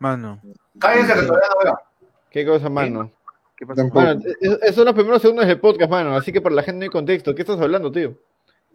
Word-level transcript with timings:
Mano. 0.00 0.40
Cállense 0.78 1.12
que 1.14 1.20
todavía 1.26 1.48
no 1.54 1.64
veo. 1.64 1.78
¿Qué 2.30 2.46
cosa, 2.46 2.68
mano? 2.70 3.10
¿Qué? 3.56 3.66
Tampoco. 3.66 4.00
Mano, 4.00 4.20
es- 4.40 4.58
esos 4.62 4.74
son 4.76 4.86
los 4.86 4.94
primeros 4.94 5.20
segundos 5.20 5.46
del 5.46 5.60
podcast, 5.60 5.90
mano. 5.90 6.16
Así 6.16 6.32
que 6.32 6.40
para 6.40 6.54
la 6.54 6.62
gente 6.62 6.78
no 6.78 6.82
hay 6.84 6.88
contexto. 6.88 7.34
¿Qué 7.34 7.42
estás 7.42 7.60
hablando, 7.60 7.92
tío? 7.92 8.14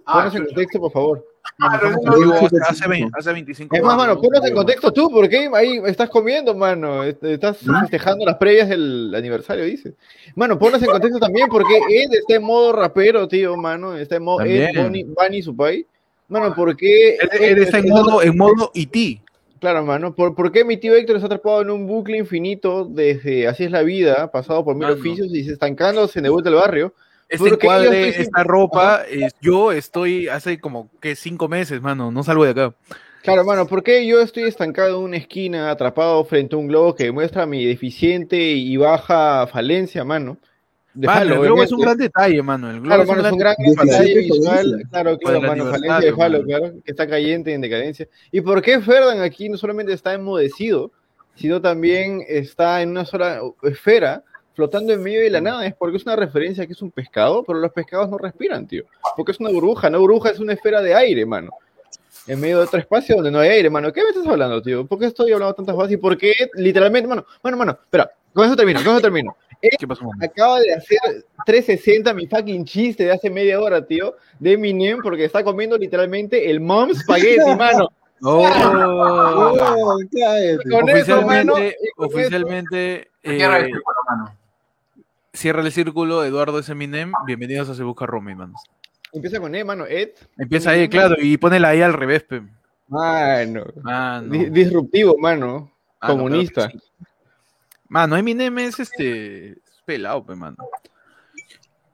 Ah, 0.05 0.19
Ponos 0.19 0.35
en 0.35 0.45
contexto, 0.45 0.79
por 0.79 0.91
favor. 0.91 1.25
Ah, 1.59 1.79
no, 1.81 1.87
hace, 1.87 1.89
no, 1.89 2.33
hace 2.69 2.83
no. 2.83 2.89
20 2.89 3.11
hace 3.17 3.33
25 3.33 3.75
Es 3.75 3.81
más, 3.81 3.93
años. 3.93 4.07
mano, 4.07 4.21
ponos 4.21 4.45
en 4.45 4.53
contexto 4.53 4.93
tú, 4.93 5.09
¿por 5.09 5.27
qué 5.27 5.49
ahí 5.53 5.81
estás 5.85 6.09
comiendo, 6.09 6.53
mano? 6.53 7.03
Estás 7.03 7.57
festejando 7.81 8.25
las 8.25 8.35
previas 8.37 8.69
del 8.69 9.13
aniversario, 9.15 9.63
dice. 9.65 9.95
Mano, 10.35 10.59
ponos 10.59 10.81
en 10.83 10.89
contexto 10.91 11.19
también, 11.19 11.47
porque 11.49 11.77
Ed 11.89 12.13
está 12.13 12.35
en 12.35 12.43
modo 12.43 12.73
rapero, 12.73 13.27
tío, 13.27 13.57
mano. 13.57 13.97
Está 13.97 14.17
en 14.17 14.23
modo 14.23 14.41
Ed. 14.45 14.69
Bunny, 14.75 15.03
Bunny 15.03 15.41
Supai. 15.41 15.85
Mano, 16.29 16.53
¿por 16.53 16.75
qué? 16.77 17.15
Él, 17.15 17.29
él 17.41 17.57
está 17.63 17.79
en 17.79 17.89
modo, 17.89 18.21
en 18.21 18.37
modo 18.37 18.71
E 18.75 18.81
IT. 18.81 19.21
Claro, 19.59 19.83
mano. 19.83 20.13
¿Por, 20.13 20.35
por 20.35 20.51
qué 20.51 20.63
mi 20.63 20.77
tío 20.77 20.95
Héctor 20.95 21.15
está 21.15 21.25
atrapado 21.27 21.61
en 21.61 21.69
un 21.69 21.87
bucle 21.87 22.17
infinito 22.17 22.85
desde 22.85 23.47
Así 23.47 23.63
es 23.63 23.71
la 23.71 23.81
vida, 23.81 24.31
pasado 24.31 24.63
por 24.63 24.75
mil 24.75 24.89
oficios 24.89 25.27
y 25.33 25.43
se 25.43 25.53
estancándose 25.53 26.19
en 26.19 26.25
el 26.25 26.35
del 26.43 26.55
barrio? 26.55 26.93
Este 27.29 27.49
¿Por 27.49 27.57
qué 27.57 27.67
yo 27.67 27.73
encuadre, 27.73 28.07
estoy 28.07 28.23
esta 28.23 28.43
ropa, 28.43 29.03
es- 29.09 29.35
yo 29.41 29.71
estoy 29.71 30.27
hace 30.27 30.59
como 30.59 30.89
que 31.01 31.15
cinco 31.15 31.47
meses, 31.47 31.81
mano, 31.81 32.11
no 32.11 32.23
salgo 32.23 32.45
de 32.45 32.51
acá. 32.51 32.73
Claro, 33.21 33.43
mano, 33.43 33.67
¿por 33.67 33.83
qué 33.83 34.07
yo 34.07 34.21
estoy 34.21 34.43
estancado 34.43 34.99
en 34.99 35.03
una 35.03 35.17
esquina, 35.17 35.69
atrapado 35.69 36.23
frente 36.23 36.55
a 36.55 36.59
un 36.59 36.67
globo 36.67 36.95
que 36.95 37.05
demuestra 37.05 37.45
mi 37.45 37.65
deficiente 37.65 38.37
y 38.37 38.77
baja 38.77 39.45
falencia, 39.47 40.05
mano? 40.05 40.37
De 40.97 41.05
Mano, 41.05 41.19
falo, 41.19 41.35
el 41.35 41.41
globo 41.41 41.61
es 41.61 41.71
un 41.71 41.79
gran 41.79 41.95
detalle, 41.95 42.41
mano. 42.41 42.71
El 42.71 42.81
globo 42.81 42.87
Claro, 42.87 43.03
es 43.03 43.09
un 43.09 43.15
mano, 43.17 43.27
es 43.27 43.33
un 43.33 43.37
gran 43.37 44.07
y 44.07 44.15
visual, 44.15 44.83
claro, 44.89 45.17
claro, 45.19 45.37
el 45.37 45.47
mano, 45.47 45.65
falencia 45.65 45.99
de 45.99 46.15
falo, 46.15 46.43
claro, 46.43 46.73
que 46.83 46.91
está 46.91 47.07
cayente 47.07 47.53
en 47.53 47.61
decadencia. 47.61 48.07
¿Y 48.31 48.41
por 48.41 48.63
qué 48.63 48.81
Ferdan 48.81 49.21
aquí 49.21 49.47
no 49.47 49.57
solamente 49.57 49.93
está 49.93 50.15
enmudecido, 50.15 50.91
sino 51.35 51.61
también 51.61 52.23
está 52.27 52.81
en 52.81 52.89
una 52.89 53.05
sola 53.05 53.41
esfera, 53.61 54.23
flotando 54.55 54.91
en 54.91 55.03
medio 55.03 55.21
de 55.21 55.29
la 55.29 55.39
nada? 55.39 55.67
Es 55.67 55.75
porque 55.75 55.97
es 55.97 56.03
una 56.03 56.15
referencia 56.15 56.65
que 56.65 56.73
es 56.73 56.81
un 56.81 56.89
pescado, 56.89 57.43
pero 57.43 57.59
los 57.59 57.71
pescados 57.71 58.09
no 58.09 58.17
respiran, 58.17 58.65
tío. 58.65 58.85
Porque 59.15 59.33
es 59.33 59.39
una 59.39 59.51
burbuja, 59.51 59.91
no 59.91 59.99
burbuja 59.99 60.31
es 60.31 60.39
una 60.39 60.53
esfera 60.53 60.81
de 60.81 60.95
aire, 60.95 61.27
mano. 61.27 61.51
En 62.25 62.41
medio 62.41 62.57
de 62.57 62.63
otro 62.63 62.79
espacio 62.79 63.17
donde 63.17 63.29
no 63.29 63.37
hay 63.37 63.49
aire, 63.49 63.69
mano. 63.69 63.93
¿Qué 63.93 64.01
me 64.01 64.09
estás 64.09 64.25
hablando, 64.25 64.63
tío? 64.63 64.87
¿Por 64.87 64.97
qué 64.97 65.05
estoy 65.05 65.31
hablando 65.31 65.53
tantas 65.53 65.75
cosas? 65.75 65.91
¿Y 65.91 65.97
por 65.97 66.17
qué 66.17 66.33
literalmente, 66.55 67.07
mano, 67.07 67.23
mano, 67.43 67.55
mano, 67.55 67.77
espera, 67.83 68.09
con 68.33 68.45
eso 68.45 68.55
termino, 68.55 68.83
con 68.83 68.93
eso 68.93 69.01
termino. 69.01 69.37
¿Qué 69.61 69.87
pasó, 69.87 70.03
mano? 70.05 70.17
Acaba 70.23 70.59
de 70.59 70.73
hacer 70.73 70.97
360 71.45 72.13
mi 72.13 72.27
fucking 72.27 72.63
chiste 72.65 73.05
de 73.05 73.11
hace 73.11 73.29
media 73.29 73.59
hora, 73.59 73.85
tío, 73.85 74.15
de 74.39 74.53
Eminem, 74.53 74.99
porque 75.01 75.25
está 75.25 75.43
comiendo 75.43 75.77
literalmente 75.77 76.49
el 76.49 76.59
mom 76.59 76.89
spaghetti, 76.93 77.55
mano. 77.57 77.89
Oh. 78.23 78.47
Oh, 78.47 79.99
cállate. 80.11 80.69
Con 80.69 80.89
eso, 80.89 81.21
mano, 81.21 81.53
Oficialmente, 81.53 81.77
oficialmente 81.97 83.07
Cierra 83.23 83.57
el 83.59 83.63
eh, 83.63 83.67
círculo, 83.67 83.95
mano. 84.09 84.35
cierra 85.33 85.61
el 85.61 85.71
círculo 85.71 86.23
Eduardo 86.23 86.59
S. 86.59 86.71
Eminem. 86.71 87.11
Bienvenidos 87.25 87.69
a 87.69 87.75
Se 87.75 87.83
Busca 87.83 88.05
Rumi, 88.05 88.33
manos. 88.35 88.61
Empieza 89.13 89.39
con 89.39 89.53
E, 89.55 89.63
mano, 89.63 89.85
Ed. 89.85 90.09
Empieza 90.37 90.71
ahí, 90.71 90.87
claro, 90.89 91.15
y 91.19 91.37
pone 91.37 91.59
la 91.59 91.75
I 91.75 91.81
al 91.81 91.93
revés, 91.93 92.23
pe. 92.23 92.41
Mano. 92.87 93.65
Mano. 93.81 94.31
Di- 94.31 94.49
disruptivo, 94.49 95.15
mano. 95.17 95.71
Mano, 96.01 96.13
Comunista. 96.13 96.69
claro. 96.69 96.85
Mano, 97.89 98.17
Eminem 98.17 98.57
es 98.59 98.79
este. 98.79 99.51
es 99.51 99.57
pelado, 99.85 100.25
pe, 100.25 100.35
mano. 100.35 100.57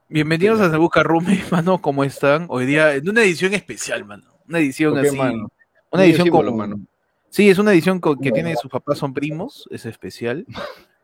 Bienvenidos 0.10 0.60
a 0.60 0.70
Se 0.72 0.78
Busca 0.78 1.04
mano. 1.52 1.82
¿Cómo 1.82 2.04
están? 2.04 2.46
Hoy 2.50 2.66
día, 2.66 2.96
en 2.96 3.08
una 3.10 3.22
edición 3.24 3.54
especial, 3.54 4.06
mano. 4.06 4.24
Una 4.48 4.60
edición 4.60 4.94
¿Por 4.94 5.02
qué, 5.02 5.08
así. 5.10 5.18
mano? 5.18 5.52
Una 5.92 6.04
edición 6.06 6.26
símbolo, 6.26 6.50
con, 6.50 6.58
mano. 6.58 6.80
Sí, 7.30 7.50
es 7.50 7.58
una 7.58 7.72
edición 7.74 8.00
con- 8.00 8.20
que 8.20 8.32
tiene 8.32 8.56
sus 8.56 8.70
papás 8.72 8.98
son 8.98 9.14
primos, 9.14 9.68
es 9.72 9.86
especial. 9.86 10.46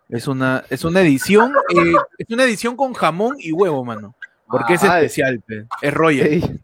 Es 0.09 0.27
una, 0.27 0.63
es 0.69 0.83
una 0.83 1.01
edición, 1.01 1.53
eh, 1.75 1.93
es 2.17 2.27
una 2.29 2.43
edición 2.43 2.75
con 2.75 2.93
jamón 2.93 3.35
y 3.39 3.51
huevo, 3.51 3.83
mano. 3.85 4.15
Porque 4.47 4.73
es 4.73 4.83
Ah, 4.83 4.97
especial, 5.01 5.39
pe. 5.45 5.65
es 5.83 5.93
Royal. 5.93 6.27
Sí. 6.41 6.59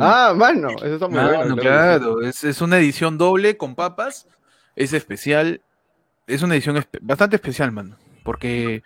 Ah, 0.00 0.32
mano, 0.34 0.70
eso 0.70 0.94
está 0.94 1.06
muy 1.08 1.16
Mano, 1.18 1.36
bueno. 1.36 1.56
claro, 1.56 2.22
es, 2.22 2.42
es 2.44 2.62
una 2.62 2.78
edición 2.78 3.18
doble 3.18 3.58
con 3.58 3.74
papas, 3.74 4.26
es 4.74 4.94
especial, 4.94 5.60
es 6.26 6.42
una 6.42 6.54
edición 6.54 6.76
espe- 6.76 6.98
bastante 7.00 7.36
especial, 7.36 7.72
mano, 7.72 7.96
porque 8.24 8.82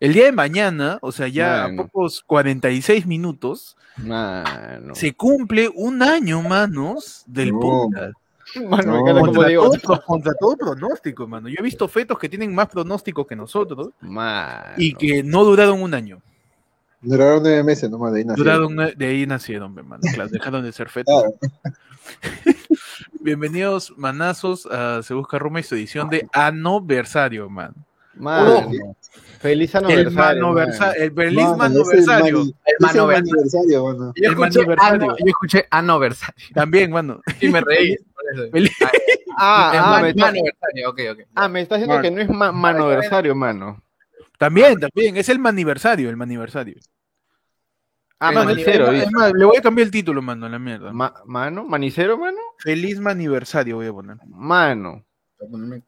el 0.00 0.12
día 0.12 0.24
de 0.26 0.32
mañana, 0.32 0.98
o 1.02 1.12
sea, 1.12 1.28
ya 1.28 1.64
Mano. 1.68 1.82
a 1.82 1.86
pocos 1.86 2.22
46 2.26 3.06
minutos, 3.06 3.76
Mano. 3.96 4.94
se 4.94 5.12
cumple 5.14 5.70
un 5.74 6.02
año, 6.02 6.42
manos, 6.42 7.22
del 7.26 7.52
No. 7.52 7.60
podcast. 7.60 8.12
Mano, 8.56 8.68
me 8.68 8.84
No, 8.84 8.98
encanta 9.00 9.12
como 9.20 9.24
Contra 9.26 9.48
digo. 9.48 9.70
todo, 9.70 10.02
contra 10.04 10.32
todo 10.34 10.56
pronóstico, 10.56 11.26
mano. 11.28 11.48
Yo 11.48 11.56
he 11.58 11.62
visto 11.62 11.86
fetos 11.86 12.18
que 12.18 12.28
tienen 12.28 12.52
más 12.52 12.68
pronóstico 12.68 13.24
que 13.26 13.36
nosotros 13.36 13.90
Mano. 14.00 14.72
y 14.76 14.94
que 14.94 15.22
no 15.22 15.44
duraron 15.44 15.80
un 15.82 15.94
año. 15.94 16.20
Duraron 17.02 17.42
nueve 17.42 17.62
meses 17.64 17.90
nomás 17.90 18.12
de 18.12 18.18
ahí 18.20 18.24
nació. 18.26 18.44
Duraron 18.44 18.72
una- 18.72 18.90
de 18.90 19.06
ahí 19.06 19.26
nacieron, 19.26 19.76
hermano. 19.78 20.02
Claro, 20.12 20.28
dejaron 20.28 20.62
de 20.62 20.72
ser 20.72 20.88
fetos. 20.90 21.14
Claro. 21.22 21.34
Bienvenidos, 23.20 23.92
manazos, 23.96 24.66
a 24.66 25.02
Se 25.02 25.14
Busca 25.14 25.38
Roma 25.38 25.60
y 25.60 25.62
su 25.62 25.74
edición 25.74 26.08
de 26.10 26.28
aniversario, 26.32 27.48
man. 27.48 27.74
Mano. 28.14 28.70
Feliz 29.40 29.74
El 29.74 29.84
aniversario. 29.84 30.42
mano. 30.52 30.92
el 30.94 31.12
feliz 31.14 31.36
Mano, 31.44 31.56
manoversario. 31.56 32.40
El, 32.40 32.44
mani- 32.44 32.54
El 32.66 32.74
es 32.76 32.90
el 32.90 33.06
mano 33.06 33.16
aniversario, 33.16 33.84
mano. 33.84 34.12
Yo 34.16 34.24
El 34.24 34.32
escuché, 34.32 34.60
ano, 34.82 35.06
yo 35.18 35.24
escuché 35.26 35.66
aniversario 35.70 36.34
También, 36.54 36.90
mano. 36.90 37.20
y 37.40 37.48
me 37.48 37.60
reí. 37.62 37.96
Ah, 39.38 39.72
ah, 39.74 39.90
man- 39.92 40.02
me 40.02 40.08
está, 40.10 40.26
maniversario, 40.26 40.90
ok, 40.90 41.00
ok. 41.12 41.18
ah, 41.34 41.48
me 41.48 41.62
está 41.62 41.76
diciendo 41.76 42.02
que 42.02 42.10
no 42.10 42.20
es 42.20 42.28
ma 42.28 42.52
manoversario, 42.52 43.34
mano. 43.34 43.82
También, 44.40 44.80
también. 44.80 45.18
Es 45.18 45.28
el 45.28 45.38
maniversario, 45.38 46.08
el 46.08 46.16
maniversario. 46.16 46.76
Ah, 48.18 48.30
El 48.30 48.34
mano, 48.36 48.46
maniversario. 48.50 48.86
cero. 48.86 48.96
Es 48.96 49.00
dice. 49.04 49.10
más, 49.14 49.32
le 49.34 49.44
voy 49.44 49.56
a 49.58 49.60
cambiar 49.60 49.84
el 49.84 49.90
título, 49.90 50.22
mano, 50.22 50.46
a 50.46 50.48
la 50.48 50.58
mierda. 50.58 50.92
Ma- 50.94 51.12
mano, 51.26 51.64
manicero, 51.64 52.16
mano. 52.16 52.38
Feliz 52.58 52.98
maniversario 53.00 53.76
voy 53.76 53.86
a 53.88 53.92
poner. 53.92 54.16
Mano. 54.26 55.04
También 55.38 55.82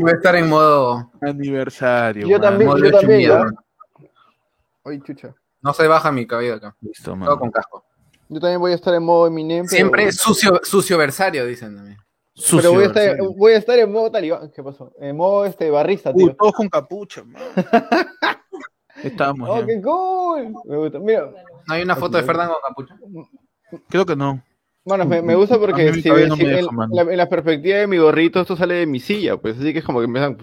voy 0.00 0.10
a 0.10 0.14
estar 0.14 0.36
en 0.36 0.48
modo, 0.50 1.10
Aniversario. 1.22 2.26
Yo 2.26 2.38
mano. 2.38 2.42
también, 2.50 2.68
modo 2.68 2.84
yo 2.84 2.90
también. 2.98 3.32
Ay, 4.84 5.00
chucha. 5.02 5.34
No 5.62 5.72
se 5.72 5.86
baja 5.86 6.12
mi 6.12 6.26
cabello 6.26 6.54
acá. 6.56 6.76
Listo, 6.82 7.04
Todo 7.04 7.16
mano. 7.16 7.38
con 7.38 7.50
casco. 7.50 7.84
Yo 8.28 8.40
también 8.40 8.60
voy 8.60 8.72
a 8.72 8.74
estar 8.76 8.94
en 8.94 9.02
modo 9.02 9.26
Eminem. 9.26 9.64
pero- 9.66 9.76
Siempre 9.76 10.12
sucio, 10.12 10.60
sucio 10.62 10.96
versario, 10.98 11.44
dicen 11.46 11.76
también. 11.76 11.98
Sucio, 12.40 12.58
Pero 12.58 12.72
voy 12.72 12.84
a, 12.84 12.86
estar, 12.86 13.16
voy 13.36 13.52
a 13.52 13.56
estar 13.58 13.78
en 13.78 13.92
modo 13.92 14.10
talibán. 14.10 14.50
¿Qué 14.50 14.62
pasó? 14.62 14.92
En 14.98 15.16
modo 15.16 15.44
este 15.44 15.70
barrista, 15.70 16.10
Uh, 16.10 16.16
tío. 16.16 16.36
todos 16.36 16.52
con 16.54 16.68
capucha. 16.68 17.22
Estamos 19.02 19.48
Oh, 19.50 19.60
ya. 19.60 19.66
qué 19.66 19.80
cool. 19.82 20.54
Me 20.64 20.76
gusta. 20.76 20.98
Mira, 20.98 21.30
¿No 21.66 21.74
hay 21.74 21.82
una 21.82 21.96
foto 21.96 22.16
de 22.18 22.22
Fernando 22.24 22.54
con 22.54 22.86
capucha? 22.86 22.98
Creo 23.88 24.04
que 24.06 24.16
no. 24.16 24.42
Bueno, 24.84 25.04
me, 25.06 25.22
me 25.22 25.34
gusta 25.34 25.56
A 25.56 25.58
porque 25.58 25.92
si, 25.94 26.08
no 26.08 26.34
si 26.36 26.44
deja, 26.44 26.58
en, 26.58 26.66
la, 26.90 27.02
en 27.02 27.16
la 27.16 27.28
perspectiva 27.28 27.78
de 27.78 27.86
mi 27.86 27.98
gorrito 27.98 28.40
esto 28.40 28.56
sale 28.56 28.74
de 28.74 28.86
mi 28.86 28.98
silla, 28.98 29.36
pues 29.36 29.58
así 29.58 29.72
que 29.72 29.80
es 29.80 29.84
como 29.84 30.00
que 30.00 30.08
me 30.08 30.18
están... 30.18 30.36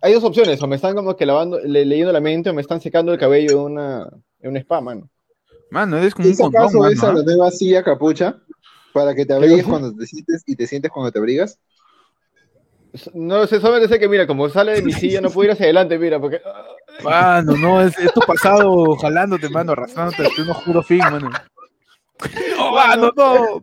Hay 0.00 0.14
dos 0.14 0.24
opciones, 0.24 0.62
o 0.62 0.66
me 0.66 0.76
están 0.76 0.94
como 0.94 1.14
que 1.16 1.26
lavando, 1.26 1.58
le- 1.58 1.84
leyendo 1.84 2.12
la 2.12 2.20
mente 2.20 2.48
o 2.48 2.54
me 2.54 2.62
están 2.62 2.80
secando 2.80 3.12
el 3.12 3.18
cabello 3.18 3.50
en 3.52 3.58
una, 3.72 4.08
en 4.38 4.50
un 4.50 4.56
spa, 4.58 4.80
mano. 4.80 5.10
Mano, 5.70 5.98
eres 5.98 6.14
como 6.14 6.26
un 6.26 6.32
¿Es 6.32 6.38
condón, 6.40 6.62
acaso 6.62 6.78
mano, 6.78 6.92
esa 6.92 7.10
¿ah? 7.10 7.14
la 7.14 7.22
nueva 7.22 7.50
silla 7.50 7.82
capucha? 7.82 8.36
Para 8.92 9.14
que 9.14 9.24
te 9.26 9.32
abrigues 9.34 9.64
cuando 9.64 9.94
te 9.94 10.06
sientes 10.06 10.42
y 10.46 10.56
te 10.56 10.66
sientes 10.66 10.90
cuando 10.90 11.12
te 11.12 11.18
abrigas. 11.18 11.58
No 13.14 13.46
sé, 13.46 13.60
solamente 13.60 13.88
sé 13.88 14.00
que 14.00 14.08
mira, 14.08 14.26
como 14.26 14.48
sale 14.48 14.72
de 14.72 14.82
mi 14.82 14.92
silla 14.92 15.20
no 15.20 15.30
puedo 15.30 15.46
ir 15.46 15.52
hacia 15.52 15.64
adelante, 15.66 15.96
mira, 15.96 16.20
porque... 16.20 16.40
Mano, 17.04 17.56
no, 17.56 17.80
es, 17.82 17.96
es 17.98 18.12
tu 18.12 18.20
pasado 18.20 18.96
jalándote, 18.96 19.48
mano, 19.48 19.72
arrastrándote 19.72 20.26
hasta 20.26 20.42
un 20.42 20.50
oscuro 20.50 20.82
fin, 20.82 20.98
mano. 20.98 21.30
No, 22.58 22.72
mano, 22.72 23.10
no. 23.16 23.62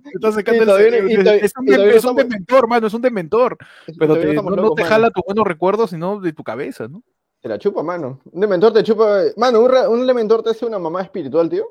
Cerebro. 0.78 1.12
y 1.12 1.16
todavía- 1.24 1.46
Es 1.46 1.54
un, 1.56 1.68
es 1.98 2.04
un 2.06 2.16
dementor, 2.16 2.68
mano, 2.68 2.88
es 2.88 2.94
un 2.96 3.02
dementor. 3.04 3.56
Pero 4.00 4.16
te- 4.16 4.34
no, 4.34 4.42
no 4.42 4.50
locos, 4.56 4.76
te 4.78 4.82
mano. 4.82 4.96
jala 4.96 5.12
tus 5.12 5.24
buenos 5.28 5.46
recuerdos, 5.46 5.90
sino 5.92 6.20
de 6.20 6.34
tu 6.34 6.44
cabeza, 6.44 6.88
¿no? 6.88 7.04
Te 7.40 7.50
la 7.50 7.60
chupa, 7.60 7.84
mano. 7.84 8.20
Un 8.32 8.42
dementor 8.42 8.74
te 8.74 8.82
chupa... 8.82 9.22
Mano, 9.36 9.60
un, 9.62 9.72
un 9.72 10.08
dementor 10.08 10.42
te 10.42 10.50
hace 10.50 10.66
una 10.66 10.80
mamá 10.80 11.04
espiritual, 11.04 11.48
tío. 11.52 11.68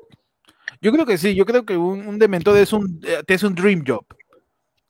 Yo 0.81 0.91
creo 0.91 1.05
que 1.05 1.17
sí, 1.17 1.33
yo 1.35 1.45
creo 1.45 1.65
que 1.65 1.75
un, 1.77 2.07
un 2.07 2.19
dementor 2.19 2.57
es 2.57 2.71
un, 2.73 2.99
te 3.25 3.33
hace 3.33 3.47
un 3.47 3.55
dream 3.55 3.83
job. 3.85 4.05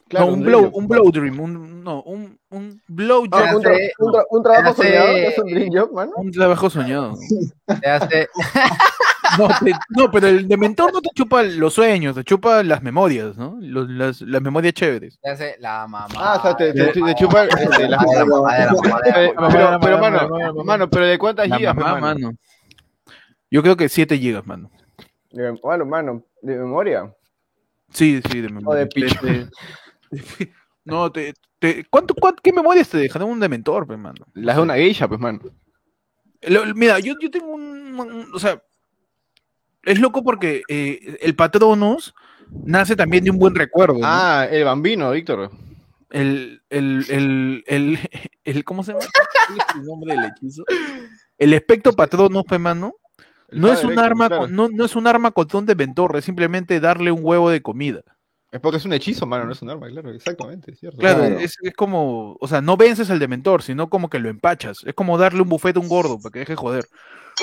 Claro, 0.09 0.27
no, 0.27 0.31
un, 0.33 0.39
un 0.39 0.45
blow, 0.45 0.63
job. 0.63 0.75
un 0.75 0.87
blow 0.87 1.11
dream, 1.11 1.39
un, 1.39 1.83
no, 1.83 2.01
un, 2.03 2.39
un 2.49 2.81
blow 2.87 3.25
job, 3.29 3.55
un, 3.55 3.61
tra- 3.63 3.71
hace- 3.73 3.91
un 3.99 4.11
tra- 4.13 4.23
un 4.29 4.43
trabajo 4.43 4.69
hace- 4.69 4.83
soñado, 4.83 5.27
hace 5.27 5.41
un 5.41 5.47
dream 5.49 5.69
job, 5.73 5.93
mano. 5.93 6.11
un 6.15 6.31
trabajo 6.31 6.69
soñado. 6.69 7.13
Te 7.81 7.89
hace, 7.89 8.27
No, 9.37 9.49
te- 9.63 9.73
no, 9.89 10.09
pero 10.09 10.27
el 10.27 10.47
dementor 10.47 10.93
no 10.93 11.01
te 11.01 11.09
chupa 11.13 11.43
los 11.43 11.73
sueños, 11.73 12.15
te 12.15 12.23
chupa 12.23 12.63
las 12.63 12.81
memorias, 12.81 13.35
¿no? 13.35 13.57
Los- 13.59 13.89
las, 13.89 14.21
las 14.21 14.41
memorias 14.41 14.73
chéveres. 14.73 15.19
te 15.21 15.29
hace 15.29 15.55
la 15.59 15.85
mamá. 15.87 16.07
Ah, 16.17 16.37
o 16.37 16.41
sea, 16.41 16.55
te, 16.55 16.71
te- 16.73 16.93
te 17.01 17.15
chupa 17.15 17.43
este, 17.43 17.89
la... 17.89 17.97
La 17.97 18.03
de 18.13 18.19
la 18.19 18.25
mamá, 18.25 18.53
de 18.57 18.65
la 18.65 18.71
mamá, 18.73 18.99
de 19.03 19.33
la 19.33 19.33
mamá. 19.41 19.79
pero, 19.81 19.97
mano, 19.99 20.53
mano, 20.63 20.89
pero 20.89 21.05
¿de 21.05 21.17
cuántas 21.17 21.49
La 21.49 21.57
gigas, 21.57 21.75
mamá, 21.75 21.99
mano? 21.99 22.19
mano. 22.29 22.37
Yo 23.51 23.61
creo 23.61 23.75
que 23.75 23.89
7 23.89 24.17
gigas, 24.17 24.47
mano. 24.47 24.71
De, 25.37 25.51
bueno, 25.61 25.85
mano, 25.85 26.23
de 26.41 26.55
memoria. 26.57 27.13
Sí, 27.91 28.19
sí, 28.31 28.41
de 28.41 28.49
memoria. 28.49 28.79
de 28.81 28.87
picho. 28.87 29.25
de- 29.25 29.47
No, 30.83 31.11
te, 31.11 31.33
te, 31.59 31.85
¿cuánto, 31.89 32.13
cuánto, 32.15 32.41
¿qué 32.41 32.53
memorias 32.53 32.87
te 32.89 32.97
dejan? 32.97 33.21
Un 33.23 33.39
dementor, 33.41 33.85
pe, 33.85 33.97
mano. 33.97 34.25
Las 34.33 34.55
de 34.55 34.61
una 34.61 34.75
geisha, 34.75 35.07
pues, 35.07 35.19
mano. 35.19 35.41
Lo- 36.41 36.65
mira, 36.73 36.97
yo, 36.99 37.13
yo 37.21 37.29
tengo 37.29 37.47
un, 37.47 37.99
un- 37.99 38.33
O 38.33 38.39
sea, 38.39 38.63
es 39.83 39.99
loco 39.99 40.23
porque 40.23 40.63
eh, 40.69 41.17
el 41.21 41.35
Patronus 41.35 42.15
nace 42.49 42.95
también 42.95 43.23
de 43.25 43.31
un 43.31 43.37
buen 43.37 43.53
recuerdo. 43.53 43.95
¿no? 43.95 44.01
Ah, 44.05 44.47
el 44.49 44.63
bambino, 44.63 45.11
Víctor. 45.11 45.51
El, 46.09 46.61
el, 46.69 47.05
el, 47.09 47.63
el, 47.67 47.99
el- 48.45 48.63
¿Cómo 48.63 48.81
se 48.83 48.93
llama? 48.93 49.05
¿Cuál 49.47 49.59
es 49.59 49.75
el 49.75 49.83
nombre 49.85 50.15
del 50.15 50.25
hechizo? 50.25 50.63
El 51.37 51.53
espectro 51.53 51.91
Patronus, 51.93 52.43
pe, 52.45 52.57
mano. 52.57 52.93
No 53.49 53.71
es, 53.71 53.83
un 53.83 53.91
Héctor, 53.91 54.05
arma 54.05 54.27
claro. 54.27 54.41
con, 54.43 54.55
no, 54.55 54.67
no 54.69 54.85
es 54.85 54.95
un 54.95 55.07
arma 55.07 55.31
con 55.31 55.47
don 55.47 55.65
de 55.65 55.75
mentor, 55.75 56.15
es 56.17 56.25
simplemente 56.25 56.79
darle 56.79 57.11
un 57.11 57.21
huevo 57.23 57.49
de 57.49 57.61
comida. 57.61 58.01
Es 58.51 58.59
porque 58.61 58.77
es 58.77 58.85
un 58.85 58.93
hechizo, 58.93 59.25
mano, 59.25 59.45
no 59.45 59.51
es 59.51 59.61
un 59.61 59.69
arma, 59.69 59.87
claro, 59.87 60.11
exactamente, 60.11 60.71
es 60.71 60.79
cierto. 60.79 60.97
Claro, 60.99 61.19
Claro. 61.19 61.39
Es, 61.39 61.55
es 61.61 61.73
como, 61.73 62.37
o 62.39 62.47
sea, 62.47 62.61
no 62.61 62.77
vences 62.77 63.09
al 63.09 63.19
dementor, 63.19 63.61
sino 63.61 63.89
como 63.89 64.09
que 64.09 64.19
lo 64.19 64.29
empachas. 64.29 64.79
Es 64.85 64.93
como 64.93 65.17
darle 65.17 65.41
un 65.41 65.49
bufete 65.49 65.79
a 65.79 65.81
un 65.81 65.89
gordo 65.89 66.19
para 66.19 66.31
que 66.33 66.39
deje 66.39 66.55
joder. 66.55 66.85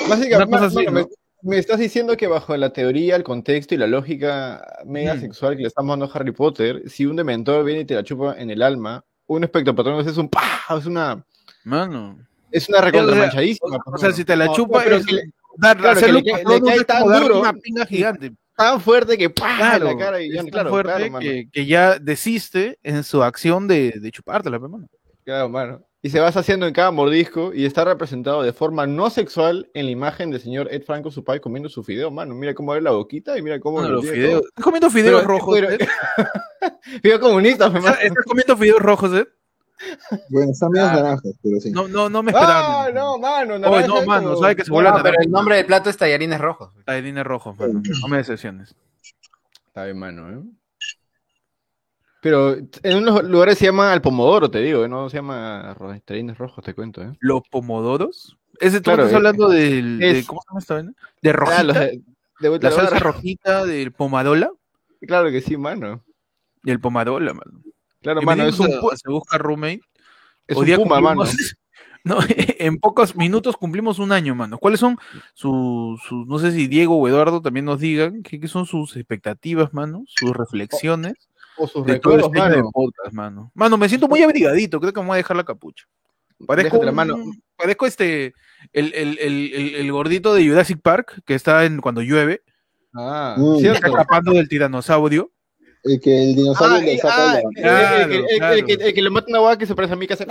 Básicamente, 0.09 0.35
Una 0.35 0.45
cosa 0.47 0.65
así, 0.65 0.85
mano, 0.85 0.91
¿no? 1.01 1.07
me, 1.43 1.51
me 1.51 1.57
estás 1.59 1.79
diciendo 1.79 2.17
que 2.17 2.27
bajo 2.27 2.57
la 2.57 2.71
teoría, 2.73 3.15
el 3.15 3.23
contexto 3.23 3.75
y 3.75 3.77
la 3.77 3.87
lógica 3.87 4.65
mega 4.85 5.13
Mm. 5.15 5.19
sexual 5.21 5.55
que 5.55 5.61
le 5.61 5.67
estamos 5.67 5.91
dando 5.93 6.05
a 6.05 6.09
Harry 6.17 6.31
Potter, 6.31 6.83
si 6.87 7.05
un 7.05 7.15
dementor 7.15 7.63
viene 7.63 7.81
y 7.81 7.85
te 7.85 7.93
la 7.95 8.03
chupa 8.03 8.35
en 8.37 8.49
el 8.49 8.61
alma, 8.63 9.03
un 9.27 9.43
espectropatronus 9.43 10.07
es 10.07 10.17
un 10.17 10.27
¡pah! 10.29 10.41
es 10.77 10.85
una 10.87 11.23
Mano. 11.63 12.17
es 12.51 12.67
una 12.67 12.81
recontramanchadísima. 12.81 13.77
O 13.85 13.97
sea, 13.97 14.11
si 14.11 14.25
te 14.25 14.35
la 14.35 14.45
No, 14.47 14.53
chupa, 14.55 14.79
no, 14.79 14.83
pero 14.83 14.95
es- 14.97 15.05
que 15.05 15.13
le- 15.13 15.23
dar, 15.57 15.77
claro, 15.77 15.99
que 15.99 16.11
le- 16.11 16.23
patrón 16.31 16.53
le 16.53 16.59
no 16.59 16.65
cae 16.65 16.75
es 16.77 16.85
tan 16.85 17.03
duro. 17.03 17.39
una 17.41 17.53
pinga 17.53 17.85
gigante. 17.85 18.31
tan 18.55 18.79
fuerte 18.81 19.17
que 19.17 19.29
¡pah! 19.29 19.49
en 19.51 19.57
Claro, 19.57 19.85
la 19.85 19.97
cara 19.97 20.21
y 20.21 20.29
ya, 20.29 20.35
es 20.39 20.45
tan 20.45 20.51
claro, 20.51 20.69
fuerte 20.69 21.11
que, 21.19 21.49
que 21.51 21.65
ya 21.65 21.99
desiste 21.99 22.79
en 22.83 23.03
su 23.03 23.21
acción 23.23 23.67
de, 23.67 23.93
de 23.99 24.11
chupártela, 24.11 24.59
pe, 24.59 24.67
mano. 24.67 24.87
Claro, 25.23 25.49
mano. 25.49 25.81
Y 26.01 26.09
se 26.11 26.19
va 26.19 26.27
haciendo 26.27 26.67
en 26.67 26.73
cada 26.73 26.91
mordisco 26.91 27.51
y 27.51 27.65
está 27.65 27.83
representado 27.83 28.43
de 28.43 28.53
forma 28.53 28.85
no 28.85 29.09
sexual 29.09 29.67
en 29.73 29.85
la 29.85 29.91
imagen 29.91 30.29
del 30.29 30.39
señor 30.39 30.67
Ed 30.71 30.83
Franco, 30.83 31.09
su 31.09 31.23
padre, 31.23 31.41
comiendo 31.41 31.67
su 31.67 31.83
fideo, 31.83 32.11
mano. 32.11 32.35
Mira 32.35 32.53
cómo 32.53 32.71
abre 32.73 32.83
la 32.83 32.91
boquita 32.91 33.35
y 33.37 33.41
mira 33.41 33.59
cómo 33.59 33.81
los 33.81 34.05
fideos. 34.07 34.43
¿Estás 34.45 34.63
comiendo 34.63 34.89
fideos 34.91 35.21
Pero- 35.21 35.27
rojos? 35.27 35.59
pero-? 35.59 35.77
Fideo 37.01 37.19
comunista, 37.19 37.65
pe, 37.73 37.79
mano. 37.79 37.87
¿Estás 37.95 38.03
estás 38.05 38.25
comiendo 38.25 38.55
fideos 38.55 38.79
rojos, 38.79 39.13
eh? 39.15 39.25
Bueno, 40.29 40.51
están 40.51 40.71
medios 40.71 40.89
Ah. 40.89 40.95
naranjas, 40.95 41.33
pero 41.43 41.59
sí. 41.59 41.71
No, 41.71 41.87
no, 41.87 42.09
no 42.09 42.23
me 42.23 42.31
esperaba. 42.31 42.85
Ah, 42.85 42.91
no, 42.93 43.17
mano. 43.17 43.53
Oye, 43.55 43.59
naranja 43.59 43.87
no, 43.87 44.05
mano, 44.05 44.29
como- 44.29 44.41
sabe 44.41 44.55
que 44.55 44.63
se 44.63 44.69
No, 44.69 44.75
vuelve 44.75 44.91
pero 44.91 45.03
naranja. 45.03 45.23
el 45.23 45.31
nombre 45.31 45.55
del 45.57 45.65
plato 45.65 45.89
es 45.89 45.97
tallarines 45.97 46.39
rojos. 46.39 46.71
Tallarines 46.85 47.23
rojos, 47.25 47.57
mano. 47.57 47.81
No 48.01 48.07
me 48.07 48.17
decepciones. 48.17 48.75
Está 49.67 49.85
bien, 49.85 49.99
mano, 49.99 50.29
¿eh? 50.31 50.41
Pero 52.21 52.55
en 52.55 52.97
unos 52.97 53.23
lugares 53.25 53.57
se 53.59 53.65
llama 53.65 53.91
al 53.91 54.01
pomodoro, 54.01 54.49
te 54.49 54.59
digo, 54.59 54.83
¿eh? 54.83 54.87
no 54.89 55.09
se 55.09 55.17
llama 55.17 55.75
tallarines 56.05 56.37
rojos, 56.37 56.63
te 56.63 56.73
cuento, 56.73 57.01
¿eh? 57.03 57.13
¿Los 57.19 57.41
pomodoros? 57.49 58.35
Ese 58.59 58.77
tú 58.79 58.85
Claro, 58.85 59.03
estás 59.03 59.11
es- 59.11 59.15
hablando 59.17 59.49
del, 59.49 59.99
de, 59.99 60.23
¿cómo 60.25 60.41
se 60.41 60.47
llama 60.49 60.59
esta 60.59 60.73
vaina? 60.75 60.93
De 61.21 61.29
Ah, 61.29 61.33
rojita, 61.33 61.63
los 61.63 61.75
de, 61.75 62.01
de 62.39 62.59
la 62.61 62.71
salsa 62.71 62.99
rojita 62.99 63.65
del 63.65 63.91
pomadola 63.91 64.49
Claro 65.01 65.29
que 65.29 65.41
sí, 65.41 65.55
mano. 65.57 66.01
y 66.63 66.71
el 66.71 66.79
pomadola, 66.79 67.33
mano. 67.33 67.61
Claro, 68.05 68.21
mano, 68.21 68.43
es 68.43 68.59
un, 68.59 68.67
Se 68.95 69.09
busca 69.09 69.37
roommate. 69.37 69.81
es 70.47 70.55
un 70.57 70.65
puma, 70.75 71.01
mano. 71.01 71.23
No, 72.05 72.19
en 72.59 72.77
pocos 72.77 73.15
minutos 73.15 73.57
cumplimos 73.57 73.97
un 73.97 74.11
año, 74.11 74.35
mano. 74.35 74.59
¿Cuáles 74.59 74.79
son 74.79 74.95
sus, 75.33 75.99
sus- 76.03 76.27
no 76.27 76.37
sé 76.37 76.51
si 76.51 76.67
Diego 76.67 76.95
o 76.97 77.07
Eduardo 77.07 77.41
también 77.41 77.65
nos 77.65 77.79
digan, 77.79 78.21
qué, 78.21 78.47
son 78.47 78.67
sus 78.67 78.95
expectativas, 78.95 79.73
mano? 79.73 80.03
Sus 80.05 80.29
reflexiones 80.37 81.15
O 81.57 81.67
sus 81.67 81.83
de 81.83 81.93
recuerdos, 81.93 82.27
este 82.27 82.37
mano. 82.37 82.69
podcast, 82.71 83.11
mano. 83.11 83.51
Mano, 83.55 83.77
me 83.79 83.89
siento 83.89 84.07
muy 84.07 84.21
abrigadito, 84.21 84.79
creo 84.79 84.93
que 84.93 85.01
me 85.01 85.07
voy 85.07 85.13
a 85.15 85.17
dejar 85.17 85.35
la 85.35 85.45
capucha. 85.45 85.85
Parezco, 86.45 86.77
Déjate 86.77 86.91
mano. 86.91 87.17
parezco 87.57 87.87
este, 87.87 88.35
el, 88.71 88.93
el, 88.93 89.17
el, 89.75 89.91
gordito 89.91 90.35
de 90.35 90.47
Jurassic 90.47 90.79
Park, 90.83 91.23
que 91.25 91.33
está 91.33 91.65
en 91.65 91.81
cuando 91.81 92.01
llueve, 92.03 92.43
Ah, 92.93 93.33
Mm. 93.35 93.55
está 93.55 93.59
cierto. 93.61 93.87
escapando 93.87 94.31
del 94.33 94.47
tiranosaurio. 94.47 95.31
El 95.87 96.01
que 96.01 96.23
el 96.23 96.35
dinosaurio 96.35 96.77
Ah, 96.77 96.81
le 96.81 96.97
saca 96.97 97.31
ah, 97.31 97.33
la... 97.35 97.41
Claro, 97.61 97.97
el, 98.03 98.09
que- 98.09 98.15
el- 98.33 98.37
claro. 98.39 98.53
el 98.55 98.65
que, 98.65 98.73
el 98.73 98.93
que 98.93 99.01
le 99.01 99.09
mata 99.11 99.27
una 99.29 99.39
guagua 99.39 99.57
que 99.57 99.65
se 99.67 99.75
parece 99.75 99.93
a 99.93 99.97
mí 99.97 100.07
que 100.07 100.13
hace. 100.13 100.25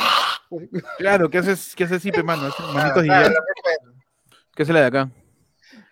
Claro, 0.99 1.31
¿qué 1.31 1.39
haces, 1.39 1.75
qué 1.77 1.85
haces, 1.85 2.03
Sipe, 2.03 2.23
mano? 2.23 2.47
Hace 2.47 2.63
manitos 2.75 3.03
Claro. 3.05 3.35
¿Qué 4.55 4.63
es 4.65 4.69
la 4.69 4.81
de 4.81 4.87
acá? 4.87 5.11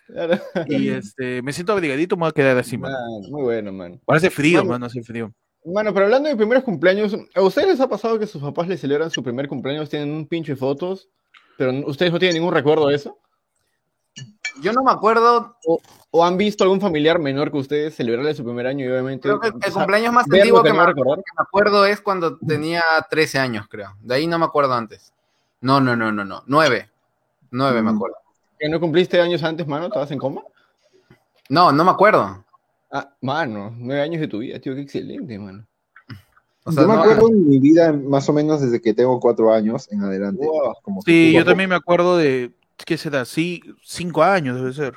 Claro. 0.09 0.39
Y 0.67 0.89
este, 0.91 1.41
me 1.43 1.53
siento 1.53 1.73
abrigadito, 1.73 2.17
me 2.17 2.23
voy 2.23 2.29
a 2.31 2.33
quedar 2.33 2.59
así, 2.59 2.77
mano. 2.77 2.95
Ah, 2.97 3.29
muy 3.31 3.43
bueno, 3.43 3.73
man. 3.73 4.01
Ahora 4.07 4.19
hace 4.19 4.31
frío, 4.31 4.59
Mano. 4.59 4.71
mano, 4.71 4.87
hace 4.87 5.03
frío. 5.03 5.33
Mano, 5.65 5.95
pero 5.95 6.07
hablando 6.07 6.29
de 6.29 6.37
primeros 6.37 6.65
cumpleaños, 6.65 7.17
¿a 7.35 7.41
ustedes 7.43 7.69
les 7.69 7.81
ha 7.81 7.89
pasado 7.89 8.19
que 8.19 8.27
sus 8.27 8.43
papás 8.43 8.67
les 8.69 8.81
celebran 8.81 9.11
su 9.11 9.23
primer 9.23 9.47
cumpleaños, 9.49 9.89
tienen 9.89 10.11
un 10.11 10.27
pincho 10.27 10.53
de 10.53 10.57
fotos, 10.57 11.09
pero 11.57 11.73
ustedes 11.87 12.11
no 12.13 12.19
tienen 12.19 12.35
ningún 12.35 12.53
recuerdo 12.53 12.89
de 12.89 12.97
eso? 12.97 13.17
Yo 14.63 14.73
no 14.73 14.83
me 14.83 14.91
acuerdo. 14.93 15.57
¿O 16.15 16.25
han 16.25 16.37
visto 16.37 16.63
algún 16.65 16.81
familiar 16.81 17.19
menor 17.19 17.51
que 17.51 17.57
ustedes 17.59 17.95
celebrarle 17.95 18.35
su 18.35 18.45
primer 18.45 18.67
año 18.67 18.85
y 18.85 18.89
obviamente... 18.89 19.23
Creo 19.29 19.41
que 19.41 19.49
el 19.49 19.73
cumpleaños 19.73 20.13
más 20.13 20.25
antiguo 20.31 20.63
que 20.63 20.73
me, 20.73 20.79
que 20.87 21.03
me 21.05 21.23
acuerdo 21.39 21.87
es 21.87 22.01
cuando 22.03 22.37
tenía 22.39 22.83
13 23.09 23.39
años, 23.39 23.67
creo. 23.69 23.95
De 24.01 24.15
ahí 24.17 24.27
no 24.27 24.39
me 24.39 24.45
acuerdo 24.45 24.75
antes. 24.75 25.13
No, 25.63 25.81
no, 25.81 25.97
no, 25.97 26.13
no, 26.13 26.25
no. 26.25 26.43
9. 26.47 26.91
9 27.51 27.83
me 27.83 27.93
Mm. 27.93 27.97
acuerdo. 27.97 28.17
¿Que 28.59 28.69
no 28.69 28.79
cumpliste 28.79 29.21
años 29.21 29.43
antes, 29.43 29.67
mano? 29.67 29.87
¿Estabas 29.87 30.11
en 30.11 30.19
coma? 30.19 30.43
No, 31.49 31.73
no 31.73 31.83
me 31.85 31.91
acuerdo. 31.91 32.45
Ah, 32.91 33.09
mano, 33.23 33.73
nueve 33.77 34.03
años 34.03 34.21
de 34.21 34.29
tu 34.29 34.39
vida, 34.41 34.59
tío, 34.61 34.75
qué 34.75 34.83
excelente, 34.83 35.39
mano. 35.39 35.65
O 36.65 36.71
sea, 36.73 36.83
Yo 36.83 36.89
me 36.89 36.95
no- 36.95 37.01
acuerdo 37.03 37.27
de 37.29 37.35
mi 37.37 37.59
vida 37.59 37.93
más 37.93 38.29
o 38.29 38.33
menos 38.35 38.61
desde 38.61 38.81
que 38.83 38.93
tengo 38.95 39.19
cuatro 39.19 39.53
años 39.53 39.91
en 39.91 40.03
adelante. 40.03 40.47
Wow. 40.47 40.75
Como 40.83 41.03
que 41.03 41.11
Sí, 41.11 41.33
yo 41.33 41.45
también 41.45 41.71
me 41.71 41.75
acuerdo 41.75 42.19
de, 42.19 42.53
¿qué 42.85 42.97
será? 42.99 43.25
Sí, 43.25 43.63
cinco 43.83 44.23
años 44.23 44.57
debe 44.57 44.73
ser. 44.73 44.95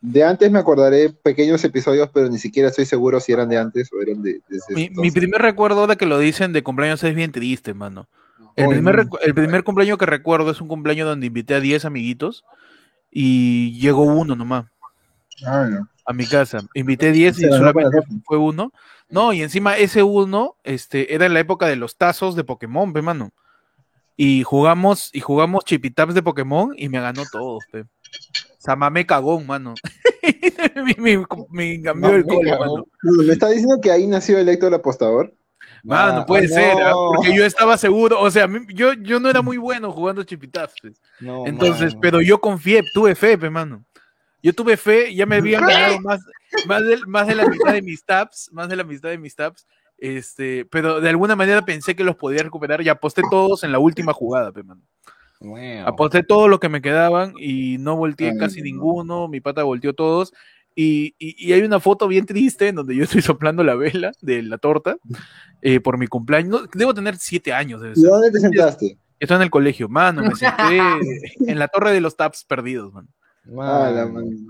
De 0.00 0.22
antes 0.22 0.50
me 0.50 0.58
acordaré 0.58 1.10
pequeños 1.10 1.64
episodios, 1.64 2.08
pero 2.12 2.28
ni 2.28 2.38
siquiera 2.38 2.68
estoy 2.68 2.86
seguro 2.86 3.18
si 3.18 3.32
eran 3.32 3.48
de 3.48 3.58
antes 3.58 3.90
o 3.92 4.00
eran 4.00 4.22
de... 4.22 4.40
desde 4.48 4.74
Mi, 4.74 4.90
mi 4.90 5.10
primer 5.10 5.42
recuerdo 5.42 5.86
de 5.86 5.96
que 5.96 6.06
lo 6.06 6.18
dicen 6.18 6.52
de 6.52 6.62
cumpleaños 6.62 7.02
es 7.02 7.14
bien 7.14 7.32
triste, 7.32 7.74
mano. 7.74 8.06
El 8.54 8.68
primer, 8.68 9.06
no. 9.06 9.18
el 9.20 9.34
primer 9.34 9.64
cumpleaños 9.64 9.98
que 9.98 10.06
recuerdo 10.06 10.50
es 10.50 10.60
un 10.60 10.68
cumpleaños 10.68 11.08
donde 11.08 11.26
invité 11.26 11.54
a 11.54 11.60
10 11.60 11.84
amiguitos 11.84 12.44
y 13.10 13.78
llegó 13.78 14.02
uno 14.04 14.36
nomás 14.36 14.66
Ah, 15.44 15.66
no. 15.70 15.88
a 16.06 16.12
mi 16.12 16.26
casa. 16.26 16.60
Invité 16.74 17.12
10 17.12 17.38
y 17.40 17.42
solamente 17.44 17.98
fue 18.24 18.38
uno. 18.38 18.72
No, 19.08 19.32
y 19.32 19.42
encima 19.42 19.76
ese 19.76 20.02
uno 20.02 20.56
este, 20.64 21.14
era 21.14 21.26
en 21.26 21.34
la 21.34 21.40
época 21.40 21.66
de 21.66 21.76
los 21.76 21.96
tazos 21.96 22.34
de 22.36 22.44
Pokémon, 22.44 22.92
pe, 22.92 23.02
mano. 23.02 23.32
Y 24.16 24.42
jugamos, 24.44 25.10
y 25.12 25.20
jugamos 25.20 25.64
chipitaps 25.64 26.14
de 26.14 26.22
Pokémon 26.22 26.72
y 26.76 26.88
me 26.88 27.00
ganó 27.00 27.22
todos, 27.30 27.64
pe. 27.70 27.84
Samame 28.58 29.04
cagón, 29.06 29.46
mano. 29.46 29.74
mi, 30.76 30.94
mi, 30.98 31.24
mi 31.50 31.82
cambió 31.82 32.10
el 32.10 32.24
Mamé 32.24 32.34
cole, 32.34 32.58
mano. 32.58 32.86
¿Me 33.02 33.32
está 33.32 33.48
diciendo 33.48 33.78
que 33.80 33.90
ahí 33.90 34.06
nació 34.06 34.38
el 34.38 34.48
Héctor 34.48 34.74
apostador? 34.74 35.34
Mano, 35.84 36.20
Ah, 36.22 36.26
puede 36.26 36.48
no. 36.48 36.54
ser, 36.54 36.76
¿ah? 36.82 36.92
porque 37.14 37.34
yo 37.36 37.44
estaba 37.44 37.76
seguro, 37.78 38.20
o 38.20 38.30
sea, 38.30 38.48
yo, 38.68 38.94
yo 38.94 39.20
no 39.20 39.28
era 39.28 39.40
muy 39.42 39.56
bueno 39.56 39.92
jugando 39.92 40.24
chipitaps. 40.24 40.74
No, 41.20 41.46
Entonces, 41.46 41.92
mano. 41.94 42.00
pero 42.00 42.20
yo 42.20 42.40
confié, 42.40 42.82
tuve 42.92 43.14
fe, 43.14 43.38
pe, 43.38 43.50
mano. 43.50 43.84
Yo 44.42 44.52
tuve 44.52 44.76
fe, 44.76 45.14
ya 45.14 45.26
me 45.26 45.36
habían 45.36 45.60
ganado 45.66 46.00
más, 46.00 46.20
más, 46.66 46.82
de, 46.84 46.98
más 47.06 47.26
de 47.28 47.34
la 47.36 47.46
mitad 47.48 47.72
de 47.72 47.82
mis 47.82 48.04
taps, 48.04 48.48
más 48.52 48.68
de 48.68 48.76
la 48.76 48.84
mitad 48.84 49.10
de 49.10 49.18
mis 49.18 49.34
taps, 49.36 49.66
este, 49.98 50.64
pero 50.66 51.00
de 51.00 51.08
alguna 51.08 51.36
manera 51.36 51.64
pensé 51.64 51.94
que 51.96 52.04
los 52.04 52.16
podía 52.16 52.42
recuperar 52.42 52.82
y 52.82 52.88
aposté 52.88 53.22
todos 53.30 53.64
en 53.64 53.72
la 53.72 53.78
última 53.78 54.12
jugada, 54.12 54.52
pe, 54.52 54.62
mano. 54.62 54.82
Wow. 55.40 55.58
Aposté 55.86 56.22
todo 56.22 56.48
lo 56.48 56.58
que 56.60 56.68
me 56.70 56.80
quedaban 56.80 57.34
y 57.38 57.76
no 57.78 57.96
volteé 57.96 58.30
Ay, 58.30 58.38
casi 58.38 58.60
no. 58.60 58.64
ninguno, 58.64 59.28
mi 59.28 59.40
pata 59.40 59.62
volteó 59.64 59.92
todos. 59.94 60.32
Y, 60.74 61.14
y- 61.18 61.34
y 61.38 61.52
hay 61.54 61.62
una 61.62 61.80
foto 61.80 62.06
bien 62.08 62.26
triste 62.26 62.68
en 62.68 62.74
donde 62.76 62.94
yo 62.96 63.04
estoy 63.04 63.22
soplando 63.22 63.62
la 63.64 63.74
vela 63.74 64.12
de 64.20 64.42
la 64.42 64.58
torta 64.58 64.96
eh, 65.62 65.80
por 65.80 65.98
mi 65.98 66.06
cumpleaños. 66.06 66.48
No, 66.62 66.68
debo 66.72 66.92
tener 66.94 67.16
siete 67.16 67.52
años, 67.52 67.80
debe 67.80 67.94
¿Y 67.96 68.02
dónde 68.02 68.30
te 68.30 68.40
sentaste? 68.40 68.98
Estoy 69.18 69.36
en 69.36 69.42
el 69.42 69.50
colegio, 69.50 69.88
mano, 69.88 70.22
me 70.22 70.34
senté 70.36 70.78
en 71.46 71.58
la 71.58 71.68
torre 71.68 71.92
de 71.92 72.00
los 72.02 72.16
taps 72.16 72.44
perdidos, 72.44 72.92
mano. 72.92 73.08
Ah, 73.58 73.90
la 73.94 74.06
Mano. 74.06 74.26
man- 74.26 74.46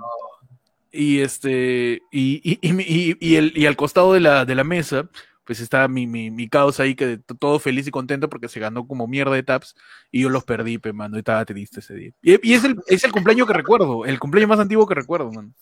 Y 0.93 1.21
este, 1.21 2.03
y, 2.11 2.41
y, 2.43 2.59
y, 2.63 2.71
y- 2.83 3.17
y 3.21 3.35
el, 3.37 3.53
y 3.57 3.67
al 3.67 3.77
costado 3.77 4.13
de 4.15 4.21
la, 4.21 4.45
de 4.45 4.55
la 4.55 4.65
mesa, 4.65 5.09
pues 5.47 5.61
está 5.61 5.87
mi, 5.87 6.07
mi, 6.09 6.31
mi 6.31 6.49
causa 6.49 6.83
ahí, 6.83 6.95
que 6.97 7.19
todo 7.39 7.59
feliz 7.61 7.87
y 7.87 7.91
contento 7.93 8.29
porque 8.29 8.49
se 8.49 8.59
ganó 8.59 8.87
como 8.87 9.07
mierda 9.07 9.33
de 9.33 9.45
taps 9.45 9.75
y 10.11 10.23
yo 10.23 10.29
los 10.29 10.45
perdí, 10.45 10.79
pe, 10.79 10.93
mano, 10.93 11.17
y 11.17 11.21
estaba 11.21 11.45
triste 11.45 11.81
ese 11.81 11.95
día. 11.95 12.11
Y, 12.21 12.51
y 12.51 12.55
es, 12.55 12.65
el, 12.65 12.77
es 12.89 13.05
el 13.05 13.13
cumpleaños 13.13 13.47
que 13.47 13.53
recuerdo, 13.53 14.05
el 14.05 14.19
cumpleaños 14.19 14.49
más 14.49 14.59
antiguo 14.59 14.87
que 14.87 14.95
recuerdo, 14.97 15.31
mano. 15.33 15.53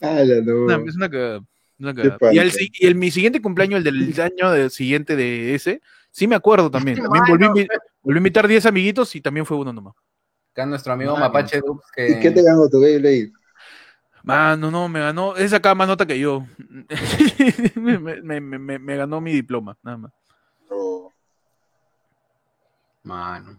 Ah, 0.00 0.24
la 0.24 0.40
no. 0.40 0.88
Es 0.88 0.96
una 0.96 1.10
cagada, 1.10 1.44
una 1.78 1.94
cagada. 1.94 2.18
padre. 2.18 2.36
Y, 2.36 2.38
el, 2.38 2.52
y 2.72 2.86
el, 2.86 2.94
mi 2.94 3.10
siguiente 3.10 3.42
cumpleaños, 3.42 3.78
el 3.78 3.84
del 3.84 4.20
año 4.20 4.50
de- 4.50 4.70
siguiente 4.70 5.16
de 5.16 5.54
ese, 5.54 5.82
sí 6.10 6.26
me 6.26 6.34
acuerdo 6.34 6.70
también. 6.70 6.96
También 6.96 7.24
volví, 7.28 7.68
volví 8.02 8.16
a 8.16 8.18
invitar 8.18 8.48
10 8.48 8.64
amiguitos 8.64 9.14
y 9.14 9.20
también 9.20 9.44
fue 9.44 9.58
uno 9.58 9.72
nomás. 9.72 9.94
Acá 10.52 10.66
nuestro 10.66 10.92
amigo 10.94 11.12
Mano. 11.12 11.26
Mapache 11.26 11.60
Dux 11.60 11.84
que 11.94 12.10
¿Y 12.10 12.20
qué 12.20 12.30
te 12.30 12.42
ganó 12.42 12.68
tu 12.68 12.80
Beyblade? 12.80 13.32
Mano, 14.22 14.70
no, 14.70 14.88
me 14.88 15.00
ganó. 15.00 15.36
Esa 15.36 15.56
sacaba 15.56 15.74
más 15.74 15.88
nota 15.88 16.06
que 16.06 16.18
yo. 16.18 16.44
me, 17.76 17.98
me- 17.98 18.20
me- 18.22 18.40
me- 18.58 18.78
me 18.78 18.96
ganó 18.96 19.20
mi 19.20 19.32
diploma, 19.32 19.76
nada 19.82 19.96
más. 19.96 20.12
Mano. 23.02 23.58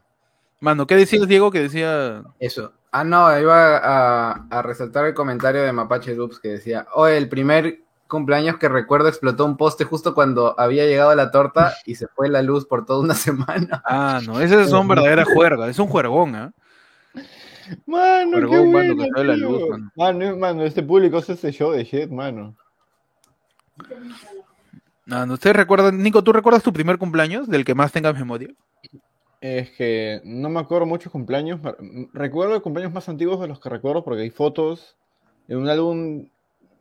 Mano, 0.60 0.86
¿qué 0.86 0.96
decías, 0.96 1.28
Diego? 1.28 1.50
Que 1.52 1.62
decía. 1.62 2.24
Eso. 2.40 2.74
Ah, 2.92 3.04
no, 3.04 3.38
iba 3.40 3.78
a, 3.78 4.32
a 4.50 4.62
resaltar 4.62 5.06
el 5.06 5.14
comentario 5.14 5.64
de 5.64 5.72
Mapache 5.72 6.14
Dubs 6.14 6.40
que 6.40 6.50
decía, 6.50 6.86
oh, 6.94 7.08
el 7.08 7.30
primer 7.30 7.80
cumpleaños 8.08 8.58
que 8.58 8.68
recuerdo 8.68 9.08
explotó 9.08 9.46
un 9.46 9.56
poste 9.56 9.86
justo 9.86 10.14
cuando 10.14 10.54
había 10.60 10.86
llegado 10.86 11.16
la 11.16 11.32
torta 11.32 11.74
y 11.86 11.96
se 11.96 12.08
fue 12.10 12.28
la 12.28 12.42
luz 12.42 12.66
por 12.68 12.86
toda 12.86 13.00
una 13.00 13.14
semana. 13.16 13.82
Ah, 13.86 14.20
no, 14.26 14.40
esas 14.42 14.70
son 14.70 14.88
verdaderas 14.88 15.28
juergas. 15.34 15.70
Es 15.70 15.80
un 15.80 15.88
juergón, 15.88 16.36
¿ah? 16.36 16.52
Mano, 17.86 18.50
qué 18.50 18.60
bueno, 18.60 18.96
que 19.04 19.10
sale 19.10 19.26
la 19.26 19.36
tío. 19.36 19.50
luz, 19.50 19.70
mano. 19.70 19.92
Mano, 19.96 20.38
mano, 20.38 20.64
este 20.64 20.84
público 20.84 21.18
hace 21.18 21.34
este 21.34 21.52
show 21.52 21.72
de 21.72 21.84
shit, 21.84 22.10
mano. 22.10 22.56
Ah, 25.10 25.26
no, 25.26 25.34
¿Ustedes 25.34 25.56
recuerdan? 25.56 26.02
Nico, 26.02 26.24
¿tú 26.24 26.32
recuerdas 26.32 26.64
tu 26.64 26.72
primer 26.72 26.98
cumpleaños? 26.98 27.48
Del 27.48 27.66
que 27.66 27.76
más 27.76 27.92
tengas 27.92 28.16
memoria. 28.18 28.50
Es 29.42 29.72
que 29.72 30.22
no 30.24 30.50
me 30.50 30.60
acuerdo 30.60 30.86
muchos 30.86 31.12
cumpleaños. 31.12 31.60
me- 31.62 32.08
Recuerdo 32.14 32.54
los 32.54 32.62
cumpleaños 32.62 32.94
más 32.94 33.10
antiguos 33.10 33.40
de 33.42 33.48
los 33.48 33.60
que 33.60 33.70
recuerdo 33.70 34.04
porque 34.04 34.22
hay 34.22 34.30
fotos 34.30 34.96
en 35.48 35.58
un 35.58 35.68
álbum 35.70 36.28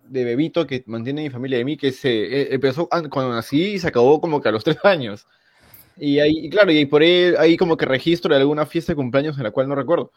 de 0.04 0.25
bebito 0.25 0.66
que 0.66 0.82
mantiene 0.87 1.23
mi 1.23 1.30
familia 1.30 1.59
de 1.59 1.64
mí 1.64 1.76
que 1.76 1.92
se 1.92 2.11
eh, 2.42 2.49
empezó 2.54 2.88
an- 2.90 3.09
cuando 3.09 3.32
nací 3.32 3.73
y 3.75 3.78
se 3.78 3.88
acabó 3.88 4.20
como 4.20 4.40
que 4.40 4.49
a 4.50 4.52
los 4.52 4.64
tres 4.64 4.78
años. 4.85 5.26
Y 5.97 6.18
ahí, 6.18 6.47
y 6.47 6.50
claro, 6.50 6.70
y 6.73 6.87
por 6.87 7.02
ahí 7.02 7.35
hay 7.38 7.56
como 7.56 7.76
que 7.76 7.85
registro 7.87 8.35
de 8.35 8.40
alguna 8.40 8.66
fiesta 8.66 8.92
de 8.92 8.97
cumpleaños 8.97 9.37
en 9.38 9.44
la 9.44 9.50
cual 9.50 9.68
no 9.68 9.75
recuerdo. 9.75 10.12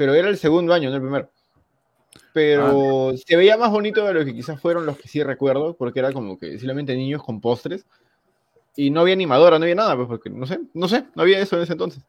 Pero 0.00 0.14
era 0.14 0.30
el 0.30 0.38
segundo 0.38 0.72
año, 0.72 0.88
no 0.88 0.96
el 0.96 1.02
primero. 1.02 1.28
Pero 2.32 3.12
se 3.18 3.36
veía 3.36 3.58
más 3.58 3.70
bonito 3.70 4.02
de 4.06 4.14
lo 4.14 4.24
que 4.24 4.32
quizás 4.32 4.58
fueron 4.58 4.86
los 4.86 4.96
que 4.96 5.08
sí 5.08 5.22
recuerdo, 5.22 5.74
porque 5.76 5.98
era 5.98 6.10
como 6.10 6.38
que 6.38 6.52
simplemente 6.52 6.96
niños 6.96 7.22
con 7.22 7.38
postres. 7.42 7.84
Y 8.76 8.88
no 8.88 9.00
había 9.02 9.12
animadora, 9.12 9.58
no 9.58 9.64
había 9.64 9.74
nada, 9.74 9.94
pues 9.96 10.08
porque 10.08 10.30
no 10.30 10.46
sé, 10.46 10.58
no 10.72 10.88
sé, 10.88 11.04
no 11.14 11.20
había 11.22 11.38
eso 11.38 11.56
en 11.56 11.64
ese 11.64 11.72
entonces. 11.72 12.02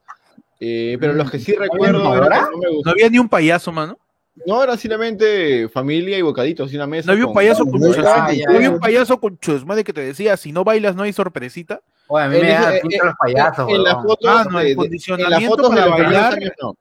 Eh, 0.61 0.95
pero 1.01 1.11
los 1.11 1.29
que 1.29 1.37
sí 1.39 1.53
recuerdo 1.53 1.99
no 2.01 2.11
me 2.11 2.17
No 2.21 2.71
gustó. 2.75 2.91
había 2.91 3.09
ni 3.09 3.19
un 3.19 3.27
payaso, 3.27 3.73
mano. 3.73 3.99
No, 4.45 4.63
era 4.63 4.77
simplemente 4.77 5.67
familia 5.67 6.17
y 6.17 6.21
bocaditos 6.21 6.71
y 6.71 6.77
una 6.77 6.87
mesa. 6.87 7.07
No 7.07 7.11
había 7.11 7.25
un 7.25 7.33
con- 7.33 7.35
payaso 7.41 7.65
no, 7.65 7.71
con 7.71 7.81
no 7.81 7.91
ya. 8.31 8.45
había 8.55 8.69
un 8.69 8.79
payaso 8.79 9.19
con 9.19 9.37
chusmadre 9.37 9.83
que 9.83 9.91
te 9.91 9.99
decía, 9.99 10.37
si 10.37 10.53
no 10.53 10.63
bailas 10.63 10.95
no 10.95 11.03
hay 11.03 11.11
sorpresita. 11.11 11.81
Oye, 12.07 12.23
a 12.23 12.29
mí 12.29 12.37
En 12.37 12.41
me 12.43 12.49
da 12.51 12.71
los 13.03 13.13
payasos, 13.19 13.69
en 13.69 13.83
las 13.83 13.95
fotos, 14.01 14.29
Ah, 14.31 14.45
no, 14.49 14.59
el 14.61 14.67
de- 14.67 14.69
de- 14.69 14.71
en 14.71 14.77
las 14.77 14.85
condicionamiento 14.85 15.55
fotos 15.57 15.71
de 15.75 15.81
para 15.81 15.91
bailar. 15.91 16.33
años 16.35 16.51
no. 16.61 16.77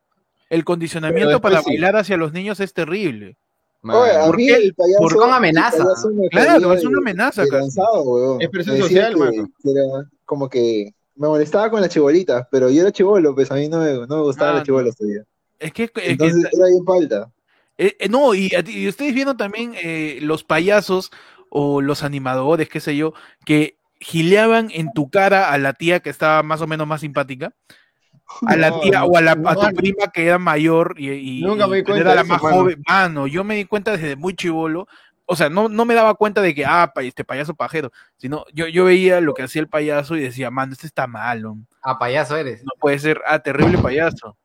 El 0.50 0.64
condicionamiento 0.64 1.30
después 1.30 1.52
para 1.52 1.62
sí. 1.62 1.70
bailar 1.70 1.96
hacia 1.96 2.16
los 2.18 2.32
niños 2.32 2.60
es 2.60 2.74
terrible. 2.74 3.36
Oye, 3.82 4.10
qué? 4.36 4.54
el 4.56 4.74
payaso. 4.74 4.98
¿Por 4.98 5.12
qué 5.12 5.18
con 5.18 5.32
amenaza? 5.32 5.76
el 5.78 5.84
payaso 5.84 6.10
me 6.10 6.28
Claro, 6.28 6.72
es 6.74 6.84
una 6.84 6.98
amenaza, 6.98 7.44
de 7.44 7.50
lanzado. 7.50 8.38
Es 8.40 8.48
presión 8.50 8.76
social, 8.78 9.14
que- 9.14 9.70
era 9.70 9.82
como 10.26 10.50
que 10.50 10.92
me 11.14 11.28
molestaba 11.28 11.70
con 11.70 11.80
las 11.80 11.88
chibolitas, 11.90 12.46
pero 12.50 12.68
yo 12.68 12.82
era 12.82 12.92
chibolo, 12.92 13.34
pues 13.34 13.50
a 13.50 13.54
mí 13.54 13.68
no 13.68 13.78
me, 13.78 13.92
no 14.06 14.16
me 14.16 14.22
gustaban 14.22 14.54
Ah, 14.54 14.58
las 14.58 14.66
chibolas 14.66 14.96
todavía. 14.96 15.22
Es 15.58 15.72
que, 15.72 15.84
es 15.84 15.90
que- 15.92 16.10
Entonces 16.10 16.44
era 16.52 16.66
bien 16.66 16.84
falta. 16.84 17.30
eh, 17.78 17.96
eh, 17.98 18.08
no, 18.10 18.34
y 18.34 18.50
ustedes 18.88 19.14
vieron 19.14 19.36
también 19.36 19.74
eh, 19.82 20.18
los 20.20 20.44
payasos 20.44 21.10
o 21.48 21.80
los 21.80 22.02
animadores, 22.02 22.68
qué 22.68 22.80
sé 22.80 22.96
yo, 22.96 23.14
que 23.46 23.76
gileaban 24.00 24.68
en 24.72 24.92
tu 24.92 25.10
cara 25.10 25.52
a 25.52 25.58
la 25.58 25.72
tía 25.74 26.00
que 26.00 26.10
estaba 26.10 26.42
más 26.42 26.60
o 26.60 26.66
menos 26.66 26.86
más 26.86 27.00
simpática, 27.02 27.52
a 28.46 28.56
la 28.56 28.70
No, 28.70 28.80
tía 28.80 29.00
no, 29.00 29.06
o 29.06 29.16
a, 29.16 29.20
la, 29.20 29.32
a 29.32 29.54
tu 29.56 29.76
prima 29.76 30.08
que 30.12 30.26
era 30.26 30.38
mayor 30.38 30.94
y, 30.96 31.10
y- 31.10 31.42
Nunca 31.42 31.66
me 31.66 31.76
di 31.76 31.82
y 31.82 31.84
cuenta 31.84 32.00
era 32.02 32.14
la 32.14 32.24
más 32.24 32.42
mano. 32.42 32.56
joven. 32.56 32.82
Mano, 32.88 33.26
yo 33.26 33.44
me 33.44 33.56
di 33.56 33.64
cuenta 33.64 33.92
desde 33.92 34.16
muy 34.16 34.34
chivolo. 34.34 34.86
O 35.26 35.36
sea, 35.36 35.48
no, 35.48 35.68
no 35.68 35.84
me 35.84 35.94
daba 35.94 36.14
cuenta 36.14 36.42
de 36.42 36.54
que, 36.54 36.66
ah, 36.66 36.92
este 36.96 37.24
payaso 37.24 37.54
pajero, 37.54 37.92
sino 38.16 38.44
yo, 38.52 38.66
yo 38.66 38.84
veía 38.86 39.20
lo 39.20 39.32
que 39.32 39.44
hacía 39.44 39.62
el 39.62 39.68
payaso 39.68 40.16
y 40.16 40.20
decía, 40.20 40.50
mano, 40.50 40.72
este 40.72 40.88
está 40.88 41.06
malo. 41.06 41.56
A 41.82 41.98
payaso 41.98 42.36
eres. 42.36 42.64
No 42.64 42.72
puede 42.80 42.98
ser, 42.98 43.20
ah, 43.26 43.38
terrible 43.38 43.78
payaso. 43.78 44.36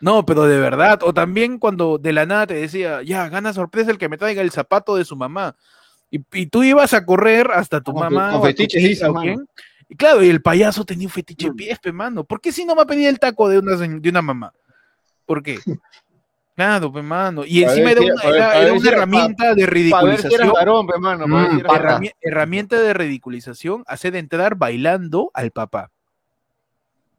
No, 0.00 0.26
pero 0.26 0.42
de 0.44 0.58
verdad. 0.58 0.98
O 1.04 1.14
también 1.14 1.58
cuando 1.58 1.96
de 1.96 2.12
la 2.12 2.26
nada 2.26 2.48
te 2.48 2.54
decía, 2.54 3.02
ya, 3.02 3.28
gana 3.28 3.52
sorpresa 3.52 3.92
el 3.92 3.98
que 3.98 4.08
me 4.08 4.18
traiga 4.18 4.42
el 4.42 4.50
zapato 4.50 4.96
de 4.96 5.04
su 5.04 5.14
mamá. 5.14 5.54
Y, 6.10 6.24
y 6.32 6.46
tú 6.46 6.64
ibas 6.64 6.92
a 6.92 7.06
correr 7.06 7.48
hasta 7.52 7.80
tu 7.80 7.92
mamá 7.92 8.32
con 8.32 8.34
o 8.34 8.38
a 8.38 8.40
tu 8.40 8.46
fetiches 8.48 8.80
tía 8.80 8.88
dices, 8.88 9.08
o 9.08 9.12
mano. 9.12 9.22
quién. 9.22 9.46
Y 9.92 9.94
claro, 9.94 10.22
y 10.22 10.30
el 10.30 10.40
payaso 10.40 10.86
tenía 10.86 11.06
un 11.06 11.12
fetiche 11.12 11.48
de 11.48 11.52
pies, 11.54 11.78
pe, 11.78 11.92
mano. 11.92 12.24
¿Por 12.24 12.40
qué 12.40 12.50
si 12.50 12.64
no 12.64 12.74
me 12.74 12.80
ha 12.80 12.86
pedido 12.86 13.10
el 13.10 13.18
taco 13.18 13.46
de 13.46 13.58
una, 13.58 13.76
de 13.76 14.08
una 14.08 14.22
mamá? 14.22 14.54
¿Por 15.26 15.42
qué? 15.42 15.58
Claro, 16.54 16.90
pe, 16.92 17.00
mano. 17.02 17.44
Y 17.46 17.62
encima 17.64 17.88
ver 17.88 17.98
era 18.02 18.12
una, 18.14 18.22
ver- 18.24 18.34
era- 18.36 18.58
era 18.60 18.74
herramienta 18.90 19.54
de 19.54 19.62
Para 19.62 19.72
ridiculización. 19.74 20.52
varón, 20.52 20.86
pe, 20.86 20.98
mano. 20.98 21.26
Mm, 21.26 21.62
herramienta 22.20 22.80
de 22.80 22.94
ridiculización, 22.94 23.82
hacer 23.86 24.16
entrar 24.16 24.54
bailando 24.56 25.30
al 25.34 25.50
papá. 25.50 25.90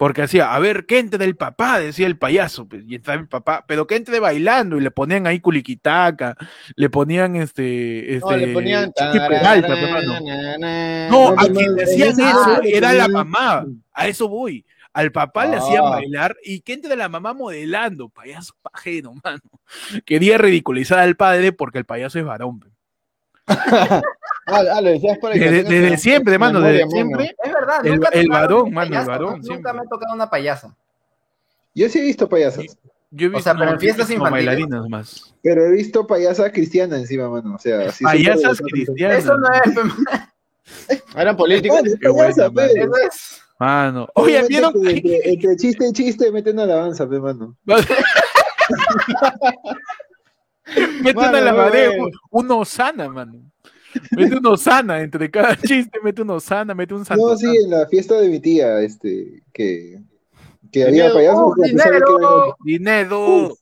Porque 0.04 0.24
hacía, 0.24 0.54
a 0.54 0.60
ver, 0.60 0.86
que 0.86 1.00
entre 1.00 1.24
el 1.24 1.38
papá, 1.38 1.80
decía 1.80 2.08
el 2.08 2.18
payaso, 2.18 2.68
pues, 2.68 2.84
y 2.86 2.96
entraba 2.96 3.22
el 3.22 3.30
papá, 3.30 3.64
pero 3.66 3.88
que 3.88 3.96
entre 3.96 4.20
bailando, 4.20 4.76
y 4.76 4.82
le 4.82 4.92
ponían 4.92 5.28
ahí 5.28 5.40
culiquitaca, 5.40 6.36
le 6.76 6.90
ponían 6.90 7.38
este, 7.38 8.16
este, 8.18 8.30
No, 8.30 8.36
le 8.36 8.48
ponían. 8.50 8.92
Chiqui 8.92 9.18
Peralta, 9.18 9.76
pe, 9.76 9.92
mano. 9.94 10.20
No, 11.10 11.32
No, 11.32 11.40
a 11.42 11.46
quien 11.48 11.74
le 11.74 11.84
hacían 11.84 12.20
eso 12.20 12.62
era 12.66 12.92
la 12.92 13.08
mamá, 13.08 13.66
a 13.94 14.08
eso 14.10 14.28
voy. 14.28 14.66
Al 14.92 15.14
papá 15.14 15.46
le 15.46 15.56
hacían 15.56 15.86
Ah. 15.86 15.92
bailar 15.92 16.36
y 16.44 16.60
que 16.60 16.74
entre 16.74 16.98
la 16.98 17.08
mamá 17.08 17.34
modelando, 17.34 18.10
payaso 18.10 18.56
pajero, 18.62 19.14
mano. 19.24 19.40
Quería 20.04 20.38
ridiculizar 20.38 21.00
al 21.00 21.16
padre 21.16 21.54
porque 21.54 21.78
el 21.78 21.86
payaso 21.86 22.20
es 22.20 22.26
varón. 22.26 22.60
Ah, 24.46 24.62
ah, 24.76 24.82
lo 24.82 24.90
decías 24.90 25.18
Desde, 25.34 25.64
desde 25.64 25.98
siempre, 25.98 26.38
mano, 26.38 26.60
memoria, 26.60 26.86
desde 26.86 27.04
mano. 27.06 27.18
siempre. 27.20 27.36
Es 27.44 27.54
verdad, 27.54 27.86
El- 27.86 27.94
nunca 27.94 28.10
el 28.10 28.30
varón, 28.30 28.74
mano, 28.74 29.00
el 29.00 29.06
varón. 29.08 29.42
Nunca 29.42 29.74
me 29.74 29.80
ha 29.80 29.84
tocado 29.86 30.14
una 30.14 30.30
payasa. 30.30 30.76
Yo 31.76 31.88
sí 31.90 32.00
he 32.00 32.04
visto 32.04 32.28
payasas, 32.30 32.66
Yo 33.10 33.28
he 33.28 33.30
O 33.30 33.34
visto 33.34 33.44
sea, 33.44 33.56
pero 33.58 33.72
en 33.72 33.80
fiestas 33.80 34.10
infantiles. 34.10 34.46
bailarinas 34.46 34.90
más. 34.90 35.34
pero 35.42 35.66
he 35.66 35.72
visto 35.72 36.06
payasas 36.06 36.52
cristianas 36.52 37.00
encima, 37.00 37.30
mano. 37.30 37.56
O 37.56 37.60
sea, 37.60 37.90
sí, 37.92 38.04
Payasas 38.04 38.60
cristianas. 38.62 39.20
Eso 39.20 39.38
no 39.38 39.48
es, 39.54 39.62
pe, 40.88 41.02
Eran 41.22 41.36
políticos. 41.38 41.80
Qué 42.02 42.10
buena, 42.10 42.34
payasa, 42.34 42.52
mano. 42.52 42.68
pe. 42.74 42.80
eso 42.82 42.98
es. 43.08 43.42
Mano. 43.60 44.08
Oye, 44.16 44.40
Obviamente 44.44 44.48
¿vieron? 44.50 44.74
que 44.74 44.90
Entre, 44.98 45.30
entre 45.34 45.56
chiste 45.56 45.88
y 45.88 45.94
chiste 45.94 46.32
meten 46.32 46.60
alabanza, 46.60 47.08
pe, 47.08 47.20
mano. 47.20 47.56
mete 51.02 51.14
Mano, 51.16 51.30
una 51.30 51.42
lavadera, 51.42 51.90
bueno. 51.98 52.18
uno 52.32 52.58
osana, 52.60 53.10
mano. 53.10 53.40
Mete 54.12 54.36
un 54.38 54.46
osana, 54.48 55.02
entre 55.02 55.30
cada 55.32 55.56
chiste 55.62 56.00
mete 56.04 56.22
un 56.22 56.30
osana, 56.32 56.74
mete 56.74 56.94
un 56.94 57.06
santo. 57.06 57.30
No, 57.30 57.38
sí, 57.38 57.48
en 57.48 57.70
la 57.70 57.88
fiesta 57.88 58.20
de 58.20 58.30
mi 58.30 58.40
tía, 58.40 58.80
este, 58.82 59.44
que, 59.54 60.00
que 60.72 60.84
había 60.84 61.14
payasos. 61.14 61.42
¡Oh, 61.44 61.54
que 61.56 61.70
dinero! 61.70 62.56
Dinero. 62.64 63.54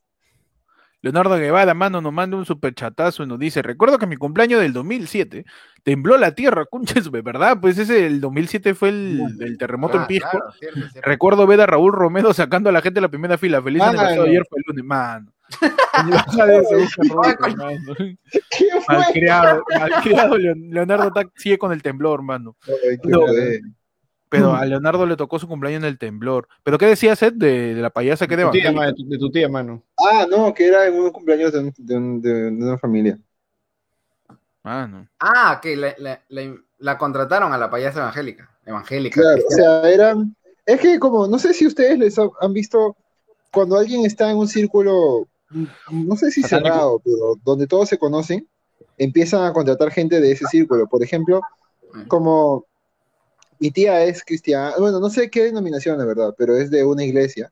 Leonardo 1.03 1.35
Guevara, 1.35 1.73
mano, 1.73 1.99
nos 1.99 2.13
manda 2.13 2.37
un 2.37 2.45
superchatazo 2.45 3.23
y 3.23 3.27
nos 3.27 3.39
dice, 3.39 3.63
recuerdo 3.63 3.97
que 3.97 4.05
mi 4.05 4.17
cumpleaños 4.17 4.61
del 4.61 4.71
2007 4.71 5.45
tembló 5.81 6.15
la 6.17 6.35
tierra, 6.35 6.65
concha, 6.69 6.99
de 7.01 7.21
verdad, 7.21 7.57
pues 7.59 7.79
ese, 7.79 8.05
el 8.05 8.21
2007 8.21 8.75
fue 8.75 8.89
el, 8.89 9.19
el 9.39 9.57
terremoto 9.57 9.97
en 9.97 10.03
Ah, 10.03 10.07
Pisco. 10.07 10.29
claro, 10.29 10.51
cierto, 10.59 10.79
cierto. 10.91 11.01
Recuerdo 11.01 11.47
ver 11.47 11.61
a 11.61 11.65
Raúl 11.65 11.91
Romero 11.91 12.33
sacando 12.33 12.69
a 12.69 12.71
la 12.71 12.81
gente 12.83 12.99
de 12.99 13.01
la 13.01 13.09
primera 13.09 13.37
fila. 13.39 13.61
Feliz 13.63 13.81
aniversario 13.81 14.23
ayer 14.23 14.43
fue 14.47 14.59
el 14.59 14.63
lunes, 14.67 14.85
mano. 14.85 15.33
¿Qué 18.49 18.65
fue? 18.85 18.95
Malcriado, 18.97 19.63
malcriado, 19.79 20.37
Leon- 20.37 20.69
Leonardo 20.71 21.07
está- 21.07 21.29
sigue 21.35 21.57
con 21.57 21.71
el 21.71 21.81
temblor, 21.83 22.21
mano. 22.21 22.55
Ay, 22.67 22.97
No. 23.03 23.21
Pero 24.29 24.55
a 24.55 24.65
Leonardo 24.65 25.05
le 25.05 25.17
tocó 25.17 25.39
su 25.39 25.47
cumpleaños 25.47 25.83
en 25.83 25.89
el 25.89 25.97
temblor. 25.97 26.47
¿Pero 26.63 26.77
qué 26.77 26.85
decía 26.85 27.13
Seth 27.17 27.33
de, 27.33 27.75
de 27.75 27.81
la 27.81 27.89
payasa 27.89 28.27
que 28.27 28.37
De 28.37 28.43
de 28.45 28.49
tu 28.49 28.53
tía, 28.53 28.71
mano, 28.71 28.87
de 28.87 28.93
tu- 28.93 29.09
de 29.09 29.17
tu 29.17 29.29
tía, 29.29 29.49
mano. 29.49 29.83
Ah, 29.97 30.25
no, 30.29 30.53
que 30.53 30.67
era 30.67 30.87
en 30.87 30.93
un 30.97 31.11
cumpleaños 31.11 31.51
de, 31.51 31.59
un- 31.59 31.73
de 31.77 31.97
un- 31.97 32.21
de- 32.21 32.33
de 32.43 32.47
una 32.49 32.77
familia. 32.77 33.19
Mano. 34.63 35.07
Ah, 35.19 35.59
que 35.61 35.75
la, 35.75 35.93
la- 35.97 36.21
la- 36.29 36.55
la 36.77 36.97
contrataron 36.97 37.51
a 37.51 37.57
la 37.57 37.69
payasa 37.69 37.99
evangélica. 37.99 38.49
Evangélica. 38.65 39.21
Claro, 39.21 39.41
o 39.47 39.51
sea, 39.51 39.89
eran. 39.91 40.35
Es 40.65 40.79
que, 40.79 40.99
como, 40.99 41.27
no 41.27 41.39
sé 41.39 41.53
si 41.53 41.65
ustedes 41.67 41.97
les 41.97 42.17
ha- 42.19 42.29
han 42.39 42.53
visto 42.53 42.95
cuando 43.51 43.77
alguien 43.77 44.05
está 44.05 44.29
en 44.31 44.37
un 44.37 44.47
círculo, 44.47 45.27
no 45.91 46.15
sé 46.15 46.31
si 46.31 46.41
cerrado, 46.43 46.99
pero 47.03 47.35
donde 47.43 47.67
todos 47.67 47.89
se 47.89 47.97
conocen, 47.97 48.47
empiezan 48.97 49.43
a 49.43 49.53
contratar 49.53 49.91
gente 49.91 50.19
de 50.21 50.31
ese 50.31 50.45
círculo. 50.47 50.87
Por 50.87 51.03
ejemplo, 51.03 51.41
como 52.07 52.65
mi 53.59 53.71
tía 53.71 54.03
es 54.03 54.23
cristiana, 54.23 54.73
bueno, 54.79 54.99
no 54.99 55.09
sé 55.09 55.29
qué 55.29 55.43
denominación, 55.43 55.97
la 55.97 56.05
verdad, 56.05 56.33
pero 56.37 56.55
es 56.55 56.71
de 56.71 56.83
una 56.83 57.03
iglesia. 57.03 57.51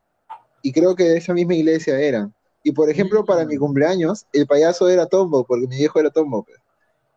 Y 0.62 0.72
creo 0.72 0.94
que 0.94 1.04
de 1.04 1.18
esa 1.18 1.32
misma 1.34 1.54
iglesia 1.54 1.98
eran. 2.00 2.34
Y 2.62 2.72
por 2.72 2.90
ejemplo, 2.90 3.24
para 3.24 3.44
mi 3.46 3.56
cumpleaños, 3.56 4.26
el 4.32 4.46
payaso 4.46 4.88
era 4.88 5.06
Tombo, 5.06 5.44
porque 5.44 5.66
mi 5.66 5.76
viejo 5.76 5.98
era 6.00 6.10
Tombo. 6.10 6.42
pues. 6.44 6.58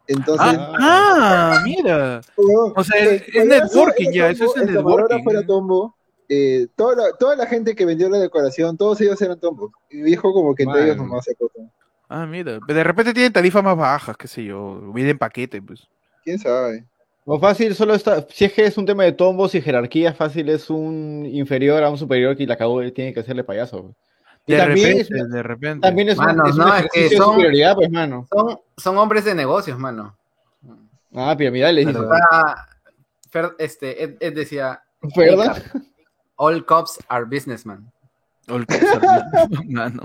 Entonces, 0.07 0.47
Ah, 0.59 0.73
ah, 0.79 1.61
mira. 1.65 2.21
weón, 2.37 2.73
O 2.75 2.83
sea, 2.83 3.01
el 3.03 3.21
es, 3.33 3.45
networking 3.45 4.11
ya, 4.11 4.29
eso 4.29 4.45
es 4.45 4.55
el 4.57 4.69
el 4.69 4.73
networking. 4.75 5.29
era 5.29 5.45
Tombo, 5.45 5.95
eh, 6.33 6.67
toda, 6.75 6.95
la, 6.95 7.03
toda 7.17 7.35
la 7.35 7.45
gente 7.45 7.75
que 7.75 7.85
vendió 7.85 8.09
la 8.09 8.17
decoración, 8.19 8.77
todos 8.77 8.99
ellos 9.01 9.21
eran 9.21 9.39
Tombo. 9.39 9.71
Y 9.89 10.01
viejo 10.01 10.33
como 10.33 10.55
que 10.55 10.63
entre 10.63 10.83
ellos 10.85 10.97
nomás 10.97 11.25
se 11.25 11.31
acotan. 11.33 11.71
Ah, 12.09 12.25
mira. 12.25 12.59
De 12.67 12.83
repente 12.83 13.13
tienen 13.13 13.33
tarifas 13.33 13.63
más 13.63 13.77
bajas, 13.77 14.15
qué 14.17 14.27
sé 14.27 14.43
yo. 14.43 14.79
Viene 14.93 15.11
en 15.11 15.17
paquete, 15.17 15.61
pues. 15.61 15.87
¿Quién 16.23 16.39
sabe? 16.39 16.85
O 17.25 17.39
fácil 17.39 17.73
solo 17.73 17.93
está, 17.93 18.25
si 18.29 18.45
es 18.45 18.51
que 18.53 18.65
es 18.65 18.77
un 18.77 18.85
tema 18.85 19.03
de 19.03 19.13
tombos 19.13 19.55
y 19.55 19.61
jerarquía, 19.61 20.13
fácil 20.13 20.49
es 20.49 20.69
un 20.69 21.25
inferior 21.25 21.81
a 21.83 21.89
un 21.89 21.97
superior 21.97 22.35
que 22.35 22.45
la 22.45 22.55
acabó 22.55 22.81
tiene 22.91 23.13
que 23.13 23.21
hacerle 23.21 23.43
payaso. 23.45 23.95
Y 24.45 24.51
De 24.53 24.57
también 24.59 24.97
repente, 24.97 25.17
es, 25.21 25.29
de 25.29 25.43
repente. 25.43 25.87
también 25.87 26.09
es 26.09 26.17
un, 26.19 26.25
Mano, 26.25 26.45
es 26.45 26.51
un 26.53 26.59
no, 26.59 26.75
es 26.75 26.85
que 26.91 27.09
de 27.09 27.15
son- 27.15 27.33
superioridad, 27.35 27.75
pues, 27.75 27.89
mano. 27.89 28.27
Son, 28.29 28.59
son 28.77 28.97
hombres 28.97 29.23
de 29.23 29.35
negocios, 29.35 29.79
mano. 29.79 30.17
Ah, 31.15 31.33
piramidales, 31.37 31.87
dice. 31.87 31.99
Ah, 32.31 32.67
Fer- 33.31 33.55
este, 33.57 34.03
Ed, 34.03 34.15
Ed 34.19 34.33
decía, 34.33 34.81
¿Verdad? 35.15 35.63
All 36.35 36.63
cops 36.65 36.99
are 37.07 37.25
businessmen. 37.25 37.91
All 38.49 38.65
cops 38.65 38.83
are 38.83 39.23
business- 39.31 39.65
Mano. 39.69 40.03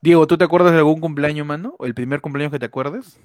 Diego, 0.00 0.26
¿tú 0.26 0.38
te 0.38 0.44
acuerdas 0.44 0.72
de 0.72 0.78
algún 0.78 1.00
cumpleaños, 1.00 1.46
mano? 1.46 1.74
¿O 1.78 1.84
el 1.86 1.94
primer 1.94 2.20
cumpleaños 2.20 2.52
que 2.52 2.58
te 2.58 2.66
acuerdes? 2.66 3.18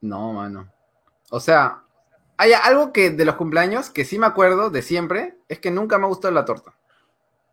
No, 0.00 0.32
mano. 0.32 0.68
O 1.30 1.40
sea, 1.40 1.82
hay 2.36 2.52
algo 2.52 2.92
que 2.92 3.10
de 3.10 3.24
los 3.24 3.34
cumpleaños 3.36 3.90
que 3.90 4.04
sí 4.04 4.18
me 4.18 4.26
acuerdo 4.26 4.70
de 4.70 4.82
siempre, 4.82 5.36
es 5.48 5.58
que 5.58 5.70
nunca 5.70 5.98
me 5.98 6.04
ha 6.04 6.08
gustado 6.08 6.32
la 6.32 6.44
torta. 6.44 6.72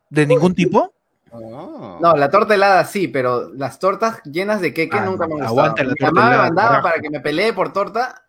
¿De 0.10 0.26
ningún 0.26 0.54
tipo? 0.56 0.94
Ah. 1.34 1.98
No, 2.02 2.16
la 2.16 2.30
torta 2.30 2.56
helada 2.56 2.84
sí, 2.86 3.08
pero 3.08 3.50
las 3.54 3.80
tortas 3.80 4.22
llenas 4.24 4.60
de 4.60 4.74
queque 4.74 4.98
Ah, 4.98 5.06
nunca 5.06 5.26
no, 5.28 5.36
me 5.36 5.42
han 5.46 5.48
gustado. 5.54 5.60
aguanta 5.60 5.84
la 5.84 5.94
Mi 5.98 6.06
mamá 6.06 6.30
me 6.30 6.38
mandaba 6.38 6.68
carajo. 6.70 6.84
para 6.84 7.02
que 7.02 7.10
me 7.10 7.20
pelee 7.22 7.54
por 7.54 7.72
torta 7.72 8.24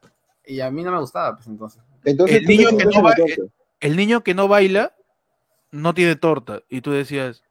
y 0.46 0.60
a 0.60 0.70
mí 0.70 0.82
no 0.82 0.90
me 0.92 0.98
gustaba, 0.98 1.34
pues 1.36 1.46
entonces. 1.46 1.82
Entonces, 2.04 2.38
El 2.38 2.46
niño 2.46 2.68
que 2.76 2.84
no. 2.84 2.92
El 3.80 3.96
niño 3.96 4.22
que 4.22 4.34
no 4.34 4.48
baila 4.48 4.94
no 5.70 5.94
tiene 5.94 6.16
torta. 6.16 6.60
Y 6.68 6.80
tú 6.80 6.90
decías, 6.92 7.42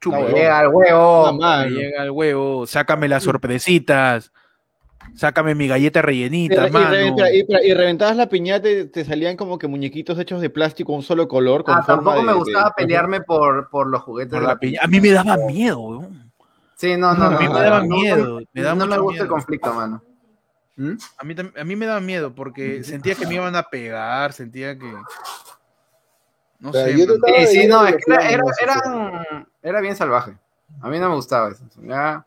chupa. 0.00 0.20
Llega 0.28 0.58
al 0.60 0.68
huevo. 0.68 1.32
Me 1.32 1.70
llega 1.70 2.02
el 2.04 2.10
huevo, 2.10 2.66
sácame 2.66 3.08
las 3.08 3.22
sorpresitas, 3.24 4.32
sácame 5.14 5.54
mi 5.54 5.68
galleta 5.68 6.00
rellenita, 6.02 6.66
y 6.68 6.70
mano. 6.70 6.96
y- 7.32 7.44
y 7.70 7.74
reventabas 7.74 8.16
la 8.16 8.28
piñata 8.28 8.70
y 8.70 8.86
te 8.88 9.04
salían 9.04 9.36
como 9.36 9.58
que 9.58 9.66
muñequitos 9.68 10.18
hechos 10.18 10.40
de 10.40 10.50
plástico, 10.50 10.92
un 10.92 11.02
solo 11.02 11.28
color. 11.28 11.64
Con 11.64 11.74
Ah, 11.74 11.82
forma 11.82 12.12
tampoco 12.12 12.16
de- 12.18 12.22
me 12.24 12.32
de- 12.32 12.38
gustaba 12.38 12.72
pelearme 12.76 13.20
por, 13.20 13.68
por 13.70 13.86
los 13.88 14.02
juguetes 14.02 14.30
Por 14.32 14.40
de 14.40 14.46
la 14.46 14.58
la 14.60 14.84
A 14.84 14.86
mí 14.88 15.00
me 15.00 15.10
daba 15.10 15.36
miedo, 15.36 15.80
weón. 15.80 16.32
Sí, 16.76 16.96
no, 16.96 17.14
no, 17.14 17.24
A 17.26 17.30
no. 17.30 17.38
mí 17.38 17.44
no, 17.46 17.52
me 17.52 17.60
daba 17.60 17.80
no, 17.80 17.86
no, 17.86 17.94
miedo, 17.96 18.40
me 18.52 18.62
no 18.62 18.86
me 18.86 18.98
gusta 18.98 19.22
el 19.22 19.28
conflicto, 19.28 19.72
mano. 19.74 20.02
¿Mm? 20.82 20.98
A 21.18 21.24
mí, 21.24 21.34
a 21.60 21.64
mí 21.64 21.76
me 21.76 21.86
daba 21.86 22.00
miedo 22.00 22.34
porque 22.34 22.82
sentía 22.82 23.14
que 23.14 23.26
me 23.26 23.34
iban 23.36 23.54
a 23.54 23.62
pegar, 23.62 24.32
sentía 24.32 24.76
que... 24.76 24.92
No 26.58 26.70
O 26.70 26.72
sea, 26.72 26.86
sé. 26.86 26.94
Sí, 26.96 27.46
sí, 27.46 27.66
no, 27.68 27.86
es 27.86 27.96
que 27.96 28.02
era, 28.12 28.28
era, 28.28 29.36
era 29.62 29.80
bien 29.80 29.94
salvaje. 29.96 30.36
A 30.80 30.88
mí 30.88 30.98
no 30.98 31.08
me 31.08 31.14
gustaba 31.14 31.50
eso. 31.50 31.64
Ya, 31.82 32.24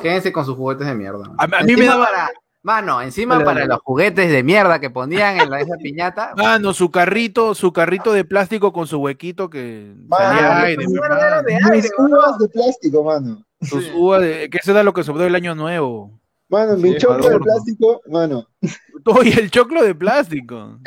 quédense 0.00 0.32
con 0.32 0.44
sus 0.46 0.56
juguetes 0.56 0.86
de 0.86 0.94
mierda. 0.94 1.24
A, 1.38 1.44
a 1.44 1.62
mí 1.62 1.76
me 1.76 1.84
daba... 1.86 2.06
para- 2.06 2.30
mano, 2.62 3.00
encima 3.00 3.42
para 3.44 3.64
los 3.64 3.80
juguetes 3.80 4.30
de 4.30 4.42
mierda 4.42 4.78
que 4.80 4.90
ponían 4.90 5.40
en 5.40 5.50
la, 5.50 5.60
esa 5.60 5.76
piñata. 5.76 6.32
Mano, 6.36 6.72
su 6.74 6.90
carrito, 6.90 7.54
su 7.54 7.72
carrito 7.72 8.12
de 8.12 8.24
plástico 8.24 8.72
con 8.72 8.86
su 8.86 8.98
huequito 8.98 9.48
que 9.50 9.94
Mano, 10.06 10.24
salía 10.24 10.58
aire, 10.62 10.84
era 10.84 11.42
de 11.42 11.90
uvas 11.98 12.36
plástico, 12.52 13.02
mano. 13.04 13.42
Sus 13.62 13.90
uvas 13.94 14.20
de- 14.22 14.48
que 14.50 14.58
eso 14.58 14.70
era 14.72 14.82
lo 14.82 14.92
que 14.92 15.04
sobró 15.04 15.22
del 15.24 15.34
año 15.34 15.54
nuevo. 15.54 16.18
Mano, 16.50 16.76
mi 16.78 16.92
Sí, 16.92 16.98
choclo 16.98 17.28
de 17.28 17.38
plástico, 17.40 18.02
mano. 18.06 18.46
Y 19.24 19.38
el 19.38 19.50
choclo 19.50 19.82
de 19.82 19.94
plástico. 19.94 20.78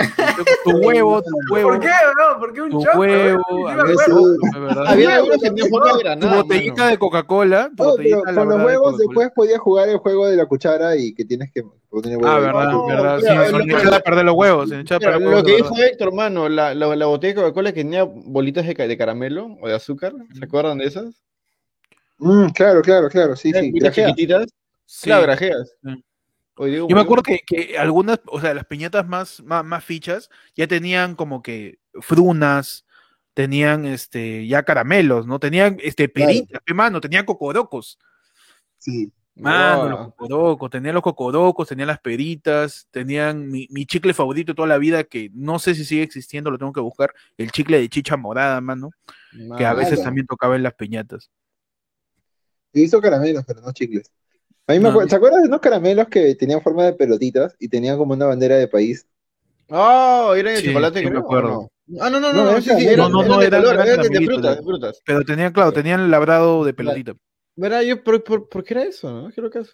Tu 0.63 0.71
huevo, 0.83 1.23
tu 1.23 1.31
huevo, 1.51 1.69
¿Por 1.69 1.79
qué, 1.79 1.87
no? 1.89 2.39
¿Por 2.39 2.53
qué 2.53 2.61
un 2.61 2.69
tu 2.71 2.83
choco? 2.83 2.99
huevo, 2.99 3.43
Sí, 3.49 4.59
verdad. 4.59 4.87
Había 4.87 5.15
algunos 5.15 5.37
que 5.41 5.47
tenían 5.49 5.69
forma 5.69 5.87
de 5.87 5.93
tu 5.93 5.99
granada. 5.99 6.35
botellita 6.43 6.73
mano. 6.75 6.91
de 6.91 6.97
Coca-Cola, 6.99 7.69
No, 7.77 7.95
con 8.35 8.49
los 8.49 8.57
de 8.59 8.65
huevos 8.65 8.97
después 8.97 9.31
podías 9.33 9.59
jugar 9.59 9.89
el 9.89 9.97
juego 9.97 10.27
de 10.27 10.35
la 10.35 10.45
cuchara 10.45 10.95
y 10.97 11.13
que 11.15 11.25
tienes 11.25 11.51
que 11.51 11.63
poner 11.89 12.17
huevo. 12.17 12.27
Ah, 12.27 12.39
verdad, 12.39 12.71
No, 12.71 12.85
verdad. 12.85 13.19
Sí, 13.19 13.25
mira, 13.29 13.45
se 13.45 13.51
lo 13.53 13.57
me 13.59 13.65
que- 13.65 13.77
echaba 13.79 13.95
a 13.97 13.99
perder 14.01 14.25
los 14.25 14.35
huevos, 14.35 14.69
Mira, 14.69 14.99
perder 14.99 15.21
lo 15.21 15.43
que 15.43 15.55
dijo 15.55 15.75
Héctor, 15.77 16.13
mano, 16.13 16.49
la, 16.49 16.75
la, 16.75 16.95
la 16.95 17.05
botella 17.07 17.33
de 17.33 17.41
Coca-Cola 17.41 17.71
que 17.73 17.83
tenía 17.83 18.03
bolitas 18.03 18.67
de, 18.67 18.75
ca- 18.75 18.87
de 18.87 18.97
caramelo 18.97 19.57
o 19.61 19.67
de 19.67 19.73
azúcar, 19.75 20.13
¿se 20.37 20.45
acuerdan 20.45 20.77
de 20.79 20.85
esas? 20.85 21.23
Mm, 22.19 22.49
claro, 22.49 22.81
claro, 22.81 23.09
claro, 23.09 23.35
sí, 23.35 23.51
sí. 23.51 23.71
Chiquititas. 23.73 24.47
Sí. 24.91 25.05
Claro, 25.05 25.23
grajeas. 25.23 25.77
Sí. 25.81 26.03
Hoy 26.57 26.71
digo, 26.71 26.89
Yo 26.89 26.95
me 26.97 27.01
acuerdo 27.01 27.23
que, 27.23 27.39
que 27.47 27.77
algunas, 27.77 28.19
o 28.27 28.41
sea, 28.41 28.53
las 28.53 28.65
piñatas 28.65 29.07
más, 29.07 29.41
más, 29.41 29.63
más 29.63 29.85
fichas 29.85 30.29
ya 30.53 30.67
tenían 30.67 31.15
como 31.15 31.41
que 31.41 31.79
frunas, 32.01 32.85
tenían 33.33 33.85
este 33.85 34.45
ya 34.47 34.63
caramelos, 34.63 35.25
¿no? 35.25 35.39
Tenían 35.39 35.77
este 35.81 36.09
peritas, 36.09 36.61
pe, 36.65 36.73
mano, 36.73 36.99
tenían 36.99 37.25
cocodocos. 37.25 37.97
Sí. 38.79 39.13
Mano, 39.33 39.79
wow. 39.79 39.89
los 39.89 39.99
cocodocos, 40.07 40.69
tenían 40.69 40.93
los 40.95 41.03
cocodocos, 41.03 41.69
tenían 41.69 41.87
las 41.87 42.01
peritas, 42.01 42.85
tenían 42.91 43.47
mi, 43.49 43.67
mi 43.71 43.85
chicle 43.85 44.13
favorito 44.13 44.51
de 44.51 44.55
toda 44.57 44.67
la 44.67 44.77
vida, 44.77 45.05
que 45.05 45.31
no 45.33 45.57
sé 45.57 45.73
si 45.73 45.85
sigue 45.85 46.03
existiendo, 46.03 46.51
lo 46.51 46.57
tengo 46.57 46.73
que 46.73 46.81
buscar, 46.81 47.13
el 47.37 47.49
chicle 47.49 47.79
de 47.79 47.87
chicha 47.87 48.17
morada, 48.17 48.59
mano, 48.59 48.91
que 49.57 49.65
a 49.65 49.73
veces 49.73 50.03
también 50.03 50.27
tocaba 50.27 50.57
en 50.57 50.63
las 50.63 50.73
piñatas. 50.73 51.31
Visto 52.73 52.99
caramelos, 52.99 53.45
pero 53.47 53.61
no 53.61 53.71
chicles. 53.71 54.11
A 54.71 54.73
mí 54.75 54.79
me 54.79 54.89
No, 54.89 54.91
acuer- 54.91 55.03
no. 55.03 55.07
¿Te 55.07 55.15
acuerdas 55.15 55.41
de 55.41 55.47
unos 55.49 55.61
caramelos 55.61 56.07
que 56.07 56.35
tenían 56.35 56.61
forma 56.61 56.85
de 56.85 56.93
pelotitas 56.93 57.55
y 57.59 57.67
tenían 57.69 57.97
como 57.97 58.13
una 58.13 58.25
bandera 58.27 58.55
de 58.57 58.67
país? 58.67 59.05
Ah, 59.69 60.33
era 60.37 60.51
de 60.51 60.61
Sí, 60.61 60.63
chocolate, 60.63 60.99
sí 60.99 61.07
me 61.07 61.09
creo, 61.09 61.23
¿o 61.25 61.27
acuerdo. 61.29 61.49
no? 61.49 61.71
Ah, 61.99 62.09
no, 62.09 62.19
no, 62.19 62.31
No, 62.31 62.43
no, 62.43 62.49
era 62.51 62.61
sí, 62.61 62.69
sí, 62.75 62.83
caramelo. 62.83 62.91
era, 62.93 63.09
No, 63.09 63.23
no, 63.23 63.23
era 63.23 63.27
no, 63.27 63.41
color, 63.51 63.75
era 63.81 63.97
de- 63.97 64.09
de 64.09 64.21
frutas, 64.21 64.55
de 64.57 64.57
eran- 64.57 64.63
frutas. 64.63 65.03
Pero 65.03 65.23
tenían, 65.25 65.51
claro, 65.53 65.71
tenían 65.73 66.11
labrado 66.11 66.63
de 66.63 66.73
pelotita. 66.73 67.13
¿Verdad? 67.55 67.81
Yo, 67.83 68.03
¿por, 68.03 68.23
por, 68.23 68.49
por 68.49 68.63
qué 68.63 68.73
era 68.73 68.83
eso? 68.83 69.09
No 69.11 69.31
creo 69.31 69.49
que 69.49 69.59
eso. 69.59 69.73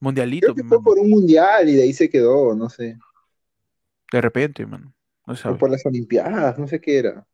Mundialito, 0.00 0.52
Creo 0.52 0.54
que 0.54 0.64
fue 0.64 0.82
por 0.82 0.98
un 0.98 1.08
mundial 1.10 1.68
y 1.68 1.76
de 1.76 1.82
ahí 1.84 1.92
se 1.94 2.10
quedó, 2.10 2.54
no 2.54 2.68
sé. 2.68 2.98
de 4.12 4.20
repente, 4.20 4.66
mano. 4.66 4.92
No 5.26 5.34
O 5.44 5.54
por 5.58 5.70
las 5.70 5.84
olimpiadas, 5.84 6.58
no 6.58 6.66
sé 6.66 6.80
qué 6.80 6.98
era. 6.98 7.26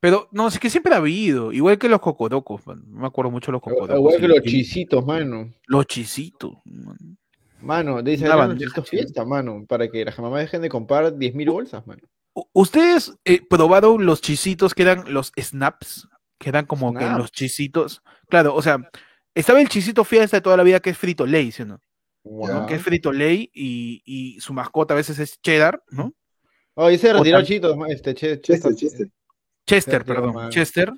Pero 0.00 0.28
no, 0.30 0.46
es 0.48 0.58
que 0.58 0.70
siempre 0.70 0.94
ha 0.94 0.98
habido, 0.98 1.52
igual 1.52 1.76
que 1.78 1.88
los 1.88 2.00
cocodocos, 2.00 2.64
man. 2.66 2.82
No 2.86 3.00
me 3.00 3.06
acuerdo 3.08 3.30
mucho 3.30 3.46
de 3.46 3.52
los 3.52 3.62
cocodocos. 3.62 3.96
Igual 3.96 4.20
que 4.20 4.28
los 4.28 4.42
chisitos, 4.42 5.04
mano. 5.04 5.52
Los 5.66 5.86
chisitos. 5.86 6.52
man. 6.64 7.18
Mano, 7.60 8.00
dice 8.02 8.24
Una 8.26 8.36
los 8.36 8.48
bandeja 8.48 8.68
chisitos 8.70 8.88
fiesta, 8.88 9.24
mano. 9.24 9.64
Para 9.68 9.88
que 9.90 10.04
las 10.04 10.16
mamás 10.18 10.42
dejen 10.42 10.62
de 10.62 10.68
comprar 10.68 11.12
10.000 11.14 11.50
bolsas, 11.50 11.84
mano. 11.86 12.02
¿Ustedes 12.52 13.16
eh, 13.24 13.40
probaron 13.48 14.06
los 14.06 14.20
chisitos 14.20 14.72
que 14.74 14.82
eran 14.82 15.12
los 15.12 15.32
snaps? 15.36 16.08
Que 16.38 16.50
eran 16.50 16.66
como 16.66 16.94
que 16.94 17.04
los 17.04 17.32
chisitos. 17.32 18.00
Claro, 18.28 18.54
o 18.54 18.62
sea, 18.62 18.78
estaba 19.34 19.60
el 19.60 19.68
chisito 19.68 20.04
fiesta 20.04 20.36
de 20.36 20.40
toda 20.42 20.56
la 20.56 20.62
vida 20.62 20.78
que 20.78 20.90
es 20.90 20.96
frito 20.98 21.26
ley, 21.26 21.50
¿sí 21.50 21.62
o 21.62 21.66
no? 21.66 21.80
Wow. 22.22 22.66
Que 22.66 22.74
es 22.76 22.82
frito 22.82 23.10
ley 23.10 23.50
y, 23.52 24.02
y 24.04 24.38
su 24.40 24.52
mascota 24.52 24.94
a 24.94 24.96
veces 24.96 25.18
es 25.18 25.40
cheddar, 25.42 25.82
¿no? 25.90 26.14
Oh, 26.74 26.88
y 26.88 26.98
se 26.98 27.12
retiró 27.12 27.38
O 27.38 27.40
tam- 27.40 27.44
chitos, 27.44 27.76
ma- 27.76 27.88
este, 27.88 28.14
che, 28.14 28.40
Chester, 28.40 28.70
Chester, 28.72 28.74
chester. 28.76 29.08
Chester, 29.68 30.04
perdón. 30.04 30.50
Chester. 30.50 30.92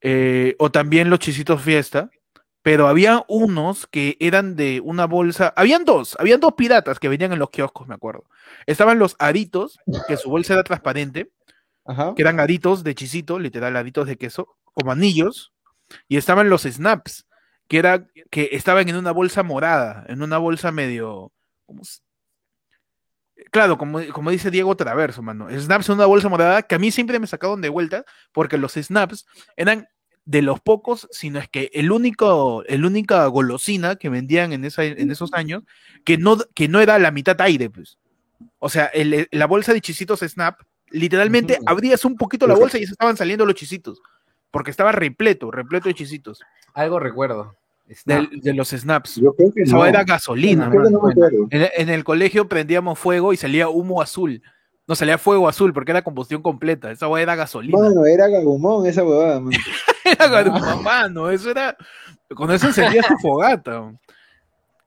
Eh, 0.00 0.54
o 0.58 0.70
también 0.70 1.10
los 1.10 1.18
chisitos 1.18 1.60
fiesta, 1.60 2.10
pero 2.62 2.88
había 2.88 3.24
unos 3.28 3.86
que 3.86 4.16
eran 4.20 4.56
de 4.56 4.80
una 4.82 5.06
bolsa, 5.06 5.52
habían 5.56 5.84
dos, 5.84 6.16
habían 6.18 6.40
dos 6.40 6.54
piratas 6.54 6.98
que 6.98 7.08
venían 7.08 7.32
en 7.32 7.38
los 7.38 7.50
kioscos, 7.50 7.86
me 7.88 7.94
acuerdo. 7.94 8.24
Estaban 8.66 8.98
los 8.98 9.16
aritos, 9.18 9.78
que 10.08 10.16
su 10.16 10.30
bolsa 10.30 10.54
era 10.54 10.62
transparente, 10.64 11.30
Ajá. 11.84 12.14
que 12.14 12.22
eran 12.22 12.40
aritos 12.40 12.82
de 12.84 12.94
chisito, 12.94 13.38
literal 13.38 13.76
aritos 13.76 14.06
de 14.06 14.16
queso, 14.16 14.56
como 14.72 14.92
anillos, 14.92 15.52
y 16.08 16.16
estaban 16.16 16.48
los 16.48 16.62
snaps, 16.62 17.26
que 17.68 17.78
era 17.78 18.06
que 18.30 18.48
estaban 18.52 18.88
en 18.88 18.96
una 18.96 19.10
bolsa 19.12 19.42
morada, 19.42 20.04
en 20.08 20.22
una 20.22 20.38
bolsa 20.38 20.72
medio, 20.72 21.32
¿cómo 21.66 21.82
s- 21.82 22.00
Claro, 23.54 23.78
como, 23.78 24.00
como 24.12 24.32
dice 24.32 24.50
Diego 24.50 24.76
Traverso, 24.76 25.22
mano. 25.22 25.46
Snaps 25.48 25.88
en 25.88 25.94
una 25.94 26.06
bolsa 26.06 26.28
morada 26.28 26.62
que 26.62 26.74
a 26.74 26.78
mí 26.80 26.90
siempre 26.90 27.20
me 27.20 27.28
sacaron 27.28 27.60
de 27.60 27.68
vuelta 27.68 28.04
porque 28.32 28.58
los 28.58 28.72
snaps 28.72 29.26
eran 29.56 29.86
de 30.24 30.42
los 30.42 30.58
pocos, 30.58 31.06
sino 31.12 31.38
es 31.38 31.48
que 31.48 31.70
el 31.72 31.92
único, 31.92 32.64
el 32.64 32.84
única 32.84 33.24
golosina 33.26 33.94
que 33.94 34.08
vendían 34.08 34.52
en, 34.52 34.64
esa, 34.64 34.82
en 34.82 35.08
esos 35.08 35.32
años 35.34 35.62
que 36.04 36.18
no, 36.18 36.36
que 36.52 36.66
no 36.66 36.80
era 36.80 36.98
la 36.98 37.12
mitad 37.12 37.40
aire, 37.42 37.70
pues. 37.70 37.96
O 38.58 38.68
sea, 38.68 38.86
el- 38.86 39.28
la 39.30 39.46
bolsa 39.46 39.72
de 39.72 39.80
chisitos 39.80 40.18
Snap, 40.18 40.58
literalmente 40.90 41.58
abrías 41.70 42.04
un 42.04 42.16
poquito 42.16 42.48
la 42.48 42.54
bolsa 42.62 42.78
y 42.78 42.86
se 42.86 42.92
estaban 42.92 43.16
saliendo 43.16 43.46
los 43.46 43.54
chisitos. 43.54 44.02
Porque 44.50 44.72
estaba 44.72 44.90
repleto, 44.90 45.52
repleto 45.52 45.88
de 45.88 45.94
chisitos. 45.94 46.40
Algo 46.74 46.98
recuerdo. 46.98 47.54
De 47.86 48.54
los 48.54 48.68
snaps. 48.70 49.16
Yo 49.16 49.34
creo 49.34 49.52
que 49.52 49.62
Eso 49.62 49.76
no. 49.76 49.86
era 49.86 50.04
gasolina. 50.04 50.70
Creo 50.70 50.84
que 50.84 50.90
no 50.90 51.02
me. 51.02 51.56
En, 51.56 51.68
en 51.76 51.88
el 51.90 52.04
colegio 52.04 52.48
prendíamos 52.48 52.98
fuego 52.98 53.32
y 53.32 53.36
salía 53.36 53.68
humo 53.68 54.00
azul. 54.00 54.42
No 54.86 54.94
salía 54.94 55.16
fuego 55.18 55.48
azul 55.48 55.72
porque 55.72 55.92
era 55.92 56.02
combustión 56.02 56.42
completa. 56.42 56.90
Esa 56.90 57.08
hueá 57.08 57.22
era 57.22 57.34
gasolina. 57.36 57.78
Mano, 57.78 58.04
era 58.06 58.28
Gagumón 58.28 58.86
esa 58.86 59.02
huevada, 59.02 59.40
mano. 59.40 59.56
Era 60.04 60.28
gasolina, 60.28 60.76
mano, 60.76 61.30
eso 61.30 61.50
era. 61.50 61.74
Con 62.36 62.50
eso 62.50 62.66
encendía 62.66 63.02
su 63.02 63.16
fogata. 63.16 63.90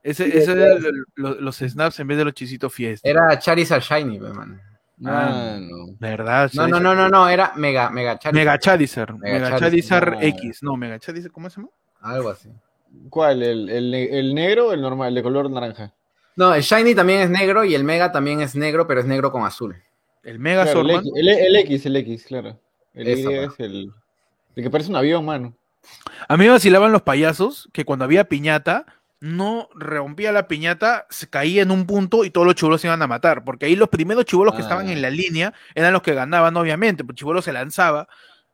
Ese, 0.04 0.26
Sí, 0.32 0.38
ese 0.38 0.52
era 0.52 0.76
lo- 1.16 1.42
los 1.42 1.58
snaps 1.58 2.00
en 2.00 2.08
vez 2.08 2.20
de 2.20 2.26
los 2.26 2.34
chisitos 2.36 2.72
fiesta. 2.72 3.10
Era 3.10 3.40
Charizard 3.40 3.82
Shiny, 3.82 4.20
man. 4.20 4.62
Mano. 5.00 5.88
¿Verdad? 6.00 6.52
No, 6.54 6.68
no, 6.68 6.80
no, 6.80 6.94
no, 6.94 7.10
no, 7.10 7.28
era 7.30 7.54
Mega, 7.56 7.90
Mega 7.90 8.20
Charizard. 8.20 8.36
Mega 8.36 8.60
Charizard. 8.60 9.16
Mega 9.18 9.34
Mega 9.34 9.60
Charizard, 9.60 10.04
Charizard 10.04 10.12
no. 10.14 10.22
X. 10.22 10.64
No, 10.64 10.78
Mega 10.78 11.00
Charizard, 11.00 11.32
¿cómo 11.32 11.50
se 11.50 11.58
llama? 11.62 11.70
Algo 12.02 12.30
así. 12.30 12.50
¿Cuál? 13.10 13.44
¿El, 13.44 13.70
el, 13.70 13.94
el 13.94 14.36
negro 14.36 14.68
o 14.68 14.74
el 14.74 14.82
normal? 14.82 15.10
El 15.10 15.16
de 15.16 15.24
color 15.24 15.50
naranja. 15.50 15.94
No, 16.36 16.54
el 16.54 16.62
Shiny 16.62 16.94
también 16.94 17.22
es 17.22 17.30
negro 17.30 17.64
y 17.66 17.74
el 17.74 17.84
Mega 17.84 18.12
también 18.12 18.42
es 18.42 18.56
negro, 18.56 18.86
pero 18.88 19.00
es 19.00 19.06
negro 19.06 19.32
con 19.32 19.44
azul. 19.46 19.76
El 20.24 20.40
Mega 20.40 20.64
Claro, 20.64 20.82
el, 20.82 20.88
Zorman. 20.88 21.06
El, 21.16 21.30
el 21.30 21.56
X, 21.58 21.86
el 21.86 21.96
X, 21.98 22.26
claro. 22.28 22.60
El 22.94 23.08
Eso, 23.08 23.32
es 23.32 23.52
el, 23.60 23.92
el 24.56 24.64
que 24.64 24.70
parece 24.70 24.90
un 24.90 24.96
avión, 24.98 25.26
mano. 25.26 25.56
A 26.28 26.36
mí 26.38 26.46
me 26.46 26.52
vacilaban 26.52 26.92
los 26.92 27.02
payasos 27.02 27.70
que 27.72 27.86
cuando 27.86 28.06
había 28.06 28.26
piñata, 28.26 28.86
no 29.20 29.68
rompía 29.74 30.32
la 30.32 30.48
piñata, 30.48 31.08
se 31.10 31.28
caía 31.30 31.62
en 31.64 31.72
un 31.72 31.88
punto 31.88 32.24
y 32.24 32.30
todos 32.30 32.46
los 32.46 32.56
chibolos 32.56 32.82
se 32.82 32.88
iban 32.88 33.02
a 33.02 33.08
matar. 33.08 33.44
Porque 33.44 33.66
ahí 33.66 33.76
los 33.76 33.90
primeros 33.90 34.26
chibolos 34.26 34.54
que 34.54 34.60
Ah. 34.62 34.66
estaban 34.66 34.90
en 34.90 35.02
la 35.02 35.10
línea 35.10 35.54
eran 35.74 35.94
los 35.94 36.02
que 36.04 36.14
ganaban, 36.14 36.56
obviamente. 36.58 37.04
Porque 37.04 37.20
chibolo 37.20 37.42
se 37.42 37.54
lanzaba 37.54 38.08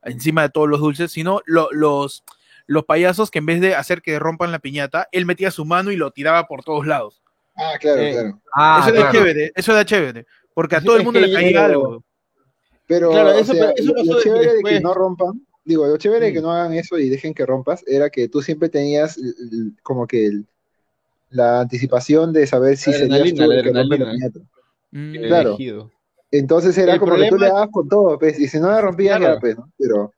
encima 0.04 0.44
de 0.44 0.50
todos 0.50 0.70
los 0.70 0.80
dulces, 0.80 1.12
sino 1.12 1.42
lo- 1.46 1.70
los, 1.72 2.24
los 2.68 2.86
payasos 2.86 3.30
que 3.32 3.40
en 3.40 3.46
vez 3.46 3.62
de 3.62 3.76
hacer 3.76 4.02
que 4.02 4.20
rompan 4.20 4.52
la 4.52 4.60
piñata, 4.60 5.08
él 5.12 5.26
metía 5.26 5.52
su 5.52 5.66
mano 5.66 5.92
y 5.92 5.96
lo 5.98 6.12
tiraba 6.12 6.48
por 6.48 6.64
todos 6.64 6.86
lados. 6.88 7.22
Ah, 7.56 7.74
claro, 7.80 8.02
Eh, 8.02 8.12
claro. 8.14 8.42
Ah, 8.56 8.80
eso 8.82 8.90
era 8.90 9.00
claro. 9.00 9.12
chévere, 9.20 9.52
eso 9.56 9.72
era 9.74 9.86
chévere. 9.86 10.26
Porque 10.54 10.76
a 10.76 10.82
todo 10.82 10.98
el 10.98 11.04
mundo 11.04 11.20
que 11.20 11.28
le 11.28 11.34
caía 11.34 11.52
yo- 11.52 11.60
algo. 11.64 12.04
Pero, 12.88 13.12
Claro, 13.12 13.30
o 13.30 13.32
eso- 13.40 13.54
sea, 13.54 13.72
eso 13.76 13.88
lo- 13.90 13.94
pasó 13.96 14.06
lo 14.12 14.16
de- 14.18 14.24
chévere 14.24 14.46
de 14.48 14.54
después. 14.54 14.74
que 14.76 14.82
no 14.82 14.94
rompan, 14.94 15.42
digo, 15.64 15.88
lo 15.88 15.98
chévere 15.98 16.26
de 16.28 16.34
que 16.34 16.40
Mm. 16.40 16.44
no 16.44 16.52
hagan 16.52 16.74
eso 16.74 16.98
y 16.98 17.10
dejen 17.10 17.34
que 17.34 17.46
rompas, 17.46 17.84
era 17.88 18.10
que 18.10 18.28
tú 18.28 18.42
siempre 18.42 18.70
tenías 18.70 19.18
como 19.84 20.06
que 20.08 20.26
el- 20.26 20.46
la 21.30 21.62
anticipación 21.62 22.34
de 22.34 22.46
saber 22.46 22.78
si 22.78 22.92
adrenalina, 22.94 23.46
tú 23.46 23.52
el 23.52 23.64
que 23.64 23.72
rompe 23.74 23.98
la 23.98 24.12
piñata. 24.12 24.40
Mm, 24.92 25.16
Claro. 25.28 25.50
elegido. 25.50 25.92
Entonces 26.32 26.78
era 26.78 26.94
El 26.94 27.00
como 27.00 27.14
que 27.14 27.18
tú 27.18 27.24
le 27.24 27.30
problema- 27.30 27.54
dabas 27.54 27.70
con 27.72 27.88
todo, 27.90 28.20
pues, 28.20 28.40
y 28.40 28.48
si 28.48 28.60
no 28.60 28.70
la 28.70 28.82
rompías, 28.82 29.18
Claro. 29.18 29.36
ya, 29.36 29.40
pues, 29.40 29.58
¿no? 29.58 29.72
Pero, 29.78 30.14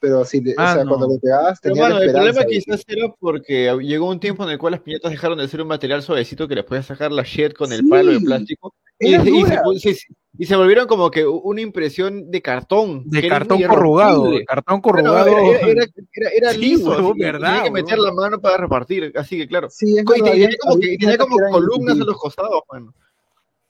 pero 0.00 0.24
si 0.24 0.40
le- 0.40 0.54
Ah, 0.56 0.72
o 0.72 0.74
sea, 0.74 0.84
no. 0.84 0.90
cuando 0.90 1.08
le 1.14 1.18
pegabas, 1.20 1.60
mano, 1.76 1.98
la 1.98 2.04
el 2.04 2.12
problema 2.12 2.40
de- 2.40 2.46
quizás 2.46 2.84
era 2.86 3.12
porque 3.18 3.76
llegó 3.82 4.08
un 4.08 4.20
tiempo 4.20 4.44
en 4.44 4.50
el 4.50 4.58
cual 4.58 4.72
las 4.72 4.80
piñatas 4.80 5.10
dejaron 5.10 5.38
de 5.38 5.48
ser 5.48 5.60
un 5.62 5.68
material 5.68 6.02
suavecito 6.02 6.46
que 6.48 6.54
les 6.54 6.64
podías 6.64 6.86
sacar 6.86 7.10
la 7.12 7.22
shit 7.22 7.52
con 7.54 7.72
el 7.72 7.80
Sí. 7.80 7.88
palo 7.88 8.12
de 8.12 8.20
plástico 8.20 8.74
y, 9.00 9.14
Era 9.14 9.24
se- 9.24 9.30
y 9.30 9.78
se, 9.94 10.06
y 10.38 10.46
se 10.46 10.56
volvieron 10.56 10.86
como 10.86 11.10
que 11.10 11.26
una 11.26 11.60
impresión 11.60 12.30
de 12.30 12.42
cartón. 12.42 13.02
De 13.06 13.18
era 13.20 13.28
cartón 13.28 13.62
corrugado. 13.62 14.30
Cartón 14.46 14.80
Bueno, 14.80 15.12
corrugado. 15.12 15.28
era, 15.52 15.60
era, 15.66 15.84
era, 16.12 16.30
era 16.36 16.50
Sí, 16.52 16.58
liso, 16.58 16.92
así, 16.92 17.20
verdad, 17.20 17.48
tenía 17.48 17.62
que 17.64 17.70
meter 17.70 17.98
la 17.98 18.12
mano 18.12 18.40
para 18.40 18.56
repartir, 18.56 19.12
así 19.16 19.36
que 19.38 19.48
claro. 19.48 19.68
Sí, 19.70 19.96
es 19.98 20.02
Y 20.02 20.04
tenía 20.04 20.32
había- 20.32 20.48
como, 20.60 20.78
que, 20.80 20.96
tenía 20.98 21.18
como 21.18 21.36
columnas 21.36 21.70
a 21.70 21.96
inútiles. 21.96 22.06
los 22.06 22.16
costados, 22.18 22.62
mano. 22.72 22.94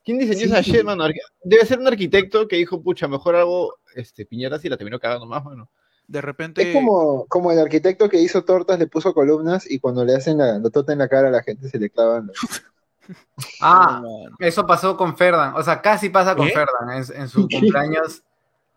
¿Quién 0.05 0.19
diseñó 0.19 0.39
Sí. 0.41 0.45
esa 0.47 0.61
shit, 0.63 0.83
mano? 0.85 1.05
Debe 1.45 1.67
ser 1.67 1.79
un 1.79 1.87
arquitecto 1.87 2.49
que 2.49 2.57
dijo, 2.57 2.83
pucha, 2.83 3.07
mejor 3.09 3.37
hago 3.37 3.75
este, 3.95 4.25
piñatas 4.25 4.65
y 4.65 4.69
la 4.71 4.77
terminó 4.79 4.99
cagando 4.99 5.27
más, 5.27 5.45
mano. 5.45 5.69
De 6.09 6.21
repente. 6.21 6.63
Es 6.69 6.75
como, 6.75 7.27
como 7.27 7.53
el 7.53 7.59
arquitecto 7.61 8.09
que 8.09 8.19
hizo 8.21 8.43
tortas, 8.43 8.79
le 8.79 8.87
puso 8.89 9.15
columnas 9.15 9.71
y 9.71 9.79
cuando 9.79 10.05
le 10.05 10.17
hacen 10.17 10.39
la, 10.39 10.59
la 10.59 10.71
torta 10.71 10.93
en 10.93 10.99
la 10.99 11.09
cara 11.09 11.29
a 11.29 11.31
la 11.31 11.43
gente 11.43 11.69
se 11.69 11.79
le 11.79 11.91
clavan. 11.91 12.27
los- 12.27 12.37
Ah, 13.61 14.03
eso 14.39 14.67
pasó 14.67 14.97
con 14.97 15.17
Ferdan. 15.17 15.55
O 15.55 15.63
sea, 15.63 15.81
casi 15.81 16.09
pasa 16.11 16.35
con 16.35 16.47
¿Qué? 16.47 16.53
Ferdan. 16.55 16.91
En, 16.91 17.21
en 17.23 17.29
su 17.29 17.49
cumpleaños, 17.49 18.23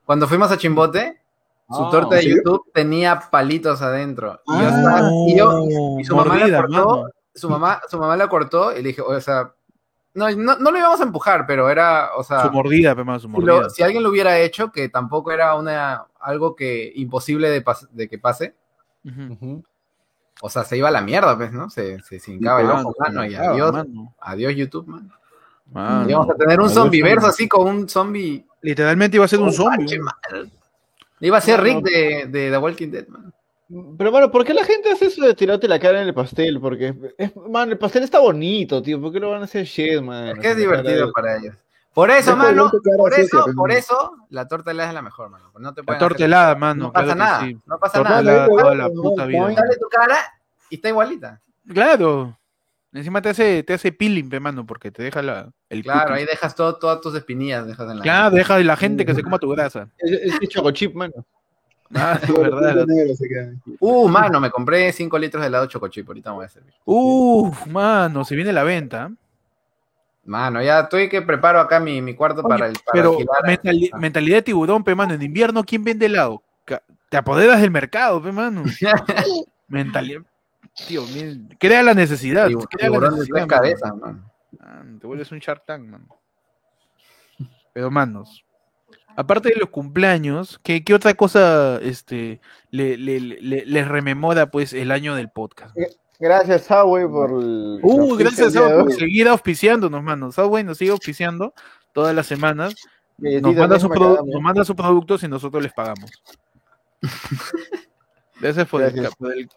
cuando 0.06 0.28
fuimos 0.28 0.52
a 0.52 0.58
Chimbote, 0.58 1.20
su 1.70 1.84
Ah, 1.84 1.90
torta 1.90 2.16
de 2.18 2.22
¿sí? 2.24 2.30
YouTube 2.30 2.70
tenía 2.74 3.20
palitos 3.32 3.82
adentro. 3.82 4.40
Y, 4.46 4.52
yo 4.60 4.68
Ah, 4.70 5.10
y 5.28 5.38
yo- 5.38 6.00
y 6.00 6.04
su 6.04 6.16
mamá 6.16 6.36
la 6.48 6.62
cortó, 6.62 7.10
su 7.34 7.50
mamá, 7.50 7.82
su 7.90 7.98
mamá 7.98 8.18
la 8.18 8.28
cortó 8.28 8.72
y 8.74 8.82
le 8.82 8.90
dije, 8.90 9.02
o 9.02 9.20
sea, 9.22 9.54
no, 10.14 10.30
no, 10.32 10.56
no 10.58 10.72
lo 10.72 10.78
íbamos 10.78 11.00
a 11.00 11.04
empujar, 11.04 11.46
pero 11.48 11.70
era, 11.70 12.12
o 12.18 12.24
sea, 12.24 12.44
Su 12.44 12.52
mordida, 12.52 12.96
pe, 12.96 13.04
mano, 13.04 13.20
su 13.20 13.28
si, 13.28 13.32
mordida. 13.34 13.62
lo- 13.62 13.70
si 13.70 13.82
alguien 13.84 14.04
lo 14.04 14.10
hubiera 14.10 14.38
hecho, 14.40 14.72
que 14.72 14.90
tampoco 14.90 15.32
era 15.32 15.56
una 15.56 16.06
algo 16.20 16.56
que 16.56 16.92
imposible 16.96 17.50
de, 17.50 17.64
pas- 17.64 17.88
de 17.90 18.08
que 18.10 18.18
pase, 18.20 18.56
o 20.42 20.50
sea, 20.50 20.64
se 20.64 20.78
iba 20.78 20.88
a 20.88 20.92
la 20.92 21.02
mierda, 21.02 21.38
pues, 21.38 21.52
¿no? 21.52 21.70
Se, 21.70 22.00
se 22.02 22.20
cincaba 22.20 22.62
el 22.62 22.70
ojo, 22.70 22.96
mano, 23.00 23.26
y 23.26 23.36
adiós, 23.36 23.72
mano, 23.72 24.16
adiós 24.20 24.56
YouTube, 24.56 24.88
man. 24.88 25.12
mano. 25.72 26.10
Íbamos 26.10 26.30
a 26.30 26.36
tener 26.36 26.60
un 26.60 26.66
Adiós, 26.66 26.74
zombie 26.74 27.02
verso 27.04 27.22
zombie. 27.22 27.30
así 27.34 27.48
con 27.48 27.68
un 27.68 27.88
zombie. 27.90 28.46
Literalmente 28.62 29.18
iba 29.18 29.26
a 29.26 29.28
ser 29.28 29.40
un 29.40 29.50
Oh, 29.50 29.52
zombie. 29.52 30.00
Iba 31.20 31.38
a 31.38 31.42
ser 31.42 31.62
Rick 31.62 31.84
de, 31.84 32.26
de 32.28 32.50
The 32.52 32.58
Walking 32.58 32.88
Dead, 32.90 33.08
man. 33.08 33.32
Pero, 33.98 34.12
mano, 34.12 34.32
¿por 34.32 34.44
qué 34.44 34.54
la 34.54 34.66
gente 34.66 34.92
hace 34.92 35.06
eso 35.06 35.26
de 35.26 35.34
tirarte 35.34 35.68
la 35.68 35.80
cara 35.80 36.02
en 36.02 36.08
el 36.08 36.14
pastel? 36.14 36.60
Porque, 36.60 36.94
es, 37.18 37.32
man, 37.50 37.70
el 37.70 37.78
pastel 37.78 38.04
está 38.04 38.20
bonito, 38.20 38.82
tío. 38.82 39.00
¿Por 39.02 39.12
qué 39.14 39.20
lo 39.20 39.30
van 39.32 39.42
a 39.42 39.46
hacer 39.46 39.66
shit, 39.66 40.02
man? 40.02 40.28
Es 40.30 40.40
que 40.40 40.52
es 40.52 40.58
divertido 40.58 41.12
para 41.12 41.38
ellos. 41.38 41.56
Por 41.94 42.10
eso, 42.10 42.38
mano, 42.38 42.72
por 42.98 43.14
eso, 43.14 43.46
por 43.56 43.72
eso, 43.72 44.16
la 44.30 44.48
torta 44.48 44.72
helada 44.72 44.90
es 44.90 44.96
la 44.96 45.02
mejor, 45.02 45.30
mano. 45.30 45.52
No 45.60 45.74
te 45.74 45.82
La 45.86 45.98
torta 45.98 46.16
hacer- 46.16 46.26
helada, 46.26 46.56
mano. 46.56 46.86
No 46.86 46.94
pasa 46.94 47.06
claro 47.16 47.20
nada, 47.20 47.42
sí. 47.42 47.58
no 47.66 47.78
pasa 47.80 47.94
Torta 47.98 48.22
nada. 48.22 48.46
helada 48.46 48.76
la 48.76 48.90
puta 48.90 49.26
vida. 49.26 49.48
Dale 49.56 49.78
tu 49.78 49.88
cara 49.90 50.18
y 50.70 50.76
está 50.76 50.88
igualita. 50.90 51.42
Claro. 51.68 52.38
Encima 52.94 53.22
te 53.22 53.30
hace, 53.30 53.64
te 53.64 53.74
hace 53.74 53.92
peeling, 53.92 54.30
pe, 54.30 54.40
mano, 54.40 54.66
porque 54.66 54.92
te 54.92 55.04
deja 55.04 55.22
la, 55.22 55.50
el 55.70 55.82
Claro, 55.84 56.08
cookie. 56.10 56.20
ahí 56.20 56.26
dejas 56.26 56.56
todo, 56.56 56.76
todas 56.78 57.00
tus 57.02 57.14
espinillas, 57.16 57.66
dejas 57.68 57.90
en 57.90 57.98
la. 57.98 58.04
Claro, 58.04 58.36
deja 58.36 58.56
de 58.58 58.64
la 58.66 58.76
gente 58.78 59.06
que 59.06 59.14
se 59.16 59.24
coma 59.24 59.38
tu 59.40 59.50
grasa. 59.50 59.88
Es, 59.98 60.12
es 60.42 60.50
chocochip, 60.50 60.94
mano. 60.96 61.26
Ah, 61.96 62.20
el 62.26 62.34
verdad. 62.34 62.86
Uh, 63.80 64.08
mano, 64.08 64.40
me 64.40 64.50
compré 64.50 64.92
5 64.94 65.20
litros 65.20 65.42
de 65.42 65.48
helado 65.48 65.66
chocochip, 65.66 66.08
ahorita 66.08 66.30
me 66.30 66.36
voy 66.38 66.46
a 66.46 66.50
servir. 66.50 66.74
Uf, 66.86 67.68
mano, 67.68 68.24
se 68.24 68.36
viene 68.36 68.54
la 68.54 68.64
venta. 68.64 69.12
Mano, 70.24 70.62
ya 70.62 70.82
estoy 70.82 71.10
que 71.10 71.22
preparo 71.22 71.60
acá 71.60 71.80
mi, 71.80 72.02
mi 72.02 72.14
cuarto 72.16 72.44
para 72.44 72.68
el 72.68 72.74
para 72.74 72.92
Pero 72.94 73.18
mentali- 73.20 73.90
Ah. 73.92 73.98
mentalidad 73.98 74.38
de 74.38 74.42
tiburón, 74.44 74.84
pe, 74.84 74.96
mano. 74.96 75.14
En 75.16 75.22
invierno, 75.22 75.64
¿quién 75.64 75.84
vende 75.84 76.06
helado? 76.06 76.42
Te 77.10 77.18
apoderas 77.18 77.60
del 77.60 77.72
mercado, 77.72 78.22
pe, 78.24 78.32
mano. 78.32 78.64
Mentalidad. 79.68 80.22
Tío, 80.88 81.04
crea 81.60 81.84
la 81.84 81.94
necesidad. 81.94 82.46
Crea 82.48 82.90
la 82.90 82.96
tiburón 82.96 83.16
de 83.16 83.20
necesidad, 83.20 83.36
tres 83.36 83.48
mano. 83.48 83.48
cabezas, 83.48 83.96
mano. 83.98 84.32
Ah, 84.62 84.84
te 85.00 85.08
vuelves 85.08 85.32
un 85.32 85.40
Shark 85.40 85.66
Tank, 85.66 85.86
mano. 85.90 86.06
Pero, 87.74 87.90
manos, 87.92 88.46
aparte 89.16 89.50
de 89.50 89.56
los 89.56 89.70
cumpleaños, 89.70 90.60
¿qué, 90.64 90.84
qué 90.84 90.94
otra 90.94 91.14
cosa 91.14 91.80
este, 91.82 92.40
le, 92.70 92.98
le- 92.98 93.20
le- 93.20 93.66
les 93.66 93.88
rememora 93.88 94.52
pues 94.52 94.74
el 94.74 94.92
año 94.92 95.16
del 95.16 95.30
podcast? 95.30 95.76
Gracias, 96.20 96.66
Subway, 96.66 97.08
por 97.08 97.32
el. 97.32 97.80
Uh, 97.82 98.16
gracias 98.16 98.56
a 98.56 98.80
por 98.82 98.94
seguir 98.94 99.28
auspiciándonos, 99.28 100.04
manos. 100.04 100.36
Subway 100.36 100.64
nos 100.64 100.78
sigue 100.78 100.92
auspiciando 100.92 101.54
todas 101.94 102.14
las 102.16 102.28
semanas. 102.28 102.76
Nos 103.18 103.56
manda, 103.56 103.80
su 103.80 103.88
déjame 103.88 103.96
produ- 104.06 104.10
cagarme. 104.16 104.32
nos 104.32 104.42
manda 104.42 104.66
sus 104.66 104.76
productos 104.76 105.24
y 105.24 105.28
nosotros 105.28 105.62
les 105.64 105.74
pagamos. 105.74 106.12
Ese 108.42 108.66
fue 108.66 108.92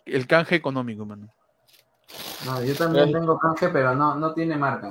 el, 0.07 0.27
canje 0.27 0.55
económico, 0.57 1.07
mano. 1.07 1.29
No, 2.45 2.63
yo 2.63 2.75
también 2.75 3.05
Gracias. 3.11 3.21
tengo 3.21 3.39
canje, 3.39 3.69
pero 3.71 3.95
no, 3.95 4.15
no 4.17 4.35
tiene 4.35 4.57
marca. 4.57 4.91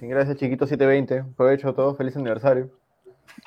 Gracias, 0.00 0.36
chiquito 0.36 0.66
720. 0.66 1.30
Aprovecho 1.32 1.72
todo. 1.74 1.94
Feliz 1.94 2.16
aniversario. 2.16 2.70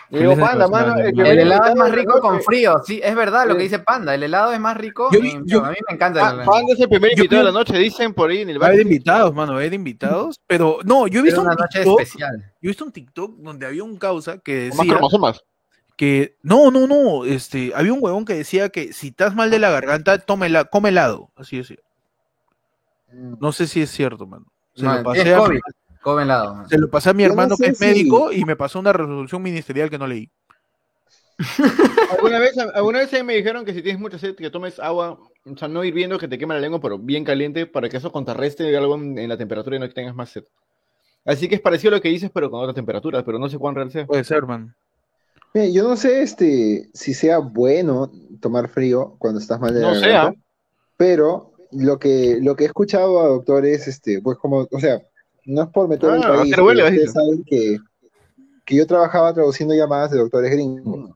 Y 0.09 0.17
Feliz 0.17 0.29
digo, 0.35 0.45
panda, 0.45 0.65
aniversario, 0.65 1.15
mano. 1.15 1.29
El, 1.31 1.39
helado 1.39 1.65
es 1.69 1.75
más 1.75 1.91
rico 1.91 2.19
con 2.19 2.41
frío, 2.41 2.81
sí, 2.85 2.99
es 3.03 3.15
verdad 3.15 3.47
lo 3.47 3.55
que 3.55 3.63
dice 3.63 3.79
Panda. 3.79 4.13
El 4.13 4.23
helado 4.23 4.51
es 4.51 4.59
más 4.59 4.75
rico. 4.75 5.09
Yo 5.11 5.19
yo- 5.45 5.63
a 5.63 5.69
mí 5.71 5.77
me 5.87 5.95
encanta 5.95 6.19
el 6.19 6.33
helado. 6.35 6.51
Panda 6.51 6.73
es 6.73 6.79
el 6.81 6.89
primer 6.89 7.11
Yo 7.11 7.23
invitado 7.23 7.41
de 7.45 7.51
la 7.51 7.57
noche, 7.57 7.77
dicen 7.77 8.13
por 8.13 8.29
ahí 8.29 8.39
en 8.41 8.49
el 8.49 8.61
Va 8.61 8.65
a 8.65 8.69
haber 8.69 8.81
invitados, 8.81 9.33
mano, 9.33 9.53
va 9.53 9.57
a 9.59 9.61
haber 9.61 9.73
invitados. 9.73 10.39
Pero 10.47 10.79
no, 10.83 11.07
yo 11.07 11.21
he 11.21 11.23
visto 11.23 11.41
una 11.41 11.51
un 11.51 11.57
noche 11.57 11.79
TikTok, 11.79 12.01
especial. 12.01 12.37
yo 12.39 12.45
he 12.61 12.67
visto 12.67 12.83
un 12.83 12.91
TikTok 12.91 13.37
donde 13.37 13.65
había 13.65 13.83
un 13.83 13.95
causa 13.97 14.37
que 14.39 14.67
Más 14.69 14.77
decía 14.79 14.93
cromosomas. 14.95 15.41
que 15.95 16.35
no, 16.43 16.71
no, 16.71 16.87
no, 16.87 17.23
este, 17.25 17.71
había 17.73 17.93
un 17.93 17.99
huevón 18.01 18.25
que 18.25 18.33
decía 18.33 18.67
que 18.69 18.91
si 18.91 19.09
estás 19.09 19.33
mal 19.33 19.49
de 19.49 19.59
la 19.59 19.69
garganta, 19.69 20.17
toma 20.19 20.47
hela- 20.47 20.69
come 20.69 20.89
helado, 20.89 21.29
así 21.37 21.57
decía. 21.57 21.77
No 23.13 23.51
sé 23.51 23.67
si 23.67 23.81
es 23.81 23.89
cierto, 23.91 24.25
mano. 24.25 24.45
Se, 24.75 24.83
No, 24.85 24.93
lo, 24.93 24.97
es 24.99 25.03
pasé 25.03 25.33
a, 25.33 25.37
COVID. 25.37 25.59
Come 26.01 26.23
helado. 26.23 26.55
man. 26.55 26.69
se 26.69 26.77
lo 26.77 26.89
pasé 26.89 27.09
a 27.09 27.13
mi 27.13 27.23
no 27.23 27.29
hermano 27.29 27.55
sé 27.55 27.63
que 27.65 27.69
es 27.71 27.77
si- 27.77 27.85
médico 27.85 28.31
y 28.31 28.43
me 28.45 28.55
pasó 28.55 28.79
una 28.79 28.93
resolución 28.93 29.41
ministerial 29.41 29.89
que 29.89 29.97
no 29.97 30.07
leí. 30.07 30.29
¿Alguna 32.11 32.39
vez, 32.39 32.57
alguna 32.57 32.99
vez 32.99 33.23
me 33.23 33.35
dijeron 33.35 33.65
que 33.65 33.73
si 33.73 33.81
tienes 33.81 33.99
mucha 33.99 34.19
sed, 34.19 34.35
que 34.35 34.49
tomes 34.49 34.79
agua, 34.79 35.17
o 35.45 35.57
sea, 35.57 35.67
no 35.67 35.83
hirviendo, 35.83 36.19
que 36.19 36.27
te 36.27 36.37
quema 36.37 36.53
la 36.53 36.59
lengua, 36.59 36.79
pero 36.79 36.99
bien 36.99 37.23
caliente, 37.23 37.65
para 37.65 37.89
que 37.89 37.97
eso 37.97 38.11
contrarreste 38.11 38.75
algo 38.77 38.95
en, 38.95 39.27
la 39.27 39.37
temperatura 39.37 39.75
y 39.75 39.79
no 39.79 39.89
tengas 39.89 40.15
más 40.15 40.29
sed. 40.29 40.43
Así 41.25 41.47
que 41.47 41.55
es 41.55 41.61
parecido 41.61 41.93
a 41.93 41.97
lo 41.97 42.01
que 42.01 42.09
dices, 42.09 42.31
pero 42.33 42.49
con 42.49 42.61
otra 42.61 42.73
temperatura, 42.73 43.23
pero 43.23 43.39
no 43.39 43.49
sé 43.49 43.57
cuán 43.57 43.75
real 43.75 43.91
sea. 43.91 44.05
Puede 44.05 44.23
ser, 44.23 44.45
man. 44.45 44.75
Mira, 45.53 45.67
yo 45.67 45.83
no 45.83 45.95
sé 45.95 46.21
este, 46.21 46.89
si 46.93 47.13
sea 47.13 47.39
bueno 47.39 48.11
tomar 48.39 48.69
frío 48.69 49.15
cuando 49.19 49.39
estás 49.39 49.59
mal 49.59 49.73
de 49.73 49.81
la 49.81 49.89
No 49.89 49.95
sé, 49.95 50.09
garganta, 50.09 50.39
¿ah? 50.39 50.43
pero 50.97 51.53
lo 51.71 51.99
que, 51.99 52.39
lo 52.41 52.55
que 52.55 52.63
he 52.63 52.67
escuchado 52.67 53.19
a 53.19 53.27
doctores, 53.27 53.87
este, 53.87 54.21
pues 54.21 54.37
como, 54.37 54.67
o 54.69 54.79
sea, 54.79 55.01
no 55.51 55.63
es 55.63 55.69
por 55.69 55.87
meter 55.87 56.09
el 56.09 56.23
Ah, 56.23 56.27
a 56.27 56.37
país, 56.37 56.55
bueno, 56.57 56.83
ustedes 56.83 57.11
saben 57.11 57.43
que, 57.43 57.77
que 58.65 58.75
yo 58.75 58.87
trabajaba 58.87 59.33
traduciendo 59.33 59.75
llamadas 59.75 60.11
de 60.11 60.19
doctores 60.19 60.51
gringos. 60.51 61.11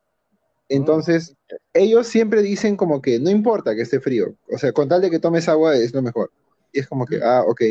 Entonces, 0.67 1.35
ellos 1.73 2.07
siempre 2.07 2.41
dicen 2.41 2.75
como 2.75 3.01
que 3.01 3.19
no 3.19 3.29
importa 3.29 3.75
que 3.75 3.81
esté 3.83 3.99
frío, 3.99 4.35
o 4.51 4.57
sea, 4.57 4.71
con 4.71 4.89
tal 4.89 5.01
de 5.01 5.11
que 5.11 5.19
tomes 5.19 5.47
agua 5.47 5.75
es 5.75 5.93
lo 5.93 6.01
mejor. 6.01 6.31
Y 6.73 6.79
es 6.79 6.87
como 6.87 7.05
que, 7.05 7.19
ah, 7.23 7.43
ok. 7.47 7.61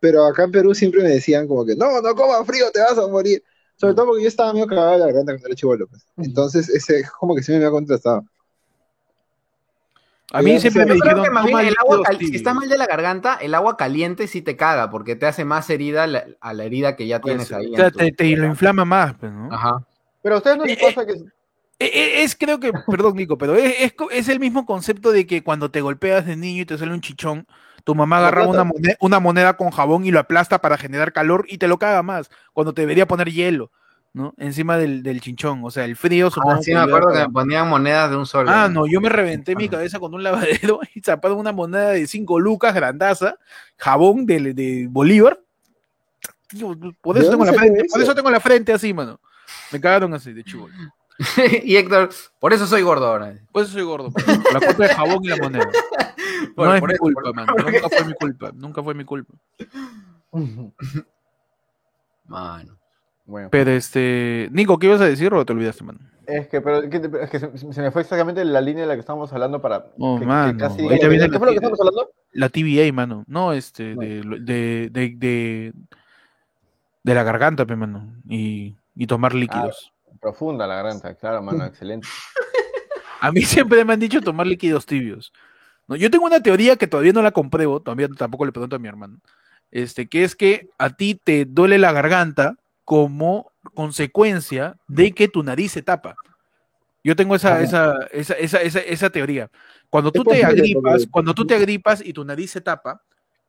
Pero 0.00 0.24
acá 0.24 0.44
en 0.44 0.50
Perú 0.52 0.74
siempre 0.74 1.02
me 1.02 1.10
decían 1.10 1.46
como 1.46 1.64
que, 1.64 1.76
no, 1.76 2.00
no 2.00 2.14
comas 2.14 2.44
frío, 2.46 2.70
te 2.72 2.80
vas 2.80 2.98
a 2.98 3.06
morir. 3.06 3.42
Sobre 3.76 3.94
todo 3.94 4.06
porque 4.06 4.22
yo 4.22 4.28
estaba 4.28 4.52
medio 4.52 4.66
cagado 4.66 4.92
de 4.92 4.98
la 4.98 5.06
garganta 5.06 5.32
cuando 5.32 5.46
era 5.48 5.54
chivolo. 5.56 5.86
pues. 5.86 6.06
Entonces, 6.16 6.68
ese 6.68 7.00
es 7.00 7.10
como 7.10 7.34
que 7.34 7.42
siempre 7.42 7.60
me 7.60 7.66
ha 7.66 7.70
contrastado. 7.70 8.24
A 10.32 10.42
mí 10.42 10.58
siempre 10.60 10.86
me 10.86 10.94
dijeron, 10.94 11.22
que 11.22 11.30
más 11.30 11.44
bien 11.44 11.56
"Toma 11.58 11.68
el 11.68 11.74
agua, 11.78 11.98
si 12.10 12.16
tibios". 12.18 12.36
estás 12.36 12.54
mal 12.54 12.68
de 12.68 12.78
la 12.78 12.86
garganta, 12.86 13.34
el 13.40 13.54
agua 13.54 13.76
caliente 13.76 14.26
sí 14.26 14.40
te 14.42 14.56
caga, 14.56 14.90
porque 14.90 15.14
te 15.14 15.26
hace 15.26 15.44
más 15.44 15.68
herida 15.70 16.06
la- 16.06 16.24
a 16.40 16.54
la 16.54 16.64
herida 16.64 16.96
que 16.96 17.06
ya 17.06 17.20
Pues, 17.20 17.34
tienes 17.34 17.52
ahí. 17.52 17.72
o 17.72 17.76
sea, 17.76 17.90
tu- 17.90 17.98
te, 17.98 18.12
te 18.12 18.36
lo 18.36 18.46
inflama 18.46 18.84
más, 18.84 19.14
pues, 19.14 19.30
¿no? 19.30 19.52
Ajá. 19.52 19.84
Pero 20.22 20.36
a 20.36 20.38
ustedes 20.38 20.56
no 20.56 20.64
les 20.64 20.78
pasa 20.78 21.04
que. 21.06 21.12
E- 21.78 21.84
e- 21.86 22.22
Es, 22.22 22.36
creo 22.36 22.60
que, 22.60 22.72
perdón, 22.86 23.16
Nico, 23.16 23.36
pero 23.36 23.54
es, 23.56 23.92
es 24.12 24.28
el 24.28 24.38
mismo 24.40 24.64
concepto 24.66 25.10
de 25.12 25.26
que 25.26 25.42
cuando 25.42 25.70
te 25.70 25.80
golpeas 25.80 26.24
de 26.24 26.36
niño 26.36 26.62
y 26.62 26.66
te 26.66 26.78
sale 26.78 26.92
un 26.92 27.00
chichón, 27.00 27.46
tu 27.84 27.94
mamá 27.96 28.18
agarra 28.18 28.42
plata. 28.44 28.50
una 28.50 28.64
moneda, 28.64 28.96
una 29.00 29.18
moneda 29.20 29.56
con 29.56 29.70
jabón 29.70 30.06
y 30.06 30.12
lo 30.12 30.20
aplasta 30.20 30.60
para 30.60 30.78
generar 30.78 31.12
calor 31.12 31.44
y 31.48 31.58
te 31.58 31.66
lo 31.66 31.78
caga 31.78 32.02
más, 32.04 32.30
cuando 32.52 32.72
te 32.72 32.82
debería 32.82 33.06
poner 33.08 33.30
hielo, 33.32 33.72
¿no? 34.14 34.34
Encima 34.36 34.76
del, 34.76 35.02
del 35.02 35.20
chinchón. 35.20 35.60
O 35.64 35.70
sea, 35.70 35.84
el 35.84 35.96
frío 35.96 36.30
supongo 36.30 36.56
Ah, 36.56 36.58
sí, 36.62 36.70
que 36.72 36.74
me 36.74 36.80
acuerdo 36.82 37.12
que 37.12 37.18
me 37.20 37.28
ponían 37.30 37.68
monedas 37.68 38.10
de 38.10 38.16
un 38.16 38.26
sol. 38.26 38.46
Ah, 38.48 38.68
no, 38.70 38.86
yo 38.86 39.00
me 39.00 39.08
reventé 39.08 39.56
mi 39.56 39.68
cabeza 39.68 39.98
con 39.98 40.14
un 40.14 40.22
lavadero 40.22 40.80
y 40.94 41.00
zaparon 41.00 41.38
una 41.38 41.52
moneda 41.52 41.90
de 41.90 42.06
5 42.06 42.38
lucas, 42.40 42.74
grandaza, 42.74 43.36
jabón 43.76 44.26
de, 44.26 44.52
de 44.54 44.86
Bolívar. 44.90 45.40
Tío, 46.48 46.76
por 47.00 47.14
¿De 47.16 47.22
eso, 47.22 47.30
tengo 47.30 47.44
la 47.46 47.52
frente, 47.54 47.84
por 47.90 48.00
eso? 48.00 48.02
eso 48.02 48.14
tengo 48.14 48.30
la 48.30 48.40
frente 48.40 48.72
así, 48.72 48.92
mano. 48.92 49.18
Me 49.70 49.80
cagaron 49.80 50.12
así 50.14 50.32
de 50.34 50.44
chivo. 50.44 50.68
y 51.64 51.76
Héctor, 51.76 52.10
por 52.38 52.52
eso 52.52 52.66
soy 52.66 52.82
gordo 52.82 53.06
ahora. 53.06 53.34
Por 53.52 53.62
eso 53.62 53.72
soy 53.72 53.82
gordo. 53.82 54.10
por 54.10 54.52
La 54.52 54.60
culpa 54.60 54.82
de 54.86 54.94
jabón 54.94 55.24
y 55.24 55.28
la 55.28 55.36
moneda. 55.36 55.68
Por- 56.56 56.66
no 56.66 56.74
es 56.74 56.80
por 56.80 56.88
mi 56.88 56.94
eso, 56.94 57.00
culpa, 57.02 57.20
por- 57.22 57.34
mano. 57.34 57.54
Nunca 57.56 57.88
fue 57.88 58.04
mi 58.04 58.14
culpa. 58.14 58.50
Nunca 58.54 58.82
fue 58.82 58.94
mi 58.94 59.04
culpa. 59.04 59.34
Mano. 62.26 62.78
Bueno, 63.24 63.48
Pero 63.50 63.70
este. 63.70 64.48
Nico, 64.52 64.78
¿qué 64.78 64.86
ibas 64.88 65.00
a 65.00 65.06
decir 65.06 65.32
o 65.32 65.44
te 65.44 65.52
olvidaste, 65.52 65.84
mano? 65.84 66.00
es 66.26 66.46
que, 66.48 66.60
pero, 66.60 66.88
¿qué 66.88 67.00
te- 67.00 67.24
es 67.24 67.30
que 67.30 67.38
se, 67.40 67.56
se 67.72 67.82
me 67.82 67.90
fue 67.90 68.02
exactamente 68.02 68.44
la 68.44 68.60
línea 68.60 68.82
de 68.82 68.88
la 68.88 68.94
que 68.94 69.00
estábamos 69.00 69.32
hablando 69.32 69.60
para. 69.60 69.86
Oh, 69.98 70.18
que- 70.18 70.26
casi- 70.26 70.82
ahorita 70.82 71.08
viene 71.08 71.26
¿Qué 71.26 71.32
la 71.32 71.38
fue 71.38 71.46
lo 71.48 71.52
que 71.54 71.58
tía. 71.60 71.68
estamos 71.68 71.80
hablando? 71.80 72.10
La 72.32 72.48
TVA, 72.48 72.92
mano. 72.92 73.24
No, 73.26 73.52
este. 73.52 73.94
De, 73.94 74.22
de, 74.40 74.88
de, 74.90 75.14
de, 75.16 75.72
de 77.02 77.14
la 77.14 77.22
garganta, 77.22 77.66
pe, 77.66 77.76
mano. 77.76 78.14
Y, 78.28 78.76
y 78.94 79.06
tomar 79.06 79.34
líquidos. 79.34 79.92
Profunda 80.20 80.66
la 80.66 80.76
garganta, 80.76 81.14
claro, 81.14 81.42
mano, 81.42 81.64
excelente. 81.64 82.06
A 83.20 83.30
mí 83.32 83.42
siempre 83.42 83.84
me 83.84 83.92
han 83.92 84.00
dicho 84.00 84.20
tomar 84.20 84.46
líquidos 84.46 84.84
tibios. 84.86 85.32
¿no? 85.86 85.96
Yo 85.96 86.10
tengo 86.10 86.24
una 86.26 86.42
teoría 86.42 86.76
que 86.76 86.86
todavía 86.88 87.12
no 87.12 87.22
la 87.22 87.30
compruebo, 87.30 87.80
todavía 87.80 88.08
tampoco 88.08 88.44
le 88.44 88.52
pregunto 88.52 88.76
a 88.76 88.78
mi 88.80 88.88
hermano. 88.88 89.18
Este, 89.70 90.08
que 90.08 90.24
es 90.24 90.34
que 90.36 90.68
a 90.78 90.90
ti 90.90 91.14
te 91.22 91.44
duele 91.44 91.78
la 91.78 91.92
garganta 91.92 92.56
como 92.84 93.52
consecuencia 93.74 94.76
de 94.88 95.12
que 95.12 95.28
tu 95.28 95.42
nariz 95.42 95.72
se 95.72 95.82
tapa. 95.82 96.16
Yo 97.04 97.16
tengo 97.16 97.34
esa, 97.34 97.60
esa, 97.62 97.94
esa, 98.12 98.34
esa, 98.34 98.80
esa, 98.80 99.10
teoría. 99.10 99.50
Cuando 99.90 100.12
tú 100.12 100.22
te 100.24 100.44
agripas, 100.44 101.06
cuando 101.10 101.34
tú 101.34 101.46
te 101.46 101.54
agripas 101.54 102.00
y 102.04 102.12
tu 102.12 102.24
nariz 102.24 102.52
se 102.52 102.60
tapa, 102.60 103.02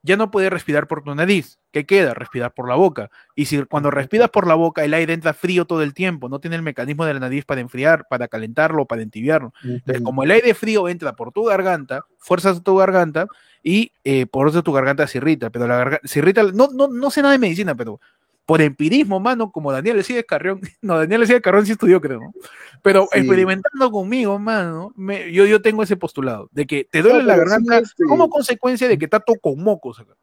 ya 0.06 0.17
no 0.17 0.32
puedes 0.32 0.52
respirar 0.52 0.88
por 0.88 1.02
tu 1.02 1.15
nariz. 1.15 1.60
¿Qué 1.72 1.86
queda? 1.86 2.13
Respirar 2.13 2.54
por 2.54 2.67
la 2.67 2.76
boca. 2.76 3.10
Y 3.36 3.46
si 3.46 3.63
cuando 3.63 3.89
respiras 3.89 4.30
por 4.30 4.48
la 4.48 4.56
boca, 4.56 4.84
el 4.84 4.93
aire 4.93 5.13
entra 5.13 5.34
frío 5.34 5.65
todo 5.65 5.82
el 5.82 5.93
tiempo, 5.93 6.28
no 6.28 6.39
tiene 6.39 6.58
el 6.58 6.62
mecanismo 6.62 7.06
de 7.06 7.13
la 7.13 7.22
nariz 7.22 7.46
para 7.46 7.62
enfriar, 7.62 8.06
para 8.10 8.28
calentarlo, 8.28 8.86
para 8.86 9.02
entibiarlo. 9.02 9.54
Entonces, 9.63 10.04
como 10.04 10.24
el 10.24 10.32
aire 10.32 10.54
frío 10.56 10.89
entra 10.89 11.13
por 11.13 11.32
tu 11.32 11.46
garganta, 11.46 12.06
fuerzas 12.17 12.62
tu 12.63 12.76
garganta 12.76 13.28
y 13.63 13.93
eh, 14.04 14.26
por 14.26 14.50
eso 14.50 14.62
tu 14.62 14.74
garganta 14.74 15.08
se 15.08 15.19
irrita. 15.19 15.50
Pero 15.52 15.67
la 15.67 15.78
garganta 15.78 16.08
se 16.08 16.19
irrita, 16.19 16.43
no, 16.43 16.67
no, 16.74 16.89
no 16.89 17.10
sé 17.10 17.22
nada 17.22 17.32
de 17.32 17.39
medicina, 17.39 17.74
pero 17.74 18.02
por 18.45 18.62
empirismo, 18.62 19.19
mano, 19.19 19.51
como 19.51 19.71
Daniel 19.71 19.97
Lecide 19.97 20.25
Carrión, 20.25 20.60
no, 20.82 20.97
Daniel 20.97 21.21
Lecide 21.21 21.41
Carrión 21.41 21.65
sí 21.65 21.71
estudió, 21.73 22.01
creo, 22.01 22.19
¿no? 22.19 22.34
Pero 22.82 23.08
Sí. 23.12 23.19
experimentando 23.19 23.89
conmigo, 23.91 24.38
mano, 24.39 24.91
me- 24.95 25.32
yo, 25.32 25.45
yo 25.45 25.62
tengo 25.62 25.84
ese 25.84 25.95
postulado 25.95 26.49
de 26.51 26.65
que 26.67 26.84
te 26.84 27.01
duele 27.01 27.19
No, 27.19 27.25
la 27.25 27.34
sí, 27.36 27.39
garganta 27.39 27.77
este- 27.79 28.03
como 28.03 28.29
consecuencia 28.29 28.88
de 28.88 28.97
que 28.97 29.06
está 29.06 29.19
todo 29.19 29.38
con 29.39 29.62
mocos 29.63 29.99
acá. 29.99 30.13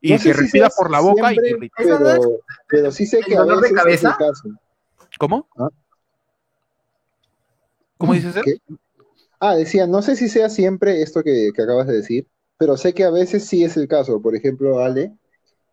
Y 0.00 0.10
No 0.12 0.16
que 0.16 0.22
si 0.22 0.32
respiras 0.32 0.74
por 0.76 0.90
la 0.90 1.00
boca 1.00 1.32
y 1.32 1.38
siempre. 1.38 1.70
¿Eso 1.78 1.92
es 1.94 1.98
Pero, 2.00 2.40
pero 2.66 2.90
sí 2.90 3.06
sé 3.06 3.20
que 3.20 3.36
a 3.36 3.44
de 3.44 3.54
veces 3.60 3.72
es 3.86 4.04
el 4.04 4.16
caso. 4.16 4.48
¿Cómo? 5.18 5.46
¿Ah? 5.56 5.68
¿Cómo 7.98 8.14
dices? 8.14 8.34
¿Qué? 8.44 8.56
Ah, 9.38 9.54
decía, 9.54 9.86
no 9.86 10.02
sé 10.02 10.16
si 10.16 10.28
sea 10.28 10.48
siempre 10.48 11.02
esto 11.02 11.22
que, 11.22 11.50
que 11.54 11.62
acabas 11.62 11.86
de 11.86 11.94
decir, 11.94 12.26
pero 12.58 12.76
sé 12.76 12.94
que 12.94 13.04
a 13.04 13.10
veces 13.10 13.44
sí 13.46 13.64
es 13.64 13.76
el 13.76 13.86
caso. 13.88 14.20
Por 14.20 14.34
ejemplo, 14.34 14.80
Ale 14.80 15.12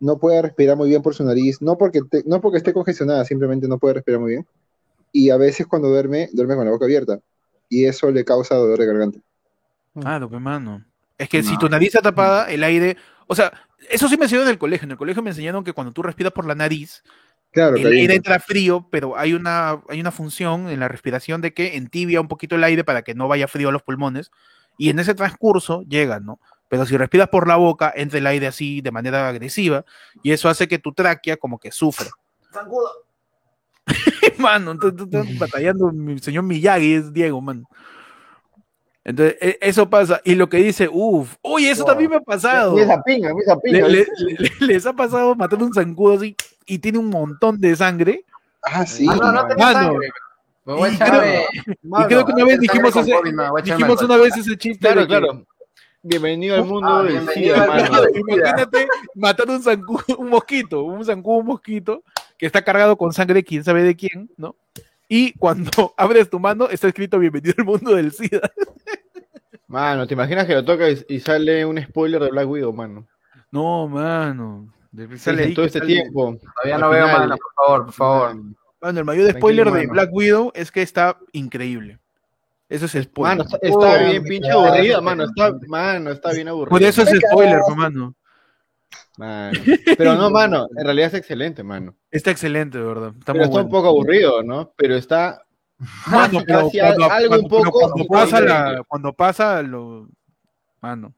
no 0.00 0.18
puede 0.18 0.42
respirar 0.42 0.76
muy 0.76 0.88
bien 0.88 1.02
por 1.02 1.14
su 1.14 1.22
nariz, 1.24 1.60
no 1.62 1.76
porque, 1.78 2.00
te- 2.10 2.22
no 2.26 2.40
porque 2.40 2.58
esté 2.58 2.72
congestionada, 2.72 3.24
simplemente 3.24 3.68
no 3.68 3.78
puede 3.78 3.94
respirar 3.94 4.20
muy 4.20 4.30
bien. 4.32 4.46
Y 5.12 5.30
a 5.30 5.36
veces 5.36 5.66
cuando 5.66 5.88
duerme, 5.88 6.28
duerme 6.32 6.54
con 6.56 6.64
la 6.64 6.70
boca 6.70 6.86
abierta. 6.86 7.20
Y 7.68 7.84
eso 7.84 8.10
le 8.10 8.24
causa 8.24 8.54
dolor 8.56 8.78
de 8.78 8.86
garganta. 8.86 9.18
Claro, 9.98 10.28
pues, 10.28 10.40
mano. 10.40 10.84
Es 11.18 11.28
que 11.28 11.42
si 11.42 11.52
No. 11.52 11.58
tu 11.58 11.68
nariz 11.68 11.88
está 11.88 12.00
tapada, 12.02 12.50
el 12.50 12.64
aire. 12.64 12.96
O 13.26 13.34
sea, 13.34 13.52
eso 13.90 14.08
sí 14.08 14.16
me 14.16 14.24
enseñaron 14.24 14.48
en 14.48 14.52
el 14.52 14.58
colegio. 14.58 14.86
En 14.86 14.92
el 14.92 14.96
colegio 14.96 15.22
me 15.22 15.30
enseñaron 15.30 15.62
que 15.64 15.72
cuando 15.72 15.92
tú 15.92 16.02
respiras 16.02 16.32
por 16.32 16.46
la 16.46 16.54
nariz, 16.54 17.02
Claro, 17.52 17.76
el 17.76 17.86
aire 17.86 18.14
entra 18.14 18.38
frío, 18.38 18.86
pero 18.90 19.18
hay 19.18 19.32
una, 19.34 19.82
hay 19.88 20.00
una 20.00 20.12
función 20.12 20.68
en 20.68 20.78
la 20.80 20.86
respiración 20.88 21.40
de 21.40 21.52
que 21.52 21.76
entibia 21.76 22.20
un 22.20 22.28
poquito 22.28 22.54
el 22.54 22.62
aire 22.64 22.84
para 22.84 23.02
que 23.02 23.14
no 23.14 23.26
vaya 23.28 23.48
frío 23.48 23.68
a 23.68 23.72
los 23.72 23.82
pulmones. 23.82 24.30
Y 24.78 24.88
en 24.88 24.98
ese 25.00 25.14
transcurso 25.14 25.82
llega, 25.82 26.20
¿no? 26.20 26.38
Pero 26.70 26.86
si 26.86 26.96
respiras 26.96 27.28
por 27.28 27.46
la 27.48 27.56
boca, 27.56 27.92
entra 27.94 28.18
el 28.18 28.26
aire 28.28 28.46
así 28.46 28.80
de 28.80 28.92
manera 28.92 29.28
agresiva 29.28 29.84
y 30.22 30.30
eso 30.32 30.48
hace 30.48 30.68
que 30.68 30.78
tu 30.78 30.92
tráquea 30.94 31.36
como 31.36 31.58
que 31.58 31.70
sufra. 31.72 32.06
mano, 34.38 34.78
tú 34.78 34.94
tú 34.94 35.04
estás 35.04 35.26
batallando, 35.38 35.90
mi 35.92 36.18
señor 36.20 36.44
Miyagi 36.44 36.94
es 36.94 37.12
Diego, 37.12 37.40
mano. 37.40 37.68
Entonces, 39.02 39.36
e- 39.40 39.58
eso 39.62 39.88
pasa. 39.90 40.20
Y 40.24 40.34
lo 40.34 40.48
que 40.48 40.58
dice, 40.58 40.88
uff, 40.92 41.34
oye, 41.42 41.70
eso 41.70 41.82
Wow. 41.82 41.90
también 41.92 42.10
me 42.10 42.16
ha 42.16 42.20
pasado. 42.20 42.78
Esa 42.78 43.02
pinga, 43.02 43.32
esa 43.42 43.54
Le- 43.54 43.60
pinga. 43.62 43.88
le- 43.88 44.06
le- 44.28 44.50
les 44.66 44.86
ha 44.86 44.92
pasado 44.92 45.34
matando 45.34 45.64
un 45.64 45.74
zancudo 45.74 46.14
así 46.16 46.36
y 46.66 46.78
tiene 46.78 46.98
un 46.98 47.08
montón 47.08 47.58
de 47.58 47.74
sangre. 47.74 48.24
Ah, 48.62 48.86
sí. 48.86 49.06
Ah, 49.10 49.16
no, 49.16 49.32
no 49.32 49.46
tenía 49.48 49.64
Mano. 49.66 49.78
sangre. 49.88 50.10
Me 50.66 50.72
voy 50.74 50.88
a 50.88 50.92
Y 50.92 50.94
echar 50.94 51.08
creo- 51.08 51.20
de- 51.22 51.46
y 51.82 52.04
creo 52.06 52.26
que 52.26 52.32
una 52.32 52.44
vez 52.44 52.60
dijimos 52.60 52.94
ese, 52.96 53.12
dijimos 53.64 54.02
una 54.02 54.16
vez 54.18 54.36
ese 54.36 54.56
chiste. 54.56 54.78
Claro, 54.86 55.06
claro. 55.06 55.46
Bienvenido 56.02 56.54
al 56.56 56.64
mundo 56.64 56.88
Ah, 56.88 57.02
del 57.02 57.12
bienvenido 57.12 57.54
SIDA, 57.56 57.66
mano. 57.66 57.82
mundo 57.82 58.02
del- 58.02 58.18
Imagínate 58.20 58.88
matar 59.14 59.50
un 59.50 59.62
zancudo, 59.62 60.16
un 60.18 60.30
mosquito, 60.30 60.82
un 60.84 61.04
zancudo, 61.04 61.36
un 61.38 61.46
mosquito 61.46 62.02
que 62.38 62.46
está 62.46 62.62
cargado 62.62 62.96
con 62.96 63.12
sangre, 63.12 63.44
quién 63.44 63.62
sabe 63.64 63.82
de 63.82 63.94
quién, 63.94 64.30
¿no? 64.38 64.56
Y 65.08 65.32
cuando 65.34 65.70
abres 65.98 66.30
tu 66.30 66.40
mano 66.40 66.68
está 66.70 66.88
escrito 66.88 67.18
bienvenido 67.18 67.54
al 67.58 67.64
mundo 67.64 67.94
del 67.94 68.12
SIDA. 68.12 68.50
Mano, 69.66 70.06
¿te 70.06 70.14
imaginas 70.14 70.46
que 70.46 70.54
lo 70.54 70.64
tocas 70.64 71.04
y 71.08 71.20
sale 71.20 71.64
un 71.66 71.80
spoiler 71.82 72.22
de 72.22 72.30
Black 72.30 72.48
Widow, 72.48 72.72
mano? 72.72 73.06
No, 73.50 73.86
mano. 73.86 74.72
Sale 75.16 75.44
ahí 75.44 75.54
todo 75.54 75.66
este 75.66 75.80
sale- 75.80 75.92
tiempo. 75.94 76.36
Todavía 76.56 76.78
no 76.78 76.90
veo, 76.90 77.06
mano, 77.08 77.36
por 77.36 77.52
favor, 77.66 77.84
por 77.84 77.94
favor. 77.94 78.36
Mano, 78.80 78.98
el 79.00 79.04
mayor 79.04 79.24
Tranquilo, 79.26 79.38
spoiler 79.38 79.70
de. 79.70 79.86
Black 79.86 80.08
Widow 80.12 80.50
es 80.54 80.72
que 80.72 80.80
está 80.82 81.18
increíble. 81.32 81.98
Eso 82.70 82.86
es 82.86 82.92
spoiler. 83.04 83.36
Mano, 83.36 83.42
está, 83.42 83.58
está 83.60 83.76
Oh, 84.06 84.10
bien 84.10 84.24
pinche 84.24 84.50
aburrida, 84.50 85.00
mano. 85.00 85.24
Está, 85.24 85.52
mano, 85.66 86.10
está 86.12 86.32
bien 86.32 86.48
aburrida. 86.48 86.70
Por 86.70 86.82
eso 86.82 87.02
es 87.02 87.10
spoiler, 87.28 87.60
mano. 87.76 88.14
Mano. 89.18 89.58
Pero 89.98 90.14
no, 90.14 90.30
mano, 90.30 90.66
en 90.76 90.84
realidad 90.84 91.08
es 91.08 91.14
excelente, 91.14 91.62
mano. 91.62 91.94
Está 92.10 92.30
excelente, 92.30 92.78
de 92.78 92.84
verdad. 92.84 93.12
Está 93.18 93.32
Pero 93.32 93.44
muy 93.46 93.50
está 93.56 93.62
un 93.64 93.70
poco 93.70 93.88
aburrido, 93.88 94.42
¿no? 94.42 94.72
Pero 94.76 94.94
está 94.96 95.42
Mano, 96.06 96.44
casi, 96.44 96.78
pero 96.78 96.94
cuando, 96.96 97.10
algo 97.10 97.34
un 97.34 97.48
cuando- 97.48 97.48
poco 97.70 97.80
cuando 97.80 98.06
pasa 98.06 98.40
la, 98.40 98.84
cuando 98.86 99.12
pasa 99.14 99.62
lo, 99.62 100.08
mano, 100.80 101.14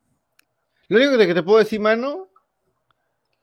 Lo 0.88 0.96
único 0.98 1.18
que 1.18 1.34
te 1.34 1.42
puedo 1.42 1.58
decir, 1.58 1.80
mano, 1.80 2.28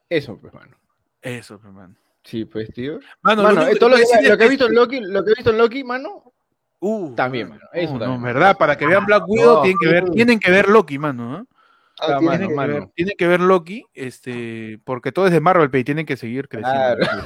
eso, 0.10 0.38
pues, 0.38 0.54
mano. 0.54 0.76
eso, 1.22 1.60
pues, 1.60 1.74
mano. 1.74 1.96
Sí, 2.24 2.46
pues, 2.46 2.72
tío. 2.74 3.00
Mano, 3.22 3.44
Mano, 3.44 3.56
lo 3.62 3.66
único 3.68 3.80
todo 3.80 3.90
lo 3.90 3.96
te 3.98 4.02
que, 4.02 4.06
puedo 4.08 4.18
decir 4.18 4.30
lo 4.32 4.38
que 4.38 4.44
he 4.46 4.50
visto 4.50 4.66
en 4.68 4.76
Loki, 4.76 5.00
lo 5.02 5.24
que 5.24 5.32
he 5.32 5.36
visto 5.36 5.50
en 5.52 5.58
Loki, 5.58 5.84
mano, 5.84 6.34
Uh, 6.82 7.14
También, 7.16 7.50
mano, 7.50 7.62
eso 7.74 7.94
no, 7.94 8.00
también. 8.00 8.22
no, 8.22 8.26
verdad, 8.28 8.58
para 8.58 8.78
que 8.78 8.88
vean 8.88 9.06
Black 9.06 9.24
Widow 9.28 9.56
No, 9.56 9.62
tienen 9.64 9.78
que 9.80 9.88
ver, 9.88 10.10
tienen 10.12 10.40
que 10.40 10.52
ver 10.52 10.70
Loki, 10.70 10.98
mano, 10.98 11.40
¿eh? 11.40 11.44
Ah, 12.02 12.06
Ah, 12.16 12.22
mano, 12.22 12.30
Tienen 12.30 12.48
que, 12.50 12.56
mano. 12.56 12.74
ver, 12.74 12.88
tienen 12.96 13.16
que 13.18 13.28
ver 13.28 13.40
Loki, 13.42 13.86
este, 13.94 14.80
porque 14.86 15.12
todo 15.12 15.28
es 15.28 15.34
de 15.34 15.42
Marvel, 15.42 15.70
pero 15.70 15.84
tienen 15.84 16.06
que 16.06 16.16
seguir 16.16 16.48
creciendo. 16.48 16.96
Claro. 16.98 17.24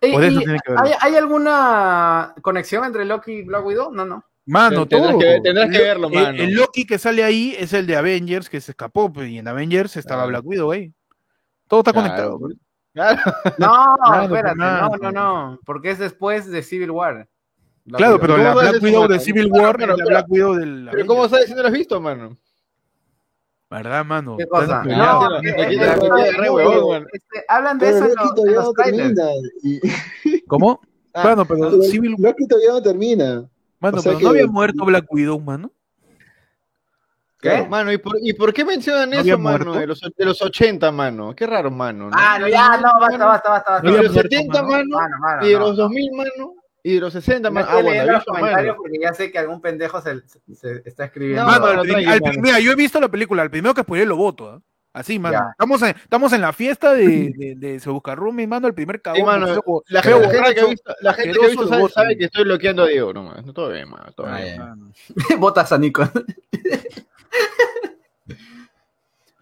Por 0.00 0.08
¿Y- 0.24 0.26
eso 0.26 0.40
y 0.40 0.44
tiene 0.44 0.58
que 0.66 0.74
¿hay, 1.00 1.14
alguna 1.14 2.34
conexión 2.42 2.84
entre 2.84 3.04
Loki 3.04 3.30
y 3.32 3.42
Black 3.42 3.64
Widow? 3.64 3.92
No, 3.92 4.04
no. 4.04 4.24
Mano, 4.46 4.88
Tendrás 4.88 5.10
todo. 5.12 5.20
que- 5.20 5.40
tendrás 5.44 5.70
que 5.70 5.78
Lo- 5.78 5.84
verlo, 5.84 6.08
el- 6.08 6.14
mano. 6.14 6.42
El, 6.42 6.54
Loki 6.54 6.84
que 6.84 6.98
sale 6.98 7.22
ahí 7.22 7.54
es 7.56 7.72
el 7.72 7.86
de 7.86 7.94
Avengers 7.96 8.50
que 8.50 8.60
se 8.60 8.72
escapó, 8.72 9.12
pues, 9.12 9.28
y 9.28 9.38
en 9.38 9.46
Avengers 9.46 9.96
estaba 9.96 10.22
Claro. 10.22 10.28
Black 10.30 10.44
Widow 10.46 10.72
ahí. 10.72 10.92
Todo 11.68 11.80
está 11.80 11.92
Claro. 11.92 12.08
conectado. 12.08 12.38
pues. 12.40 12.56
Claro. 12.92 13.20
No, 13.58 13.96
Claro, 14.04 14.22
espérate, 14.24 14.56
no, 14.58 14.88
no, 15.00 15.12
no. 15.12 15.60
Porque 15.64 15.90
es 15.92 15.98
después 16.00 16.50
de 16.50 16.62
Civil 16.64 16.90
War. 16.90 17.28
Black 17.84 17.98
Claro, 17.98 18.14
Widow. 18.14 18.20
pero 18.20 18.32
¿Cómo 18.34 18.44
la 18.44 18.54
sabes 18.54 18.70
Black 18.70 18.82
Widow 18.82 19.08
de 19.08 19.18
Civil 19.20 19.50
War 19.52 19.80
es 19.80 19.86
la. 19.88 19.94
Black 20.04 20.26
Widow 20.28 20.54
del 20.54 20.88
Pero 20.92 21.06
¿cómo 21.06 21.28
sabes 21.28 21.46
si 21.46 21.54
no 21.54 21.62
lo 21.62 21.68
has 21.68 21.74
visto, 21.74 22.00
mano? 22.00 22.36
¿Verdad, 23.70 24.04
mano? 24.04 24.36
¿Qué 24.36 24.46
man. 24.50 24.62
este, 27.12 27.44
hablan 27.48 27.78
de 27.78 27.86
Pero 27.86 27.96
eso 27.96 28.04
en 28.06 28.14
los, 28.14 28.28
en 28.28 28.34
todavía 28.34 28.54
los 28.56 28.64
no 28.66 28.72
trailers. 28.72 29.40
¿Cómo? 30.46 30.80
Ah, 31.14 31.24
Mano, 31.24 31.44
pero 31.46 31.70
Pero 31.70 31.82
Civil 31.82 32.14
Loki 32.18 32.46
todavía 32.46 32.70
no 32.72 32.82
termina. 32.82 33.44
Mano, 33.80 33.98
o 33.98 34.00
sea 34.00 34.10
pero 34.12 34.18
que- 34.18 34.24
no 34.24 34.30
había 34.30 34.46
muerto 34.46 34.84
Black 34.84 35.06
Widow, 35.10 35.40
mano. 35.40 35.70
¿Qué? 37.40 37.66
Mano, 37.68 37.90
¿y 37.92 37.98
por, 37.98 38.16
¿y 38.22 38.32
por 38.34 38.52
qué 38.52 38.64
mencionan 38.64 39.10
¿No 39.10 39.18
eso, 39.18 39.36
mano? 39.38 39.72
De 39.74 39.86
los, 39.86 40.00
de 40.00 40.24
los 40.24 40.40
80, 40.40 40.92
mano. 40.92 41.34
Qué 41.34 41.44
raro, 41.46 41.70
mano. 41.72 42.08
¿no? 42.08 42.16
Ah, 42.16 42.38
no, 42.38 42.46
ya, 42.46 42.76
no, 42.76 43.00
basta, 43.00 43.26
basta, 43.26 43.50
basta. 43.50 43.80
Y 43.82 43.90
de 43.92 44.02
los 44.04 44.12
muerto, 44.12 44.28
70, 44.30 44.62
mano. 44.62 44.70
mano. 44.70 44.88
Mano, 44.96 45.16
mano, 45.18 45.44
Y 45.46 45.48
de 45.48 45.54
no, 45.54 45.60
los 45.60 45.70
no. 45.70 45.82
2000, 45.84 46.12
mano. 46.12 46.54
Y 46.84 46.94
de 46.94 47.00
los 47.00 47.12
60, 47.12 47.48
Me 47.50 47.54
mano. 47.62 47.66
estoy 47.66 47.80
Ah, 47.80 47.82
bueno, 48.04 48.12
los 48.12 48.24
comentarios 48.24 48.76
porque 48.76 48.98
ya 49.00 49.12
sé 49.14 49.30
que 49.30 49.38
algún 49.38 49.60
pendejo 49.60 50.00
se, 50.02 50.20
se 50.54 50.82
está 50.84 51.04
escribiendo. 51.04 51.44
No, 51.44 51.50
Mano, 51.50 51.66
al 51.66 51.78
al 51.80 52.20
mira, 52.40 52.58
yo 52.58 52.72
he 52.72 52.74
visto 52.74 53.00
la 53.00 53.08
película, 53.08 53.42
el 53.44 53.50
primero 53.50 53.72
que 53.74 53.82
spoilé 53.82 54.04
lo 54.04 54.16
voto, 54.16 54.50
¿ah? 54.50 54.60
Así, 54.94 55.18
mano. 55.18 55.38
Ya. 55.38 55.46
Estamos 55.52 55.80
en, 55.82 55.88
estamos 55.96 56.32
en 56.34 56.40
la 56.42 56.52
fiesta 56.52 56.92
de, 56.92 57.32
de, 57.34 57.54
de 57.56 57.80
Se 57.80 57.88
Busca 57.88 58.14
Rumi, 58.14 58.46
mano, 58.46 58.66
el 58.66 58.74
primer 58.74 59.00
cagón. 59.00 59.20
Sí, 59.20 59.24
mano, 59.24 59.46
la, 59.46 59.54
gente, 59.54 59.70
la 59.88 60.02
gente 60.02 60.54
que 60.54 60.60
ha 60.60 60.66
visto, 60.66 60.94
la 61.00 61.14
gente 61.14 61.38
que 61.38 61.44
ha 61.44 61.48
visto 61.48 61.88
sabe, 61.88 62.18
que 62.18 62.24
estoy 62.26 62.44
bloqueando 62.44 62.82
a 62.82 62.88
Diego. 62.88 63.14
No, 63.14 63.54
todo 63.54 63.70
bien, 63.70 63.88
mano. 63.88 64.12
Todo 64.14 64.26
Ah, 64.28 64.40
bien. 64.42 64.92
Votas 65.40 65.72
a 65.72 65.78
Nico. 65.78 66.02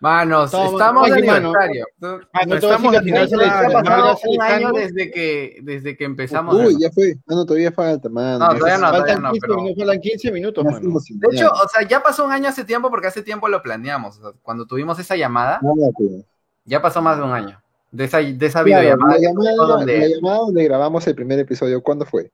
Manos, 0.00 0.50
Toma, 0.50 0.70
estamos 0.70 1.06
de 1.08 1.12
oye, 1.12 1.26
mano. 1.26 1.48
aniversario. 1.54 1.86
Ah, 2.32 2.40
no, 2.46 2.54
Estamos 2.54 2.92
le 3.04 3.16
ah, 3.46 3.60
ha 3.66 3.70
pasado 3.70 4.14
un 4.30 4.42
año 4.42 4.72
desde 4.72 5.10
que, 5.10 5.58
desde 5.62 5.94
que 5.94 6.04
empezamos. 6.04 6.54
Uy, 6.56 6.74
ya 6.80 6.90
fue. 6.90 7.16
Ah, 7.28 7.34
no, 7.34 7.44
todavía 7.44 7.70
falta, 7.70 8.08
mano. 8.08 8.38
No, 8.38 8.54
todavía 8.56 8.78
no, 8.78 8.86
todavía 8.92 9.14
Faltan 9.14 9.22
no, 9.22 9.30
15 9.32 9.40
pero- 9.46 9.56
minutos, 9.60 9.76
faltan 9.84 10.00
15 10.00 10.32
minutos, 10.32 10.64
mano. 10.64 10.80
De 11.10 11.28
hecho, 11.36 11.50
o 11.52 11.68
sea, 11.68 11.86
ya 11.86 12.02
pasó 12.02 12.24
un 12.24 12.32
año 12.32 12.48
hace 12.48 12.64
tiempo 12.64 12.88
porque 12.88 13.08
hace 13.08 13.22
tiempo 13.22 13.46
lo 13.48 13.62
planeamos. 13.62 14.16
O 14.18 14.22
sea, 14.22 14.30
cuando 14.42 14.64
tuvimos 14.66 14.98
esa 14.98 15.16
llamada, 15.16 15.60
Nada, 15.62 15.90
pues. 15.94 16.24
ya 16.64 16.80
pasó 16.80 17.02
más 17.02 17.18
de 17.18 17.22
un 17.24 17.32
año. 17.32 17.60
De 17.92 18.04
esa, 18.04 18.18
de 18.20 18.46
esa 18.46 18.64
Claro, 18.64 18.80
videollamada. 18.80 19.14
la, 19.14 19.20
llamada, 19.20 19.52
donde- 19.76 19.98
la 19.98 20.06
llamada 20.16 20.38
donde 20.38 20.64
grabamos 20.64 21.06
el 21.08 21.14
primer 21.14 21.38
episodio, 21.40 21.82
¿cuándo 21.82 22.06
fue? 22.06 22.32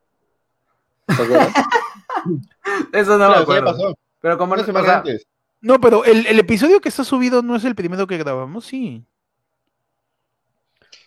¿Te 1.07 1.14
acuerdas? 1.14 1.48
Eso 2.92 3.18
no 3.18 3.18
me 3.18 3.24
Claro, 3.26 3.35
ya 3.35 3.40
acuerdo. 3.42 3.64
pasó. 3.72 3.98
Pero 4.20 4.38
como 4.38 4.55
no, 4.57 4.62
o 4.62 4.64
sea, 4.64 4.98
antes. 4.98 5.26
No, 5.61 5.81
pero 5.81 6.05
el, 6.05 6.27
el 6.27 6.38
episodio 6.38 6.81
que 6.81 6.88
está 6.88 7.03
subido 7.05 7.42
no 7.42 7.57
es 7.57 7.64
el 7.64 7.75
primero 7.75 8.07
que 8.07 8.19
grabamos, 8.19 8.66
sí. 8.66 9.05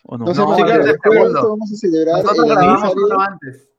¿O 0.04 0.18
no? 0.18 0.26
No 0.26 0.34
No, 0.34 0.56
sí, 0.56 0.62
el 0.62 0.68
después 0.84 1.02
de 1.04 1.20
segundo. 1.20 1.40
esto 1.40 1.50
vamos 1.50 1.72
a 1.72 1.76
celebrar 1.76 2.16
nosotros 2.24 2.38
el 2.46 2.52
grabamos 2.56 2.84
aniversario. 2.84 3.06
uno 3.06 3.20
antes. 3.22 3.70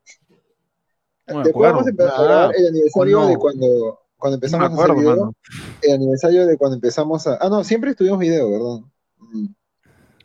No 1.26 1.37
me 1.38 1.44
Después 1.44 1.72
vamos 1.72 1.87
a 1.87 1.90
acuerdo. 1.90 1.90
empezar 1.90 2.12
a 2.12 2.16
celebrar 2.16 2.50
Ah, 2.50 2.52
el 2.56 2.66
aniversario 2.68 3.20
no. 3.20 3.26
de 3.28 3.37
cuando, 3.37 4.00
cuando 4.16 4.30
No 4.30 4.35
empezamos 4.37 4.61
me 4.70 4.74
a 4.74 4.78
hacer 4.78 4.90
acuerdo, 4.90 5.00
video. 5.00 5.16
mano. 5.16 5.35
El 5.83 5.92
aniversario 5.94 6.46
de 6.46 6.56
cuando 6.56 6.74
empezamos 6.76 7.26
a. 7.26 7.38
Ah, 7.40 7.48
no, 7.48 7.64
siempre 7.64 7.90
estuvimos 7.90 8.18
video, 8.18 8.50
¿verdad? 8.50 8.87
Mm. 9.18 9.46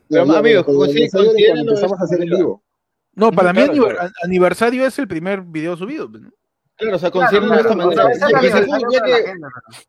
Pero, 0.10 0.26
ya, 0.26 0.40
amigos, 0.40 0.66
bueno, 0.66 0.84
el 0.86 0.90
aniversario 0.92 1.34
de 1.34 1.46
cuando 1.48 1.62
empezamos 1.72 2.00
a 2.00 2.04
hacer 2.04 2.22
en 2.22 2.30
vivo. 2.30 2.64
No, 3.14 3.32
para 3.32 3.54
mí 3.54 3.60
Claro, 3.64 3.74
aniver- 3.74 3.96
claro. 3.96 4.12
aniversario 4.24 4.86
es 4.86 5.00
el 5.00 5.08
primer 5.08 5.42
video 5.42 5.76
subido. 5.78 6.08
¿no? 6.10 6.30
Claro, 6.78 6.98
o 6.98 7.00
sea, 7.00 7.10
Claro, 7.10 7.28
considérenlo 7.30 7.56
de 7.56 7.62
esta 7.62 7.74
claro, 7.74 7.90
manera. 7.90 8.10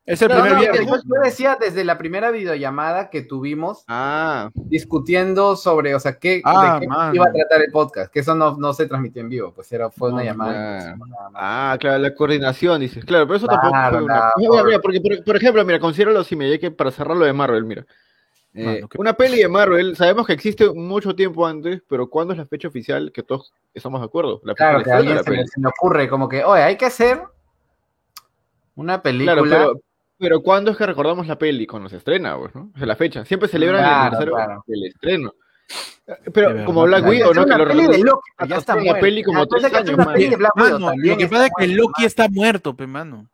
es 0.05 0.21
el 0.21 0.29
primer 0.29 0.53
no, 0.53 0.59
viernes. 0.59 0.79
que- 0.79 0.85
Yo, 0.87 0.95
yo 1.05 1.21
decía 1.21 1.57
desde 1.59 1.83
la 1.83 1.97
primera 1.97 2.31
videollamada 2.31 3.09
que 3.09 3.21
tuvimos 3.23 3.83
Ah, 3.89 4.49
discutiendo 4.55 5.55
sobre, 5.57 5.93
o 5.95 5.99
sea, 5.99 6.17
qué, 6.17 6.41
Ah, 6.45 6.75
de 6.75 6.79
qué 6.81 6.87
mano. 6.87 7.13
iba 7.15 7.25
a 7.25 7.31
tratar 7.33 7.61
el 7.61 7.71
podcast, 7.71 8.11
que 8.11 8.21
eso 8.21 8.35
no, 8.35 8.55
no 8.57 8.73
se 8.73 8.85
transmitió 8.85 9.21
en 9.21 9.29
vivo, 9.29 9.51
pues 9.53 9.71
era, 9.71 9.89
fue 9.89 10.09
una 10.13 10.19
No, 10.19 10.25
llamada. 10.25 10.95
ah, 11.35 11.77
claro, 11.79 11.97
la 11.99 12.15
coordinación, 12.15 12.79
dices. 12.79 13.03
Claro, 13.03 13.27
pero 13.27 13.37
eso 13.37 13.47
Claro, 13.47 13.61
tampoco 13.61 13.89
fue 13.89 14.03
una... 14.03 14.15
la- 14.15 14.31
Mira, 14.37 14.63
mira, 14.63 14.79
porque, 14.79 15.01
por, 15.01 15.23
por 15.25 15.35
ejemplo, 15.35 15.65
mira, 15.65 15.79
considéralo 15.79 16.19
así, 16.21 16.37
ya 16.37 16.57
que 16.57 16.71
para 16.71 16.91
cerrar 16.91 17.17
lo 17.17 17.25
de 17.25 17.33
Marvel, 17.33 17.65
mira. 17.65 17.85
Eh, 18.59 18.65
Mano, 18.65 18.87
qué- 18.89 18.97
una 18.99 19.13
peli 19.13 19.37
de 19.37 19.47
Marvel, 19.47 19.95
sabemos 19.95 20.25
que 20.25 20.33
existe 20.33 20.67
mucho 20.73 21.15
tiempo 21.15 21.45
antes, 21.45 21.81
pero 21.87 22.09
¿cuándo 22.09 22.33
es 22.33 22.39
la 22.39 22.45
fecha 22.45 22.67
oficial 22.67 23.11
que 23.13 23.21
todos 23.21 23.53
estamos 23.73 24.01
de 24.01 24.05
acuerdo? 24.07 24.41
La 24.43 24.53
fecha 24.53 24.69
Claro, 24.71 24.83
que 24.83 24.89
a 24.91 24.93
estreno 24.93 24.93
de 24.93 24.97
alguien 24.97 25.15
la 25.17 25.23
se 25.23 25.29
le, 25.29 25.35
peli. 25.37 25.47
se 25.49 25.59
le 25.61 25.67
ocurre 25.67 26.09
como 26.09 26.27
que, 26.27 26.43
oye, 26.43 26.63
hay 26.63 26.75
que 26.75 26.85
hacer 26.85 27.21
una 28.75 29.01
película. 29.01 29.35
Claro, 29.43 29.49
pero, 29.49 29.81
pero 30.17 30.41
¿cuándo 30.41 30.71
es 30.71 30.77
que 30.77 30.85
recordamos 30.85 31.27
la 31.27 31.37
peli? 31.37 31.67
Cuando 31.67 31.89
se 31.89 31.97
estrena, 31.97 32.37
pues, 32.37 32.53
¿no? 32.55 32.71
O 32.73 32.77
sea, 32.77 32.87
la 32.87 32.95
fecha. 32.95 33.25
Siempre 33.25 33.47
celebran 33.49 33.81
Claro, 33.81 33.95
el 33.95 34.01
aniversario 34.01 34.33
claro. 34.35 34.63
del 34.67 34.83
estreno. 34.85 35.33
De 36.07 36.31
Pero 36.31 36.47
verdad. 36.49 36.65
como 36.65 36.83
Black 36.83 37.05
Widow, 37.05 37.33
¿no? 37.33 37.41
Que 37.41 37.47
una 37.47 37.57
lo 37.57 37.67
peli 37.67 37.87
de 37.87 37.97
Loki, 37.99 38.29
ya 38.47 38.55
está 38.57 38.75
la 38.75 38.81
muerto. 38.83 39.01
peli 39.01 39.23
como 39.23 39.41
Ah, 39.41 39.45
tres 39.49 39.63
años, 39.65 39.89
una 39.89 39.97
mano. 40.05 40.13
peli 40.13 40.29
de 40.29 40.35
Black 40.37 40.55
Widow 40.55 40.71
Mano, 40.79 40.87
también 40.87 41.13
lo 41.13 41.17
que 41.19 41.27
pasa 41.27 41.45
es 41.45 41.51
que 41.57 41.67
Loki 41.67 42.05
está 42.05 42.29
muerto, 42.29 42.75
pe, 42.75 42.87
mano. 42.87 43.27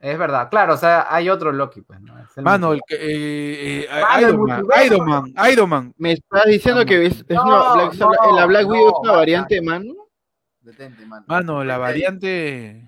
Es 0.00 0.18
verdad, 0.18 0.48
claro, 0.48 0.72
o 0.72 0.76
sea, 0.78 1.06
hay 1.14 1.28
otro 1.28 1.52
Loki, 1.52 1.82
pues, 1.82 2.00
¿no? 2.00 2.14
Es 2.30 2.38
el 2.38 2.44
Mano, 2.44 2.70
mismo. 2.70 2.72
el 2.74 2.80
que, 2.86 2.94
eh, 2.96 3.80
eh, 3.82 3.88
Mano, 3.90 4.16
el 4.16 4.22
Iron, 4.22 4.40
Man, 4.46 4.60
multiverso. 4.62 4.84
Iron 4.94 5.08
Man, 5.08 5.34
Iron 5.52 5.68
Man. 5.70 5.94
Me 5.98 6.12
estás 6.12 6.44
diciendo 6.46 6.84
que 6.86 7.06
es, 7.06 7.24
es 7.28 7.36
No, 7.36 7.42
una 7.44 7.74
Black, 7.74 7.94
no, 7.94 8.36
la 8.36 8.46
Black 8.46 8.68
Widow 8.68 8.88
es 8.88 8.94
una 9.02 9.12
variante, 9.12 9.60
mano. 9.62 9.94
Detente, 10.62 11.04
mano. 11.06 11.24
Mano, 11.26 11.64
la 11.64 11.78
Detente 11.78 11.80
variante. 11.92 12.84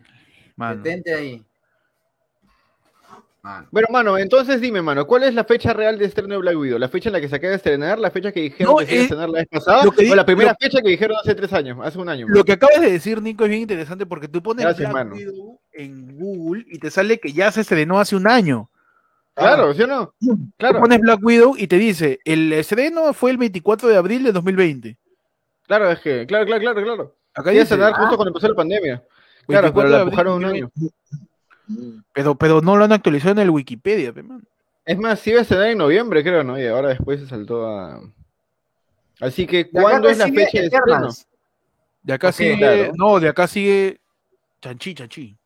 Mano. 0.56 0.82
Detente 0.82 1.14
ahí. 1.14 1.44
Mano. 3.42 3.66
Bueno, 3.72 3.88
mano, 3.90 4.18
entonces 4.18 4.60
dime, 4.60 4.80
mano, 4.82 5.04
¿cuál 5.04 5.24
es 5.24 5.34
la 5.34 5.42
fecha 5.42 5.72
real 5.72 5.98
de 5.98 6.04
estreno 6.04 6.34
de 6.34 6.38
Black 6.38 6.56
Widow? 6.56 6.78
¿La 6.78 6.88
fecha 6.88 7.08
en 7.08 7.14
la 7.14 7.20
que 7.20 7.28
se 7.28 7.34
acaba 7.34 7.50
de 7.50 7.56
estrenar? 7.56 7.98
¿La 7.98 8.12
fecha 8.12 8.30
que 8.30 8.40
dijeron 8.42 8.72
No, 8.74 8.78
que 8.78 8.86
se 8.86 8.92
iba 8.92 8.98
a 8.98 9.00
eh, 9.00 9.02
estrenar 9.02 9.28
la 9.30 9.38
vez 9.40 9.48
pasada? 9.48 9.82
que 9.98 10.12
¿O 10.12 10.14
la 10.14 10.24
primera 10.24 10.50
lo- 10.52 10.56
fecha 10.60 10.80
que 10.80 10.88
dijeron 10.90 11.16
hace 11.20 11.34
tres 11.34 11.52
años, 11.52 11.76
hace 11.82 11.98
un 11.98 12.08
año? 12.08 12.26
Lo 12.28 12.44
que 12.44 12.52
acabas 12.52 12.80
de 12.80 12.92
decir, 12.92 13.20
Nico, 13.20 13.42
es 13.42 13.50
bien 13.50 13.62
interesante 13.62 14.06
porque 14.06 14.28
tú 14.28 14.40
pones 14.40 14.64
Gracias, 14.64 14.92
Black 14.92 15.06
mano. 15.06 15.16
Widow 15.16 15.60
en 15.72 16.16
Google 16.16 16.64
y 16.68 16.78
te 16.78 16.88
sale 16.92 17.18
que 17.18 17.32
ya 17.32 17.50
se 17.50 17.62
estrenó 17.62 17.98
hace 17.98 18.14
un 18.14 18.28
año. 18.28 18.70
Claro, 19.34 19.72
¿sí 19.72 19.82
o 19.82 19.86
no? 19.86 20.14
Claro, 20.58 20.80
pones 20.80 21.00
Black 21.00 21.20
Widow 21.22 21.54
y 21.56 21.66
te 21.66 21.78
dice, 21.78 22.18
el 22.24 22.52
estreno 22.52 23.12
fue 23.14 23.30
el 23.30 23.38
24 23.38 23.88
de 23.88 23.96
abril 23.96 24.24
de 24.24 24.32
2020. 24.32 24.96
claro, 25.66 25.90
es 25.90 26.00
que, 26.00 26.26
claro, 26.26 26.44
claro, 26.44 26.60
claro, 26.60 26.82
claro. 26.82 27.14
Acá 27.34 27.50
Iba 27.52 27.62
a 27.62 27.64
dice, 27.64 27.74
estrenar 27.74 27.92
ah. 27.94 27.98
justo 27.98 28.16
cuando 28.16 28.30
empezó 28.30 28.48
la 28.48 28.54
pandemia. 28.54 29.02
Claro, 29.46 29.72
24 29.72 29.72
pero 29.74 29.88
la 29.88 30.02
empujaron 30.02 30.34
un 30.34 30.44
año. 30.44 30.70
Pero, 32.12 32.34
pero 32.34 32.60
no 32.60 32.76
lo 32.76 32.84
han 32.84 32.92
actualizado 32.92 33.32
en 33.32 33.38
el 33.38 33.50
Wikipedia, 33.50 34.12
pe, 34.12 34.22
mano. 34.22 34.42
Es 34.84 34.98
más, 34.98 35.20
sí 35.20 35.30
iba 35.30 35.38
a 35.38 35.42
estrenar 35.42 35.68
en 35.68 35.78
noviembre, 35.78 36.22
creo, 36.22 36.44
¿no? 36.44 36.60
Y 36.60 36.66
ahora 36.66 36.88
después 36.88 37.20
se 37.20 37.26
saltó 37.26 37.66
a... 37.66 38.02
Así 39.20 39.46
que, 39.46 39.70
¿cuándo 39.70 40.08
es 40.08 40.18
la 40.18 40.26
fecha 40.26 40.60
de 40.60 40.66
estreno? 40.66 41.08
De 42.02 42.12
acá 42.12 42.32
sigue, 42.32 42.58
claro. 42.58 42.92
no, 42.96 43.20
de 43.20 43.28
acá 43.28 43.46
sigue 43.46 44.00
Chanchi, 44.60 44.94
Chanchi. 44.94 45.36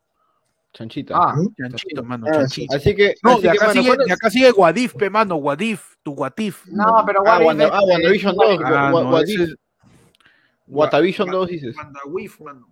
Chanchita. 0.76 1.14
Ah, 1.16 1.34
Chanchito, 1.56 2.02
mano, 2.04 2.26
Ah. 2.28 2.40
Así 2.44 2.66
que, 2.94 3.14
No, 3.22 3.30
así 3.32 3.42
de 3.42 3.50
que, 3.50 3.56
acá, 3.56 3.66
mano, 3.68 3.72
sigue, 3.72 3.86
¿cuándo 3.88 4.04
de 4.04 4.10
es- 4.12 4.12
acá 4.16 4.30
sigue 4.30 4.50
Guadif, 4.50 4.94
pe, 4.94 5.08
mano, 5.10 5.36
Guadif, 5.36 5.94
tu 6.02 6.12
Guatif. 6.14 6.66
no, 6.66 7.02
pero 7.06 7.20
Ah, 7.20 7.30
What 7.32 7.40
If 7.40 7.46
Wanda- 7.46 7.64
es- 7.64 7.70
ah, 7.72 7.80
WandaVision 7.82 8.36
2, 8.36 8.58
Ah, 8.64 8.90
Wa- 8.92 9.02
no, 9.02 9.10
What 9.10 9.22
ese 9.22 9.32
If- 9.34 9.40
es- 9.42 9.54
Watavision 10.68 11.28
Wa- 11.28 11.34
2 11.34 11.48
dices. 11.48 11.76
WandaWif, 11.76 12.40
mano. 12.40 12.68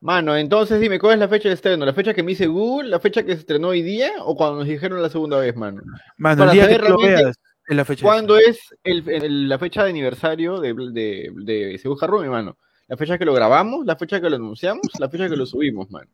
Mano, 0.00 0.36
entonces 0.36 0.80
dime, 0.80 0.98
¿cuál 0.98 1.14
es 1.14 1.18
la 1.20 1.28
fecha 1.28 1.48
de 1.48 1.54
estreno? 1.54 1.84
¿La 1.84 1.92
fecha 1.92 2.12
que 2.14 2.22
me 2.22 2.30
dice 2.30 2.46
Google? 2.46 2.88
¿La 2.88 2.98
fecha 2.98 3.22
que 3.24 3.34
se 3.34 3.40
estrenó 3.40 3.68
hoy 3.68 3.82
día? 3.82 4.10
¿O 4.20 4.34
cuando 4.36 4.56
nos 4.60 4.66
dijeron 4.66 5.00
la 5.02 5.08
segunda 5.10 5.38
vez, 5.38 5.54
mano? 5.54 5.80
Mano, 6.16 6.38
Para 6.38 6.50
el 6.52 6.56
día 6.56 6.66
que 6.68 6.74
saber 6.74 6.86
tú 6.86 6.92
lo 6.92 6.96
realmente 6.98 7.24
veas 7.24 7.36
es 7.68 7.76
la 7.76 7.84
fecha. 7.84 8.00
de 8.00 8.06
¿Cuándo 8.06 8.36
es 8.36 8.58
el- 8.82 9.08
el- 9.08 9.48
la 9.48 9.58
fecha 9.58 9.84
de 9.84 9.90
aniversario 9.90 10.58
de, 10.60 10.74
de, 10.92 11.30
de 11.44 11.78
Se 11.78 11.88
Busca 11.88 12.06
Rumi, 12.06 12.28
mano? 12.28 12.56
¿La 12.88 12.96
fecha 12.96 13.16
que 13.16 13.24
lo 13.24 13.32
grabamos? 13.32 13.86
¿La 13.86 13.94
fecha 13.96 14.20
que 14.20 14.28
lo 14.28 14.36
anunciamos? 14.36 14.82
¿La 14.98 15.08
fecha 15.08 15.28
que 15.28 15.36
lo 15.36 15.46
subimos, 15.46 15.88
mano? 15.90 16.08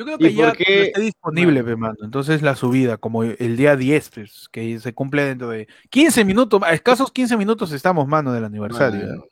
Yo 0.00 0.06
creo 0.06 0.16
¿Y 0.18 0.22
que 0.24 0.34
ya 0.34 0.52
qué? 0.52 0.82
esté 0.84 1.00
disponible, 1.02 1.62
pe, 1.62 1.76
mano. 1.76 1.96
Entonces 2.02 2.40
la 2.40 2.56
subida, 2.56 2.96
como 2.96 3.22
el 3.22 3.56
día 3.58 3.76
10, 3.76 4.08
pues, 4.14 4.48
que 4.50 4.78
se 4.78 4.94
cumple 4.94 5.24
dentro 5.24 5.50
de 5.50 5.68
15 5.90 6.24
minutos, 6.24 6.62
a 6.64 6.72
escasos 6.72 7.12
15 7.12 7.36
minutos 7.36 7.70
estamos, 7.72 8.08
mano, 8.08 8.32
del 8.32 8.44
aniversario. 8.46 9.06
Mano. 9.06 9.24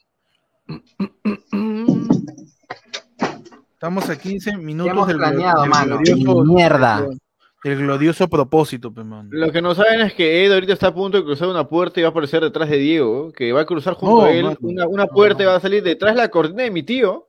Estamos 3.72 4.10
a 4.10 4.18
15 4.18 4.50
¿Qué 4.50 4.56
minutos 4.58 5.06
del, 5.06 5.16
planeado, 5.16 5.62
del 5.62 5.70
mano? 5.70 5.98
glorioso, 6.00 6.44
Mierda. 6.44 7.06
del 7.64 7.78
glorioso 7.78 8.28
propósito, 8.28 8.92
pe, 8.92 9.04
mano. 9.04 9.30
Lo 9.32 9.50
que 9.50 9.62
no 9.62 9.74
saben 9.74 10.02
es 10.02 10.12
que 10.12 10.44
Ed 10.44 10.52
ahorita 10.52 10.74
está 10.74 10.88
a 10.88 10.94
punto 10.94 11.16
de 11.16 11.24
cruzar 11.24 11.48
una 11.48 11.66
puerta 11.66 11.98
y 11.98 12.02
va 12.02 12.08
a 12.08 12.10
aparecer 12.10 12.42
detrás 12.42 12.68
de 12.68 12.76
Diego, 12.76 13.32
que 13.32 13.52
va 13.52 13.62
a 13.62 13.66
cruzar 13.66 13.94
junto 13.94 14.16
No, 14.16 14.22
a 14.24 14.30
él 14.32 14.44
mano. 14.44 14.56
una, 14.60 14.86
una 14.86 15.04
No, 15.06 15.10
puerta 15.12 15.42
y 15.42 15.46
va 15.46 15.56
a 15.56 15.60
salir 15.60 15.82
detrás 15.82 16.14
de 16.14 16.18
la 16.20 16.28
cortina 16.28 16.64
de 16.64 16.70
mi 16.70 16.82
tío. 16.82 17.26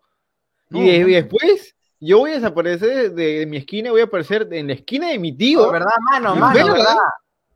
No, 0.69 0.80
y, 0.82 0.88
de- 0.88 0.95
y 0.97 0.99
mano. 0.99 1.13
después 1.13 1.75
yo 2.00 2.20
voy 2.20 2.32
a 2.32 2.36
desaparecer 2.36 3.12
de, 3.14 3.39
de 3.39 3.45
mi 3.45 3.58
esquina 3.58 3.91
voy 3.91 4.02
a 4.02 4.06
aparecer 4.06 4.47
en 4.52 4.68
la 4.68 4.74
esquina 4.74 5.10
de 5.10 5.20
mi 5.20 5.32
tío. 5.36 5.66
No, 5.66 5.72
¿Verdad, 5.72 5.91
mano? 6.12 6.36
Mano, 6.36 6.54
Fernan, 6.56 6.74
¿verdad? 6.74 6.95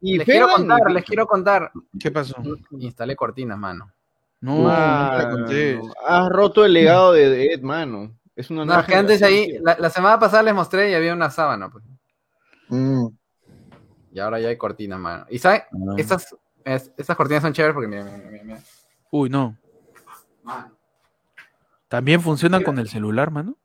Y 0.02 0.18
Les 0.18 0.26
quiero 0.26 0.50
contar, 0.50 0.92
les 0.92 1.06
quiero 1.06 1.26
contar. 1.28 1.72
¿Qué 2.00 2.12
pasó? 2.12 2.36
Instalé 2.72 3.16
cortinas, 3.16 3.58
mano. 3.58 3.92
No, 4.42 4.58
no 4.58 4.64
Mano, 4.64 5.18
te 5.18 5.30
conté. 5.30 5.82
has 6.06 6.30
roto 6.30 6.66
el 6.66 6.74
legado 6.74 7.14
de, 7.14 7.54
Ed, 7.54 7.62
mano. 7.62 8.12
Es 8.36 8.50
una 8.50 8.66
No, 8.66 8.86
que 8.86 8.96
antes 8.96 9.24
ahí, 9.24 9.58
la, 9.62 9.78
la 9.80 9.90
semana 9.90 10.20
pasada 10.20 10.44
les 10.44 10.54
mostré 10.54 10.92
y 10.92 10.94
había 10.96 11.14
una 11.14 11.30
sábana, 11.30 11.70
pues. 11.70 11.86
Mm. 12.68 13.08
Y 14.12 14.20
ahora 14.20 14.40
ya 14.42 14.50
hay 14.50 14.58
cortinas, 14.58 15.00
mano. 15.00 15.26
Y 15.30 15.40
¿sabes? 15.40 15.64
Estas, 15.98 16.36
es- 16.66 16.92
estas 16.98 17.16
cortinas 17.16 17.42
son 17.42 17.54
chéveres 17.54 17.74
porque 17.74 17.88
mira, 17.88 18.04
mira, 18.04 18.18
mira, 18.30 18.44
mira. 18.44 18.60
Uy, 19.12 19.30
no. 19.30 19.56
También 21.88 22.22
funcionan 22.22 22.64
con 22.64 22.80
el 22.80 22.90
celular, 22.90 23.32
mano. 23.32 23.56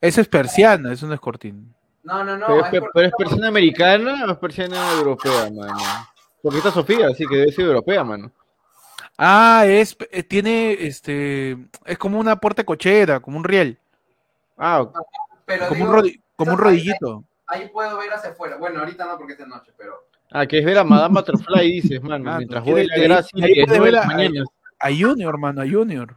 Esa 0.00 0.20
es 0.22 0.28
persiana, 0.28 0.92
eso 0.92 1.06
no 1.06 1.14
es 1.14 1.20
cortina. 1.20 1.62
No, 2.02 2.24
no, 2.24 2.36
no. 2.38 2.46
Pero, 2.46 2.60
es, 2.60 2.72
es 2.72 2.82
pero 2.94 3.10
persiana 3.18 3.48
americana 3.48 4.24
o 4.26 4.30
es 4.32 4.38
persiana 4.38 4.92
europea, 4.92 5.50
mano. 5.50 5.76
Porque 6.42 6.58
está 6.58 6.70
Sofía, 6.70 7.08
así 7.08 7.26
que 7.26 7.36
debe 7.36 7.52
ser 7.52 7.66
europea, 7.66 8.02
mano. 8.02 8.30
Ah, 9.18 9.64
es, 9.66 9.96
eh, 10.10 10.22
tiene, 10.22 10.72
este, 10.86 11.58
es 11.84 11.98
como 11.98 12.18
una 12.18 12.36
puerta 12.36 12.64
cochera, 12.64 13.20
como 13.20 13.36
un 13.36 13.44
riel, 13.44 13.78
Ah, 14.56 14.82
ok. 14.82 14.96
Pero 15.46 15.68
como 15.68 15.84
un, 15.84 15.90
rodi- 15.92 16.20
como 16.36 16.52
un 16.52 16.58
ahí- 16.58 16.64
rodillito. 16.64 17.24
Ahí 17.46 17.68
puedo 17.68 17.98
ver 17.98 18.12
hacia 18.12 18.30
afuera. 18.30 18.56
Bueno, 18.56 18.80
ahorita 18.80 19.04
no 19.06 19.16
porque 19.18 19.32
es 19.32 19.38
de 19.38 19.46
noche, 19.46 19.72
pero. 19.76 20.04
Ah, 20.30 20.46
que 20.46 20.58
es 20.60 20.64
ver 20.64 20.78
a 20.78 20.84
Madame 20.84 21.14
Butterfly, 21.14 21.72
dices, 21.72 22.02
mano. 22.02 22.30
Ah, 22.30 22.36
mientras 22.38 22.62
vuela 22.64 22.94
que 22.94 23.00
ahí- 23.00 23.10
ahí 23.42 23.52
es 23.60 23.66
puede 23.66 23.80
ver 23.80 23.96
a-. 23.96 24.04
A 24.82 24.88
Junior, 24.88 25.36
mano, 25.38 25.60
a 25.62 25.66
Junior. 25.68 26.16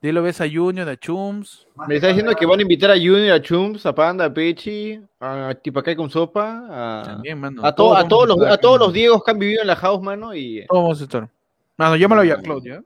De 0.00 0.08
ahí 0.08 0.12
lo 0.12 0.22
ves 0.22 0.40
a 0.40 0.46
Junior, 0.48 0.88
a 0.88 0.96
Chums. 0.96 1.66
Me 1.88 1.96
está 1.96 2.06
diciendo 2.08 2.32
que 2.36 2.46
van 2.46 2.60
a 2.60 2.62
invitar 2.62 2.90
a 2.92 2.94
Junior, 2.96 3.32
a 3.32 3.42
Chums, 3.42 3.84
a 3.84 3.92
Panda, 3.94 4.26
a 4.26 4.32
Pechi, 4.32 5.00
a 5.18 5.52
Tipacay 5.60 5.96
con 5.96 6.08
sopa, 6.08 7.00
a, 7.00 7.02
También, 7.02 7.40
mano. 7.40 7.64
a, 7.66 7.74
to- 7.74 7.96
a 7.96 8.06
todos 8.06 8.28
los, 8.28 8.40
a 8.46 8.56
todos 8.58 8.78
los 8.78 8.92
Diegos 8.92 9.24
que 9.24 9.30
han 9.32 9.38
vivido 9.40 9.60
en 9.62 9.66
la 9.66 9.74
house, 9.76 10.00
mano, 10.00 10.32
y 10.34 10.64
Todos 10.68 10.82
vamos 10.82 11.00
a 11.00 11.04
estar. 11.04 11.28
Mano, 11.76 11.96
llámalo 11.96 12.22
ya, 12.22 12.36
Claudia. 12.40 12.82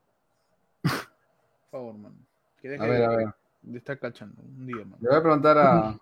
Por 0.82 0.90
favor, 1.70 1.94
mano. 1.98 2.14
Que 2.62 2.68
deje 2.70 2.82
A 2.82 2.86
ver, 2.86 3.02
a 3.04 3.10
de- 3.10 3.16
ver. 3.16 3.26
de 3.62 3.78
estar 3.78 3.98
cachando 3.98 4.40
un 4.42 4.66
día, 4.66 4.76
mano. 4.84 4.96
Le 5.00 5.08
voy 5.08 5.18
a 5.18 5.22
preguntar 5.22 5.58
a. 5.58 5.98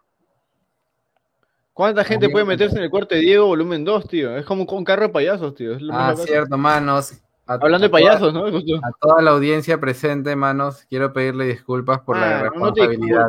¿cuánta 1.73 2.05
gente 2.05 2.29
puede 2.29 2.45
meterse 2.45 2.77
en 2.77 2.83
el 2.85 2.91
cuarto 2.91 3.15
de 3.15 3.23
Diego 3.23 3.47
volumen 3.47 3.85
2, 3.85 4.07
tío? 4.09 4.37
Es 4.37 4.45
como 4.45 4.65
un 4.65 4.85
carro 4.85 5.03
de 5.03 5.09
payasos, 5.09 5.55
tío. 5.55 5.73
es 5.75 5.83
lo 5.83 5.93
Ah, 5.95 6.15
cierto, 6.15 6.57
manos. 6.59 7.15
A- 7.51 7.55
Hablando 7.55 7.79
de 7.79 7.89
toda- 7.89 8.01
payasos, 8.01 8.33
¿no? 8.33 8.51
Justo. 8.51 8.77
A 8.77 8.93
toda 9.01 9.23
la 9.23 9.33
audiencia 9.33 9.79
presente, 9.81 10.37
manos, 10.37 10.87
quiero 10.89 11.13
pedirle 11.13 11.47
disculpas 11.47 12.01
por 12.01 12.17
la 12.17 12.39
Ah, 12.39 12.43
responsabilidad. 12.45 13.29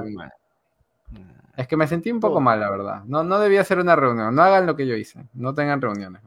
Es 1.58 1.68
que 1.68 1.76
me 1.76 1.88
sentí 1.88 2.12
un 2.12 2.20
poco 2.20 2.38
Oh. 2.38 2.42
mal, 2.42 2.60
la 2.60 2.70
verdad. 2.70 3.04
No, 3.06 3.24
no 3.24 3.40
debía 3.40 3.64
ser 3.64 3.80
una 3.80 3.96
reunión. 3.96 4.34
No 4.36 4.44
hagan 4.44 4.66
lo 4.68 4.76
que 4.76 4.86
yo 4.86 4.96
hice. 4.96 5.26
No 5.34 5.54
tengan 5.56 5.82
reuniones. 5.82 6.22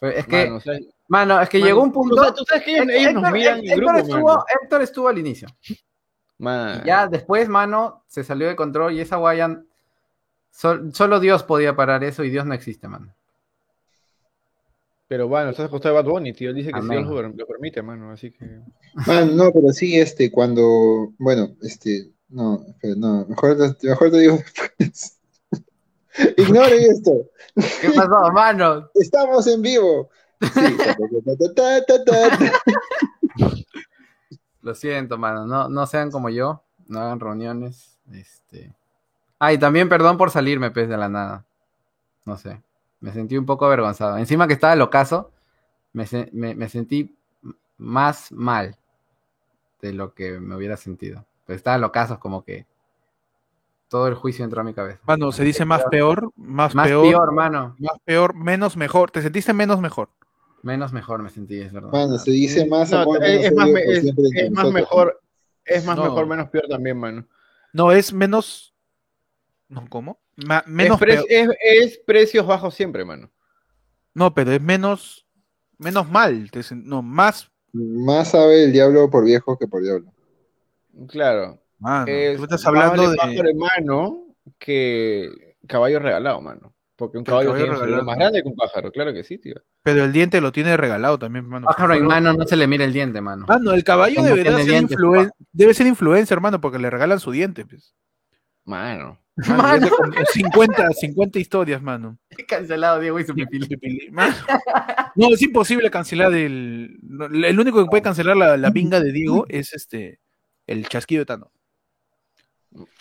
es 0.00 0.26
que, 0.26 0.44
Mano, 0.44 0.56
o 0.56 0.60
sea, 0.60 0.78
mano, 1.08 1.40
es 1.40 1.48
que 1.48 1.58
mano, 1.58 1.66
llegó 1.68 1.82
un 1.82 1.92
punto. 1.92 2.14
O 2.20 2.22
sea, 2.24 2.32
tú 2.34 2.44
sabes 2.46 2.64
que 2.64 2.72
ellos, 2.76 2.86
ellos 2.90 3.14
nos 3.14 3.24
Héctor- 3.24 3.32
miran 3.32 3.58
en 3.58 3.64
Héctor 3.64 3.78
grupo, 3.78 3.98
estuvo. 3.98 4.44
Héctor 4.62 4.82
estuvo 4.82 5.08
al 5.08 5.18
inicio. 5.18 5.48
Ya 6.84 7.06
después, 7.06 7.48
mano, 7.48 8.02
se 8.06 8.22
salió 8.24 8.46
de 8.48 8.56
control 8.56 8.92
y 8.92 9.00
esa 9.00 9.16
guaya. 9.16 9.60
sol- 10.50 10.90
solo 10.94 11.20
Dios 11.20 11.42
podía 11.42 11.76
parar 11.76 12.02
eso 12.04 12.24
y 12.24 12.30
Dios 12.30 12.46
no 12.46 12.54
existe, 12.54 12.88
mano. 12.88 13.12
Pero 15.08 15.28
bueno, 15.28 15.50
estás 15.50 15.66
acostado 15.66 15.94
de 15.94 16.02
Bad 16.02 16.10
Bunny, 16.10 16.32
tío. 16.32 16.50
Él 16.50 16.56
dice 16.56 16.72
que 16.72 16.80
si 16.80 16.84
Amén. 16.84 17.04
Dios 17.06 17.10
lo, 17.22 17.28
lo 17.28 17.46
permite, 17.46 17.80
mano. 17.82 18.10
Así 18.10 18.30
que. 18.32 18.60
Man, 19.06 19.36
no, 19.36 19.52
pero 19.52 19.68
sí, 19.72 19.96
este, 19.98 20.32
cuando, 20.32 21.12
bueno, 21.18 21.50
este, 21.62 22.10
no, 22.28 22.64
pero 22.80 22.96
no, 22.96 23.24
mejor, 23.28 23.56
te- 23.76 23.88
mejor 23.88 24.10
te 24.10 24.18
digo 24.18 24.36
después. 24.38 25.18
Ignoren 26.38 26.90
esto, 26.90 27.12
¿Qué 27.54 27.90
pasó, 27.94 28.32
mano? 28.32 28.88
estamos 28.94 29.46
en 29.46 29.62
vivo. 29.62 30.08
Sí. 30.40 30.76
Lo 34.62 34.74
siento, 34.74 35.18
mano. 35.18 35.46
No, 35.46 35.68
no 35.68 35.86
sean 35.86 36.10
como 36.10 36.28
yo. 36.30 36.62
No 36.88 37.00
hagan 37.00 37.20
reuniones. 37.20 37.98
Este. 38.12 38.74
Ah, 39.38 39.52
y 39.52 39.58
también 39.58 39.88
perdón 39.88 40.16
por 40.18 40.30
salirme, 40.30 40.70
pez 40.70 40.88
de 40.88 40.96
la 40.96 41.08
nada. 41.08 41.44
No 42.24 42.36
sé. 42.36 42.60
Me 43.00 43.12
sentí 43.12 43.36
un 43.36 43.46
poco 43.46 43.66
avergonzado. 43.66 44.16
Encima 44.18 44.46
que 44.46 44.54
estaba 44.54 44.72
el 44.72 44.80
ocaso, 44.82 45.30
me, 45.92 46.06
se- 46.06 46.30
me, 46.32 46.54
me 46.54 46.68
sentí 46.68 47.14
más 47.78 48.32
mal 48.32 48.76
de 49.82 49.92
lo 49.92 50.14
que 50.14 50.40
me 50.40 50.56
hubiera 50.56 50.76
sentido. 50.76 51.24
Pero 51.46 51.56
estaba 51.56 51.76
el 51.76 51.84
ocaso, 51.84 52.18
como 52.18 52.42
que 52.44 52.66
todo 53.88 54.08
el 54.08 54.14
juicio 54.14 54.44
entró 54.44 54.60
a 54.62 54.64
mi 54.64 54.74
cabeza. 54.74 54.98
Mano, 55.06 55.30
se 55.30 55.44
dice 55.44 55.64
más 55.64 55.84
peor, 55.84 56.32
más, 56.36 56.74
Más 56.74 56.88
peor, 56.88 57.08
peor, 57.08 57.32
mano. 57.32 57.76
más 57.78 57.98
peor, 58.04 58.34
menos 58.34 58.76
mejor. 58.76 59.10
¿Te 59.10 59.22
sentiste 59.22 59.52
menos 59.52 59.80
mejor? 59.80 60.08
Menos 60.62 60.92
mejor 60.92 61.22
me 61.22 61.30
sentí, 61.30 61.60
es 61.60 61.72
verdad. 61.72 61.90
Mano, 61.92 62.18
se 62.18 62.32
dice 62.32 62.66
más 62.66 62.90
No, 62.90 62.98
amor, 63.02 63.22
es, 63.22 63.28
menos 63.30 63.44
es 63.44 63.54
más, 63.54 63.68
me- 63.68 63.82
es, 63.84 64.50
más 64.52 64.72
mejor. 64.72 65.20
Es 65.64 65.84
más 65.84 65.96
No. 65.96 66.04
mejor, 66.04 66.26
menos 66.26 66.48
peor 66.48 66.64
también, 66.68 66.98
mano. 66.98 67.24
No, 67.72 67.92
es 67.92 68.12
menos. 68.12 68.74
No, 69.68 69.84
¿cómo? 69.88 70.18
Ma- 70.36 70.64
menos 70.66 70.96
es, 70.96 71.00
pre- 71.00 71.14
peor. 71.14 71.26
es, 71.28 71.48
es 71.60 71.98
precios 71.98 72.46
bajos 72.46 72.74
siempre, 72.74 73.04
mano. 73.04 73.30
No, 74.14 74.34
pero 74.34 74.52
es 74.52 74.60
menos. 74.60 75.26
Menos 75.78 76.08
mal. 76.10 76.50
no, 76.84 77.02
más. 77.02 77.50
Más 77.72 78.30
sabe 78.30 78.64
el 78.64 78.72
diablo 78.72 79.10
por 79.10 79.24
viejo 79.24 79.58
que 79.58 79.66
por 79.66 79.82
diablo. 79.82 80.12
Claro. 81.08 81.60
Mano, 81.78 82.06
es 82.06 82.38
tú 82.38 82.44
estás 82.44 82.64
más 82.64 82.66
hablando 82.66 83.14
vale 83.14 83.42
de. 83.42 83.54
mano 83.54 84.34
que 84.58 85.56
caballo 85.66 85.98
regalado, 85.98 86.40
mano. 86.40 86.72
Porque 86.96 87.18
un 87.18 87.24
caballo 87.24 87.52
caballo 87.52 87.74
tiene 87.76 87.98
un 88.00 88.06
más 88.06 88.16
grande 88.16 88.42
que 88.42 88.48
un 88.48 88.56
pájaro, 88.56 88.90
claro 88.90 89.12
que 89.12 89.22
sí, 89.22 89.36
tío. 89.36 89.56
Pero 89.82 90.04
el 90.04 90.12
diente 90.12 90.40
lo 90.40 90.50
tiene 90.50 90.78
regalado 90.78 91.18
también, 91.18 91.46
mano. 91.46 91.66
Pájaro 91.66 91.92
en 91.92 92.06
mano 92.06 92.32
no 92.32 92.46
se 92.46 92.56
le 92.56 92.66
mira 92.66 92.86
el 92.86 92.94
diente, 92.94 93.20
mano. 93.20 93.44
Mano, 93.46 93.72
el 93.72 93.84
caballo 93.84 94.22
tiene 94.22 94.44
ser, 94.44 94.64
dientes, 94.64 94.96
debe 95.52 95.74
ser 95.74 95.86
influencer, 95.86 96.36
hermano, 96.36 96.58
porque 96.58 96.78
le 96.78 96.88
regalan 96.88 97.20
su 97.20 97.30
diente. 97.32 97.66
Pues. 97.66 97.94
Mano. 98.64 99.20
Mano, 99.48 99.62
Mano. 99.62 99.78
ya 99.86 99.90
te 99.90 99.96
con- 99.96 100.26
50, 100.32 100.92
50 100.92 101.38
historias, 101.38 101.82
mano. 101.82 102.16
Cancelado 102.48 103.00
Diego 103.00 103.20
y 103.20 103.24
su 103.24 103.34
pipili. 103.34 104.10
Mano. 104.10 104.34
No, 105.14 105.28
es 105.34 105.42
imposible 105.42 105.90
cancelar 105.90 106.32
el. 106.32 106.98
El 107.44 107.60
único 107.60 107.82
que 107.82 107.90
puede 107.90 108.02
cancelar 108.02 108.36
la, 108.36 108.56
la 108.56 108.70
pinga 108.70 108.98
de 109.00 109.12
Diego 109.12 109.44
es 109.48 109.72
este. 109.74 110.20
El 110.66 110.88
chasquido 110.88 111.20
de 111.20 111.26
Tano. 111.26 111.50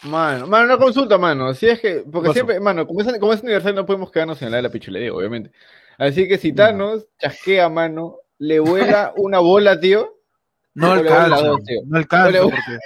Mano, 0.03 0.47
mano, 0.47 0.65
una 0.65 0.77
consulta, 0.77 1.17
mano. 1.17 1.53
Si 1.53 1.67
es 1.67 1.79
que, 1.79 2.03
porque 2.09 2.31
siempre, 2.31 2.59
mano, 2.59 2.85
como 2.87 3.01
es, 3.01 3.17
como 3.19 3.33
es 3.33 3.41
aniversario, 3.41 3.75
no 3.75 3.85
podemos 3.85 4.11
quedarnos 4.11 4.41
en 4.41 4.51
la 4.51 4.57
de 4.57 4.63
la 4.63 4.69
pichulería, 4.69 5.13
obviamente. 5.13 5.51
Así 5.97 6.27
que 6.27 6.37
si 6.37 6.53
Thanos 6.53 7.07
chasquea, 7.19 7.67
mano, 7.69 8.17
le 8.37 8.59
vuela 8.59 9.13
una 9.17 9.39
bola, 9.39 9.79
tío. 9.79 10.14
No 10.75 10.93
le 10.95 11.01
alcanza. 11.09 11.41
No 11.85 11.97
alcanza. 11.97 12.27
O 12.27 12.31
le- 12.31 12.39
porque- 12.41 12.79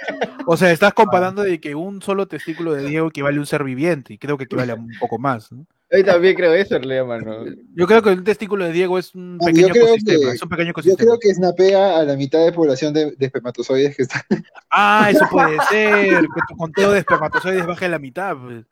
o 0.46 0.56
sea, 0.56 0.70
estás 0.70 0.94
comparando 0.94 1.42
de 1.42 1.60
que 1.60 1.74
un 1.74 2.00
solo 2.00 2.26
testículo 2.28 2.72
de 2.72 2.86
Diego 2.88 3.08
equivale 3.08 3.36
a 3.36 3.40
un 3.40 3.46
ser 3.46 3.62
viviente. 3.64 4.14
Y 4.14 4.18
creo 4.18 4.38
que 4.38 4.44
equivale 4.44 4.72
a 4.72 4.76
un 4.76 4.88
poco 4.98 5.18
más. 5.18 5.50
¿no? 5.52 5.66
Yo 5.92 6.04
también 6.04 6.36
creo 6.36 6.54
eso, 6.54 6.78
mano. 7.04 7.44
Yo 7.74 7.86
creo 7.88 8.00
que 8.00 8.10
un 8.10 8.22
testículo 8.22 8.64
de 8.64 8.72
Diego 8.72 8.96
es 8.98 9.12
un 9.14 9.38
Ah, 9.42 9.46
pequeño 9.46 9.74
ecosistema. 9.74 10.18
que- 10.30 10.36
es 10.36 10.42
un 10.42 10.48
pequeño 10.48 10.72
Yo 10.84 10.96
creo 10.96 11.18
que 11.18 11.34
snapea 11.34 11.98
a 11.98 12.04
la 12.04 12.14
mitad 12.16 12.44
de 12.44 12.52
población 12.52 12.94
de, 12.94 13.10
de 13.10 13.26
espermatozoides 13.26 13.96
que 13.96 14.02
está. 14.02 14.24
Ah, 14.70 15.08
eso 15.10 15.26
puede 15.30 15.56
ser. 15.68 16.20
Que 16.20 16.40
tu 16.48 16.56
conteo 16.56 16.92
de 16.92 17.00
espermatozoides 17.00 17.66
baje 17.66 17.86
a 17.86 17.88
la 17.88 17.98
mitad. 17.98 18.36
pues. 18.36 18.64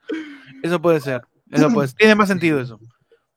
Eso 0.62 0.80
puede 0.80 1.00
ser. 1.00 1.22
Eso 1.50 1.70
puede 1.70 1.88
ser. 1.88 1.96
Tiene 1.96 2.14
más 2.14 2.28
sentido 2.28 2.60
eso. 2.60 2.78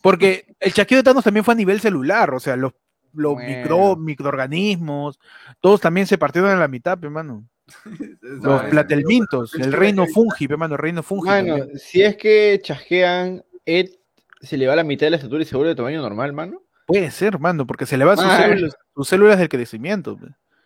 Porque 0.03 0.45
el 0.59 0.73
chasquido 0.73 0.99
de 0.99 1.03
Thanos 1.03 1.23
también 1.23 1.43
fue 1.43 1.53
a 1.53 1.57
nivel 1.57 1.79
celular. 1.79 2.33
O 2.33 2.39
sea, 2.39 2.55
los, 2.55 2.73
los 3.13 3.33
Bueno. 3.33 3.57
micro, 3.57 3.95
microorganismos, 3.95 5.19
todos 5.59 5.81
también 5.81 6.07
se 6.07 6.17
partieron 6.17 6.51
a 6.51 6.55
la 6.55 6.67
mitad, 6.67 6.97
pe, 6.97 7.09
mano. 7.09 7.45
Los 8.21 8.63
platelmintos, 8.63 9.55
el 9.55 9.71
reino 9.71 10.05
fungi, 10.07 10.47
pe, 10.47 10.57
mano, 10.57 10.75
el 10.75 10.81
reino 10.81 11.03
fungi. 11.03 11.29
También. 11.29 11.77
si 11.77 12.01
es 12.01 12.17
que 12.17 12.59
chasquean, 12.61 13.43
Ed 13.65 13.89
se 14.41 14.57
le 14.57 14.67
va 14.67 14.75
la 14.75 14.83
mitad 14.83 15.05
de 15.05 15.11
la 15.11 15.15
estatura 15.17 15.41
y 15.41 15.45
se 15.45 15.55
vuelve 15.55 15.69
de 15.69 15.75
tamaño 15.75 16.01
normal, 16.01 16.33
mano. 16.33 16.61
Puede 16.85 17.11
ser, 17.11 17.39
mano, 17.39 17.65
porque 17.65 17.85
se 17.85 17.97
le 17.97 18.03
van 18.03 18.17
sus 18.17 18.31
células, 18.31 18.75
sus 18.95 19.07
células 19.07 19.39
del 19.39 19.49
crecimiento. 19.49 20.17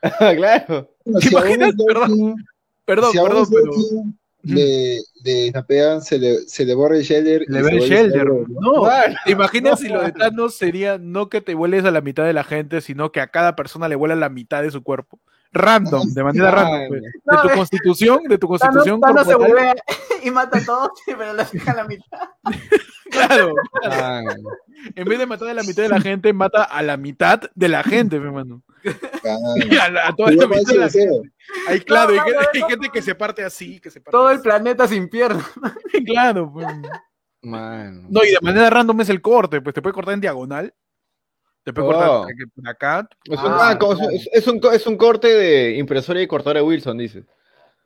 claro. 0.36 0.90
Bueno, 1.06 1.20
¿Te 1.20 1.28
a 1.28 1.32
imaginas? 1.32 1.74
Perdón, 2.86 3.12
si 3.12 3.18
a 3.18 3.24
un 3.24 3.30
perdón, 3.30 3.48
pero. 3.52 3.72
Le 4.46 5.50
snapean, 5.50 6.02
se 6.02 6.20
le, 6.20 6.40
se 6.48 6.66
le 6.66 6.76
borra 6.76 6.98
el 6.98 7.04
shelter. 7.04 7.44
Le 7.48 7.62
ve 7.62 7.70
el 7.72 7.78
vuelve 7.80 7.96
shelter. 7.96 8.26
¿no? 8.26 8.88
¿te 9.26 9.32
imaginas 9.32 9.80
si 9.80 9.90
lo 9.90 10.02
de. 10.02 10.12
Thanos 10.12 10.56
sería 10.56 10.98
no 10.98 11.30
que 11.30 11.42
te 11.42 11.56
vueles 11.56 11.84
a 11.86 11.92
la 11.92 12.02
mitad 12.02 12.26
de 12.26 12.34
la 12.34 12.44
gente, 12.44 12.82
sino 12.82 13.12
que 13.12 13.22
a 13.22 13.28
cada 13.28 13.56
persona 13.56 13.90
le 13.90 13.96
vuela 13.96 14.16
la 14.16 14.30
mitad 14.30 14.62
de 14.62 14.72
su 14.72 14.84
cuerpo? 14.84 15.20
Random, 15.56 16.14
de 16.14 16.24
manera 16.24 16.52
random. 16.52 16.88
pues. 16.90 17.02
De 17.02 17.50
tu 17.50 17.56
constitución, 17.56 18.24
de 18.28 18.38
tu 18.38 18.48
constitución 18.48 19.00
Thanos 19.00 19.26
se 19.26 19.34
corporal, 19.34 19.54
vuelve 19.66 19.82
y 20.24 20.32
mata 20.32 20.58
a 20.58 20.66
todos, 20.66 20.90
pero 21.06 21.34
la 21.34 21.46
fija 21.46 21.72
a 21.72 21.76
la 21.76 21.84
mitad. 21.86 22.20
claro. 23.10 23.54
En 24.96 25.06
vez 25.06 25.18
de 25.20 25.26
matar 25.26 25.48
a 25.48 25.54
la 25.54 25.64
mitad 25.64 25.84
de 25.84 25.90
la 25.90 26.02
gente, 26.02 26.34
mata 26.34 26.64
a 26.64 26.82
la 26.82 26.98
mitad 26.98 27.42
de 27.56 27.70
la 27.70 27.84
gente, 27.84 28.20
mi 28.20 28.26
hermano. 28.26 28.62
A, 29.82 29.90
la- 29.90 30.08
a 30.10 30.14
toda 30.16 30.30
Pero 30.30 30.42
la 30.42 30.48
mitad 30.48 30.74
de 30.74 30.78
la 30.78 30.90
gente. 30.90 31.32
Hay, 31.68 31.80
claro, 31.82 32.12
hay, 32.12 32.18
No, 32.20 32.40
hay 32.54 32.60
no. 32.62 32.68
gente 32.68 32.90
que 32.90 33.02
se 33.02 33.16
parte 33.16 33.44
así, 33.44 33.80
que 33.80 33.90
se 33.90 34.02
parte 34.02 34.12
Todo 34.12 34.30
el 34.32 34.42
planeta 34.42 34.88
sin 34.88 35.08
piernas. 35.10 35.46
Claro. 36.06 36.52
pues. 36.52 36.68
No, 37.42 38.24
y 38.24 38.32
de 38.32 38.38
manera 38.42 38.70
random 38.70 39.02
es 39.02 39.10
el 39.10 39.22
corte, 39.22 39.62
pues 39.62 39.74
te 39.74 39.82
puede 39.82 39.94
cortar 39.94 40.16
en 40.16 40.22
diagonal. 40.22 40.74
Cortar 41.74 42.10
Oh. 42.10 42.22
por 42.24 42.32
aquí, 42.32 42.44
por 42.56 42.68
acá. 42.70 43.10
Es 43.26 43.40
un, 43.40 43.46
Ah, 43.52 43.78
ah, 43.80 44.08
es, 44.14 44.30
es 44.34 44.48
un, 44.48 44.60
co- 44.60 44.72
es 44.72 44.86
un 44.86 44.98
corte 44.98 45.28
de 45.28 45.78
impresora 45.78 46.22
y 46.22 46.28
cortadora 46.28 46.60
de 46.60 46.66
Wilson, 46.66 46.98
dice. 46.98 47.24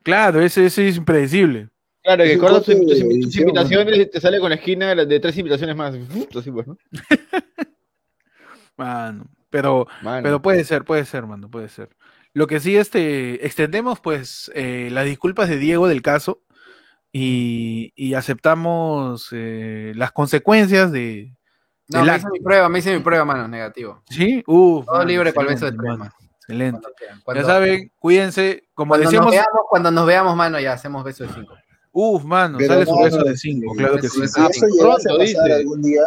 Claro, 0.03 0.41
ese, 0.41 0.65
ese 0.65 0.87
es 0.87 0.97
impredecible. 0.97 1.69
Claro, 2.03 2.23
que 2.23 2.37
cortas 2.37 2.63
tus, 2.63 2.75
tus- 2.79 3.35
invitaciones 3.37 3.97
y 3.97 4.05
te 4.05 4.19
sale 4.21 4.39
con 4.39 4.49
la 4.49 4.55
esquina 4.55 4.95
de, 4.95 5.19
tres 5.19 5.37
invitaciones 5.37 5.75
más. 5.75 5.93
Así 6.35 6.51
pues, 6.51 6.67
¿no? 6.67 6.77
Mano. 8.77 9.25
Pero, 9.49 9.87
Mano. 10.03 10.23
pero 10.23 10.41
puede 10.41 10.63
ser, 10.63 10.83
puede 10.85 11.05
ser, 11.05 11.25
mano, 11.25 11.49
puede 11.49 11.69
ser. 11.69 11.89
Lo 12.33 12.45
que 12.45 12.59
sí, 12.59 12.77
este, 12.77 13.43
extendemos 13.45 13.99
pues 13.99 14.51
eh, 14.53 14.89
las 14.91 15.05
disculpas 15.05 15.49
de 15.49 15.57
Diego 15.57 15.87
del 15.87 16.03
caso 16.03 16.43
y, 17.11 17.91
y 17.95 18.13
aceptamos 18.13 19.29
eh, 19.31 19.93
las 19.95 20.11
consecuencias 20.11 20.91
de, 20.91 21.33
No, 21.89 22.03
me 22.05 22.15
hice 22.17 22.27
mi 22.31 22.39
prueba, 22.39 22.69
me 22.69 22.79
hice 22.79 22.93
mi 22.95 23.03
prueba, 23.03 23.25
mano, 23.25 23.47
negativo. 23.47 24.03
¿Sí? 24.09 24.43
Uf, 24.47 24.85
Todo 24.85 25.03
libre 25.05 25.33
para 25.33 25.47
el 25.49 25.53
beso 25.55 25.65
de 25.65 25.71
tres, 25.71 25.83
mano. 25.83 25.97
mano. 25.97 26.11
Excelente. 26.35 26.87
Cuando. 27.23 27.41
Ya 27.41 27.47
saben, 27.47 27.91
cuídense. 27.99 28.63
Como 28.73 28.89
cuando 28.89 29.05
decíamos, 29.05 29.25
nos 29.27 29.31
veamos, 29.35 29.61
cuando 29.69 29.91
nos 29.91 30.05
veamos, 30.07 30.35
mano, 30.35 30.59
ya 30.59 30.73
hacemos 30.73 31.03
beso 31.03 31.23
de 31.25 31.33
cinco. 31.33 31.53
uf, 31.91 32.23
mano, 32.23 32.57
Pero 32.57 32.73
sale 32.73 32.85
su 32.85 32.97
beso 33.03 33.17
no, 33.17 33.23
de 33.25 33.37
5, 33.37 33.73
claro 33.75 33.95
que 33.97 34.07
sí. 34.09 34.21
beso 34.21 34.33
Si 34.35 34.41
de 34.41 34.47
eso 34.49 34.65
cinco. 34.67 34.83
llegase 34.83 35.09
a 35.09 35.13
Pronto, 35.13 35.17
pasar 35.17 35.45
dice. 35.47 35.53
algún 35.53 35.81
día, 35.81 36.01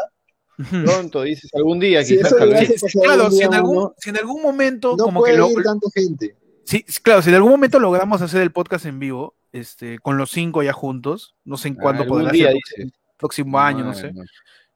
Pronto, 0.85 1.23
dices, 1.23 1.51
algún 1.55 1.81
día 1.81 2.05
Si 2.05 2.17
quizás. 2.17 2.33
Claro, 2.35 3.25
algún 3.25 3.33
si 3.39 3.43
en 3.45 3.55
algún, 3.55 3.77
uno, 3.77 3.95
si 3.99 4.11
en 4.11 4.17
algún 4.19 4.43
momento, 4.43 4.97
no 4.97 5.05
como 5.05 5.21
que 5.25 5.33
puede 5.33 5.39
lo, 5.39 5.51
ir 5.51 5.63
tanta 5.65 5.87
gente. 5.95 6.37
Sí, 6.65 6.85
claro, 7.03 7.23
si 7.23 7.31
en 7.31 7.37
algún 7.37 7.51
momento 7.51 7.81
logramos 7.81 8.23
hacer 8.23 8.41
el 8.43 8.53
podcast 8.53 8.87
en 8.87 8.99
vivo, 9.01 9.35
este, 9.53 9.99
con 9.99 10.17
los 10.17 10.31
cinco 10.31 10.63
ya 10.63 10.73
juntos, 10.73 11.35
no 11.45 11.57
sé 11.57 11.69
en 11.69 11.75
cuándo 11.75 12.07
podrá 12.07 12.31
día, 12.31 12.51
ser, 12.65 12.87
próximo 13.19 13.59
año, 13.59 13.85
no 13.85 13.95
sé. 13.95 14.13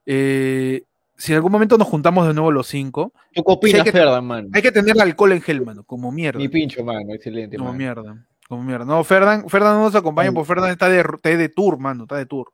Eh, 0.05 0.83
si 1.17 1.33
en 1.33 1.37
algún 1.37 1.53
momento 1.53 1.77
nos 1.79 1.89
juntamos 1.89 2.27
de 2.27 2.35
nuevo 2.35 2.51
los 2.53 2.67
cinco, 2.67 3.13
¿Tú 3.35 3.43
opinas, 3.47 3.73
Sí, 3.73 3.79
hay 3.79 3.85
que- 3.85 3.93
Ferdan, 3.93 4.25
mano? 4.25 4.49
hay 4.53 4.63
que 4.63 4.73
tener 4.73 5.01
alcohol 5.01 5.33
en 5.33 5.41
gel, 5.43 5.63
mano, 5.65 5.85
como 5.85 6.11
mierda. 6.13 6.39
Mi 6.39 6.49
pincho, 6.49 6.85
mano, 6.85 7.15
excelente, 7.15 7.57
Como 7.57 7.71
mano. 7.71 7.79
mierda. 7.79 8.27
Como 8.49 8.63
mierda. 8.63 8.85
No, 8.85 9.03
Ferdan, 9.03 9.49
Ferdan 9.49 9.75
no 9.75 9.83
nos 9.85 9.95
acompaña 9.95 10.29
Ay. 10.29 10.35
porque 10.35 10.47
Ferdan 10.49 10.71
está 10.71 10.89
de, 10.89 11.01
está 11.01 11.29
de 11.31 11.49
tour, 11.49 11.79
mano, 11.79 12.05
está 12.05 12.17
de 12.17 12.27
tour. 12.27 12.53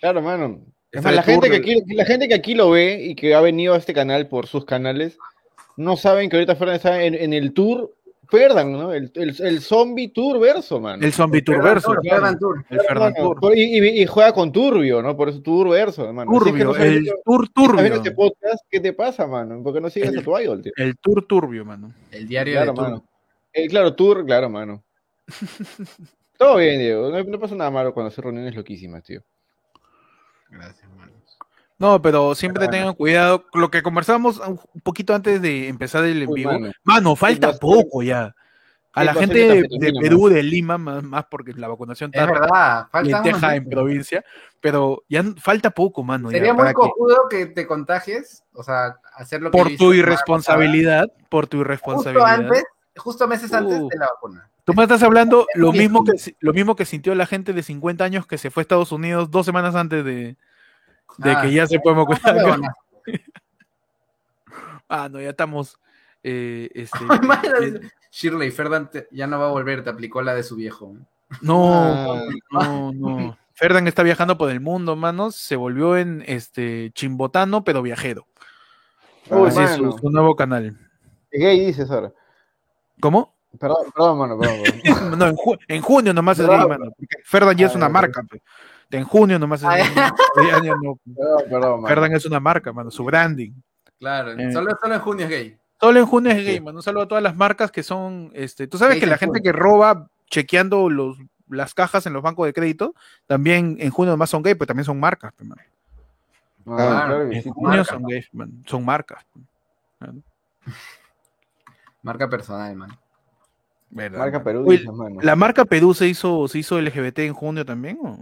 Claro, 0.00 0.22
mano. 0.22 0.60
Es 0.90 1.04
más, 1.04 1.14
la 1.14 1.22
gente, 1.22 1.48
tour 1.48 1.62
que 1.62 1.70
aquí, 1.70 1.94
la 1.94 2.04
gente 2.04 2.26
que 2.26 2.34
aquí 2.34 2.54
lo 2.54 2.70
ve 2.70 3.00
y 3.04 3.14
que 3.14 3.34
ha 3.36 3.40
venido 3.40 3.74
a 3.74 3.76
este 3.76 3.94
canal 3.94 4.26
por 4.28 4.46
sus 4.48 4.64
canales, 4.64 5.18
no 5.76 5.96
saben 5.96 6.28
que 6.28 6.36
ahorita 6.36 6.56
Ferdan 6.56 6.74
está 6.76 7.04
en, 7.04 7.14
en 7.14 7.32
el 7.32 7.52
tour, 7.52 7.94
Ferdan, 8.30 8.72
¿no? 8.72 8.92
El, 8.92 9.10
el, 9.14 9.34
el 9.42 9.60
zombie 9.60 10.08
tour 10.08 10.38
verso, 10.38 10.78
mano. 10.80 11.04
El 11.04 11.12
zombie 11.12 11.42
tour 11.42 11.62
verso. 11.62 11.92
Ferdan 12.02 12.38
Tour. 12.38 12.64
El 12.70 12.80
Ferdan 12.80 13.14
Tour. 13.14 13.38
y, 13.56 13.78
y- 13.78 14.02
y 14.02 14.06
juega 14.06 14.32
con 14.32 14.52
Turbio, 14.52 15.02
¿no? 15.02 15.16
Por 15.16 15.28
eso 15.28 15.42
Tour 15.42 15.68
verso, 15.70 16.08
es 16.08 16.16
que 16.16 16.24
Turbio, 16.24 16.64
no 16.66 16.74
sabes 16.74 16.88
el 16.96 17.10
tour 17.24 17.48
turbio. 17.48 17.94
este 17.94 18.12
podcast, 18.12 18.64
¿qué 18.70 18.78
te 18.80 18.92
pasa, 18.92 19.26
mano? 19.26 19.62
¿Por 19.62 19.74
qué 19.74 19.80
no 19.80 19.90
sigues 19.90 20.10
El- 20.10 20.20
a 20.20 20.22
tu 20.22 20.38
idol, 20.38 20.62
tío? 20.62 20.72
El 20.76 20.96
tour 20.98 21.26
turbio, 21.26 21.64
mano. 21.64 21.92
El 22.12 22.28
diario 22.28 22.54
Claro, 22.54 22.70
de 22.72 22.76
Tour. 22.76 22.88
mano. 22.88 23.04
Eh, 23.52 23.68
claro, 23.68 23.94
tour, 23.96 24.24
claro, 24.24 24.48
mano. 24.48 24.84
Todo 26.38 26.56
bien, 26.56 26.78
Diego. 26.78 27.10
No, 27.10 27.22
no 27.24 27.38
pasa 27.38 27.54
nada 27.54 27.70
malo 27.70 27.92
cuando 27.92 28.08
hacer 28.08 28.24
reuniones 28.24 28.54
loquísimas, 28.54 29.02
tío. 29.04 29.22
Gracias, 30.48 30.88
mano. 30.96 31.12
No, 31.80 32.00
pero 32.02 32.34
siempre 32.34 32.68
tengan 32.68 32.94
cuidado. 32.94 33.44
Lo 33.54 33.70
que 33.70 33.82
conversamos 33.82 34.38
un 34.38 34.80
poquito 34.82 35.14
antes 35.14 35.40
de 35.42 35.66
empezar 35.68 36.04
el 36.04 36.22
en 36.22 36.32
vivo. 36.32 36.52
mano. 36.52 36.72
Mano, 36.84 37.16
falta 37.16 37.54
poco 37.58 38.02
ya. 38.02 38.34
A 38.92 39.04
la 39.04 39.14
gente 39.14 39.38
de, 39.78 39.92
Perú, 40.00 40.28
de 40.28 40.42
Lima, 40.42 40.76
más, 40.76 41.02
más 41.02 41.24
porque 41.30 41.52
la 41.54 41.68
vacunación 41.68 42.10
Es 42.12 42.26
verdad, 42.26 42.86
falta 42.90 43.22
lenteja 43.22 43.54
en 43.54 43.68
provincia, 43.70 44.24
pero 44.60 45.04
ya 45.08 45.24
falta 45.38 45.70
poco, 45.70 46.02
mano. 46.02 46.30
ya, 46.30 46.38
Sería 46.38 46.52
muy 46.54 46.66
que- 46.66 46.74
cojudo 46.74 47.16
que 47.30 47.46
te 47.46 47.66
contagies, 47.68 48.42
o 48.52 48.62
sea, 48.64 48.96
hacer 49.14 49.40
lo 49.42 49.50
que 49.52 49.56
por 49.58 49.68
yo 49.68 49.74
hice 49.74 49.84
tu 49.84 49.92
irresponsabilidad, 49.94 51.06
por 51.28 51.46
tu 51.46 51.60
irresponsabilidad. 51.60 52.26
Justo 52.36 52.42
antes, 52.48 52.64
justo 52.96 53.28
meses 53.28 53.52
antes 53.54 53.78
Uh. 53.80 53.88
de 53.88 53.96
la 53.96 54.06
vacuna. 54.08 54.50
Tú 54.64 54.74
me 54.74 54.82
estás 54.82 55.02
hablando 55.04 55.46
lo 55.54 55.72
mismo 55.72 56.04
que 56.04 56.12
lo 56.40 56.52
mismo 56.52 56.74
que 56.76 56.84
sintió 56.84 57.14
la 57.14 57.26
gente 57.26 57.52
de 57.52 57.62
50 57.62 58.02
años 58.04 58.26
que 58.26 58.38
se 58.38 58.50
fue 58.50 58.60
a 58.60 58.64
Estados 58.64 58.90
Unidos 58.92 59.30
dos 59.30 59.46
semanas 59.46 59.76
antes 59.76 60.04
de, 60.04 60.36
de 61.18 61.30
Ah. 61.32 61.42
que 61.42 61.52
ya 61.52 61.66
se 61.66 61.76
No, 61.84 61.94
vacunar. 61.94 62.20
acá. 62.22 62.34
huevona. 62.44 62.74
Ah, 64.88 65.08
no, 65.10 65.20
ya 65.20 65.30
estamos. 65.30 65.78
eh, 66.22 66.68
este, 66.74 66.98
Mano, 67.26 67.80
Shirley 68.10 68.50
Ferdan 68.50 68.90
te- 68.90 69.08
ya 69.10 69.26
no 69.26 69.38
va 69.38 69.46
a 69.46 69.50
volver, 69.50 69.82
te 69.82 69.90
aplicó 69.90 70.20
la 70.22 70.34
de 70.34 70.42
su 70.42 70.56
viejo. 70.56 70.94
No, 71.40 71.72
Ah. 71.72 72.24
no, 72.50 72.92
no. 72.94 73.38
Ferdan 73.54 73.86
está 73.86 74.02
viajando 74.02 74.36
por 74.38 74.50
el 74.50 74.60
mundo, 74.60 74.96
manos. 74.96 75.36
Se 75.36 75.54
volvió 75.56 75.96
en 75.96 76.22
este 76.26 76.90
chimbotano, 76.94 77.62
pero 77.62 77.82
viajero. 77.82 78.26
Uy, 79.28 79.48
Así 79.48 79.60
es 79.60 79.72
su, 79.76 79.92
su 79.98 80.10
nuevo 80.10 80.34
canal. 80.34 80.76
Gay 81.30 81.66
dices 81.66 81.90
ahora. 81.90 82.12
¿Cómo? 83.00 83.34
Perdón, 83.58 83.86
perdón, 83.94 84.18
mano, 84.18 84.38
perdón. 84.38 84.56
perdón. 84.82 84.82
No, 85.18 85.26
en, 85.26 85.36
ju- 85.36 85.58
en 85.68 85.82
junio 85.82 86.12
nomás 86.14 86.38
es 86.38 86.46
gay, 86.46 86.66
mano. 86.66 86.90
Ferdan 87.24 87.56
ya 87.56 87.66
es 87.66 87.74
Ah, 87.74 87.76
una 87.78 87.88
marca. 87.88 88.22
pe. 88.24 88.42
En 88.90 89.04
junio 89.04 89.38
nomás 89.38 89.60
es 89.62 89.68
Ah. 89.68 90.12
Ya, 90.36 90.62
ya 90.62 90.74
no. 90.82 90.98
Perdón, 91.48 91.84
perdón, 91.84 92.12
es 92.14 92.24
una 92.26 92.40
marca, 92.40 92.72
mano. 92.72 92.90
Su 92.90 93.04
branding. 93.04 93.52
Claro, 93.98 94.32
Eh. 94.32 94.52
solo, 94.52 94.72
solo 94.80 94.94
en 94.94 95.00
junio 95.00 95.24
es 95.26 95.30
gay. 95.30 95.56
Solo 95.80 96.00
en 96.00 96.06
junio 96.06 96.32
es 96.32 96.44
gay, 96.44 96.60
mano. 96.60 96.78
Un 96.78 96.82
saludo 96.82 97.04
a 97.04 97.08
todas 97.08 97.22
las 97.22 97.36
marcas 97.36 97.70
que 97.70 97.82
son. 97.82 98.30
este 98.34 98.66
Tú 98.66 98.78
sabes 98.78 98.98
que 98.98 99.06
la 99.06 99.14
en 99.14 99.18
gente 99.18 99.38
junio. 99.38 99.52
que 99.52 99.58
roba 99.58 100.08
chequeando 100.28 100.88
los, 100.90 101.18
las 101.48 101.74
cajas 101.74 102.06
en 102.06 102.12
los 102.12 102.22
bancos 102.22 102.46
de 102.46 102.52
crédito, 102.52 102.94
también 103.26 103.76
en 103.80 103.90
junio 103.90 104.12
nomás 104.12 104.30
son 104.30 104.42
gay, 104.42 104.54
pero 104.54 104.66
también 104.66 104.84
son 104.84 104.98
marcas. 105.00 105.32
mano. 105.40 105.62
Ah, 106.66 107.04
Claro, 107.06 107.22
En 107.32 107.42
junio 107.42 107.68
marca. 107.78 107.84
son 107.84 108.02
gays, 108.04 108.28
mano. 108.34 108.52
Son 108.66 108.84
marcas. 108.84 109.24
Marca 112.02 112.28
personal, 112.28 112.74
man. 112.76 112.90
¿Verdad, 113.90 114.18
Marca 114.18 114.38
mano? 114.38 114.64
Perú. 114.66 115.18
¿La 115.20 115.36
marca 115.36 115.64
Perú 115.64 115.94
se 115.94 116.06
hizo, 116.06 116.46
se 116.48 116.58
hizo 116.58 116.80
LGBT 116.80 117.20
en 117.20 117.34
junio 117.34 117.64
también? 117.64 117.98
¿o? 118.02 118.18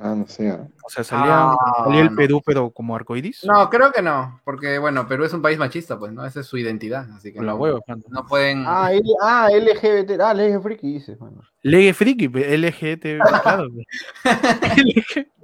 Ah, 0.00 0.14
no 0.14 0.28
sé. 0.28 0.52
O 0.52 0.88
sea, 0.88 1.02
salía, 1.02 1.50
Ah, 1.50 1.56
salía 1.84 2.02
el 2.02 2.10
no. 2.10 2.16
Perú, 2.16 2.40
pero 2.46 2.70
como 2.70 2.94
arcoiris. 2.94 3.44
No, 3.44 3.68
creo 3.68 3.90
que 3.90 4.00
no, 4.00 4.40
porque 4.44 4.78
bueno, 4.78 5.08
Perú 5.08 5.24
es 5.24 5.32
un 5.32 5.42
país 5.42 5.58
machista, 5.58 5.98
pues, 5.98 6.12
¿no? 6.12 6.24
Esa 6.24 6.40
es 6.40 6.46
su 6.46 6.56
identidad, 6.56 7.10
así 7.16 7.32
que 7.32 7.38
Con 7.38 7.46
la 7.46 7.52
no, 7.52 7.58
hueva, 7.58 7.80
mano. 7.88 8.04
no 8.08 8.24
pueden... 8.24 8.62
Ah, 8.64 8.92
L 8.92 9.02
ah, 9.20 9.48
LGBT. 9.52 10.20
Ah, 10.20 10.34
LGBT 10.34 10.62
friki 10.62 10.92
dices, 10.92 11.20
mano. 11.20 11.42
Legue 11.62 11.92
friki, 11.94 12.28
pe, 12.28 12.56
LGBT, 12.56 13.18
claro. 13.42 13.64
LG. 13.64 15.26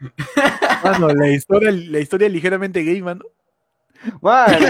Mano, 0.82 1.08
la 1.08 1.28
historia, 1.28 1.70
la 1.70 1.98
historia 2.00 2.28
ligeramente 2.28 2.82
gay, 2.82 3.02
mano. 3.02 3.22
Mano, 4.22 4.58
Te 4.58 4.68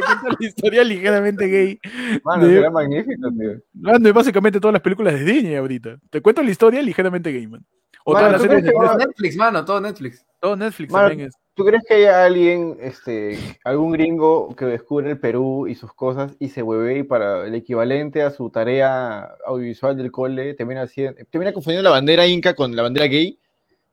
cuento 0.00 0.28
la 0.40 0.46
historia 0.46 0.84
ligeramente 0.84 1.46
gay. 1.46 1.78
mano, 2.24 2.46
De- 2.46 2.54
será 2.54 2.70
magnífico, 2.70 3.28
tío. 3.30 3.52
Mano, 3.74 4.08
y 4.08 4.12
básicamente 4.12 4.60
todas 4.60 4.72
las 4.74 4.82
películas 4.82 5.14
de 5.14 5.24
Disney 5.24 5.56
ahorita. 5.56 5.98
Te 6.10 6.20
cuento 6.20 6.42
la 6.42 6.50
historia 6.50 6.82
ligeramente 6.82 7.30
gay, 7.32 7.46
man. 7.46 7.64
O 8.04 8.12
Mano, 8.14 8.26
todas 8.28 8.32
las 8.32 8.40
¿tú 8.42 8.48
series 8.48 8.64
de 8.64 8.72
Netflix. 8.72 9.06
Netflix, 9.06 9.36
mano, 9.36 9.64
todo 9.64 9.80
Netflix. 9.80 10.26
Todo 10.40 10.56
Netflix 10.56 10.92
Mano, 10.92 11.08
también 11.08 11.28
es. 11.28 11.34
¿Tú 11.54 11.64
crees 11.64 11.82
que 11.86 11.94
haya 11.94 12.24
alguien, 12.24 12.76
este, 12.80 13.36
algún 13.64 13.90
gringo 13.92 14.54
que 14.54 14.64
descubre 14.64 15.10
el 15.10 15.18
Perú 15.18 15.66
y 15.66 15.74
sus 15.74 15.92
cosas 15.92 16.32
y 16.38 16.48
se 16.50 16.62
hueve 16.62 16.98
y 16.98 17.02
para 17.02 17.46
el 17.46 17.54
equivalente 17.56 18.22
a 18.22 18.30
su 18.30 18.48
tarea 18.48 19.28
audiovisual 19.44 19.96
del 19.96 20.12
cole 20.12 20.54
termina 20.54 20.82
haciendo, 20.82 21.20
termina 21.30 21.52
confundiendo 21.52 21.82
la 21.82 21.90
bandera 21.96 22.26
inca 22.28 22.54
con 22.54 22.76
la 22.76 22.82
bandera 22.82 23.06
gay, 23.06 23.40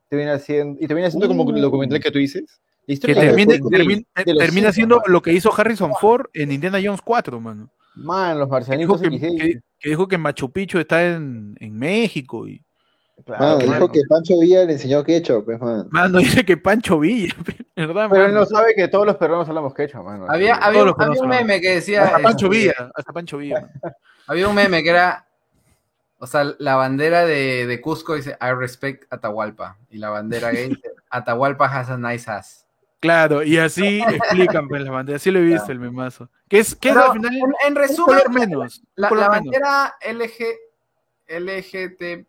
termina 0.08 0.34
haciendo, 0.34 0.78
y 0.80 0.86
termina 0.86 1.08
haciendo 1.08 1.28
como 1.28 1.50
el 1.50 1.62
documental 1.62 2.00
que 2.00 2.12
tú 2.12 2.20
dices? 2.20 2.62
La 2.88 2.96
Que 2.96 3.16
termine- 3.16 3.54
de 3.54 3.60
los 3.60 3.70
termine- 3.72 4.06
de 4.26 4.34
los 4.34 4.44
termina 4.44 4.72
siendo 4.72 5.02
lo 5.08 5.22
que 5.22 5.34
hizo 5.34 5.52
Harrison 5.56 5.94
Ford 6.00 6.28
en 6.34 6.52
Indiana 6.52 6.80
Jones 6.84 7.02
4, 7.02 7.40
mano. 7.40 7.70
Man, 7.96 8.38
los 8.38 8.48
Que 8.50 8.78
dijo 8.78 8.94
marcianitos 8.98 9.02
que, 9.02 9.08
X6. 9.08 9.42
que- 9.42 9.60
que 9.80 9.90
dijo 9.90 10.08
que 10.08 10.18
Machu 10.18 10.52
Picchu 10.52 10.80
está 10.80 11.04
en, 11.06 11.56
en 11.60 11.78
México. 11.78 12.48
Y, 12.48 12.62
Claro, 13.26 13.44
Mano, 13.44 13.58
mano. 13.60 13.74
dijo 13.74 13.92
que 13.94 14.02
Pancho 14.10 14.38
Villa 14.40 14.66
le 14.66 14.74
enseñó 14.74 15.02
ketchup, 15.04 15.46
pues, 15.46 15.60
mano. 15.62 15.88
mano, 15.90 16.20
dice 16.20 16.44
que 16.44 16.58
Pancho 16.58 17.00
Villa, 17.00 17.34
¿verdad? 17.76 18.10
Pero 18.12 18.26
él 18.26 18.34
no 18.34 18.46
sabe 18.46 18.76
que 18.76 18.90
todos 18.90 19.06
los 19.06 19.16
peruanos 19.16 19.48
hablamos 19.48 19.74
quechua, 19.74 20.04
mano. 20.04 20.26
Había, 20.30 20.56
había, 20.56 20.82
había 20.82 21.22
un 21.22 21.30
meme 21.30 21.62
que 21.62 21.76
decía... 21.76 22.04
Hasta 22.04 22.20
Pancho 22.20 22.50
Villa, 22.50 22.74
hasta 22.94 23.14
Pancho 23.14 23.38
Villa. 23.38 23.70
Había 24.28 24.48
un 24.50 24.56
meme 24.56 24.84
que 24.84 24.90
era... 24.90 25.26
O 26.20 26.28
sea, 26.28 26.44
la 26.60 26.76
bandera 26.76 27.26
de, 27.26 27.66
de 27.68 27.82
Cusco 27.82 28.16
dice 28.16 28.38
I 28.42 28.52
respect 28.54 29.06
Atahualpa. 29.10 29.78
Y 29.90 29.98
la 29.98 30.10
bandera 30.10 30.52
gay 30.52 30.70
dice 30.70 30.92
Atahualpa 31.10 31.66
has 31.68 31.90
a 31.90 31.98
nice 31.98 32.30
ass. 32.30 32.65
Claro, 33.06 33.44
y 33.44 33.58
así 33.58 34.00
explican 34.10 34.68
pues, 34.68 34.82
la 34.84 34.92
bandera. 34.92 35.16
Así 35.18 35.32
lo 35.32 35.40
he 35.40 35.44
visto 35.44 35.72
el 35.72 35.80
memazo. 35.80 36.30
Que 36.50 36.60
es, 36.60 36.76
que 36.76 36.90
es 36.90 36.98
al 36.98 37.14
final 37.14 37.32
en, 37.68 37.76
resumen, 37.76 38.20
color 38.20 38.32
menos. 38.32 38.80
un 38.80 38.86
la, 38.96 39.10
color 39.10 39.24
la 39.24 39.30
bandera 39.30 39.96
LG, 40.02 40.44
LGT 41.28 42.26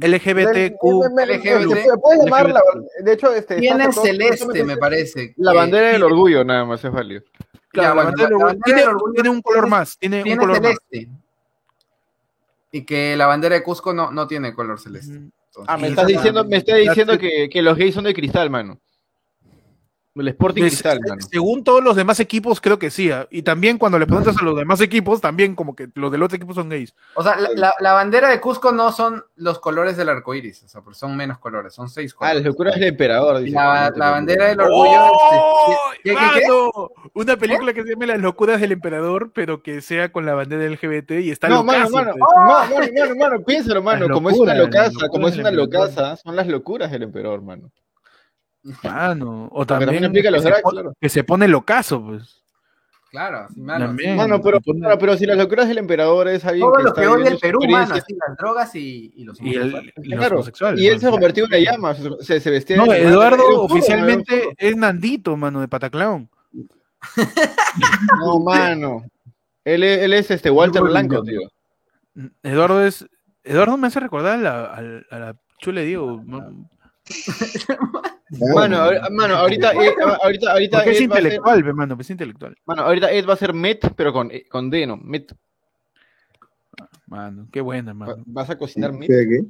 LGBTQ. 0.00 0.82
LGBT. 1.16 1.74
Se 1.76 1.98
puede 2.00 2.24
llamar 2.24 2.50
la- 2.50 2.62
de 3.00 3.12
hecho, 3.12 3.32
este, 3.34 3.56
tiene 3.56 3.84
está 3.84 4.02
celeste, 4.02 4.64
me 4.64 4.76
parece. 4.76 5.34
La 5.36 5.52
que- 5.52 5.56
bandera 5.58 5.88
del 5.88 6.02
orgullo, 6.04 6.44
nada 6.44 6.64
más 6.64 6.84
es 6.84 6.92
válido. 6.92 7.22
Claro, 7.70 7.96
la 7.96 8.04
bandera 8.04 8.30
la- 8.30 8.54
tiene, 8.64 8.80
del 8.80 8.88
orgullo 8.90 9.14
tiene 9.14 9.28
un 9.30 9.42
color 9.42 9.66
más. 9.66 9.98
Tiene, 9.98 10.22
un 10.22 10.36
color 10.38 10.62
más. 10.62 10.76
celeste. 10.90 11.08
Y 12.70 12.84
que 12.84 13.16
la 13.16 13.26
bandera 13.26 13.56
de 13.56 13.62
Cusco 13.62 13.92
no, 13.92 14.10
no 14.12 14.26
tiene 14.28 14.54
color 14.54 14.78
celeste. 14.78 15.14
Entonces, 15.14 15.64
Ah, 15.66 15.76
me 15.76 15.88
estás 15.88 16.06
diciendo, 16.06 16.44
me 16.44 16.58
estás 16.58 16.78
diciendo 16.78 17.18
que, 17.18 17.48
que 17.50 17.62
los 17.62 17.76
gays 17.76 17.94
son 17.94 18.04
de 18.04 18.14
cristal, 18.14 18.50
mano. 18.50 18.78
El 20.14 20.26
Sporting 20.28 20.62
Pues, 20.62 20.72
Cristal, 20.72 20.98
se- 21.00 21.08
mano. 21.10 21.22
según 21.30 21.62
todos 21.62 21.84
los 21.84 21.94
demás 21.94 22.18
equipos, 22.18 22.60
creo 22.60 22.76
que 22.78 22.90
sí. 22.90 23.08
ah. 23.12 23.28
Y 23.30 23.42
también 23.42 23.78
cuando 23.78 24.00
le 24.00 24.06
preguntas 24.06 24.36
a 24.36 24.44
los 24.44 24.56
demás 24.56 24.80
equipos, 24.80 25.20
también 25.20 25.54
como 25.54 25.76
que 25.76 25.88
los 25.94 26.10
del 26.10 26.22
otro 26.24 26.34
equipo 26.36 26.52
son 26.54 26.68
gays. 26.68 26.92
O 27.14 27.22
sea, 27.22 27.36
la, 27.36 27.50
la- 27.54 27.74
la 27.78 27.92
bandera 27.92 28.28
de 28.28 28.40
Cusco 28.40 28.72
no 28.72 28.90
son 28.90 29.24
los 29.36 29.60
colores 29.60 29.96
del 29.96 30.08
arco 30.08 30.34
iris, 30.34 30.64
o 30.64 30.68
sea, 30.68 30.80
porque 30.80 30.98
son 30.98 31.16
menos 31.16 31.38
colores, 31.38 31.72
son 31.72 31.88
seis 31.88 32.16
Ah, 32.18 32.34
las 32.34 32.42
colores. 32.42 32.44
locuras 32.46 32.74
del 32.74 32.84
emperador. 32.84 33.40
Y 33.42 33.44
dice. 33.44 33.56
la, 33.56 33.92
la 33.94 34.10
bandera 34.10 34.46
del 34.46 34.60
orgullo. 34.60 34.90
¡Oh! 35.12 35.76
¿qué- 36.02 36.10
qué- 36.10 36.16
qué? 36.16 36.48
¡Mano! 36.48 36.90
Una 37.14 37.36
película 37.36 37.72
que 37.72 37.82
se 37.84 37.90
llama 37.90 38.06
Las 38.06 38.20
locuras 38.20 38.60
del 38.60 38.72
emperador, 38.72 39.30
pero 39.32 39.62
que 39.62 39.80
sea 39.82 40.10
con 40.10 40.26
la 40.26 40.34
bandera 40.34 40.64
LGBT 40.64 41.12
y 41.20 41.30
está 41.30 41.48
No, 41.48 41.62
mano, 41.62 41.78
locazo, 41.84 41.96
mano, 41.96 42.10
pues. 42.12 42.20
no, 42.20 42.44
mano, 42.44 42.74
mano, 42.98 43.14
mano, 43.16 43.44
piénsalo, 43.44 43.82
mano, 43.82 44.08
como 44.08 44.30
es 44.30 44.36
una 44.38 44.54
locaza, 44.54 45.08
como 45.10 45.28
es 45.28 45.36
una 45.36 45.50
del 45.50 45.60
emperador. 45.60 45.88
locaza, 45.90 46.16
son 46.16 46.34
las 46.34 46.46
locuras 46.48 46.90
del 46.90 47.04
emperador, 47.04 47.40
mano. 47.42 47.70
Mano, 48.82 49.48
o 49.52 49.66
también 49.66 49.88
también 49.88 50.04
aplica 50.06 50.30
los 50.30 50.38
que, 50.40 50.42
se 50.42 50.48
drags, 50.48 50.62
pon- 50.62 50.72
claro. 50.72 50.92
que 51.00 51.08
se 51.08 51.24
pone 51.24 51.48
locazo, 51.48 52.02
pues. 52.04 52.34
Claro, 53.10 53.46
sí, 53.54 53.60
mano. 53.62 53.86
También. 53.86 54.16
Mano, 54.16 54.40
pero, 54.42 54.58
se 54.58 54.64
pone- 54.64 54.80
claro, 54.80 54.98
pero 54.98 55.16
si 55.16 55.24
las 55.24 55.38
locuras 55.38 55.66
del 55.68 55.78
emperador 55.78 56.28
es 56.28 56.44
alguien 56.44 56.66
Todo 56.66 56.74
que 56.76 56.82
lo 56.82 56.88
está 56.90 57.00
que 57.00 57.06
viviendo 57.06 57.30
el 57.30 57.38
Perú, 57.38 57.60
mano, 57.70 57.94
así, 57.94 58.14
las 58.14 58.36
drogas 58.36 58.74
y, 58.74 59.12
y 59.16 59.24
los 59.24 59.40
y, 59.40 59.54
el, 59.54 59.60
homosexuales. 59.62 59.94
y 59.96 60.08
los 60.10 60.18
claro, 60.18 60.34
homosexuales. 60.36 60.80
y 60.80 60.86
él 60.88 61.00
se 61.00 61.10
convirtió 61.10 61.44
en 61.44 61.48
una 61.50 61.58
llama, 61.58 61.94
se, 62.20 62.40
se 62.40 62.50
vestía 62.50 62.76
No, 62.76 62.84
de- 62.84 63.02
Eduardo 63.02 63.62
oficialmente 63.62 64.50
es 64.58 64.76
Nandito, 64.76 65.36
mano, 65.38 65.60
de 65.62 65.68
Pataclown. 65.68 66.28
No, 68.20 68.40
mano. 68.40 69.04
Él 69.64 69.82
es, 69.84 69.98
él 70.02 70.12
es 70.14 70.30
este 70.30 70.50
Walter 70.50 70.82
Blanco, 70.82 71.22
tío. 71.22 71.40
Eduardo 72.42 72.84
es. 72.84 73.06
Eduardo 73.44 73.76
me 73.76 73.86
hace 73.86 74.00
recordar 74.00 74.34
a 74.34 74.42
la, 74.42 74.64
a 74.66 74.82
la- 74.82 75.02
a 75.10 75.18
la 75.18 75.36
Chule 75.58 75.84
Diego. 75.84 76.22
¿No? 77.68 78.02
Mano, 78.54 78.90
mano, 79.10 79.36
ahorita, 79.36 79.72
eh, 79.72 79.94
ahorita, 80.22 80.52
ahorita, 80.52 80.76
Porque 80.78 80.90
es 80.90 81.00
Ed 81.00 81.08
va 81.10 81.14
a 81.14 81.16
ser, 81.16 81.24
intelectual, 81.24 81.64
pe, 81.64 81.72
mano, 81.72 81.96
es 81.98 82.10
intelectual. 82.10 82.56
mano, 82.66 82.82
ahorita 82.82 83.10
Ed 83.10 83.26
va 83.26 83.32
a 83.32 83.36
ser 83.36 83.54
Met, 83.54 83.92
pero 83.96 84.12
con, 84.12 84.30
eh, 84.30 84.44
con 84.50 84.68
D, 84.68 84.86
¿no? 84.86 84.98
Met. 84.98 85.34
Mano, 87.06 87.48
qué 87.50 87.62
buena, 87.62 87.94
mano. 87.94 88.16
¿Vas 88.26 88.50
a 88.50 88.58
cocinar 88.58 88.92
Met? 88.92 89.08
¿Qué? 89.08 89.40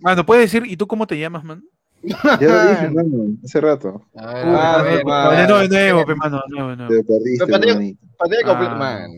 Mano, 0.00 0.26
¿puedes 0.26 0.50
decir, 0.52 0.70
¿y 0.70 0.76
tú 0.76 0.86
cómo 0.86 1.06
te 1.06 1.18
llamas, 1.18 1.42
mano? 1.42 1.62
Ya 2.02 2.16
lo 2.40 2.70
dije, 2.70 2.90
mano, 2.94 3.36
hace 3.42 3.60
rato. 3.60 4.06
Ah, 4.14 4.82
ver. 4.82 4.98
de 4.98 5.46
nuevo, 5.46 5.58
de 5.60 5.68
nuevo, 5.68 6.06
pe, 6.06 6.14
mano, 6.14 6.42
de 6.48 6.54
nuevo. 6.76 6.86
Te 6.88 7.04
perdiste, 7.04 7.46
manito. 7.46 8.06
Pantalla 8.18 8.46
completa, 8.46 8.76
Ah. 8.78 9.08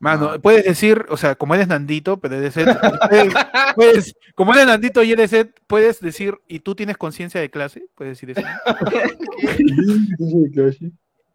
Man. 0.00 0.20
Mano, 0.20 0.40
puedes 0.40 0.64
decir, 0.64 1.04
o 1.08 1.16
sea, 1.16 1.34
como 1.34 1.54
eres 1.54 1.68
Nandito, 1.68 2.18
pero 2.20 2.36
eres 2.36 2.56
Ed, 2.56 2.68
puedes, 3.08 3.34
puedes- 3.74 4.14
como 4.34 4.52
eres 4.54 4.66
Nandito 4.66 5.02
y 5.02 5.12
eres 5.12 5.32
Ed, 5.32 5.48
puedes 5.66 6.00
decir, 6.00 6.34
¿y 6.48 6.60
tú 6.60 6.74
tienes 6.74 6.96
conciencia 6.96 7.40
de 7.40 7.50
clase? 7.50 7.86
Puedes 7.94 8.12
decir 8.20 8.30
eso. 8.30 8.42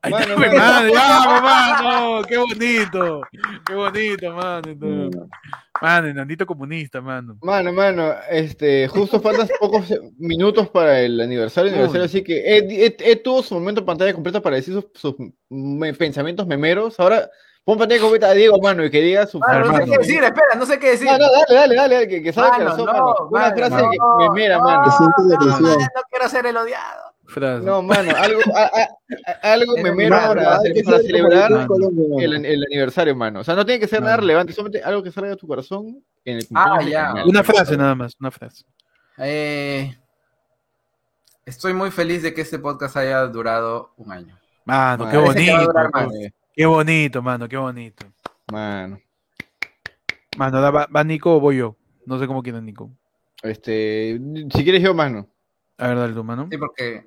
Ahí 0.06 0.12
Mano, 0.12 0.36
pe, 0.36 0.48
mano. 0.50 0.58
mano, 0.58 0.94
vamos, 0.94 1.42
mano, 1.44 2.22
qué 2.28 2.38
bonito, 2.38 3.22
qué 3.66 3.74
bonito, 3.74 4.34
mano. 4.34 4.76
no. 4.78 5.30
Mano, 5.82 6.08
el 6.10 6.16
Nandito 6.16 6.46
comunista, 6.46 7.00
mano. 7.00 7.38
Mano, 7.42 7.72
mano, 7.72 8.14
este, 8.30 8.90
justo 8.90 9.22
faltan 9.22 9.48
pocos 9.62 9.86
minutos 10.18 10.70
para 10.70 11.00
el 11.00 11.22
aniversario, 11.22 11.72
Uy. 11.72 11.76
aniversario, 11.76 12.04
así 12.06 12.22
que 12.22 12.58
Ed, 12.58 12.66
Ed- 12.70 12.96
Ed 13.02 13.22
tuvo 13.24 13.42
su 13.44 13.54
momento 13.54 13.80
en 13.80 13.86
pantalla 13.86 14.14
completa 14.14 14.42
para 14.42 14.58
decir 14.58 14.74
sus, 14.74 14.86
sus 14.94 15.16
me- 15.50 15.94
pensamientos 15.94 16.48
memeros. 16.48 17.00
Ahora 17.00 17.30
pon 17.64 17.78
pantalla 17.78 18.02
completa 18.02 18.28
a 18.30 18.34
Diego, 18.34 18.60
mano, 18.62 18.84
y 18.84 18.90
que 18.92 19.02
diga 19.02 19.26
su 19.26 19.40
Mano, 19.40 19.66
no 19.66 19.78
sé 19.78 19.86
qué 19.86 19.98
decir, 19.98 20.24
espera, 20.24 20.48
no 20.58 20.66
sé 20.66 20.80
qué 20.80 20.90
decir. 20.92 21.08
No, 21.08 21.18
no, 21.18 21.26
dale, 21.32 21.46
dale, 21.56 21.76
dale, 21.76 21.96
dale, 21.96 22.08
que, 22.08 22.22
que 22.24 22.34
sabe 22.34 22.52
que 22.58 22.64
Mano, 22.64 22.70
razón, 22.72 22.86
no, 22.86 22.92
mano. 22.94 23.16
Una 23.30 23.40
mano, 23.42 23.56
frase 23.56 23.76
no, 23.84 23.90
que 23.92 23.98
memera, 24.30 24.58
no, 24.58 24.64
mano. 24.64 24.84
No, 25.60 26.02
quiero 26.10 26.30
ser 26.30 26.46
el 26.46 26.58
odiado. 26.58 27.14
Frase. 27.26 27.66
No, 27.66 27.82
mano, 27.82 28.12
algo, 28.18 28.42
a- 28.54 28.64
a- 28.64 29.42
a- 29.48 29.54
algo 29.54 29.78
Es 29.78 29.84
memero 29.84 30.16
mano, 30.16 30.42
para, 30.42 30.60
que 30.62 30.84
celebrar 30.84 31.52
el 32.20 32.46
el, 32.46 32.64
aniversario, 32.66 33.16
mano. 33.16 33.40
O 33.40 33.44
sea, 33.44 33.56
no 33.56 33.66
tiene 33.66 33.80
que 33.80 33.88
ser 33.88 34.02
nada 34.02 34.18
relevante, 34.18 34.52
solamente 34.54 34.84
algo 34.84 35.02
que 35.02 35.12
salga 35.12 35.30
de 35.30 35.38
tu 35.38 35.48
corazón 35.48 36.04
en 36.26 36.38
el 36.40 36.48
Ah, 36.54 36.80
ya. 36.82 37.14
Una 37.26 37.44
frase 37.44 37.78
nada 37.78 37.96
más, 37.96 38.16
una 38.20 38.30
frase. 38.30 38.66
Eh, 39.18 39.96
estoy 41.46 41.74
muy 41.74 41.92
feliz 41.92 42.22
de 42.24 42.34
que 42.34 42.42
este 42.42 42.60
podcast 42.60 42.98
haya 42.98 43.22
durado 43.28 43.94
un 43.98 44.12
año. 44.12 44.38
Mano, 44.66 45.10
qué 45.10 45.18
Mano, 45.18 45.28
Parece 45.34 45.46
que 45.46 45.52
va 45.54 45.82
a 45.82 46.06
bonito. 46.06 46.36
Qué 46.54 46.66
bonito, 46.66 47.22
mano, 47.22 47.48
qué 47.50 47.58
bonito. 47.58 48.06
Mano. 48.52 49.00
Mano, 50.38 50.62
va, 50.62 50.88
va 50.88 51.04
Nico 51.04 51.36
o 51.36 51.40
voy 51.40 51.58
yo. 51.58 51.76
No 52.06 52.20
sé 52.20 52.28
cómo 52.28 52.44
quiere 52.44 52.62
Nico. 52.62 52.92
Este, 53.42 54.20
si 54.54 54.64
quieres 54.64 54.82
yo, 54.82 54.94
mano. 54.94 55.28
A 55.78 55.88
ver, 55.88 55.98
dale 55.98 56.14
tu 56.14 56.24
mano. 56.24 56.48
Sí, 56.52 56.58
porque 56.58 57.06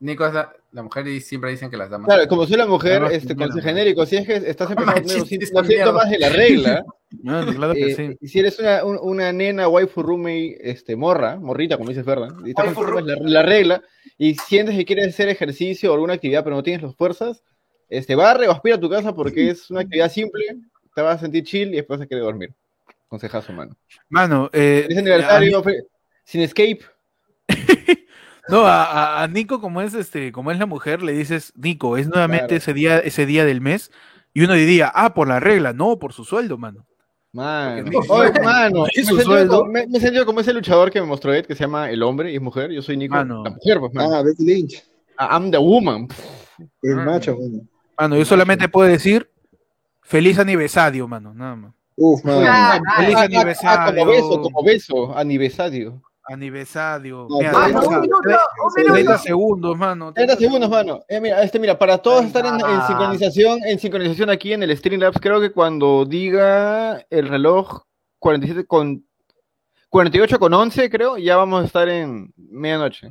Nico 0.00 0.26
es 0.26 0.34
la, 0.34 0.52
la 0.72 0.82
mujer 0.82 1.06
y 1.06 1.20
siempre 1.20 1.50
dicen 1.50 1.70
que 1.70 1.76
las 1.76 1.90
damas. 1.90 2.06
Claro, 2.06 2.26
como 2.28 2.46
soy 2.46 2.56
la 2.56 2.66
mujer, 2.66 3.02
este, 3.10 3.34
con 3.36 3.48
mira, 3.48 3.50
ese 3.58 3.62
genérico, 3.62 4.04
si 4.06 4.16
es 4.16 4.26
que 4.26 4.36
estás 4.36 4.70
empezando 4.70 4.90
a 4.98 5.02
tener 5.02 5.18
los 5.18 5.28
síntomas 5.28 6.10
de 6.10 6.18
la 6.18 6.28
regla, 6.28 6.84
Mano, 7.22 7.52
claro 7.54 7.74
que 7.74 7.90
eh, 7.92 7.94
sí. 7.94 8.16
y 8.20 8.28
si 8.28 8.38
eres 8.40 8.58
una, 8.58 8.84
un- 8.84 8.98
una 9.02 9.32
nena 9.32 9.68
waifu 9.68 10.02
roommate, 10.02 10.58
este, 10.70 10.96
morra, 10.96 11.36
morrita, 11.38 11.76
como 11.76 11.90
dice 11.90 12.02
Ferran, 12.02 12.34
y 12.46 12.50
estás 12.50 12.72
con 12.72 13.06
la, 13.06 13.16
la 13.20 13.42
regla, 13.42 13.82
y 14.18 14.34
sientes 14.34 14.74
que 14.76 14.84
quieres 14.86 15.08
hacer 15.08 15.28
ejercicio 15.28 15.90
o 15.90 15.94
alguna 15.94 16.14
actividad, 16.14 16.42
pero 16.42 16.56
no 16.56 16.62
tienes 16.62 16.82
las 16.82 16.96
fuerzas, 16.96 17.42
este, 17.98 18.14
barre 18.14 18.48
o 18.48 18.52
aspira 18.52 18.76
a 18.76 18.80
tu 18.80 18.88
casa 18.90 19.14
porque 19.14 19.50
es 19.50 19.70
una 19.70 19.80
actividad 19.80 20.10
simple, 20.10 20.44
te 20.94 21.02
vas 21.02 21.16
a 21.16 21.20
sentir 21.20 21.44
chill 21.44 21.68
y 21.72 21.76
después 21.76 21.98
vas 21.98 22.06
a 22.06 22.08
querer 22.08 22.24
dormir. 22.24 22.52
Consejazo, 23.08 23.52
mano. 23.52 23.76
Mano, 24.08 24.48
eh, 24.52 24.86
aniversario, 24.96 25.62
sin 26.24 26.40
escape. 26.42 26.80
No, 28.48 28.66
a, 28.66 29.22
a- 29.22 29.28
Nico, 29.28 29.60
como 29.60 29.80
es 29.82 29.94
este, 29.94 30.32
como 30.32 30.50
es 30.50 30.58
la 30.58 30.66
mujer, 30.66 31.00
le 31.02 31.12
dices, 31.12 31.52
Nico, 31.56 31.96
es 31.96 32.08
nuevamente 32.08 32.46
Claro. 32.48 32.56
ese 32.58 32.74
día, 32.74 32.98
ese 32.98 33.24
día 33.24 33.44
del 33.44 33.60
mes, 33.60 33.92
y 34.34 34.42
uno 34.42 34.54
diría, 34.54 34.90
ah, 34.92 35.14
por 35.14 35.28
la 35.28 35.38
regla, 35.38 35.72
no, 35.72 35.96
por 36.00 36.12
su 36.12 36.24
sueldo, 36.24 36.58
mano. 36.58 36.84
Mano, 37.32 37.88
Porque- 37.92 38.08
Oye, 38.10 38.40
mano, 38.42 38.82
me 38.96 39.00
Es 39.00 39.06
sueldo. 39.06 39.60
como, 39.60 39.70
me- 39.72 39.86
me 39.86 39.98
he 39.98 40.00
sentido 40.00 40.26
como 40.26 40.40
ese 40.40 40.52
luchador 40.52 40.90
que 40.90 41.00
me 41.00 41.06
mostró 41.06 41.32
Ed, 41.32 41.46
que 41.46 41.54
se 41.54 41.60
llama 41.62 41.88
El 41.88 42.02
Hombre 42.02 42.32
y 42.32 42.34
es 42.34 42.42
mujer. 42.42 42.72
Yo 42.72 42.82
soy 42.82 42.96
Nico, 42.96 43.14
Mano. 43.14 43.44
la 43.44 43.50
mujer, 43.50 43.78
pues, 43.78 43.94
mano. 43.94 44.12
Ah, 44.16 44.22
Becky 44.22 44.44
Lynch. 44.44 44.82
Ah, 45.16 45.38
I'm 45.38 45.50
the 45.52 45.58
woman. 45.58 46.08
El 46.82 46.98
Ah. 46.98 47.04
macho, 47.04 47.36
mano. 47.38 47.62
Mano, 47.98 48.16
yo 48.16 48.24
solamente 48.24 48.68
puedo 48.68 48.88
decir, 48.88 49.30
feliz 50.02 50.38
aniversario, 50.38 51.06
mano, 51.06 51.32
nada 51.34 51.56
más. 51.56 51.74
Uf, 51.96 52.24
mano. 52.24 52.46
Ah, 52.48 52.80
Feliz 52.98 53.16
Ah, 53.16 53.22
aniversario. 53.22 53.80
ah, 53.80 53.86
como 53.86 54.06
beso, 54.06 54.42
como 54.42 54.62
beso, 54.64 55.16
aniversario. 55.18 56.02
Aniversario. 56.24 57.26
No, 57.28 57.38
Mira, 57.38 57.50
pero- 57.50 57.60
Mano, 57.62 57.80
treinta- 57.80 57.96
un 57.96 58.00
minuto, 58.02 58.18
un 58.64 58.74
30 58.74 58.92
minuto. 58.94 59.18
segundos, 59.18 59.76
mano. 59.76 60.12
30 60.12 60.36
segundos, 60.36 60.70
mano. 60.70 61.00
Eh, 61.08 61.20
mira, 61.20 61.42
este, 61.42 61.58
mira, 61.58 61.78
para 61.78 61.98
todos 61.98 62.24
estar 62.24 62.46
en, 62.46 62.54
en 62.54 62.82
sincronización, 62.86 63.60
en 63.64 63.78
sincronización 63.78 64.30
aquí 64.30 64.52
en 64.52 64.62
el 64.62 64.76
Streamlabs, 64.76 65.18
creo 65.20 65.40
que 65.40 65.52
cuando 65.52 66.04
diga 66.06 67.04
el 67.10 67.28
reloj 67.28 67.82
47 68.18 68.64
con 68.66 69.04
48 69.90 70.38
con 70.38 70.54
11, 70.54 70.88
creo, 70.88 71.18
ya 71.18 71.36
vamos 71.36 71.62
a 71.62 71.66
estar 71.66 71.88
en 71.88 72.32
medianoche. 72.36 73.08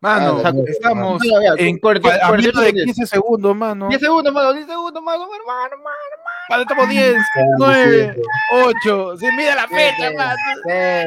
Mano, 0.00 0.40
Ah, 0.44 0.52
estamos 0.68 1.20
mira, 1.20 1.54
en, 1.58 1.76
40, 1.78 2.08
a 2.08 2.30
menos 2.30 2.44
de 2.46 2.52
48 2.52 2.84
15 2.84 3.06
segundos, 3.06 3.56
mano. 3.56 3.88
10 3.88 4.00
segundos, 4.00 4.32
mano, 4.32 4.52
10 4.52 4.66
segundos, 4.68 5.02
mano, 5.02 5.24
hermano, 5.34 5.76
mano. 5.82 6.22
Mano, 6.50 6.62
estamos 6.62 6.88
10, 6.88 7.16
9, 7.58 8.16
8. 8.52 9.16
Se 9.16 9.32
mide 9.32 9.54
la 9.56 9.66
fecha, 9.66 10.12
mano. 10.16 10.36
6, 10.64 11.06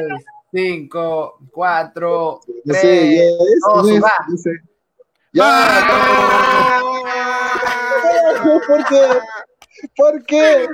5, 0.52 1.38
4, 1.52 2.40
No 2.46 2.72
3. 2.72 2.80
sé, 2.82 3.16
ya 3.16 3.22
es. 3.22 3.60
dos, 3.66 3.88
no 3.88 3.94
es, 3.96 4.02
va. 4.02 4.12
no 4.28 4.36
sé. 4.36 4.50
Ya. 5.32 5.88
¿Por 8.66 8.84
qué? 8.84 9.08
¿Por 9.96 10.24
qué? 10.26 10.66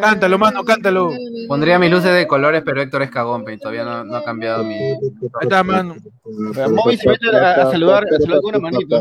Cántalo, 0.00 0.38
mano, 0.38 0.64
cántalo. 0.64 1.10
Pondría 1.48 1.78
mis 1.78 1.90
luces 1.90 2.14
de 2.14 2.26
colores, 2.26 2.62
pero 2.64 2.80
Héctor 2.82 3.02
es 3.02 3.10
cagón, 3.10 3.44
y 3.50 3.58
todavía 3.58 3.84
no, 3.84 4.04
no 4.04 4.16
ha 4.16 4.24
cambiado 4.24 4.62
mi. 4.64 4.74
Ahí 4.74 4.96
está, 5.42 5.62
mano. 5.64 5.96
Moby 6.24 6.96
se 6.96 7.08
mete 7.08 7.36
a- 7.36 7.54
a 7.68 7.70
saludar- 7.70 8.04
a 8.04 8.18
saludar 8.20 8.40
con 8.40 8.54
una 8.54 8.58
manito. 8.60 9.00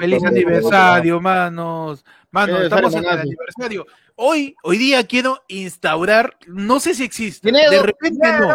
Feliz 0.00 0.24
aniversario, 0.24 1.20
manos. 1.20 2.04
Mano, 2.30 2.58
estamos 2.58 2.94
en 2.94 3.04
el 3.04 3.10
aniversario. 3.18 3.86
Hoy, 4.14 4.54
hoy 4.62 4.76
día 4.78 5.02
quiero 5.04 5.42
instaurar, 5.48 6.36
no 6.46 6.78
sé 6.78 6.94
si 6.94 7.02
existe. 7.04 7.50
De 7.70 7.82
repente 7.82 8.18
no. 8.38 8.48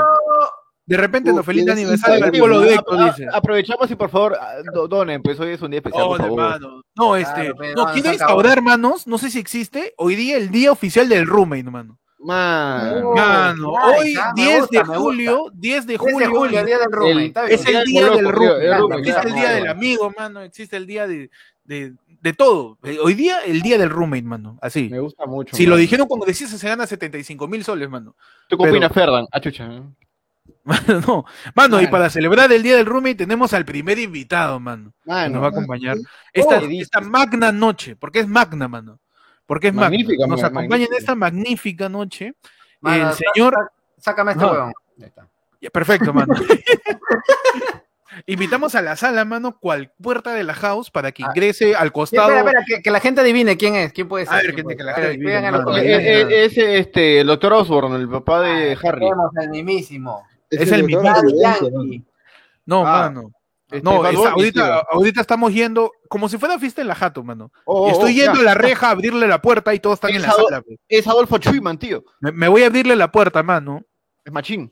De 0.88 0.97
repente 0.97 1.31
no. 1.33 1.39
Uf, 1.39 1.45
Feliz 1.47 1.67
aniversario 1.67 2.13
al 2.15 2.19
Instagram. 2.36 2.39
pueblo 2.39 2.59
de 2.61 2.69
A- 2.69 2.73
Héctor, 2.75 2.99
a- 3.01 3.05
dice. 3.05 3.27
Aprovechamos 3.33 3.89
y 3.89 3.95
por 3.95 4.09
favor, 4.09 4.38
ah, 4.39 4.55
do- 4.73 4.88
donen, 4.88 5.21
pues 5.23 5.39
hoy 5.39 5.49
es 5.51 5.61
un 5.61 5.71
día 5.71 5.79
especial, 5.79 6.03
Oh, 6.03 6.09
por 6.09 6.17
favor. 6.19 6.39
hermano. 6.39 6.81
No, 6.95 7.15
este, 7.15 7.33
Claro, 7.33 7.55
pe, 7.55 7.73
no, 7.75 7.86
no, 7.88 7.93
quiero 7.93 8.11
instaurar, 8.11 8.61
manos, 8.61 9.07
no 9.07 9.17
sé 9.17 9.31
si 9.31 9.39
existe, 9.39 9.93
hoy 9.97 10.15
día 10.15 10.38
el 10.38 10.51
día 10.51 10.71
oficial 10.71 11.09
del 11.09 11.25
roommate, 11.25 11.63
mano. 11.63 11.97
Man. 12.19 13.03
Oh, 13.03 13.15
Mano, 13.15 13.69
hoy 13.73 14.15
ah, 14.19 14.31
me 14.36 14.43
10 14.43 14.59
gusta, 14.61 14.79
de 14.79 14.86
julio, 14.86 15.51
10 15.53 15.86
de 15.86 15.93
10 15.93 15.99
de 16.01 16.11
julio, 16.11 16.29
julio, 16.29 16.65
día 16.65 16.77
del 16.79 16.91
roommate, 16.91 17.39
El- 17.47 17.51
es 17.51 17.65
el 17.67 17.83
Día 17.86 18.05
del 18.05 18.15
del 18.15 18.31
roommate, 18.31 18.59
del 18.59 18.69
mano, 18.71 18.95
existe 18.97 19.27
el 19.27 19.33
día 19.36 19.51
del 19.51 19.67
amigo, 19.67 20.13
mano, 20.17 20.41
existe 20.41 20.77
el 20.77 20.88
día 20.88 21.07
de, 21.07 21.29
de, 21.65 21.93
de 22.21 22.33
todo. 22.33 22.77
Eh, 22.83 22.97
Hoy 23.03 23.13
día 23.13 23.39
el 23.45 23.61
día 23.61 23.77
del 23.77 23.89
roommate, 23.89 24.23
mano, 24.23 24.57
así. 24.61 24.89
Me 24.89 24.99
gusta 24.99 25.25
mucho. 25.27 25.55
Si 25.55 25.63
man. 25.63 25.71
lo 25.71 25.77
dijeron 25.77 26.07
cuando 26.07 26.25
decís 26.25 26.49
se 26.49 26.67
gana 26.67 26.88
75 26.88 27.47
mil 27.47 27.63
soles, 27.63 27.89
mano. 27.89 28.15
¿Tú 28.49 28.57
qué 28.57 28.69
opinas, 28.69 28.91
Ferdan? 28.91 29.25
Ah, 29.31 29.39
chucha. 29.39 29.65
¿eh? 29.65 29.83
Mano, 30.66 30.99
no. 31.07 31.26
Mano, 31.53 31.80
y 31.82 31.88
para 31.88 32.09
celebrar 32.09 32.51
el 32.51 32.63
día 32.63 32.76
del 32.76 32.86
roommate 32.88 33.16
tenemos 33.16 33.53
al 33.53 33.66
primer 33.66 33.99
invitado, 33.99 34.59
mano. 34.59 34.93
que 35.05 35.30
nos 35.30 35.41
va 35.41 35.47
a 35.47 35.49
acompañar. 35.49 35.95
Esta, 36.34 36.59
Oh, 36.59 36.68
esta 36.70 37.01
magna 37.01 37.51
noche, 37.51 37.95
porque 37.95 38.20
es 38.20 38.28
magna, 38.28 38.68
mano. 38.68 38.99
Porque 39.45 39.68
es 39.68 39.74
Magnífica, 39.76 40.22
magna. 40.26 40.36
Nos 40.36 40.43
acompaña 40.43 40.86
en 40.86 40.93
esta 40.97 41.13
magnífica 41.13 41.88
noche 41.88 42.34
Mano, 42.82 43.09
el 43.09 43.16
señor. 43.16 43.55
Sácame 43.99 44.32
este 44.32 44.43
Ajá. 44.43 44.53
huevón. 44.53 44.74
Ahí 44.99 45.05
está. 45.05 45.28
Ya, 45.61 45.70
Perfecto, 45.70 46.11
mano. 46.13 46.34
Invitamos 48.28 48.74
a 48.76 48.82
la 48.82 48.95
sala, 48.95 49.26
mano, 49.26 49.59
cual 49.59 49.91
puerta 50.01 50.34
de 50.34 50.43
la 50.43 50.53
house 50.53 50.89
para 50.89 51.11
que 51.11 51.24
Ah. 51.24 51.28
ingrese 51.28 51.76
al 51.76 51.88
Sí, 51.89 51.93
costado. 51.93 52.30
espera, 52.30 52.59
espera, 52.59 52.66
que, 52.78 52.82
que 52.84 52.89
la 52.91 52.99
gente 53.01 53.22
adivine 53.22 53.57
quién 53.57 53.76
es, 53.76 53.91
quién 53.93 54.07
puede 54.07 54.26
ser. 54.26 54.34
A 54.34 54.38
ver, 54.38 54.55
que- 54.55 54.63
que 54.76 54.84
la 54.84 54.93
gente 54.93 55.09
adivine, 55.09 56.45
ese, 56.45 56.78
este, 56.80 57.20
el 57.22 57.28
doctor 57.28 57.53
Osborne, 57.53 57.97
el 57.97 58.07
papá 58.09 58.41
de 58.41 58.78
Harry. 58.84 59.01
Tenemos 59.01 59.32
al 59.38 59.49
mismísimo. 59.49 60.26
Es 60.62 60.72
el 60.72 60.88
doctor 60.88 61.24
mismo. 61.26 61.38
¿no? 61.38 61.41
Yankee. 61.41 62.03
No, 62.66 62.86
Ah. 62.86 62.99
mano. 63.10 63.32
Este, 63.72 63.82
No, 63.84 64.06
es- 64.08 64.16
ahorita, 64.16 64.84
ahorita 64.91 65.22
estamos 65.22 65.51
yendo 65.53 65.91
como 66.08 66.30
si 66.30 66.38
fuera 66.38 66.60
fiesta 66.60 66.82
en 66.82 66.88
la 66.88 66.95
jato, 66.95 67.24
mano. 67.24 67.51
Oh, 67.66 67.88
oh, 67.88 67.89
Estoy 67.91 68.12
oh, 68.12 68.24
yendo 68.24 68.36
ya. 68.36 68.41
a 68.41 68.43
la 68.43 68.53
reja 68.53 68.88
a 68.88 68.91
abrirle 68.91 69.28
la 69.28 69.41
puerta 69.41 69.74
y 69.74 69.80
todos 69.80 69.95
están 69.95 70.12
en 70.12 70.22
la 70.22 70.32
sala. 70.32 70.64
Es 70.88 71.08
Adolfo 71.08 71.38
Chuyman, 71.39 71.78
tío. 71.80 72.03
Me, 72.20 72.32
me 72.32 72.47
voy 72.47 72.62
a 72.64 72.68
abrirle 72.68 72.95
la 72.95 73.12
puerta, 73.12 73.41
mano. 73.41 73.82
Es 74.24 74.32
machín. 74.32 74.72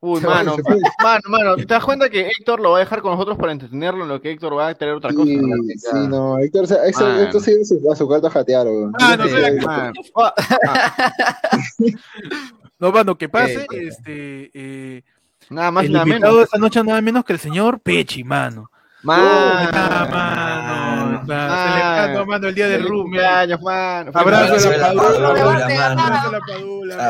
Uy, 0.00 0.20
Se 0.20 0.26
mano, 0.26 0.56
mano, 1.02 1.20
mano, 1.28 1.56
¿te 1.56 1.64
das 1.64 1.82
cuenta 1.82 2.10
que 2.10 2.28
Héctor 2.28 2.60
lo 2.60 2.72
va 2.72 2.76
a 2.76 2.80
dejar 2.80 3.00
con 3.00 3.12
nosotros 3.12 3.38
para 3.38 3.52
entretenerlo 3.52 4.02
en 4.02 4.08
lo 4.10 4.20
que 4.20 4.32
Héctor 4.32 4.54
va 4.58 4.68
a 4.68 4.74
tener 4.74 4.94
otra 4.96 5.14
cosa? 5.14 5.24
Sí, 5.24 5.38
sí, 5.78 6.08
no, 6.08 6.36
Héctor, 6.38 6.66
se- 6.66 6.74
Héctor, 6.88 7.08
iba 7.16 7.28
a 7.30 7.64
su, 7.64 7.90
a 7.92 7.96
su 7.96 8.06
cuarto 8.06 8.26
a 8.26 8.30
jatear, 8.30 8.66
weón. 8.66 8.92
Ah, 9.00 9.16
no, 9.16 9.24
Sí. 9.26 9.34
Ah, 9.66 10.34
No, 12.84 12.92
mano, 12.92 13.16
que 13.16 13.30
pase. 13.30 13.62
Eh, 13.72 13.88
este, 13.88 14.50
eh, 14.52 15.02
Nada 15.48 15.70
más 15.70 15.84
el 15.86 15.92
nada 15.92 16.04
invitado 16.06 16.32
menos. 16.32 16.36
de 16.36 16.44
esta 16.44 16.58
noche 16.58 16.84
nada 16.84 17.00
menos 17.00 17.24
que 17.24 17.32
el 17.32 17.38
señor 17.38 17.80
Pechi, 17.80 18.24
mano. 18.24 18.70
Mano. 19.02 19.70
Mano, 19.72 20.10
mano, 20.10 21.24
celebrando, 21.26 22.26
mano, 22.26 22.48
el 22.48 22.54
día 22.54 22.68
del 22.68 22.82
Rumi. 22.86 23.02
cumpleaños, 23.02 23.60
mano. 23.62 24.10
Abrazo 24.14 24.44
Abrazo 24.54 24.70
de 24.70 24.78
la 24.78 24.94
la 24.94 25.02
padula, 25.02 25.28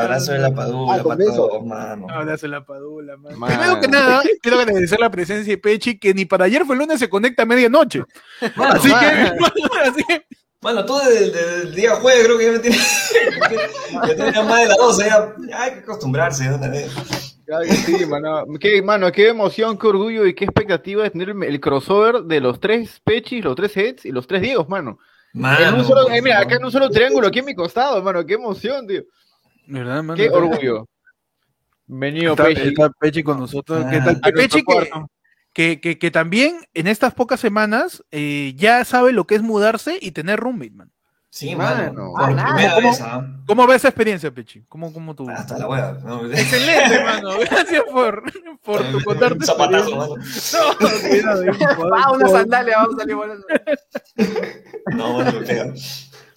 abrazo 0.01 0.31
de 0.31 0.39
la 0.39 0.51
padula. 0.51 0.93
Abrazo 0.95 1.51
Ah, 1.55 1.63
mano. 1.65 2.07
Abrazo 2.09 2.41
de 2.41 2.47
la 2.49 2.65
padula, 2.65 3.17
mano. 3.17 3.37
Mano. 3.37 3.53
Primero 3.53 3.79
que 3.81 3.87
nada, 3.89 4.21
quiero 4.41 4.59
agradecer 4.59 4.99
la 4.99 5.09
presencia 5.09 5.51
de 5.53 5.57
Pechi, 5.57 5.97
que 5.97 6.13
ni 6.13 6.25
para 6.25 6.45
ayer 6.45 6.65
fue 6.65 6.75
lunes 6.77 6.99
se 6.99 7.09
conecta 7.09 7.43
a 7.43 7.45
medianoche. 7.45 8.03
Mano, 8.55 8.73
Así 8.73 8.87
que, 8.87 8.91
mano. 8.91 9.37
así 9.91 10.03
que, 10.07 10.25
mano, 10.65 10.83
tú 10.83 10.97
desde, 10.97 11.29
desde 11.29 11.61
el 11.61 11.75
día 11.75 11.95
jueves 11.97 12.25
creo 12.25 12.37
que 12.39 12.45
ya 12.45 12.51
me 12.53 12.59
tienes. 12.59 13.13
ya 14.07 14.15
tenía 14.15 14.43
más 14.43 14.61
de 14.61 14.67
las 14.67 14.77
12, 14.77 15.05
ya, 15.05 15.35
ya 15.47 15.63
hay 15.63 15.71
que 15.73 15.79
acostumbrarse 15.79 16.49
de 16.49 16.55
una 16.55 16.69
vez. 16.69 16.91
Claro 17.45 17.65
que 17.65 17.73
sí, 17.73 18.05
mano. 18.07 18.43
Qué, 18.59 18.81
mano, 18.81 19.11
qué 19.11 19.29
emoción, 19.29 19.77
qué 19.77 19.85
orgullo 19.85 20.25
y 20.25 20.33
qué 20.33 20.45
expectativa 20.45 21.03
de 21.03 21.11
tener 21.11 21.29
el, 21.29 21.59
crossover 21.59 22.23
de 22.23 22.41
los 22.41 22.59
tres 22.59 22.99
Pechis, 23.03 23.43
los 23.43 23.55
tres 23.55 23.77
Heads 23.77 24.05
y 24.05 24.11
los 24.11 24.25
tres 24.25 24.41
Diegos, 24.41 24.67
mano. 24.67 24.97
Mano, 25.33 25.65
en 25.67 25.75
un 25.75 25.85
solo, 25.85 26.09
eh, 26.09 26.21
mira, 26.21 26.37
no. 26.37 26.41
acá 26.41 26.55
en 26.55 26.65
un 26.65 26.71
solo 26.71 26.89
triángulo, 26.89 27.27
aquí 27.27 27.39
en 27.39 27.45
mi 27.45 27.53
costado, 27.53 28.01
mano. 28.01 28.25
Qué 28.25 28.33
emoción, 28.33 28.87
tío. 28.87 29.03
¿verdad, 29.67 30.01
mano? 30.01 30.15
Qué 30.15 30.29
orgullo. 30.29 30.87
Venido 31.85 32.35
Pechi. 32.35 32.69
está 32.69 32.89
Pechi 32.89 33.21
con 33.21 33.39
nosotros. 33.39 33.83
Ah. 33.85 33.89
¿Qué 33.91 33.99
tal? 33.99 34.33
Pechi 34.33 34.63
que. 34.63 34.89
Que, 35.55 35.79
que, 35.79 35.97
que 35.97 36.11
también 36.11 36.57
en 36.73 36.85
estas 36.87 37.13
pocas 37.13 37.39
semanas 37.39 38.03
eh, 38.11 38.53
ya 38.57 38.83
sabe 38.85 39.13
lo 39.13 39.25
que 39.25 39.35
es 39.35 39.41
mudarse 39.41 39.97
y 40.01 40.11
tener 40.11 40.37
roommate, 40.39 40.71
man. 40.71 40.91
Sí, 41.29 41.53
Mano. 41.55 42.13
mano. 42.13 42.13
Ah, 42.17 42.25
primera 42.45 42.75
¿Cómo? 42.75 42.87
vez, 42.91 43.01
¿ah? 43.01 43.27
¿Cómo 43.45 43.67
ves 43.67 43.75
esa 43.77 43.87
experiencia, 43.89 44.31
Pechi? 44.31 44.63
¿Cómo, 44.69 44.93
cómo 44.93 45.15
tú? 45.15 45.29
Hasta 45.29 45.57
la 45.57 45.67
hueá. 45.67 45.97
¿no? 46.03 46.25
Excelente, 46.31 47.03
mano. 47.03 47.31
Gracias 47.39 47.83
por, 47.91 48.23
por 48.63 48.83
tu 48.91 49.03
contarte. 49.03 49.39
Un 49.39 49.43
zapatazo, 49.45 49.95
mano. 49.97 50.15
No, 50.15 50.87
cuidado, 51.09 51.43
eh, 51.43 51.51
Ah, 51.97 52.11
una 52.13 52.27
sandalia, 52.29 52.77
vamos 52.77 52.95
a 52.95 52.99
salir 52.99 53.15
volando. 53.15 53.45
No, 54.93 55.17
mano, 55.17 55.31
me 55.39 55.45
pega. 55.45 55.73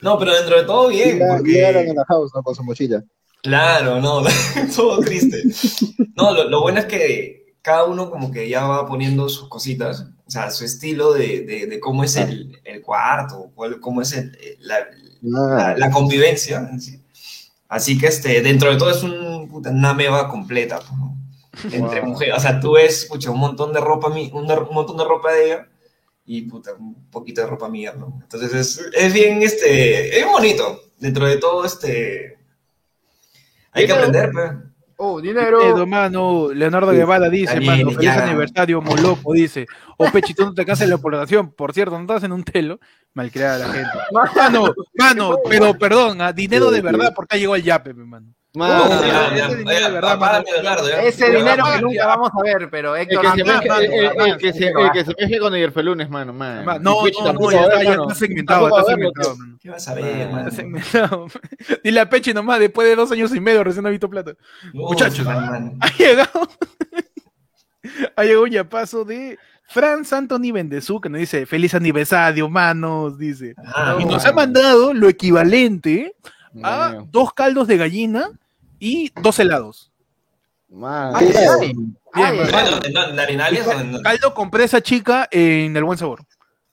No, 0.01 0.19
pero 0.19 0.35
dentro 0.35 0.57
de 0.57 0.65
todo 0.65 0.89
bien. 0.89 1.19
Llega- 1.19 1.37
porque- 1.37 1.53
Llegaron 1.53 1.91
a 1.91 1.95
la 1.95 2.05
house, 2.07 2.33
¿no? 2.35 2.43
Con 2.43 2.55
su 2.55 2.65
mochila. 2.65 3.03
Claro, 3.43 4.01
no, 4.01 4.23
todo 4.75 5.01
triste. 5.01 5.43
No, 6.17 6.33
lo, 6.35 6.49
lo 6.49 6.61
bueno 6.63 6.81
es 6.81 6.87
que 6.87 7.48
cada 7.69 7.85
uno 7.85 8.11
como 8.11 8.31
que 8.33 8.49
ya 8.49 8.65
va 8.67 8.87
poniendo 8.87 9.29
sus 9.29 9.49
cositas, 9.49 10.07
o 10.27 10.31
sea, 10.31 10.51
su 10.51 10.65
estilo 10.65 11.13
de, 11.13 11.41
de, 11.45 11.67
de 11.67 11.81
cómo 11.81 12.03
es 12.05 12.17
el, 12.17 12.61
el 12.65 12.81
cuarto, 12.83 13.51
cómo 13.81 14.01
es 14.03 14.13
el- 14.13 14.37
la, 14.61 14.79
la, 15.23 15.41
Ah, 15.73 15.75
la 15.77 15.91
convivencia. 15.91 16.57
en 16.73 16.81
sí. 16.81 17.01
Así 17.69 17.99
que 17.99 18.07
este, 18.07 18.41
dentro 18.41 18.71
de 18.71 18.79
todo 18.79 18.91
es 18.91 19.03
un, 19.03 19.49
puta, 19.51 19.71
una 19.71 19.93
meba 19.93 20.29
completa, 20.29 20.81
¿no? 20.97 21.15
Entre 21.73 22.01
Wow. 22.01 22.11
mujeres, 22.11 22.35
o 22.37 22.41
sea, 22.41 22.61
tú 22.61 22.73
ves, 22.73 23.07
pucha, 23.11 23.31
un 23.31 23.41
montón 23.41 23.73
de 23.73 23.81
ropa, 23.81 24.09
un, 24.09 24.19
un 24.33 24.75
montón 24.75 24.97
de 24.97 25.05
ropa 25.05 25.33
de 25.33 25.45
ella 25.47 25.69
y 26.25 26.43
puta, 26.43 26.73
un 26.75 26.95
poquito 27.11 27.41
de 27.43 27.47
ropa 27.49 27.69
mía, 27.69 27.93
¿no? 27.99 28.19
Entonces 28.23 28.53
es, 28.55 28.81
es 28.95 29.13
bien, 29.13 29.43
este, 29.43 30.19
es 30.19 30.27
bonito. 30.27 30.65
Dentro 30.99 31.27
de 31.27 31.37
todo, 31.39 31.65
este, 31.65 32.39
hay 33.73 33.87
que 33.87 33.93
aprender, 33.93 34.31
pues. 34.33 34.51
Oh, 35.01 35.21
Dinero, 35.21 35.61
dinero. 35.61 35.87
mano. 35.87 36.49
Leonardo 36.53 36.91
Guevara 36.91 37.29
dice, 37.31 37.61
mano, 37.61 37.91
feliz 37.93 37.99
ya. 38.01 38.25
aniversario, 38.25 38.83
Molopo, 38.83 39.33
dice. 39.33 39.65
O 39.97 40.11
Pechi, 40.11 40.35
tú 40.35 40.45
no 40.45 40.53
te 40.55 40.67
casas 40.67 40.83
en 40.87 40.91
la 40.91 40.99
población. 40.99 41.53
Por 41.53 41.73
cierto, 41.73 41.95
no 41.95 42.01
estás 42.01 42.25
en 42.25 42.33
un 42.33 42.43
telo. 42.43 42.81
Malcriada 43.15 43.59
la 43.59 43.73
gente. 43.73 43.91
Mano, 44.35 44.75
mano, 44.95 45.37
pero 45.49 45.75
perdón, 45.79 46.21
ah, 46.21 46.33
dinero 46.33 46.71
de 46.73 46.81
verdad, 46.81 47.13
porque 47.15 47.37
ha 47.37 47.39
llegado 47.39 47.55
el 47.57 47.63
yape, 47.63 47.95
mi 47.95 48.05
mano. 48.05 48.35
Ese 48.67 49.07
ya, 49.07 49.35
ya, 49.37 49.49
dinero 49.55 50.01
ya. 50.01 50.43
Leonardo. 50.43 50.89
Ese 50.89 51.31
dinero 51.31 51.65
que 51.75 51.81
nunca 51.83 52.07
vamos 52.07 52.31
a 52.39 52.43
ver, 52.43 52.69
pero 52.71 52.97
El 52.97 53.07
que, 53.09 53.15
se 53.17 53.45
mano, 53.45 53.61
el, 53.79 53.93
el- 53.93 54.37
que 54.39 54.53
se, 54.53 54.69
el 54.69 54.91
que 54.93 55.05
se 55.05 55.39
con 55.39 55.73
Felunes, 55.73 56.09
mano, 56.11 56.33
man. 56.33 56.65
Ma- 56.65 56.79
No, 56.79 57.03
no, 57.25 57.33
no, 57.33 57.51
ya 57.51 57.63
está, 57.63 57.83
ya 57.83 57.93
está 57.95 58.15
segmentado, 58.15 58.79
está. 58.79 58.95
¿Qué 59.61 59.71
vas 59.71 59.89
a 59.89 59.95
ver, 59.95 60.29
mano? 60.29 60.39
Está 60.49 60.51
segmentado. 60.57 61.27
Dile 61.85 62.01
a 62.01 62.09
Pechi 62.09 62.33
nomás, 62.35 62.61
después 62.61 62.89
de 62.89 62.97
dos 62.97 63.11
años 63.13 63.35
y 63.35 63.41
medio 63.41 63.63
recién 63.65 63.87
ha 63.87 63.91
visto 63.91 64.09
plata. 64.09 64.33
Muchachos. 64.73 65.27
Ha 65.27 65.89
llegado. 65.99 66.49
ha 68.17 68.23
llegado 68.25 68.43
un 68.45 68.51
yapazo 68.51 69.05
de 69.05 69.39
Franz 69.67 70.13
Anthony 70.13 70.51
Bendezú, 70.53 71.01
que 71.01 71.09
nos 71.09 71.21
dice, 71.21 71.45
feliz 71.47 71.75
aniversario, 71.75 72.49
manos, 72.49 73.19
dice. 73.19 73.55
Ah, 73.67 73.97
y 74.01 74.05
no, 74.05 74.13
nos 74.13 74.25
ha 74.25 74.33
mandado 74.33 74.95
lo 74.95 75.09
equivalente 75.09 76.15
a 76.63 77.03
dos 77.11 77.33
caldos 77.35 77.69
de 77.69 77.77
gallina 77.77 78.31
y 78.79 79.11
dos 79.23 79.39
helados. 79.39 79.91
Mano. 80.71 81.17
Ay, 81.17 81.29
¿Qué 81.33 81.39
ay, 81.39 81.47
ay, 82.13 82.37
Bien, 82.37 82.51
Bueno, 82.53 82.79
¿en 82.85 82.97
en 82.97 83.17
Larinales 83.17 83.67
o 83.67 83.73
en- 83.73 84.03
Caldo 84.03 84.35
con 84.35 84.51
presa 84.51 84.81
chica 84.83 85.27
en 85.31 85.77
el 85.77 85.85
buen 85.85 85.99
sabor. 85.99 86.21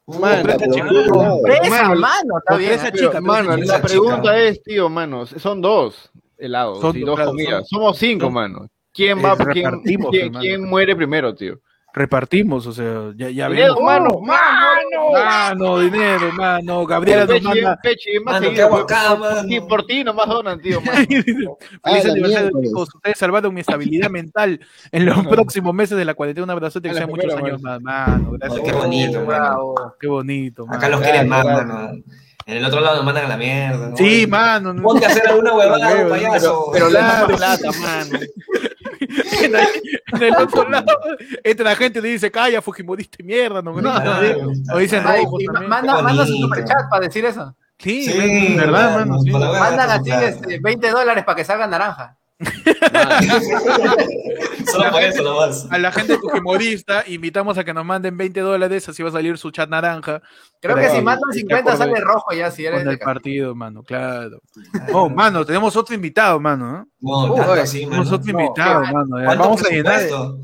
Mano, 0.07 0.43
la 3.65 3.81
pregunta 3.81 4.21
chica. 4.21 4.37
es, 4.39 4.63
tío, 4.63 4.89
manos, 4.89 5.33
son 5.39 5.61
dos 5.61 6.11
helados 6.37 6.79
Son 6.81 6.95
y 6.97 7.01
dos, 7.01 7.15
claro, 7.15 7.31
comidas. 7.31 7.67
son- 7.69 7.79
Somos 7.79 7.97
cinco, 7.97 8.25
son- 8.25 8.33
mano. 8.33 8.67
¿Quién 8.93 9.23
va? 9.23 9.35
¿Quién, 9.51 9.81
quién- 9.81 10.33
quién 10.33 10.63
muere 10.69 10.95
primero, 10.95 11.33
tío? 11.35 11.59
Repartimos, 11.95 12.67
o 12.67 12.73
sea, 12.73 13.13
ya, 13.15 13.29
ya 13.29 13.47
Dinero, 13.47 13.79
mano, 13.79 14.19
mano. 14.19 15.11
Mano, 15.13 15.79
dinero, 15.79 16.29
mano. 16.33 16.85
Gabriela 16.85 17.25
nos 17.25 17.41
manda. 17.41 17.79
Mano, 18.25 18.39
seguido, 18.39 18.53
qué 18.53 18.61
aguacá, 18.63 19.09
por- 19.11 19.19
mano. 19.19 19.47
sí, 19.47 19.61
por 19.61 19.85
ti 19.85 20.03
nomás 20.03 20.27
donan, 20.27 20.59
tío. 20.61 20.81
Feliz 21.83 22.05
aniversario, 22.05 22.51
chicos. 22.61 22.89
Ustedes 22.95 23.17
salvaron 23.17 23.53
mi 23.53 23.61
estabilidad 23.61 24.09
mental 24.09 24.59
en 24.91 25.05
los 25.05 25.25
próximos 25.27 25.73
meses 25.73 25.97
de 25.97 26.03
la 26.03 26.13
cuarentena. 26.15 26.43
Un 26.43 26.49
abrazote 26.51 26.89
que 26.89 26.95
sean 26.95 27.09
muchos 27.09 27.33
años 27.33 27.61
más, 27.61 27.81
mano. 27.81 28.31
Gracias. 28.33 28.61
Qué 28.61 28.71
bonito, 28.73 29.13
mano. 29.19 29.25
Bravo. 29.27 29.75
Qué 29.97 30.07
bonito, 30.07 30.65
Acá 30.69 30.89
los 30.89 30.99
quieren 30.99 31.29
más, 31.29 31.45
mano. 31.45 31.91
En 32.47 32.57
el 32.57 32.65
otro 32.65 32.79
lado 32.81 32.97
nos 32.97 33.05
mandan 33.05 33.25
a 33.25 33.29
la 33.29 33.37
mierda. 33.37 33.89
¿no? 33.89 33.97
Sí, 33.97 34.27
mano. 34.27 34.73
no- 34.73 34.83
Ponte 34.83 35.05
a 35.05 35.09
hacer 35.09 35.27
alguna 35.29 35.53
huevada, 35.53 35.89
Pero- 35.95 36.09
payaso. 36.09 36.65
Pero 36.73 36.89
la 36.89 37.25
plata, 37.25 37.71
mano. 37.81 38.19
en, 39.43 39.55
el, 39.55 39.67
en 40.13 40.23
el 40.23 40.35
otro 40.35 40.69
lado, 40.69 40.97
entra 41.43 41.65
la 41.65 41.75
gente 41.75 41.99
y 41.99 42.01
le 42.01 42.09
dice, 42.09 42.31
calla, 42.31 42.61
Fujimorista 42.61 43.23
mierda, 43.23 43.61
no. 43.61 43.79
¿no? 43.81 43.93
O 44.73 44.77
dicen 44.77 45.03
Ay, 45.05 45.23
rojo 45.23 45.37
manda, 45.67 46.01
manda 46.01 46.25
su 46.25 46.35
superchat 46.35 46.89
para 46.89 47.05
decir 47.07 47.25
eso. 47.25 47.55
Sí, 47.77 48.05
Sí, 48.05 48.55
verdad, 48.55 48.99
mano, 48.99 49.19
sí. 49.19 49.31
Mandan 49.31 49.89
así 49.89 50.05
claro. 50.05 50.27
este, 50.27 50.59
20 50.59 50.89
dólares 50.91 51.23
para 51.25 51.35
que 51.35 51.43
salga 51.43 51.67
naranja. 51.67 52.17
Solo 54.65 54.91
por 54.91 55.03
eso 55.03 55.23
nomás. 55.23 55.67
A 55.69 55.77
la 55.77 55.91
gente 55.91 56.17
fujimorista 56.17 57.03
invitamos 57.07 57.57
a 57.57 57.63
que 57.63 57.73
nos 57.73 57.85
manden 57.85 58.17
20 58.17 58.39
dólares, 58.41 58.87
así 58.89 59.03
va 59.03 59.09
a 59.09 59.13
salir 59.13 59.37
su 59.37 59.51
chat 59.51 59.69
naranja 59.69 60.21
Creo 60.61 60.75
que 60.77 60.89
si 60.89 61.01
mandan 61.01 61.31
sí, 61.31 61.39
50 61.41 61.55
de 61.55 61.61
acuerdo. 61.75 61.93
sale 61.93 62.01
rojo 62.05 62.33
ya, 62.33 62.49
si 62.49 62.65
eres 62.65 62.81
con 62.83 62.91
el 62.91 62.97
partido, 62.99 63.53
mano, 63.53 63.83
claro. 63.83 64.41
Oh, 64.93 65.09
mano, 65.09 65.45
tenemos 65.45 65.75
otro 65.75 65.93
invitado, 65.93 66.39
mano. 66.39 66.81
¿eh? 66.81 66.85
No. 67.01 67.35
Tenemos 67.35 68.11
otro 68.11 68.33
No, 68.33 68.39
invitado, 68.41 68.81
mano. 68.81 69.19
ya. 69.19 69.25
¿Cuánto 69.25 69.43
Vamos 69.43 69.63
a 69.63 69.69
llenar. 69.69 70.01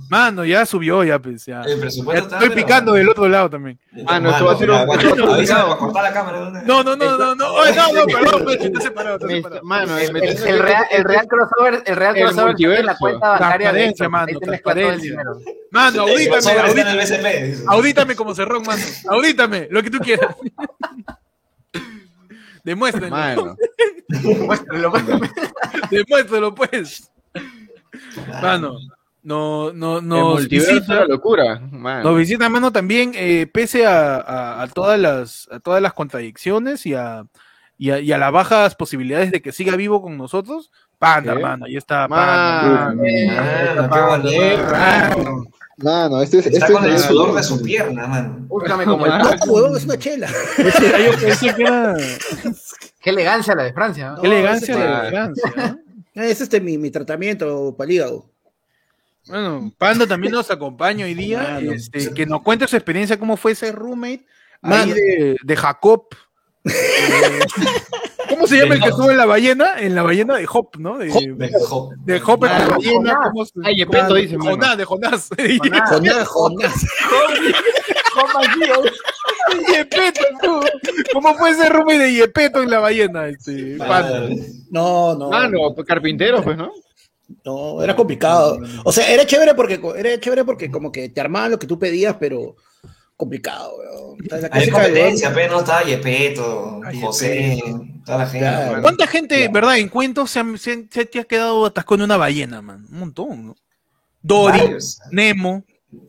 Mano, 0.10 0.46
ya 0.46 0.64
subió, 0.68 1.04
ya, 1.04 1.18
pues, 1.18 1.46
ya. 1.48 1.62
Estoy 1.62 2.50
picando 2.52 2.94
del 2.94 3.10
otro 3.10 3.28
lado 3.28 3.50
también. 3.50 3.80
Mano, 4.06 4.30
esto 4.30 4.46
va 4.46 4.54
a 4.54 4.58
ser 4.58 4.70
un-. 4.70 4.86
No, 6.68 6.84
no, 6.84 6.96
no, 6.96 7.18
no, 7.18 7.20
no. 7.36 7.36
No, 7.36 7.36
no, 7.36 8.06
perdón, 8.06 8.42
pues, 8.44 8.62
está 8.62 8.82
separado, 8.82 9.16
está 9.16 9.28
Me- 9.28 9.36
separado. 9.38 9.62
Mano, 9.64 9.98
el 9.98 10.60
real 11.04 11.28
crossover, 11.28 11.82
el 11.92 11.96
real 11.98 12.16
El 12.18 12.24
crossover 12.24 12.56
tiene 12.56 12.84
la 12.84 12.98
cuenta 12.98 13.30
bancaria 13.30 13.72
de 13.74 13.86
Héctor, 13.86 14.10
mano, 14.10 14.28
el 14.30 14.40
transparencia. 14.40 15.24
Mano, 15.72 16.08
El 16.08 16.12
audítame, 16.14 16.52
el 16.52 16.60
audítame, 16.60 17.56
audítame 17.68 18.16
como 18.16 18.36
cerrón, 18.36 18.64
mano. 18.66 18.84
Audítame, 19.10 19.68
lo 19.72 19.82
que 19.84 19.90
tú 19.92 20.00
quieras. 20.00 20.36
Demuéstrenlo. 22.64 23.16
Mano. 23.16 23.56
Muéstralo, 24.46 24.90
muéstralo. 24.92 25.22
Demuéstralo, 25.90 26.56
pues. 26.56 27.10
Mano. 28.42 28.78
no, 29.24 29.72
no, 29.74 29.98
El 30.00 30.08
nos 30.08 30.34
multiverso 30.40 30.74
visita, 30.74 30.94
es 30.94 31.00
la 31.00 31.06
locura, 31.06 31.60
man. 31.72 32.04
nos 32.04 32.18
visita, 32.18 32.50
mano, 32.50 32.72
también, 32.72 33.12
eh, 33.16 33.48
pese 33.52 33.86
a, 33.86 34.18
a- 34.18 34.62
a 34.64 34.68
todas 34.68 35.00
las, 35.00 35.48
a 35.52 35.60
todas 35.60 35.82
las 35.82 35.94
contradicciones 35.94 36.86
y 36.86 36.94
a, 36.94 37.24
y 37.82 37.90
a, 37.90 38.00
y 38.00 38.12
a 38.12 38.18
las 38.20 38.32
bajas 38.32 38.76
posibilidades 38.76 39.32
de 39.32 39.42
que 39.42 39.52
siga 39.52 39.76
vivo 39.76 40.04
con 40.04 40.16
nosotros, 40.16 40.72
Panda, 41.00 41.34
¿Qué? 41.34 41.40
hermano, 41.40 41.66
ahí 41.66 41.78
está. 41.78 42.08
Panda. 42.08 42.90
Ah, 42.90 42.94
mano. 45.18 45.46
Mano, 45.78 46.22
este 46.22 46.38
es. 46.40 46.46
Está 46.46 46.68
este 46.68 46.74
con 46.74 46.86
el 46.86 46.94
es- 46.94 47.02
sudor 47.02 47.34
de 47.34 47.42
su 47.42 47.60
pierna, 47.64 48.06
mano. 48.06 48.36
Búscame 48.48 48.86
como 48.86 49.08
el 49.08 49.12
Ah. 49.14 49.20
Paco. 49.32 49.52
Huevón, 49.52 49.76
es 49.78 49.86
una 49.86 49.98
chela. 49.98 50.28
Que 50.58 51.64
era- 51.64 51.96
Qué 53.02 53.10
elegancia 53.10 53.56
la 53.56 53.64
de 53.64 53.74
Francia. 53.74 54.12
¿no? 54.12 54.22
Qué 54.22 54.28
elegancia 54.28 54.76
ese- 54.76 54.84
de 54.84 55.10
Francia, 55.10 55.54
¿no? 55.56 55.78
Es 56.24 56.42
este 56.42 56.62
mi, 56.62 56.78
mi 56.78 56.92
tratamiento 56.92 57.74
para 57.76 57.88
el 57.90 57.96
hígado. 57.96 58.26
Bueno, 59.28 59.72
Panda 59.78 60.06
también 60.06 60.34
nos 60.34 60.52
acompaña 60.52 61.06
hoy 61.06 61.14
día, 61.16 61.60
este, 61.62 62.14
que 62.14 62.26
nos 62.28 62.42
cuente 62.42 62.68
su 62.68 62.76
experiencia, 62.76 63.18
cómo 63.18 63.38
fue 63.38 63.56
ser 63.56 63.74
roommate 63.76 64.26
ahí 64.62 64.92
de, 64.92 65.38
de 65.42 65.56
Jacob. 65.56 66.04
¿Cómo 68.30 68.48
se 68.48 68.58
llama 68.58 68.76
el 68.76 68.82
que 68.82 68.90
estuvo 68.90 69.12
en 69.12 69.18
la 69.18 69.26
ballena? 69.26 69.80
En 69.80 69.96
la 69.96 70.04
ballena 70.04 70.36
de 70.38 70.48
Hop, 70.52 70.78
¿no? 70.78 70.98
De, 70.98 71.12
Hop. 71.12 71.38
De 71.38 71.52
Hop. 71.70 71.94
de 72.06 72.22
Hop 72.26 72.44
en 72.46 72.52
la 72.52 72.60
Mano, 72.60 72.72
ballena. 72.72 72.98
Jonás. 72.98 73.30
¿cómo 73.32 73.46
se- 73.46 73.52
Ay, 73.64 73.76
Yepeto 73.78 74.14
dice. 74.16 74.38
Jonás, 74.40 74.78
de 74.78 74.86
Jonás. 74.86 75.30
Jonás, 75.90 76.28
Jonás. 76.28 76.86
Yepeto, 79.68 80.22
¿no? 80.44 80.62
¿Cómo 81.14 81.36
fue 81.36 81.52
ese 81.52 81.70
roommate 81.70 82.00
de 82.00 82.14
Yepeto 82.14 82.62
en 82.62 82.70
la 82.72 82.80
ballena? 82.80 83.28
Este, 83.28 83.76
Panda? 83.78 84.30
No, 84.70 85.16
no. 85.16 85.30
Mano, 85.30 85.76
carpintero, 85.86 86.42
pues, 86.44 86.58
¿no? 86.58 86.72
No, 87.46 87.82
era 87.82 87.96
complicado. 87.96 88.60
O 88.84 88.92
sea, 88.92 89.10
era 89.12 89.26
chévere 89.26 89.56
porque 89.56 89.80
era 89.98 90.20
chévere 90.20 90.44
porque 90.46 90.70
como 90.70 90.92
que 90.92 91.10
te 91.10 91.22
armaban 91.22 91.52
lo 91.52 91.60
que 91.60 91.68
tú 91.68 91.80
pedías, 91.80 92.16
pero 92.20 92.56
complicado, 93.18 93.74
weón. 93.78 94.18
La 94.30 94.50
Hay 94.52 94.70
competencia, 94.70 95.30
apenas 95.30 95.60
estaba 95.60 95.84
Yepeto, 95.84 96.82
Ay, 96.86 97.02
José, 97.02 97.64
toda 98.06 98.18
la 98.20 98.26
gente. 98.28 98.40
Claro. 98.48 98.82
¿Cuánta 98.82 99.08
gente, 99.08 99.48
verdad, 99.48 99.78
en 99.78 99.90
cuentos 99.90 100.30
se, 100.32 100.40
han- 100.40 100.58
se, 100.58 100.88
se 100.92 101.06
te 101.06 101.20
ha 101.20 101.24
quedado 101.24 101.66
atascado 101.66 101.96
en 101.96 102.02
una 102.04 102.18
ballena, 102.18 102.62
man? 102.62 102.86
Un 102.92 103.00
montón, 103.00 103.48
¿no? 103.48 103.56
Dory, 104.22 104.60
Varios. 104.60 105.00
Nemo. 105.12 105.64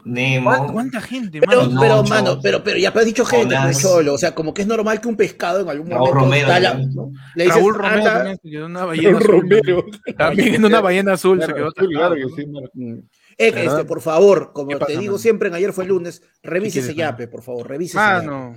Nemo. 0.04 0.72
¿Cuánta, 0.72 1.00
gente, 1.00 1.40
Pero, 1.40 1.62
mano? 1.66 1.80
pero, 1.80 1.96
Nocho. 1.96 2.08
mano, 2.10 2.38
pero, 2.40 2.62
pero 2.62 2.78
ya 2.78 2.90
has 2.90 3.04
dicho 3.04 3.24
gente, 3.24 3.56
Jonás. 3.56 3.64
pues, 3.64 3.82
cholo. 3.82 4.14
O 4.14 4.18
sea, 4.18 4.32
como 4.32 4.54
que 4.54 4.62
es 4.62 4.68
normal 4.68 5.00
que 5.00 5.08
un 5.08 5.16
pescado 5.16 5.60
en 5.60 5.68
algún 5.68 5.90
Raúl 5.90 6.00
momento 6.08 6.20
Romero 6.20 6.46
tala- 6.48 6.70
también. 6.72 6.94
¿no? 6.94 7.10
le 7.34 7.44
dices, 7.44 7.58
Raúl 7.58 7.74
Romero 7.74 8.04
también 8.04 8.38
se 8.42 8.50
quedó 8.50 8.66
en 8.66 8.70
una 8.70 8.84
ballena 8.84 9.18
azul. 9.18 10.00
También 10.16 10.54
en 10.54 10.64
una 10.64 10.80
ballena 10.80 11.12
azul 11.14 11.40
se 11.40 11.52
quedó 11.52 11.72
Claro, 11.72 11.88
claro 11.90 12.14
que 12.14 12.20
¿no? 12.22 12.28
sí, 12.36 12.46
mano. 12.46 12.68
Eh, 13.48 13.64
este, 13.66 13.84
por 13.84 14.00
favor, 14.00 14.48
¿Qué 14.48 14.52
como 14.52 14.70
pasa, 14.78 14.86
te 14.86 14.92
digo 14.98 15.12
mano? 15.12 15.18
siempre, 15.18 15.48
en 15.48 15.54
ayer 15.54 15.72
fue 15.72 15.84
lunes, 15.86 16.22
revise 16.42 16.74
quieres, 16.80 16.90
ese 16.90 16.98
mano? 16.98 17.10
yape, 17.10 17.28
por 17.28 17.42
favor, 17.42 17.68
revise 17.68 17.96
ese 17.98 18.06
yape. 18.06 18.26
Mano, 18.26 18.54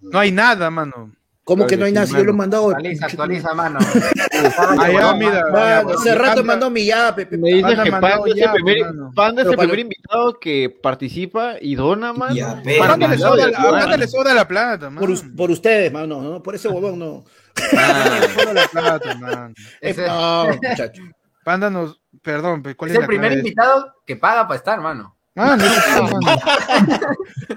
no 0.00 0.18
hay 0.18 0.32
nada, 0.32 0.70
mano. 0.70 1.12
¿Cómo 1.42 1.66
que 1.66 1.76
no 1.76 1.84
hay 1.84 1.90
nada 1.92 2.06
si 2.06 2.12
yo 2.12 2.18
lo 2.18 2.22
he 2.22 2.26
mano. 2.26 2.36
mandado? 2.38 2.70
Actualiza, 2.70 3.06
actualiza, 3.06 3.54
mano. 3.54 3.78
Allá, 4.78 5.14
mira. 5.14 5.50
Mano, 5.50 5.90
hace 5.98 6.14
rato 6.14 6.36
Panda- 6.36 6.42
mandó 6.44 6.70
mi 6.70 6.84
yape. 6.84 7.26
pe- 7.26 7.38
Me 7.38 7.48
dice 7.54 7.62
Panda 7.62 7.82
que 7.84 7.90
mandó 7.90 8.06
Panda 8.08 8.30
es 8.30 8.36
el 8.42 8.50
primer, 8.52 8.80
mano. 8.84 9.12
Panda 9.16 9.42
es 9.42 9.48
el 9.48 9.56
primer 9.56 9.78
invitado 9.80 10.38
que 10.38 10.78
participa 10.82 11.54
y 11.60 11.74
dona, 11.74 12.12
mano. 12.12 12.36
Panda 12.78 13.08
le 13.08 13.16
mano. 13.16 13.18
sobra, 13.18 13.50
mano. 13.50 13.70
Panda 13.70 13.96
le 13.96 14.34
la 14.34 14.46
plata, 14.48 14.90
man. 14.90 15.04
Por, 15.04 15.36
por 15.36 15.50
ustedes, 15.50 15.92
mano, 15.92 16.22
no, 16.22 16.42
por 16.42 16.54
ese 16.54 16.68
huevón 16.68 16.98
no. 16.98 17.24
le 17.56 18.28
sobra 18.28 18.52
la 18.52 18.68
plata, 18.68 19.14
man. 19.16 19.54
Ese- 19.80 20.06
No, 20.06 20.46
muchacho. 20.46 21.02
Panda 21.44 21.68
nos. 21.68 21.99
Perdón, 22.22 22.62
pe, 22.62 22.76
¿cuál 22.76 22.90
Es 22.90 22.94
es, 22.94 22.96
el 22.96 23.02
la 23.02 23.06
primer 23.06 23.28
clave? 23.28 23.40
invitado 23.40 23.94
que 24.06 24.16
paga 24.16 24.46
para 24.46 24.56
estar, 24.58 24.80
mano. 24.80 25.16
Ah, 25.36 25.56
no, 25.56 25.64
no, 26.10 26.20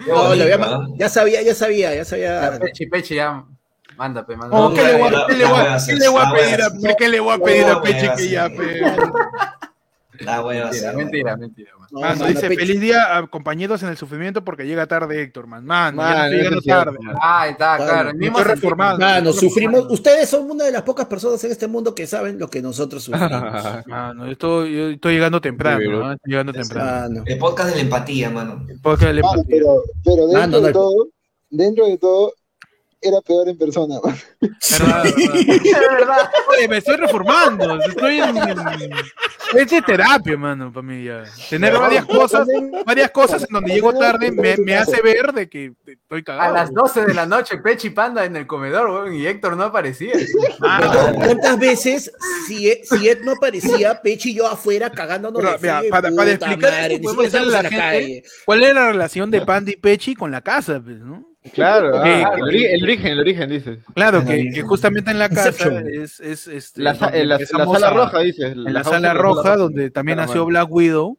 No, 0.07 0.35
ya 0.97 1.09
sabía, 1.09 1.41
ya 1.41 1.53
sabía, 1.55 1.95
ya 1.95 2.05
sabía. 2.05 2.59
Pechi, 2.61 2.87
Pechi, 2.87 3.15
ya. 3.15 3.43
Manda, 3.97 4.25
pe, 4.25 4.35
manda. 4.35 4.57
No, 4.57 4.73
¿qué 4.73 4.83
le 4.83 4.97
voy 4.97 5.13
a- 5.13 5.27
pedir 5.27 5.45
a 5.45 5.75
hacer. 5.75 5.95
qué 5.95 5.99
le 6.01 6.07
voy 6.07 6.21
a 7.33 7.37
No, 7.37 7.43
pedir 7.43 7.65
a 7.65 7.73
no, 7.75 7.81
Pechi 7.81 8.09
que 8.15 8.29
ya, 8.29 8.49
pe? 8.49 8.81
La 10.23 10.39
voy 10.41 10.57
a 10.57 10.65
Mentira, 10.65 10.93
mentira, 10.93 11.37
mentira. 11.37 11.71
man. 11.77 11.87
No, 11.91 11.99
Mano, 12.01 12.15
mano, 12.15 12.27
dice 12.27 12.47
feliz 12.55 12.79
día 12.81 13.17
a 13.17 13.27
compañeros 13.27 13.83
en 13.83 13.89
el 13.89 13.97
sufrimiento 13.97 14.43
porque 14.43 14.65
llega 14.65 14.87
tarde 14.87 15.21
Héctor, 15.21 15.47
man. 15.47 15.65
Mano, 15.65 16.01
ya 16.01 16.09
no 16.09 16.13
Mano, 16.15 16.57
es 16.57 16.63
cierto, 16.63 16.91
tarde. 16.91 16.97
Ah, 17.21 17.47
está, 17.49 17.77
Claro, 17.77 18.13
mismo 18.13 18.39
reformando. 18.43 19.05
Mano, 19.05 19.33
sufrimos. 19.33 19.85
Ustedes 19.89 20.29
son 20.29 20.49
una 20.49 20.63
de 20.65 20.71
las 20.71 20.81
pocas 20.83 21.05
personas 21.05 21.43
en 21.43 21.51
este 21.51 21.67
mundo 21.67 21.93
que 21.93 22.07
saben 22.07 22.39
lo 22.39 22.49
que 22.49 22.61
nosotros 22.61 23.03
sufrimos. 23.03 23.85
Mano, 23.87 24.25
yo 24.25 24.31
estoy, 24.31 24.75
yo 24.75 24.89
estoy 24.89 25.13
llegando 25.13 25.39
temprano, 25.41 25.89
¿no? 25.91 26.13
Estoy 26.13 26.31
llegando 26.31 26.53
temprano. 26.53 26.91
Mano. 27.09 27.23
El 27.25 27.37
podcast 27.37 27.69
de 27.69 27.75
la 27.75 27.81
empatía, 27.81 28.29
mano. 28.29 28.65
Empatía. 28.67 29.11
pero, 29.47 29.83
pero 30.03 30.27
dentro 30.27 30.39
Mano, 30.39 30.59
no 30.59 30.67
de 30.67 30.73
todo, 30.73 31.07
dentro 31.49 31.85
de 31.87 31.97
todo, 31.97 32.33
era 33.03 33.21
peor 33.21 33.49
en 33.49 33.57
persona. 33.57 33.95
mano. 34.03 34.17
Verdad, 34.39 35.03
verdad. 35.03 35.05
Es 35.05 35.63
verdad. 35.99 36.29
Oye, 36.49 36.67
me 36.67 36.77
estoy 36.77 36.95
reformando. 36.97 37.79
Estoy 37.81 38.19
en. 38.19 38.37
Es 39.55 39.69
de 39.69 39.81
terapia, 39.83 40.35
mano, 40.37 40.71
para 40.73 40.85
mí 40.85 41.03
ya. 41.03 41.23
Tener 41.49 41.77
varias 41.77 42.05
cosas, 42.05 42.47
varias 42.85 43.11
cosas 43.11 43.43
en 43.43 43.49
donde 43.53 43.73
llego 43.73 43.93
tarde 43.93 44.31
me, 44.31 44.57
me 44.57 44.75
hace 44.75 45.01
ver 45.01 45.31
de 45.31 45.47
que 45.47 45.73
estoy 45.85 46.21
A 46.21 46.23
cagado. 46.23 46.53
las 46.55 46.73
12 46.73 47.05
de 47.05 47.13
la 47.13 47.25
noche, 47.27 47.57
Pechi 47.59 47.91
Panda 47.91 48.25
en 48.25 48.35
el 48.35 48.47
comedor, 48.47 48.89
weón, 48.89 49.13
y 49.13 49.27
Héctor 49.27 49.55
no 49.55 49.63
aparecía. 49.65 50.13
Ah, 50.61 51.11
¿Cuántas 51.13 51.59
veces, 51.59 52.11
si 52.47 52.69
Ed, 52.71 52.79
si 52.83 53.07
Ed 53.07 53.19
no 53.23 53.33
aparecía, 53.33 54.01
Pechi 54.01 54.31
y 54.31 54.35
yo 54.35 54.47
afuera 54.47 54.89
cagándonos 54.91 55.39
Pero, 55.41 55.51
de 55.53 55.59
mira, 55.59 55.79
frío, 55.79 55.89
para- 55.91 56.07
explicar 56.09 56.71
madre, 56.71 56.85
eso, 56.93 56.97
ni 56.99 57.03
podemos 57.03 57.25
siquiera 57.25 57.25
decirle 57.25 57.37
a 57.37 57.37
estamos 57.37 57.51
la 57.51 57.59
en 57.59 57.63
gente- 57.69 58.21
calle. 58.21 58.23
¿Cuál 58.45 58.63
es 58.63 58.73
la 58.73 58.87
relación 58.91 59.31
de 59.31 59.41
Panda 59.41 59.71
y 59.71 59.75
Pechi 59.75 60.15
con 60.15 60.31
la 60.31 60.41
casa? 60.41 60.81
Pues, 60.83 60.97
¿no? 60.99 61.29
Claro, 61.51 61.91
ah, 62.01 62.07
Eh, 62.09 62.21
el, 62.37 62.41
ori- 62.41 62.67
el 62.71 62.83
origen, 62.83 63.07
el 63.07 63.19
origen, 63.19 63.49
dices. 63.49 63.79
Claro, 63.93 64.23
que, 64.23 64.49
que 64.53 64.61
justamente 64.61 65.11
en 65.11 65.19
la 65.19 65.27
casa 65.29 65.49
es, 65.91 66.19
es 66.21 66.47
este, 66.47 66.81
La, 66.81 66.95
sa- 66.95 67.05
donde 67.07 67.21
en 67.21 67.29
la, 67.29 67.37
la 67.37 67.45
sala 67.65 67.87
a- 67.87 67.93
roja, 67.93 68.19
dices. 68.19 68.51
En 68.53 68.73
la 68.73 68.83
sala 68.83 69.13
roja, 69.13 69.57
donde 69.57 69.89
también 69.91 70.17
Claro, 70.17 70.27
nació. 70.29 70.45
Black 70.45 70.67
Widow. 70.71 71.17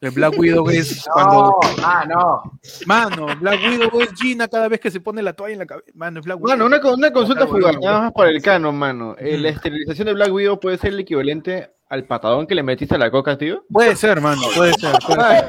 El 0.00 0.10
Black 0.10 0.38
Widow 0.38 0.68
es 0.70 1.06
No, 1.06 1.12
cuando. 1.14 1.56
ah, 1.82 2.04
no. 2.08 2.52
Mano, 2.86 3.26
Black 3.40 3.60
Widow 3.66 4.00
es 4.00 4.12
Gina 4.14 4.46
cada 4.48 4.68
vez 4.68 4.78
que 4.80 4.90
se 4.90 5.00
pone 5.00 5.22
la 5.22 5.32
toalla 5.32 5.54
en 5.54 5.58
la 5.60 5.66
cabeza. 5.66 5.90
Mano, 5.94 6.20
es 6.20 6.26
Black 6.26 6.38
Widow. 6.38 6.50
Mano, 6.56 6.66
una, 6.66 6.92
una 6.94 7.10
consulta 7.12 7.46
fugaz, 7.46 7.76
nada 7.80 8.00
más 8.02 8.12
para 8.12 8.30
el 8.30 8.40
canon, 8.42 8.76
mano. 8.76 9.14
Eh. 9.18 9.38
¿La 9.38 9.48
esterilización 9.50 10.06
de 10.06 10.14
Black 10.14 10.32
Widow 10.32 10.58
puede 10.60 10.78
ser 10.78 10.92
el 10.92 11.00
equivalente 11.00 11.70
al 11.88 12.04
patadón 12.04 12.46
que 12.46 12.54
le 12.54 12.62
metiste 12.62 12.94
a 12.94 12.98
la 12.98 13.10
coca, 13.10 13.38
tío? 13.38 13.64
Puede 13.70 13.94
ser, 13.96 14.20
mano, 14.20 14.42
puede 14.56 14.72
ser, 14.74 14.92
puede 15.06 15.20
ser. 15.38 15.48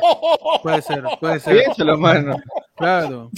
Puede 0.61 0.81
ser, 0.81 1.03
puede 1.19 1.39
ser. 1.39 1.57
Piénsalo, 1.63 1.97
mano. 1.97 2.37
Claro. 2.75 3.31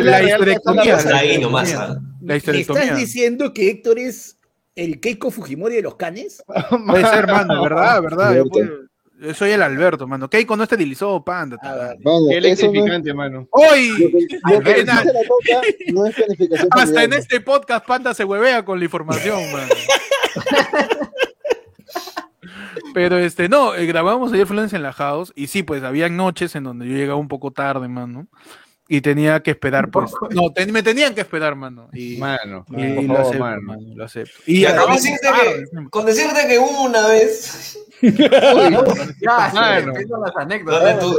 La 0.00 0.22
histerectomía. 0.22 0.96
la. 1.04 1.18
¿ah? 1.18 1.88
La 1.88 2.00
¿Me 2.20 2.36
histerectomía. 2.36 2.82
estás 2.82 2.98
diciendo 2.98 3.52
que 3.54 3.70
Héctor 3.70 3.98
es 3.98 4.38
el 4.74 5.00
Keiko 5.00 5.30
Fujimori 5.30 5.76
de 5.76 5.82
los 5.82 5.94
canes? 5.96 6.42
Puede 6.86 7.06
ser, 7.06 7.26
mano, 7.28 7.62
¿verdad? 7.62 8.02
¿Verdad? 8.02 8.26
Yo, 8.28 8.32
Cierto. 8.44 8.50
puedo- 8.50 8.88
yo 9.20 9.34
soy 9.34 9.50
el 9.50 9.62
Alberto, 9.62 10.06
mano. 10.06 10.30
Keiko 10.30 10.56
no 10.56 10.62
esterilizó, 10.62 11.24
panda. 11.24 11.56
A 11.62 11.74
ver. 11.74 11.96
Mano, 12.04 12.26
Qué 12.28 12.38
eso 12.38 12.38
no 12.38 12.46
es, 12.46 12.62
electrificante, 12.62 13.14
mano. 13.14 13.40
lo 13.40 13.48
¡Hoy! 13.50 13.92
que, 13.96 14.38
lo 14.52 14.60
que 14.60 14.84
no 15.92 16.06
es 16.06 16.14
planificación 16.14 16.68
Hasta 16.70 17.02
en 17.02 17.12
este 17.14 17.40
podcast 17.40 17.84
Panda 17.84 18.14
se 18.14 18.22
huevea 18.22 18.64
con 18.64 18.78
la 18.78 18.84
información, 18.84 19.40
mano. 19.52 19.66
Pero 22.94 23.18
este, 23.18 23.48
no, 23.48 23.74
eh, 23.74 23.86
grabamos 23.86 24.32
ayer 24.32 24.46
Florence 24.46 24.74
en 24.76 24.82
la 24.82 24.92
House 24.92 25.32
y 25.36 25.46
sí, 25.48 25.62
pues 25.62 25.82
había 25.82 26.08
noches 26.08 26.54
en 26.56 26.64
donde 26.64 26.86
yo 26.88 26.96
llegaba 26.96 27.18
un 27.18 27.28
poco 27.28 27.50
tarde, 27.50 27.88
mano. 27.88 28.26
Y 28.90 29.02
tenía 29.02 29.40
que 29.42 29.50
esperar, 29.50 29.90
pues. 29.90 30.12
No, 30.30 30.50
te- 30.50 30.64
me 30.72 30.82
tenían 30.82 31.14
que 31.14 31.20
esperar, 31.20 31.54
mano. 31.54 31.90
Y, 31.92 32.16
Mano, 32.16 32.64
y 32.74 33.06
lo 33.06 33.18
acepto, 33.18 33.38
mano. 33.40 33.60
mano, 33.60 33.82
lo 33.94 34.02
acepto. 34.04 34.32
Y 34.46 34.64
acabo 34.64 34.86
de 34.86 34.92
además, 34.94 35.02
decirte 35.02 35.28
tarde, 35.28 35.64
que, 35.70 35.90
con 35.90 36.06
decirte 36.06 36.48
que 36.48 36.58
una 36.58 37.06
vez 37.08 37.78
donde, 38.00 38.76
anécdotas. 40.36 41.00
tu- 41.00 41.18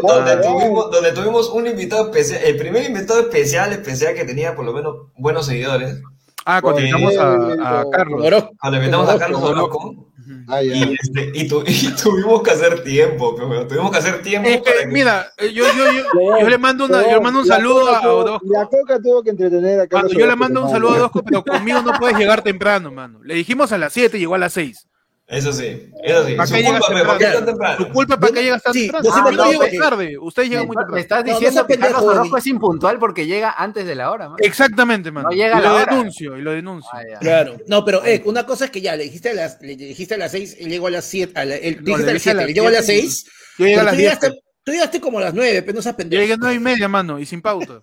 donde 0.92 1.12
tuvimos, 1.14 1.50
un 1.50 1.68
invitado 1.68 2.06
especial, 2.06 2.42
el 2.44 2.58
primer 2.58 2.84
invitado 2.86 3.20
especial, 3.20 3.72
especial 3.74 4.14
que 4.16 4.26
tenía 4.26 4.56
por 4.56 4.66
lo 4.66 4.74
menos 4.74 4.96
buenos 5.18 5.46
seguidores, 5.46 6.02
Ah, 6.46 6.62
cuando 6.62 6.82
Eh, 6.82 6.86
invitamos 6.90 7.18
a, 7.18 7.82
a 7.82 7.86
Carlos. 7.92 8.24
Cuando 8.60 8.78
invitamos 8.80 9.10
a 9.10 9.20
Carlos 9.20 9.44
Orozco, 9.44 10.08
Ah, 10.48 10.62
ya. 10.62 10.76
y, 10.76 10.96
este, 11.02 11.32
y, 11.34 11.48
tu- 11.48 11.64
y 11.68 11.92
tuvimos 11.96 12.42
que 12.44 12.52
hacer 12.52 12.84
tiempo, 12.84 13.36
pero 13.36 13.68
tuvimos 13.68 13.92
que 13.92 13.98
hacer 13.98 14.22
tiempo 14.22 14.50
para 14.64 14.80
que, 14.80 14.88
mira, 14.88 15.32
eh, 15.38 15.52
yo, 15.54 15.64
yo, 15.76 15.92
yo, 16.14 16.40
yo 16.40 16.50
le 16.50 16.58
mando 16.58 16.86
una, 16.86 17.02
yo 17.04 17.16
le 17.16 17.22
mando 17.22 17.40
un 17.42 17.48
La 17.48 17.56
saludo 17.56 17.82
Coca 17.82 17.98
a 18.00 18.14
Orozco. 18.14 18.48
La 18.50 18.66
coca 18.68 19.00
tuvo 19.02 19.24
que 19.24 19.30
entretener 19.32 19.74
a 19.74 19.78
Mano, 19.78 19.90
Carlos 19.90 20.12
yo 20.14 20.26
le 20.28 20.36
mando 20.36 20.64
un 20.64 20.70
saludo 20.70 20.92
a 20.92 20.96
Orozco, 20.98 21.24
pero 21.26 21.44
conmigo 21.44 21.82
no 21.82 21.94
puedes 22.00 22.18
llegar 22.18 22.42
temprano, 22.42 22.92
mano. 22.92 23.20
Le 23.24 23.36
dijimos 23.36 23.72
a 23.72 23.78
las 23.78 23.94
7 23.94 24.18
y 24.18 24.22
llegó 24.22 24.36
a 24.36 24.40
las 24.40 24.54
6. 24.54 24.88
Eso 25.32 25.54
sí, 25.54 25.92
eso 26.04 26.26
sí. 26.26 26.34
¿Para 26.34 26.50
qué 26.50 26.58
llegas 26.64 26.82
culpa, 26.82 27.00
pe, 27.02 27.06
¿por 27.06 27.18
qué 27.20 27.26
tan 27.26 27.46
temprano? 27.46 27.78
Tu 27.78 27.94
culpa 27.94 28.20
para 28.20 28.34
que 28.34 28.42
llegas 28.44 28.64
tan 28.64 28.74
Sí, 28.74 28.80
temprano. 28.82 29.06
yo 29.06 29.12
siempre 29.12 29.34
Ah, 29.40 29.52
no, 29.54 29.60
que- 29.70 29.78
tarde. 29.78 30.18
Ustedes 30.18 30.50
llegan 30.50 30.66
muy 30.66 30.76
Me 30.76 30.82
temprano. 30.82 30.98
estás 31.02 31.20
No, 31.20 31.26
no 31.26 31.34
diciendo 31.40 31.54
seas 31.54 31.68
que 31.68 31.78
Carlos 31.78 32.00
pendejo, 32.02 32.20
Orozco 32.20 32.38
es 32.38 32.48
impuntual 32.48 32.98
porque 33.00 33.26
llega 33.28 33.52
antes 33.56 33.86
de 33.86 33.94
la 33.94 34.10
hora, 34.10 34.30
man. 34.30 34.38
Exactamente, 34.42 35.12
mano. 35.12 35.30
No 35.30 35.36
llega 35.36 35.60
y 35.60 35.62
lo 35.64 35.78
denuncio, 35.78 36.36
y 36.38 36.42
lo 36.42 36.52
denuncio. 36.52 36.90
Ah. 36.92 37.04
Claro. 37.22 37.58
No, 37.68 37.86
pero 37.86 38.04
eh, 38.06 38.24
una 38.26 38.46
cosa 38.48 38.66
es 38.66 38.72
que 38.72 38.82
ya 38.82 38.96
le 38.96 39.04
dijiste 39.04 39.30
a 39.30 39.34
las, 39.36 39.62
le 39.62 39.76
dijiste 39.76 40.16
a 40.16 40.18
las 40.18 40.32
6 40.32 40.58
y 40.62 40.66
llegó 40.68 40.88
a 40.88 40.92
las 40.92 41.06
7. 41.06 41.40
A 41.40 41.46
la, 41.46 41.56
el, 41.58 41.84
No, 41.84 41.96
dijiste 41.98 42.04
le 42.06 42.10
a 42.10 42.14
las 42.14 42.14
dije 42.14 42.30
a 42.30 42.34
7, 42.34 42.36
las 42.48 42.48
llegó 42.56 42.68
a 42.68 42.72
las 42.72 42.86
siete. 42.88 43.02
6. 43.02 43.26
Yo 43.60 43.66
llegué 43.66 43.80
a 43.80 43.84
las 43.84 43.94
tú 43.94 43.98
10. 44.00 44.10
llegaste, 44.14 44.40
tú 44.64 44.72
llegaste 44.72 45.00
como 45.02 45.18
a 45.20 45.22
las 45.22 45.34
9, 45.36 45.62
pero 45.62 45.76
no 45.76 45.82
seas 45.84 45.94
Yo 45.94 45.98
pendejo. 45.98 46.22
llegué 46.22 46.34
a 46.34 46.38
9 46.38 46.56
y 46.56 46.60
media, 46.60 46.88
mano, 46.88 47.20
y 47.20 47.28
sin 47.28 47.42
pauta. 47.44 47.82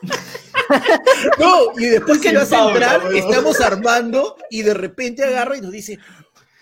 No, 1.38 1.78
y 1.78 1.86
después 1.86 2.20
que 2.20 2.32
lo 2.32 2.40
hace 2.40 2.56
entrar, 2.56 3.00
estamos 3.14 3.60
armando 3.60 4.36
y 4.50 4.62
de 4.62 4.72
repente 4.74 5.22
agarra 5.22 5.56
y 5.56 5.60
nos 5.60 5.70
dice, 5.72 5.98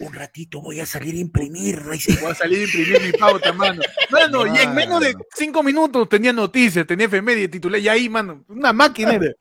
un 0.03 0.13
ratito 0.13 0.61
voy 0.61 0.81
a 0.81 0.87
salir 0.87 1.15
a 1.15 1.19
imprimir. 1.19 1.83
Dice, 1.91 2.19
Voy 2.21 2.33
a 2.33 2.35
salir 2.35 2.61
a 2.61 2.65
imprimir 2.65 3.03
mi 3.03 3.13
pauta, 3.13 3.53
mano. 3.53 3.83
Mano, 4.11 4.47
y 4.47 4.59
en 4.59 4.75
menos 4.75 5.01
de 5.01 5.15
5 5.35 5.63
minutos 5.63 6.09
tenía 6.09 6.33
noticias, 6.33 6.87
tenía 6.87 7.07
efemérides, 7.07 7.51
titular, 7.51 7.81
y 7.81 7.89
ahí, 7.89 8.09
mano, 8.09 8.45
una 8.49 8.73
máquina 8.73 9.15
era. 9.15 9.33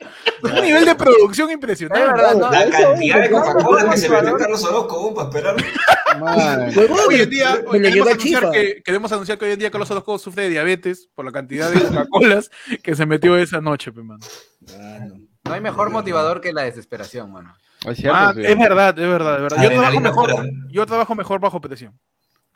Un 0.44 0.62
nivel 0.62 0.86
de 0.86 0.96
producción 0.96 1.50
Es 1.50 1.56
impresionante. 1.56 2.06
verdad, 2.06 2.36
¿no? 2.36 2.52
La 2.52 2.70
cantidad 2.70 3.22
de 3.22 3.30
Coca-Cola 3.30 3.90
que 3.90 3.98
se 3.98 4.10
metió. 4.10 4.38
Carlos 4.38 4.64
Orozco 4.64 5.14
para 5.14 5.30
esperar. 5.30 5.56
Hoy 7.08 7.22
en 7.22 7.30
día, 7.30 7.62
hoy 7.66 7.82
queremos, 7.82 8.08
anunciar 8.08 8.52
que, 8.52 8.82
queremos 8.84 9.12
anunciar 9.12 9.38
que 9.38 9.46
hoy 9.46 9.52
en 9.52 9.60
día 9.60 9.72
Carlos 9.72 9.90
Orozco 9.92 10.20
sufre 10.20 10.44
de 10.44 10.50
diabetes 10.50 11.10
por 11.16 11.26
la 11.26 11.32
cantidad 11.32 11.72
de 11.72 11.82
Coca-Colas 11.82 12.52
que 12.84 12.96
se 12.96 13.06
metió 13.06 13.38
esa 13.38 13.62
noche, 13.62 13.92
pe, 13.92 14.02
mano. 14.04 14.24
Mano. 14.78 15.31
No 15.52 15.56
hay 15.56 15.62
mejor 15.62 15.90
motivador 15.90 16.42
que 16.42 16.54
la 16.54 16.64
desesperación, 16.64 17.32
mano. 17.32 17.54
Es 17.86 17.98
cierto, 17.98 18.18
Ah, 18.18 18.32
sí. 18.36 18.42
es 18.44 18.58
verdad, 18.58 18.98
es 18.98 19.08
verdad, 19.08 19.36
es 19.38 19.42
verdad. 19.44 19.64
Yo 19.64 19.70
trabajo 19.70 20.00
mejor, 20.00 20.50
yo 20.70 20.86
trabajo 20.86 21.16
mejor 21.16 21.40
bajo 21.40 21.60
presión. 21.62 21.98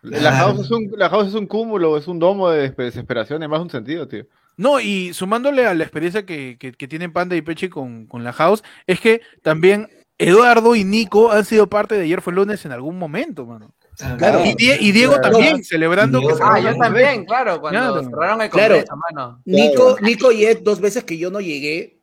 La 0.02 0.32
house, 0.34 0.60
es 0.62 0.72
un, 0.72 0.92
la 0.98 1.10
house 1.10 1.28
es 1.30 1.34
un 1.34 1.48
cúmulo, 1.48 1.98
es 1.98 2.08
un 2.08 2.20
domo 2.20 2.50
de 2.52 2.70
desesperación 2.72 3.42
en 3.42 3.50
más 3.50 3.60
un 3.60 3.70
sentido, 3.72 4.08
tío. 4.08 4.26
No, 4.56 4.80
y 4.80 5.14
sumándole 5.14 5.66
a 5.66 5.74
la 5.74 5.84
experiencia 5.84 6.26
que, 6.26 6.58
que, 6.60 6.74
que 6.74 6.88
tienen 6.88 7.12
Panda 7.12 7.36
y 7.36 7.42
Pechi 7.42 7.70
con, 7.70 8.06
con 8.06 8.24
la 8.24 8.32
House, 8.32 8.64
es 8.86 9.00
que 9.02 9.22
también 9.42 9.90
Eduardo 10.20 10.76
y 10.76 10.84
Nico 10.84 11.32
han 11.32 11.44
sido 11.44 11.68
parte 11.68 11.96
de 11.96 12.04
Ayer 12.04 12.22
fue 12.22 12.34
lunes 12.34 12.64
en 12.66 12.72
algún 12.72 12.98
momento, 13.00 13.46
mano. 13.46 13.74
Claro. 14.18 14.46
Y, 14.46 14.54
Die- 14.56 14.78
y 14.80 14.92
Diego 14.92 15.14
Claro. 15.16 15.32
también, 15.32 15.64
celebrando 15.64 16.20
que 16.20 16.28
Diego 16.28 16.40
Ah, 16.44 16.56
cerraron 16.58 16.64
yo 16.64 16.70
el 16.70 16.78
también, 16.78 17.26
claro, 17.26 17.60
cuando 17.62 17.80
Claro. 17.80 18.04
cerraron 18.04 18.42
el 18.42 18.50
Claro. 18.50 18.74
congreso, 18.76 18.96
mano. 19.12 19.42
Nico, 19.46 19.98
Nico 20.02 20.32
y 20.32 20.46
Ed, 20.46 20.60
dos 20.62 20.80
veces 20.80 21.04
que 21.04 21.18
yo 21.18 21.32
no 21.32 21.42
llegué, 21.42 21.95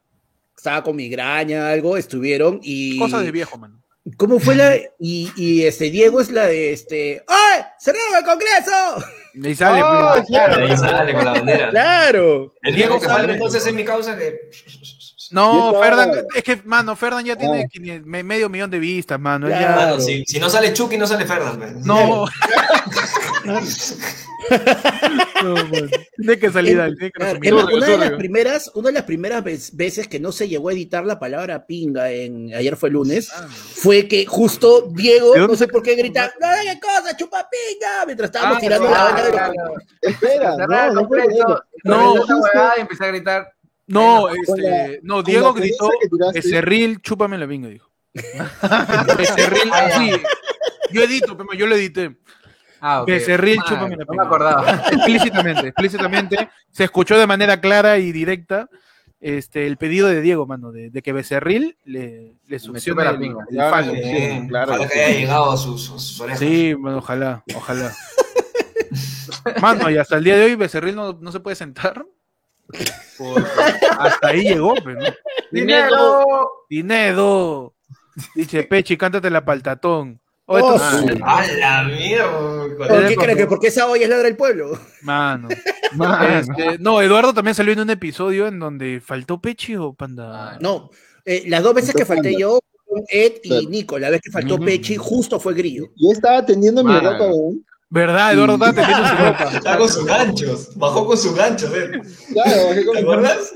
estaba 0.57 0.83
con 0.83 0.97
migraña, 0.97 1.69
algo, 1.69 1.97
estuvieron 1.97 2.61
y... 2.63 2.99
Cosa 2.99 3.21
de 3.21 3.31
viejo, 3.31 3.59
mano. 3.59 3.79
¿Cómo 4.17 4.41
fue 4.41 4.55
la...? 4.57 4.75
Y, 4.99 5.31
y 5.37 5.63
este, 5.65 5.91
Diego 5.91 6.21
es 6.21 6.31
la 6.31 6.47
de 6.47 6.73
este... 6.73 7.25
¡Ay! 7.29 7.63
¡Cerraron 7.79 8.17
el 8.19 8.25
Congreso! 8.25 9.07
Y 9.35 9.55
sale, 9.55 9.81
Ah, 9.85 10.13
pues. 10.17 10.27
claro. 10.27 10.67
Ahí 10.67 10.77
sale 10.77 11.15
con 11.15 11.25
la 11.25 11.33
bandera. 11.33 11.71
¡Claro! 11.71 12.55
El 12.63 12.75
Diego 12.75 12.99
que 13.01 13.07
sale 13.07 13.33
entonces 13.33 13.67
es 13.67 13.73
mi 13.73 13.85
causa 13.85 14.17
que. 14.19 14.39
No, 15.31 15.73
Ferdan, 15.81 16.11
es 16.35 16.43
que, 16.43 16.57
mano, 16.65 16.95
Ferdan 16.95 17.25
ya 17.25 17.37
tiene 17.37 17.65
Ah. 17.65 18.23
medio 18.23 18.51
millón 18.51 18.71
de 18.71 18.79
vistas, 18.79 19.19
mano. 19.19 19.47
Claro. 19.47 19.63
ya- 19.63 19.77
Mano, 19.77 20.01
si, 20.01 20.25
si 20.27 20.39
no 20.39 20.51
sale 20.51 20.75
Chucky, 20.75 20.99
no 20.99 21.07
sale 21.07 21.25
Ferdan. 21.25 21.59
pues. 21.59 21.77
No. 21.87 22.27
no. 25.45 25.55
Tiene 26.17 26.39
que 26.39 26.51
salir 26.51 26.81
ahí, 26.81 26.95
tiene 26.95 27.11
que 27.13 27.25
Turbio, 27.25 27.67
una 27.77 27.87
de 27.87 27.99
las 27.99 28.11
primeras, 28.13 28.71
una 28.75 28.89
de 28.89 28.93
las 28.95 29.03
primeras 29.05 29.43
vez- 29.45 29.77
veces 29.77 30.09
que 30.09 30.21
no 30.21 30.33
se 30.33 30.49
llegó 30.49 30.69
a 30.69 30.73
editar 30.73 31.05
la 31.05 31.19
palabra 31.19 31.67
pinga 31.67 32.11
en 32.11 32.55
ayer 32.55 32.77
fue 32.77 32.91
lunes, 32.91 33.31
fue 33.75 34.09
que 34.09 34.27
justo 34.27 34.89
Diego, 34.93 35.33
¿De 35.33 35.41
dónde 35.41 35.53
no 35.53 35.59
sé 35.59 35.69
por 35.69 35.83
qué 35.83 35.95
grita, 35.95 36.33
no 36.41 36.49
qué 36.63 36.81
cosa, 36.81 37.17
chupa 37.17 37.49
pinga, 37.51 38.07
mientras 38.07 38.29
estábamos 38.29 38.57
Ah, 38.59 38.61
tirando 38.61 38.89
claro, 38.89 39.05
la 39.17 39.31
banda 39.31 39.47
de 39.49 39.55
los. 39.57 39.83
Espera, 40.15 40.57
no, 40.57 40.93
no. 40.93 41.09
No. 41.85 42.15
no, 42.15 42.73
empecé 42.77 43.05
a 43.05 43.09
gritar. 43.09 43.53
No, 43.89 44.29
este, 44.29 44.63
la- 44.63 44.89
no, 45.03 45.23
Diego 45.23 45.53
gritó. 45.53 45.91
Becerril, 46.33 47.01
chúpame 47.03 47.37
la 47.39 47.47
vinga, 47.47 47.69
dijo. 47.69 47.91
Becerril, 49.19 49.71
sí, 49.97 50.13
yo 50.93 51.03
edito, 51.03 51.37
pero 51.37 51.53
yo 51.55 51.67
lo 51.67 51.75
edité. 51.75 52.17
Ah, 52.85 53.03
ok. 53.03 53.07
Becerril, 53.09 53.59
Ah, 53.61 53.65
chúpame 53.69 53.97
la 53.97 54.05
No 54.05 54.15
me 54.15 54.23
acordaba. 54.25 54.83
Explícitamente, 54.93 55.69
explícitamente, 55.69 56.49
se 56.71 56.85
escuchó 56.85 57.17
de 57.17 57.27
manera 57.29 57.61
clara 57.61 57.99
y 57.99 58.11
directa 58.11 58.69
este, 59.21 59.69
el 59.69 59.77
pedido 59.77 60.09
de 60.09 60.21
Diego, 60.21 60.47
mano, 60.47 60.73
de, 60.73 60.91
de 60.91 61.01
que 61.01 61.13
Becerril 61.13 61.77
le, 61.85 62.35
le 62.49 62.59
succione 62.59 63.05
la 63.05 63.11
el, 63.11 63.19
pinga. 63.21 63.45
sí, 63.49 64.49
claro. 64.49 64.73
Ojalá 64.73 64.89
que 64.89 65.01
haya 65.05 65.19
llegado 65.21 65.53
a 65.53 65.57
sus, 65.57 65.91
a 65.91 65.99
sus 65.99 66.21
orejas. 66.21 66.41
Sí, 66.41 66.75
bueno, 66.75 66.99
ojalá, 66.99 67.45
ojalá. 67.55 67.93
Mano, 69.61 69.89
y 69.89 69.97
hasta 69.97 70.17
el 70.17 70.25
día 70.25 70.37
de 70.37 70.45
hoy 70.47 70.55
Becerril 70.57 70.97
no, 70.97 71.13
no 71.21 71.31
se 71.31 71.39
puede 71.41 71.55
sentar. 71.55 72.05
Hasta 73.99 74.29
ahí 74.29 74.43
llegó, 74.43 74.75
pero 74.83 75.01
¿no? 75.01 75.07
¡Dinero! 75.53 76.51
Dinedo. 76.69 77.75
Dice 78.35 78.65
Pechi, 78.65 78.97
cántate 78.97 79.31
la 79.31 79.45
paltatón. 79.45 80.21
Oh, 80.53 80.75
Oh, 80.75 80.79
Ah, 80.81 81.03
su- 81.07 81.25
¡A 81.25 81.47
la 81.59 81.85
mierda! 81.85 82.77
¿Por 82.89 83.07
qué 83.09 83.17
creen 83.17 83.39
que 83.39 83.47
porque 83.47 83.69
esa 83.69 83.87
olla 83.89 84.03
es 84.05 84.09
ladra 84.11 84.25
del 84.25 84.37
pueblo? 84.37 84.79
Mano. 85.03 85.49
Este, 85.51 86.79
no, 86.79 87.01
Eduardo 87.03 87.35
también 87.35 87.55
salió 87.55 87.73
en 87.73 87.81
un 87.81 87.91
episodio 87.91 88.47
en 88.49 88.59
donde 88.59 89.01
faltó 89.05 89.41
Pechi 89.41 89.77
o 89.77 89.93
Panda. 89.95 90.53
Ah, 90.53 90.59
No, 90.61 90.91
eh, 91.25 91.45
las 91.47 91.63
dos 91.63 91.75
veces 91.75 91.95
que 91.95 92.05
falté 92.05 92.35
yo, 92.39 92.59
fueron 92.87 93.05
Ed 93.09 93.33
y 93.43 93.49
Claro. 93.49 93.69
Nico, 93.69 93.99
la 93.99 94.11
vez 94.11 94.21
que 94.23 94.31
faltó 94.31 94.55
Ujú. 94.57 94.65
Pechi, 94.65 94.97
justo 94.97 95.39
fue 95.41 95.55
Grillo. 95.55 95.87
Yo 95.97 96.11
estaba 96.13 96.39
atendiendo 96.39 96.83
mi 96.85 96.95
ropa, 96.99 97.27
weón. 97.27 97.65
¿Verdad? 97.91 98.33
Eduardo 98.33 98.55
estaba 98.55 98.73
teniendo 98.73 99.07
su 99.09 99.15
ropa. 99.17 99.57
Está 99.57 99.79
con 99.79 99.89
sus 99.89 100.05
ganchos. 100.07 100.71
Bajó 100.77 101.07
con 101.07 101.17
sus 101.19 101.35
ganchos, 101.35 101.71
¿eh? 101.75 101.91
Claro, 102.33 102.67
bajé 102.69 102.85
con 102.87 102.95
¿Te 102.97 103.01
acuerdas? 103.03 103.55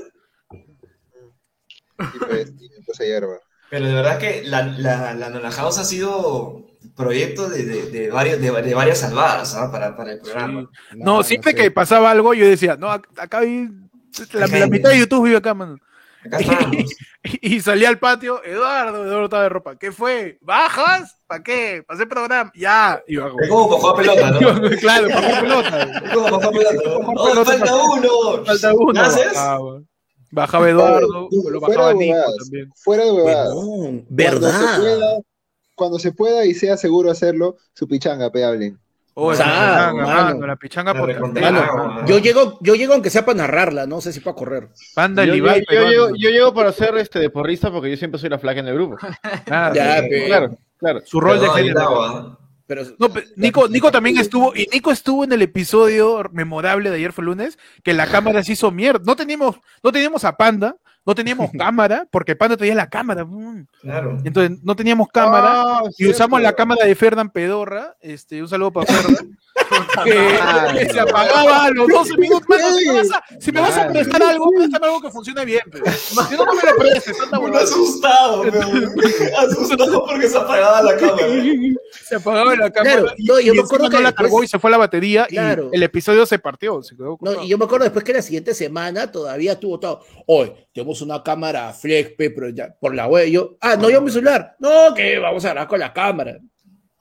Y 1.99 2.19
pues, 2.19 2.53
y 2.59 2.69
me 2.69 2.85
puse 2.85 3.05
hierba. 3.07 3.39
Pero 3.69 3.85
de 3.87 3.93
verdad 3.95 4.17
que 4.19 4.43
la, 4.45 4.63
la, 4.63 5.13
la 5.13 5.29
Nola 5.29 5.51
House 5.51 5.77
ha 5.79 5.83
sido 5.83 6.65
proyecto 6.97 7.47
de, 7.47 7.63
de, 7.63 7.91
de, 7.91 8.09
varios, 8.09 8.41
de, 8.41 8.51
de 8.61 8.73
varias 8.73 8.97
salvadas 8.99 9.55
¿ah? 9.55 9.71
para, 9.71 9.95
para 9.95 10.11
el 10.13 10.19
programa. 10.19 10.69
No, 10.95 11.23
siempre 11.23 11.55
que 11.55 11.71
pasaba 11.71 12.11
algo, 12.11 12.33
yo 12.33 12.45
decía, 12.45 12.75
no, 12.75 12.87
ac- 12.87 13.07
acá 13.17 13.39
vi. 13.41 13.69
La, 14.33 14.47
la 14.47 14.67
mitad 14.67 14.89
de 14.89 14.99
YouTube 14.99 15.25
vive 15.25 15.37
acá, 15.37 15.53
mano. 15.53 15.77
Acá. 16.25 16.41
Y, 17.41 17.55
y 17.55 17.59
salía 17.59 17.89
al 17.89 17.99
patio, 17.99 18.41
Eduardo, 18.45 19.03
Eduardo 19.03 19.25
estaba 19.25 19.43
de 19.43 19.49
ropa. 19.49 19.75
¿Qué 19.75 19.91
fue? 19.91 20.37
¿Bajas? 20.39 21.17
¿Para 21.27 21.43
qué? 21.43 21.83
¿Para 21.85 21.95
hacer 21.97 22.07
programa? 22.07 22.51
Ya. 22.55 23.01
Y 23.05 23.17
bajo. 23.17 23.35
Es 23.41 23.49
como 23.49 23.67
jugar 23.77 23.95
pelota, 23.97 24.31
¿no? 24.31 24.69
claro, 24.79 25.07
jugar 25.09 25.41
pelota. 25.41 25.83
Es 26.05 26.11
como 26.13 26.27
jugar 26.27 26.51
pelota. 26.51 26.73
¿no? 26.85 27.13
¡Oh, 27.15 27.43
falta 27.45 27.75
uno! 27.75 28.45
Falta 28.45 28.73
uno. 28.73 29.01
¿Haces? 29.01 29.33
Bajaba, 29.33 29.81
Bajaba 30.31 30.69
Eduardo, 30.69 31.27
Oye, 31.27 31.51
lo 31.51 31.59
fuera 31.59 31.81
bajaba 31.81 31.87
de 31.89 31.95
Nico 31.95 32.13
huevadas, 32.15 32.35
también. 32.37 32.71
Fuera 32.75 33.03
de 33.03 33.11
huevadas. 33.11 33.47
Huevón, 33.49 34.05
Cuando 34.05 34.05
se, 34.07 34.13
¿Verdad? 34.15 34.79
pueda, 34.79 35.19
cuando 35.77 35.99
se 35.99 36.11
pueda 36.11 36.43
y 36.45 36.53
sea 36.55 36.75
seguro 36.75 37.11
hacerlo, 37.11 37.55
su 37.73 37.87
pichanga, 37.87 38.31
pe, 38.31 38.43
hablen. 38.43 38.77
Oh, 39.13 39.31
la 39.31 39.37
pichanga, 39.37 39.93
mano. 39.93 40.07
mano, 40.33 40.47
la 40.47 40.55
pichanga 40.57 40.93
La 40.93 40.99
por 40.99 41.09
recontra- 41.09 41.41
Mano, 41.51 42.05
yo 42.05 42.17
llego, 42.19 42.57
yo 42.61 42.75
llego 42.75 42.93
aunque 42.93 43.09
sea 43.09 43.23
para 43.25 43.37
narrarla, 43.37 43.85
no 43.87 44.01
sé 44.01 44.11
si 44.11 44.19
para 44.19 44.35
correr. 44.35 44.69
Panda 44.93 45.23
Yo, 45.23 45.33
Ibai 45.35 45.63
yo 45.71 45.87
llego, 45.89 46.07
yo 46.15 46.29
llego 46.29 46.53
para 46.53 46.71
ser 46.71 46.97
este 46.97 47.19
de 47.19 47.29
porrista 47.29 47.71
porque 47.71 47.89
yo 47.91 47.97
siempre 47.97 48.19
soy 48.19 48.29
la 48.29 48.37
flaca 48.39 48.59
en 48.59 48.67
el 48.67 48.73
grupo. 48.75 48.97
Claro, 49.45 49.75
Ya, 49.75 50.01
sí, 50.03 50.09
pe. 50.09 50.25
Claro, 50.27 50.57
claro. 50.77 51.01
Su 51.05 51.19
rol 51.19 51.39
de. 51.39 51.65
Itagua, 51.65 52.39
Pero, 52.67 52.83
No, 52.99 53.09
pe- 53.09 53.23
Nico, 53.37 53.67
Nico 53.69 53.91
también 53.91 54.17
estuvo, 54.17 54.53
y 54.55 54.67
Nico 54.73 54.91
estuvo 54.91 55.23
en 55.23 55.31
el 55.31 55.41
episodio 55.41 56.23
memorable 56.31 56.89
de 56.89 56.97
ayer 56.97 57.13
fue 57.13 57.23
lunes, 57.23 57.57
que 57.83 57.93
la 57.93 58.07
cámara 58.07 58.43
se 58.43 58.53
hizo 58.53 58.71
mierda. 58.71 59.01
No 59.05 59.15
teníamos, 59.15 59.55
no 59.83 59.91
teníamos 59.91 60.25
a 60.25 60.37
Panda, 60.37 60.75
no 61.07 61.15
teníamos 61.15 61.49
cámara, 61.57 62.05
porque 62.11 62.35
Panda 62.35 62.57
tenía 62.57 62.75
la 62.75 62.89
cámara. 62.89 63.25
Claro. 63.81 64.19
Entonces 64.25 64.59
no 64.61 64.75
teníamos 64.75 65.07
cámara, 65.07 65.47
Ah, 65.49 65.81
y 65.97 66.09
usamos 66.09 66.41
la 66.41 66.53
cámara 66.53 66.85
de 66.85 66.93
Ferdan 66.95 67.29
Pedorra, 67.29 67.95
este, 68.01 68.41
un 68.41 68.49
saludo 68.49 68.73
para 68.73 68.85
Ferdan, 68.93 69.37
que, 70.03 70.89
se 70.91 70.99
apagaba 70.99 71.65
a 71.65 71.71
los 71.71 71.87
12 71.87 72.17
minutos. 72.17 72.47
Mano, 72.47 72.77
si 72.77 72.85
me 72.87 72.93
vas 73.01 73.11
a, 73.11 73.23
si 73.39 73.51
me 73.51 73.61
vas 73.61 73.77
a 73.77 73.85
Madre. 73.85 73.93
prestar 73.93 74.23
algo, 74.23 74.51
préstame 74.55 74.85
algo 74.85 75.01
que 75.01 75.09
funcione 75.11 75.45
bien. 75.45 75.61
pe. 75.71 75.79
Si 75.91 76.15
no, 76.35 76.45
no 76.45 76.53
me 76.53 76.61
lo 76.63 76.75
prestes, 76.77 77.17
tanta 77.17 77.39
Me 77.39 77.57
asustado, 77.57 78.41
pero 78.43 78.61
asustado 79.39 80.05
porque 80.05 80.27
se 80.29 80.37
apagaba 80.37 80.81
la 80.81 80.97
cámara. 80.97 81.27
Se 82.05 82.15
apagaba 82.15 82.55
la 82.55 82.71
cámara 82.71 82.95
Claro, 83.01 83.13
y, 83.17 83.25
no, 83.25 83.39
yo 83.39 83.53
y 83.53 83.57
me 83.57 83.63
acuerdo 83.63 83.85
no 83.89 83.97
que 83.97 84.03
la 84.03 84.11
cargó 84.13 84.37
después- 84.37 84.45
y 84.45 84.51
se 84.51 84.59
fue 84.59 84.71
la 84.71 84.77
batería 84.77 85.25
Claro. 85.27 85.69
y 85.71 85.75
el 85.75 85.83
episodio 85.83 86.25
se 86.25 86.39
partió. 86.39 86.81
Se 86.83 86.95
quedó 86.95 87.17
no, 87.21 87.43
y 87.43 87.47
yo 87.49 87.57
me 87.57 87.65
acuerdo 87.65 87.83
después 87.85 88.03
que 88.05 88.13
la 88.13 88.21
siguiente 88.21 88.53
semana 88.53 89.11
todavía 89.11 89.53
estuvo 89.53 89.79
todo. 89.79 90.01
Hoy 90.25 90.53
tenemos 90.73 91.01
una 91.01 91.21
cámara 91.23 91.73
flex, 91.73 92.11
pe, 92.17 92.29
pero 92.29 92.49
ya 92.49 92.73
por 92.79 92.93
la 92.95 93.07
web. 93.07 93.27
Yo, 93.29 93.57
ah, 93.61 93.75
no, 93.75 93.89
yo 93.89 94.01
mi 94.01 94.11
celular. 94.11 94.55
No, 94.59 94.93
que 94.93 95.17
vamos 95.19 95.43
a 95.45 95.49
grabar 95.49 95.67
con 95.67 95.79
la 95.79 95.93
cámara. 95.93 96.37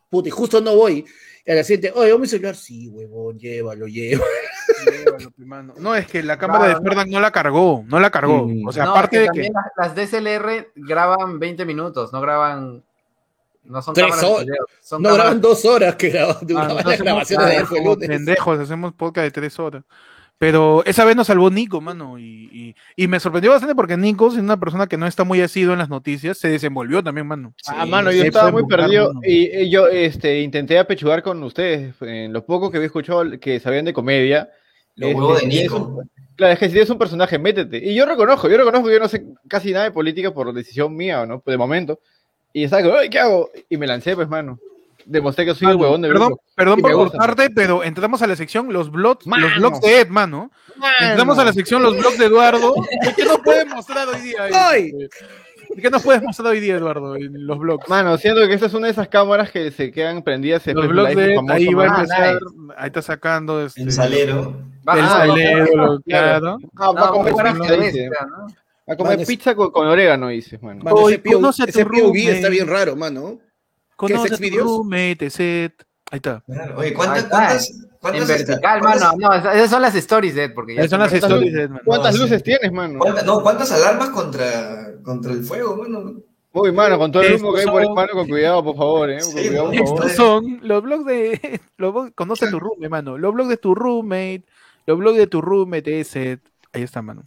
Puta, 0.08 0.28
y 0.28 0.30
justo 0.30 0.60
no 0.60 0.74
voy. 0.76 1.04
Y 1.46 1.52
a 1.52 1.54
la 1.54 1.62
siguiente, 1.62 1.92
oye, 1.94 2.08
yo 2.10 2.18
mi 2.18 2.26
celular. 2.26 2.56
Sí, 2.56 2.88
huevón, 2.88 3.38
llévalo, 3.38 3.86
llévalo. 3.86 4.26
Llévalo, 4.84 5.30
mano. 5.38 5.74
No, 5.78 5.94
es 5.94 6.06
que 6.08 6.22
la 6.22 6.36
cámara 6.38 6.64
Claro, 6.66 6.80
de 6.80 6.88
Ferdan 6.88 7.10
no 7.10 7.20
la 7.20 7.30
cargó, 7.30 7.84
no 7.86 8.00
la 8.00 8.10
cargó. 8.10 8.48
O 8.66 8.72
sea, 8.72 8.84
No, 8.86 8.90
aparte 8.90 9.24
es 9.24 9.30
de 9.32 9.42
que 9.42 9.50
las, 9.52 9.94
las 9.94 9.94
DSLR 9.94 10.72
graban 10.74 11.38
20 11.38 11.64
minutos, 11.64 12.12
no 12.12 12.20
graban 12.20 12.82
No 13.62 13.80
son 13.82 13.94
Tres 13.94 14.22
horas. 14.22 14.46
son 14.80 15.02
No 15.02 15.08
cámaras- 15.10 15.16
graban 15.24 15.40
dos 15.40 15.64
horas 15.64 15.94
que 15.96 16.08
graban, 16.10 16.36
Ah, 16.36 16.44
las 16.74 16.78
hacemos- 16.86 16.98
grabaciones 17.00 17.46
de 17.46 17.52
ayer 17.52 17.66
fue 17.66 17.78
como 17.78 17.94
lunes. 17.94 18.08
pendejos, 18.08 18.58
hacemos 18.60 18.92
podcast 18.94 19.24
de 19.24 19.30
tres 19.30 19.58
horas. 19.60 19.84
Pero 20.38 20.84
esa 20.84 21.04
vez 21.06 21.16
nos 21.16 21.28
salvó 21.28 21.50
Nico, 21.50 21.80
mano. 21.80 22.18
Y, 22.18 22.48
y, 22.52 22.74
y 23.04 23.08
me 23.08 23.18
sorprendió 23.20 23.52
bastante 23.52 23.74
porque 23.74 23.96
Nico, 23.96 24.30
siendo 24.30 24.52
una 24.52 24.60
persona 24.60 24.86
que 24.86 24.98
no 24.98 25.06
está 25.06 25.24
muy 25.24 25.40
asido 25.40 25.72
en 25.72 25.78
las 25.78 25.88
noticias, 25.88 26.36
se 26.36 26.48
desenvolvió 26.48 27.02
también, 27.02 27.26
mano. 27.26 27.54
Ah, 27.66 27.84
Sí, 27.84 27.90
mano, 27.90 28.12
yo 28.12 28.22
estaba 28.22 28.50
muy 28.50 28.66
perdido 28.66 29.14
mano. 29.14 29.20
y, 29.24 29.56
y 29.62 29.70
yo 29.70 29.86
este, 29.88 30.40
intenté 30.42 30.78
apechugar 30.78 31.22
con 31.22 31.42
ustedes 31.42 31.94
en 32.02 32.32
lo 32.34 32.44
poco 32.44 32.70
que 32.70 32.76
había 32.76 32.86
escuchado 32.86 33.24
que 33.40 33.60
sabían 33.60 33.86
de 33.86 33.94
comedia. 33.94 34.50
Los 34.94 35.10
Este, 35.10 35.46
de 35.46 35.62
Nico. 35.62 36.02
claro, 36.36 36.52
es 36.52 36.58
que 36.58 36.66
si 36.66 36.72
tienes 36.72 36.90
un 36.90 36.98
personaje, 36.98 37.38
métete. 37.38 37.78
Y 37.78 37.94
yo 37.94 38.04
reconozco, 38.04 38.48
yo 38.50 38.58
reconozco 38.58 38.88
que 38.88 38.94
yo 38.94 39.00
no 39.00 39.08
sé 39.08 39.24
casi 39.48 39.72
nada 39.72 39.84
de 39.86 39.90
política 39.92 40.32
por 40.34 40.52
decisión 40.52 40.94
mía, 40.94 41.24
¿no? 41.24 41.42
De 41.46 41.56
momento. 41.56 41.98
Y 42.52 42.64
estaba 42.64 42.82
como, 42.82 42.94
"Ay, 42.96 43.08
¿qué 43.08 43.18
hago? 43.18 43.50
Y 43.70 43.76
me 43.78 43.86
lancé, 43.86 44.14
pues, 44.14 44.28
mano. 44.28 44.58
Demostré 45.08 45.44
que 45.44 45.54
soy 45.54 45.68
el 45.68 45.74
Mano, 45.74 45.82
huevón 45.84 46.02
de 46.02 46.08
perdón, 46.08 46.34
perdón 46.56 46.80
por 46.80 46.92
cortarte, 46.92 47.50
pero 47.50 47.84
entramos 47.84 48.22
a 48.22 48.26
la 48.26 48.34
sección 48.34 48.72
los 48.72 48.90
blogs, 48.90 49.24
los 49.24 49.54
blogs 49.56 49.80
de 49.80 50.00
Ed, 50.00 50.08
mano. 50.08 50.50
Entramos 51.00 51.38
a 51.38 51.44
la 51.44 51.52
sección 51.52 51.80
los 51.82 51.96
blogs 51.96 52.18
de 52.18 52.26
Eduardo. 52.26 52.74
¿Qué 53.16 53.24
nos 53.24 53.38
puedes 53.38 53.66
mostrar 53.68 54.08
hoy 54.08 54.20
día? 54.20 54.48
¡Ay! 54.52 54.92
este? 54.98 55.26
¿Qué 55.80 55.90
nos 55.90 56.02
puedes 56.02 56.22
mostrar 56.22 56.48
hoy 56.48 56.60
día, 56.60 56.76
Eduardo, 56.76 57.14
en 57.16 57.46
los 57.46 57.58
blogs? 57.58 57.88
Mano, 57.88 58.18
siento 58.18 58.46
que 58.48 58.54
esta 58.54 58.66
es 58.66 58.74
una 58.74 58.86
de 58.86 58.92
esas 58.92 59.08
cámaras 59.08 59.50
que 59.50 59.70
se 59.70 59.92
quedan 59.92 60.22
prendidas. 60.22 60.62
se 60.62 60.74
Los 60.74 60.88
blogs 60.88 61.14
de 61.14 61.32
Ed, 61.32 61.36
famoso, 61.36 61.54
ahí 61.54 61.74
va 61.74 61.84
a 61.84 61.86
empezar, 61.86 62.38
ahí 62.76 62.86
está 62.86 63.02
sacando 63.02 63.64
este, 63.64 63.82
El 63.82 63.92
salero. 63.92 64.56
Va- 64.88 64.94
el 64.94 65.04
ah, 65.04 65.08
salero, 65.08 65.66
claro. 65.66 66.00
claro. 66.04 66.58
Ah, 66.76 66.90
va 66.90 66.90
a 66.90 66.94
No, 66.94 67.04
a 67.04 67.10
comer 67.12 67.34
Mano, 68.98 69.22
es- 69.22 69.28
pizza 69.28 69.54
con, 69.54 69.70
con 69.70 69.86
orégano, 69.86 70.28
dices, 70.28 70.62
mano. 70.62 70.82
Mano, 70.82 70.96
Hoy 70.96 71.14
ese 71.14 71.84
POV, 71.84 72.28
está 72.28 72.48
bien 72.48 72.68
raro, 72.68 72.94
mano. 72.94 73.38
Conoce 73.96 74.28
sex 74.28 74.36
tu 74.36 74.42
videos? 74.42 74.64
roommate, 74.66 75.30
set. 75.30 75.84
Ahí 76.10 76.16
está. 76.18 76.42
Claro. 76.46 76.78
Oye, 76.78 76.88
Ahí 76.88 76.94
¿cuántas, 76.94 77.18
está. 77.24 77.30
cuántas, 77.38 77.70
En 77.70 77.88
cuántas, 78.00 78.28
vertical, 78.28 78.80
cuántas- 78.80 79.02
mano. 79.02 79.16
No, 79.18 79.34
esas 79.34 79.56
esas 79.56 79.70
son 79.70 79.82
las 79.82 79.94
stories 79.96 80.34
de 80.34 80.44
Ed, 80.44 80.54
porque 80.54 80.74
ya 80.76 80.82
Ahí 80.82 80.88
son 80.88 81.00
las 81.00 81.12
stories 81.12 81.52
de 81.52 81.62
Ed, 81.62 81.68
mano. 81.70 81.82
¿Cuántas 81.84 82.12
No, 82.12 82.16
sí. 82.18 82.22
luces 82.22 82.42
tienes, 82.42 82.72
mano? 82.72 82.98
cuántas- 83.00 83.24
no, 83.24 83.42
¿cuántas 83.42 83.72
alarmas 83.72 84.10
contra, 84.10 84.92
contra 85.02 85.32
el 85.32 85.42
fuego, 85.42 85.76
mano? 85.76 86.12
Uy, 86.52 86.72
mano, 86.72 86.98
con 86.98 87.12
todo 87.12 87.22
el 87.22 87.34
humo 87.34 87.52
que 87.52 87.60
hay 87.60 87.66
por 87.66 87.84
son- 87.84 87.94
mano, 87.94 88.12
con 88.12 88.28
cuidado, 88.28 88.64
por 88.64 88.76
favor, 88.76 89.10
eh. 89.10 89.18
Con 89.20 89.30
Sí, 89.32 89.48
cuidado, 89.48 89.66
por 89.66 89.74
estos 89.74 89.88
favor. 89.90 90.06
Estos 90.10 90.16
son 90.26 90.58
los 90.62 90.82
blogs 90.82 91.04
de. 91.06 91.60
Los 91.76 91.92
blogs- 91.94 92.14
conoce 92.14 92.46
a 92.46 92.50
tu 92.50 92.60
roommate, 92.60 92.88
mano. 92.88 93.18
Los 93.18 93.34
blogs 93.34 93.48
de 93.50 93.56
tu 93.58 93.74
roommate. 93.74 94.44
Los 94.86 94.98
blogs 94.98 95.18
de 95.18 95.26
tu 95.26 95.40
roommate, 95.42 96.00
ese. 96.00 96.38
Ahí 96.72 96.82
está, 96.82 97.02
mano. 97.02 97.24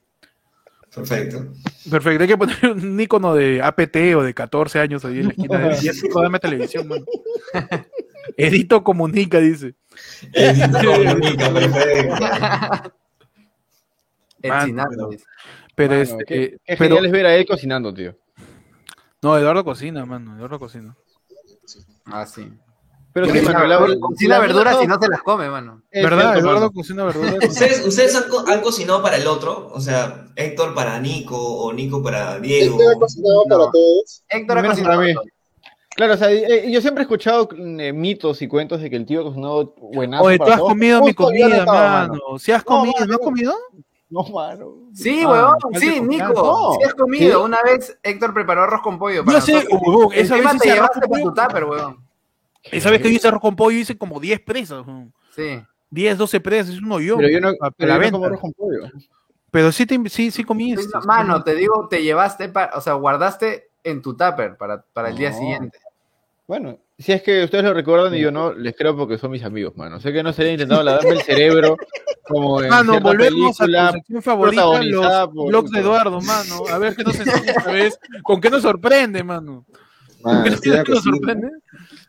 Perfecto. 0.96 1.38
Perfecto, 1.40 1.54
hay 1.92 2.28
que 2.28 2.38
poner 2.38 2.58
un 2.72 3.00
icono 3.00 3.34
de 3.34 3.62
APT 3.62 3.96
o 4.16 4.24
de 4.24 4.34
14 4.34 4.80
años 4.80 5.06
ahí 5.06 5.20
en 5.20 5.26
la 5.28 5.30
esquina. 5.32 5.58
de- 5.60 6.10
dame 6.24 6.40
televisión, 6.40 6.88
mano. 6.88 7.06
Edito 8.38 8.84
comunica, 8.84 9.40
dice. 9.40 9.76
Edito 10.34 10.80
comunica, 10.94 11.50
perfecto. 11.54 12.92
Dice. 14.42 15.24
Pero 15.76 15.94
Mano, 15.94 16.02
este. 16.02 16.26
qué, 16.26 16.44
eh, 16.44 16.58
qué 16.66 16.76
pero- 16.78 16.96
genial 16.96 17.06
es 17.06 17.12
ver 17.12 17.26
a 17.26 17.36
él 17.36 17.46
cocinando, 17.46 17.94
tío. 17.94 18.18
no, 19.22 19.38
Eduardo 19.38 19.64
cocina, 19.64 20.06
mano. 20.06 20.36
Eduardo 20.36 20.60
cocina. 20.60 20.96
Ah, 22.06 22.26
sí. 22.26 22.50
Pero 23.12 23.26
sí, 23.26 23.42
mano, 23.42 23.66
la 23.66 24.00
cocina 24.00 24.40
verduras 24.40 24.76
no- 24.76 24.84
y 24.84 24.88
no 24.88 25.00
se 25.02 25.08
las 25.10 25.22
come, 25.24 25.50
mano. 25.50 25.82
es 25.90 26.04
¿Verdad? 26.04 26.38
Eduardo 26.38 26.72
cocina 26.72 27.06
verduras. 27.06 27.36
¿Ustedes, 27.48 27.86
ustedes 27.86 28.16
han, 28.16 28.30
co- 28.30 28.44
han 28.48 28.62
cocinado 28.62 29.02
para 29.02 29.18
el 29.18 29.26
otro? 29.28 29.70
O 29.74 29.82
sea, 29.82 30.28
Héctor 30.36 30.76
para 30.76 31.00
Nico 31.00 31.36
o 31.38 31.74
Nico 31.74 32.04
para 32.04 32.40
Diego. 32.40 32.78
Este 32.80 32.92
ha 32.96 33.00
cocinado 33.00 33.44
No. 33.48 33.58
para 33.58 33.72
todos. 33.72 34.24
Héctor 34.30 34.58
ha 34.58 34.62
Menos 34.62 34.78
cocinado 34.78 35.00
para 35.02 35.14
mí. 35.14 35.16
Claro, 35.96 36.14
o 36.14 36.18
sea, 36.18 36.32
eh, 36.32 36.72
yo 36.72 36.80
siempre 36.82 37.02
he 37.02 37.06
escuchado 37.06 37.50
eh, 37.58 37.92
mitos 37.92 38.42
y 38.42 38.48
cuentos 38.48 38.80
de 38.80 38.90
que 38.90 38.96
el 38.96 39.06
tío 39.06 39.22
ha 39.22 39.24
cocinado 39.24 39.74
buenazo 39.92 40.24
Oye, 40.24 40.38
tú 40.38 40.44
para 40.44 40.54
has 40.54 40.60
todos. 40.60 40.72
comido 40.72 41.00
mi 41.02 41.08
Justo 41.08 41.24
yo 41.24 41.30
no 41.30 41.40
comida, 41.42 41.58
estaba, 41.58 41.90
mano. 42.08 42.20
¿Si 42.38 42.52
has 42.52 42.62
No, 42.62 42.66
comido? 42.66 43.06
¿No 43.08 43.14
has 43.16 43.20
comido? 43.20 43.54
No, 44.12 44.24
mano. 44.24 44.74
Sí, 44.94 45.22
Ah, 45.26 45.30
huevón, 45.30 45.56
sí, 45.80 46.00
Nico. 46.02 46.34
confianza. 46.34 46.78
Sí 46.80 46.84
has 46.86 46.94
comido. 46.94 47.40
¿Sí? 47.40 47.46
Una 47.46 47.62
vez 47.64 47.98
Héctor 48.04 48.34
preparó 48.34 48.64
arroz 48.64 48.82
con 48.82 48.98
pollo 48.98 49.18
Yo 49.18 49.26
para 49.26 49.42
sé, 49.42 49.54
nosotros. 49.56 49.80
huevón, 49.84 50.10
esa 50.14 50.36
vez 50.36 50.58
te 50.62 50.70
llevaste 50.70 51.00
para 51.08 51.24
tu 51.24 51.34
tupper, 51.34 51.64
huevón. 51.66 52.09
Esa 52.64 52.92
vez 52.92 53.02
que 53.02 53.10
hice 53.10 53.28
arroz 53.28 53.42
con 53.42 53.56
pollo 53.56 53.78
hice 53.78 53.98
como 53.98 54.20
10 54.20 54.42
presas. 54.42 54.86
Sí. 55.36 55.62
10, 55.92 56.18
12 56.18 56.40
presas, 56.40 56.76
es 56.76 56.82
uno 56.82 57.00
yo. 57.00 57.18
Pero 57.18 57.30
yo 57.30 57.40
no, 57.42 57.54
para 57.56 57.72
pero 57.72 57.88
la 57.90 57.94
yo 57.96 57.98
no 57.98 58.02
venta. 58.02 58.12
como 58.14 58.26
arroz 58.26 58.40
con 58.42 58.54
pollo. 58.54 58.82
Pero 59.52 59.72
sí, 59.72 59.86
te, 59.86 60.00
sí, 60.10 60.30
sí 60.32 60.44
comí. 60.44 60.76
Mano, 61.06 61.44
te 61.44 61.56
digo, 61.56 61.88
te 61.90 62.04
llevaste, 62.04 62.50
pa- 62.50 62.72
o 62.76 62.82
sea, 62.82 62.94
guardaste 62.94 63.70
en 63.84 64.02
tu 64.02 64.12
tupper 64.16 64.58
para, 64.58 64.82
para 64.94 65.10
el 65.10 65.18
día 65.18 65.32
No. 65.32 65.38
siguiente. 65.38 65.80
Bueno, 66.48 66.78
si 66.98 67.12
es 67.12 67.22
que 67.24 67.44
ustedes 67.44 67.64
lo 67.64 67.74
recuerdan 67.74 68.14
y 68.16 68.20
yo 68.20 68.32
no, 68.32 68.54
les 68.54 68.76
creo 68.76 68.96
porque 68.98 69.18
son 69.20 69.32
mis 69.32 69.44
amigos, 69.44 69.76
mano. 69.78 70.00
Sé 70.00 70.12
que 70.12 70.22
no 70.24 70.34
se 70.34 70.42
han 70.44 70.50
intentado 70.54 70.84
lavarme 70.84 71.12
el 71.12 71.22
cerebro 71.22 71.78
como 72.28 72.62
en 72.62 72.70
Mano, 72.70 73.00
volvemos 73.00 73.60
a 73.62 73.66
película. 73.66 73.88
tu 73.92 73.98
sección 73.98 74.22
favorita, 74.24 74.62
protagonizada 74.64 75.26
los 75.26 75.34
por- 75.34 75.48
blogs 75.48 75.72
de 75.72 75.80
Eduardo, 75.80 76.22
mano. 76.22 76.64
A 76.72 76.78
ver 76.80 76.96
qué 76.96 77.04
nos 77.04 77.20
enseña 77.20 77.52
esta 77.52 77.72
vez. 77.72 78.00
¿Con 78.24 78.42
qué 78.42 78.50
nos 78.50 78.62
sorprende, 78.64 79.24
mano? 79.24 79.66
¿Con 80.22 80.34
Man, 80.44 80.58
sorprende? 81.04 81.50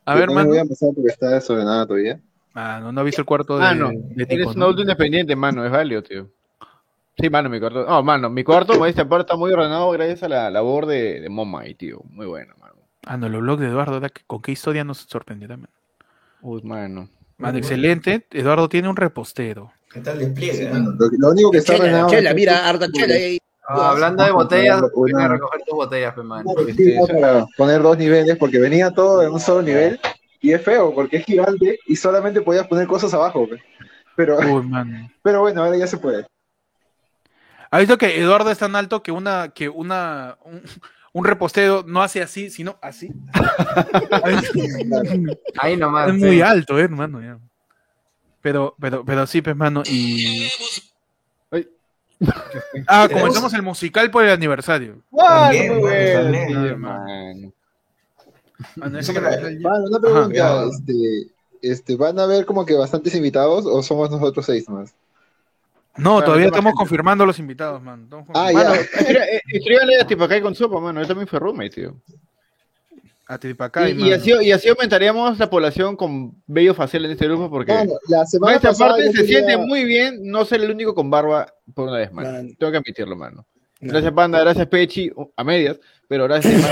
A 0.05 0.15
ver, 0.15 0.29
no 0.29 0.35
me 0.35 0.45
voy 0.45 0.57
mano. 0.59 0.67
a 0.67 0.69
pasar 0.69 0.91
porque 0.95 1.11
está 1.11 1.29
desordenada 1.31 1.87
todavía. 1.87 2.21
Mano, 2.53 2.91
no 2.93 3.01
ha 3.01 3.05
visto 3.05 3.21
el 3.23 3.27
cuarto 3.27 3.55
de, 3.57 3.61
Mano, 3.61 3.91
de 3.91 4.23
eres 4.25 4.29
Tico, 4.39 4.51
un 4.51 4.59
¿no? 4.59 4.65
adulto 4.65 4.83
independiente, 4.83 5.37
mano, 5.37 5.65
es 5.65 5.71
válido, 5.71 6.03
tío. 6.03 6.29
Sí, 7.19 7.29
mano, 7.31 7.49
mi 7.49 7.61
cuarto. 7.61 7.85
No, 7.87 8.03
mano, 8.03 8.31
mi 8.31 8.43
cuarto, 8.43 8.73
como 8.73 8.87
dice, 8.87 9.03
aparte 9.03 9.23
está 9.23 9.37
muy 9.37 9.53
ordenado 9.53 9.91
gracias 9.91 10.23
a 10.25 10.29
la 10.29 10.51
labor 10.51 10.87
de, 10.87 11.21
de 11.21 11.29
Momay, 11.29 11.75
tío. 11.75 12.01
Muy 12.11 12.27
bueno, 12.27 12.55
mano. 12.61 12.75
Ah, 13.07 13.17
no, 13.17 13.29
los 13.29 13.41
blogs 13.43 13.61
de 13.61 13.69
Eduardo. 13.69 14.01
¿con 14.27 14.43
qué 14.43 14.53
historia 14.53 14.85
nos 14.85 14.99
sorprenderá, 14.99 15.57
mano? 15.57 15.69
Uy, 16.41 16.63
mano. 16.63 17.09
Mano, 17.39 17.59
excelente. 17.59 18.27
Eduardo 18.33 18.69
tiene 18.69 18.89
un 18.89 18.97
repostero. 18.97 19.73
¿Qué 19.93 20.01
tal 20.01 20.19
despliegue? 20.19 20.65
eh? 20.65 20.71
Lo, 20.73 21.09
lo 21.19 21.31
único 21.31 21.51
que 21.51 21.59
está 21.59 21.75
ordenado. 21.77 22.09
chela, 22.11 22.35
mira, 22.35 22.69
harta 22.69 22.91
chela 22.91 23.15
ahí. 23.15 23.39
Ah, 23.73 23.91
hablando 23.91 24.25
de 24.25 24.33
botellas, 24.33 24.83
Una- 24.95 25.17
ven 25.19 25.25
a 25.25 25.29
recoger 25.29 25.61
tus 25.65 25.75
botellas, 25.77 26.17
mano. 26.17 26.51
Sí, 26.77 26.97
para 27.09 27.47
poner 27.57 27.81
dos 27.83 27.97
niveles 27.97 28.37
porque 28.37 28.59
venía 28.59 28.91
todo 28.91 29.23
en 29.23 29.31
un 29.31 29.39
solo 29.39 29.63
nivel 29.63 30.01
y 30.41 30.53
es 30.53 30.61
feo 30.63 30.93
porque 30.93 31.19
es 31.19 31.25
gigante 31.25 31.79
y 31.87 31.95
solamente 31.95 32.41
podías 32.41 32.67
poner 32.67 32.89
cosas 32.89 33.15
abajo. 33.15 33.49
pe. 33.49 33.63
Pero, 34.17 34.39
Uy, 34.39 34.69
pero 35.23 35.41
bueno, 35.43 35.63
ahora 35.63 35.77
ya 35.77 35.87
se 35.87 35.99
puede. 35.99 36.27
¿Ha 37.71 37.79
visto 37.79 37.97
que 37.97 38.21
Eduardo 38.21 38.51
es 38.51 38.59
tan 38.59 38.75
alto 38.75 39.05
que 39.05 39.13
una, 39.13 39.51
que 39.55 39.69
una, 39.69 40.37
un, 40.43 40.63
un 41.13 41.25
repostero 41.25 41.85
no 41.87 42.03
hace 42.03 42.21
así, 42.21 42.51
sino 42.51 42.77
así? 42.83 43.13
Ahí 45.59 45.77
nomás. 45.77 46.09
es 46.09 46.15
sí. 46.17 46.25
muy 46.25 46.41
alto, 46.41 46.77
eh, 46.77 46.83
hermano. 46.83 47.23
ya. 47.23 47.39
Pero, 48.43 48.75
pero, 48.81 49.05
pero 49.05 49.29
sí, 49.29 49.43
pues, 49.43 49.55
mano, 49.55 49.85
y. 49.87 50.49
Ah, 52.87 53.07
Tenemos- 53.09 53.23
comenzamos 53.23 53.55
el 53.55 53.63
musical 53.63 54.11
por 54.11 54.25
el 54.25 54.31
aniversario. 54.31 54.99
También, 55.17 55.81
bueno, 55.81 57.51
una 59.89 60.01
pregunta, 60.01 60.65
este, 60.71 61.27
este, 61.63 61.97
¿van 61.97 62.19
a 62.19 62.25
haber 62.25 62.45
como 62.45 62.67
que 62.67 62.75
bastantes 62.75 63.15
invitados 63.15 63.65
o 63.67 63.83
somos 63.83 64.11
nosotros 64.11 64.45
seis 64.47 64.69
más? 64.69 64.95
No, 65.97 66.13
Bueno, 66.13 66.25
todavía 66.27 66.47
estamos 66.47 66.71
gente. 66.71 66.79
confirmando 66.79 67.27
los 67.27 67.39
invitados, 67.39 67.83
man. 67.83 68.03
Estamos 68.05 68.27
Ah. 68.35 68.51
Mano, 68.53 68.75
eh, 68.75 69.43
escríbanle 69.53 70.01
a 70.01 70.07
Tipacay 70.07 70.41
con 70.41 70.55
sopa, 70.55 70.81
mano. 70.81 71.05
También 71.07 71.27
fue 71.27 71.39
roommate, 71.39 71.71
tío. 71.71 71.95
A 73.33 73.39
Tripacay, 73.39 73.93
Y, 73.93 73.95
y 73.95 73.99
mano. 74.01 74.15
así, 74.17 74.33
y 74.43 74.51
así 74.51 74.69
aumentaríamos 74.69 75.39
la 75.39 75.49
población 75.49 75.95
con 75.95 76.33
bello 76.47 76.75
facial 76.75 77.05
en 77.05 77.13
este 77.13 77.27
grupo 77.27 77.49
porque 77.49 77.71
Bueno, 77.73 77.93
la 78.09 78.27
semana 78.27 78.57
esta 78.57 78.73
parte 78.73 79.05
se 79.07 79.13
quería- 79.13 79.27
siente 79.27 79.57
muy 79.57 79.85
bien 79.85 80.19
no 80.23 80.45
ser 80.45 80.63
el 80.63 80.71
único 80.73 80.95
con 80.97 81.11
barba 81.11 81.47
por 81.73 81.89
una 81.89 81.99
vez, 81.99 82.13
mano. 82.13 82.33
Man. 82.33 82.49
Tengo 82.59 82.73
que 82.73 82.79
admitirlo, 82.79 83.15
mano. 83.17 83.47
Gracias, 83.81 84.13
Panda. 84.13 84.41
Gracias, 84.41 84.67
Pechi. 84.67 85.11
A 85.37 85.45
medias, 85.45 85.79
pero 86.09 86.25
gracias, 86.25 86.55
man. 86.61 86.71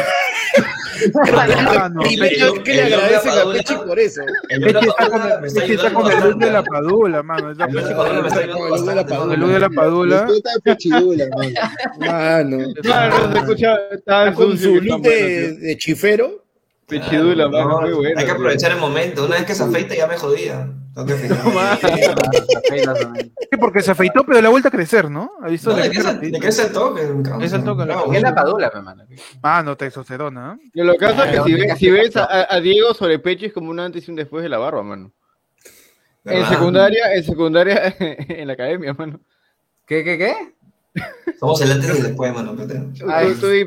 Mano, 1.32 2.02
Pechi- 2.02 2.62
que 2.64 2.74
le 2.74 2.86
el 2.89 2.94
agradecen 2.94 3.30
a 3.39 3.52
Pechi 3.52 3.74
por 3.86 3.98
eso. 4.01 4.22
El 4.48 4.60
Pechi 4.60 4.89
está 4.89 5.09
con 5.10 5.22
el, 5.22 5.44
está 5.44 5.60
Pechi 5.60 5.72
está 5.74 5.93
con 5.94 6.10
el 6.10 6.18
look 6.18 6.39
de 6.40 6.51
la 6.51 6.62
padula, 6.64 7.22
mano. 7.30 7.52
Está 7.52 7.66
El 7.66 7.78
está 7.78 7.90
look 7.94 8.85
de 8.85 8.94
la 8.97 9.06
Padula. 9.06 9.35
el 9.35 9.40
look 9.40 9.51
de 9.52 9.59
la 9.60 9.70
padula. 9.70 10.26
Mano. 12.01 12.59
Claro, 12.82 13.32
se 13.32 13.39
escucha 13.39 13.78
tan 14.05 14.35
Con 14.35 14.59
su 14.59 14.74
look 14.80 15.06
está, 15.06 15.48
mano, 15.51 15.60
de 15.60 15.76
chifero. 15.78 16.44
Pechidula, 16.89 17.48
mano, 17.48 17.69
No, 17.69 17.81
muy 17.82 17.93
bueno. 17.93 18.19
Hay 18.19 18.24
que 18.24 18.31
aprovechar 18.32 18.73
el 18.73 18.78
momento. 18.78 19.27
Una 19.27 19.36
vez 19.36 19.44
que 19.44 19.55
se 19.55 19.62
afeita 19.62 19.94
ya 19.94 20.06
me 20.06 20.16
jodía. 20.16 20.69
Afeitar. 20.97 22.19
Sí, 23.51 23.56
porque 23.60 23.82
se 23.82 23.90
afeitó, 23.93 24.24
pero 24.24 24.40
le 24.40 24.47
ha 24.47 24.51
vuelto 24.51 24.69
a 24.69 24.70
crecer, 24.70 25.10
¿no? 25.10 25.31
¿Ha 25.43 25.48
visto? 25.48 25.70
No, 25.70 25.77
Le 25.77 25.82
¿De 25.85 25.90
crece 25.90 26.19
qué 26.40 26.48
es 26.48 26.59
el- 26.59 26.73
toque? 26.73 27.02
Es 27.43 27.52
el 27.52 27.65
toque, 27.65 27.85
la-. 27.86 28.02
¿Qué 28.10 28.16
es 28.16 28.23
la 28.23 28.35
padula, 28.35 28.70
pe, 28.70 28.81
mano? 28.81 29.05
Ah, 29.43 29.62
no, 29.62 29.77
testosterona. 29.77 30.59
¿eh? 30.62 30.70
Lo 30.74 30.94
que 30.97 31.06
pasa 31.06 31.27
es 31.27 31.31
que 31.32 31.39
Ah, 31.39 31.44
si, 31.44 31.52
no, 31.52 31.59
ves, 31.59 31.69
no, 31.69 31.77
si 31.77 31.86
no, 31.89 31.93
ves 31.94 32.15
no. 32.16 32.23
a, 32.23 32.47
a 32.55 32.60
Diego 32.60 32.94
sobre 32.94 33.19
Pechi 33.19 33.47
es 33.47 33.52
como 33.52 33.70
un 33.70 33.81
antes 33.81 34.06
y 34.06 34.10
un 34.10 34.16
después 34.16 34.43
de 34.43 34.48
la 34.48 34.59
barba, 34.59 34.82
mano. 34.82 35.12
En 36.24 36.44
secundaria, 36.47 37.15
en 37.15 37.23
secundaria, 37.24 37.94
en 38.01 38.47
la 38.47 38.52
academia, 38.55 38.93
mano. 38.94 39.20
¿Qué, 39.86 40.05
qué, 40.05 40.19
qué? 40.19 40.35
Somos 41.39 41.61
el 41.62 41.73
antes 41.73 41.89
y 41.95 41.97
el 41.99 42.03
después, 42.03 42.33
mano. 42.35 42.57
Ay, 43.09 43.35
Tú- 43.41 43.47
y- 43.53 43.65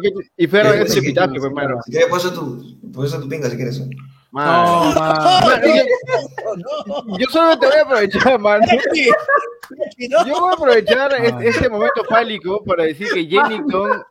Eh, 0.73 0.83
es 0.85 0.93
sí, 0.93 0.99
epitafio, 0.99 1.33
sí, 1.35 1.39
pues, 1.39 1.51
mano. 1.53 1.77
Si 1.85 1.91
quieres, 1.91 2.09
puedes 2.09 2.25
hacer 2.25 2.37
tu, 2.37 2.91
puedes 2.91 3.11
tu 3.19 3.29
pinga 3.29 3.49
si 3.49 3.55
quieres. 3.55 3.81
Mano. 4.31 4.85
No, 4.93 4.99
man. 4.99 5.41
Mano, 5.43 5.65
yo, 5.67 7.17
yo 7.17 7.25
solo 7.31 7.59
te 7.59 7.67
voy 7.67 7.75
a 7.75 7.81
aprovechar, 7.81 8.39
mano. 8.39 8.65
Yo 10.25 10.39
voy 10.39 10.51
a 10.51 10.53
aprovechar 10.53 11.13
es- 11.13 11.55
este 11.55 11.69
momento 11.69 12.03
fálico 12.09 12.63
para 12.63 12.83
decir 12.83 13.07
que 13.13 13.25
Jennington 13.25 14.03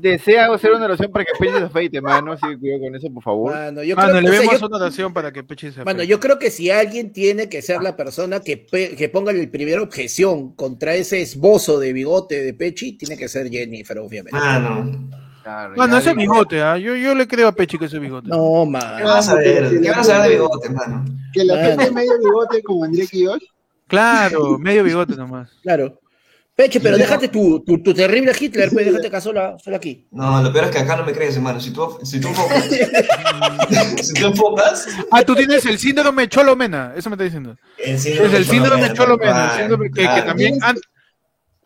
desea 0.00 0.52
hacer 0.52 0.72
una 0.72 0.84
oración 0.86 1.10
para 1.12 1.24
que 1.24 1.32
Peche 1.38 1.58
se 1.58 1.64
afeite, 1.64 2.00
mano. 2.00 2.32
Así 2.32 2.46
que 2.48 2.58
cuidado 2.58 2.80
con 2.82 2.94
eso, 2.96 3.10
por 3.12 3.22
favor. 3.22 3.54
Mano, 3.54 3.82
yo 3.82 3.96
Mano, 3.96 4.08
creo, 4.10 4.20
le 4.22 4.28
o 4.28 4.32
sea, 4.32 4.40
vemos 4.40 4.60
yo- 4.60 4.66
una 4.66 4.76
oración 4.76 5.12
para 5.12 5.32
que 5.32 5.42
Pechi 5.44 5.70
se 5.70 5.78
mano, 5.80 5.90
afecte. 5.90 6.06
yo 6.06 6.20
creo 6.20 6.38
que 6.38 6.50
si 6.50 6.70
alguien 6.70 7.12
tiene 7.12 7.48
que 7.48 7.62
ser 7.62 7.82
la 7.82 7.96
persona 7.96 8.40
que, 8.40 8.66
que 8.66 9.08
ponga 9.08 9.32
la 9.32 9.50
primera 9.50 9.82
objeción 9.82 10.54
contra 10.54 10.94
ese 10.94 11.20
esbozo 11.20 11.78
de 11.78 11.92
bigote 11.92 12.42
de 12.42 12.54
Pechi, 12.54 12.92
tiene 12.96 13.16
que 13.16 13.28
ser 13.28 13.48
Jennifer, 13.50 13.98
obviamente. 13.98 14.38
Mano. 14.38 15.08
Claro, 15.42 15.74
Mano, 15.74 15.96
ese 15.96 16.12
bigote, 16.12 16.60
¿ah? 16.60 16.76
yo, 16.76 16.94
yo 16.96 17.14
le 17.14 17.26
creo 17.26 17.48
a 17.48 17.52
Pechi 17.52 17.78
que 17.78 17.86
ese 17.86 17.98
bigote. 17.98 18.28
No, 18.28 18.62
¿Qué 18.64 18.70
man. 18.72 19.02
vas 19.04 19.28
a 19.30 19.34
ver? 19.36 19.80
¿Qué 19.80 19.90
vas 19.90 20.08
a 20.10 20.18
ver 20.20 20.22
de 20.30 20.36
bigote, 20.36 20.68
mano? 20.68 21.04
Que 21.32 21.44
la 21.44 21.54
Mano. 21.56 21.68
gente 21.68 21.90
medio 21.92 22.18
bigote 22.18 22.62
como 22.62 22.84
André 22.84 23.06
Kiyosh. 23.06 23.42
Claro, 23.86 24.58
medio 24.58 24.84
bigote 24.84 25.16
nomás. 25.16 25.50
Claro. 25.62 25.98
Peche, 26.60 26.78
pero 26.78 26.98
déjate 26.98 27.28
tu, 27.28 27.60
tu, 27.64 27.82
tu 27.82 27.94
terrible 27.94 28.32
Hitler, 28.38 28.68
pues 28.70 28.84
déjate 28.84 29.06
acá 29.06 29.18
sola, 29.22 29.56
sola 29.64 29.78
aquí. 29.78 30.06
No, 30.10 30.42
lo 30.42 30.52
peor 30.52 30.66
es 30.66 30.70
que 30.72 30.78
acá 30.78 30.94
no 30.94 31.06
me 31.06 31.12
crees, 31.12 31.34
hermano. 31.36 31.58
Si 31.58 31.70
tú, 31.70 31.96
si 32.02 32.20
tú 32.20 32.28
enfocas, 32.28 32.68
si 34.02 34.12
tú 34.12 34.26
enfocas, 34.26 34.86
Ah, 35.10 35.22
tú 35.22 35.34
tienes 35.34 35.64
el 35.64 35.78
síndrome 35.78 36.28
Cholomena, 36.28 36.92
eso 36.94 37.08
me 37.08 37.14
está 37.14 37.24
diciendo. 37.24 37.56
el 37.78 37.94
Es 37.94 38.02
síndrome 38.02 38.36
el 38.36 38.44
síndrome 38.44 38.92
Cholomena, 38.92 39.52
el 39.54 39.58
síndrome 39.60 39.90
que, 39.90 40.02
que 40.02 40.22
también 40.22 40.58
an- 40.62 40.76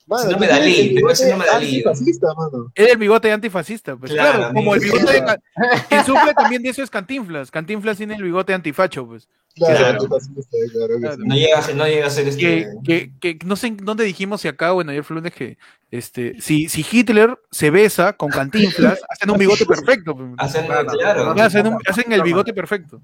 Mano, 0.06 0.22
de 0.28 0.35
tienes 0.35 0.48
Dalí, 0.51 0.72
el 0.72 0.76
tengo 0.76 0.89
el 0.90 0.94
bigote 0.97 1.16
síndrome 1.16 1.44
de 1.44 1.51
Dalí. 1.51 1.66
antifascista, 1.66 2.26
mano. 2.35 2.72
es 2.74 2.89
el 2.90 2.98
bigote 2.98 3.32
antifascista, 3.32 3.97
pues 3.97 4.12
claro, 4.12 4.39
Claro, 4.39 4.55
como 4.55 4.74
el 4.74 4.81
bigote 4.81 5.12
de 5.12 6.02
sufre 6.05 6.35
también 6.35 6.62
de 6.62 6.68
eso 6.70 6.82
es 6.82 6.90
Cantinflas. 6.90 7.51
Cantinflas 7.51 7.97
tiene 7.97 8.14
el 8.16 8.22
bigote 8.22 8.52
antifacho, 8.52 9.06
pues. 9.06 9.28
Claro, 9.55 9.76
Claro. 9.78 9.93
antifascista, 10.02 10.56
claro. 10.72 11.16
No 11.24 11.35
llega, 11.35 11.59
a- 11.59 11.72
no 11.74 11.86
llega 11.86 12.06
a 12.06 12.10
ser 12.10 12.28
este. 12.28 12.66
que, 12.85 13.12
que 13.18 13.39
no 13.47 13.56
sé 13.56 13.74
dónde 13.81 14.05
dijimos 14.05 14.43
si 14.43 14.48
acá, 14.48 14.72
bueno, 14.72 14.90
ayer 14.90 15.05
fue 15.05 15.16
lunes 15.16 15.32
que 15.32 15.56
este, 15.90 16.39
si, 16.40 16.68
si 16.68 16.85
Hitler 16.90 17.39
se 17.51 17.70
besa 17.70 18.12
con 18.14 18.28
Cantinflas, 18.31 19.01
hacen 19.09 19.31
un 19.31 19.39
bigote 19.39 19.64
perfecto. 19.64 20.14
pues. 20.14 20.28
Hacen, 20.36 20.66
Claro. 20.66 21.31
hacen, 21.40 21.66
un- 21.66 21.78
hacen 21.89 22.12
el 22.12 22.22
bigote 22.22 22.52
perfecto. 22.52 23.01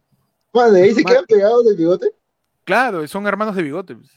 ¿y 0.53 0.59
ahí 0.59 0.95
se 0.95 1.05
quedan 1.05 1.25
pegados 1.27 1.65
del 1.65 1.77
bigote? 1.77 2.09
Claro, 2.65 3.07
son 3.09 3.27
hermanos 3.27 3.57
de 3.57 3.63
bigote. 3.63 3.95
pues. 3.95 4.11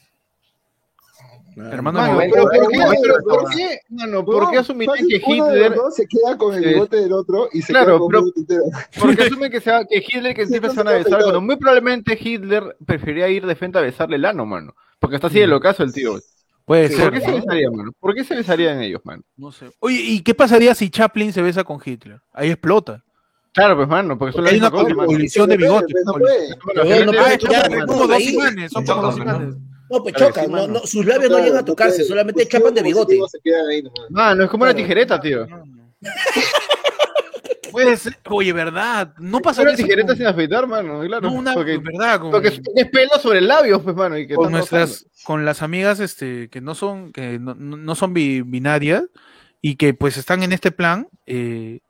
Hermanos 1.56 2.02
Mano, 2.02 2.18
pero. 2.18 2.42
¿por 2.44 2.50
qué, 2.52 2.58
Bueno, 2.58 2.94
pero 3.02 3.14
¿por 3.24 3.50
qué, 3.50 3.78
mano, 3.90 4.24
por 4.24 4.50
qué 4.50 4.56
fácil, 4.64 4.76
que 5.08 5.18
de 5.18 5.22
Hitler, 5.26 5.74
se 5.92 6.06
queda 6.06 6.36
con 6.38 6.54
el 6.54 6.62
Sí. 6.62 6.68
bigote 6.70 6.96
del 6.96 7.12
otro 7.12 7.48
y 7.52 7.62
se 7.62 7.72
Claro, 7.72 7.86
queda 7.86 7.98
con 7.98 8.08
pero- 8.08 8.18
un 8.20 8.24
bigote 8.26 8.40
entero. 8.40 8.62
por 9.00 9.16
qué 9.16 9.22
asumen 9.22 9.50
que, 9.52 9.60
sea, 9.60 9.84
que 9.84 9.98
Hitler 9.98 10.34
que 10.34 10.46
Sí, 10.46 10.52
Stephen 10.52 10.70
se 10.70 10.76
van 10.76 10.88
a 10.88 10.92
besar 10.98 11.20
cuando 11.22 11.40
muy 11.40 11.56
probablemente 11.56 12.18
Hitler 12.20 12.76
preferiría 12.84 13.28
ir 13.28 13.46
de 13.46 13.54
frente 13.54 13.78
a 13.78 13.82
besarle 13.82 14.16
el 14.16 14.24
ano, 14.24 14.44
mano? 14.46 14.74
Porque 14.98 15.16
está 15.16 15.28
así 15.28 15.38
de 15.40 15.46
locazo 15.46 15.82
el 15.82 15.92
tío. 15.92 16.18
Puede 16.64 16.88
¿Por 16.88 16.96
ser. 16.98 17.12
qué 17.12 17.20
se 17.20 17.28
¿no? 17.30 17.34
besaría, 17.36 17.70
mano? 17.70 17.92
¿Por 18.00 18.14
qué 18.14 18.24
se 18.24 18.34
besarían 18.34 18.80
ellos, 18.80 19.00
mano? 19.04 19.22
No 19.36 19.52
sé. 19.52 19.70
Oye, 19.80 20.00
¿y 20.00 20.22
qué 20.22 20.34
pasaría 20.34 20.74
si 20.74 20.88
Chaplin 20.88 21.32
se 21.32 21.42
besa 21.42 21.62
con 21.62 21.78
Hitler? 21.84 22.20
Ahí 22.32 22.50
explota. 22.50 23.02
Claro, 23.52 23.76
pues, 23.76 23.86
mano, 23.86 24.18
porque 24.18 24.32
son 24.32 24.44
la 24.44 24.50
Hay 24.50 24.56
misma 24.56 24.70
una 24.70 24.82
cosa, 24.82 24.94
mano. 24.94 25.06
colisión 25.06 25.48
de 25.48 25.56
bigotes. 25.58 25.94
no 26.06 26.12
puede. 26.14 26.48
No 26.48 26.56
puede 26.64 27.06
mano, 27.06 27.86
como 27.86 28.06
dos 28.06 28.10
ahí. 28.16 28.28
imanes, 28.34 28.72
son 28.72 28.84
como 28.84 29.02
dos 29.02 29.16
imanes. 29.18 29.54
No, 29.90 30.02
pues 30.02 30.14
chocan, 30.14 30.46
sí, 30.46 30.50
no, 30.50 30.66
no, 30.66 30.80
sus 30.80 31.04
labios 31.04 31.30
no 31.30 31.38
llegan 31.38 31.58
a 31.58 31.64
tocarse, 31.64 32.04
solamente 32.04 32.46
chapan 32.48 32.72
de 32.74 32.82
bigote. 32.82 33.18
ahí 33.70 33.82
nomás. 33.82 34.10
Mano, 34.10 34.44
es 34.44 34.50
como 34.50 34.64
una 34.64 34.74
tijereta, 34.74 35.20
tío. 35.20 35.46
Puede 37.70 37.96
ser. 37.96 38.16
Oye, 38.30 38.52
¿verdad? 38.52 39.14
No 39.18 39.38
una 39.38 39.50
eso 39.50 39.82
tijereta 39.82 40.14
sin 40.14 40.26
afeitar, 40.26 40.66
mano, 40.66 41.00
claro. 41.00 41.28
No, 41.28 41.34
una, 41.34 41.54
porque, 41.54 41.78
¿verdad? 41.78 42.20
Con, 42.20 42.30
porque 42.30 42.52
tienes 42.52 42.88
pelo 42.90 43.18
sobre 43.20 43.40
el 43.40 43.48
labio, 43.48 43.82
pues, 43.82 43.96
mano. 43.96 44.16
Y 44.16 44.28
que 44.28 44.34
con 44.36 44.44
están 44.44 44.52
nuestras, 44.52 45.06
con 45.24 45.44
las 45.44 45.60
amigas 45.60 45.98
este, 45.98 46.48
que 46.50 46.60
no 46.60 46.74
son, 46.76 47.12
que 47.12 47.38
no, 47.40 47.54
no- 47.54 47.76
no 47.76 47.94
son 47.96 48.14
bi- 48.14 48.42
binarias 48.42 49.02
y 49.60 49.74
que 49.74 49.92
pues 49.92 50.16
están 50.18 50.42
en 50.44 50.52
este 50.52 50.70
plan, 50.70 51.08
eh, 51.26 51.80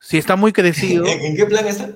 si 0.00 0.16
está 0.16 0.36
muy 0.36 0.52
crecido. 0.54 1.06
¿En, 1.06 1.20
en 1.20 1.36
qué 1.36 1.44
plan 1.46 1.66
está? 1.66 1.90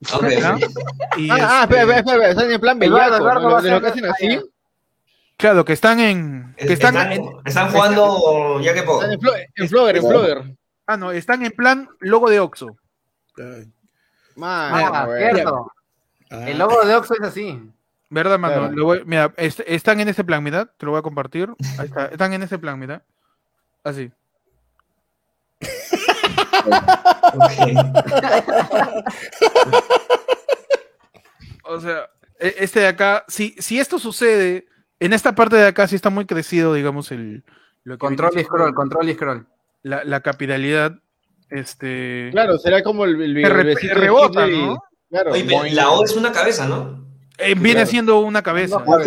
En- 0.00 0.14
Ok, 0.14 0.24
¿Ah? 0.44 0.54
ok. 0.56 1.18
y, 1.18 1.30
Ah, 1.30 1.36
ah, 1.40 1.62
este, 1.64 1.74
espera, 1.80 1.82
espera, 1.82 1.98
espera, 1.98 2.28
están 2.30 2.50
en 2.52 2.60
plan 2.60 2.78
bellaco, 2.78 3.16
Eduardo 3.16 3.40
¿no? 3.40 3.56
lo 3.60 3.80
que 3.80 3.86
hacen 3.88 4.04
así. 4.06 4.40
Claro, 5.36 5.64
que 5.64 5.72
están 5.72 6.00
en. 6.00 6.54
Que 6.56 6.72
están, 6.72 6.96
están, 6.96 7.12
en- 7.12 7.28
están 7.44 7.70
jugando 7.70 8.60
ya 8.60 8.74
que 8.74 8.82
poco. 8.82 9.02
Están 9.02 9.12
en, 9.14 9.20
flo- 9.20 9.46
en 9.56 9.68
Flogger, 9.68 9.96
en 9.96 10.02
Flogger. 10.06 10.56
ah, 10.86 10.96
no, 10.96 11.10
están 11.12 11.44
en 11.44 11.52
plan 11.52 11.88
logo 12.00 12.28
de 12.30 12.40
Oxxo. 12.40 12.76
Mano, 14.36 14.76
Ah, 14.94 15.08
cierto. 15.16 15.72
Ah, 16.30 16.48
El 16.48 16.58
logo 16.58 16.84
de 16.84 16.94
Oxxo 16.94 17.14
es 17.14 17.20
así. 17.22 17.60
¿Verdad, 18.10 18.38
mano? 18.38 18.54
Claro. 18.56 18.74
Lo 18.74 18.84
voy- 18.84 19.02
mira, 19.04 19.32
est- 19.36 19.60
están 19.66 20.00
en 20.00 20.08
este 20.08 20.24
plan, 20.24 20.42
mira, 20.42 20.66
te 20.66 20.86
lo 20.86 20.92
voy 20.92 20.98
a 20.98 21.02
compartir. 21.02 21.50
Ahí 21.78 21.86
está, 21.86 22.06
están 22.06 22.32
en 22.32 22.42
este 22.42 22.58
plan, 22.58 22.78
mira. 22.78 23.02
Así. 23.84 24.10
O 31.64 31.80
sea, 31.80 32.08
e- 32.40 32.54
este 32.58 32.80
de 32.80 32.86
acá, 32.86 33.24
si, 33.28 33.54
si 33.58 33.78
esto 33.78 33.98
sucede, 33.98 34.66
en 35.00 35.12
esta 35.12 35.34
parte 35.34 35.56
de 35.56 35.66
acá 35.66 35.86
sí 35.86 35.96
está 35.96 36.10
muy 36.10 36.24
crecido, 36.26 36.74
digamos, 36.74 37.10
el 37.12 37.44
lo 37.84 37.94
que 37.94 37.98
Control 37.98 38.38
y 38.38 38.44
scroll, 38.44 38.74
control 38.74 39.08
y 39.10 39.14
scroll. 39.14 39.46
La, 39.82 40.04
la 40.04 40.20
capitalidad, 40.20 40.92
este. 41.50 42.28
Claro, 42.32 42.58
será 42.58 42.82
como 42.82 43.04
el, 43.04 43.20
el, 43.20 43.50
re- 43.50 43.64
de 43.64 43.76
y- 44.50 44.66
¿no? 44.66 44.82
Claro, 45.10 45.32
Oye, 45.32 45.70
la 45.72 45.90
O 45.90 46.04
es 46.04 46.16
una 46.16 46.32
cabeza, 46.32 46.66
¿no? 46.66 47.06
eh, 47.38 47.54
viene 47.54 47.72
claro. 47.74 47.86
siendo 47.86 48.20
una 48.20 48.42
cabeza. 48.42 48.82
Claro, 48.84 49.02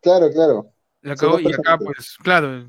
claro, 0.00 0.30
claro. 0.30 0.66
La 1.02 1.16
y 1.40 1.52
acá, 1.52 1.76
pues, 1.78 2.16
claro. 2.22 2.66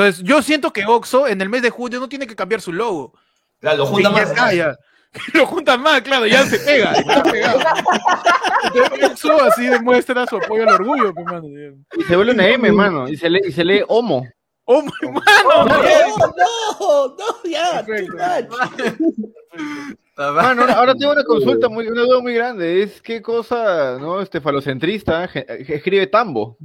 Entonces, 0.00 0.24
yo 0.24 0.40
siento 0.42 0.72
que 0.72 0.84
Oxxo 0.86 1.26
en 1.28 1.40
el 1.40 1.48
mes 1.48 1.62
de 1.62 1.70
junio 1.70 2.00
no 2.00 2.08
tiene 2.08 2.26
que 2.26 2.34
cambiar 2.36 2.60
su 2.60 2.72
logo. 2.72 3.12
Claro, 3.60 3.78
lo 3.78 3.86
Sí, 3.86 3.92
junta 3.92 4.08
ya 4.08 4.14
más. 4.16 4.30
está, 4.30 4.54
ya. 4.54 4.76
Lo 5.34 5.44
juntan 5.44 5.82
más, 5.82 6.00
claro, 6.02 6.24
ya 6.24 6.46
se 6.46 6.56
pega. 6.60 6.94
Entonces, 6.96 7.46
Oxxo 9.10 9.42
así 9.42 9.66
demuestra 9.66 10.24
su 10.26 10.36
apoyo 10.36 10.62
al 10.62 10.74
orgullo, 10.74 11.12
pues, 11.12 11.26
mano. 11.26 11.48
Y 11.98 12.02
se 12.04 12.14
vuelve 12.14 12.32
una 12.32 12.46
M, 12.46 12.70
mano. 12.70 13.08
Y 13.08 13.16
se 13.16 13.28
lee, 13.28 13.40
y 13.48 13.50
se 13.52 13.64
lee 13.64 13.82
homo. 13.88 14.24
¡Oh, 14.64 14.82
mi 15.02 15.08
mano! 15.08 15.64
No, 15.64 15.64
no, 15.66 17.16
no, 17.18 17.50
ya. 17.50 17.84
Mano, 20.16 20.62
ahora, 20.62 20.74
ahora 20.74 20.94
tengo 20.94 21.12
una 21.12 21.24
consulta, 21.24 21.68
muy, 21.70 21.88
una 21.88 22.02
duda 22.02 22.20
muy 22.20 22.34
grande. 22.34 22.82
Es 22.84 23.02
qué 23.02 23.20
cosa, 23.20 23.96
¿no? 23.98 24.20
Este 24.20 24.40
falocentrista 24.40 25.26
ge- 25.26 25.44
escribe 25.68 26.06
Tambo. 26.06 26.56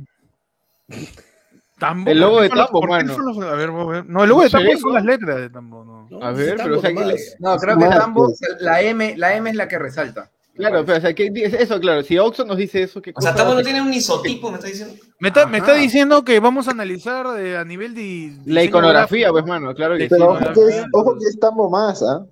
Tambo. 1.77 2.09
El 2.09 2.19
logo 2.19 2.41
de 2.41 2.49
¿Por 2.49 2.57
qué 2.57 2.63
Tambo, 2.65 3.13
son 3.15 3.25
los- 3.25 3.37
mano. 3.37 3.51
A 3.51 3.55
ver, 3.55 3.71
vamos 3.71 3.87
a 3.87 3.91
ver. 3.91 4.05
No, 4.05 4.23
el 4.23 4.29
logo 4.29 4.43
de 4.43 4.49
Tambo 4.49 4.77
son 4.79 4.93
las 4.93 5.05
letras 5.05 5.35
de 5.37 5.49
Tambo, 5.49 5.83
no. 5.83 6.07
No, 6.09 6.25
A 6.25 6.31
ver, 6.31 6.55
pero 6.57 6.77
o 6.77 6.81
sea, 6.81 6.89
que 6.93 7.15
No, 7.39 7.57
creo 7.57 7.77
que 7.77 7.85
Tambo, 7.85 8.25
pues. 8.27 8.39
la 8.59 8.81
M, 8.81 9.17
la 9.17 9.35
M 9.35 9.49
es 9.49 9.55
la 9.55 9.67
que 9.67 9.77
resalta. 9.77 10.31
Claro, 10.55 10.85
pero, 10.85 10.99
o 10.99 11.01
sea, 11.01 11.13
¿qué- 11.13 11.29
eso, 11.59 11.79
claro. 11.81 12.01
Si 12.03 12.17
Oxxo 12.17 12.45
nos 12.45 12.55
dice 12.55 12.81
eso, 12.83 13.01
¿qué 13.01 13.11
O 13.13 13.19
sea, 13.21 13.35
Tambo 13.35 13.55
no 13.55 13.61
tiene 13.61 13.81
un 13.81 13.93
isotipo, 13.93 14.49
me 14.51 14.55
está 14.55 14.67
diciendo. 14.69 14.95
Me 15.19 15.27
está, 15.27 15.45
me 15.47 15.57
está 15.57 15.73
diciendo 15.73 16.23
que 16.23 16.39
vamos 16.39 16.69
a 16.69 16.71
analizar 16.71 17.25
eh, 17.39 17.57
a 17.57 17.65
nivel 17.65 17.93
de. 17.93 18.37
La 18.45 18.63
iconografía, 18.63 19.31
pues, 19.31 19.45
mano. 19.45 19.75
Claro 19.75 19.97
que 19.97 20.03
sí. 20.03 20.09
Pero 20.09 20.29
ojo 20.29 20.39
que, 20.53 20.61
es, 20.77 20.85
ojo 20.93 21.17
que 21.19 21.25
es 21.25 21.39
Tambo 21.41 21.69
más, 21.69 22.01
¿ah? 22.03 22.25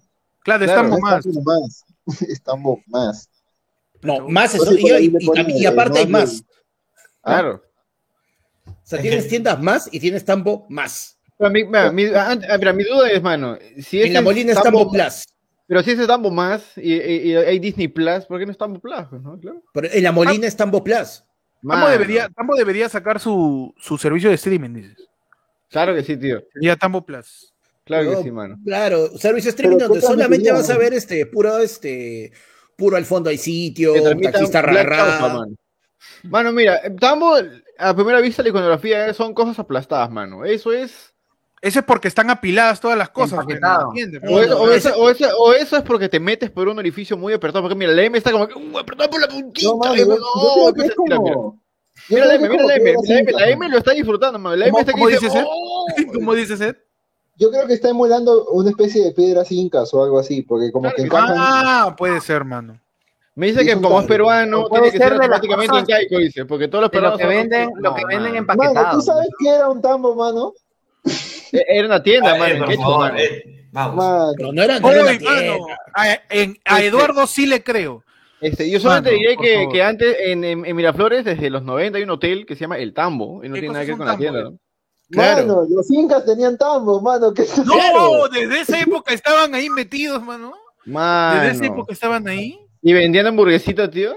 Claro, 0.43 0.65
Claro, 0.65 0.95
estamos 0.95 0.97
Es 0.97 1.03
más. 1.03 1.23
Tambo 1.23 1.41
más. 1.43 1.85
Es 2.29 2.41
Tambo 2.43 2.79
más. 2.87 3.29
No, 4.01 4.27
más 4.29 4.55
Por 4.55 4.67
eso, 4.67 4.97
y, 4.99 5.13
y- 5.57 5.65
aparte 5.65 5.99
hay 5.99 6.07
más. 6.07 6.43
Claro. 7.23 7.61
O 8.83 8.85
sea, 8.85 9.01
tienes 9.01 9.27
tiendas 9.27 9.61
más 9.61 9.89
y 9.91 9.99
tienes 9.99 10.25
Tambo 10.25 10.65
más. 10.69 11.17
Pero 11.37 11.49
mi, 11.51 11.63
mira, 11.63 11.91
mi, 11.91 12.05
ah, 12.05 12.37
ah, 12.49 12.57
mira, 12.57 12.73
mi 12.73 12.83
duda 12.83 13.09
es, 13.09 13.21
mano, 13.21 13.57
si 13.79 14.01
En 14.01 14.13
la 14.13 14.21
Molina 14.21 14.51
es 14.51 14.61
Tambo 14.61 14.91
Plus. 14.91 15.25
Pero 15.67 15.81
si 15.81 15.91
es 15.91 16.07
Tambo 16.07 16.29
más 16.29 16.77
y, 16.77 16.93
y- 16.93 17.31
y 17.31 17.35
hay 17.35 17.59
Disney 17.59 17.87
Plus, 17.87 18.25
¿por 18.25 18.39
qué 18.39 18.45
no 18.45 18.51
es 18.51 18.57
Tambo 18.57 18.79
Plus? 18.79 19.11
¿no? 19.21 19.39
Claro. 19.39 19.63
Pero 19.73 19.87
en 19.91 20.03
la 20.03 20.11
Molina 20.11 20.45
es 20.47 20.55
Tambo 20.55 20.83
Plus. 20.83 21.23
Tambo 21.65 21.87
debería, 21.87 22.29
Tambo 22.29 22.55
debería 22.55 22.89
sacar 22.89 23.19
su, 23.19 23.73
su 23.77 23.97
servicio 23.97 24.29
de 24.29 24.35
streaming, 24.35 24.73
dices. 24.73 25.07
Claro 25.69 25.95
que 25.95 26.03
sí, 26.03 26.17
tío. 26.17 26.43
Sería 26.53 26.75
Tambo 26.75 27.05
Plus. 27.05 27.53
Claro 27.85 28.11
que 28.11 28.23
sí, 28.23 28.31
mano. 28.31 28.57
Claro, 28.63 29.17
servicio 29.17 29.49
streaming 29.49 29.77
Pero, 29.77 29.87
donde 29.89 30.01
¿qué 30.01 30.07
solamente 30.07 30.51
vas 30.51 30.69
a 30.69 30.77
ver 30.77 30.93
este 30.93 31.25
puro 31.25 31.57
este 31.57 32.31
puro 32.77 32.95
al 32.97 33.05
fondo 33.05 33.29
hay 33.29 33.37
sitio, 33.37 33.93
taxista 34.21 34.61
rara. 34.61 35.45
Mano. 36.23 36.51
Mira, 36.51 36.81
Tambo, 36.99 37.35
a 37.77 37.93
primera 37.95 38.21
vista 38.21 38.43
la 38.43 38.49
iconografía 38.49 39.13
son 39.13 39.33
cosas 39.33 39.59
aplastadas, 39.59 40.09
mano. 40.11 40.45
Eso 40.45 40.71
es... 40.73 41.13
Ese 41.61 41.79
es 41.79 41.85
porque 41.85 42.09
están 42.09 42.29
apiladas 42.29 42.81
todas 42.81 42.97
las 42.97 43.09
cosas. 43.09 43.39
O, 43.45 43.49
eso, 43.49 43.59
no, 43.61 44.61
o, 44.63 44.71
eso, 44.71 44.93
o, 44.97 45.09
eso, 45.09 45.37
o 45.37 45.53
eso 45.53 45.77
es 45.77 45.83
porque 45.83 46.09
te 46.09 46.19
metes 46.19 46.51
por 46.51 46.67
un 46.67 46.77
orificio 46.77 47.15
muy 47.15 47.31
apretado. 47.31 47.61
Porque 47.63 47.75
mira, 47.75 47.93
la 47.93 48.03
M 48.03 48.17
está 48.17 48.33
como 48.33 48.49
que 48.49 48.53
uh, 48.53 48.79
apretado 48.79 49.09
por 49.09 49.21
la 49.21 49.29
puntita. 49.29 49.69
No, 49.69 49.77
mano, 49.77 49.95
yo, 49.95 50.05
yo 50.05 50.73
que 50.73 50.81
es 50.81 50.89
empieza 50.89 50.91
a 50.91 51.03
tirar, 51.05 51.19
mira. 51.21 51.35
como, 51.35 51.61
Yo 52.09 52.15
Mira 52.15 52.25
la 52.25 52.35
M, 52.35 52.49
mira 52.49 52.65
la 52.65 52.75
M, 52.75 52.93
la 53.31 53.49
M, 53.49 53.65
la 53.65 53.71
lo 53.71 53.77
está 53.77 53.91
disfrutando, 53.91 54.39
mano. 54.39 54.57
La 54.57 54.65
M 54.65 54.71
¿Cómo- 54.71 54.79
está 54.81 54.91
cómo 54.91 55.07
dice, 55.07 55.27
eh? 55.27 55.45
"Oh". 55.47 55.85
¿Cómo 56.13 56.33
dices, 56.33 56.59
Ed? 56.59 56.75
Yo 57.37 57.49
creo 57.49 57.65
que 57.65 57.75
está 57.75 57.87
emulando 57.89 58.45
una 58.49 58.69
especie 58.69 59.01
de 59.01 59.11
piedras 59.13 59.49
incas 59.51 59.93
o 59.93 60.03
algo 60.03 60.19
así, 60.19 60.41
porque 60.41 60.69
como 60.69 60.83
Claro 60.83 60.95
que 60.97 61.01
que 61.03 61.07
encajan. 61.07 61.35
Ah, 61.37 61.95
puede 61.97 62.19
ser, 62.19 62.43
mano. 62.43 62.79
Me 63.35 63.47
dice 63.47 63.65
que 63.65 63.73
como 63.81 63.99
es 64.01 64.05
peruano, 64.07 64.67
tiene 64.69 64.91
que 64.91 64.97
ser 64.99 65.17
cosas- 65.17 65.79
incaico, 65.81 66.17
dice, 66.19 66.45
porque 66.45 66.67
todos 66.67 66.83
los 66.83 66.91
De 66.91 67.01
lo 67.01 67.15
peruanos 67.15 67.17
que 67.17 67.23
son- 67.23 67.33
venden, 67.49 67.69
lo 67.81 67.89
No, 67.89 67.95
que 67.95 68.05
venden 68.05 68.33
mano. 68.33 68.45
Mano, 68.45 68.63
empaquetado. 68.63 68.97
¿tú 68.97 69.01
sabes 69.03 69.27
qué 69.39 69.49
era 69.49 69.69
un 69.69 69.81
tambo, 69.81 70.15
mano? 70.15 70.53
E- 71.51 71.65
Era 71.67 71.87
una 71.87 72.03
tienda, 72.03 72.31
mano, 72.35 72.45
eh, 72.45 72.51
en 72.51 72.59
por 72.59 72.67
quechua, 72.69 72.83
favor, 72.85 72.99
mano. 72.99 73.17
eh, 73.17 73.67
vamos. 73.71 73.95
Mano. 73.95 74.31
Pero 74.37 74.51
no 74.53 74.61
era, 74.63 74.79
no 74.79 74.91
era 74.91 75.01
una 75.01 75.09
Oye, 75.11 75.19
mano, 75.19 75.41
tienda. 75.41 75.77
a, 75.95 76.13
en- 76.29 76.57
a 76.65 76.75
Este- 76.77 76.87
Eduardo 76.87 77.27
sí 77.27 77.45
le 77.47 77.63
creo. 77.63 78.03
Este, 78.39 78.69
yo 78.69 78.79
solamente 78.79 79.09
Mano, 79.11 79.19
diré 79.19 79.37
que, 79.37 79.67
que 79.71 79.83
antes 79.83 80.15
en, 80.19 80.43
en- 80.43 80.65
en 80.65 80.75
Miraflores, 80.75 81.23
desde 81.25 81.49
los 81.49 81.63
90, 81.63 81.97
hay 81.97 82.03
un 82.03 82.09
hotel 82.11 82.45
que 82.45 82.55
se 82.55 82.61
llama 82.61 82.77
El 82.77 82.93
Tambo, 82.93 83.43
y 83.43 83.47
no 83.49 83.55
¿Qué 83.55 83.61
tiene 83.61 83.73
nada 83.73 83.85
que 83.85 83.91
ver 83.91 83.97
con 83.97 84.07
la 84.07 84.17
tienda, 84.17 84.39
eh? 84.41 84.43
¿no? 84.43 84.57
Claro. 85.09 85.47
Mano, 85.47 85.65
los 85.69 85.89
incas 85.91 86.25
tenían 86.25 86.57
tambo, 86.57 87.01
mano. 87.01 87.27
No, 87.27 87.33
Claro. 87.65 88.27
desde 88.29 88.59
esa 88.61 88.79
época 88.79 89.13
estaban 89.13 89.55
ahí 89.55 89.69
metidos, 89.69 90.21
mano. 90.23 90.53
Desde 90.85 91.51
esa 91.51 91.65
época 91.65 91.93
estaban 91.93 92.27
ahí. 92.27 92.59
Y 92.83 92.93
vendían 92.93 93.25
hamburguesitas, 93.27 93.89
tío. 93.89 94.13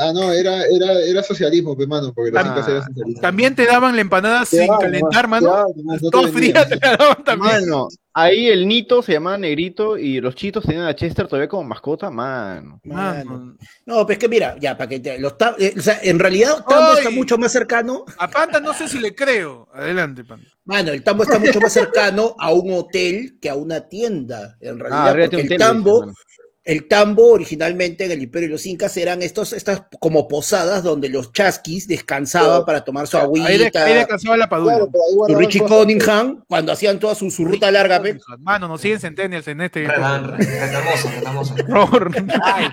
Ah, 0.00 0.12
no, 0.12 0.30
era, 0.32 0.62
era, 0.66 0.92
era 1.00 1.22
socialismo, 1.24 1.74
pues, 1.74 1.88
mano, 1.88 2.12
porque 2.14 2.30
los 2.30 2.38
Ah. 2.40 2.52
eran 2.52 2.56
socialistas. 2.84 3.20
También 3.20 3.56
te 3.56 3.66
daban 3.66 3.96
la 3.96 4.00
empanada 4.02 4.40
Te 4.40 4.46
sin 4.46 4.66
daban, 4.68 4.80
calentar, 4.80 5.26
mano, 5.26 5.50
daban, 5.50 5.72
mano, 5.82 5.98
no 6.00 6.10
te 6.10 6.10
Todo 6.10 6.22
vendían. 6.32 6.54
fría 6.54 6.68
te 6.68 6.76
la 6.86 6.96
daban 6.96 7.24
también. 7.24 7.52
Mano, 7.68 7.88
ahí 8.14 8.46
el 8.48 8.68
Nito 8.68 9.02
se 9.02 9.14
llamaba 9.14 9.38
Negrito 9.38 9.98
y 9.98 10.20
los 10.20 10.36
chitos 10.36 10.64
tenían 10.64 10.86
a 10.86 10.94
Chester 10.94 11.26
todavía 11.26 11.48
como 11.48 11.64
mascota, 11.64 12.10
mano. 12.10 12.80
Mano. 12.84 13.56
No, 13.86 14.06
pues 14.06 14.18
que 14.18 14.28
mira, 14.28 14.54
ya, 14.60 14.76
para 14.78 14.88
que 14.88 15.00
te, 15.00 15.18
los 15.18 15.34
eh, 15.58 15.74
o 15.76 15.80
sea, 15.80 15.98
en 16.00 16.20
realidad 16.20 16.64
Tambo 16.68 16.92
está 16.96 17.10
mucho 17.10 17.36
más 17.36 17.50
cercano, 17.50 18.04
A 18.18 18.28
Panta 18.30 18.60
no 18.60 18.74
sé 18.74 18.86
si 18.86 19.00
le 19.00 19.16
creo. 19.16 19.66
Adelante, 19.74 20.22
Panta. 20.22 20.46
mano, 20.64 20.92
el 20.92 21.02
Tambo 21.02 21.24
está 21.24 21.40
mucho 21.40 21.60
más 21.60 21.72
cercano 21.72 22.36
a 22.38 22.52
un 22.52 22.72
hotel 22.72 23.36
que 23.42 23.50
a 23.50 23.56
una 23.56 23.80
tienda, 23.88 24.56
en 24.60 24.78
realidad, 24.78 25.10
porque 25.10 25.28
tiene 25.38 25.54
el 25.56 25.58
Tambo, 25.60 26.06
dice. 26.06 26.22
El 26.68 26.86
Tambo 26.86 27.32
originalmente 27.32 28.04
en 28.04 28.12
el 28.12 28.22
Imperio 28.22 28.48
de 28.48 28.52
los 28.52 28.66
Incas 28.66 28.94
eran 28.98 29.22
estos, 29.22 29.54
estas 29.54 29.84
como 29.98 30.28
posadas 30.28 30.82
donde 30.82 31.08
los 31.08 31.32
chasquis 31.32 31.88
descansaban 31.88 32.64
para 32.66 32.84
tomar 32.84 33.06
su 33.06 33.16
Ahí, 33.16 33.24
de- 33.24 33.54
agüita, 33.64 33.84
ahí 33.84 33.94
descansaba 33.94 34.36
la 34.36 34.48
padula. 34.50 34.74
Claro, 34.76 34.90
ahí 35.28 35.34
Richie. 35.34 35.60
Cunningham, 35.62 36.44
cuando 36.46 36.70
hacían 36.72 36.98
toda 36.98 37.14
su, 37.14 37.30
su 37.30 37.46
ruta 37.46 37.70
larga, 37.70 38.02
pe. 38.02 38.18
Mano, 38.40 38.68
nos 38.68 38.82
siguen 38.82 39.00
centennials 39.00 39.48
en 39.48 39.62
este. 39.62 39.88
Retamoso, 39.88 41.10
retamoso. 41.10 41.54
Horror. 41.74 42.22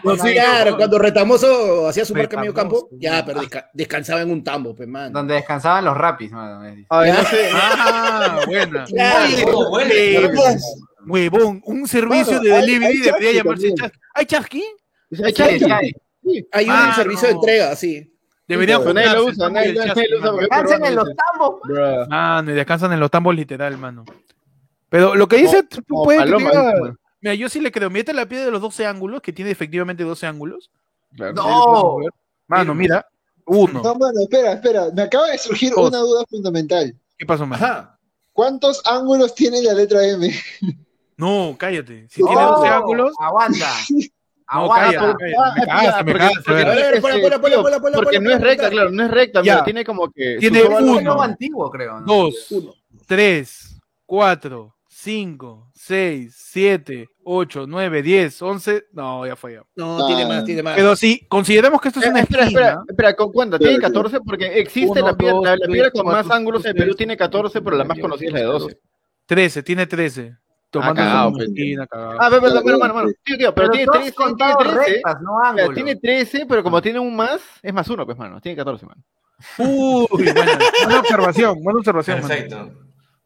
No, 0.04 0.16
sí, 0.18 0.34
claro, 0.34 0.76
cuando 0.76 1.00
Retamoso 1.00 1.88
hacía 1.88 2.04
su 2.04 2.14
marca 2.14 2.38
medio 2.38 2.54
campo, 2.54 2.90
ya, 2.92 3.24
pero 3.26 3.42
desca- 3.42 3.70
descansaba 3.74 4.22
en 4.22 4.30
un 4.30 4.44
tambo, 4.44 4.76
pe, 4.76 4.86
man. 4.88 5.14
Donde 5.14 5.36
descansaban 5.36 5.86
los 5.86 5.96
rapis, 5.98 6.32
mano. 6.32 6.62
Ah, 6.90 8.42
buena. 8.46 8.86
Claro. 8.86 9.26
Oye, 9.26 9.44
¿Cómo 9.44 9.70
huele? 9.70 10.30
Huevón, 11.08 11.62
un 11.66 11.88
servicio 11.88 12.40
de 12.40 12.54
hay- 12.54 12.62
delivery 12.62 12.86
hay 12.98 13.00
debería 13.02 13.32
llamarse 13.34 13.74
chasqui. 13.74 14.00
¿Hay 14.14 14.26
chasqui? 14.26 14.64
Ay, 15.24 15.34
Sí, 15.34 15.60
sí, 15.60 15.66
chai. 15.66 15.94
sí. 16.24 16.48
Hay 16.52 16.66
un 16.66 16.72
Ah, 16.72 16.94
servicio 16.96 17.28
de 17.28 17.34
entrega, 17.36 17.76
sí. 17.76 18.12
Deberían 18.48 18.82
Pero 18.82 18.94
nadie 18.94 19.14
lo 19.14 19.26
usa, 19.26 19.50
nadie, 19.50 19.74
lo 19.74 19.82
usa 19.84 19.94
peruano, 19.96 20.86
en 20.86 20.96
los 20.96 21.10
tambos. 21.16 21.56
Mano, 22.10 22.52
y 22.52 22.54
descansan 22.54 22.94
en 22.94 23.00
los 23.00 23.10
tambos 23.10 23.36
literal, 23.36 23.78
mano. 23.78 24.06
Pero 24.90 25.16
lo 25.16 25.28
que 25.28 25.38
dice, 25.38 25.64
tú 25.64 25.82
Como 25.88 26.04
puede 26.04 26.20
que 26.20 26.26
paloma, 26.26 26.52
tenga- 26.52 26.68
dice, 26.72 26.82
mano. 26.82 26.96
Mira, 27.22 27.34
yo 27.36 27.50
sí 27.50 27.60
le 27.60 27.72
creo. 27.72 27.90
Mete 27.90 28.14
la 28.14 28.28
piedra 28.28 28.46
de 28.46 28.52
los 28.52 28.62
12 28.62 28.86
ángulos, 28.86 29.22
que 29.22 29.34
tiene 29.34 29.50
efectivamente 29.50 30.04
12 30.04 30.28
ángulos. 30.28 30.70
Claro. 31.16 31.34
No. 31.34 31.98
Mano, 32.48 32.76
mira. 32.76 33.08
Uno. 33.48 33.82
No, 33.82 33.96
mano, 33.96 34.20
espera, 34.22 34.54
espera. 34.54 34.88
Me 34.94 35.04
acaba 35.04 35.28
de 35.32 35.38
surgir 35.40 35.72
Dos. 35.72 35.90
una 35.90 36.00
duda 36.00 36.24
fundamental. 36.30 36.96
¿Qué 37.18 37.26
pasó, 37.26 37.46
mano? 37.48 37.64
Ajá. 37.66 38.00
¿Cuántos 38.32 38.82
ángulos 38.86 39.34
tiene 39.34 39.62
la 39.64 39.74
letra 39.74 40.06
M? 40.08 40.32
No, 41.18 41.56
cállate. 41.58 42.08
Si 42.10 42.22
No, 42.22 42.28
tiene 42.30 42.42
12 42.44 42.68
ángulos, 42.68 43.14
Aguanta. 43.20 43.68
No, 44.54 44.60
Aguanta. 44.62 45.08
porque- 45.12 45.34
no 45.34 46.54
ver. 46.56 46.68
es, 46.68 46.86
este, 46.86 47.02
ponla, 47.02 47.20
ponla, 47.20 47.40
tío, 47.50 47.62
ponla, 47.64 47.80
ponla, 47.80 47.98
Porque 47.98 48.18
ponla, 48.18 48.20
no 48.22 48.30
es 48.30 48.38
ponla, 48.38 48.38
recta, 48.52 48.70
claro, 48.70 48.92
no 48.92 49.04
es 49.04 49.12
recta, 49.12 49.42
pero 49.42 49.64
tiene 49.64 49.84
como 49.84 50.12
que. 50.12 50.38
Tiene 50.40 50.64
uno. 50.64 51.20
Antiguo, 51.22 51.72
creo. 51.72 52.02
Dos, 52.02 52.54
tres, 53.08 53.80
cuatro, 54.06 54.76
cinco, 54.88 55.72
seis, 55.74 56.36
siete, 56.38 57.08
ocho, 57.24 57.66
nueve, 57.68 58.04
diez, 58.04 58.40
once. 58.44 58.84
No, 58.94 59.26
ya 59.26 59.36
fue 59.36 59.54
ya. 59.54 59.64
No, 59.76 60.04
Ah. 60.04 60.08
tiene 60.08 60.28
más, 60.28 60.46
tiene 60.46 60.62
más. 60.62 60.76
Pero 60.76 60.96
si 60.96 61.26
consideramos 61.28 61.82
que 61.82 61.88
esto 61.88 62.00
es 62.02 62.06
Eh, 62.06 62.10
una 62.10 62.20
espera, 62.20 62.44
espera, 62.46 62.68
esquina, 62.68 62.84
espera, 62.88 63.16
¿con 63.16 63.32
cuánto? 63.32 63.58
Tiene 63.58 63.80
14 63.80 64.20
porque 64.22 64.60
existe 64.60 65.00
Uno, 65.02 65.08
la 65.12 65.18
piedra, 65.18 65.34
dos, 65.34 65.44
la, 65.44 65.52
la 65.52 65.58
tres, 65.58 65.70
piedra 65.72 65.90
con 65.92 66.04
cuatro, 66.04 66.24
más 66.24 66.36
ángulos 66.38 66.66
en 66.66 66.76
Perú 66.76 66.94
tiene 66.94 67.18
14, 67.18 67.62
pero 67.64 67.76
la 67.78 67.84
más 67.84 67.98
conocida 67.98 68.28
es 68.28 68.34
la 68.34 68.40
de 68.42 68.46
12. 68.46 68.80
13, 69.26 69.64
tiene 69.64 69.88
13. 69.88 70.36
Tomando 70.80 71.02
cagado, 71.02 71.28
una 71.30 71.38
pues. 71.38 71.48
esquina, 71.50 71.88
cagado. 71.88 72.12
Ah, 72.20 72.28
pero, 72.30 72.42
pero, 72.42 72.62
pero, 72.64 72.80
mano, 72.80 72.94
mano, 72.94 73.10
tío, 73.24 73.38
tío, 73.38 73.54
pero, 73.56 73.70
tiene 73.70 73.86
todos 73.86 74.00
13, 74.00 74.12
tiene 74.16 74.30
contados 74.30 74.58
13. 74.64 74.92
rectas, 74.94 75.22
no 75.22 75.38
Mira, 75.40 75.50
ángulos. 75.50 75.74
tiene 75.76 75.96
13, 75.96 76.46
pero 76.48 76.64
como 76.64 76.82
tiene 76.82 77.00
un 77.00 77.16
más, 77.16 77.42
es 77.62 77.74
más 77.74 77.88
uno, 77.90 78.06
pues, 78.06 78.18
mano. 78.18 78.40
Tiene 78.42 78.56
14, 78.58 78.86
mano. 78.86 79.04
Uy, 79.58 80.08
buena, 80.10 80.60
buena 80.86 81.00
observación, 81.00 81.64
buena 81.64 81.80
observación, 81.80 82.18
mano. 82.22 82.28
Perfecto. 82.28 82.72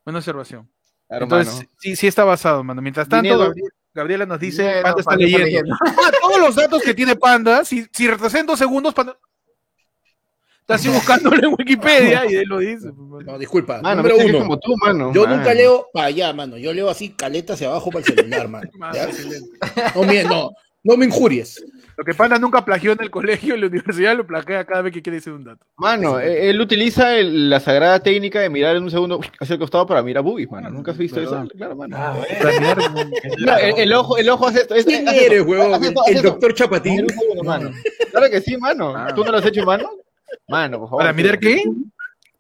Buena 0.05 0.19
observación. 0.19 0.69
Claro, 1.07 1.23
Entonces, 1.25 1.55
mano. 1.55 1.69
sí, 1.79 1.95
sí 1.95 2.07
está 2.07 2.23
basado, 2.23 2.63
mano. 2.63 2.81
Mientras 2.81 3.07
tanto. 3.09 3.37
Gabriel- 3.37 3.69
Gabriela 3.91 4.25
nos 4.27 4.39
dice, 4.39 4.61
Dinero, 4.61 4.83
Panda 4.83 4.99
está 4.99 5.09
Panda 5.11 5.25
está 5.25 5.37
leyendo. 5.39 5.75
Ah, 5.85 6.11
todos 6.21 6.39
los 6.39 6.55
datos 6.55 6.81
que 6.83 6.93
tiene 6.93 7.15
Panda, 7.15 7.65
si, 7.65 7.87
si 7.91 8.07
retrasan 8.07 8.45
dos 8.45 8.59
segundos, 8.59 8.93
Panda... 8.93 9.17
Está 10.69 10.75
así 10.75 10.87
buscándolo 10.89 11.35
en 11.47 11.55
Wikipedia 11.57 12.29
y 12.29 12.35
él 12.35 12.47
lo 12.47 12.59
dice. 12.59 12.91
No, 13.25 13.39
disculpa. 13.39 13.81
Mano, 13.81 14.03
Número 14.03 14.17
uno. 14.23 14.39
como 14.39 14.59
tú, 14.59 14.75
mano. 14.77 15.11
Yo 15.15 15.23
mano. 15.23 15.37
nunca 15.37 15.53
leo 15.55 15.87
para 15.91 16.05
allá, 16.07 16.31
mano. 16.31 16.57
Yo 16.57 16.71
leo 16.73 16.91
así 16.91 17.09
caleta 17.09 17.53
hacia 17.53 17.69
abajo 17.69 17.89
para 17.89 18.05
el 18.05 18.13
celular, 18.15 18.47
mano. 18.47 18.69
No, 19.95 20.03
me- 20.03 20.23
no, 20.25 20.51
no 20.83 20.95
me 20.95 21.05
injuries. 21.05 21.65
Lo 21.97 22.05
que 22.05 22.13
Panda 22.13 22.37
nunca 22.37 22.63
plagió 22.63 22.91
en 22.93 23.01
el 23.01 23.09
colegio, 23.09 23.55
en 23.55 23.61
la 23.61 23.67
universidad, 23.67 24.15
lo 24.15 24.27
plagia 24.27 24.63
cada 24.63 24.83
vez 24.83 24.93
que 24.93 25.01
quiere 25.01 25.15
decir 25.17 25.33
un 25.33 25.43
dato. 25.43 25.65
Mano, 25.75 26.19
eh, 26.19 26.49
él 26.51 26.61
utiliza 26.61 27.17
el- 27.17 27.49
la 27.49 27.59
sagrada 27.59 27.99
técnica 27.99 28.39
de 28.39 28.49
mirar 28.49 28.75
en 28.75 28.83
un 28.83 28.91
segundo 28.91 29.19
hacia 29.39 29.53
el 29.55 29.59
costado 29.59 29.87
para 29.87 30.03
mirar 30.03 30.23
boobies, 30.23 30.49
mano. 30.51 30.69
¿Nunca 30.69 30.91
has 30.91 30.97
visto 30.99 31.19
¿Verdad? 31.19 31.45
eso? 31.45 31.53
Claro, 31.57 31.75
mano. 31.75 31.97
Ah, 31.99 32.15
Mira, 33.37 33.57
el, 33.59 33.79
el 33.79 33.93
ojo, 33.93 34.17
el 34.17 34.29
ojo 34.29 34.47
hace 34.47 34.59
esto. 34.61 34.75
este- 34.75 34.91
¿Quién 34.91 35.09
hace 35.09 35.25
eres, 35.25 35.41
huevón? 35.41 35.81
El, 36.07 36.21
doctor 36.21 36.53
Chapatín. 36.53 37.07
Claro 38.11 38.29
que 38.31 38.39
sí, 38.41 38.55
mano. 38.57 38.93
Ah. 38.95 39.11
¿Tú 39.15 39.23
no 39.25 39.31
lo 39.31 39.37
has 39.39 39.45
hecho, 39.45 39.65
mano? 39.65 39.89
Mano, 40.47 40.79
por 40.79 40.89
favor. 40.89 41.01
¿Para 41.03 41.13
mirar 41.13 41.39
qué? 41.39 41.63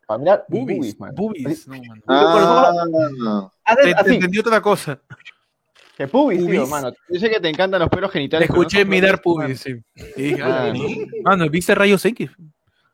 Para 0.05 0.17
mirar 0.17 0.45
Boobies. 0.47 0.77
boobies, 0.77 0.99
mano. 0.99 1.13
Boobies. 1.15 1.67
No, 1.67 1.75
mano. 1.75 1.93
Ah, 2.07 3.73
Haces 3.73 3.95
Te, 3.95 4.03
te 4.03 4.13
entendí 4.15 4.39
otra 4.39 4.59
cosa. 4.61 4.99
Que 5.95 6.07
pubis, 6.07 6.45
tío, 6.47 6.65
mano. 6.65 6.91
Yo 7.09 7.19
sé 7.19 7.29
que 7.29 7.39
te 7.41 7.49
encantan 7.49 7.79
los 7.81 7.89
pelos 7.89 8.09
Te 8.11 8.19
genitales. 8.19 8.47
pero 8.47 8.61
escuché 8.61 8.85
no- 8.85 8.91
mirar 8.91 9.21
pubis, 9.21 9.59
sí. 9.59 9.75
Ah, 10.41 10.71
Mano, 10.73 10.83
mano, 11.23 11.49
¿viste 11.49 11.75
rayos 11.75 12.03
X? 12.05 12.31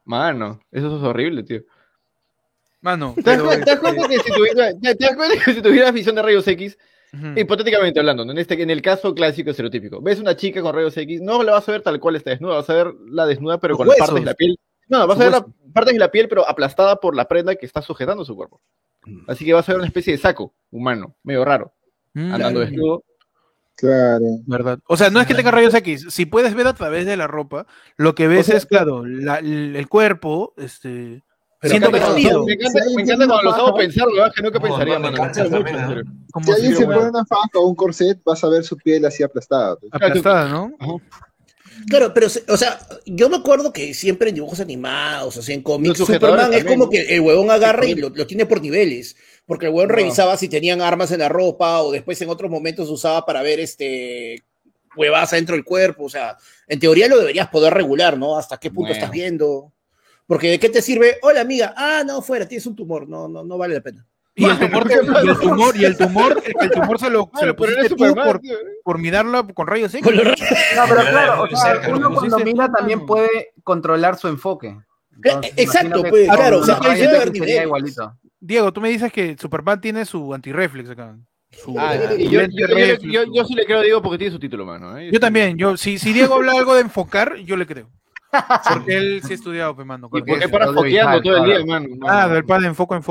mano, 0.04 0.60
eso 0.72 0.98
es 0.98 1.04
horrible, 1.04 1.44
tío. 1.44 1.62
Mano, 2.82 3.14
¿Te 3.16 3.22
das, 3.24 3.38
te 3.66 3.80
cuenta 3.80 4.08
que 4.08 4.20
si 4.20 4.32
tuviera, 4.32 4.72
te, 4.80 4.96
te 4.96 5.06
das 5.06 5.16
cuenta 5.16 5.44
que 5.44 5.54
si 5.54 5.62
tuvieras 5.62 5.94
visión 5.94 6.16
de 6.16 6.22
rayos 6.22 6.48
X, 6.48 6.78
hipotéticamente 7.36 8.00
hablando, 8.00 8.26
¿no? 8.26 8.32
en, 8.34 8.38
este, 8.40 8.62
en 8.62 8.70
el 8.70 8.82
caso 8.82 9.16
clásico 9.16 9.50
estereotípico, 9.52 10.02
ves 10.02 10.20
una 10.20 10.36
chica 10.36 10.62
con 10.62 10.74
rayos 10.76 10.96
X, 10.98 11.22
no 11.22 11.42
la 11.44 11.54
vas 11.54 11.68
a 11.70 11.72
ver 11.72 11.82
tal 11.82 12.00
cual 12.00 12.16
está 12.18 12.32
desnuda, 12.32 12.56
vas 12.56 12.70
a 12.70 12.74
ver 12.74 12.94
la 13.08 13.26
desnuda, 13.26 13.58
pero 13.60 13.72
Los 13.74 13.78
con 13.80 13.88
las 13.88 13.98
partes 13.98 14.16
de 14.16 14.26
la 14.26 14.34
piel. 14.34 14.60
No, 14.88 15.08
vas 15.08 15.20
a 15.20 15.24
ver 15.24 15.32
las 15.32 15.44
partes 15.74 15.94
de 15.94 16.00
la 16.00 16.12
piel, 16.12 16.28
pero 16.30 16.48
aplastada 16.48 16.96
por 16.98 17.16
la 17.16 17.28
prenda 17.28 17.56
que 17.56 17.66
está 17.66 17.82
sujetando 17.82 18.24
su 18.26 18.36
cuerpo. 18.36 18.62
Así 19.28 19.46
que 19.46 19.54
vas 19.54 19.68
a 19.68 19.72
ver 19.74 19.80
una 19.80 19.88
especie 19.88 20.14
de 20.14 20.20
saco 20.20 20.54
humano, 20.72 21.16
medio 21.24 21.44
raro, 21.46 21.72
Mm, 22.14 22.34
andando 22.34 22.60
desnudo. 22.62 23.04
claro. 23.76 24.26
¿Verdad? 24.46 24.80
O 24.88 24.96
sea, 24.98 25.10
no 25.10 25.20
es 25.22 25.28
que 25.28 25.36
tenga 25.36 25.52
rayos 25.52 25.74
X. 25.74 26.08
Si 26.10 26.26
puedes 26.26 26.54
ver 26.56 26.68
a 26.68 26.74
través 26.74 27.06
de 27.06 27.18
la 27.18 27.28
ropa, 27.28 27.68
lo 27.98 28.16
que 28.16 28.28
ves 28.28 28.42
O 28.42 28.44
sea, 28.52 28.58
es, 28.58 28.66
claro, 28.66 29.06
la- 29.06 29.40
el, 29.40 29.88
cuerpo, 29.90 30.54
este. 30.58 31.24
Pero 31.62 31.72
siendo 31.72 31.90
acá- 31.90 32.14
vestido. 32.14 32.46
Me 32.46 32.54
encanta, 32.54 32.84
Si 32.84 32.96
me 32.96 33.02
encanta 33.02 33.28
cuando 33.28 33.44
los 33.44 33.56
hago 33.56 33.76
pensar, 33.76 34.08
¿verdad? 34.14 34.32
Que 34.36 34.42
nunca 34.44 34.60
No, 34.60 34.64
pensaría, 34.66 35.00
no, 35.00 35.12
me 35.12 35.18
también, 35.18 35.48
mucho, 36.34 36.46
Si 36.46 36.52
alguien 36.52 36.76
se 36.76 36.86
pone 36.86 37.10
una 37.10 37.26
faja 37.26 37.50
o 37.56 37.68
un 37.68 37.76
corset, 37.76 38.22
vas 38.24 38.44
a 38.44 38.50
ver 38.50 38.64
su 38.64 38.78
piel 38.78 39.06
así 39.06 39.24
aplastada. 39.24 39.78
aplastada, 39.92 40.48
¿no? 40.50 40.72
Claro, 41.90 42.14
pero, 42.14 42.28
o 42.48 42.58
sea, 42.58 42.80
yo 43.06 43.30
me 43.30 43.38
acuerdo 43.38 43.72
que 43.74 43.94
siempre 43.94 44.30
en 44.30 44.36
dibujos 44.36 44.60
animados, 44.60 45.38
o 45.38 45.42
sea, 45.42 45.54
en 45.56 45.62
cómics, 45.62 45.98
Superman 45.98 46.54
es 46.54 46.60
también, 46.60 46.66
como 46.66 46.86
¿no? 46.86 46.90
que 46.90 47.02
el 47.16 47.22
huevón 47.22 47.52
agarra 47.52 47.86
y 47.86 47.96
lo, 47.96 48.10
lo 48.10 48.26
tiene 48.28 48.46
por 48.46 48.62
niveles. 48.62 49.16
Porque 49.46 49.68
el 49.68 49.74
huevón 49.74 49.90
No. 49.90 49.96
revisaba 49.96 50.38
si 50.38 50.48
tenían 50.50 50.82
armas 50.82 51.12
en 51.12 51.20
la 51.20 51.30
ropa 51.30 51.82
o 51.82 51.92
después 51.92 52.20
en 52.22 52.30
otros 52.30 52.50
momentos 52.50 52.90
usaba 52.90 53.26
para 53.26 53.42
ver 53.44 53.60
este 53.60 54.44
huevas 54.96 55.32
dentro 55.32 55.56
del 55.56 55.64
cuerpo. 55.66 56.06
O 56.06 56.10
sea, 56.10 56.38
en 56.68 56.80
teoría 56.80 57.08
lo 57.08 57.20
deberías 57.20 57.50
poder 57.50 57.74
regular, 57.74 58.18
¿no? 58.18 58.38
Hasta 58.38 58.58
qué 58.58 58.70
punto 58.70 58.88
Bueno. 58.90 58.94
estás 58.96 59.12
viendo. 59.12 59.72
Porque 60.26 60.50
de 60.50 60.60
qué 60.60 60.70
te 60.70 60.82
sirve, 60.82 61.18
hola 61.22 61.42
amiga, 61.42 61.76
ah, 61.78 62.04
no, 62.04 62.22
fuera, 62.24 62.48
tienes 62.48 62.66
un 62.66 62.76
tumor, 62.76 63.08
no, 63.08 63.28
no, 63.28 63.44
no 63.44 63.58
vale 63.60 63.76
la 63.76 63.82
pena. 63.82 64.08
Y 64.38 64.44
el 64.46 64.60
tumor, 64.60 64.86
y 64.90 64.94
el 65.30 65.38
tumor, 65.40 65.76
y 65.78 65.86
el 65.86 65.98
tumor, 65.98 66.44
el 66.60 66.70
tumor 66.72 67.00
se 67.00 67.10
lo, 67.10 67.32
se 67.40 67.46
lo 67.46 67.56
pusiste 67.56 67.84
tú 67.90 67.96
Superman, 67.98 68.26
por, 68.28 68.42
por 68.84 69.00
mirarlo 69.00 69.48
con 69.54 69.66
rayos 69.66 69.94
X. 69.94 70.06
No, 70.06 70.84
pero 70.90 71.02
claro, 71.10 71.44
o 71.44 71.56
sea, 71.56 71.82
uno 71.90 72.14
cuando 72.14 72.40
mira 72.40 72.70
también 72.70 73.00
mano. 73.00 73.08
puede 73.08 73.54
controlar 73.64 74.18
su 74.18 74.28
enfoque. 74.28 74.78
Entonces, 75.24 75.52
Eh, 75.52 75.64
exacto, 75.64 76.04
pues, 76.04 76.28
claro, 76.30 76.60
o 76.60 76.66
sea. 76.66 76.78
Diego, 78.40 78.74
tú 78.74 78.82
me 78.82 78.90
dices 78.90 79.12
que 79.12 79.38
Superman 79.40 79.80
tiene 79.80 80.06
su 80.06 80.34
antirreflex 80.34 80.90
acá. 80.90 81.16
Ah, 81.78 81.96
yo, 82.18 82.42
yo, 82.42 82.68
yo, 83.00 83.24
yo- 83.34 83.46
sí 83.46 83.56
le 83.56 83.66
creo 83.66 83.80
a 83.80 83.84
Diego 83.84 84.02
porque 84.02 84.18
tiene 84.18 84.34
su 84.34 84.40
título, 84.40 84.66
mano. 84.66 84.98
¿eh? 84.98 85.10
Yo 85.12 85.20
también, 85.22 85.58
yo, 85.58 85.78
si, 85.78 85.98
si 85.98 86.12
Diego 86.12 86.36
habla 86.36 86.52
algo 86.52 86.76
de 86.76 86.82
enfocar, 86.82 87.38
yo 87.38 87.56
le 87.56 87.66
creo. 87.66 87.90
Porque 88.70 88.98
él 88.98 89.22
sí 89.24 89.32
ha 89.32 89.36
estudiado, 89.36 89.74
pe, 89.78 89.86
mano. 89.86 90.08
Y 90.08 90.10
con- 90.10 90.26
porque 90.26 90.44
es 90.44 90.52
para 90.52 90.74
foqueando 90.74 91.22
todo 91.22 91.38
el 91.38 91.46
día, 91.46 91.66
mano. 91.66 91.88
Ah, 92.02 92.24
mano. 92.24 92.34
del 92.34 92.44
pan 92.44 92.62
de 92.64 92.68
enfoco 92.68 92.94
en 92.94 93.02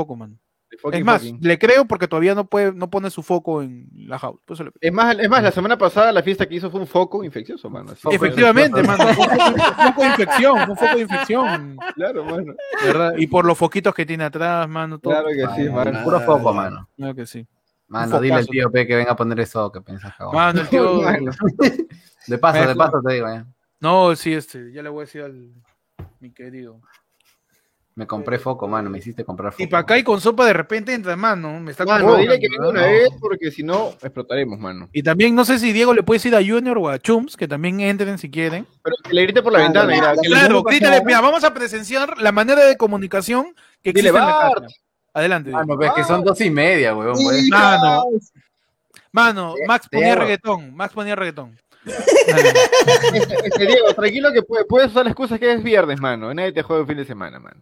Es 0.91 1.03
más, 1.03 1.21
fucking. 1.21 1.39
le 1.41 1.59
creo 1.59 1.85
porque 1.85 2.07
todavía 2.07 2.35
no 2.35 2.45
puede, 2.45 2.73
no 2.73 2.89
pone 2.89 3.09
su 3.09 3.23
foco 3.23 3.61
en 3.61 3.87
la 3.95 4.19
house. 4.19 4.39
Creo. 4.45 4.71
Es 4.79 4.93
más, 4.93 5.17
es 5.19 5.29
más, 5.29 5.43
la 5.43 5.51
semana 5.51 5.77
pasada 5.77 6.11
la 6.11 6.23
fiesta 6.23 6.45
que 6.47 6.55
hizo 6.55 6.69
fue 6.69 6.79
un 6.79 6.87
foco 6.87 7.23
infeccioso, 7.23 7.69
mano. 7.69 7.91
así. 7.91 8.07
Efectivamente, 8.11 8.83
mano. 8.83 9.07
Un 9.07 9.15
foco, 9.15 9.33
un 9.33 9.59
foco 9.59 10.01
de 10.01 10.07
infección, 10.07 10.69
un 10.69 10.77
foco 10.77 10.95
de 10.95 11.01
infección. 11.01 11.77
Claro, 11.95 12.25
mano. 12.25 12.53
¿verdad? 12.83 13.13
Y 13.17 13.27
por 13.27 13.45
los 13.45 13.57
foquitos 13.57 13.93
que 13.93 14.05
tiene 14.05 14.23
atrás, 14.25 14.67
mano. 14.67 14.99
Todo. 14.99 15.13
Claro 15.13 15.27
que 15.29 15.61
sí, 15.61 15.69
mano. 15.69 16.03
Puro 16.03 16.19
foco, 16.21 16.53
mano. 16.53 16.89
Claro 16.95 17.15
que 17.15 17.25
sí. 17.25 17.47
Mano, 17.87 18.19
dile 18.19 18.35
al 18.35 18.47
tío 18.47 18.71
P 18.71 18.87
que 18.87 18.95
venga 18.95 19.11
a 19.11 19.15
poner 19.15 19.39
eso 19.39 19.71
que 19.71 19.81
piensas, 19.81 20.15
cabrón. 20.15 20.35
Mano, 20.35 20.61
el 20.61 20.67
tío. 20.67 21.01
Mano. 21.01 21.31
De 22.27 22.37
paso, 22.39 22.67
de 22.67 22.75
paso 22.75 23.01
te 23.05 23.13
digo, 23.13 23.27
ya. 23.27 23.45
No, 23.79 24.15
sí, 24.15 24.33
este, 24.33 24.71
ya 24.71 24.81
le 24.81 24.89
voy 24.89 25.01
a 25.01 25.05
decir 25.05 25.21
al 25.21 25.53
mi 26.19 26.31
querido. 26.31 26.81
Me 27.97 28.05
compré 28.05 28.37
foco, 28.39 28.67
mano, 28.67 28.89
me 28.89 28.97
hiciste 28.97 29.23
comprar 29.23 29.53
foco. 29.53 29.63
Y 29.63 29.67
para 29.67 29.83
acá 29.83 29.97
y 29.97 30.03
con 30.03 30.19
sopa 30.19 30.45
de 30.45 30.51
repente 30.51 30.93
entra, 30.93 31.15
mano. 31.15 31.61
Me 31.61 31.71
está 31.71 31.85
Mano, 31.85 32.17
dile 32.17 32.37
que 32.41 32.49
venga 32.49 32.67
una 32.67 32.81
¿no? 32.81 32.87
vez 32.87 33.09
porque 33.21 33.51
si 33.51 33.63
no, 33.63 33.91
explotaremos, 34.01 34.59
mano. 34.59 34.89
Y 34.91 35.01
también 35.01 35.33
no 35.33 35.45
sé 35.45 35.59
si 35.59 35.71
Diego 35.71 35.93
le 35.93 36.03
puede 36.03 36.17
decir 36.17 36.35
a 36.35 36.39
Junior 36.45 36.77
o 36.77 36.89
a 36.89 36.99
Chums 36.99 37.37
que 37.37 37.47
también 37.47 37.79
entren 37.79 38.17
si 38.17 38.29
quieren. 38.29 38.67
Pero 38.83 38.97
que 39.01 39.13
le 39.13 39.21
grite 39.23 39.41
por 39.41 39.53
la 39.53 39.59
Claro, 39.59 39.87
ventana, 39.87 39.93
mira. 40.11 40.21
Que 40.21 40.27
Claro, 40.27 40.63
grítale, 40.63 41.05
mira, 41.05 41.21
vamos 41.21 41.45
a 41.45 41.53
presenciar 41.53 42.17
la 42.17 42.33
manera 42.33 42.65
de 42.65 42.75
comunicación 42.75 43.55
que 43.81 43.93
Dile, 43.93 44.09
existe 44.09 44.17
en 44.19 44.25
la 44.25 44.51
casa. 44.53 44.67
Adelante. 45.13 45.49
Diego. 45.51 45.65
Mano, 45.65 45.77
ves 45.77 45.91
que 45.95 46.03
son 46.03 46.21
dos 46.25 46.41
y 46.41 46.49
media, 46.49 46.93
weón. 46.93 47.15
Mano, 47.49 48.03
Mano, 49.13 49.55
Max 49.65 49.87
ponía 49.89 50.15
reggaetón, 50.15 50.75
Max 50.75 50.93
ponía 50.93 51.15
reggaetón. 51.15 51.57
Este, 51.85 53.47
este, 53.47 53.65
Diego, 53.67 53.93
tranquilo 53.93 54.33
que 54.33 54.41
puedes, 54.41 54.65
puedes 54.67 54.89
usar 54.89 55.05
la 55.05 55.11
excusa 55.11 55.37
que 55.37 55.51
es 55.53 55.63
viernes, 55.63 55.99
mano. 55.99 56.33
Nadie 56.33 56.51
te 56.51 56.63
juega 56.63 56.81
el 56.81 56.87
fin 56.87 56.97
de 56.97 57.05
semana, 57.05 57.39
mano. 57.39 57.61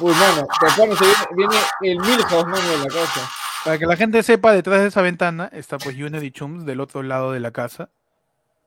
Uy, 0.00 0.12
mano, 0.14 0.46
pones, 0.76 0.98
se 0.98 1.04
viene, 1.34 1.54
viene 1.80 2.00
el 2.00 2.00
Milhouse, 2.00 2.46
mano, 2.46 2.70
de 2.70 2.78
la 2.78 2.86
casa. 2.86 3.30
Para 3.64 3.78
que 3.78 3.86
la 3.86 3.96
gente 3.96 4.22
sepa, 4.22 4.52
detrás 4.52 4.80
de 4.80 4.88
esa 4.88 5.02
ventana 5.02 5.50
está 5.52 5.78
pues 5.78 5.96
Junior 5.96 6.22
y 6.22 6.30
Chums 6.30 6.64
del 6.64 6.80
otro 6.80 7.02
lado 7.02 7.32
de 7.32 7.40
la 7.40 7.50
casa. 7.50 7.90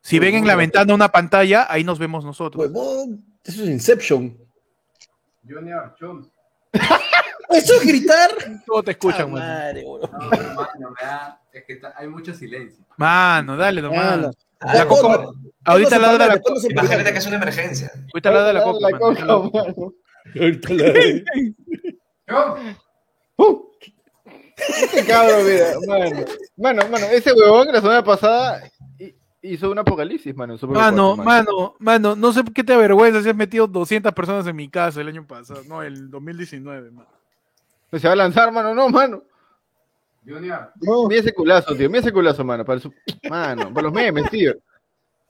Si 0.01 0.19
ven 0.19 0.35
en 0.35 0.47
la 0.47 0.55
ventana 0.55 0.93
una 0.93 1.09
pantalla, 1.09 1.67
ahí 1.69 1.83
nos 1.83 1.99
vemos 1.99 2.25
nosotros. 2.25 2.59
Huevón, 2.59 3.23
eso 3.43 3.63
es 3.63 3.69
Inception. 3.69 4.37
Junior, 5.47 5.95
chum. 5.97 6.27
Eso 7.49 7.73
es 7.75 7.85
gritar. 7.87 8.29
Todos 8.65 8.85
te 8.85 8.91
escuchan, 8.91 9.23
Ah, 9.23 9.27
madre. 9.27 9.83
No, 9.83 9.97
mano, 10.55 10.93
da- 11.01 11.41
Es 11.51 11.63
que 11.65 11.73
está- 11.73 11.93
hay 11.97 12.07
mucho 12.07 12.33
silencio. 12.33 12.85
Mano, 12.97 13.57
dale 13.57 13.81
nomás. 13.81 14.05
Mano. 14.17 14.31
La 14.73 14.85
coca- 14.87 15.01
¿cuándo- 15.01 15.35
ahorita 15.65 15.97
ladra 15.99 16.27
la 16.27 16.41
paga? 16.41 16.55
Imagínate 16.69 17.11
que 17.13 17.17
es 17.17 17.25
una 17.27 17.35
emergencia. 17.37 17.91
Ahorita 18.13 18.31
ladra 18.31 18.53
la 18.53 18.59
mano. 18.65 18.73
coca, 18.99 19.25
mano. 19.25 19.93
Ahorita 20.39 20.73
la- 20.73 20.93
Este 24.57 25.05
cabrón, 25.05 25.45
mira, 25.45 25.65
mano. 25.87 26.25
Mano, 26.57 26.81
mano, 26.91 27.05
ese 27.07 27.31
huevón 27.33 27.67
que 27.67 27.73
la 27.73 27.81
semana 27.81 28.03
pasada 28.03 28.61
hi- 28.99 29.15
hizo 29.41 29.71
un 29.71 29.79
apocalipsis, 29.79 30.35
mano. 30.35 30.57
Mano, 30.61 31.15
cuarto, 31.15 31.23
mano, 31.23 31.75
mano, 31.79 32.15
no 32.15 32.33
sé 32.33 32.43
por 32.43 32.53
qué 32.53 32.63
te 32.63 32.73
avergüenza 32.73 33.23
si 33.23 33.29
has 33.29 33.35
metido 33.35 33.67
200 33.67 34.11
personas 34.13 34.45
en 34.47 34.55
mi 34.57 34.69
casa 34.69 34.99
el 34.99 35.07
año 35.07 35.25
pasado, 35.25 35.61
no, 35.67 35.81
el 35.81 36.09
2019, 36.11 36.91
mano. 36.91 37.07
Se 37.91 38.07
va 38.07 38.13
a 38.13 38.17
lanzar, 38.17 38.51
mano, 38.51 38.75
no, 38.75 38.89
mano. 38.89 39.23
Junior. 40.25 40.71
No, 40.81 41.07
Mira 41.07 41.21
ese 41.21 41.33
culazo, 41.33 41.75
tío. 41.75 41.89
Mira 41.89 42.01
ese 42.01 42.11
culazo, 42.11 42.43
mano. 42.43 42.63
Para 42.63 42.79
su... 42.79 42.93
Mano, 43.29 43.73
para 43.73 43.85
los 43.85 43.93
memes, 43.93 44.29
tío. 44.29 44.53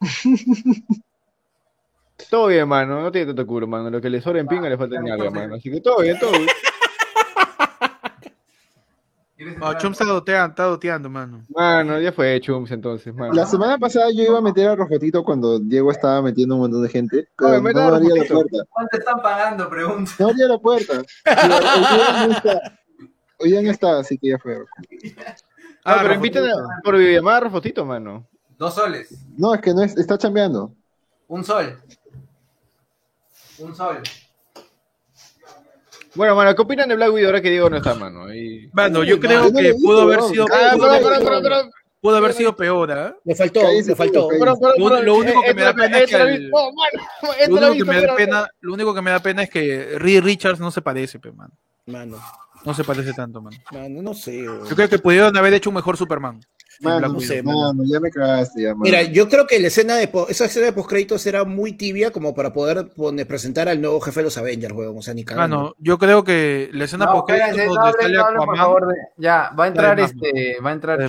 Todo 2.30 2.48
bien, 2.48 2.68
mano. 2.68 3.02
No 3.02 3.12
tiene 3.12 3.28
tanto 3.28 3.48
culo, 3.48 3.66
mano. 3.68 3.90
Lo 3.90 4.02
que 4.02 4.10
le 4.10 4.22
sobra 4.22 4.42
en 4.42 4.48
pinga 4.48 4.68
le 4.68 4.78
falta 4.78 4.98
en 4.98 5.10
algo, 5.10 5.32
mano. 5.32 5.56
Así 5.56 5.72
que 5.72 5.80
todo 5.80 6.02
bien, 6.02 6.20
todo 6.20 6.32
bien. 6.32 6.48
No, 9.58 9.74
Chum 9.78 9.94
está 9.94 10.04
doteando, 10.04 10.50
está 10.50 10.64
doteando, 10.66 11.10
mano. 11.10 11.46
Mano, 11.56 11.98
ya 12.00 12.12
fue 12.12 12.40
Chums 12.42 12.72
entonces, 12.72 13.14
mano. 13.16 13.34
La 13.34 13.46
semana 13.46 13.78
pasada 13.78 14.08
yo 14.14 14.24
iba 14.24 14.38
a 14.38 14.42
meter 14.42 14.68
a 14.68 14.76
Rojotito 14.76 15.24
cuando 15.24 15.60
Diego 15.60 15.92
estaba 15.92 16.22
metiendo 16.22 16.56
un 16.56 16.62
montón 16.62 16.84
de 16.84 16.90
gente, 16.90 17.30
pero 17.38 17.52
Oye, 17.52 17.62
no 17.74 17.80
abría 17.80 18.10
la 18.10 18.24
Rojotito. 18.24 18.34
puerta. 18.34 18.58
¿Cuánto 18.70 18.98
están 18.98 19.22
pagando? 19.22 19.70
Pregunta. 19.70 20.12
No 20.20 20.28
abría 20.28 20.48
la 20.48 20.58
puerta. 20.58 21.02
Hoy 23.40 23.52
día 23.52 23.62
no 23.62 23.72
está, 23.72 23.92
no 23.94 23.98
así 24.00 24.18
que 24.18 24.30
ya 24.30 24.38
fue. 24.40 24.58
Ah, 25.86 25.96
pero 26.00 26.10
Rojotito. 26.10 26.14
inviten 26.16 26.44
a, 26.46 26.82
por 26.84 26.98
videollamada 26.98 27.38
a 27.38 27.40
Rofotito, 27.42 27.86
mano. 27.86 28.28
Dos 28.58 28.76
soles. 28.76 29.26
No, 29.38 29.54
es 29.54 29.62
que 29.62 29.74
no 29.74 29.84
es, 29.84 29.96
está 29.98 30.18
chambeando. 30.18 30.76
Un 31.30 31.46
sol. 31.46 31.80
Un 33.60 33.74
sol. 33.74 34.02
Bueno, 36.16 36.36
mano, 36.36 36.56
¿qué 36.56 36.62
opinan 36.62 36.90
de 36.90 36.96
Black 36.96 37.12
Widow 37.14 37.28
ahora 37.28 37.42
que 37.42 37.50
Diego 37.50 37.70
no 37.70 37.78
está, 37.78 37.94
mano? 37.96 38.26
Ahí... 38.26 38.70
Mano, 38.74 39.04
yo 39.04 39.20
creo 39.20 39.52
que 39.54 39.74
pudo 39.76 40.02
haber 40.02 40.22
sido. 40.24 40.46
Ah, 40.52 40.72
pudo, 40.74 40.82
perdón, 40.82 40.90
haber- 40.90 41.04
perdón, 41.04 41.24
perdón, 41.24 41.44
perdón. 41.44 41.72
pudo 42.02 42.18
haber 42.18 42.34
sido 42.34 42.56
peor, 42.56 42.92
¿ah? 42.92 43.16
Le 43.24 43.36
faltó, 43.36 43.62
Cállese, 43.62 43.90
le 43.92 43.96
faltó. 43.96 44.28
Perdón, 44.28 44.58
perdón, 44.60 45.06
Lo- 45.06 45.16
único 45.16 45.42
que 45.42 45.50
Eh, 45.50 45.54
me 45.54 45.62
da 45.64 45.74
pena 45.74 46.00
es 46.00 46.10
que 46.10 46.18
no, 46.18 46.26
Lo 46.26 47.68
único, 47.70 47.86
que 47.86 47.92
me 47.92 48.02
da 48.06 48.16
pena, 48.16 48.48
lo 48.62 48.74
único 48.74 48.94
que 48.96 49.02
me 49.02 49.12
da 49.12 49.20
pena 49.20 49.44
es 49.44 49.50
que 49.50 49.96
Reed 50.00 50.24
Richards 50.24 50.60
no 50.60 50.72
se 50.72 50.82
parece, 50.82 51.20
pe, 51.20 51.32
mano. 51.32 51.52
Mano, 51.86 52.18
No 52.66 52.74
se 52.74 52.84
parece 52.84 53.14
tanto, 53.14 53.42
mano. 53.42 53.58
mano, 53.72 54.02
no 54.02 54.14
sé. 54.14 54.44
Yo 54.44 54.76
creo 54.76 54.90
que 54.90 55.00
pudieron 55.00 55.36
haber 55.38 55.54
hecho 55.54 55.70
un 55.70 55.76
mejor 55.76 55.96
Superman. 55.98 56.40
Mano, 56.82 57.10
no 57.10 57.20
sé, 57.20 57.44
mano. 57.44 57.74
mano, 57.74 57.84
ya 57.86 58.00
me 58.00 58.10
cagaste, 58.10 58.62
ya. 58.62 58.74
Mira, 58.76 59.02
yo 59.04 59.28
creo 59.28 59.46
que 59.46 59.60
la 59.60 59.68
escena 59.68 59.96
de 59.96 60.10
esa 60.30 60.46
escena 60.46 60.68
de 60.68 60.72
postcréditos 60.74 61.26
era 61.26 61.44
muy 61.44 61.74
tibia 61.74 62.12
como 62.12 62.34
para 62.34 62.54
poder 62.54 62.90
poner- 62.96 63.28
presentar 63.28 63.68
al 63.68 63.82
nuevo 63.82 64.00
jefe 64.00 64.22
de 64.22 64.24
los 64.26 64.38
Avengers, 64.38 64.74
huevón. 64.74 64.98
O 64.98 65.02
sea, 65.02 65.14
ni 65.14 65.26
cagando. 65.26 65.58
Mano, 65.58 65.76
yo 65.80 65.98
creo 65.98 66.24
que 66.24 66.70
la 66.72 66.86
escena 66.86 67.06
No, 67.06 67.12
post 67.14 67.30
no 67.30 67.36
donde 67.36 67.44
hablen, 67.44 67.68
sale 68.02 68.18
no 68.18 68.24
por 68.26 68.34
Aquaman, 68.36 68.58
favor. 68.58 68.88
de- 68.88 68.96
Ya, 69.18 69.52
va 69.60 69.66
a 69.66 69.68
entrar 69.68 69.92
Además, 69.94 70.12
este, 70.14 70.58
va 70.62 70.70
a 70.70 70.74
entrar. 70.74 71.00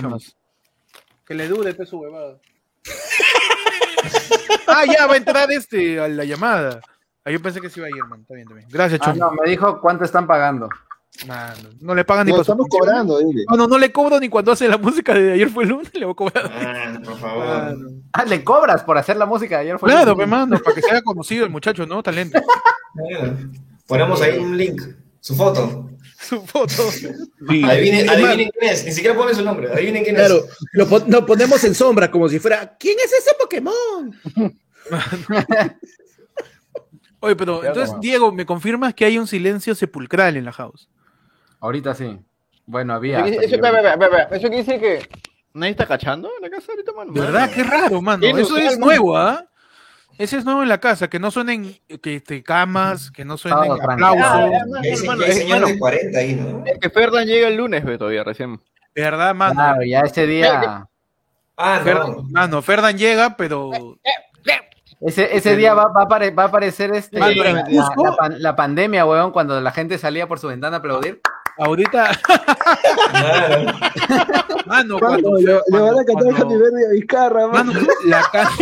Que 1.25 1.33
le 1.35 1.47
dure 1.47 1.73
pe, 1.73 1.85
su 1.85 1.99
huevada. 1.99 2.37
ah, 4.67 4.83
ya 4.85 5.05
va 5.07 5.13
a 5.13 5.17
entrar 5.17 5.51
este 5.51 5.99
a 5.99 6.07
la 6.07 6.25
llamada. 6.25 6.81
Ah, 7.23 7.31
yo 7.31 7.41
pensé 7.41 7.61
que 7.61 7.69
se 7.69 7.79
iba 7.79 7.87
a 7.87 7.89
ir, 7.91 8.03
man. 8.05 8.21
Está 8.21 8.33
bien, 8.33 8.47
está 8.47 8.55
bien. 8.55 8.67
Gracias, 8.69 8.99
Ah, 9.03 9.13
no, 9.15 9.31
me 9.31 9.49
dijo 9.49 9.79
cuánto 9.79 10.03
están 10.03 10.27
pagando. 10.27 10.67
Mano, 11.27 11.69
no 11.81 11.93
le 11.93 12.03
pagan 12.03 12.25
ni 12.25 12.31
No, 12.31 12.37
su 12.37 12.41
estamos 12.43 12.67
cobrando, 12.69 13.19
dile. 13.19 13.43
No, 13.49 13.55
no, 13.57 13.67
no 13.67 13.77
le 13.77 13.91
cobro 13.91 14.19
ni 14.19 14.27
cuando 14.29 14.51
hace 14.53 14.67
la 14.67 14.77
música 14.77 15.13
de 15.13 15.33
ayer 15.33 15.49
fue 15.49 15.65
el 15.65 15.69
lunes, 15.69 15.91
le 15.93 16.05
voy 16.05 16.13
a 16.13 16.15
cobrar. 16.15 16.51
Ah, 16.51 16.99
por 17.03 17.19
favor. 17.19 17.77
Ah, 18.13 18.25
le 18.25 18.43
cobras 18.43 18.83
por 18.83 18.97
hacer 18.97 19.17
la 19.17 19.25
música 19.25 19.57
de 19.57 19.61
ayer. 19.63 19.77
fue 19.79 19.89
Claro, 19.89 20.11
el- 20.13 20.17
pe, 20.17 20.25
mano, 20.25 20.57
para 20.59 20.73
que 20.75 20.81
sea 20.81 21.01
conocido 21.03 21.43
el 21.45 21.51
muchacho, 21.51 21.85
¿no? 21.85 22.01
Talento. 22.01 22.39
Ponemos 23.87 24.21
ahí 24.21 24.37
un 24.39 24.57
link, 24.57 24.81
su 25.19 25.35
foto. 25.35 25.89
Su 26.17 26.41
foto. 26.45 26.73
Adivinen, 27.49 28.09
adivinen 28.09 28.49
quién 28.57 28.71
es. 28.71 28.85
Ni 28.85 28.91
siquiera 28.91 29.15
ponen 29.15 29.35
su 29.35 29.43
nombre. 29.43 29.71
Adivinen 29.71 30.03
quién 30.03 30.15
Claro, 30.15 30.37
es. 30.37 30.57
lo, 30.73 30.87
pon- 30.87 31.03
lo 31.07 31.25
ponemos 31.25 31.63
en 31.65 31.75
sombra 31.75 32.09
como 32.09 32.29
si 32.29 32.39
fuera. 32.39 32.75
¿Quién 32.79 32.97
es 33.03 33.11
ese 33.11 33.31
Pokémon? 33.39 34.15
Oye, 37.19 37.35
pero 37.35 37.63
entonces. 37.63 37.95
Diego, 38.01 38.31
¿me 38.31 38.45
confirmas 38.45 38.93
que 38.95 39.05
hay 39.05 39.17
un 39.19 39.27
silencio 39.27 39.75
sepulcral 39.75 40.37
en 40.37 40.45
la 40.45 40.51
house? 40.51 40.89
Ahorita 41.61 41.93
sí. 41.93 42.19
Bueno, 42.65 42.93
había. 42.93 43.25
Eso, 43.25 43.41
eso, 43.41 43.55
que- 43.55 43.61
ve, 43.61 43.71
ve, 43.71 43.81
ve, 43.81 43.95
ve, 43.97 44.07
ve. 44.09 44.37
Eso 44.37 44.47
quiere 44.49 44.57
decir 44.63 44.79
que 44.79 45.07
nadie 45.53 45.71
está 45.71 45.85
cachando 45.85 46.29
en 46.35 46.41
la 46.41 46.49
casa 46.49 46.71
ahorita, 46.71 46.91
mano. 46.91 47.13
Verdad, 47.13 47.49
qué 47.53 47.63
raro, 47.63 48.01
mano. 48.01 48.25
Eso 48.25 48.57
es 48.57 48.77
nuevo, 48.77 49.15
¿ah? 49.17 49.45
Ese 50.17 50.37
es 50.37 50.45
nuevo 50.45 50.61
en 50.61 50.69
la 50.69 50.77
casa, 50.79 51.09
que 51.09 51.19
no 51.19 51.31
suenen 51.31 51.79
que, 52.01 52.15
este, 52.17 52.43
camas, 52.43 53.09
que 53.09 53.23
no 53.25 53.37
suenen 53.37 53.63
Todo. 53.63 53.77
Ah, 53.81 53.93
aplausos. 53.93 54.21
mano, 54.21 54.79
hay 54.81 54.89
es- 54.91 55.47
mano, 55.49 55.67
de 55.67 55.79
40 55.79 56.19
ahí, 56.19 56.35
¿no? 56.35 56.63
es 56.65 56.77
que 56.79 56.89
Ferdan 56.89 57.25
llega 57.25 57.47
el 57.47 57.55
lunes, 57.55 57.83
ve, 57.83 57.97
todavía, 57.97 58.23
recién. 58.23 58.59
¿Verdad, 58.93 59.33
mano? 59.33 59.53
Claro, 59.55 59.83
ya 59.83 60.01
ese 60.01 60.27
día. 60.27 60.85
Ah, 61.57 61.81
Ferdan, 61.83 62.11
no. 62.11 62.23
mano, 62.23 62.61
Ferdan 62.61 62.97
llega, 62.97 63.35
pero 63.35 63.71
Ese, 64.99 65.35
ese 65.35 65.55
día 65.55 65.73
va, 65.73 65.87
va 65.87 66.03
a 66.03 66.29
va 66.31 66.43
a 66.43 66.45
aparecer 66.45 66.93
este, 66.93 67.17
Mano, 67.17 67.33
la, 67.43 68.29
la 68.37 68.55
pandemia, 68.55 69.03
weón, 69.05 69.31
cuando 69.31 69.59
la 69.59 69.71
gente 69.71 69.97
salía 69.97 70.27
por 70.27 70.37
su 70.37 70.47
ventana 70.49 70.75
a 70.75 70.79
aplaudir. 70.79 71.19
Ahorita, 71.57 72.11
Claro. 73.11 73.65
mano, 74.65 74.97
Mano, 74.97 74.99
cuando, 74.99 75.37
le, 75.37 75.43
le 75.67 75.79
van 75.79 75.99
a 75.99 76.03
cantar 76.05 76.35
cuando- 76.35 76.59
Birthday 76.59 76.83
a 76.85 76.89
Vizcarra, 76.93 77.47
mano. 77.47 77.73
Mano, 77.73 77.87
la, 78.05 78.21
ca- 78.31 78.49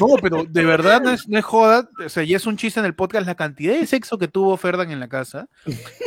No, 0.00 0.06
pero 0.20 0.44
de 0.48 0.64
verdad 0.64 1.00
no 1.02 1.10
es, 1.10 1.28
no 1.28 1.38
es 1.38 1.44
joda, 1.44 1.88
o 2.04 2.08
sea, 2.08 2.22
ya 2.24 2.36
es 2.36 2.46
un 2.46 2.56
chiste 2.56 2.80
en 2.80 2.86
el 2.86 2.94
podcast, 2.94 3.26
la 3.26 3.34
cantidad 3.34 3.74
de 3.74 3.86
sexo 3.86 4.18
que 4.18 4.26
tuvo 4.28 4.56
Ferdan 4.56 4.90
en 4.90 4.98
la 5.00 5.08
casa 5.08 5.48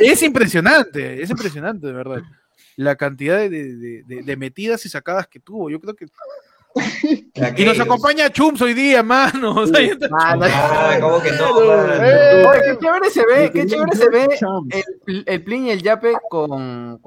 es 0.00 0.22
impresionante, 0.22 1.22
es 1.22 1.30
impresionante, 1.30 1.86
de 1.86 1.92
verdad. 1.92 2.22
La 2.76 2.96
cantidad 2.96 3.38
de, 3.38 3.48
de- 3.48 4.02
de- 4.04 4.22
de 4.22 4.36
metidas 4.36 4.84
y 4.84 4.88
sacadas 4.88 5.26
que 5.28 5.40
tuvo, 5.40 5.70
yo 5.70 5.80
creo 5.80 5.94
que... 5.94 6.06
Y 7.56 7.64
nos 7.64 7.80
acompaña 7.80 8.30
Chums 8.30 8.60
hoy 8.62 8.74
día, 8.74 9.02
mano. 9.02 9.54
o 9.54 9.66
sea, 9.66 9.80
está- 9.80 10.08
Mano, 10.08 10.44
Ah, 10.48 10.96
¿cómo 11.00 11.22
que 11.22 11.30
no, 11.32 11.54
mano? 11.54 11.92
Oye, 12.50 12.60
qué 12.64 12.78
chévere 12.80 13.10
se 13.10 13.26
ve, 13.26 13.50
qué 13.52 13.66
chévere 13.66 13.96
se 13.96 14.08
ve 14.08 14.28
el, 15.06 15.24
el 15.26 15.44
plin 15.44 15.66
y 15.66 15.70
el 15.70 15.82
yape 15.82 16.12
con, 16.28 16.50
man. 16.50 16.98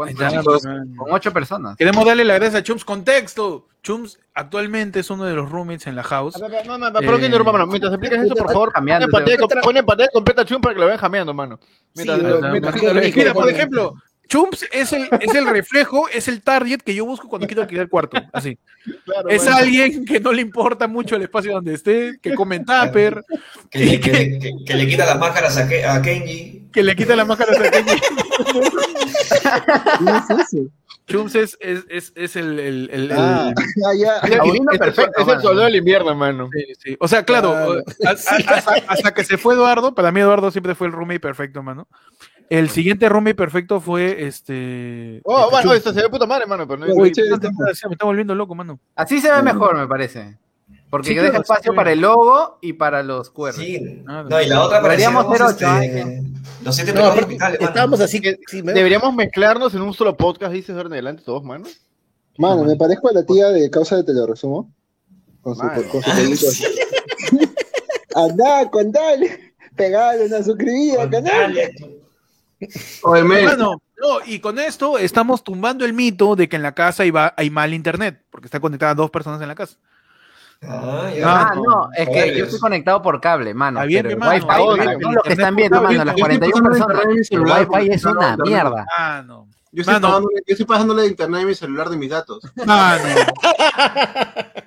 con 0.98 1.12
ocho 1.12 1.32
personas. 1.34 1.76
Queremos 1.78 2.06
darle 2.06 2.24
la 2.26 2.36
gracias 2.36 2.56
a 2.62 2.64
Chums. 2.64 2.86
Contexto. 2.86 3.68
Chums 3.82 4.20
actualmente 4.34 5.00
es 5.00 5.10
uno 5.10 5.24
de 5.24 5.34
los 5.34 5.50
roommates 5.50 5.88
en 5.88 5.96
la 5.96 6.04
house. 6.04 6.36
No, 6.40 6.50
no, 6.50 6.78
no, 6.78 6.92
no, 6.92 7.00
pero 7.00 7.18
que 7.18 7.26
interrumpa, 7.26 7.54
mano. 7.54 7.66
Mientras 7.68 7.94
explicas 7.94 8.26
eso, 8.26 8.36
por 8.36 8.48
favor, 8.52 8.72
Cambiando, 8.74 9.08
pon 9.08 9.78
en 9.78 9.86
pantalla, 9.86 10.10
completa 10.12 10.44
Chum 10.46 10.62
para 10.62 10.74
que 10.76 10.82
lo 10.82 10.88
vean 10.88 10.98
jameando, 10.98 11.34
mano. 11.34 11.60
Mientras, 11.96 12.18
Sí, 12.20 12.24
mientras- 12.26 12.42
no, 12.42 12.52
mientras- 12.52 13.16
Mira, 13.16 13.34
por 13.34 13.50
ejemplo, 13.50 13.94
Chums 14.30 14.64
es 14.72 14.94
el, 14.94 15.10
es 15.20 15.34
el 15.34 15.48
reflejo, 15.48 16.08
es 16.10 16.28
el 16.28 16.42
target 16.44 16.82
que 16.82 16.94
yo 16.94 17.04
busco 17.04 17.28
cuando 17.28 17.48
quiero 17.48 17.64
alquilar 17.64 17.84
el 17.86 17.90
cuarto. 17.90 18.22
Así. 18.32 18.60
claro, 19.04 19.28
Es 19.28 19.48
alguien 19.48 20.06
que 20.06 20.20
no 20.20 20.32
le 20.32 20.42
importa 20.42 20.88
mucho 20.88 21.16
el 21.16 21.24
espacio 21.24 21.52
donde 21.54 21.74
esté, 21.74 22.20
que 22.22 22.36
come 22.36 22.60
tupper, 22.60 23.24
Que, 23.72 23.80
le- 23.80 24.00
que 24.00 24.12
le- 24.12 24.40
que- 24.40 24.54
que 24.66 24.74
le 24.76 24.88
quita 24.88 25.06
las 25.08 25.18
máscaras 25.20 25.58
a, 25.58 25.68
Ke- 25.68 25.84
a 25.84 26.00
Kenji. 26.02 26.68
que 26.72 26.84
le 26.84 26.96
quita 26.96 27.16
la 27.16 27.26
máscara 27.26 27.54
a 27.58 27.72
Kenji. 27.72 27.96
¿Qué 30.00 30.12
es 30.36 30.40
eso? 30.54 30.70
Chums 31.08 31.34
es, 31.34 31.58
es, 31.60 31.86
es, 31.90 32.14
es 32.16 32.36
el, 32.36 32.60
el- 32.60 32.90
el- 32.94 33.12
el- 33.12 33.18
Ah, 33.18 33.52
ah, 33.52 33.94
ya. 34.00 34.18
Es 34.18 34.32
el- 34.32 34.40
Audino 34.42 34.66
es 34.72 34.74
el- 34.74 34.80
perfecto, 34.80 35.12
Es 35.16 35.22
el 35.22 35.26
mano. 35.26 35.42
soldado 35.42 35.66
del 35.66 35.76
invierno, 35.78 36.14
mano. 36.14 36.50
Sí, 36.54 36.66
sí. 36.78 36.98
O 37.00 37.08
sea, 37.08 37.24
claro, 37.24 37.50
Claro. 37.52 37.84
a- 38.06 38.10
a- 38.10 38.12
hasta, 38.58 38.74
hasta 38.88 39.14
que 39.16 39.24
se 39.24 39.40
fue 39.40 39.56
Eduardo, 39.56 39.96
para 39.96 40.12
mí 40.12 40.20
Eduardo 40.20 40.52
siempre 40.52 40.76
fue 40.76 40.86
el 40.86 40.94
roommate 40.94 41.20
perfecto, 41.20 41.64
mano. 41.64 41.88
El 42.50 42.70
siguiente 42.70 43.08
roommate 43.10 43.36
perfecto 43.36 43.80
fue 43.80 44.26
este. 44.26 45.22
Oh, 45.24 45.50
este 45.52 45.62
Chums. 45.64 45.76
esto 45.78 45.94
se 45.94 46.02
ve 46.02 46.10
puta 46.10 46.26
madre, 46.26 46.46
mano. 46.48 46.68
Pero 46.68 46.80
no 46.86 46.96
me 46.96 47.10
está 47.10 48.06
volviendo 48.06 48.34
loco, 48.34 48.56
mano. 48.56 48.80
Así 48.96 49.20
se 49.22 49.32
ve 49.32 49.42
mejor, 49.44 49.78
me 49.78 49.88
parece. 49.88 50.38
Porque 50.90 51.10
Sí, 51.10 51.14
deja 51.14 51.28
claro, 51.30 51.42
espacio 51.44 51.72
sí. 51.72 51.76
para 51.76 51.92
el 51.92 52.00
logo 52.02 52.58
y 52.62 52.74
para 52.74 53.04
los 53.04 53.30
QR. 53.30 53.54
Sí. 53.54 54.02
Ah, 54.08 54.26
No, 54.28 54.42
y 54.42 54.48
la 54.48 54.64
otra 54.64 54.82
Deberíamos 54.82 55.24
hacer 55.28 55.38
ser 55.38 55.68
ocho, 55.68 55.82
este, 55.84 56.24
los 56.64 56.76
siete 56.76 56.94
No, 56.94 57.02
mano. 57.16 57.28
estábamos 57.60 58.00
así 58.02 58.20
que. 58.20 58.40
sí, 58.48 58.64
me- 58.64 58.74
Deberíamos 58.74 59.14
mezclarnos 59.14 59.76
en 59.76 59.84
un 59.84 59.94
solo 59.94 60.18
podcast, 60.18 60.52
dices, 60.52 60.76
ahora 60.76 60.88
en 60.88 60.94
adelante 60.94 61.22
todos, 61.24 61.44
mano. 61.44 61.66
Mano, 62.40 62.64
me 62.64 62.76
parezco 62.76 63.10
a 63.10 63.14
la 63.14 63.24
tía 63.24 63.50
de 63.50 63.70
causa 63.70 63.98
de 63.98 64.04
te 64.04 64.14
lo 64.14 64.26
resumo. 64.26 64.74
Con 65.42 65.56
su, 65.56 65.64
Mano. 65.64 65.84
con 65.92 66.02
su 66.02 66.10
pelito 66.12 66.48
así. 66.48 66.66
Andá, 68.16 68.70
contale. 68.72 69.54
Pegale 69.76 70.26
una 70.26 70.42
suscribida 70.44 71.04
al 71.04 71.10
canal. 71.12 71.56
Bueno, 73.04 73.82
no, 73.98 74.20
y 74.26 74.40
con 74.40 74.60
esto 74.60 74.98
estamos 74.98 75.44
tumbando 75.44 75.86
el 75.86 75.94
mito 75.94 76.36
de 76.36 76.48
que 76.50 76.56
en 76.56 76.64
la 76.64 76.74
casa 76.74 77.04
hay, 77.04 77.50
mal 77.50 77.74
internet, 77.74 78.24
porque 78.30 78.48
está 78.48 78.60
conectada 78.60 78.96
dos 78.96 79.10
personas 79.10 79.42
en 79.42 79.48
la 79.48 79.56
casa. 79.56 79.78
Ah. 80.62 81.10
Ah, 81.24 81.54
no, 81.56 81.90
es 81.96 82.10
que 82.10 82.38
yo 82.38 82.46
estoy 82.46 82.60
conectado 82.60 83.02
por 83.02 83.22
cable, 83.22 83.54
mano. 83.54 83.80
Está 83.80 83.88
bien, 83.88 84.04
pero 84.04 84.18
mano, 84.18 84.32
Wi-Fi, 84.34 84.46
está 84.46 84.58
bien, 84.98 85.14
los 85.14 85.24
que 85.24 85.34
están 85.34 85.56
viendo, 85.56 85.82
mano, 85.82 86.04
las 86.04 86.16
yo 86.18 86.26
estoy 86.28 86.52
41 86.52 86.70
pasando 86.70 86.88
personas, 86.88 87.32
el 87.32 87.40
Wi-Fi 87.42 87.94
es 87.94 88.06
una 88.06 88.36
no, 88.36 88.44
mierda. 88.44 88.86
Ah, 88.98 89.24
no. 89.26 89.48
yo 89.72 89.82
estoy, 89.82 89.94
Mano. 89.96 90.08
pagándole, 90.08 90.36
yo 90.46 90.52
estoy 90.54 90.66
pagándole 90.66 91.08
internet 91.08 91.42
en 91.42 91.48
mi 91.48 91.56
celular 91.56 91.90
de 91.90 91.98
mis 91.98 92.10
datos. 92.10 92.44
Mano. 92.66 93.04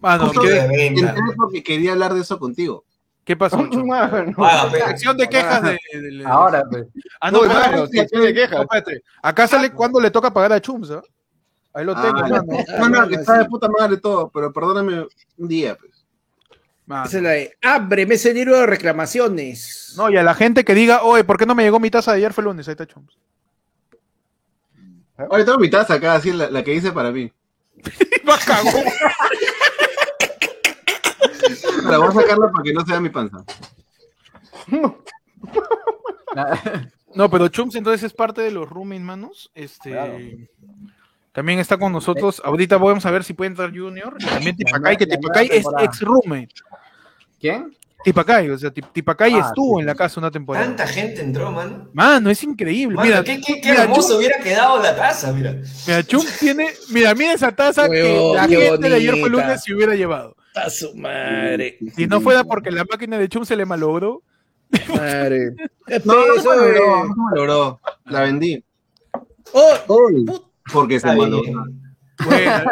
Mano, 0.00 0.26
Justo 0.28 0.40
¿qué, 0.40 0.48
de 0.48 0.68
venta. 0.68 1.10
Entré 1.10 1.34
porque 1.36 1.62
quería 1.62 1.92
hablar 1.92 2.14
de 2.14 2.22
eso 2.22 2.38
contigo. 2.38 2.84
Qué 3.30 3.36
pasó? 3.36 3.58
Mano. 3.86 4.34
Ah, 4.38 4.68
pero- 4.72 4.86
Sección 4.88 5.16
de 5.16 5.28
quejas 5.28 5.62
de, 5.62 5.78
de- 5.92 6.00
de- 6.18 6.24
Ahora, 6.26 6.64
pues. 6.68 6.86
Ah, 7.20 7.30
no, 7.30 7.44
espérate, 7.44 7.70
mano, 7.70 7.86
sí, 7.86 7.98
sí 8.10 8.16
me 8.16 8.34
quejas. 8.34 8.56
no, 8.58 8.62
espérate. 8.62 9.02
Acá 9.22 9.46
sale 9.46 9.70
cuando 9.70 10.00
le 10.00 10.10
toca 10.10 10.32
pagar 10.32 10.52
a 10.52 10.60
Chums, 10.60 10.90
¿ah? 10.90 11.02
Ahí 11.72 11.84
lo 11.84 11.94
tengo, 11.94 12.08
Ah, 12.18 12.22
mano. 12.28 12.42
No, 12.42 12.78
no, 12.78 12.90
mano, 12.90 13.08
que 13.08 13.14
está 13.14 13.38
de 13.38 13.44
puta 13.44 13.68
madre 13.68 13.98
todo, 13.98 14.28
pero 14.30 14.52
perdóname 14.52 15.06
un 15.38 15.48
día, 15.48 15.76
pues. 15.76 15.92
Esa 17.06 17.18
es 17.18 17.22
la 17.22 17.30
de. 17.30 17.56
Abre, 17.62 18.04
me 18.04 18.16
ese 18.16 18.34
libro 18.34 18.58
de 18.58 18.66
reclamaciones. 18.66 19.94
No, 19.96 20.10
y 20.10 20.16
a 20.16 20.24
la 20.24 20.34
gente 20.34 20.64
que 20.64 20.74
diga, 20.74 21.02
oye, 21.04 21.22
¿por 21.22 21.38
qué 21.38 21.46
no 21.46 21.54
me 21.54 21.62
llegó 21.62 21.78
mi 21.78 21.88
taza 21.88 22.10
de 22.10 22.16
ayer? 22.18 22.32
Fue 22.32 22.42
lunes, 22.42 22.66
ahí 22.66 22.72
está 22.72 22.84
Chums. 22.86 23.16
Oye, 25.28 25.44
tengo 25.44 25.58
mi 25.58 25.70
taza 25.70 25.94
acá, 25.94 26.14
así 26.14 26.32
la, 26.32 26.50
la 26.50 26.64
que 26.64 26.74
hice 26.74 26.90
para 26.90 27.12
mí. 27.12 27.30
Va 28.28 28.36
cagó. 28.44 28.70
La 31.84 31.98
voy 31.98 32.08
a 32.08 32.12
sacarla 32.12 32.50
para 32.50 32.62
que 32.64 32.72
no 32.72 32.80
se 32.84 32.90
vea 32.92 33.00
mi 33.00 33.08
panza. 33.10 33.38
No, 37.12 37.28
pero 37.28 37.48
Chums 37.48 37.74
entonces 37.74 38.04
es 38.04 38.12
parte 38.12 38.40
de 38.40 38.52
los 38.52 38.68
rooming, 38.68 39.02
manos. 39.02 39.50
Este. 39.54 39.90
Claro. 39.90 40.16
También 41.32 41.58
está 41.58 41.76
con 41.76 41.92
nosotros. 41.92 42.40
Ahorita 42.44 42.76
vamos 42.76 43.04
a 43.04 43.10
ver 43.10 43.24
si 43.24 43.32
puede 43.32 43.48
entrar 43.50 43.76
Junior. 43.76 44.14
Y 44.18 44.26
también 44.26 44.56
Tipacay, 44.56 44.96
que 44.96 45.06
Tipacay 45.06 45.48
es 45.50 45.64
ex 45.80 46.00
roommate. 46.02 46.54
¿Quién? 47.40 47.76
Tipacay, 48.04 48.48
o 48.50 48.56
sea, 48.58 48.70
Tip- 48.72 48.92
Tipacay 48.92 49.34
Ah, 49.34 49.46
estuvo 49.48 49.76
sí. 49.76 49.80
en 49.80 49.86
la 49.86 49.94
casa 49.94 50.20
una 50.20 50.30
temporada. 50.30 50.64
Tanta 50.64 50.86
gente 50.86 51.20
entró, 51.20 51.50
mano. 51.52 51.88
Mano, 51.92 52.30
es 52.30 52.42
increíble. 52.44 52.94
Mano, 52.96 53.08
mira, 53.08 53.24
qué, 53.24 53.40
qué, 53.40 53.60
qué 53.60 53.70
mira, 53.72 53.82
hermoso 53.82 54.14
Chum- 54.14 54.18
hubiera 54.18 54.38
quedado 54.38 54.80
la 54.82 54.96
taza, 54.96 55.32
mira. 55.32 55.56
mira, 55.86 56.02
Chum 56.04 56.24
tiene. 56.38 56.68
Mira, 56.90 57.14
mira 57.14 57.32
esa 57.34 57.50
taza 57.54 57.88
que 57.88 58.32
la 58.34 58.46
gente 58.48 58.88
de 58.88 58.94
ayer 58.94 59.16
fue 59.18 59.28
lunes 59.28 59.62
se 59.64 59.74
hubiera 59.74 59.94
llevado. 59.96 60.36
A 60.54 60.68
su 60.70 60.94
madre. 60.94 61.78
Si 61.94 62.06
no 62.06 62.20
fuera 62.20 62.42
porque 62.44 62.70
la 62.70 62.84
máquina 62.90 63.18
de 63.18 63.28
Chum 63.28 63.44
se 63.44 63.56
le 63.56 63.64
malogró. 63.64 64.22
Madre. 64.88 65.54
¿Qué 65.86 66.00
No, 66.04 66.14
no 66.14 66.34
se 66.34 66.42
peso, 66.42 66.50
me 66.50 66.56
logró, 66.56 66.82
eh? 67.04 67.08
no 67.08 67.14
se 67.14 67.20
me 67.20 67.36
logró. 67.36 67.80
La 68.06 68.20
vendí. 68.22 68.64
Oh, 69.52 69.74
put- 69.86 70.42
Porque 70.72 70.98
se 71.00 71.06
malogró. 71.06 71.64
Bueno, 72.26 72.64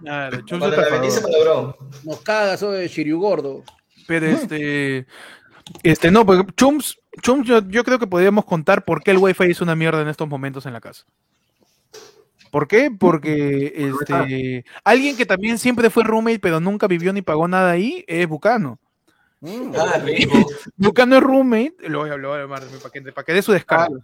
claro, 0.00 0.40
Chum 0.46 0.60
se 0.60 0.68
la 0.68 0.88
vendí 0.90 1.10
se 1.10 1.18
estafador. 1.18 1.38
me 1.38 1.44
logró. 1.44 1.78
nos 2.04 2.20
cagas, 2.22 2.62
oye, 2.62 2.88
Shiryu 2.88 3.20
gordo. 3.20 3.62
Pero 4.06 4.26
este. 4.26 5.06
Este, 5.82 6.10
no, 6.10 6.26
porque 6.26 6.52
Chums, 6.56 6.98
Chums 7.22 7.46
yo, 7.46 7.60
yo 7.68 7.84
creo 7.84 7.98
que 7.98 8.06
podríamos 8.06 8.44
contar 8.44 8.84
por 8.84 9.02
qué 9.02 9.12
el 9.12 9.18
Wi-Fi 9.18 9.50
es 9.50 9.60
una 9.60 9.76
mierda 9.76 10.02
en 10.02 10.08
estos 10.08 10.28
momentos 10.28 10.66
en 10.66 10.72
la 10.72 10.80
casa. 10.80 11.04
¿Por 12.52 12.68
qué? 12.68 12.90
Porque 12.90 13.72
este, 13.74 14.62
alguien 14.84 15.16
que 15.16 15.24
también 15.24 15.56
siempre 15.58 15.88
fue 15.88 16.04
roommate, 16.04 16.38
pero 16.38 16.60
nunca 16.60 16.86
vivió 16.86 17.10
ni 17.14 17.22
pagó 17.22 17.48
nada 17.48 17.70
ahí, 17.70 18.04
es 18.06 18.28
Bucano. 18.28 18.78
Ah, 19.74 19.98
rico. 20.04 20.34
Bucano 20.76 21.16
es 21.16 21.22
roommate, 21.22 21.74
lo 21.88 22.00
voy 22.00 22.10
a 22.10 22.12
hablar 22.12 22.46
para 22.48 22.66
que, 22.92 23.00
para 23.10 23.24
que 23.24 23.32
dé 23.32 23.40
su 23.40 23.52
descargo. 23.52 24.00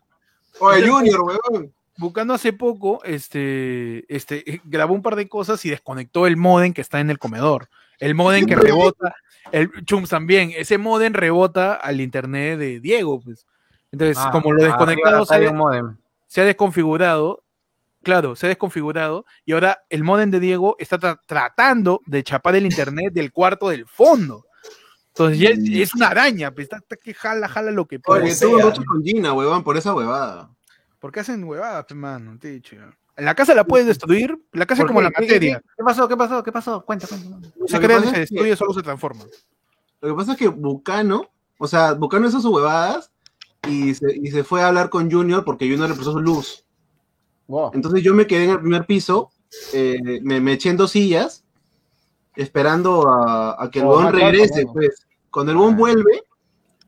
Oye, 0.60 0.88
Junior, 0.88 1.20
weón. 1.20 1.70
Bucano 1.98 2.32
hace 2.32 2.54
poco 2.54 3.04
este, 3.04 4.06
este, 4.08 4.62
grabó 4.64 4.94
un 4.94 5.02
par 5.02 5.16
de 5.16 5.28
cosas 5.28 5.62
y 5.66 5.70
desconectó 5.70 6.26
el 6.26 6.38
modem 6.38 6.72
que 6.72 6.80
está 6.80 7.00
en 7.00 7.10
el 7.10 7.18
comedor. 7.18 7.68
El 8.00 8.14
modem 8.14 8.46
que 8.46 8.56
rebota, 8.56 9.14
el 9.52 9.70
Chums 9.84 10.08
también, 10.08 10.52
ese 10.56 10.78
modem 10.78 11.12
rebota 11.12 11.74
al 11.74 12.00
internet 12.00 12.58
de 12.58 12.80
Diego. 12.80 13.20
Pues. 13.20 13.46
Entonces, 13.92 14.16
Ah, 14.18 14.30
como 14.32 14.54
lo 14.54 14.62
ah, 14.62 14.68
desconectado 14.68 15.16
arriba 15.16 15.26
se, 15.26 15.34
está 15.34 15.48
ha- 15.48 15.50
un 15.52 15.56
modem. 15.58 15.96
se 16.26 16.40
ha 16.40 16.44
desconfigurado, 16.44 17.42
claro, 18.02 18.36
se 18.36 18.46
ha 18.46 18.48
desconfigurado 18.48 19.24
y 19.44 19.52
ahora 19.52 19.78
el 19.90 20.04
modem 20.04 20.30
de 20.30 20.40
Diego 20.40 20.76
está 20.78 20.98
tra- 20.98 21.20
tratando 21.26 22.00
de 22.06 22.22
chapar 22.22 22.56
el 22.56 22.64
internet 22.66 23.12
del 23.12 23.32
cuarto 23.32 23.68
del 23.68 23.86
fondo. 23.86 24.44
Entonces, 25.08 25.38
ya 25.40 25.48
es, 25.50 25.58
es 25.58 25.94
una 25.94 26.08
araña, 26.08 26.52
pues, 26.52 26.64
está, 26.64 26.76
está 26.76 26.96
que 26.96 27.12
jala, 27.12 27.48
jala 27.48 27.70
lo 27.72 27.86
que 27.86 27.98
puede. 27.98 28.22
Oye, 28.24 28.34
sea. 28.34 28.48
tuve 28.48 28.64
mucho 28.64 28.82
con 28.84 29.02
Gina, 29.02 29.32
weón, 29.32 29.64
por 29.64 29.76
esa 29.76 29.92
huevada. 29.94 30.50
¿Por 31.00 31.10
qué 31.12 31.20
hacen 31.20 31.42
huevadas, 31.44 31.84
pe, 31.86 31.94
mano? 31.94 32.38
Te 32.38 32.48
he 32.48 32.52
dicho. 32.52 32.76
En 33.16 33.24
la 33.24 33.34
casa 33.34 33.52
la 33.54 33.64
puedes 33.64 33.86
destruir, 33.86 34.38
la 34.52 34.64
casa 34.64 34.82
es 34.82 34.86
¿Por 34.86 34.88
como 34.94 35.00
qué? 35.00 35.04
la 35.04 35.10
¿Qué- 35.10 35.14
qué- 35.26 35.32
materia. 35.34 35.62
¿Qué, 35.76 35.84
pasó? 35.84 36.08
¿Qué 36.08 36.16
pasó? 36.16 36.42
¿Qué 36.44 36.52
pasó? 36.52 36.84
Cuenta, 36.84 37.08
cuenta. 37.08 37.28
No 37.56 37.66
se 37.66 37.80
crea 37.80 38.00
se 38.00 38.20
destruye, 38.20 38.54
solo 38.54 38.72
se 38.72 38.82
transforma. 38.82 39.24
Lo 40.00 40.08
que 40.08 40.14
pasa 40.14 40.32
es 40.32 40.38
que 40.38 40.46
Bucano, 40.46 41.28
o 41.58 41.66
sea, 41.66 41.94
Bucano 41.94 42.28
hizo 42.28 42.40
sus 42.40 42.52
huevadas 42.52 43.10
y 43.68 43.92
se, 43.94 44.06
y 44.16 44.30
se 44.30 44.44
fue 44.44 44.62
a 44.62 44.68
hablar 44.68 44.88
con 44.88 45.10
Junior 45.10 45.44
porque 45.44 45.68
Junior 45.68 45.88
le 45.88 45.94
prestó 45.96 46.12
su 46.12 46.20
luz. 46.20 46.64
Wow. 47.48 47.72
Entonces 47.74 48.02
yo 48.02 48.14
me 48.14 48.26
quedé 48.26 48.44
en 48.44 48.50
el 48.50 48.60
primer 48.60 48.86
piso, 48.86 49.30
eh, 49.72 50.20
me, 50.22 50.40
me 50.40 50.52
eché 50.52 50.70
en 50.70 50.76
dos 50.76 50.92
sillas, 50.92 51.44
esperando 52.36 53.08
a, 53.08 53.60
a 53.62 53.70
que 53.70 53.80
el 53.80 53.86
Oh, 53.86 53.96
claro, 53.98 54.16
regrese, 54.16 54.64
bueno. 54.64 54.72
pues. 54.74 55.06
Cuando 55.30 55.52
el 55.52 55.58
huevón 55.58 55.76
vuelve, 55.76 56.22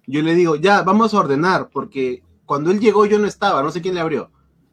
yo 0.07 0.23
le 0.23 0.35
digo, 0.35 0.57
ya, 0.57 0.82
vamos 0.82 1.12
a 1.15 1.19
ordenar, 1.20 1.69
porque 1.70 2.23
cuando 2.47 2.70
él 2.70 2.81
llegó 2.81 3.05
yo 3.07 3.19
no 3.19 3.27
estaba, 3.27 3.62
no 3.62 3.70
sé 3.70 3.81
quién 3.82 3.95
le 3.95 4.01
abrió. 4.01 4.31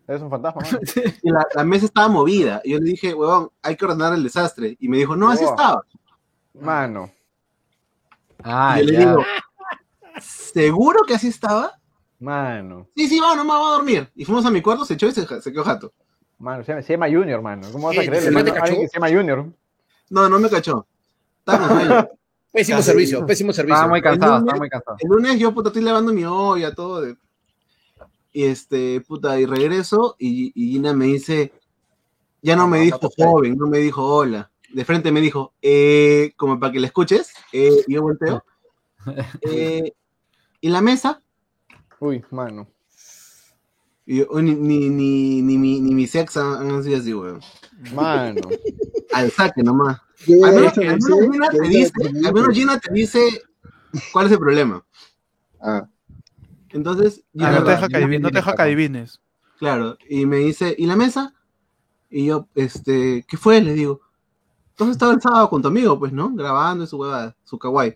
Eres 0.08 0.22
un 0.22 0.30
fantasma. 0.30 0.62
Y 1.24 1.30
la, 1.32 1.46
la 1.54 1.64
mesa 1.66 1.86
estaba 1.86 2.08
movida. 2.08 2.62
Y 2.64 2.72
yo 2.72 2.80
le 2.80 2.86
dije, 2.92 3.14
huevón, 3.14 3.50
hay 3.62 3.76
que 3.76 3.86
ordenar 3.86 4.14
el 4.14 4.24
desastre. 4.24 4.78
Y 4.80 4.88
me 4.88 4.98
dijo, 4.98 5.16
no, 5.18 5.30
así 5.30 5.44
Oh. 5.46 5.50
estaba. 5.50 5.84
Mano. 6.62 7.12
Ah, 8.44 8.78
y 8.82 8.86
yo 8.86 8.92
le 8.92 8.94
ya. 8.94 9.00
digo, 9.10 9.24
¿seguro 10.22 11.00
que 11.06 11.14
así 11.16 11.28
estaba? 11.28 11.74
Mano. 12.20 12.88
Sí, 12.96 13.08
sí, 13.08 13.20
vamos, 13.20 13.38
nomás 13.38 13.62
va 13.62 13.68
a 13.68 13.76
dormir. 13.76 14.10
Y 14.16 14.26
fuimos 14.26 14.46
a 14.46 14.52
mi 14.52 14.62
cuarto, 14.62 14.86
se 14.86 14.96
echó 14.96 15.08
y 15.08 15.12
se, 15.12 15.26
se 15.42 15.52
quedó 15.52 15.64
jato. 15.64 15.94
Mano, 16.40 16.64
se 16.64 16.72
llama, 16.72 16.82
se 16.82 16.94
llama 16.94 17.08
Junior, 17.08 17.42
mano. 17.42 17.68
¿Cómo 17.72 17.88
vas 17.88 17.98
a 17.98 18.02
¿Qué? 18.02 18.08
creerle, 18.08 18.28
¿Se 18.30 18.34
mano? 18.34 18.54
que 18.54 18.88
se 18.88 18.94
llama 19.00 19.10
Junior. 19.10 19.46
No, 20.10 20.30
no 20.30 20.40
me 20.40 20.50
cachó. 20.50 20.86
Estaba 21.40 21.68
con 21.68 21.78
sueño. 21.80 22.08
Pésimo 22.52 22.78
Casi. 22.78 22.90
servicio, 22.90 23.26
pésimo 23.26 23.54
servicio. 23.54 23.76
Estaba 23.76 23.90
muy 23.90 24.02
cansado, 24.02 24.32
lunes- 24.40 24.42
estaba 24.46 24.58
muy 24.60 24.70
cansado. 24.70 24.98
El 25.00 25.10
lunes 25.10 25.40
yo, 25.40 25.54
puta, 25.54 25.70
estoy 25.70 25.84
lavando 25.84 26.14
mi 26.14 26.24
olla, 26.26 26.74
todo. 26.74 27.02
de- 27.02 27.18
Y 28.34 28.44
este, 28.46 29.02
puta, 29.02 29.40
y 29.40 29.46
regreso 29.46 30.16
y, 30.18 30.52
y 30.56 30.72
Gina 30.72 30.94
me 30.94 31.06
dice, 31.06 31.52
ya 32.42 32.56
no 32.56 32.68
me 32.68 32.80
dijo 32.80 33.00
joven, 33.18 33.58
no 33.58 33.68
me 33.68 33.78
dijo 33.80 34.04
hola. 34.04 34.50
De 34.74 34.86
frente 34.86 35.12
me 35.12 35.22
dijo, 35.22 35.54
eh, 35.62 36.34
como 36.36 36.60
para 36.60 36.72
que 36.74 36.80
la 36.80 36.88
escuches, 36.88 37.32
eh, 37.54 37.72
y 37.88 37.94
yo 37.94 38.02
volteo. 38.02 38.44
Eh, 39.42 39.94
¿Y 40.60 40.70
la 40.70 40.82
mesa? 40.82 41.22
Uy, 42.00 42.24
mano. 42.32 42.68
Y 44.06 44.18
yo, 44.20 44.28
"Oh, 44.30 44.42
ni, 44.42 44.54
ni, 44.56 44.90
ni, 44.90 45.42
ni, 45.42 45.58
mi, 45.58 45.82
ni 45.82 45.94
mi 45.94 46.08
sex 46.08 46.38
han, 46.38 46.84
sido 46.84 46.98
así, 46.98 47.14
weón. 47.14 47.42
Mano. 47.94 48.50
Al 49.14 49.32
saque 49.32 49.64
nomás. 49.64 50.00
Al 50.44 50.54
menos, 50.56 50.78
al 50.78 51.00
Gina 51.32 51.50
te 51.50 51.62
dice, 51.68 51.92
al 52.26 52.34
menos 52.34 52.56
Gina 52.56 52.80
te 52.80 52.92
dice 52.94 53.20
cuál 54.12 54.26
es 54.26 54.32
el 54.32 54.40
problema. 54.40 54.84
Ah, 55.62 55.88
Entonces, 56.70 57.22
Ah, 57.28 57.32
Gina- 57.34 57.52
no 57.60 57.64
te 57.64 57.72
deja 57.72 57.88
que 57.88 57.98
adivines, 57.98 58.22
no 58.22 58.30
te 58.30 58.36
deja 58.38 58.54
que 58.56 58.62
adivines. 58.62 59.22
Claro, 59.60 59.98
y 60.10 60.26
me 60.26 60.38
dice, 60.38 60.76
¿y 60.78 60.86
la 60.86 60.96
mesa? 60.96 61.34
Y 62.10 62.26
yo, 62.26 62.48
este, 62.56 63.26
¿qué 63.28 63.38
fue? 63.38 63.62
Le 63.62 63.74
digo, 63.74 64.02
entonces 64.72 64.96
estaba 64.96 65.14
el 65.14 65.22
sábado 65.22 65.50
con 65.50 65.62
tu 65.62 65.68
amigo, 65.70 65.98
pues, 66.00 66.12
¿no? 66.12 66.30
Grabando 66.34 66.84
en 66.84 66.88
su 66.88 66.98
huevada, 66.98 67.36
su 67.44 67.58
kawaii. 67.58 67.96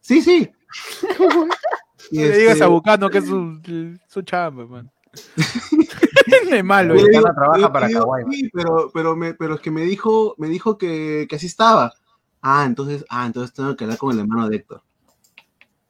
Sí, 0.00 0.20
sí. 0.22 0.50
Y 2.10 2.16
No 2.16 2.22
le 2.22 2.28
este, 2.28 2.38
digas 2.40 2.60
a 2.60 2.66
Bucano 2.66 3.10
que 3.10 3.18
es 3.18 3.26
su, 3.26 3.60
su 4.08 4.22
chamba, 4.22 4.66
man. 4.66 4.90
de 6.50 6.62
malo. 6.62 6.96
yo 6.96 7.06
eh. 7.06 7.22
trabaja 7.34 7.72
para 7.72 7.86
digo, 7.88 8.00
Kawaii. 8.00 8.24
Sí, 8.30 8.50
pero, 8.52 8.90
pero, 8.92 9.16
me, 9.16 9.34
pero 9.34 9.54
es 9.56 9.60
que 9.60 9.70
me 9.70 9.82
dijo, 9.82 10.34
me 10.38 10.48
dijo 10.48 10.78
que, 10.78 11.26
que 11.28 11.36
así 11.36 11.46
estaba. 11.46 11.92
Ah, 12.40 12.64
entonces, 12.66 13.04
ah, 13.08 13.26
entonces 13.26 13.54
tengo 13.54 13.76
que 13.76 13.84
hablar 13.84 13.98
con 13.98 14.12
el 14.12 14.20
hermano 14.20 14.48
de 14.48 14.56
Héctor. 14.56 14.82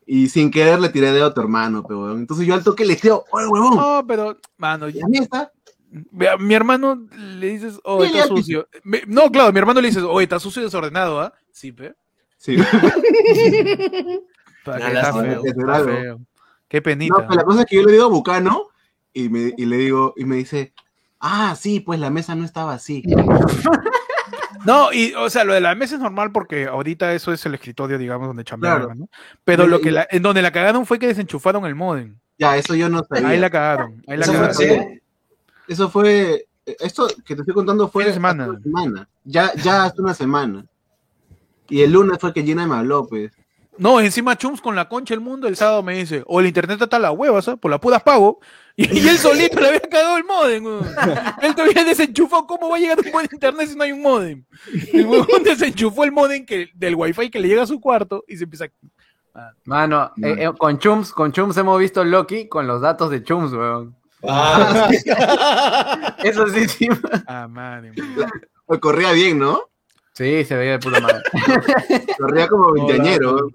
Y 0.04 0.28
sin 0.28 0.50
querer 0.50 0.80
le 0.80 0.88
tiré 0.88 1.12
dedo 1.12 1.26
a 1.26 1.34
tu 1.34 1.40
hermano, 1.40 1.84
pero. 1.86 2.12
Entonces 2.12 2.46
yo 2.46 2.54
al 2.54 2.64
toque 2.64 2.84
le 2.84 2.98
creo, 2.98 3.24
oye, 3.30 3.46
huevón, 3.46 3.76
No, 3.76 4.04
pero, 4.06 4.38
mano, 4.58 4.88
¿y 4.88 4.94
la 4.94 5.08
mesa? 5.08 5.52
Ve, 6.10 6.28
a 6.28 6.36
mi 6.36 6.54
hermano 6.54 7.06
le 7.16 7.46
dices, 7.48 7.78
oh, 7.84 8.00
Sí, 8.00 8.06
está 8.06 8.18
ya- 8.18 8.26
sucio. 8.26 8.68
Me- 8.82 9.02
no, 9.06 9.30
claro, 9.30 9.52
mi 9.52 9.58
hermano 9.58 9.80
le 9.80 9.88
dices, 9.88 10.02
oye, 10.02 10.24
está 10.24 10.40
sucio 10.40 10.62
y 10.62 10.64
desordenado, 10.64 11.20
¿ah? 11.20 11.32
Sí, 11.52 11.70
pe. 11.72 11.94
Sí. 12.38 12.56
Feo. 14.64 16.20
Qué 16.68 16.82
penita. 16.82 17.14
No, 17.18 17.26
pero 17.28 17.34
la 17.40 17.44
cosa 17.44 17.60
es 17.60 17.66
que 17.66 17.76
yo 17.76 17.82
le 17.84 17.92
digo 17.92 18.04
a 18.04 18.08
Bucano 18.08 18.68
y, 19.12 19.28
me, 19.28 19.52
y 19.56 19.66
le 19.66 19.76
digo, 19.76 20.14
y 20.16 20.24
me 20.24 20.36
dice, 20.36 20.72
ah, 21.20 21.54
sí, 21.58 21.80
pues 21.80 22.00
la 22.00 22.10
mesa 22.10 22.34
no 22.34 22.44
estaba 22.44 22.74
así. 22.74 23.02
No, 24.64 24.92
y, 24.92 25.12
o 25.14 25.28
sea, 25.28 25.42
lo 25.42 25.54
de 25.54 25.60
la 25.60 25.74
mesa 25.74 25.96
es 25.96 26.00
normal 26.00 26.30
porque 26.30 26.66
ahorita 26.66 27.12
eso 27.14 27.32
es 27.32 27.44
el 27.46 27.54
escritorio, 27.54 27.98
digamos, 27.98 28.28
donde 28.28 28.44
chambeaban, 28.44 28.82
Claro. 28.82 28.94
¿no? 28.94 29.08
Pero 29.42 29.64
Y- 29.64 29.68
lo 29.68 29.80
que 29.80 29.90
la- 29.90 30.06
en 30.08 30.22
donde 30.22 30.40
la 30.40 30.52
cagaron 30.52 30.86
fue 30.86 31.00
que 31.00 31.08
desenchufaron 31.08 31.66
el 31.66 31.74
modem. 31.74 32.16
Ya, 32.38 32.56
eso 32.56 32.76
yo 32.76 32.88
no 32.88 33.02
sabía. 33.02 33.26
Ahí 33.28 33.40
la 33.40 33.50
cagaron. 33.50 34.04
Ahí 34.06 34.16
la 34.18 34.24
¿Eso 34.24 34.32
fue 34.34 34.40
cagaron. 34.48 34.80
así? 34.86 35.00
Eso 35.66 35.90
fue, 35.90 36.46
esto 36.64 37.08
que 37.24 37.34
te 37.34 37.40
estoy 37.42 37.54
contando 37.54 37.88
fue 37.88 38.12
semana. 38.12 38.48
una 38.50 38.60
semana. 38.60 39.08
Ya, 39.24 39.52
ya 39.54 39.82
hace 39.84 40.00
una 40.00 40.14
semana. 40.14 40.64
Y 41.68 41.82
el 41.82 41.90
lunes 41.90 42.18
fue 42.20 42.32
que 42.32 42.44
Gina 42.44 42.64
me 42.64 42.76
habló, 42.76 43.08
pues. 43.08 43.32
No, 43.78 44.00
encima 44.00 44.36
Chums 44.36 44.60
con 44.60 44.76
la 44.76 44.88
concha 44.88 45.14
del 45.14 45.20
mundo 45.22 45.48
el 45.48 45.56
sábado 45.56 45.82
me 45.82 45.94
dice, 45.94 46.22
o 46.26 46.40
el 46.40 46.46
internet 46.46 46.80
está 46.82 46.96
a 46.96 47.00
la 47.00 47.12
hueva, 47.12 47.40
¿sabes? 47.40 47.58
Por 47.58 47.70
las 47.70 47.80
puras 47.80 48.02
pago. 48.02 48.40
Y, 48.74 49.00
y 49.00 49.06
él 49.06 49.18
solito 49.18 49.60
le 49.60 49.68
había 49.68 49.80
cagado 49.80 50.16
el 50.16 50.24
modem, 50.24 50.64
weón. 50.64 50.86
Él 51.42 51.54
todavía 51.54 51.84
desenchufó, 51.84 52.46
¿cómo 52.46 52.70
va 52.70 52.78
a 52.78 52.80
llegar 52.80 52.98
un 53.04 53.12
buen 53.12 53.28
internet 53.30 53.68
si 53.68 53.76
no 53.76 53.84
hay 53.84 53.92
un 53.92 54.00
modem? 54.00 54.44
El 54.94 55.04
huevón 55.04 55.42
desenchufó 55.44 56.04
el 56.04 56.10
modem 56.10 56.46
que, 56.46 56.70
del 56.72 56.94
wifi 56.94 57.28
que 57.28 57.38
le 57.38 57.48
llega 57.48 57.64
a 57.64 57.66
su 57.66 57.78
cuarto 57.82 58.24
y 58.26 58.38
se 58.38 58.44
empieza 58.44 58.70
a... 59.34 59.50
Mano, 59.66 60.10
eh, 60.22 60.36
eh, 60.38 60.52
con 60.56 60.78
Chums, 60.78 61.12
con 61.12 61.32
Chums 61.32 61.54
hemos 61.58 61.78
visto 61.78 62.02
Loki 62.02 62.48
con 62.48 62.66
los 62.66 62.80
datos 62.80 63.10
de 63.10 63.22
Chums, 63.22 63.52
weón. 63.52 63.94
Ah, 64.26 64.88
Eso 66.24 66.48
sí, 66.48 66.66
sí. 66.66 66.88
Ah, 67.26 67.46
madre. 67.48 67.90
mía. 67.90 68.26
Pues 68.64 68.80
corría 68.80 69.12
bien, 69.12 69.38
¿no? 69.38 69.68
Sí, 70.14 70.44
se 70.44 70.56
veía 70.56 70.72
de 70.72 70.78
puta 70.78 71.00
madre. 71.00 71.22
Corría 72.18 72.46
como 72.48 72.72
veinteañero. 72.72 73.48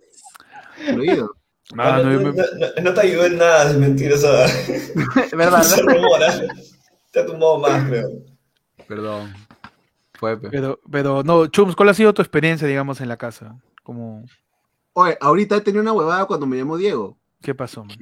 Ah, 1.78 2.00
no, 2.02 2.04
no, 2.04 2.12
yo 2.14 2.20
me- 2.20 2.26
no- 2.26 2.34
no- 2.34 2.82
no 2.84 2.94
te 2.94 3.02
ayudó 3.02 3.26
en 3.26 3.38
nada, 3.38 3.70
es 3.72 3.78
mentira 3.78 4.16
esa, 4.16 4.46
¿Verdad? 5.36 5.62
ese 5.62 5.82
rumor. 5.82 6.22
¿eh? 6.22 6.48
Te 7.12 7.20
ha 7.20 7.26
tumbado 7.26 7.60
más, 7.60 7.88
creo. 7.90 8.10
Perdón. 8.88 9.34
Fue. 10.14 10.40
Pero, 10.40 10.80
pero 10.90 11.24
no, 11.24 11.48
Chums, 11.48 11.76
¿cuál 11.76 11.90
ha 11.90 11.94
sido 11.94 12.14
tu 12.14 12.22
experiencia, 12.22 12.68
digamos, 12.68 13.02
en 13.02 13.10
la 13.10 13.18
casa? 13.18 13.56
Como, 13.84 14.24
Oye, 14.94 15.18
ahorita 15.22 15.62
tenía 15.62 15.82
una 15.82 15.94
huevada 15.94 16.26
cuando 16.26 16.46
me 16.48 16.58
llamó 16.58 16.78
Diego. 16.78 17.18
¿qué 17.42 17.54
pasó? 17.54 17.84
man? 17.84 17.98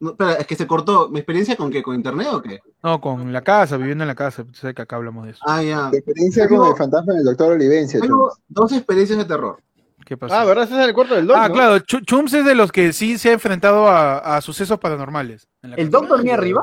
No, 0.00 0.10
espera, 0.10 0.34
es 0.34 0.46
que 0.46 0.54
se 0.56 0.66
cortó. 0.66 1.08
¿Mi 1.08 1.18
experiencia 1.20 1.56
con 1.56 1.70
qué? 1.70 1.82
¿Con 1.82 1.94
internet 1.96 2.28
o 2.32 2.40
qué? 2.42 2.60
No, 2.82 3.00
con 3.00 3.32
la 3.32 3.42
casa, 3.42 3.76
viviendo 3.76 4.04
en 4.04 4.08
la 4.08 4.14
casa. 4.14 4.44
Tú 4.44 4.52
sabes 4.54 4.74
que 4.74 4.82
acá 4.82 4.96
hablamos 4.96 5.24
de 5.26 5.32
eso. 5.32 5.40
Ah, 5.46 5.62
ya. 5.62 5.90
tu 5.90 5.96
experiencia 5.96 6.48
con 6.48 6.66
el 6.68 6.76
fantasma 6.76 7.14
del 7.14 7.24
doctor 7.24 7.52
Olivencia, 7.52 8.00
Tengo 8.00 8.28
Chums. 8.30 8.40
dos 8.48 8.72
experiencias 8.72 9.18
de 9.18 9.24
terror. 9.24 9.60
¿Qué 10.08 10.16
pasó? 10.16 10.34
Ah, 10.34 10.44
¿verdad? 10.46 10.64
Ese 10.64 10.80
es 10.80 10.88
el 10.88 10.94
cuarto 10.94 11.14
del 11.16 11.26
Doc, 11.26 11.36
Ah, 11.38 11.48
¿no? 11.48 11.54
claro, 11.54 11.78
Chu- 11.80 12.00
Chums 12.00 12.32
es 12.32 12.42
de 12.42 12.54
los 12.54 12.72
que 12.72 12.94
sí 12.94 13.18
se 13.18 13.28
ha 13.28 13.32
enfrentado 13.34 13.88
a, 13.88 14.16
a 14.36 14.40
sucesos 14.40 14.78
paranormales. 14.78 15.46
en 15.62 15.70
la 15.72 15.76
¿El. 15.76 15.90
Doc 15.90 16.06
dormía 16.06 16.32
arriba? 16.32 16.62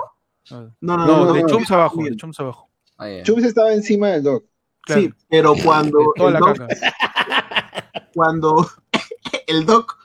Ah. 0.49 0.65
No, 0.81 0.97
no, 0.97 1.05
No, 1.05 1.17
no. 1.19 1.25
no, 1.25 1.33
de 1.33 1.41
no. 1.43 1.47
Chums 1.47 1.69
abajo, 1.69 2.03
de 2.03 2.15
Chums 2.15 2.39
abajo. 2.39 2.69
Ah. 2.97 3.07
Chums 3.21 3.43
estaba 3.43 3.71
encima 3.71 4.07
del 4.07 4.23
doc. 4.23 4.45
Claro. 4.81 5.01
Sí, 5.01 5.13
pero 5.29 5.53
cuando 5.63 5.99
el 6.15 6.33
la 6.33 6.39
doc, 6.39 6.57
cuando 8.15 8.67
el 9.47 9.65
doc 9.67 9.95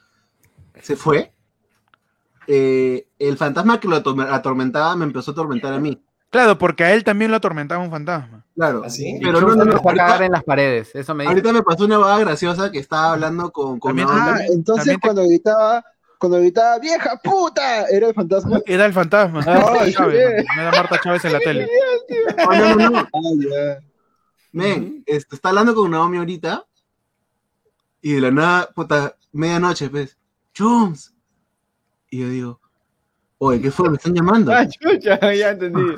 se 0.83 0.97
fue, 0.97 1.33
eh, 2.47 3.07
el 3.19 3.37
fantasma 3.39 3.81
que 3.81 3.89
lo 3.89 3.97
atorme- 3.97 4.29
atormentaba 4.31 4.97
me 4.97 5.05
empezó 5.07 5.31
a 5.31 5.33
atormentar 5.33 5.73
a 5.73 5.79
mí. 5.81 6.03
Claro, 6.31 6.57
porque 6.59 6.85
a 6.85 6.95
él 6.95 7.03
también 7.03 7.31
lo 7.33 7.37
atormentaba 7.39 7.83
un 7.83 7.91
fantasma. 7.91 8.45
Claro. 8.55 8.85
¿Así? 8.85 9.19
Pero 9.21 9.41
no, 9.41 9.49
no, 9.49 9.57
no. 9.57 9.63
empezó 9.65 9.81
a 9.91 9.93
cagar 9.95 10.11
Ahorita, 10.11 10.25
en 10.27 10.33
las 10.33 10.45
paredes. 10.45 10.95
Eso 10.95 11.15
me 11.15 11.25
dijo. 11.25 11.31
ahorita 11.33 11.53
me 11.53 11.63
pasó 11.63 11.85
una 11.85 11.99
boda 11.99 12.19
graciosa 12.21 12.71
que 12.71 12.79
estaba 12.79 13.13
hablando 13.15 13.51
con, 13.51 13.81
con 13.81 13.91
También- 13.97 14.09
una 14.09 14.35
Ah, 14.37 14.41
entonces 14.49 14.85
también 14.85 15.01
te- 15.01 15.07
cuando 15.09 15.27
gritaba, 15.29 15.85
cuando 16.19 16.39
gritaba, 16.39 16.79
vieja 16.79 17.17
puta, 17.25 17.87
era 17.89 18.09
el 18.09 18.15
fantasma. 18.15 18.61
Era 18.67 18.87
el 18.87 18.93
fantasma. 18.93 19.41
Ah, 19.47 19.59
Marta 19.61 19.85
sí. 19.87 19.93
Chávez, 19.95 20.45
¿no? 20.57 20.63
Era 20.63 20.71
Marta 20.71 21.01
Chávez 21.03 21.25
en 21.25 21.33
la 21.33 21.39
tele. 21.41 21.69
No, 22.39 22.55
no, 22.55 22.75
no, 22.77 22.91
no. 22.91 22.99
Ah, 23.13 23.81
ya. 23.81 23.81
Men, 24.53 25.03
este, 25.07 25.35
está 25.37 25.49
hablando 25.49 25.75
con 25.75 25.91
Naomi 25.91 26.19
ahorita 26.19 26.65
y 28.03 28.13
de 28.13 28.21
la 28.21 28.31
nada, 28.31 28.69
puta, 28.75 29.17
medianoche, 29.33 29.89
pues, 29.91 30.17
Chums. 30.55 31.13
Y 32.11 32.21
yo 32.21 32.29
digo, 32.29 32.60
oye, 33.43 33.61
¿qué 33.61 33.71
fue? 33.71 33.89
¿Me 33.91 33.97
están 33.97 34.15
llamando? 34.15 34.53
Ah, 34.53 34.67
chucha, 34.69 35.19
ya 35.35 35.51
entendí. 35.51 35.97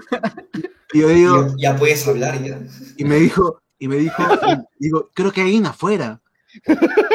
Y 0.92 1.00
yo 1.00 1.08
digo, 1.08 1.46
Ya, 1.56 1.72
ya 1.72 1.76
puedes 1.76 2.06
hablar 2.06 2.40
ya. 2.42 2.58
y 2.96 3.04
me 3.04 3.16
dijo, 3.16 3.60
y 3.78 3.88
me 3.88 3.96
dijo, 3.96 4.22
y 4.78 4.84
digo, 4.84 5.10
creo 5.14 5.32
que 5.32 5.40
hay 5.40 5.46
alguien 5.48 5.66
afuera. 5.66 6.20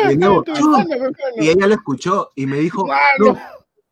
Y 0.06 0.08
de 0.10 0.18
nuevo, 0.18 0.44
ella 1.38 1.68
lo 1.68 1.74
escuchó 1.76 2.32
y 2.36 2.46
me 2.46 2.58
dijo, 2.58 2.86
Mano. 2.88 3.40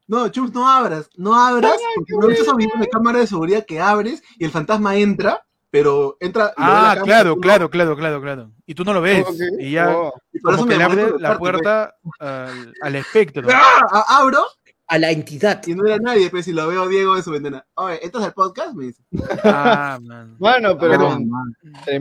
no, 0.08 0.18
no, 0.24 0.30
Chums, 0.30 0.54
no 0.54 0.68
abras, 0.70 1.10
no 1.18 1.36
abras, 1.36 1.78
porque 1.96 2.14
no 2.20 2.30
estás 2.30 2.56
viendo 2.56 2.76
la 2.78 2.88
cámara 2.88 3.20
de 3.20 3.28
seguridad 3.28 3.66
que 3.66 3.80
abres 3.80 4.22
y 4.38 4.44
el 4.46 4.52
fantasma 4.52 4.96
entra, 4.98 5.46
pero 5.70 6.18
entra. 6.20 6.54
Ah, 6.58 6.98
claro, 7.04 7.38
claro, 7.38 7.70
claro, 7.70 7.96
claro, 7.96 8.22
claro. 8.22 8.52
Y 8.66 8.74
tú 8.76 8.84
no 8.84 8.94
lo 8.94 9.02
ves. 9.02 9.26
Y 9.60 9.72
ya 9.72 9.96
Oh. 9.96 10.14
Y 10.34 10.40
por 10.40 10.56
eso 10.56 10.66
me 10.66 10.76
abre 10.84 11.14
la 11.20 11.38
puerta 11.38 11.96
al, 12.20 12.74
al 12.82 12.96
espectro. 12.96 13.48
Ah, 13.54 14.04
abro 14.10 14.46
A 14.88 15.00
la 15.00 15.10
entidad. 15.10 15.66
y 15.66 15.74
no 15.74 15.84
era 15.88 15.98
nadie, 15.98 16.30
pues 16.30 16.46
si 16.46 16.52
lo 16.54 16.68
veo 16.68 16.88
Diego 16.88 17.18
en 17.18 17.24
su 17.24 17.32
ventana. 17.32 17.66
Oye, 17.74 18.06
¿entras 18.06 18.24
al 18.26 18.34
podcast? 18.34 18.76
Me 18.76 18.86
dice. 18.86 19.02
Ah, 19.44 19.98
man. 20.04 20.36
Mano, 20.40 20.78
pero 20.78 20.92
Pero-. 20.92 21.18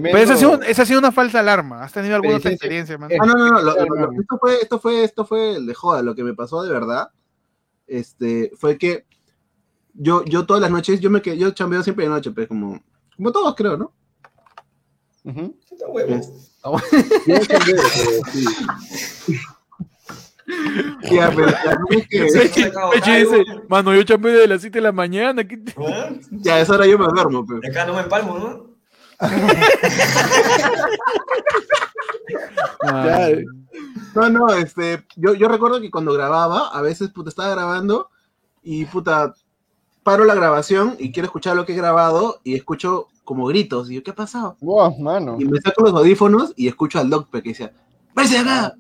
Pero 0.03 0.19
esa 0.19 0.35
ha, 0.35 0.37
sido, 0.37 0.63
esa 0.63 0.83
ha 0.83 0.87
sido 0.87 0.99
una 0.99 1.11
falsa 1.11 1.41
alarma. 1.41 1.83
¿Has 1.83 1.93
tenido 1.93 2.15
alguna 2.17 2.37
otra 2.37 2.51
experiencia, 2.51 2.99
man? 2.99 3.11
Ah, 3.19 3.25
no, 3.27 3.35
no, 3.35 3.49
no. 3.53 3.63
lo- 3.63 3.73
Claro, 3.75 3.89
lo- 3.89 3.95
lo- 3.97 4.03
hermano. 4.05 4.21
esto, 4.21 4.39
fue, 4.39 4.55
esto, 4.61 4.79
fue, 4.81 5.05
esto 5.05 5.25
fue 5.25 5.57
el 5.57 5.67
de 5.67 5.75
joda. 5.75 6.03
Lo 6.03 6.15
que 6.15 6.25
me 6.25 6.35
pasó 6.35 6.63
de 6.63 6.71
verdad 6.71 7.09
este, 7.87 8.53
fue 8.59 8.77
que 8.77 9.07
yo, 9.95 10.23
yo 10.25 10.45
todas 10.45 10.61
las 10.61 10.71
noches, 10.71 11.01
yo 11.01 11.09
me 11.09 11.23
quedé, 11.23 11.39
yo 11.39 11.51
chambeo 11.53 11.83
siempre 11.83 12.05
de 12.05 12.11
noche, 12.11 12.33
pues 12.33 12.49
como, 12.49 12.83
como 13.17 13.33
todos 13.33 13.55
creo, 13.55 13.77
¿no? 13.79 13.93
Ujú. 15.25 15.57
Está 15.71 15.89
huevo. 15.89 16.21
Yo 17.27 17.41
también, 17.47 17.79
eh, 17.79 18.21
sí. 18.33 19.37
Pero 21.09 21.49
que- 22.11 22.27
Pechi, 22.33 22.63
sacado 22.63 22.91
Pechi 22.91 23.11
algo. 23.11 23.31
dice, 23.39 23.45
mano, 23.69 23.95
yo 23.95 24.03
chambeo 24.03 24.39
de 24.41 24.47
las 24.49 24.61
7 24.61 24.79
de 24.79 24.83
la 24.83 24.93
mañana. 24.93 25.47
¿qué 25.47 25.57
te-?" 25.57 25.75
¿Ah? 25.79 26.11
ya, 26.31 26.57
a 26.57 26.61
esa 26.61 26.75
hora 26.75 26.87
yo 26.87 26.99
me 26.99 27.07
duermo. 27.07 27.45
De 27.61 27.69
acá 27.69 27.87
no 27.87 27.95
me 27.95 28.01
empalmo, 28.03 28.39
¿no? 28.39 28.75
Ah, 32.83 33.29
No, 34.15 34.29
no, 34.31 34.49
este, 34.55 35.05
yo, 35.17 35.35
yo 35.35 35.49
recuerdo 35.49 35.81
que 35.81 35.91
cuando 35.91 36.13
grababa, 36.13 36.69
a 36.69 36.81
veces, 36.83 37.11
puta, 37.11 37.31
estaba 37.31 37.51
grabando 37.51 38.11
y, 38.63 38.85
puta, 38.87 39.35
paro 40.03 40.25
la 40.25 40.35
grabación 40.35 40.97
y 40.99 41.11
quiero 41.13 41.27
escuchar 41.27 41.57
lo 41.57 41.65
que 41.67 41.73
he 41.73 41.77
grabado 41.77 42.41
y 42.45 42.55
escucho 42.55 43.09
como 43.25 43.47
gritos. 43.47 43.91
Y 43.91 43.95
yo, 43.97 44.03
¿qué 44.03 44.13
ha 44.13 44.15
pasado? 44.15 44.57
Wow, 44.61 44.99
mano. 45.01 45.37
Y 45.41 45.45
me 45.47 45.61
saco 45.61 45.83
los 45.83 45.93
audífonos 45.95 46.53
y 46.57 46.69
escucho 46.69 46.99
al 47.01 47.11
Doc, 47.11 47.29
que 47.31 47.41
decía, 47.43 47.73
¡Váyase 48.15 48.39
acá! 48.39 48.75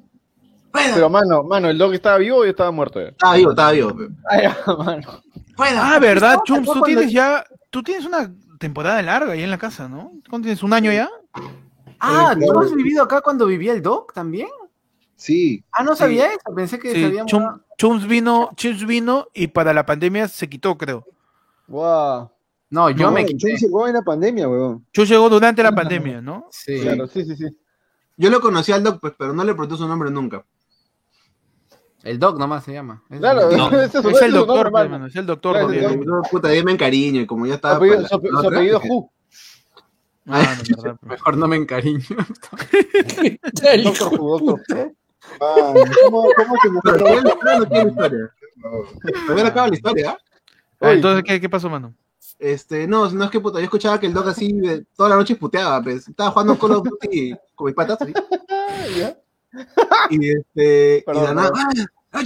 Pero, 0.74 1.08
mano, 1.08 1.42
mano, 1.44 1.68
¿el 1.70 1.78
dog 1.78 1.94
estaba 1.94 2.18
vivo 2.18 2.38
o 2.38 2.44
estaba 2.44 2.70
muerto? 2.70 3.00
ya? 3.00 3.08
Estaba 3.08 3.34
vivo, 3.36 3.50
estaba 3.50 3.72
vivo. 3.72 3.96
Ay, 4.28 4.42
ya, 4.42 4.56
mano. 4.78 5.22
Ah, 5.58 5.98
¿verdad, 6.00 6.38
Chums? 6.44 6.66
¿Cuándo- 6.66 6.80
Tú 6.80 6.86
tienes 6.86 7.12
ya. 7.12 7.44
Tú 7.70 7.82
tienes 7.82 8.04
una 8.04 8.32
temporada 8.58 9.00
larga 9.02 9.32
ahí 9.32 9.42
en 9.42 9.50
la 9.50 9.58
casa, 9.58 9.88
¿no? 9.88 10.12
¿Cuánto 10.28 10.46
tienes? 10.46 10.62
¿Un 10.62 10.72
año 10.72 10.92
ya? 10.92 11.08
Ah, 12.00 12.34
¿no 12.36 12.44
claro. 12.46 12.60
has 12.60 12.74
vivido 12.74 13.02
acá 13.02 13.20
cuando 13.20 13.46
vivía 13.46 13.72
el 13.72 13.82
Doc 13.82 14.12
también? 14.12 14.48
Sí, 15.16 15.64
Ah, 15.70 15.82
no 15.84 15.94
sabía 15.96 16.26
eso, 16.26 16.54
pensé 16.54 16.78
que 16.78 16.92
Sí, 16.92 17.16
Chum- 17.26 17.40
mudado. 17.40 17.60
Chums 17.78 18.06
vino, 18.06 18.50
Chums 18.56 18.84
vino 18.86 19.28
y 19.32 19.46
para 19.46 19.72
la 19.72 19.86
pandemia 19.86 20.28
se 20.28 20.48
quitó, 20.48 20.76
creo. 20.76 21.06
Guau. 21.68 22.30
No, 22.70 22.90
yo 22.90 23.06
No, 23.06 23.12
me 23.12 23.24
Chum 23.24 23.38
quité. 23.38 23.56
llegó 23.56 23.86
en 23.86 23.94
la 23.94 24.02
pandemia, 24.02 24.48
weón. 24.48 24.84
Chums 24.92 25.08
llegó 25.08 25.28
durante 25.30 25.62
la 25.62 25.72
pandemia, 25.72 26.20
¿no? 26.20 26.46
Sí. 26.50 26.80
Claro, 26.80 27.06
sí, 27.06 27.24
sí, 27.24 27.36
sí. 27.36 27.44
Yo 28.16 28.30
lo 28.30 28.40
conocí 28.40 28.70
al 28.72 28.82
Doc, 28.82 29.00
pues, 29.00 29.14
pero 29.18 29.32
no 29.32 29.44
le 29.44 29.52
pregunté 29.54 29.76
su 29.76 29.88
nombre 29.88 30.10
nunca. 30.10 30.44
El 32.04 32.18
Doc 32.18 32.38
nomás 32.38 32.62
se 32.64 32.72
llama. 32.72 33.02
Es- 33.10 33.18
Claro, 33.18 33.50
No. 33.50 33.68
ese 33.80 33.98
Es 33.98 34.04
el 34.22 34.30
su 34.30 34.36
doctor, 34.38 34.56
nombre, 34.56 34.70
mano. 34.70 34.84
hermano, 34.84 35.06
es 35.06 35.16
el 35.16 35.26
doctor. 35.26 35.52
Claro, 35.54 35.70
es 35.72 35.76
el 35.78 35.82
Rodríguez. 35.84 36.06
Yo, 36.06 36.22
puta, 36.30 36.48
dime 36.50 36.70
en 36.72 36.76
cariño, 36.76 37.20
y 37.22 37.26
como 37.26 37.46
ya 37.46 37.52
Su 37.52 37.56
estaba. 37.56 37.76
apellido, 37.76 38.02
para 38.08 38.40
su 38.40 38.48
apellido 38.48 38.80
Who. 38.88 39.10
Ah, 40.26 40.56
no, 40.70 40.82
verdad. 40.82 40.98
Mejor 41.02 41.36
no 41.36 41.48
me 41.48 41.56
encariño. 41.56 42.00
El 43.62 43.82
Doctor 43.84 44.20
Who, 44.20 44.38
Doctor. 44.40 44.92
Ah, 45.40 45.74
¿cómo, 46.04 46.22
cómo 46.36 46.54
que 46.62 46.68
Pero 46.82 46.98
nosotros- 46.98 47.22
¿quién- 47.22 47.38
quién 47.40 47.58
no 47.58 47.66
tiene 47.66 47.90
historia? 47.90 48.30
Todavía 49.26 49.44
no 49.44 49.48
acaba 49.50 49.68
la 49.68 49.74
historia. 49.74 50.10
¿ah? 50.10 50.18
Ah, 50.80 50.92
entonces, 50.92 51.24
¿qué, 51.24 51.40
qué 51.40 51.48
pasó, 51.48 51.68
mano? 51.70 51.94
Este, 52.38 52.86
no, 52.86 53.10
no 53.10 53.24
es 53.24 53.30
que 53.30 53.40
puta, 53.40 53.58
yo 53.58 53.64
escuchaba 53.64 53.98
que 53.98 54.06
el 54.06 54.12
Doc 54.12 54.28
así 54.28 54.52
de- 54.52 54.84
toda 54.96 55.08
la 55.10 55.16
noche 55.16 55.36
puteaba, 55.36 55.82
pues. 55.82 56.08
Estaba 56.08 56.30
jugando 56.30 56.58
Call 56.58 56.72
of 56.72 56.84
Duty 56.88 57.34
con 57.54 57.66
mis 57.66 57.74
patas. 57.74 57.98
así. 58.02 58.12
¿Ya? 58.98 59.16
Y 60.10 60.30
este, 60.30 60.98
y 60.98 61.02
Perdón, 61.02 61.22
de 61.22 61.28
la 61.28 61.34
nada, 61.34 61.52
perdón. 61.52 61.86
¡ah! 62.12 62.22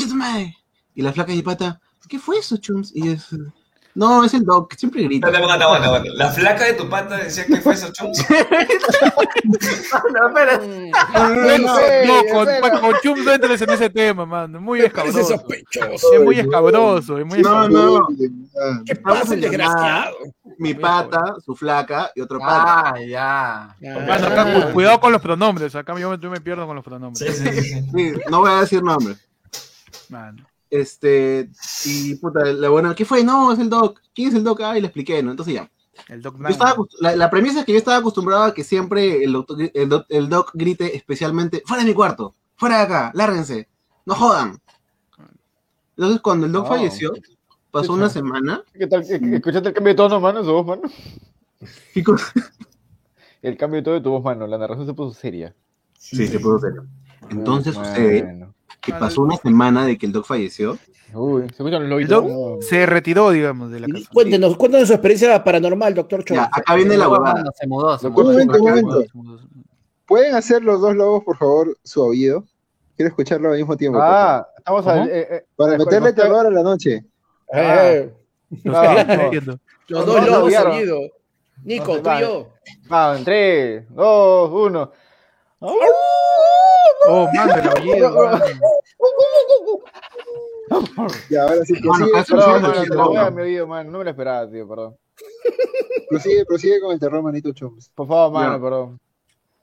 Y 0.95 1.03
la 1.03 1.13
flaca 1.13 1.33
de 1.33 1.43
pata, 1.43 1.81
¿qué 2.09 2.19
fue 2.19 2.39
eso, 2.39 2.57
Chums? 2.57 2.93
Y 2.95 3.09
es, 3.09 3.29
no, 3.99 4.25
es 4.25 4.33
el 4.35 4.45
Doc, 4.45 4.75
siempre 4.77 5.03
grita. 5.03 5.27
Aguanta, 5.27 5.65
aguanta, 5.65 5.67
aguanta, 5.67 5.87
aguanta. 5.89 6.11
La 6.15 6.31
flaca 6.31 6.65
de 6.65 6.75
tu 6.75 6.89
pata 6.89 7.17
decía 7.17 7.45
que 7.47 7.57
fue 7.61 7.75
eso, 7.75 7.93
Chums. 7.93 8.25
no, 8.29 8.37
espera. 10.29 10.59
No, 11.15 11.29
no, 11.29 11.59
no. 11.59 11.75
No, 12.07 12.81
con, 12.81 12.95
Chums 13.03 13.25
no 13.25 13.33
entres 13.33 13.61
en 13.63 13.71
ese 13.71 13.91
tema, 13.91 14.27
mano. 14.27 14.61
Muy 14.61 14.81
escabroso. 14.81 15.25
sospechoso. 15.25 16.13
Es 16.15 16.21
muy 16.23 16.39
escabroso, 16.39 17.19
es 17.19 17.27
muy 17.27 17.41
No, 17.43 17.65
escabroso. 17.65 18.09
no, 18.11 18.85
¿Qué 18.85 18.97
pasa, 18.97 19.35
desgraciado? 19.37 20.17
mi 20.59 20.75
pata, 20.75 21.35
su 21.45 21.55
flaca 21.55 22.11
y 22.15 22.21
otro 22.21 22.39
pata. 22.39 22.93
Ah, 22.95 23.01
ya. 23.01 23.77
Mano, 23.81 24.27
acá, 24.27 24.45
cu- 24.67 24.73
cuidado 24.73 25.01
con 25.01 25.13
los 25.13 25.23
pronombres. 25.23 25.75
Acá 25.75 25.97
yo, 25.99 26.11
me- 26.11 26.19
yo 26.19 26.31
me 26.31 26.41
pierdo 26.41 26.67
con 26.67 26.77
los 26.77 26.85
pronombres. 26.85 27.37
Sí, 27.37 27.49
sí, 27.53 27.63
sí. 27.63 27.83
Sí, 27.95 28.13
no 28.31 28.41
voy 28.41 28.51
a 28.51 28.61
decir 28.61 28.83
nombre. 28.83 29.15
Mano. 30.09 30.45
Este, 30.71 31.49
y 31.85 32.15
puta, 32.17 32.45
la 32.45 32.69
buena, 32.69 32.95
¿qué 32.95 33.05
fue? 33.05 33.25
No, 33.25 33.53
es 33.53 33.59
el 33.59 33.71
Doc. 33.71 34.01
¿Quién 34.15 34.29
es 34.29 34.35
el 34.35 34.45
Doc? 34.45 34.61
Ah, 34.63 34.77
y 34.77 34.81
le 34.81 34.87
expliqué, 34.89 35.23
¿no? 35.23 35.31
Entonces 35.31 35.55
ya. 35.55 35.71
El 36.09 36.23
Doc 36.23 36.39
Yo 36.39 36.49
estaba 36.49 36.77
la, 37.01 37.17
la 37.17 37.29
premisa 37.31 37.61
es 37.61 37.67
que 37.67 37.73
yo 37.73 37.79
estaba 37.79 37.97
acostumbrado 37.97 38.45
a 38.45 38.55
que 38.55 38.63
siempre 38.63 39.25
el, 39.25 39.33
doctor- 39.33 39.71
el, 39.75 39.89
doc, 39.89 40.07
el 40.11 40.29
doc 40.29 40.51
grite 40.55 40.97
especialmente, 40.97 41.63
fuera 41.67 41.83
de 41.83 41.89
mi 41.89 41.95
cuarto, 41.95 42.35
fuera 42.57 42.77
de 42.79 42.83
acá, 42.85 43.11
lárguense, 43.15 43.69
no 44.07 44.15
jodan. 44.15 44.59
Entonces 45.97 46.21
cuando 46.21 46.47
el 46.47 46.53
doc 46.53 46.69
falleció, 46.69 47.13
pasó 47.73 47.95
una 47.95 48.09
semana, 48.09 48.63
¿Qué 48.73 48.87
tal? 48.87 49.03
¿Escuchaste 49.03 49.69
el 49.69 49.75
cambio 49.75 49.93
de 49.93 49.97
tono, 49.97 50.21
mano? 50.21 50.45
Su 50.45 50.53
voz, 50.53 50.67
mano. 50.67 50.83
y 51.95 52.03
con- 52.05 52.19
El 53.43 53.57
cambio 53.57 53.79
de 53.81 53.83
tono 53.85 53.95
de 53.97 54.03
tu 54.03 54.11
voz, 54.11 54.23
mano. 54.23 54.47
La 54.47 54.59
narración 54.59 54.87
se 54.87 54.95
puso 54.95 55.19
seria. 55.19 55.55
Sí, 55.99 56.29
se 56.29 56.39
puso 56.39 56.61
serio. 56.61 56.87
Entonces 57.31 57.75
Bueno. 57.75 57.89
sucede 57.91 58.49
que 58.81 58.93
pasó 58.93 59.23
una 59.23 59.37
semana 59.37 59.85
de 59.85 59.99
que 59.99 60.07
el 60.07 60.13
doc 60.13 60.25
falleció, 60.27 60.79
Uy, 61.15 61.43
se 61.43 61.47
escuchan 61.49 61.73
los 61.73 61.83
El 61.85 61.91
lobitos. 61.91 62.25
Doc 62.27 62.63
se 62.63 62.85
retiró, 62.85 63.31
digamos, 63.31 63.71
de 63.71 63.81
la 63.81 63.89
casa. 63.89 64.11
Cuéntenos, 64.13 64.57
cuéntenos 64.59 64.89
su 64.89 64.95
experiencia 64.95 65.43
paranormal, 65.43 65.95
doctor 65.95 66.23
ya, 66.29 66.45
acá 66.53 66.75
viene 66.75 66.97
la 66.99 67.09
huevada. 67.09 67.45
Se 67.59 67.67
mudó. 67.67 67.99
se 67.99 68.09
mudó. 68.11 68.25
Momento, 68.25 68.59
momento. 68.59 69.05
¿Pueden 70.07 70.35
hacer 70.35 70.63
los 70.63 70.81
dos 70.81 70.95
lobos, 70.95 71.25
por 71.25 71.37
favor, 71.39 71.77
su 71.83 72.03
oído? 72.03 72.45
Quiero 72.97 73.09
escucharlo 73.09 73.51
al 73.53 73.57
mismo 73.59 73.77
tiempo. 73.77 73.99
Ah, 74.03 74.47
estamos 74.59 74.83
¿Cómo? 74.85 75.03
al. 75.03 75.09
eh, 75.09 75.27
eh, 75.31 75.45
para 75.57 75.75
eh, 75.75 75.79
meterle 75.79 76.13
terror 76.13 76.47
a 76.47 76.51
la 76.51 76.63
noche. 76.63 77.05
Eh, 77.55 78.13
Los 78.65 78.77
Ah, 78.77 79.05
no. 79.07 79.13
entiendo. 79.23 79.59
los 79.89 80.07
dos 80.07 80.27
lobos 80.29 80.53
seguidos. 80.53 81.01
Nico, 81.65 81.97
No, 81.97 82.03
tú 82.03 82.11
y 82.11 82.21
yo. 82.21 82.49
Ah, 82.91 83.15
en 83.19 83.25
3, 83.25 83.85
2, 83.95 84.51
1. 84.53 84.93
Oh, 87.11 87.27
mano. 87.33 87.55
Ya, 91.31 91.43
ahora 91.45 91.65
sí, 91.65 91.75
Bueno, 91.83 92.07
prosigue, 92.27 92.95
no. 92.95 93.31
mi 93.31 93.43
oído, 93.43 93.67
mano. 93.67 93.91
No 93.91 93.99
me 93.99 94.05
lo 94.05 94.11
esperaba, 94.11 94.49
tío, 94.51 94.69
perdón. 94.69 94.97
prosigue, 96.11 96.45
prosigue 96.45 96.81
con 96.81 96.93
el 96.93 97.01
terror, 97.01 97.23
manito 97.23 97.53
Chums. 97.53 97.91
Por 97.95 98.07
favor, 98.07 98.33
mano, 98.33 98.57
Ya. 98.57 98.63
perdón. 98.63 99.01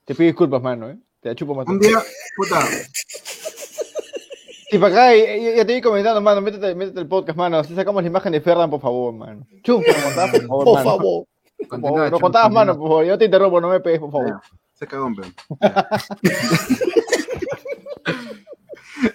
Te 0.05 0.15
pido 0.15 0.27
disculpas, 0.27 0.61
mano, 0.61 0.89
¿eh? 0.89 0.97
Te 1.21 1.29
la 1.29 1.35
chupo 1.35 1.53
más. 1.55 1.67
Un 1.67 1.79
día, 1.79 1.99
puta, 2.35 2.59
Y 4.71 4.77
para 4.79 4.93
acá, 4.93 5.15
y- 5.15 5.21
y- 5.49 5.55
ya 5.57 5.65
te 5.65 5.73
vi 5.75 5.81
comentando, 5.81 6.21
mano, 6.21 6.41
métete, 6.41 6.73
métete 6.73 6.99
el 6.99 7.07
podcast, 7.07 7.37
mano. 7.37 7.63
Si 7.63 7.75
sacamos 7.75 8.01
la 8.03 8.09
imagen 8.09 8.31
de 8.31 8.41
Ferdan, 8.41 8.69
por 8.69 8.81
favor, 8.81 9.13
mano. 9.13 9.45
Chum, 9.63 9.83
¿nos 9.85 9.95
contabas, 10.03 10.31
por 10.31 10.47
favor, 10.47 10.65
Por 10.65 10.73
mano? 10.75 10.89
favor. 10.89 11.25
Por 11.57 11.67
Continúa, 11.67 11.89
favor, 11.91 12.01
nos 12.01 12.11
Chum, 12.19 12.21
contabas, 12.21 12.51
mano, 12.51 12.77
por 12.77 12.87
favor. 12.89 13.05
Yo 13.05 13.11
no 13.11 13.17
te 13.19 13.25
interrumpo, 13.25 13.61
no 13.61 13.69
me 13.69 13.79
pegues, 13.79 13.99
por 13.99 14.11
favor. 14.11 14.27
Ya, 14.29 14.41
se 14.73 14.87
cagó, 14.87 15.07
pero. 15.15 15.29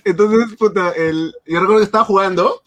Entonces, 0.05 0.57
puta, 0.57 0.93
el, 0.93 1.35
yo 1.47 1.61
recuerdo 1.61 1.79
que 1.79 1.85
estaba 1.85 2.05
jugando 2.05 2.63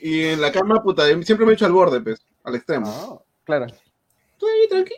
y 0.00 0.24
en 0.24 0.40
la 0.40 0.52
cama, 0.52 0.82
puta, 0.82 1.06
siempre 1.22 1.44
me 1.44 1.52
he 1.52 1.54
hecho 1.54 1.66
al 1.66 1.72
borde, 1.72 2.00
pues, 2.00 2.20
al 2.44 2.54
extremo. 2.54 2.86
Ah, 2.88 3.24
claro. 3.44 3.66
Estoy 3.66 4.50
ahí, 4.50 4.68
tranqui. 4.68 4.94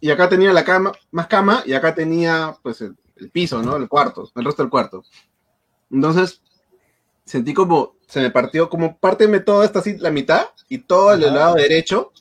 Y 0.00 0.10
acá 0.10 0.28
tenía 0.28 0.52
la 0.52 0.64
cama, 0.64 0.92
más 1.10 1.26
cama, 1.26 1.62
y 1.64 1.72
acá 1.72 1.94
tenía, 1.94 2.56
pues, 2.62 2.80
el, 2.82 2.96
el 3.16 3.30
piso, 3.30 3.62
¿no? 3.62 3.76
El 3.76 3.88
cuarto, 3.88 4.30
el 4.34 4.44
resto 4.44 4.62
del 4.62 4.70
cuarto. 4.70 5.02
Entonces, 5.90 6.42
sentí 7.24 7.54
como, 7.54 7.96
se 8.06 8.20
me 8.20 8.30
partió, 8.30 8.68
como 8.68 8.98
párteme 8.98 9.40
toda 9.40 9.64
esta 9.64 9.78
así, 9.78 9.96
la 9.96 10.10
mitad, 10.10 10.48
y 10.68 10.78
todo 10.78 11.14
el 11.14 11.20
lado 11.20 11.54
derecho, 11.54 12.12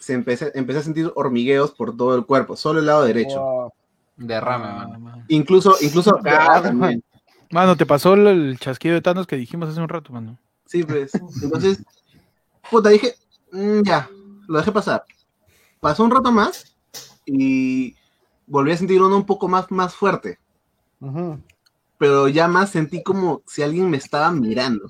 se 0.00 0.14
empecé, 0.14 0.50
empecé 0.54 0.80
a 0.80 0.82
sentir 0.82 1.12
hormigueos 1.14 1.70
por 1.70 1.96
todo 1.96 2.16
el 2.16 2.26
cuerpo, 2.26 2.56
solo 2.56 2.80
el 2.80 2.86
lado 2.86 3.04
derecho. 3.04 3.40
Wow. 3.40 3.72
Derrame, 4.16 4.64
mano. 4.64 4.98
mano. 4.98 5.24
Incluso, 5.28 5.76
incluso 5.80 6.16
acá 6.16 6.60
también. 6.62 7.02
Mano, 7.52 7.76
te 7.76 7.84
pasó 7.84 8.14
el, 8.14 8.26
el 8.26 8.58
chasquido 8.58 8.94
de 8.94 9.02
Thanos 9.02 9.26
que 9.26 9.36
dijimos 9.36 9.68
hace 9.68 9.80
un 9.80 9.88
rato, 9.88 10.10
mano. 10.10 10.38
Sí, 10.66 10.82
pues. 10.84 11.12
Entonces, 11.42 11.84
puta, 12.70 12.88
dije, 12.88 13.14
"Mm, 13.52 13.82
ya, 13.82 14.08
lo 14.48 14.58
dejé 14.58 14.72
pasar. 14.72 15.04
Pasó 15.78 16.02
un 16.02 16.10
rato 16.10 16.32
más 16.32 16.74
y 17.26 17.94
volví 18.46 18.72
a 18.72 18.76
sentir 18.78 19.02
uno 19.02 19.14
un 19.16 19.26
poco 19.26 19.48
más, 19.48 19.70
más 19.70 19.94
fuerte. 19.94 20.38
Pero 21.98 22.26
ya 22.28 22.48
más 22.48 22.70
sentí 22.70 23.02
como 23.02 23.42
si 23.46 23.62
alguien 23.62 23.90
me 23.90 23.98
estaba 23.98 24.32
mirando. 24.32 24.88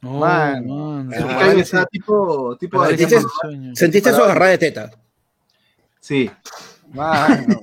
No, 0.00 1.12
estaba 1.12 1.86
tipo, 1.86 2.56
tipo 2.56 2.78
Parálisis 2.78 3.08
¿Sentiste-. 3.08 3.74
¿Sentiste 3.74 4.10
eso 4.10 4.24
agarrada 4.24 4.52
de 4.52 4.58
teta? 4.58 4.90
Sí, 5.98 6.30
Mano. 6.92 7.60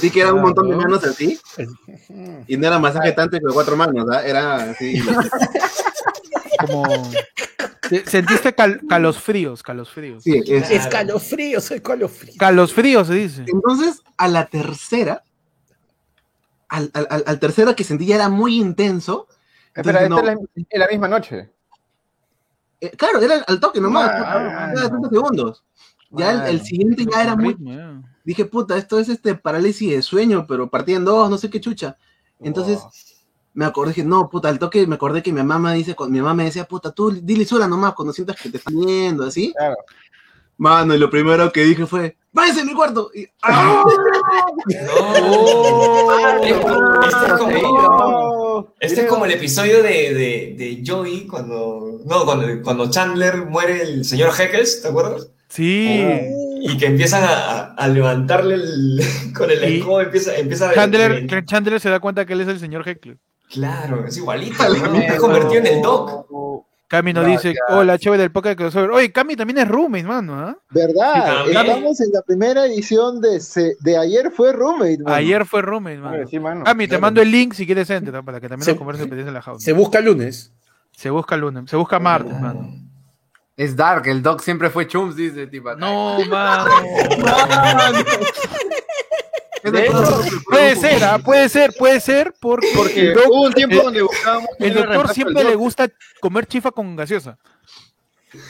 Sentí 0.00 0.10
que 0.10 0.20
era 0.20 0.32
un 0.34 0.42
montón 0.42 0.68
de 0.68 0.76
manos 0.76 1.02
así. 1.04 1.38
Y 2.48 2.56
no 2.56 2.66
era 2.66 2.78
masaje 2.78 3.12
tanto 3.12 3.38
que 3.38 3.44
cuatro 3.52 3.76
manos, 3.76 4.06
¿ah? 4.10 4.24
Era 4.24 4.70
así. 4.70 5.00
Como... 6.60 6.84
te- 7.88 8.06
Sentiste 8.06 8.54
cal, 8.54 8.80
calosfríos, 8.88 9.62
calosfríos. 9.62 10.22
Sí, 10.22 10.42
es- 10.46 10.70
Escalofrío, 10.70 11.60
soy 11.60 11.78
escalofrío. 11.78 12.34
Calosfríos 12.38 13.06
se 13.08 13.14
dice. 13.14 13.44
Entonces, 13.46 14.02
a 14.16 14.28
la 14.28 14.46
tercera, 14.46 15.22
al, 16.68 16.90
al, 16.94 17.24
al- 17.26 17.38
tercero 17.40 17.74
que 17.76 17.84
sentí 17.84 18.06
ya 18.06 18.16
era 18.16 18.28
muy 18.28 18.56
intenso. 18.58 19.26
Espera, 19.74 20.02
Entonces, 20.02 20.30
esta 20.30 20.34
no- 20.34 20.48
es 20.48 20.48
la, 20.54 20.62
es 20.70 20.80
la 20.80 20.88
misma 20.88 21.08
noche. 21.08 21.50
Eh, 22.80 22.90
claro, 22.90 23.20
era 23.20 23.36
al 23.46 23.58
toque 23.60 23.80
nomás, 23.80 24.10
Ah, 24.12 24.16
puta, 24.18 24.64
ah, 24.66 24.72
cada 24.74 24.88
30 24.90 25.08
segundos. 25.10 25.64
Ya 26.10 26.46
el, 26.48 26.62
siguiente 26.62 27.04
ya 27.10 27.22
era 27.22 27.34
muy. 27.36 27.56
Ya. 27.58 28.00
Dije, 28.26 28.44
puta, 28.44 28.76
esto 28.76 28.98
es 28.98 29.08
este 29.08 29.34
parálisis 29.36 29.90
de 29.90 30.02
sueño, 30.02 30.44
pero 30.46 30.68
partía 30.68 30.96
en 30.96 31.04
dos, 31.06 31.30
no 31.30 31.38
sé 31.38 31.48
qué 31.48 31.60
chucha. 31.60 31.96
Entonces, 32.40 32.80
Wow. 32.80 32.90
me 33.54 33.64
acordé, 33.64 33.92
dije, 33.94 34.04
no, 34.04 34.28
puta, 34.28 34.48
al 34.50 34.58
toque 34.58 34.86
me 34.86 34.96
acordé 34.96 35.22
que 35.22 35.32
mi 35.32 35.38
mamá 35.42 35.58
me 35.70 35.74
dice, 35.76 35.96
mi 36.10 36.18
mamá 36.20 36.34
me 36.34 36.44
decía, 36.44 36.64
puta, 36.64 36.90
tú 36.92 37.10
dile 37.10 37.46
sola 37.46 37.66
nomás 37.66 37.94
cuando 37.94 38.12
sientas 38.12 38.36
que 38.38 38.50
te 38.50 38.58
están 38.58 38.78
viendo, 38.78 39.24
así. 39.24 39.54
Claro. 39.56 39.76
Mano, 40.58 40.94
y 40.94 40.98
lo 40.98 41.08
primero 41.08 41.52
que 41.52 41.64
dije 41.64 41.86
fue, 41.86 42.16
váyanse 42.32 42.60
en 42.62 42.66
mi 42.66 42.74
cuarto. 42.74 43.10
Y, 43.14 43.26
¡ah! 43.42 43.84
No. 44.86 46.42
Este 46.42 47.26
es 47.26 47.32
como, 47.38 47.52
No. 47.52 48.74
este 48.80 49.00
es 49.02 49.06
como 49.06 49.24
el 49.24 49.32
episodio 49.32 49.82
de, 49.82 50.14
de, 50.14 50.54
de 50.56 50.82
Joey 50.86 51.26
cuando. 51.26 52.00
No, 52.04 52.24
cuando, 52.24 52.62
cuando 52.62 52.90
Chandler 52.90 53.46
muere 53.46 53.82
el 53.82 54.04
señor 54.04 54.30
Heckles, 54.38 54.82
¿te 54.82 54.88
acuerdas? 54.88 55.28
Sí. 55.48 56.00
Y 56.68 56.76
que 56.76 56.86
empiezan 56.86 57.22
a, 57.26 57.88
levantarle 57.88 58.54
el, 58.54 59.00
con 59.36 59.50
el 59.50 59.62
Y- 59.70 59.78
escobo, 59.78 60.00
empieza, 60.00 60.34
empieza 60.36 60.70
a... 60.70 60.74
Chandler, 60.74 61.44
Chandler 61.44 61.80
se 61.80 61.90
da 61.90 62.00
cuenta 62.00 62.24
que 62.26 62.32
él 62.34 62.40
es 62.42 62.48
el 62.48 62.58
señor 62.60 62.86
Heckler. 62.88 63.18
Claro, 63.50 64.04
es 64.06 64.16
igualito, 64.16 64.56
¿no? 64.68 64.94
Está 64.98 65.16
convertido 65.18 65.60
en 65.60 65.66
el 65.66 65.82
Doc. 65.82 66.26
Cami 66.88 67.12
nos 67.12 67.24
No, 67.24 67.30
dice, 67.30 67.52
hola, 67.68 67.98
chévere 67.98 68.22
del 68.22 68.30
podcast 68.30 68.56
crossover. 68.56 68.90
Oye, 68.92 69.10
Cami 69.10 69.34
también 69.34 69.58
es 69.58 69.66
roommate, 69.66 70.04
mano, 70.04 70.34
¿ah? 70.38 70.56
¿Verdad? 70.70 71.44
Sí. 71.44 71.50
Estamos 71.50 72.00
en 72.00 72.12
la 72.12 72.22
primera 72.22 72.64
edición 72.66 73.20
de, 73.20 73.40
se- 73.40 73.74
de 73.80 73.98
ayer 73.98 74.30
fue 74.30 74.52
Roommate. 74.52 74.98
mano. 74.98 75.16
Ayer 75.16 75.44
fue 75.44 75.62
roommate, 75.62 75.98
mano. 75.98 76.26
Sí, 76.28 76.38
mano. 76.38 76.62
Cami, 76.64 76.84
te 76.84 76.88
Claro. 76.90 77.02
mando 77.02 77.22
el 77.22 77.30
link 77.32 77.54
si 77.54 77.66
quieres 77.66 77.90
enter, 77.90 78.22
para 78.22 78.40
que 78.40 78.48
también 78.48 78.64
Se- 78.76 78.84
nos 78.84 79.00
en 79.00 79.34
la 79.34 79.42
jaula. 79.42 79.58
Se 79.60 79.72
busca 79.72 80.00
lunes. 80.00 80.52
Se 80.92 81.10
busca 81.10 81.36
lunes, 81.36 81.68
se 81.68 81.76
busca 81.76 81.98
martes, 81.98 82.40
mano. 82.40 82.68
Es 83.56 83.74
Dark, 83.74 84.06
el 84.08 84.22
Doc 84.22 84.42
siempre 84.42 84.68
fue 84.70 84.86
Chums, 84.86 85.16
dice 85.16 85.46
tipo. 85.46 85.70
acá. 85.70 85.80
No, 85.80 86.18
mano. 86.26 86.70
De 89.64 89.86
hecho. 89.86 90.20
Puede 90.48 90.76
ser, 90.76 91.02
¿ah? 91.04 91.18
puede 91.18 91.48
ser, 91.48 91.72
puede 91.76 91.98
ser, 92.00 92.32
porque, 92.40 92.68
Porque 92.76 93.08
el, 93.08 93.14
doc- 93.14 93.26
hubo 93.28 93.42
un 93.46 93.52
tiempo 93.52 93.76
el- 93.76 93.82
donde 93.82 94.02
buscábamos 94.02 94.48
el 94.60 94.74
doctor 94.74 95.08
siempre 95.08 95.42
le 95.44 95.54
gusta 95.56 95.88
comer 96.20 96.46
chifa 96.46 96.70
con 96.70 96.94
gaseosa. 96.94 97.36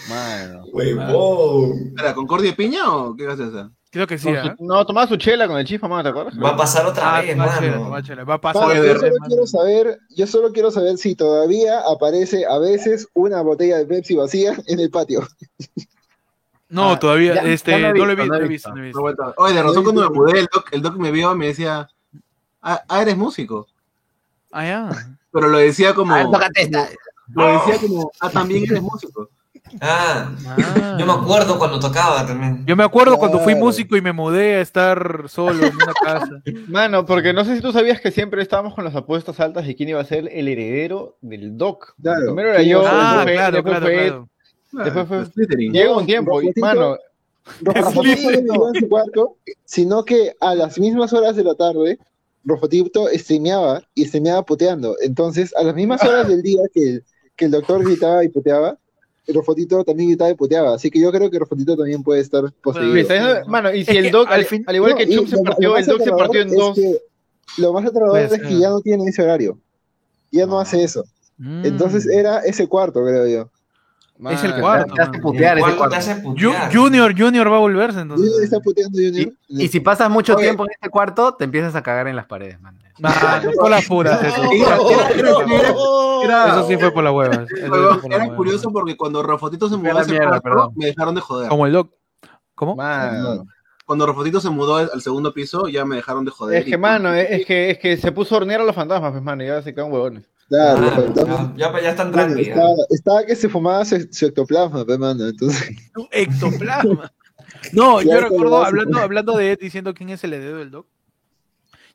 Mano. 0.08 0.64
Huevón. 0.72 1.94
¿Era 1.98 2.12
Concordia 2.14 2.50
de 2.50 2.56
Piña 2.56 2.90
o 2.92 3.16
qué 3.16 3.24
vas 3.26 3.40
a 3.40 3.44
hacer? 3.44 3.66
Creo 3.90 4.06
que 4.06 4.18
sí, 4.18 4.28
¿ah? 4.28 4.54
su- 4.58 4.64
no, 4.64 4.84
tomaba 4.84 5.06
su 5.06 5.16
chela 5.16 5.46
con 5.46 5.56
el 5.58 5.64
chifa, 5.66 5.88
mano, 5.88 6.02
¿te 6.02 6.08
acuerdas? 6.10 6.34
Va 6.42 6.50
a 6.50 6.56
pasar 6.56 6.84
otra 6.86 7.16
Ah, 7.16 7.20
vez, 7.20 7.30
chela, 7.30 7.46
mano. 7.46 8.02
chela. 8.02 8.24
Va 8.24 8.34
a 8.34 8.40
pasar 8.40 8.62
Pablo, 8.62 8.82
de 8.82 8.88
yo 8.88 8.94
solo 8.98 9.12
mano. 9.20 9.26
quiero 9.28 9.46
saber, 9.46 9.98
yo 10.10 10.26
solo 10.26 10.52
quiero 10.52 10.70
saber 10.70 10.98
si 10.98 11.14
todavía 11.14 11.80
aparece 11.80 12.44
a 12.46 12.58
veces 12.58 13.08
una 13.14 13.40
botella 13.42 13.78
de 13.78 13.86
Pepsi 13.86 14.16
vacía 14.16 14.54
en 14.66 14.80
el 14.80 14.90
patio. 14.90 15.26
No, 16.68 16.92
Ah, 16.92 16.98
todavía, 16.98 17.34
ya- 17.34 17.42
este, 17.44 17.70
ya 17.70 17.78
no 17.78 18.04
lo 18.04 18.10
he 18.12 18.16
visto, 18.16 18.26
no 18.26 18.36
he 18.44 18.48
visto. 18.48 18.68
no 18.70 18.74
he 18.76 18.92
No 18.92 19.06
he 19.06 19.10
visto. 19.12 19.34
Oye, 19.38 19.54
de 19.54 19.62
razón 19.62 19.84
cuando 19.84 20.10
me 20.10 20.16
mudé, 20.16 20.40
el 20.40 20.48
doc, 20.52 20.68
el 20.72 20.82
doc 20.82 20.96
me 20.96 21.12
vio 21.12 21.32
y 21.32 21.36
me 21.36 21.46
decía, 21.46 21.88
ah, 22.62 22.82
ah, 22.88 23.02
eres 23.02 23.16
músico. 23.16 23.68
Ah, 24.50 24.64
ya. 24.66 25.16
Pero 25.30 25.48
lo 25.48 25.58
decía 25.58 25.94
como, 25.94 26.12
Ah, 26.14 26.24
tócate 26.24 26.62
esta. 26.62 26.88
lo 27.34 27.46
decía 27.46 27.78
como, 27.78 28.10
ah, 28.20 28.30
también 28.30 28.64
eres 28.64 28.82
músico. 28.82 29.30
Ah, 29.80 30.30
Ah. 30.46 30.96
yo 30.98 31.06
me 31.06 31.12
acuerdo 31.12 31.58
cuando 31.58 31.78
tocaba 31.80 32.26
también. 32.26 32.64
Yo 32.66 32.76
me 32.76 32.84
acuerdo 32.84 33.16
cuando 33.18 33.38
fui 33.38 33.52
Claro. 33.52 33.66
músico 33.66 33.96
y 33.96 34.00
me 34.00 34.12
mudé 34.12 34.56
a 34.56 34.60
estar 34.60 35.24
solo 35.28 35.66
en 35.66 35.74
una 35.74 35.92
casa. 36.02 36.42
Mano, 36.68 37.04
porque 37.04 37.32
no 37.32 37.44
sé 37.44 37.56
si 37.56 37.62
tú 37.62 37.72
sabías 37.72 38.00
que 38.00 38.10
siempre 38.10 38.42
estábamos 38.42 38.74
con 38.74 38.84
las 38.84 38.94
apuestas 38.94 39.38
altas 39.40 39.66
de 39.66 39.74
quién 39.74 39.88
iba 39.90 40.00
a 40.00 40.04
ser 40.04 40.28
el 40.32 40.48
heredero 40.48 41.16
del 41.20 41.56
Doc. 41.56 41.94
Claro. 42.00 42.26
Primero 42.26 42.50
era 42.50 42.62
yo, 42.62 42.82
Ah, 42.86 43.24
después 43.24 43.34
claro, 43.36 43.54
después 43.56 43.72
claro, 43.78 43.86
fue 43.86 43.94
claro. 44.06 44.28
Después 44.84 45.08
fue- 45.08 45.18
Ah, 45.18 45.24
Slytherin. 45.32 45.72
Llega 45.72 45.96
un 45.96 46.06
tiempo, 46.06 46.42
y, 46.42 46.52
mano, 46.60 46.96
no 47.62 47.72
en 47.72 48.74
su 48.80 48.88
cuarto, 48.88 49.36
sino 49.64 50.04
que 50.04 50.34
a 50.40 50.54
las 50.54 50.78
mismas 50.78 51.12
horas 51.12 51.36
de 51.36 51.44
la 51.44 51.54
tarde, 51.54 51.98
Rofotito 52.44 53.08
streameaba 53.12 53.82
y 53.94 54.04
streameaba 54.04 54.44
puteando. 54.44 54.96
Entonces, 55.02 55.54
a 55.56 55.64
las 55.64 55.74
mismas 55.74 56.02
horas 56.04 56.28
del 56.28 56.42
día 56.42 56.62
que 56.72 56.80
el, 56.90 57.04
que 57.34 57.46
el 57.46 57.50
doctor 57.50 57.84
gritaba 57.84 58.22
y 58.24 58.28
puteaba, 58.28 58.78
Rofotito 59.28 59.82
también 59.84 60.10
gritaba 60.10 60.30
y 60.30 60.34
puteaba. 60.34 60.74
Así 60.74 60.90
que 60.90 61.00
yo 61.00 61.10
creo 61.12 61.30
que 61.30 61.38
Rofotito 61.38 61.76
también 61.76 62.02
puede 62.02 62.20
estar 62.20 62.52
poseído. 62.62 62.94
diciendo- 62.94 63.46
mano, 63.48 63.72
y 63.74 63.84
si 63.84 63.90
Es 63.90 64.04
el 64.04 64.10
Doc, 64.12 64.28
al 64.30 64.44
fin- 64.44 64.64
al 64.66 64.76
igual 64.76 64.92
No, 64.92 64.96
que 64.98 65.08
Chuck 65.08 65.28
se 65.28 65.36
lo- 65.36 65.42
partió, 65.42 65.68
el 65.68 65.74
más 65.74 65.86
Doc 65.86 66.00
se 66.02 66.10
partió 66.12 66.40
en 66.42 66.48
es 66.48 66.54
dos. 66.54 66.74
que- 66.76 66.98
lo 67.58 67.72
más 67.72 67.84
aterrador 67.86 68.10
Puede 68.12 68.24
es 68.36 68.42
que 68.42 68.58
ya 68.58 68.68
no 68.70 68.80
tiene 68.80 69.04
ese 69.08 69.22
horario. 69.22 69.58
Ya 70.32 70.46
no 70.46 70.58
hace 70.60 70.82
eso. 70.82 71.04
Mm. 71.38 71.64
Entonces 71.66 72.06
era 72.06 72.40
ese 72.40 72.66
cuarto, 72.68 73.04
creo 73.04 73.26
yo. 73.26 73.50
Es 74.30 74.44
el 74.44 74.54
cuarto. 74.60 74.94
Te 74.94 75.02
hace 75.02 75.18
putear 75.18 75.58
ese 75.58 75.60
¿Cuándo 75.60 75.74
te 75.74 75.78
cuarto. 75.78 75.96
hace 75.96 76.14
Ju- 76.16 76.22
putear? 76.22 76.74
Junior, 76.74 77.14
Junior 77.18 77.52
va 77.52 77.56
a 77.56 77.60
volverse 77.60 77.98
Junior 78.00 78.18
entonces. 78.18 78.44
está 78.44 78.60
puteando 78.60 78.96
Junior. 78.98 79.32
Y 79.48 79.68
si 79.68 79.80
pasas 79.80 80.08
mucho 80.10 80.34
Oye. 80.36 80.44
tiempo 80.44 80.64
en 80.64 80.70
este 80.72 80.88
cuarto, 80.88 81.34
te 81.34 81.44
empiezas 81.44 81.74
a 81.74 81.82
cagar 81.82 82.08
en 82.08 82.16
las 82.16 82.26
paredes, 82.26 82.60
man. 82.60 82.78
No 82.98 83.10
por 83.60 83.70
las 83.70 83.84
puras 83.86 84.22
eso. 84.24 84.42
Sí 86.66 86.76
fue 86.78 86.90
por 86.90 87.04
por 87.04 87.04
las 87.04 87.46
Era 88.10 88.34
curioso 88.34 88.70
porque 88.72 88.96
cuando 88.96 89.22
Rafotito 89.22 89.68
se 89.68 89.76
mudó 89.76 89.92
la 89.92 90.00
a 90.00 90.02
ese 90.02 90.16
cuarto, 90.18 90.72
me 90.76 90.86
dejaron 90.86 91.14
de 91.14 91.20
joder. 91.20 91.48
Como 91.48 91.66
el 91.66 91.72
doc. 91.72 91.90
¿Cómo? 92.54 92.76
Cuando 93.84 94.06
Rafotito 94.06 94.40
se 94.40 94.50
mudó 94.50 94.76
al 94.76 95.00
segundo 95.00 95.32
piso, 95.32 95.68
ya 95.68 95.84
me 95.84 95.96
dejaron 95.96 96.24
de 96.24 96.30
joder. 96.32 96.58
Es 96.58 96.64
que, 96.64 96.76
mano, 96.76 97.12
es, 97.14 97.30
es 97.30 97.46
que, 97.46 97.70
es 97.70 97.78
que 97.78 97.96
se 97.96 98.10
puso 98.10 98.34
a 98.34 98.38
hornear 98.38 98.60
a 98.60 98.64
los 98.64 98.74
fantasmas, 98.74 99.12
pues, 99.12 99.22
mano, 99.22 99.44
y 99.44 99.46
ya 99.46 99.62
se 99.62 99.72
quedan 99.74 99.92
huevones. 99.92 100.24
Claro, 100.48 101.12
Ah, 101.28 101.52
ya, 101.56 101.72
ya, 101.72 101.80
ya 101.82 101.90
están 101.90 102.12
Bueno, 102.12 102.28
tranqui. 102.34 102.50
estaba, 102.50 102.74
estaba 102.90 103.24
que 103.26 103.34
se 103.36 103.48
fumaba 103.48 103.84
su, 103.84 104.08
su 104.12 104.26
ectoplasma, 104.26 104.84
pe, 104.84 104.96
mano. 104.96 105.26
Entonces, 105.28 105.70
ectoplasma. 106.12 107.12
No, 107.72 108.00
yo 108.00 108.10
Ya 108.10 108.20
recuerdo, 108.20 108.64
hablando, 108.64 108.98
hablando 108.98 109.36
de 109.36 109.52
Ed 109.52 109.58
diciendo 109.60 109.92
quién 109.94 110.10
es 110.10 110.22
el 110.24 110.34
heredero 110.34 110.58
del 110.58 110.70
doc. 110.70 110.86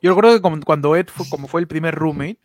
Yo 0.02 0.10
recuerdo 0.12 0.34
que 0.34 0.42
como- 0.42 0.60
cuando 0.62 0.96
Ed 0.96 1.08
fue, 1.08 1.28
como 1.30 1.48
fue 1.48 1.62
el 1.62 1.68
primer 1.68 1.94
roommate, 1.96 2.40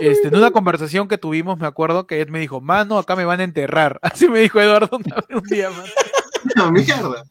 este, 0.00 0.28
en 0.28 0.36
una 0.36 0.50
conversación 0.50 1.08
que 1.08 1.18
tuvimos, 1.18 1.58
me 1.58 1.66
acuerdo 1.66 2.06
que 2.06 2.20
Ed 2.20 2.28
me 2.28 2.38
dijo, 2.40 2.60
mano, 2.60 2.98
acá 2.98 3.16
me 3.16 3.24
van 3.24 3.40
a 3.40 3.44
enterrar. 3.44 3.98
Así 4.02 4.28
me 4.28 4.40
dijo 4.40 4.60
Eduardo 4.60 4.90
un 4.96 5.42
día, 5.48 5.70
mano. 5.70 5.82
No, 6.56 6.70
mierda. 6.72 7.24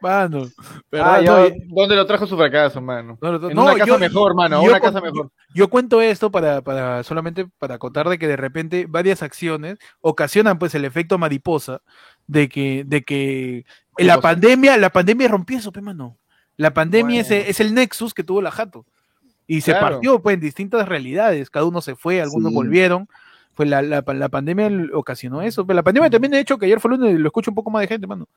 Mano. 0.00 0.48
Ah, 0.58 0.82
¿verdad? 0.90 1.22
yo, 1.22 1.48
¿Dónde 1.68 1.96
lo 1.96 2.06
trajo 2.06 2.26
su 2.26 2.36
fracaso, 2.36 2.80
mano? 2.80 3.18
no, 3.20 3.38
no, 3.38 3.48
En 3.50 3.54
no, 3.56 3.62
una 3.64 3.74
casa 3.74 3.86
yo- 3.86 3.98
mejor, 3.98 4.34
mano, 4.34 4.62
una 4.62 4.80
casa 4.80 5.00
mejor. 5.00 5.30
Yo 5.54 5.68
cuento 5.68 6.00
esto 6.00 6.30
para, 6.30 6.62
para 6.62 7.02
solamente 7.02 7.46
para 7.58 7.76
acotar 7.76 8.08
de 8.08 8.18
que 8.18 8.28
de 8.28 8.36
repente 8.36 8.86
varias 8.88 9.22
acciones 9.22 9.78
ocasionan 10.00 10.58
pues 10.58 10.74
el 10.74 10.84
efecto 10.84 11.18
mariposa 11.18 11.80
de 12.26 12.48
que, 12.48 12.84
de 12.86 13.02
que 13.04 13.64
la 13.98 14.20
pandemia, 14.20 14.76
la 14.76 14.90
pandemia 14.90 15.28
rompió 15.28 15.58
eso, 15.58 15.72
pe 15.72 15.80
mano. 15.80 16.18
La 16.56 16.72
pandemia 16.74 17.20
es, 17.20 17.28
Bueno. 17.28 17.44
es 17.48 17.60
el 17.60 17.74
nexus 17.74 18.14
que 18.14 18.24
tuvo 18.24 18.42
la 18.42 18.50
jato. 18.50 18.86
Y 19.46 19.60
se 19.60 19.72
Claro. 19.72 19.86
partió 19.96 20.20
pues 20.20 20.34
en 20.34 20.40
distintas 20.40 20.88
realidades. 20.88 21.50
Cada 21.50 21.66
uno 21.66 21.80
se 21.80 21.94
fue, 21.94 22.20
algunos 22.20 22.50
Sí. 22.50 22.54
volvieron. 22.56 23.08
Pues 23.56 23.68
la, 23.68 23.82
la, 23.82 24.04
la 24.06 24.28
pandemia 24.28 24.70
ocasionó 24.94 25.42
eso. 25.42 25.66
Pero 25.66 25.74
la 25.74 25.82
pandemia 25.82 26.08
también 26.10 26.30
de 26.30 26.38
hecho 26.40 26.58
que 26.58 26.66
ayer 26.66 26.78
fue 26.78 26.92
lunes 26.92 27.14
y 27.14 27.18
lo 27.18 27.26
escucho 27.26 27.50
un 27.50 27.54
poco 27.56 27.70
más 27.70 27.80
de 27.80 27.88
gente, 27.88 28.06
mano. 28.06 28.28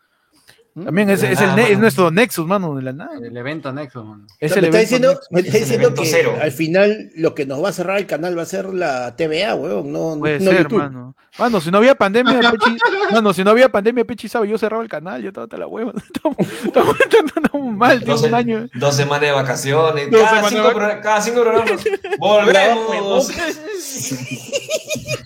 También 0.86 1.10
es, 1.10 1.24
es, 1.24 1.32
el 1.42 1.48
nada, 1.48 1.56
ne- 1.58 1.64
es 1.64 1.70
mano. 1.72 1.82
nuestro 1.82 2.12
nexus, 2.12 2.46
mano, 2.48 2.76
de 2.76 2.84
la 2.84 2.94
nada. 2.94 3.12
El 3.22 3.36
evento 3.36 3.74
Nexus, 3.74 4.06
man. 4.06 4.28
Es 4.40 4.52
me 4.52 4.60
el 4.60 4.66
está 4.66 4.78
evento 4.78 4.80
diciendo, 4.80 5.08
nexus. 5.10 5.28
me 5.32 5.40
está 5.42 5.50
Es 5.50 5.56
el 5.56 5.62
diciendo 5.70 5.94
que 5.94 6.06
cero. 6.06 6.34
al 6.42 6.52
final 6.52 7.10
lo 7.16 7.36
que 7.36 7.46
nos 7.46 7.62
va 7.64 7.70
a 7.70 7.74
cerrar 7.74 7.98
el 7.98 8.06
canal 8.06 8.38
va 8.38 8.44
a 8.44 8.46
ser 8.46 8.74
la 8.74 9.16
TVA, 9.16 9.56
weón, 9.56 9.92
no, 9.92 10.16
Puede 10.20 10.40
no 10.40 10.52
ser, 10.52 10.62
YouTube. 10.64 10.78
mano. 10.78 11.16
Mano, 11.40 11.62
si 11.62 11.72
no 11.72 11.78
había 11.78 11.96
pandemia, 11.96 12.40
Pechi, 12.52 12.78
mano, 13.12 13.34
si 13.34 13.44
no 13.44 13.52
había 13.52 13.70
pandemia, 13.70 14.04
Pechi 14.06 14.28
sabe, 14.28 14.48
yo 14.50 14.58
cerraba 14.58 14.84
el 14.84 14.90
canal, 14.90 15.22
yo 15.22 15.30
estaba 15.30 15.46
hasta 15.46 15.58
la 15.58 15.68
hueva. 15.68 15.94
Estamos, 16.14 16.38
estamos, 16.66 16.96
estamos 17.00 17.74
mal, 17.76 18.00
Dos, 18.02 18.24
un 18.24 18.34
año. 18.34 18.68
dos 18.74 18.96
semanas 18.96 19.22
de 19.22 19.32
vacaciones, 19.32 20.12
Dos 20.12 20.22
cada, 20.22 20.30
semanas 20.50 20.50
cinco 20.52 20.68
de 20.68 20.74
pro- 20.76 21.02
cada 21.02 21.22
cinco 21.22 21.42
programas. 21.42 21.84
Volvemos. 22.20 23.32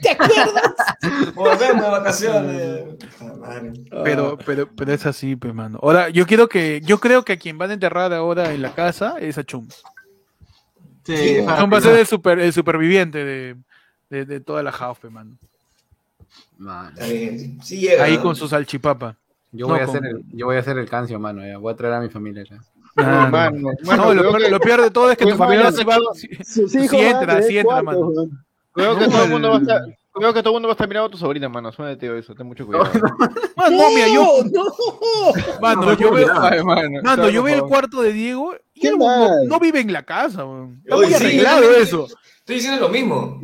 ¿Te 0.01 0.09
acuerdas? 0.09 0.73
Volvemos 1.35 1.83
de 1.83 1.89
vacaciones. 1.91 2.83
Pero, 4.03 4.37
pero, 4.45 4.69
pero 4.75 4.93
es 4.93 5.05
así, 5.05 5.35
pues, 5.35 5.53
mano. 5.53 5.79
Ahora, 5.81 6.09
yo 6.09 6.25
quiero 6.25 6.47
que, 6.47 6.81
yo 6.83 6.99
creo 6.99 7.23
que 7.23 7.33
a 7.33 7.37
quien 7.37 7.57
van 7.57 7.71
a 7.71 7.73
enterrar 7.73 8.13
ahora 8.13 8.53
en 8.53 8.61
la 8.61 8.73
casa 8.73 9.15
es 9.19 9.37
a 9.37 9.43
Chum. 9.43 9.67
Sí. 11.05 11.37
Chum 11.57 11.73
va 11.73 11.77
a 11.77 11.81
ser 11.81 11.97
el, 11.99 12.07
super, 12.07 12.39
el 12.39 12.53
superviviente 12.53 13.23
de, 13.25 13.55
de, 14.09 14.25
de 14.25 14.39
toda 14.39 14.63
la 14.63 14.71
house, 14.71 14.97
pues, 15.01 15.11
mano. 15.11 15.37
Man. 16.57 16.93
Sí 17.61 17.79
llega. 17.79 18.03
Ahí 18.03 18.17
¿no? 18.17 18.23
con 18.23 18.35
su 18.35 18.47
salchipapa. 18.47 19.15
Yo, 19.51 19.67
No, 19.67 19.73
voy 19.73 19.81
a 19.81 19.85
con- 19.85 19.97
hacer 19.97 20.09
el, 20.09 20.23
yo 20.31 20.45
voy 20.47 20.55
a 20.55 20.59
hacer 20.59 20.77
el 20.77 20.89
cancio, 20.89 21.19
mano. 21.19 21.45
Ya. 21.45 21.57
Voy 21.57 21.71
a 21.73 21.75
traer 21.75 21.93
a 21.95 21.99
mi 22.01 22.09
familia. 22.09 22.43
ya. 22.49 22.57
Ah, 22.95 23.25
no. 23.25 23.31
mano, 23.31 23.59
No, 23.59 23.87
mano, 23.87 24.13
lo, 24.13 24.21
peor, 24.31 24.41
que- 24.43 24.49
lo 24.51 24.59
peor 24.59 24.81
de 24.81 24.91
todo 24.91 25.11
es 25.11 25.17
que 25.17 25.25
tu 25.25 25.35
familia 25.35 25.65
mano, 25.65 25.77
sí 25.77 25.83
va, 25.83 25.97
van 25.97 27.03
a 27.03 27.09
entra, 27.09 27.41
sí 27.41 27.57
entra, 27.57 27.81
mano. 27.83 28.11
Creo 28.71 28.97
que 28.97 29.05
No, 29.05 29.11
todo 29.11 29.23
el 29.23 29.29
mundo 29.31 29.49
va 29.49 29.57
a 29.57 29.59
estar, 29.61 29.81
creo 30.13 30.33
que 30.33 30.41
todo 30.43 30.49
el 30.51 30.55
mundo 30.55 30.67
va 30.67 30.71
a 30.71 30.75
estar 30.75 30.87
mirando 30.87 31.07
a 31.07 31.11
tu 31.11 31.17
sobrina, 31.17 31.49
mano. 31.49 31.71
Suena 31.71 31.97
tío 31.97 32.15
eso, 32.15 32.33
ten 32.35 32.45
mucho 32.47 32.65
cuidado. 32.65 32.85
Mano, 33.55 33.77
no, 33.77 33.89
mira, 33.93 34.07
yo, 34.07 34.43
no. 34.51 35.59
mano, 35.61 35.81
No, 35.85 35.93
yo 35.97 36.09
no, 36.09 36.15
veo, 36.15 36.27
no. 36.33 36.41
Ay, 36.43 36.63
mano, 36.63 37.29
yo 37.29 37.43
veo 37.43 37.55
el 37.55 37.63
cuarto 37.63 38.01
de 38.01 38.13
Diego 38.13 38.55
y 38.73 38.81
¿Qué 38.81 38.87
él 38.89 38.97
no, 38.97 39.43
no 39.45 39.59
vive 39.59 39.79
en 39.79 39.93
la 39.93 40.03
casa, 40.03 40.45
weón. 40.45 40.81
Está 40.83 40.95
muy 40.95 41.07
sí, 41.07 41.13
arreglado 41.15 41.71
eso. 41.75 42.07
Estoy 42.39 42.55
diciendo 42.55 42.79
lo 42.81 42.89
mismo. 42.89 43.41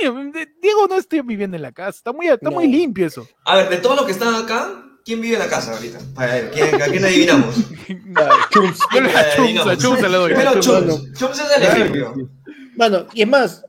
Diego 0.62 0.86
no 0.88 0.96
está 0.96 1.22
viviendo 1.22 1.56
en 1.56 1.62
la 1.62 1.72
casa, 1.72 1.90
está 1.98 2.12
muy, 2.12 2.26
está 2.28 2.50
No. 2.50 2.56
muy 2.56 2.66
limpio 2.68 3.06
eso. 3.06 3.26
A 3.44 3.56
ver, 3.56 3.68
de 3.70 3.76
todos 3.78 3.96
los 3.96 4.06
que 4.06 4.12
están 4.12 4.34
acá, 4.34 4.84
¿quién 5.04 5.20
vive 5.20 5.34
en 5.34 5.40
la 5.40 5.48
casa 5.48 5.72
ahorita? 5.74 5.98
A 6.16 6.26
ver, 6.26 6.50
¿quién, 6.52 6.82
¿a 6.82 6.84
quién 6.86 7.04
adivinamos? 7.04 7.54
Yo 8.94 9.00
le 9.00 9.10
a 9.10 9.36
Chums, 9.36 9.66
a 9.66 9.76
Chums 9.76 10.02
le 10.02 10.08
doy. 10.08 10.30
Primero 10.32 10.50
a 10.50 10.60
Chums. 10.60 10.86
Chums. 10.86 11.12
Chums 11.18 11.40
es 11.40 11.56
el 11.56 11.62
ejemplo. 11.62 12.14
Mano, 12.76 13.06
y 13.12 13.22
es 13.22 13.28
más, 13.28 13.64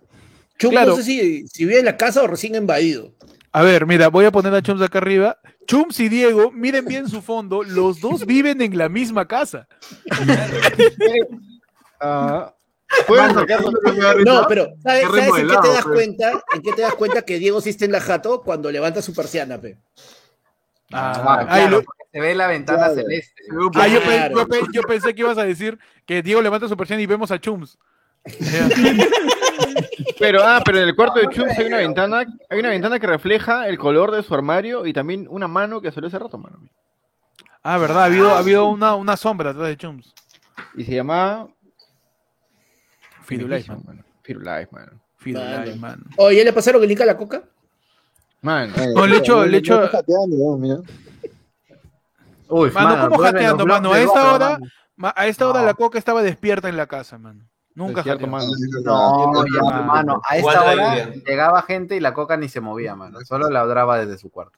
Chum 0.57 0.71
Claro. 0.71 0.91
no 0.91 0.95
sé 0.97 1.03
si, 1.03 1.47
si 1.47 1.65
vive 1.65 1.79
en 1.79 1.85
la 1.85 1.97
casa 1.97 2.21
o 2.23 2.27
recién 2.27 2.55
invadido. 2.55 3.13
A 3.51 3.63
ver, 3.63 3.87
mira, 3.87 4.09
voy 4.09 4.25
a 4.25 4.31
poner 4.31 4.53
a 4.53 4.61
Chums 4.61 4.81
acá 4.81 4.99
arriba. 4.99 5.39
Chums 5.67 5.99
y 5.99 6.09
Diego, 6.09 6.51
miren 6.51 6.85
bien 6.85 7.07
su 7.09 7.21
fondo, 7.21 7.63
los 7.63 7.99
dos 8.01 8.25
viven 8.25 8.61
en 8.61 8.77
la 8.77 8.89
misma 8.89 9.27
casa. 9.27 9.67
Ah, 12.01 12.53
No, 14.25 14.45
pero 14.47 14.67
¿sabes, 14.83 15.03
en 15.03 15.47
qué 15.47 15.57
te 15.61 15.67
das 15.67 15.83
pues. 15.83 15.95
cuenta? 15.95 16.31
¿En 16.53 16.61
qué 16.61 16.71
te 16.73 16.81
das 16.81 16.93
cuenta 16.95 17.21
que 17.23 17.39
Diego 17.39 17.61
sí 17.61 17.69
está 17.69 17.85
en 17.85 17.91
la 17.91 17.99
jato 18.01 18.41
cuando 18.41 18.71
levanta 18.71 19.01
su 19.01 19.13
persiana, 19.13 19.59
pe? 19.59 19.77
Ah, 20.91 21.13
Ah, 21.41 21.45
claro, 21.45 21.83
se 22.11 22.19
ve 22.19 22.33
la 22.33 22.47
ventana 22.47 22.85
Claro. 22.87 22.95
celeste. 22.95 23.43
Ah, 23.75 23.87
yo, 23.87 23.99
pe- 23.99 24.05
Claro. 24.05 24.35
yo 24.37 24.47
pe- 24.47 24.61
yo 24.73 24.81
pensé 24.83 25.13
que 25.13 25.21
ibas 25.21 25.37
a 25.37 25.43
decir 25.43 25.77
que 26.05 26.21
Diego 26.23 26.41
levanta 26.41 26.67
su 26.67 26.75
persiana 26.75 27.01
y 27.01 27.05
vemos 27.05 27.29
a 27.31 27.39
Chums. 27.39 27.77
Pero, 30.19 30.43
ah, 30.43 30.61
pero 30.65 30.79
en 30.79 30.89
el 30.89 30.95
cuarto 30.95 31.19
de 31.19 31.27
Chums 31.29 31.57
hay 31.57 31.65
una 31.67 31.77
ventana, 31.77 32.25
hay 32.49 32.59
una 32.59 32.69
ventana 32.69 32.99
que 32.99 33.07
refleja 33.07 33.67
el 33.67 33.77
color 33.77 34.11
de 34.11 34.23
su 34.23 34.33
armario 34.33 34.85
y 34.85 34.93
también 34.93 35.27
una 35.29 35.47
mano 35.47 35.81
que 35.81 35.91
salió 35.91 36.07
hace 36.07 36.19
rato, 36.19 36.37
mano. 36.37 36.59
Ah, 37.63 37.77
verdad, 37.77 38.01
ha 38.03 38.05
habido, 38.05 38.29
ha 38.31 38.39
habido 38.39 38.67
una, 38.67 38.95
una 38.95 39.15
sombra 39.17 39.51
atrás 39.51 39.67
de 39.67 39.77
Chums. 39.77 40.13
Y 40.75 40.83
se 40.83 40.93
llama 40.95 41.47
Firulais, 43.29 43.67
man. 43.67 43.81
mano. 43.85 44.03
Firulais, 44.23 44.71
mano. 44.71 44.91
Firulais, 45.17 45.77
man. 45.79 46.03
Oye, 46.17 46.37
¿ya 46.37 46.43
le 46.43 46.53
pasaron 46.53 46.81
el 46.83 46.89
link 46.89 47.01
a 47.01 47.05
la 47.05 47.15
coca? 47.17 47.43
Mano. 48.41 48.73
No, 48.95 49.05
le 49.07 49.17
echo- 49.17 49.37
no, 49.37 49.45
le 49.45 49.57
echo- 49.57 49.77
no 49.79 49.85
está 49.85 49.97
jateando, 49.97 50.35
no, 50.37 50.57
mira. 50.57 50.77
Uy, 52.47 52.71
Mano, 52.71 53.03
¿cómo 53.09 53.17
duerme 53.17 53.39
jateando, 53.39 53.65
mano? 53.65 53.91
A 53.93 53.99
esta 53.99 54.33
hora, 54.33 54.49
mano. 54.51 54.65
ma- 54.95 55.13
a 55.15 55.27
esta 55.27 55.47
hora 55.47 55.59
No. 55.61 55.65
la 55.67 55.73
coca 55.75 55.97
estaba 55.99 56.23
despierta 56.23 56.67
en 56.69 56.77
la 56.77 56.87
casa, 56.87 57.17
mano. 57.17 57.45
Nunca 57.75 58.01
jateó. 58.03 58.27
mano. 58.27 58.45
No, 58.83 59.45
ya, 59.45 59.61
mano. 59.61 59.83
mano. 59.83 60.21
A 60.27 60.37
esta 60.37 60.63
hora 60.63 61.13
llegaba 61.25 61.61
gente 61.61 61.95
y 61.95 61.99
la 61.99 62.13
coca 62.13 62.35
ni 62.37 62.49
se 62.49 62.59
movía, 62.59 62.95
mano. 62.95 63.19
Solo 63.25 63.49
ladraba 63.49 63.99
desde 63.99 64.17
su 64.17 64.29
cuarto. 64.31 64.57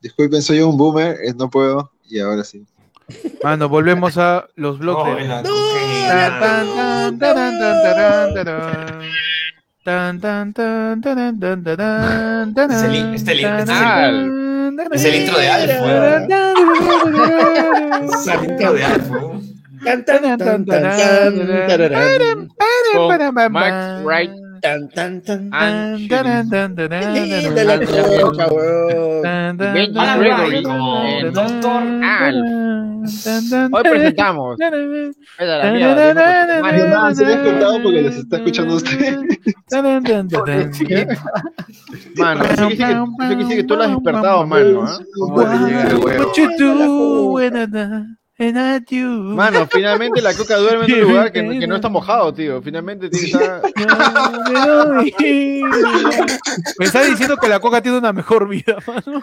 Disculpen, 0.00 0.42
soy 0.42 0.60
un 0.60 0.76
boomer, 0.76 1.16
eh, 1.24 1.34
no 1.34 1.50
puedo. 1.50 1.90
Y 2.04 2.20
ahora 2.20 2.44
sí. 2.44 2.64
Mano, 3.42 3.68
volvemos 3.68 4.18
a 4.18 4.46
los 4.56 4.78
blogs 4.78 5.04
No, 5.08 5.14
de... 5.14 5.22
Es 12.74 12.82
el 12.82 12.94
in- 12.96 13.14
este 13.14 13.32
el 13.32 13.40
in- 13.40 13.46
este 13.46 13.62
es 13.62 13.68
el- 13.68 13.74
tarán, 13.76 14.76
Es 14.92 15.04
el 15.04 15.14
intro 15.14 15.38
de 15.38 15.48
Alf. 15.48 15.70
Es 18.12 18.26
el 18.26 18.44
intro 18.50 18.72
de 18.72 18.84
Alf, 18.84 19.10
Max 23.50 24.04
Wright. 24.04 24.30
Tan, 24.60 24.88
tan, 24.88 25.22
la 27.64 27.78
coca, 28.20 28.46
weón. 28.48 29.22
Gregory, 30.18 30.62
el. 30.62 31.32
Tan, 31.32 31.60
tan, 33.50 33.70
Hoy 33.72 33.82
presentamos. 33.82 34.56
Mario. 36.60 37.14
Se 37.14 37.24
porque 37.82 38.02
les 38.02 38.16
está 38.16 38.36
escuchando 38.36 38.74
a 38.74 38.76
usted. 38.76 39.18
Mano, 42.16 42.44
quiere 42.68 43.36
decir 43.36 43.56
que, 43.56 43.64
tú 43.64 43.76
lo 43.76 43.82
has 43.82 43.90
despertado, 43.90 44.46
mano. 44.46 44.82
¿ah? 44.82 44.98
¿Cómo 45.18 45.42
te 45.42 45.58
llega 45.58 45.82
el 45.82 45.88
Mano, 49.34 49.66
finalmente 49.70 50.20
la 50.20 50.34
coca 50.34 50.56
duerme 50.56 50.84
en 50.86 50.92
un 50.94 51.00
lugar 51.10 51.32
que, 51.32 51.58
que 51.58 51.66
no 51.66 51.76
está 51.76 51.88
mojado, 51.88 52.34
tío. 52.34 52.60
Finalmente 52.60 53.08
tiene 53.08 53.30
que 53.30 53.32
estar. 53.32 53.62
Me 56.78 56.86
está 56.86 57.02
diciendo 57.02 57.36
que 57.36 57.48
la 57.48 57.60
coca 57.60 57.80
tiene 57.82 57.98
una 57.98 58.12
mejor 58.12 58.48
vida, 58.48 58.76
mano. 58.86 59.20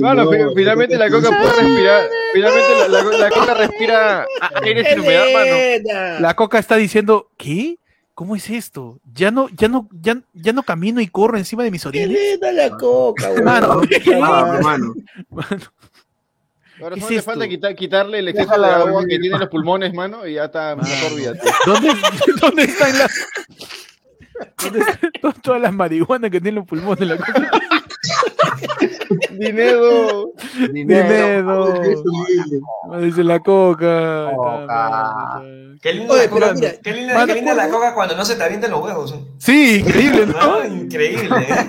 Mano, 0.00 0.24
no, 0.24 0.30
fi- 0.30 0.54
finalmente 0.54 0.96
la 0.96 1.10
coca 1.10 1.28
puede 1.28 1.62
respirar. 1.62 2.08
Finalmente 2.32 2.68
la, 2.78 2.88
la- 2.88 3.18
la 3.18 3.30
coca 3.30 3.54
respira 3.54 4.20
a- 4.40 4.50
aire 4.62 4.84
sin 4.84 5.00
humedad, 5.00 5.24
mano. 5.32 6.20
La 6.20 6.34
coca 6.34 6.58
está 6.58 6.76
diciendo, 6.76 7.28
¿qué? 7.36 7.78
¿Cómo 8.14 8.36
es 8.36 8.50
esto? 8.50 8.98
Ya 9.14 9.30
no, 9.30 9.48
ya 9.56 9.68
no, 9.68 9.88
ya, 9.92 10.18
ya 10.34 10.52
no 10.52 10.62
camino 10.62 11.00
y 11.00 11.08
corro 11.08 11.38
encima 11.38 11.64
de 11.64 11.70
mis 11.70 11.84
linda 11.86 12.52
la 12.52 12.70
coca, 12.76 13.30
weón. 13.30 13.44
Mano, 13.44 13.80
Ah, 14.22 14.52
hermano. 14.56 14.94
Mano, 15.30 15.60
Ahora 16.82 16.94
¿Qué 16.94 17.00
solo 17.02 17.14
le 17.16 17.22
falta 17.22 17.48
quitar, 17.48 17.74
quitarle 17.74 18.18
el 18.20 18.28
exceso 18.28 18.60
de 18.60 18.66
agua 18.66 18.90
dormir. 18.90 19.08
que 19.08 19.18
tiene 19.18 19.34
en 19.36 19.40
los 19.40 19.50
pulmones, 19.50 19.94
mano, 19.94 20.26
y 20.26 20.34
ya 20.34 20.44
está 20.44 20.76
mejor 20.76 21.16
vida. 21.16 21.34
¿Dónde, 21.66 21.92
¿Dónde 22.40 22.62
están 22.64 22.98
las... 22.98 23.26
¿Dónde 24.62 24.80
están 24.80 25.32
todas 25.42 25.60
las 25.60 25.72
marihuanas 25.72 26.30
que 26.30 26.40
tienen 26.40 26.56
los 26.56 26.66
pulmones 26.66 27.06
la 27.06 27.16
coca? 27.16 27.50
Dinero. 29.30 30.32
Dinero. 30.72 31.74
Dice 33.00 33.24
la 33.24 33.40
coca. 33.40 34.30
Coca. 34.34 35.42
Qué 35.82 35.94
linda, 35.94 36.14
Oye, 36.14 36.24
la 36.24 36.30
coca, 36.30 36.46
pero 36.46 36.54
mira, 36.54 36.72
qué 36.82 36.92
linda, 36.92 37.14
mano, 37.14 37.26
qué 37.26 37.34
linda 37.34 37.54
la 37.54 37.68
coca 37.68 37.94
cuando 37.94 38.16
no 38.16 38.24
se 38.24 38.36
te 38.36 38.42
avientan 38.42 38.70
los 38.70 38.82
huevos. 38.82 39.12
¿eh? 39.12 39.24
Sí, 39.38 39.80
increíble, 39.80 40.26
¿no? 40.26 40.38
No, 40.38 40.64
increíble. 40.66 41.36
¿eh? 41.40 41.66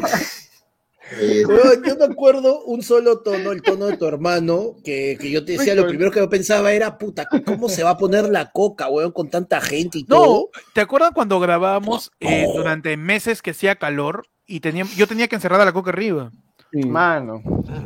Eh, 1.19 1.43
yo 1.85 1.95
me 1.97 2.05
acuerdo 2.05 2.63
un 2.63 2.81
solo 2.83 3.19
tono, 3.19 3.51
el 3.51 3.61
tono 3.61 3.85
de 3.87 3.97
tu 3.97 4.05
hermano, 4.05 4.75
que, 4.83 5.17
que 5.19 5.29
yo 5.31 5.43
te 5.45 5.53
decía, 5.53 5.75
lo 5.75 5.87
primero 5.87 6.11
que 6.11 6.19
yo 6.19 6.29
pensaba 6.29 6.71
era, 6.71 6.97
puta, 6.97 7.25
¿cómo 7.45 7.69
se 7.69 7.83
va 7.83 7.91
a 7.91 7.97
poner 7.97 8.29
la 8.29 8.51
coca, 8.51 8.87
weón, 8.89 9.11
con 9.11 9.29
tanta 9.29 9.59
gente 9.61 9.99
y 9.99 10.03
No, 10.03 10.15
todo? 10.15 10.49
¿te 10.73 10.81
acuerdas 10.81 11.11
cuando 11.13 11.39
grabábamos 11.39 12.11
eh, 12.19 12.47
durante 12.55 12.95
meses 12.97 13.41
que 13.41 13.51
hacía 13.51 13.75
calor 13.75 14.25
y 14.45 14.59
tenía, 14.59 14.85
yo 14.95 15.07
tenía 15.07 15.27
que 15.27 15.35
encerrar 15.35 15.63
la 15.65 15.73
coca 15.73 15.89
arriba? 15.91 16.31
Mano. 16.73 17.41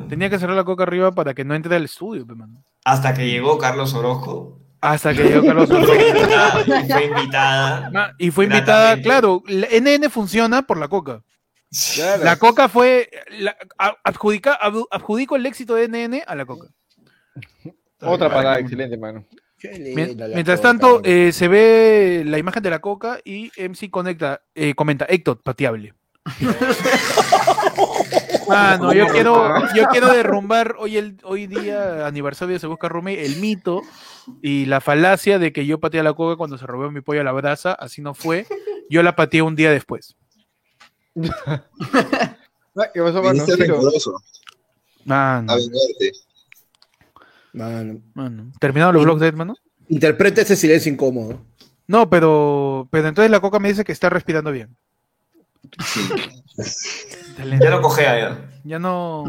Tenía 0.09 0.29
que 0.29 0.35
encerrar 0.35 0.55
la 0.55 0.63
coca 0.63 0.83
arriba 0.83 1.11
para 1.11 1.33
que 1.33 1.43
no 1.43 1.55
entre 1.55 1.75
al 1.75 1.85
estudio, 1.85 2.25
mano. 2.27 2.63
Hasta 2.83 3.13
que 3.15 3.27
llegó 3.27 3.57
Carlos 3.57 3.93
Orozco. 3.95 4.59
Hasta 4.81 5.11
que 5.15 5.23
llegó 5.23 5.43
Carlos 5.43 5.67
Y 5.69 5.73
Orozco. 5.73 5.93
fue 5.93 6.07
invitada. 6.09 6.61
y 6.77 6.85
fue 6.91 7.05
invitada. 7.05 8.13
Y 8.19 8.31
fue 8.31 8.45
invitada, 8.45 9.01
claro, 9.01 9.41
la 9.47 9.67
NN 9.71 10.09
funciona 10.11 10.61
por 10.61 10.77
la 10.77 10.87
coca. 10.87 11.23
Claro. 11.95 12.23
La 12.23 12.37
coca 12.37 12.69
fue, 12.69 13.09
la- 13.29 13.57
adjudica, 14.03 14.57
adjudico 14.91 15.35
el 15.35 15.45
éxito 15.45 15.75
de 15.75 15.87
NN 15.87 16.23
a 16.25 16.35
la 16.35 16.45
coca. 16.45 16.67
Otra 18.01 18.29
parada, 18.29 18.59
excelente, 18.59 18.97
mano. 18.97 19.25
Mientras 19.95 20.59
coca, 20.59 20.61
tanto, 20.61 21.01
eh, 21.03 21.31
se 21.31 21.47
ve 21.47 22.23
la 22.25 22.37
imagen 22.37 22.61
de 22.61 22.69
la 22.69 22.79
coca 22.79 23.19
y 23.23 23.51
MC 23.57 23.89
conecta, 23.89 24.41
eh, 24.53 24.75
comenta, 24.75 25.05
Ectot, 25.09 25.41
pateable. 25.41 25.93
Mano, 28.47 28.93
yo 28.93 29.07
quiero, 29.11 29.73
yo 29.73 29.85
quiero 29.87 30.11
derrumbar 30.13 30.75
hoy, 30.77 30.97
el, 30.97 31.17
hoy 31.23 31.47
día, 31.47 32.05
aniversario 32.05 32.53
de 32.53 32.59
Se 32.59 32.67
Busca 32.67 32.89
Rumi, 32.89 33.13
el 33.13 33.37
mito 33.37 33.81
y 34.41 34.65
la 34.65 34.81
falacia 34.81 35.39
de 35.39 35.51
que 35.51 35.65
yo 35.65 35.79
pateé 35.79 36.01
a 36.01 36.03
la 36.03 36.13
coca 36.13 36.35
cuando 36.35 36.57
se 36.57 36.65
robó 36.65 36.89
mi 36.91 37.01
pollo 37.01 37.21
a 37.21 37.23
la 37.23 37.31
brasa. 37.31 37.73
Así 37.73 38.01
no 38.01 38.13
fue. 38.13 38.45
Yo 38.89 39.03
la 39.03 39.15
pateé 39.15 39.41
un 39.41 39.55
día 39.55 39.71
después. 39.71 40.15
Ah, 42.77 42.89
¿Qué 42.93 43.01
pasó, 43.01 43.21
mano? 43.21 43.31
viniste 43.31 43.53
Ciro? 43.55 43.75
rencoroso 43.75 44.21
Mano, 45.05 45.51
a 45.51 45.55
vengarte. 45.55 46.11
Mano, 47.53 48.01
mano. 48.13 48.51
¿Terminaron 48.59 48.95
los 48.95 49.03
vlogs 49.05 49.21
de 49.21 49.27
hermano? 49.27 49.55
Interpreta 49.87 50.41
ese 50.41 50.55
silencio 50.55 50.91
incómodo. 50.91 51.39
No, 51.87 52.09
pero, 52.09 52.87
pero 52.91 53.07
entonces 53.07 53.31
la 53.31 53.39
coca 53.39 53.59
me 53.59 53.69
dice 53.69 53.83
que 53.85 53.91
está 53.93 54.09
respirando 54.09 54.51
bien. 54.51 54.75
Excelente. 56.57 57.63
Ya 57.63 57.71
lo 57.71 57.81
cogea 57.81 58.19
ya. 58.19 58.51
Ya 58.63 58.79
no. 58.79 59.23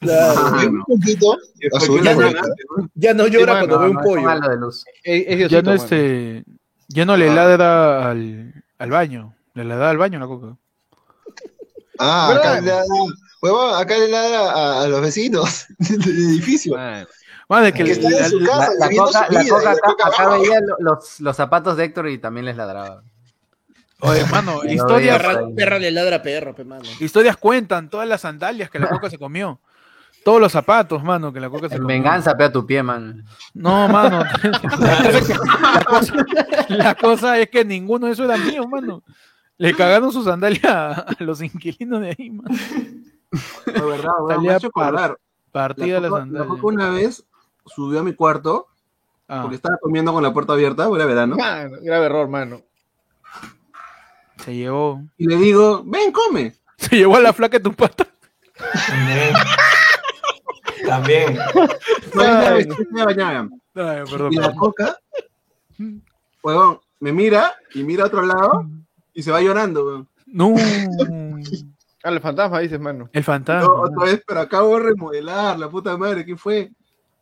Claro. 0.00 0.56
Ya 2.02 2.12
no- 2.14 2.18
¿verdad? 2.18 2.42
Ya 2.94 3.14
no 3.14 3.26
llora 3.28 3.58
cuando 3.60 3.78
ve 3.78 3.86
un 3.88 3.94
No, 3.94 4.02
pollo. 4.02 4.28
de 4.50 4.56
luz. 4.56 4.84
Ya 5.48 5.62
no 5.62 5.72
este. 5.72 6.44
Ya 6.88 7.04
no 7.06 7.16
le 7.16 7.32
ladra 7.32 8.10
al, 8.10 8.64
al 8.78 8.90
baño. 8.90 9.34
Le 9.54 9.64
ladra 9.64 9.90
al 9.90 9.98
baño 9.98 10.18
la 10.18 10.26
coca. 10.26 10.56
Ah, 11.98 12.26
¿Verdad? 12.30 12.52
acá 12.52 12.60
le 12.60 12.66
ladra, 12.66 12.84
huevón, 13.42 13.80
acá 13.80 13.98
le 13.98 14.08
ladra 14.08 14.50
a, 14.50 14.82
a 14.82 14.88
los 14.88 15.00
vecinos 15.00 15.66
del 15.78 16.00
edificio. 16.02 16.74
Mano. 16.76 17.06
Madre 17.48 17.72
que, 17.72 17.94
su 17.94 18.00
la- 18.00 18.18
casa. 18.18 18.30
La, 18.78 18.88
la 18.88 18.96
coca, 18.96 19.26
la 19.30 20.06
acá, 20.06 20.28
veía 20.38 20.60
lo- 20.60 20.76
los, 20.78 21.20
los 21.20 21.36
zapatos 21.36 21.76
de 21.76 21.84
Héctor 21.84 22.08
y 22.08 22.18
también 22.18 22.46
les 22.46 22.56
ladraba. 22.56 23.02
Oye, 24.00 24.24
mano, 24.30 24.64
historias. 24.64 25.18
Perra, 25.18 25.40
perra 25.54 25.78
le 25.78 25.90
ladra 25.90 26.16
a 26.16 26.22
perro, 26.22 26.54
pe, 26.54 26.64
mano. 26.64 26.82
historias 27.00 27.36
cuentan 27.36 27.90
todas 27.90 28.08
las 28.08 28.22
sandalias 28.22 28.70
que 28.70 28.78
la 28.78 28.88
coca 28.88 29.10
se 29.10 29.18
comió. 29.18 29.60
Todos 30.24 30.40
los 30.40 30.52
zapatos, 30.52 31.02
mano, 31.02 31.32
que 31.32 31.40
la 31.40 31.50
coca 31.50 31.68
se 31.68 31.74
En 31.74 31.82
comió. 31.82 31.96
venganza, 31.96 32.36
pega 32.36 32.52
tu 32.52 32.64
pie, 32.64 32.80
man. 32.82 33.24
No, 33.54 33.88
mano. 33.88 34.22
La 34.78 35.84
cosa, 35.84 36.14
es 36.14 36.64
que- 36.66 36.74
la 36.74 36.94
cosa- 36.94 37.38
es 37.38 37.50
que 37.50 37.64
ninguno 37.64 38.06
de 38.06 38.12
esos 38.12 38.24
era 38.26 38.36
mío, 38.38 38.66
mano. 38.68 39.02
Le 39.62 39.74
cagaron 39.74 40.12
su 40.12 40.24
sandalia 40.24 40.90
a, 40.90 41.16
los 41.20 41.40
inquilinos 41.40 42.00
de 42.00 42.16
ahí, 42.18 42.30
mano. 42.30 42.56
De 43.66 43.80
verdad, 43.80 44.12
weón, 44.20 44.42
me 44.42 44.52
ha 44.52 44.56
hecho. 44.56 44.70
Partida 45.52 46.00
la, 46.00 46.08
La 46.08 46.18
sandalia. 46.18 46.54
Una 46.62 46.90
vez 46.90 47.24
subió 47.66 48.00
a 48.00 48.02
mi 48.02 48.14
cuarto 48.14 48.68
Ah, 49.34 49.40
porque 49.40 49.56
estaba 49.56 49.78
comiendo 49.80 50.12
con 50.12 50.22
la 50.22 50.30
puerta 50.30 50.52
abierta, 50.52 50.86
era 50.94 51.06
verano. 51.06 51.36
Mano, 51.36 51.78
grave 51.80 52.04
error, 52.04 52.28
mano. 52.28 52.60
se 54.44 54.54
llevó. 54.54 55.02
Y 55.16 55.26
le 55.26 55.36
digo, 55.36 55.82
ven, 55.86 56.12
come. 56.12 56.52
Se 56.76 56.96
llevó 56.96 57.16
a 57.16 57.20
la 57.20 57.32
flaca 57.32 57.56
de 57.56 57.64
tu 57.64 57.72
pata. 57.72 58.06
También. 60.86 61.38
No, 62.14 62.24
me 62.90 63.04
bañaba. 63.06 63.48
Ay, 63.74 64.02
perdón. 64.10 64.34
Y 64.34 64.36
la 64.36 64.54
coca, 64.54 64.98
huevón, 66.42 66.80
me 67.00 67.10
mira 67.10 67.54
y 67.72 67.84
mira 67.84 68.04
a 68.04 68.06
otro 68.08 68.20
lado 68.20 68.66
y 69.14 69.22
se 69.22 69.30
va 69.30 69.40
llorando, 69.40 69.84
weón. 69.86 70.08
No. 70.26 70.54
Ah, 72.04 72.08
el 72.10 72.20
fantasma 72.20 72.58
dices, 72.60 72.80
mano. 72.80 73.08
El 73.12 73.22
fantasma. 73.22 73.62
No, 73.68 73.82
otra 73.82 74.04
vez, 74.06 74.22
pero 74.26 74.40
acabo 74.40 74.76
de 74.76 74.82
remodelar, 74.86 75.58
la 75.58 75.68
puta 75.68 75.96
madre, 75.96 76.24
¿qué 76.24 76.36
fue? 76.36 76.70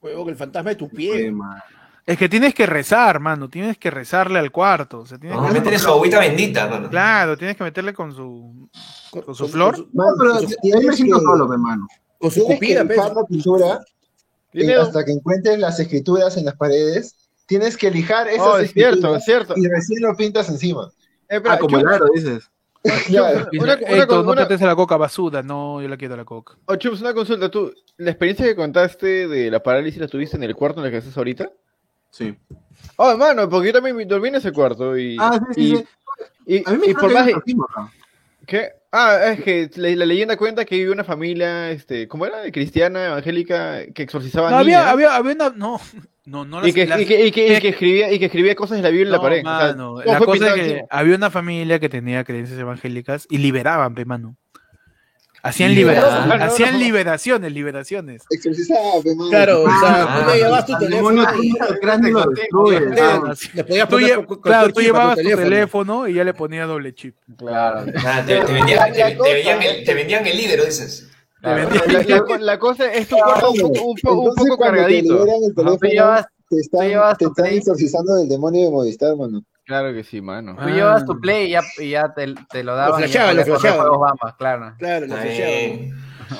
Huevón, 0.00 0.28
el 0.30 0.36
fantasma 0.36 0.70
de 0.70 0.76
tu 0.76 0.88
pie. 0.88 1.30
man. 1.30 1.60
Es 2.06 2.16
que 2.16 2.28
tienes 2.30 2.54
que 2.54 2.64
rezar, 2.64 3.20
mano. 3.20 3.48
Tienes 3.50 3.76
que 3.76 3.90
rezarle 3.90 4.38
al 4.38 4.50
cuarto. 4.50 5.00
O 5.00 5.06
sea, 5.06 5.18
tienes 5.18 5.38
No, 5.38 5.46
que 5.46 5.52
métele 5.52 5.78
su 5.78 5.90
agüita 5.90 6.18
bendita, 6.18 6.66
mano. 6.66 6.88
Claro, 6.88 7.36
tienes 7.36 7.56
que 7.56 7.64
meterle 7.64 7.92
con 7.92 8.14
su. 8.14 8.68
Con, 9.10 9.22
¿Con 9.22 9.34
su 9.34 9.48
flor? 9.48 9.86
No, 9.92 10.04
pero 10.18 10.34
ahí 10.36 10.86
me 10.86 10.92
siento 10.94 11.20
solo, 11.20 11.52
hermano. 11.52 11.86
con 12.18 12.30
su 12.30 12.44
cupida, 12.44 12.82
la 12.84 13.24
pintura 13.28 13.80
y 14.52 14.68
hasta 14.72 15.04
que 15.04 15.12
encuentres 15.12 15.58
las 15.58 15.78
escrituras 15.78 16.36
en 16.38 16.46
las 16.46 16.56
paredes. 16.56 17.16
Tienes 17.46 17.76
que 17.76 17.90
lijar 17.90 18.28
esas 18.28 18.46
Oh, 18.46 18.58
es 18.58 18.72
cierto, 18.72 19.16
escrituras 19.16 19.18
es 19.18 19.24
cierto. 19.26 19.54
y 19.56 19.68
recién 19.68 20.02
lo 20.02 20.16
pintas 20.16 20.48
encima. 20.48 20.88
Eh, 21.30 21.36
espera, 21.36 21.54
Ah, 21.54 21.58
como 21.58 21.78
Chups, 21.78 21.88
el 21.88 21.94
aro, 21.94 22.06
dices. 22.14 22.50
Una- 23.10 23.62
una 23.62 23.72
Héctor, 23.74 24.24
no 24.24 24.46
te 24.46 24.58
la 24.58 24.76
coca 24.76 24.96
basura. 24.96 25.42
No, 25.42 25.80
yo 25.80 25.88
la 25.88 25.96
quiero 25.96 26.16
la 26.16 26.24
coca. 26.24 26.56
oh, 26.66 26.76
Chups, 26.76 27.00
una 27.00 27.14
consulta. 27.14 27.50
¿Tú, 27.50 27.72
la 27.96 28.10
experiencia 28.10 28.44
que 28.46 28.56
contaste 28.56 29.26
de 29.28 29.50
la 29.50 29.62
parálisis 29.62 30.00
la 30.00 30.08
tuviste 30.08 30.36
en 30.36 30.42
el 30.42 30.54
cuarto 30.54 30.80
en 30.80 30.86
el 30.86 30.92
que 30.92 30.98
estás 30.98 31.16
ahorita? 31.16 31.50
Sí. 32.10 32.36
Oh, 32.96 33.10
hermano, 33.12 33.48
porque 33.48 33.68
yo 33.68 33.74
también 33.80 34.06
dormí 34.08 34.28
en 34.28 34.34
ese 34.36 34.52
cuarto 34.52 34.98
y... 34.98 35.16
Ah, 35.20 35.40
sí, 35.54 35.54
sí, 35.54 35.60
y, 35.72 35.76
sí. 35.76 35.84
y- 36.46 36.68
A 36.68 36.72
mí 36.72 36.78
me 36.78 36.86
y 36.88 36.94
por 36.94 37.12
más... 37.12 37.28
¿Qué? 38.46 38.70
Ah, 38.90 39.26
es 39.26 39.42
que 39.44 39.70
la, 39.76 39.90
la 39.90 40.06
leyenda 40.06 40.36
cuenta 40.36 40.64
que 40.64 40.74
vive 40.74 40.90
una 40.90 41.04
familia, 41.04 41.70
este, 41.70 42.08
¿cómo 42.08 42.26
era? 42.26 42.40
De 42.40 42.50
cristiana, 42.50 43.06
evangélica, 43.06 43.86
que 43.94 44.02
exorcizaba 44.02 44.50
No, 44.50 44.64
niñas. 44.64 44.86
había, 44.86 44.90
había, 45.12 45.16
había 45.16 45.32
una. 45.34 45.50
No, 45.50 45.80
no, 46.30 46.44
no 46.44 46.60
y, 46.60 46.66
las- 46.66 46.74
que, 46.74 46.86
las- 46.86 47.00
y, 47.00 47.06
que, 47.06 47.26
y, 47.26 47.30
que, 47.32 47.56
y 47.56 47.60
que 47.60 47.68
escribía, 47.68 48.12
y 48.12 48.18
que 48.18 48.26
escribía 48.26 48.54
cosas 48.54 48.76
de 48.78 48.82
la 48.84 48.90
Biblia 48.90 49.06
en 49.06 49.12
la 49.12 49.20
pared. 49.20 49.42
o 49.44 50.02
sea, 50.02 50.12
la 50.12 50.18
cosa 50.18 50.46
es 50.48 50.54
que 50.54 50.84
había 50.88 51.16
una 51.16 51.30
familia 51.30 51.78
que 51.80 51.88
tenía 51.88 52.22
creencias 52.24 52.58
evangélicas 52.58 53.26
y 53.28 53.38
liberaban, 53.38 53.94
pe, 53.94 54.04
mano. 54.04 54.36
Hacían, 55.42 55.74
Liberaban. 55.74 56.24
libera- 56.24 56.34
Ah, 56.34 56.38
no, 56.38 56.44
hacían 56.52 56.72
no. 56.74 56.78
liberaciones, 56.80 57.50
liberaciones. 57.52 58.22
Exorcizaba, 58.28 59.02
pe, 59.02 59.14
mano. 59.14 59.30
Claro, 59.30 59.62
o 59.62 59.66
sea, 59.66 59.80
Ah, 59.82 60.22
tú 60.26 60.30
le 60.30 60.36
llevabas 60.36 60.66
tu 60.66 60.78
teléfono 60.78 61.22
ah. 61.22 61.34
lle- 63.98 64.16
cu- 64.16 64.26
cu- 64.26 64.40
claro, 64.42 64.72
tú 64.72 64.80
llevabas 64.82 65.16
tu 65.18 65.22
teléfono 65.36 66.06
y 66.08 66.12
ya 66.14 66.24
le 66.24 66.34
ponía 66.34 66.66
doble 66.66 66.92
chip. 66.94 67.16
Claro. 67.38 67.86
Ah, 68.06 68.22
te 68.26 69.94
vendían 69.94 70.26
el 70.26 70.36
libro, 70.36 70.64
dices. 70.64 71.09
La, 71.42 71.56
la- 71.56 72.38
la 72.38 72.58
cosa 72.58 72.92
es 72.92 73.08
tu 73.08 73.16
cuarto 73.16 73.50
un 73.52 73.58
poco, 73.60 73.82
un 73.84 73.96
po- 74.02 74.12
un 74.12 74.18
Entonces, 74.18 74.44
poco 74.44 74.56
cuando 74.56 74.76
cargadito. 74.76 75.24
Te 75.24 75.24
teléfono, 75.54 75.78
llevas- 75.90 76.26
te 76.48 76.56
están, 76.56 76.88
llevas 76.88 77.18
te 77.18 77.24
tu 77.24 77.30
están 77.30 77.44
Play. 77.46 77.58
exorcizando 77.58 78.14
del 78.16 78.28
demonio 78.28 78.64
de 78.64 78.70
Movistar, 78.70 79.16
mano. 79.16 79.42
Claro 79.64 79.92
que 79.94 80.02
sí, 80.02 80.20
mano. 80.20 80.56
Ah. 80.58 80.68
Llevas 80.68 81.04
tu 81.06 81.18
play 81.20 81.46
y 81.46 81.50
ya, 81.50 81.60
y 81.78 81.90
ya 81.90 82.12
te, 82.12 82.34
te 82.50 82.64
lo 82.64 82.74
daban. 82.74 83.00
lo 83.02 83.06
flasheaban. 83.06 83.36
juegos 83.44 84.00
Bamba, 84.00 84.36
claro. 84.36 84.74
Claro, 84.78 85.06
lo 85.06 85.14
flasheaba. 85.16 85.94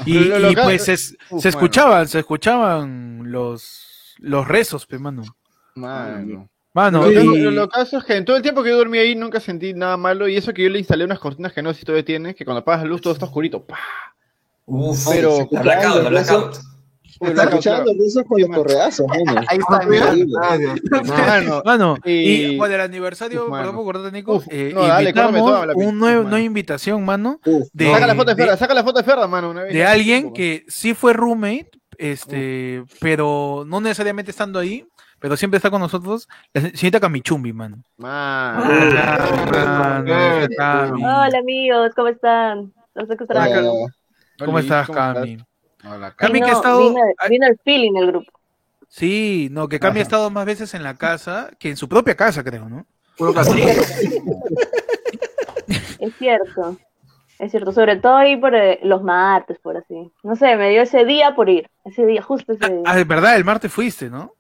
Y, 0.05 0.15
Lo- 0.19 0.39
lo 0.41 0.63
pues 0.63 0.89
es- 0.89 1.17
Uf, 1.31 1.41
se 1.43 1.49
mano. 1.49 1.59
escuchaban, 1.59 2.09
se 2.09 2.19
escuchaban 2.21 3.31
los, 3.31 4.15
los 4.19 4.47
rezos, 4.49 4.87
pe, 4.87 4.99
mano. 4.99 5.23
Mano. 5.75 6.49
Lo, 7.11 7.11
lo- 7.11 7.51
lo 7.51 7.69
caso 7.69 7.99
es 7.99 8.05
que 8.05 8.17
en 8.17 8.25
todo 8.25 8.37
el 8.37 8.43
tiempo 8.43 8.63
que 8.63 8.71
yo 8.71 8.77
dormí 8.79 8.99
ahí 8.99 9.15
nunca 9.17 9.41
sentí 9.41 9.75
nada 9.75 9.97
malo 9.97 10.29
y 10.29 10.37
eso 10.37 10.53
que 10.53 10.63
yo 10.63 10.69
le 10.69 10.79
instalé 10.79 11.05
unas 11.05 11.19
cortinas 11.19 11.53
que 11.53 11.63
no 11.63 11.73
sé 11.73 11.81
si 11.81 11.85
todavía 11.85 12.05
tienes, 12.05 12.37
que 12.37 12.45
cuando 12.45 12.61
apagas 12.61 12.83
la 12.83 12.89
luz 12.89 13.01
todo 13.01 13.13
está 13.13 13.27
oscurito. 13.27 13.65
¡pah! 13.65 13.77
Uf, 14.73 15.09
Pero- 15.09 15.47
blackout, 15.51 16.09
blackout. 16.09 16.55
Está 17.21 17.33
blackout, 17.35 17.53
escuchando 17.53 17.93
con 18.27 18.41
los 18.41 18.49
correazos, 18.57 19.07
mano. 19.09 19.43
Ahí 19.49 19.59
está, 19.59 19.77
Ah, 19.77 20.57
mira. 20.57 21.63
Mano, 21.65 21.97
y, 22.05 22.57
bueno, 22.57 22.75
el 22.77 22.81
aniversario, 22.81 23.51
perdón 23.51 23.75
por 23.75 23.85
cortarte, 23.85 24.11
Nico, 24.17 24.37
Uf, 24.37 24.47
eh, 24.49 24.71
no, 24.73 24.87
dale, 24.87 25.13
toda 25.13 25.29
un 25.75 25.99
mano. 25.99 26.23
nueva 26.23 26.41
invitación, 26.41 27.05
mano, 27.05 27.39
Uf, 27.45 27.69
de, 27.75 27.91
saca 27.93 28.07
la 28.07 28.15
foto 28.15 28.31
de 28.31 28.37
Ferda, 28.37 28.57
saca 28.57 28.73
la 28.73 28.83
foto 28.85 29.01
de 29.01 29.05
Ferda, 29.05 29.27
mano. 29.27 29.51
Una 29.51 29.65
vez. 29.65 29.75
de 29.75 29.85
alguien 29.85 30.33
que 30.33 30.65
sí 30.69 30.95
fue 30.95 31.13
roommate, 31.13 31.71
este, 31.99 32.85
pero 33.01 33.65
no 33.67 33.81
necesariamente 33.83 34.31
estando 34.31 34.59
ahí, 34.59 34.87
pero 35.19 35.37
siempre 35.37 35.57
está 35.59 35.71
con 35.71 35.81
nosotros, 35.83 36.27
la 36.55 36.63
señorita 36.63 37.01
Camichumbi, 37.01 37.53
mano. 37.53 37.83
Cami. 40.57 41.03
Hola 41.05 41.39
amigos, 41.39 41.91
¿cómo 41.95 42.09
están? 42.09 42.73
No 42.95 43.07
sé 43.07 43.17
qué 43.19 43.27
¿Cómo 44.45 44.59
estás, 44.59 44.89
Cami? 44.91 45.39
Hola, 45.89 46.13
Cami, 46.13 46.33
Vino- 46.35 46.47
que 46.47 46.53
ha 46.53 46.55
estado... 46.57 46.81
Vino, 46.81 47.01
vino 47.29 47.47
el 47.47 47.59
feeling 47.65 47.97
el 47.97 48.07
grupo. 48.09 48.33
Sí, 48.89 49.49
no, 49.51 49.69
que 49.69 49.79
Cami 49.81 50.01
ha 50.01 50.03
estado 50.03 50.31
más 50.31 50.45
veces 50.47 50.75
en 50.75 50.83
la 50.83 50.95
casa 50.95 51.51
que 51.59 51.71
en 51.71 51.77
su 51.77 51.89
propia 51.89 52.15
casa, 52.17 52.43
creo, 52.43 52.69
¿no? 52.69 52.87
Puro. 53.17 53.33
Es 55.99 56.15
cierto. 56.17 56.77
Es 57.39 57.51
cierto, 57.51 57.73
sobre 57.73 57.97
todo 57.97 58.17
ahí 58.17 58.37
por 58.37 58.55
eh, 58.55 58.81
los 58.83 59.03
martes, 59.03 59.59
por 59.59 59.77
así. 59.77 60.11
No 60.23 60.37
sé, 60.37 60.57
me 60.57 60.71
dio 60.71 60.83
ese 60.83 61.05
día 61.05 61.35
por 61.35 61.49
ir. 61.49 61.71
Ese 61.85 62.05
día, 62.07 62.23
justo 62.23 62.53
ese 62.53 62.69
día. 62.69 62.83
Ah, 62.87 62.99
es 62.99 63.07
verdad, 63.07 63.37
el 63.37 63.45
martes 63.45 63.73
fuiste, 63.73 64.11
¿no? 64.11 64.35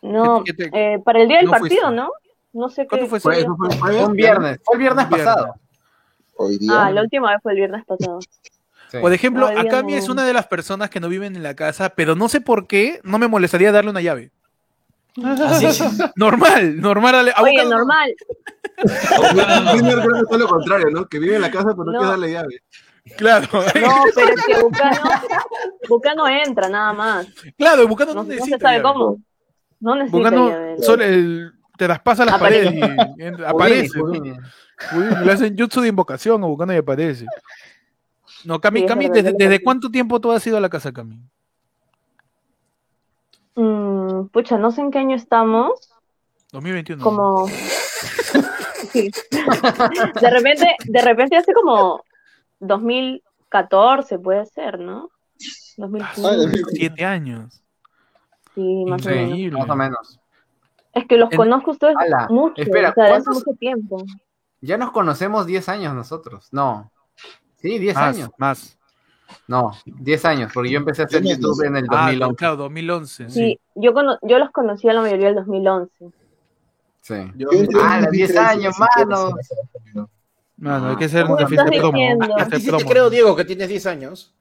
no, 0.00 0.44
¿qué 0.44 0.52
te- 0.52 0.70
eh, 0.72 0.98
para 1.00 1.20
el 1.20 1.28
día 1.28 1.38
del 1.38 1.46
no 1.46 1.50
partido, 1.52 1.82
fuiste? 1.82 1.96
¿no? 1.96 2.10
No 2.52 2.68
sé 2.70 2.82
qué. 2.82 2.88
¿Cuándo 2.88 3.06
fue 3.08 3.20
fue 3.20 3.38
el 3.40 3.46
fue. 3.46 3.76
jueves. 3.78 4.06
Un 4.06 4.12
viernes. 4.12 4.60
Fue 4.64 4.76
el 4.76 4.80
viernes. 4.80 5.06
pasado. 5.06 5.54
Hoy 6.36 6.56
día. 6.58 6.70
Ah, 6.86 6.90
la 6.92 7.02
última 7.02 7.30
vez 7.32 7.40
fue 7.42 7.52
el 7.52 7.58
viernes 7.58 7.84
pasado. 7.84 8.20
Sí. 8.90 8.98
Por 9.00 9.12
ejemplo, 9.12 9.48
Todavía 9.48 9.70
a 9.70 9.74
Cami 9.74 9.92
no. 9.92 9.98
es 9.98 10.08
una 10.08 10.24
de 10.24 10.32
las 10.32 10.46
personas 10.46 10.88
que 10.90 10.98
no 11.00 11.08
viven 11.08 11.36
en 11.36 11.42
la 11.42 11.54
casa, 11.54 11.90
pero 11.90 12.14
no 12.16 12.28
sé 12.28 12.40
por 12.40 12.66
qué 12.66 13.00
no 13.04 13.18
me 13.18 13.28
molestaría 13.28 13.70
darle 13.72 13.90
una 13.90 14.00
llave. 14.00 14.30
Así 15.22 15.66
es. 15.66 15.82
Normal, 16.16 16.80
normal. 16.80 17.32
Oye, 17.42 17.52
Boca 17.52 17.64
no- 17.64 17.70
normal. 17.78 18.14
Que 18.76 20.24
fue 20.28 20.38
lo 20.38 20.48
contrario, 20.48 20.86
¿no? 20.90 21.06
Que 21.06 21.18
vive 21.18 21.36
en 21.36 21.42
la 21.42 21.50
casa 21.50 21.70
pero 21.70 21.84
no, 21.84 21.92
No. 21.92 21.98
quiere 21.98 22.10
darle 22.10 22.32
llave. 22.32 22.62
Claro, 23.16 23.48
No, 23.52 23.62
pero 24.14 24.34
es 24.34 24.44
que 24.44 24.62
Bucano, 24.62 25.00
Bucano 25.88 26.28
entra 26.28 26.68
nada 26.68 26.92
más. 26.92 27.26
claro, 27.56 27.88
Bucano 27.88 28.12
no, 28.12 28.22
No, 28.22 28.22
no 28.24 28.28
necesita 28.28 28.56
se 28.58 28.62
sabe 28.62 28.76
llave. 28.78 28.82
cómo. 28.92 29.18
No 29.80 29.94
necesita 29.96 30.18
Bucano 30.18 30.48
llave. 30.50 30.76
solo 30.82 31.04
el- 31.04 31.52
te 31.78 31.86
traspasa 31.86 32.24
las 32.24 32.34
Aparece. 32.34 32.78
paredes 32.80 33.06
y 33.16 33.22
entra- 33.22 33.48
aparece. 33.50 33.98
¿no? 33.98 34.04
Uy, 34.10 35.24
Le 35.24 35.32
hacen 35.32 35.56
jutsu 35.58 35.80
de 35.80 35.88
invocación 35.88 36.42
a 36.42 36.46
Bucano 36.46 36.74
y 36.74 36.76
aparece. 36.76 37.24
No, 38.44 38.60
Cami, 38.60 38.80
Sí, 38.80 38.86
Cami, 38.86 39.08
¿desde, 39.08 39.30
es 39.30 39.36
desde 39.36 39.62
cuánto 39.62 39.90
tiempo 39.90 40.20
tú 40.20 40.30
has 40.32 40.46
ido 40.46 40.56
a 40.56 40.60
la 40.60 40.68
casa, 40.68 40.92
Cami? 40.92 41.18
Mm, 43.54 44.26
pucha, 44.28 44.58
no 44.58 44.70
sé 44.70 44.80
en 44.82 44.90
qué 44.90 44.98
año 44.98 45.16
estamos. 45.16 45.90
2021. 46.52 47.02
Como. 47.02 47.46
Sí. 48.92 49.10
De 50.20 50.30
repente, 50.30 50.76
de 50.86 51.02
repente 51.02 51.36
hace 51.36 51.52
como 51.52 52.04
2014 52.60 54.18
puede 54.20 54.46
ser, 54.46 54.78
¿no? 54.78 55.10
Ah, 55.40 55.76
2015. 55.76 56.62
Siete 56.72 57.04
años. 57.04 57.60
Sí, 58.54 58.84
más 58.86 59.04
o 59.04 59.10
menos. 59.10 59.28
Increíble. 59.28 59.58
Más 59.58 59.68
o 59.68 59.76
menos. 59.76 60.20
Es 60.94 61.06
que 61.06 61.16
los 61.18 61.30
En- 61.32 61.36
conozco 61.36 61.72
ustedes 61.72 61.96
Ala, 61.98 62.28
mucho, 62.30 62.62
espera, 62.62 62.90
o 62.90 62.94
sea, 62.94 63.04
hace 63.04 63.10
¿cuántos- 63.24 63.34
mucho 63.46 63.58
tiempo. 63.58 64.04
Ya 64.60 64.78
nos 64.78 64.92
conocemos 64.92 65.44
10 65.44 65.68
años 65.68 65.92
nosotros. 65.94 66.48
No. 66.52 66.90
Sí, 67.60 67.78
10 67.78 67.94
Más, 67.94 68.16
años. 68.16 68.30
más. 68.38 68.78
No, 69.46 69.72
10 69.84 70.24
años, 70.24 70.50
porque 70.54 70.70
yo 70.70 70.78
empecé 70.78 71.02
a 71.02 71.04
hacer 71.04 71.20
Diez 71.22 71.36
años. 71.36 71.46
YouTube 71.50 71.66
en 71.66 71.76
el 71.76 71.84
Ah, 71.90 72.06
2011. 72.06 72.36
claro, 72.36 72.56
2011. 72.56 73.28
Sí, 73.28 73.34
Sí. 73.34 73.60
yo, 73.74 73.92
cono- 73.92 74.18
yo 74.22 74.38
los 74.38 74.50
conocí 74.50 74.88
a 74.88 74.92
la 74.94 75.02
mayoría 75.02 75.26
del 75.26 75.34
2011. 75.36 76.10
Sí. 77.02 77.14
Yo 77.36 77.48
Ah, 77.82 78.00
los 78.00 78.10
10 78.10 78.32
2013, 78.32 78.38
años, 78.38 78.74
que 78.96 79.04
mano. 79.06 79.30
no. 79.94 80.10
Mano, 80.56 80.88
hay 80.90 80.96
que 80.96 81.04
hacer 81.04 81.22
¿Cómo 81.22 81.34
una 81.34 81.42
estás 81.44 81.48
fiesta 81.50 81.70
de 81.70 81.78
promo. 81.78 81.92
que 82.36 82.42
A 82.42 82.48
ti 82.48 82.60
sí 82.60 82.70
te 82.76 82.84
creo, 82.84 83.10
Diego, 83.10 83.36
que 83.36 83.44
tienes 83.44 83.68
10 83.68 83.86
años. 83.86 84.34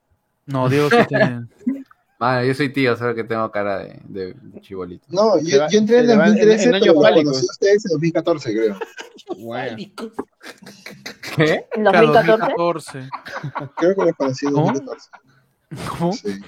No, 0.45 0.67
Diego 0.69 0.89
sí 0.89 0.97
tiene. 1.07 1.45
Mano, 2.19 2.43
yo 2.45 2.53
soy 2.55 2.69
tío, 2.73 2.95
solo 2.97 3.13
que 3.13 3.23
tengo 3.23 3.51
cara 3.51 3.77
de, 3.79 3.99
de 4.07 4.35
chibolito. 4.61 5.05
No, 5.09 5.39
yo, 5.39 5.59
va- 5.59 5.67
yo 5.69 5.77
entré 5.79 5.99
en 5.99 6.07
le 6.07 6.15
va 6.17 6.23
en- 6.27 6.31
2013, 6.33 6.63
en 6.65 6.71
pero 6.71 6.93
conocí 6.95 7.21
a 7.21 7.51
ustedes 7.51 7.85
en 7.85 7.91
2014, 7.91 8.53
creo. 8.53 8.75
Bueno. 9.37 9.77
¿Qué? 11.35 11.65
¿En 11.73 11.83
Claro, 11.83 12.07
2014? 12.13 12.99
2014. 12.99 13.09
Creo 13.75 13.95
que 13.95 14.05
los 14.05 14.15
conocí 14.15 14.45
en 14.47 14.53
¿Cómo? 14.53 14.65
2014. 14.73 15.09
¿Cómo? 15.99 16.13
Sí. 16.13 16.39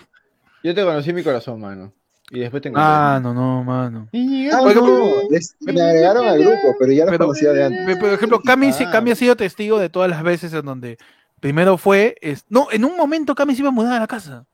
Yo 0.63 0.73
te 0.75 0.83
conocí 0.83 1.09
en 1.11 1.15
mi 1.15 1.23
corazón, 1.23 1.59
mano. 1.61 1.93
Y 2.31 2.39
después 2.39 2.61
te 2.61 2.69
encontré. 2.69 2.85
Ah, 2.87 3.19
no, 3.21 3.33
no, 3.33 3.63
mano. 3.63 4.07
Ah, 4.13 4.61
no, 4.75 5.29
les- 5.29 5.55
me 5.59 5.81
agregaron 5.81 6.27
al 6.27 6.39
grupo, 6.39 6.75
pero 6.79 6.91
ya 6.91 7.05
los 7.05 7.11
Pero- 7.11 7.25
conocía 7.25 7.51
de 7.53 7.63
antes. 7.65 7.97
Por 7.97 8.09
ejemplo, 8.09 8.39
Cami, 8.41 8.71
sí- 8.73 8.85
Ah. 8.87 8.91
Cami 8.91 9.11
ha 9.11 9.15
sido 9.15 9.35
testigo 9.35 9.77
de 9.79 9.89
todas 9.89 10.09
las 10.09 10.23
veces 10.23 10.53
en 10.53 10.65
donde 10.65 10.97
primero 11.39 11.77
fue. 11.77 12.15
es- 12.21 12.45
no, 12.49 12.67
en 12.71 12.85
un 12.85 12.95
momento 12.97 13.35
Cami 13.35 13.53
se 13.55 13.61
iba 13.61 13.69
a 13.69 13.73
mudar 13.73 13.93
a 13.93 13.99
la 13.99 14.07
casa. 14.07 14.45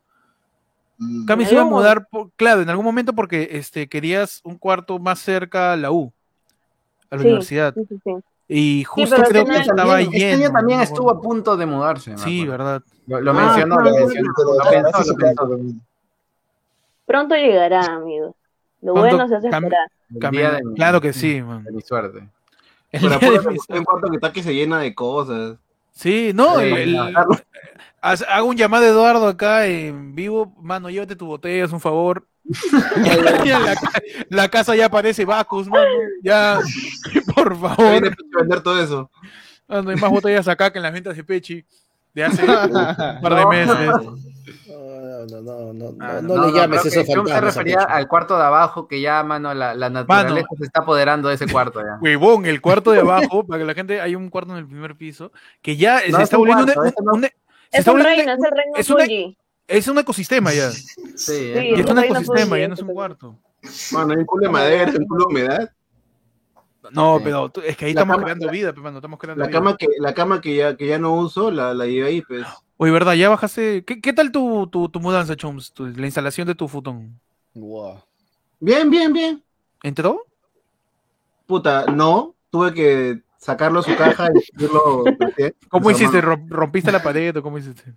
Mm. 0.97 1.25
Cami 1.25 1.45
se 1.45 1.53
iba 1.53 1.63
a 1.63 1.65
mudar, 1.65 2.07
por- 2.09 2.31
claro, 2.35 2.61
en 2.61 2.69
algún 2.69 2.85
momento 2.85 3.13
porque 3.13 3.49
este, 3.51 3.87
querías 3.89 4.41
un 4.43 4.57
cuarto 4.57 4.97
más 4.99 5.19
cerca 5.19 5.73
a 5.73 5.75
la 5.77 5.91
U, 5.91 6.11
a 7.09 7.15
la 7.15 7.21
Sí, 7.21 7.27
universidad. 7.27 7.73
sí, 7.73 7.81
sí, 7.89 7.99
sí. 8.03 8.11
Y 8.47 8.83
justo 8.83 9.15
creo 9.27 9.43
que 9.45 9.57
estaba 9.57 9.97
También- 9.97 10.11
lleno. 10.11 10.25
Este 10.33 10.43
año 10.45 10.53
también 10.53 10.77
¿no? 10.77 10.83
estuvo 10.83 11.09
a 11.09 11.19
punto 11.19 11.57
de 11.57 11.65
mudarse. 11.65 12.15
Sí, 12.19 12.43
acuerdo. 12.43 12.51
verdad. 12.65 12.83
Lo, 13.07 13.21
lo 13.21 13.31
Ah, 13.31 13.33
mencionó, 13.33 13.75
claro, 13.77 13.89
lo 13.89 14.05
mencionó. 14.05 14.29
Lo 14.37 14.69
pensó, 14.69 15.45
lo. 15.47 15.59
Pronto 17.05 17.35
llegará, 17.35 17.81
amigos. 17.85 18.35
Lo 18.81 18.93
Pronto 18.93 19.15
bueno 19.17 19.27
se 19.27 19.35
hace 19.35 19.49
cam- 19.49 19.63
esperar. 19.63 19.87
De 20.09 20.73
claro 20.75 21.01
que 21.01 21.13
sí, 21.13 21.41
man. 21.41 21.63
de 21.63 21.71
mi 21.71 21.81
suerte. 21.81 22.29
El 22.91 23.01
Pero 23.01 23.41
de 23.41 23.49
mi- 23.49 23.77
un 23.79 23.83
cuarto 23.83 24.07
que 24.09 24.15
está 24.15 24.31
que 24.31 24.43
se 24.43 24.53
llena 24.53 24.79
de 24.79 24.93
cosas. 24.95 25.57
Sí, 25.95 26.31
no, 26.35 26.59
Sí, 26.59 26.65
el- 26.65 26.77
el- 26.77 26.93
no. 26.93 27.09
haz- 28.01 28.25
hago 28.27 28.49
un 28.49 28.57
llamado 28.57 28.83
a 28.85 28.89
Eduardo 28.89 29.27
acá 29.27 29.65
en 29.65 30.13
vivo, 30.13 30.53
mano, 30.61 30.89
llévate 30.89 31.15
tu 31.15 31.25
botella, 31.25 31.65
es 31.65 31.71
un 31.71 31.79
favor. 31.79 32.27
La, 33.45 33.75
ca- 33.75 33.91
la 34.29 34.49
casa 34.49 34.75
ya 34.75 34.89
parece 34.89 35.25
Bacus, 35.25 35.67
mano. 35.67 35.85
Ya, 36.21 36.59
por 37.35 37.59
favor. 37.59 38.01
de 38.03 38.13
vender 38.37 38.61
todo 38.61 38.83
eso. 38.83 39.09
Ah, 39.67 39.81
No 39.81 39.89
hay 39.89 39.95
más 39.95 40.11
botellas 40.11 40.47
acá 40.47 40.71
que 40.71 40.77
en 40.79 40.83
las 40.83 40.93
ventas 40.93 41.15
de 41.15 41.23
Pechi 41.23 41.65
de 42.13 42.23
hace 42.23 42.43
un 42.43 43.21
par 43.21 43.35
de 43.35 43.45
meses. 43.47 43.89
No, 45.29 45.41
no, 45.41 45.41
no, 45.41 45.73
no, 45.73 45.91
no, 45.91 45.97
Ah, 46.05 46.19
no, 46.21 46.35
No, 46.35 46.47
le 46.47 46.53
llames 46.53 46.85
eso 46.85 46.99
que 47.01 47.05
se 47.05 47.15
fantasma. 47.15 47.39
refería 47.41 47.79
al 47.81 48.07
cuarto 48.07 48.37
de 48.37 48.43
abajo 48.43 48.87
que 48.87 48.99
ya, 49.01 49.23
mano, 49.23 49.53
la, 49.53 49.73
la 49.75 49.89
naturaleza 49.89 50.47
se 50.57 50.65
está 50.65 50.81
apoderando 50.81 51.29
de 51.29 51.35
ese 51.35 51.47
cuarto 51.47 51.81
ya. 51.81 51.97
Huevón, 52.01 52.45
el 52.45 52.61
cuarto 52.61 52.91
de 52.91 52.99
abajo, 52.99 53.45
para 53.45 53.59
que 53.59 53.65
la 53.65 53.73
gente, 53.73 54.01
hay 54.01 54.15
un 54.15 54.29
cuarto 54.29 54.51
en 54.51 54.57
el 54.59 54.67
primer 54.67 54.95
piso, 54.95 55.31
que 55.61 55.77
ya 55.77 55.99
se 55.99 56.21
está 56.21 56.37
volviendo 56.37 56.63
Es 56.71 56.93
está 57.71 57.91
un 57.91 57.97
volviendo 57.99 58.03
reino, 58.03 58.31
es 58.33 58.39
el 58.39 58.51
reino 58.57 58.75
es 58.77 58.89
una- 58.89 59.05
es 59.67 59.87
un 59.87 59.97
ecosistema 59.97 60.53
ya. 60.53 60.69
Sí, 60.71 61.51
es 61.53 61.79
es 61.79 61.85
un 61.89 61.99
ecosistema, 61.99 62.45
Fuji, 62.49 62.61
ya 62.61 62.67
no 62.67 62.73
es 62.75 62.81
un 62.81 62.87
ese 62.87 62.93
cuarto. 62.93 63.35
Mano, 63.93 64.11
hay 64.13 64.17
un 64.19 64.25
culo 64.25 64.43
de 64.45 64.51
madera, 64.51 64.91
un 64.97 65.07
culo 65.07 65.25
de 65.25 65.33
humedad. 65.33 65.71
No, 66.91 67.17
Sí. 67.17 67.23
pero 67.23 67.51
es 67.65 67.75
que 67.77 67.85
ahí 67.85 67.93
La 67.95 68.01
estamos 68.01 68.15
cama- 68.17 68.23
creando 68.25 68.49
vida, 68.51 68.71
pe, 68.73 68.79
mano, 68.79 68.97
estamos 68.99 69.19
creando 69.19 69.41
La 69.43 69.47
vida. 69.47 69.57
cama 69.57 69.75
que, 69.75 69.87
la 69.99 70.13
cama 70.13 70.39
que 70.39 70.55
ya, 70.55 70.77
que 70.77 70.85
ya 70.85 70.99
no 70.99 71.15
uso, 71.15 71.49
la, 71.49 71.73
la 71.73 71.87
llevé 71.87 72.07
ahí, 72.09 72.21
pues. 72.21 72.45
Oye, 72.77 72.91
¿verdad? 72.91 73.13
Ya 73.13 73.29
bajaste. 73.29 73.83
¿Qué, 73.85 74.01
qué 74.01 74.13
tal 74.13 74.31
tu, 74.31 74.67
tu, 74.67 74.89
tu 74.89 74.99
mudanza, 74.99 75.35
Chums? 75.35 75.71
Tu- 75.73 75.87
la 75.87 76.05
instalación 76.05 76.47
de 76.47 76.55
tu 76.55 76.67
futón. 76.67 77.19
Guau. 77.53 78.01
Bien, 78.59 78.89
bien, 78.89 79.13
bien. 79.13 79.43
¿Entró? 79.83 80.25
Puta, 81.45 81.85
no. 81.85 82.35
Tuve 82.49 82.73
que 82.73 83.21
sacarlo 83.37 83.81
de 83.81 83.91
su 83.91 83.97
caja 83.97 84.27
y 84.33 84.39
recién. 84.39 85.53
¿Cómo 85.69 85.83
Pues, 85.83 85.97
hiciste? 85.97 86.17
hermano, 86.17 86.43
¿Rom- 86.43 86.49
¿Rompiste 86.49 86.91
la 86.91 87.01
pared 87.03 87.35
o 87.37 87.43
cómo 87.43 87.57
hiciste? 87.57 87.93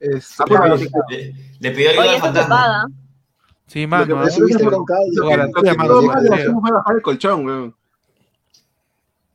es- 0.00 0.38
Ah, 0.40 0.44
pero- 0.46 0.76
Le, 1.08 1.34
le 1.60 1.70
pidió 1.70 1.90
ayuda 1.90 2.02
Oye, 2.02 2.14
al 2.16 2.20
fantasma. 2.20 2.88
Sí, 3.66 3.86
mano. 3.86 4.06
que 4.06 4.12
¿ah? 4.12 4.24
Le. 4.24 4.64
Lo 4.64 4.84
que, 5.28 5.36
lo 5.36 5.62
que 5.62 5.74
mano, 5.74 6.60
fue 6.60 6.70
bajar 6.72 6.96
el 6.96 7.02
colchón, 7.02 7.46
weón. 7.46 7.74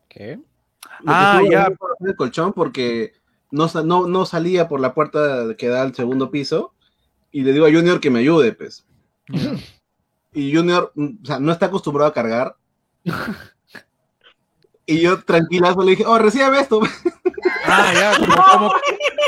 ¿Qué? 0.07 0.35
Lo 1.01 1.11
Ah, 1.11 1.41
ya. 1.49 1.59
bajar 1.69 1.77
el 2.01 2.15
colchón 2.15 2.53
porque 2.53 3.13
no, 3.51 3.67
no, 3.83 4.07
no 4.07 4.25
salía 4.25 4.67
por 4.67 4.79
la 4.79 4.93
puerta 4.93 5.55
que 5.57 5.67
da 5.69 5.81
al 5.81 5.95
segundo 5.95 6.31
piso. 6.31 6.73
Y 7.31 7.41
le 7.43 7.53
digo 7.53 7.65
a 7.65 7.71
Junior 7.71 7.99
que 7.99 8.09
me 8.09 8.19
ayude, 8.19 8.53
pues. 8.53 8.85
Y 10.33 10.55
Junior, 10.55 10.91
mm, 10.95 11.07
o 11.23 11.25
sea, 11.25 11.39
no 11.39 11.51
está 11.51 11.67
acostumbrado 11.67 12.09
a 12.09 12.13
cargar. 12.13 12.55
Y 14.85 15.01
yo 15.01 15.23
tranquilazo 15.23 15.83
le 15.83 15.91
dije, 15.91 16.05
oh, 16.05 16.17
recibe 16.17 16.59
esto. 16.59 16.81
Ah, 17.67 17.91
ya, 17.93 18.17
como, 18.25 18.43
como, 18.51 18.71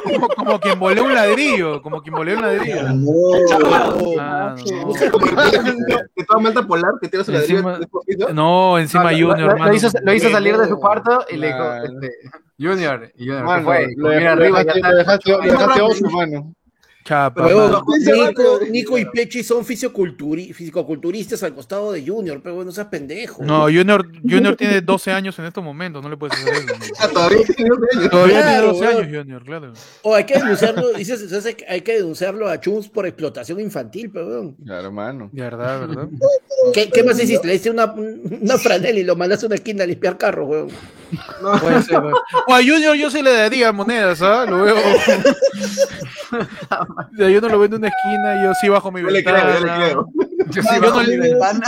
como, 0.04 0.28
como 0.30 0.60
quien 0.60 0.80
voló 0.80 1.04
un 1.04 1.14
ladrillo, 1.14 1.82
como 1.84 2.02
quien 2.02 2.16
voló 2.16 2.34
un 2.36 2.42
ladrillo. 2.42 2.82
Ah, 4.20 4.56
no. 4.58 4.96
que 6.16 6.24
toda 6.24 6.40
malta 6.40 6.66
polar, 6.66 6.94
que 7.00 7.08
tira 7.10 7.24
su 7.24 7.32
ladrillo. 7.32 7.62
No, 8.34 8.80
encima 8.80 9.12
Lo- 9.12 9.30
Junior, 9.30 9.60
lo, 9.60 9.66
lo 9.66 9.74
hizo, 9.74 9.90
lo 10.02 10.14
hizo 10.14 10.30
salir 10.32 10.58
de 10.58 10.68
su 10.68 10.78
cuarto 10.78 11.26
y 11.30 11.38
le 11.38 11.48
dijo, 11.48 11.74
este, 11.76 12.12
Junior, 12.62 13.12
y 13.16 13.26
Junior, 13.28 13.50
¿qué 13.56 13.62
Mano, 13.62 13.64
fue? 13.64 13.88
lo 13.96 14.10
Mira 14.10 14.34
arriba, 14.34 14.64
ya 14.64 14.66
lo 14.66 14.76
está. 14.76 14.94
dejaste, 14.94 15.32
lo 15.32 15.38
dejaste 15.42 15.82
oso, 15.82 16.10
mano. 16.10 16.54
Chapa. 17.12 17.46
Pero- 17.46 17.84
Nico, 18.70 18.98
y 18.98 19.04
Pechi 19.04 19.44
son 19.44 19.66
fisiculturi- 19.66 20.54
fisicoculturistas 20.54 21.44
al 21.44 21.54
costado 21.54 21.92
de 21.92 22.08
Junior, 22.08 22.40
pero 22.42 22.56
bueno, 22.56 22.70
no 22.70 22.72
seas 22.72 22.88
pendejo. 22.88 23.44
No, 23.44 23.64
Junior, 23.64 24.08
Junior 24.24 24.56
tiene 24.56 24.80
12 24.80 25.12
años 25.12 25.38
en 25.38 25.44
estos 25.46 25.62
momentos, 25.62 26.02
no 26.02 26.08
le 26.10 26.16
puedes 26.16 26.38
hacer 26.40 26.54
eso. 26.54 26.68
¿no? 26.68 26.74
Ah, 27.00 27.08
todavía 27.10 27.40
tiene 27.54 27.70
12 27.70 27.98
años. 27.98 28.10
Todavía 28.12 28.36
tiene 28.36 28.52
Claro, 28.52 28.68
12 28.68 28.86
años, 28.88 29.02
weón. 29.02 29.14
Junior, 29.24 29.44
claro. 29.44 29.74
O 30.04 30.16
hay 30.16 30.24
que 30.24 30.34
denunciarlo, 30.36 30.94
dices, 30.94 31.56
hay 31.68 31.82
que 31.82 31.96
denunciarlo 31.98 32.48
a 32.48 32.62
Chums 32.62 32.88
por 32.88 33.06
explotación 33.06 33.60
infantil, 33.60 34.10
perdón. 34.10 34.56
Claro, 34.64 34.92
mano. 34.94 35.30
De 35.34 35.42
verdad, 35.42 35.82
¿verdad? 35.82 36.08
¿Qué, 36.74 36.90
qué 36.90 37.04
más 37.04 37.22
hiciste? 37.22 37.46
Le 37.46 37.54
diste 37.54 37.70
una, 37.70 37.94
una 37.94 38.58
franela 38.58 38.98
y 39.00 39.04
lo 39.04 39.18
mandaste 39.18 39.46
a 39.46 39.48
una 39.48 39.56
esquina 39.56 39.84
a 39.84 39.88
limpiar 39.88 40.18
carro, 40.18 40.46
weón. 40.46 40.70
Puede 41.60 41.84
ser, 41.84 42.00
weón. 42.00 42.14
O 42.48 42.54
a 42.54 42.58
Junior 42.60 42.96
yo 42.96 43.12
sí 43.12 43.22
le 43.22 43.34
daría 43.34 43.74
monedas, 43.74 44.22
¿ah? 44.22 44.46
Lo 44.48 44.64
veo. 44.64 44.78
O 47.14 47.18
sea, 47.18 47.30
yo 47.30 47.42
no 47.42 47.50
lo 47.50 47.60
veo 47.60 47.66
en 47.68 47.74
una 47.76 47.88
esquina 47.88 48.42
y 48.42 48.44
yo 48.46 48.54
sí 48.62 48.70
bajo 48.70 48.92
mi 48.92 49.02
Yo 49.02 49.08
le 49.08 49.14
ventana. 49.22 49.40
creo, 49.42 49.60
yo 49.60 49.66
le 49.66 49.72
creo. 49.74 50.08
Yo 50.52 50.62
sí 50.62 50.68
Mano, 50.70 50.82
bajo 50.82 51.00
mi 51.00 51.06
¿quién 51.06 51.24
es 51.24 51.30
ventana. 51.32 51.62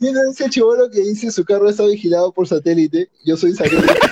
es 0.00 0.40
ese 0.40 0.50
chivolo 0.50 0.90
que 0.90 1.00
dice 1.00 1.30
su 1.30 1.44
carro 1.44 1.68
está 1.68 1.84
vigilado 1.86 2.32
por 2.32 2.46
satélite? 2.48 3.08
Yo 3.24 3.36
soy 3.36 3.54
satélite. 3.54 3.94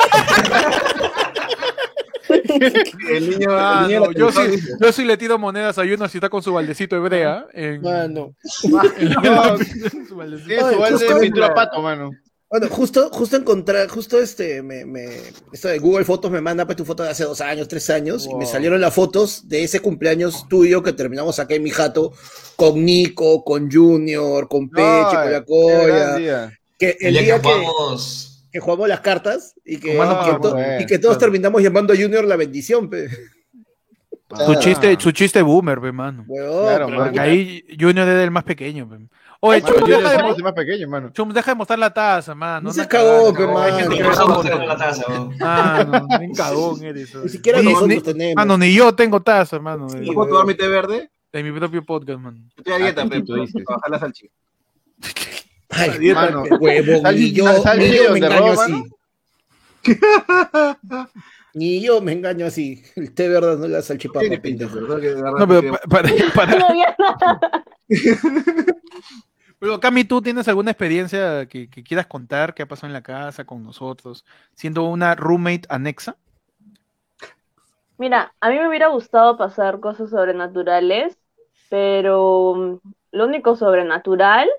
El 3.10 3.30
niño, 3.30 3.48
Ah, 3.50 3.82
el 3.82 3.88
niño 3.88 4.00
no, 4.06 4.12
yo, 4.12 4.30
sí, 4.32 4.58
yo 4.80 4.92
sí 4.92 5.04
le 5.04 5.16
tiro 5.16 5.38
monedas 5.38 5.76
a 5.78 5.82
Junior 5.82 6.08
si 6.08 6.18
está 6.18 6.28
con 6.28 6.42
su 6.42 6.52
baldecito 6.52 6.96
hebrea. 6.96 7.46
En, 7.52 7.82
Mano. 7.82 8.34
en 8.98 9.12
su 10.08 10.16
baldecito. 10.16 10.46
Tiene 10.48 10.72
su 10.72 10.78
balde 10.78 11.06
de 11.08 11.20
pintura 11.20 11.54
pato, 11.54 11.82
mano. 11.82 12.10
Bueno, 12.52 12.68
justo, 12.68 13.08
justo 13.10 13.36
encontrar, 13.38 13.88
justo 13.88 14.20
este, 14.20 14.62
me, 14.62 14.84
me, 14.84 15.06
esto 15.54 15.68
de 15.68 15.78
Google 15.78 16.04
Fotos 16.04 16.30
me 16.30 16.42
manda 16.42 16.66
pues 16.66 16.76
tu 16.76 16.84
foto 16.84 17.02
de 17.02 17.08
hace 17.08 17.24
dos 17.24 17.40
años, 17.40 17.66
tres 17.66 17.88
años, 17.88 18.26
y 18.26 18.34
me 18.34 18.44
Wow. 18.44 18.46
salieron 18.52 18.78
las 18.78 18.92
fotos 18.92 19.48
de 19.48 19.64
ese 19.64 19.80
cumpleaños 19.80 20.46
tuyo 20.48 20.82
que 20.82 20.92
terminamos 20.92 21.38
acá 21.38 21.54
en 21.54 21.62
mi 21.62 21.70
jato, 21.70 22.12
con 22.56 22.84
Nico, 22.84 23.42
con 23.42 23.70
Junior, 23.72 24.48
con 24.48 24.68
Peche, 24.68 24.84
Ay, 24.84 25.16
con 25.22 25.32
la 25.32 25.44
Coya, 25.46 26.58
que 26.78 26.94
El 27.00 27.16
el 27.16 27.24
día 27.24 27.40
que 27.40 27.48
jugamos. 27.48 28.44
que 28.52 28.60
jugamos 28.60 28.86
las 28.86 29.00
cartas 29.00 29.54
y 29.64 29.78
que, 29.78 29.94
y 29.94 29.98
que 29.98 30.38
to- 30.42 30.56
y 30.80 30.86
que 30.86 30.98
todos 30.98 31.16
terminamos 31.16 31.62
llamando 31.62 31.94
a 31.94 31.96
Junior 31.96 32.22
la 32.26 32.36
bendición, 32.36 32.90
pe. 32.90 33.08
Su 34.46 34.54
chiste, 34.56 34.96
su 34.98 35.10
chiste 35.12 35.40
boomer, 35.42 35.80
pe, 35.80 35.90
mano. 35.92 36.24
Huevón, 36.26 36.64
Claro. 36.64 36.86
Porque 36.94 37.20
ahí 37.20 37.64
Junior 37.80 38.06
es 38.08 38.22
el 38.24 38.30
más 38.30 38.44
pequeño, 38.44 38.88
pe. 38.88 38.96
Oye, 39.44 39.60
Chum, 39.60 39.74
Yo 39.80 39.86
yo 39.88 39.98
deja, 39.98 40.22
de, 40.22 40.28
el 40.36 40.42
más 40.44 40.52
pequeño, 40.52 40.88
mano. 40.88 41.10
Chum, 41.12 41.32
deja 41.32 41.50
de 41.50 41.54
mostrar 41.56 41.76
la 41.76 41.92
taza, 41.92 42.32
mano. 42.32 42.60
No 42.60 42.68
No 42.68 42.72
seas 42.72 42.86
cagón, 42.86 43.34
hay 43.60 43.72
gente 43.72 43.88
que 43.88 43.96
¿Qué 43.96 44.02
ve 44.04 44.08
pasó 44.08 44.24
todo 44.26 44.36
con 44.36 44.46
por- 44.48 44.64
la 44.66 44.76
taza? 44.76 45.04
Ah, 45.40 45.84
no, 46.08 46.18
bien 46.20 46.32
cagón 46.32 46.84
eres. 46.84 47.12
Ni 47.12 47.28
siquiera 47.28 47.58
Ni- 47.58 47.64
nosotros 47.72 47.88
ni- 47.88 48.00
tenemos. 48.02 48.36
Mano, 48.36 48.56
ni 48.56 48.72
yo 48.72 48.94
tengo 48.94 49.20
taza, 49.20 49.58
mano. 49.58 49.88
¿No 49.88 50.12
puedo 50.12 50.28
tomar 50.28 50.46
mi 50.46 50.54
té 50.54 50.68
verde? 50.68 51.10
de 51.32 51.42
mi 51.42 51.50
propio 51.58 51.84
podcast, 51.84 52.20
mano. 52.20 52.38
Estoy 52.56 52.72
a 52.74 52.76
dieta, 52.78 53.02
Pepe. 53.02 53.22
tú 53.24 53.34
dices. 53.34 53.64
Bajar 53.64 53.90
la 53.90 53.98
salchi. 53.98 54.30
Ay, 55.70 55.98
dieta, 55.98 56.20
mano, 56.20 56.44
Sal- 57.02 57.16
ni 57.16 57.32
yo, 57.32 57.62
sal 57.62 57.78
ni 57.80 57.90
yo 57.96 58.12
me 58.12 58.18
engaño 58.18 58.52
así. 58.52 58.84
Ni 61.54 61.82
yo 61.82 62.00
me 62.00 62.12
engaño 62.12 62.46
así. 62.46 62.82
El 62.96 63.12
té 63.12 63.28
verde 63.28 63.58
no 63.58 63.64
es 63.66 63.70
la 63.70 63.82
salchipapa, 63.82 64.24
No, 64.24 65.46
pero 65.48 65.76
para, 65.88 66.08
No. 66.58 66.66
pero 69.62 69.78
Cami, 69.78 70.02
¿tú 70.02 70.20
tienes 70.20 70.48
alguna 70.48 70.72
experiencia 70.72 71.46
que, 71.46 71.70
que 71.70 71.84
quieras 71.84 72.08
contar 72.08 72.52
que 72.52 72.64
ha 72.64 72.66
pasado 72.66 72.88
en 72.88 72.94
la 72.94 73.02
casa 73.04 73.44
con 73.44 73.62
nosotros, 73.62 74.24
siendo 74.56 74.82
una 74.82 75.14
roommate 75.14 75.68
anexa? 75.68 76.16
Mira, 77.96 78.34
a 78.40 78.50
mí 78.50 78.56
me 78.56 78.66
hubiera 78.66 78.88
gustado 78.88 79.36
pasar 79.36 79.78
cosas 79.78 80.10
sobrenaturales, 80.10 81.16
pero 81.70 82.54
mm, 82.56 82.78
lo 83.12 83.24
único 83.24 83.54
sobrenatural 83.54 84.50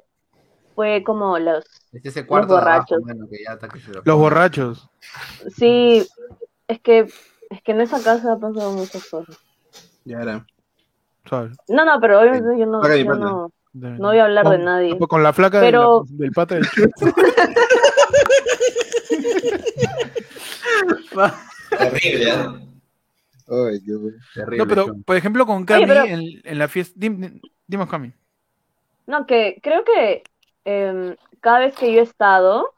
fue 0.74 1.04
como 1.04 1.38
los... 1.38 1.66
Es 1.92 2.06
ese 2.06 2.26
cuarto 2.26 2.54
abajo, 2.54 2.96
borrachos. 2.96 3.04
mano, 3.04 3.28
que 3.30 3.44
ya 3.46 3.56
está 3.56 3.68
que 3.68 3.82
se 3.82 3.92
lo- 3.92 4.04
Los 4.06 4.18
borrachos. 4.18 4.90
Sí, 5.58 6.08
es 6.70 6.80
que, 6.80 7.00
es 7.50 7.62
que 7.62 7.72
en 7.74 7.82
esa 7.82 8.02
casa 8.02 8.32
ha 8.32 8.40
pasado 8.40 8.72
muchas 8.72 9.10
cosas. 9.10 9.38
Ya 10.06 10.22
era. 10.22 10.46
¿sabes? 11.30 11.58
No, 11.68 11.84
no, 11.84 12.00
pero 12.00 12.22
obviamente 12.22 12.58
yo 12.58 12.66
no, 12.66 12.82
yo 12.88 13.52
no 13.74 14.10
voy 14.10 14.18
a 14.20 14.26
hablar 14.26 14.48
de 14.50 14.58
nadie. 14.60 14.98
Con 15.00 15.24
la 15.24 15.34
flaca 15.34 15.60
de 15.60 15.66
Pero- 15.68 16.04
la- 16.10 16.18
del 16.18 16.32
pata 16.32 16.56
del. 16.56 16.66
Terrible, 21.70 22.30
¿eh? 22.32 22.36
Ay, 23.50 23.80
Dios 23.80 24.00
mío. 24.02 24.12
Terrible, 24.34 24.58
No, 24.58 24.68
pero, 24.68 24.86
por 25.06 25.16
ejemplo, 25.18 25.46
con 25.46 25.66
Cami, 25.66 25.86
pero- 25.86 26.06
en, 26.06 26.22
en 26.44 26.58
la 26.58 26.68
fiesta. 26.68 26.94
Dim, 26.98 27.40
dimos, 27.68 27.90
Cami. 27.90 28.14
No, 29.06 29.26
que 29.26 29.60
creo 29.62 29.84
que 29.84 30.24
em, 30.66 31.16
cada 31.42 31.60
vez 31.60 31.76
que 31.76 31.92
yo 31.94 32.00
he 32.00 32.04
estado, 32.04 32.74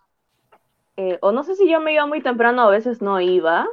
eh, 0.97 1.19
o 1.22 1.31
no 1.31 1.43
sé 1.43 1.55
si 1.55 1.69
yo 1.69 1.80
me 1.81 1.93
iba 1.93 2.05
muy 2.07 2.22
temprano, 2.22 2.63
a 2.63 2.69
veces 2.72 3.01
no 3.01 3.22
iba, 3.22 3.67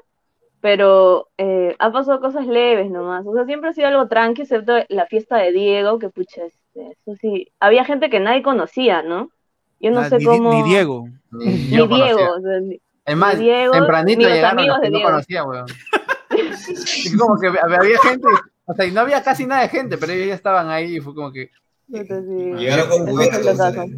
pero 0.61 1.28
eh, 1.39 1.74
ha 1.78 1.90
pasado 1.93 2.20
cosas 2.20 2.47
leves 2.47 2.90
nomás. 2.90 3.24
O 3.27 3.32
sea, 3.35 3.47
siempre 3.47 3.70
ha 3.70 3.73
sido 3.73 3.89
algo 3.89 4.07
tranqui, 4.09 4.43
excepto 4.43 4.74
la 4.90 5.07
fiesta 5.07 5.39
de 5.39 5.53
Diego, 5.53 5.99
que 5.99 6.11
pucha, 6.11 6.44
este, 6.44 6.61
eso 6.74 7.16
sí, 7.20 7.49
había 7.61 7.85
gente 7.85 8.11
que 8.11 8.20
nadie 8.20 8.43
conocía, 8.43 9.03
¿no? 9.03 9.28
Yo 9.81 9.90
no 9.90 10.01
Ah, 10.01 10.09
sé 10.09 10.19
ni, 10.19 10.24
cómo... 10.24 10.53
ni 10.53 10.62
Diego. 10.70 11.09
Ni. 11.32 11.53
Diego. 11.53 11.86
o 11.94 12.40
sea, 12.40 12.61
ni- 12.61 12.81
Es 13.05 13.16
más, 13.16 13.36
ni 13.36 13.44
Diego, 13.44 13.73
tempranito 13.73 14.19
ni 14.19 14.24
los 14.24 14.32
llegaron 14.35 14.59
amigos 14.59 14.77
los 14.77 14.81
de 14.82 14.86
que 14.86 14.90
no 14.93 14.97
Diego. 14.99 15.11
conocía, 15.11 15.44
weón. 15.44 15.66
Es 16.31 17.16
como 17.19 17.39
que 17.39 17.49
había 17.49 17.99
gente, 17.99 18.28
o 18.66 18.73
sea, 18.74 18.86
y 18.86 18.90
no 18.93 19.01
había 19.01 19.23
casi 19.23 19.47
nada 19.47 19.62
de 19.62 19.69
gente, 19.69 19.99
pero 19.99 20.12
ellos 20.12 20.28
ya 20.28 20.35
estaban 20.35 20.69
ahí 20.70 20.97
y 20.97 21.01
fue 21.01 21.15
como 21.15 21.31
que... 21.32 21.51
Llegaron 21.89 22.89
con 22.89 23.20
Eso. 23.20 23.82
¿eh? 23.82 23.90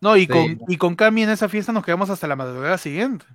No, 0.00 0.16
y, 0.16 0.22
Sí. 0.22 0.26
con, 0.28 0.58
y 0.68 0.76
con 0.76 0.94
Cami 0.96 1.22
en 1.24 1.30
esa 1.30 1.48
fiesta 1.48 1.72
nos 1.72 1.84
quedamos 1.84 2.08
hasta 2.10 2.26
la 2.26 2.34
madrugada 2.36 2.78
siguiente. 2.78 3.26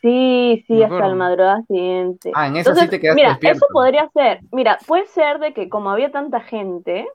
Sí, 0.00 0.64
sí, 0.66 0.72
Me 0.74 0.84
hasta 0.84 0.94
acuerdo. 0.96 1.08
la 1.10 1.14
madrugada 1.16 1.62
siguiente. 1.66 2.30
Ah, 2.34 2.46
en 2.46 2.52
esa 2.56 2.70
Entonces, 2.70 2.84
sí 2.84 2.90
te 2.90 3.00
quedaste 3.00 3.20
mira, 3.20 3.28
despierto. 3.30 3.56
eso 3.58 3.66
podría 3.72 4.08
ser. 4.14 4.40
Mira, 4.52 4.78
puede 4.86 5.06
ser 5.08 5.38
de 5.40 5.52
que 5.52 5.68
como 5.68 5.90
había 5.90 6.10
tanta 6.10 6.40
gente, 6.40 7.06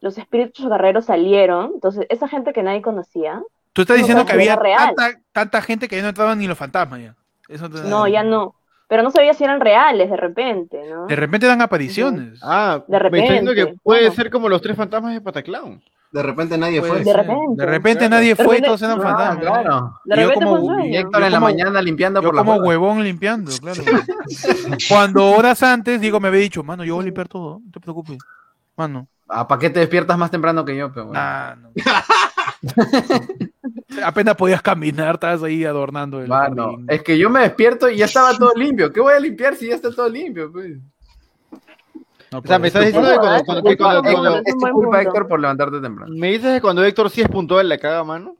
los 0.00 0.18
espíritus 0.18 0.68
guerreros 0.68 1.06
salieron. 1.06 1.72
Entonces, 1.74 2.06
esa 2.08 2.28
gente 2.28 2.52
que 2.52 2.62
nadie 2.62 2.82
conocía, 2.82 3.42
Tú 3.72 3.82
estás 3.82 3.98
diciendo 3.98 4.24
que 4.24 4.32
había 4.32 4.56
tanta, 4.56 5.20
tanta 5.32 5.60
gente 5.60 5.86
que 5.86 5.96
ya 5.96 6.02
no 6.02 6.08
entraban 6.08 6.38
ni 6.38 6.46
los 6.46 6.56
fantasmas 6.56 7.00
ya. 7.00 7.14
Eso 7.48 7.68
te- 7.68 7.82
no, 7.82 8.08
ya 8.08 8.22
no. 8.22 8.54
Pero 8.88 9.02
no 9.02 9.10
sabía 9.10 9.34
si 9.34 9.44
eran 9.44 9.60
reales 9.60 10.08
de 10.08 10.16
repente, 10.16 10.80
¿no? 10.88 11.06
De 11.06 11.16
repente 11.16 11.46
dan 11.46 11.60
apariciones. 11.60 12.38
Ah, 12.42 12.82
De 12.86 12.98
me 12.98 13.06
está 13.18 13.20
diciendo 13.32 13.52
que 13.52 13.60
repente, 13.62 13.80
puede 13.82 14.10
ser 14.12 14.30
como 14.30 14.48
los 14.48 14.62
tres 14.62 14.76
fantasmas 14.76 15.12
de 15.12 15.20
Pataclown. 15.20 15.82
De 16.12 16.22
repente 16.22 16.56
nadie 16.56 16.80
fue. 16.80 17.02
De 17.02 17.12
repente. 17.12 17.44
De 17.56 17.66
repente 17.66 17.98
Claro. 17.98 18.14
nadie 18.14 18.28
De 18.28 18.36
fue 18.36 18.44
y 18.44 18.48
repente- 18.48 18.66
todos 18.68 18.82
eran 18.82 19.02
fantasmas. 19.02 19.38
claro. 19.38 19.92
De 20.04 20.16
yo 20.16 20.22
repente 20.28 20.44
como- 20.46 20.56
fue 20.60 20.74
un 20.76 20.94
en 20.94 21.32
la 21.32 21.40
mañana 21.40 21.82
limpiando 21.82 22.22
Yo 22.22 22.28
por 22.28 22.34
la 22.36 22.40
como 22.42 22.52
puerta. 22.52 22.68
huevón 22.68 23.02
limpiando, 23.04 23.50
claro. 23.60 23.82
Cuando 24.88 25.30
horas 25.32 25.62
antes, 25.62 26.00
digo, 26.00 26.20
me 26.20 26.28
había 26.28 26.40
dicho, 26.40 26.62
mano, 26.62 26.84
yo 26.84 26.94
voy 26.94 27.02
a 27.02 27.06
limpiar 27.06 27.28
todo, 27.28 27.60
no 27.64 27.70
te 27.70 27.80
preocupes. 27.80 28.18
Mano, 28.76 29.08
Ah, 29.28 29.48
¿Para 29.48 29.58
qué 29.58 29.70
te 29.70 29.80
despiertas 29.80 30.16
más 30.16 30.30
temprano 30.30 30.64
que 30.64 30.76
yo? 30.76 30.92
Pero 30.92 31.06
bueno. 31.06 31.20
nah, 31.20 31.54
no. 31.56 31.70
Apenas 34.04 34.36
podías 34.36 34.62
caminar, 34.62 35.14
estabas 35.14 35.42
ahí 35.42 35.64
adornando 35.64 36.20
el 36.20 36.28
Mano, 36.28 36.76
es 36.88 37.02
que 37.02 37.18
yo 37.18 37.30
me 37.30 37.40
despierto 37.40 37.88
y 37.88 37.96
ya 37.96 38.04
estaba 38.06 38.36
todo 38.36 38.52
limpio. 38.54 38.92
¿Qué 38.92 39.00
voy 39.00 39.14
a 39.14 39.20
limpiar 39.20 39.54
si 39.56 39.68
ya 39.68 39.74
está 39.74 39.90
todo 39.90 40.08
limpio? 40.08 40.52
Pues? 40.52 40.76
No, 42.32 42.38
O 42.38 42.42
sea, 42.46 42.58
me 42.58 42.68
estás 42.68 42.84
diciendo 42.86 43.08
que 43.10 43.16
cuando, 43.18 43.44
cuando- 43.44 43.70
que 43.70 43.76
cuando- 43.76 43.98
Héctor, 44.00 44.12
cuando- 44.22 44.42
es 44.44 44.58
tu 44.58 44.70
culpa. 44.70 45.02
Héctor, 45.02 45.28
por 45.28 45.40
levantarte 45.40 45.80
temprano. 45.80 46.12
me 46.14 46.28
dices 46.32 46.54
que 46.54 46.60
cuando 46.60 46.84
Héctor 46.84 47.10
sí 47.10 47.22
es 47.22 47.28
puntual 47.28 47.68
la 47.68 47.78
caga, 47.78 48.04
mano. 48.04 48.36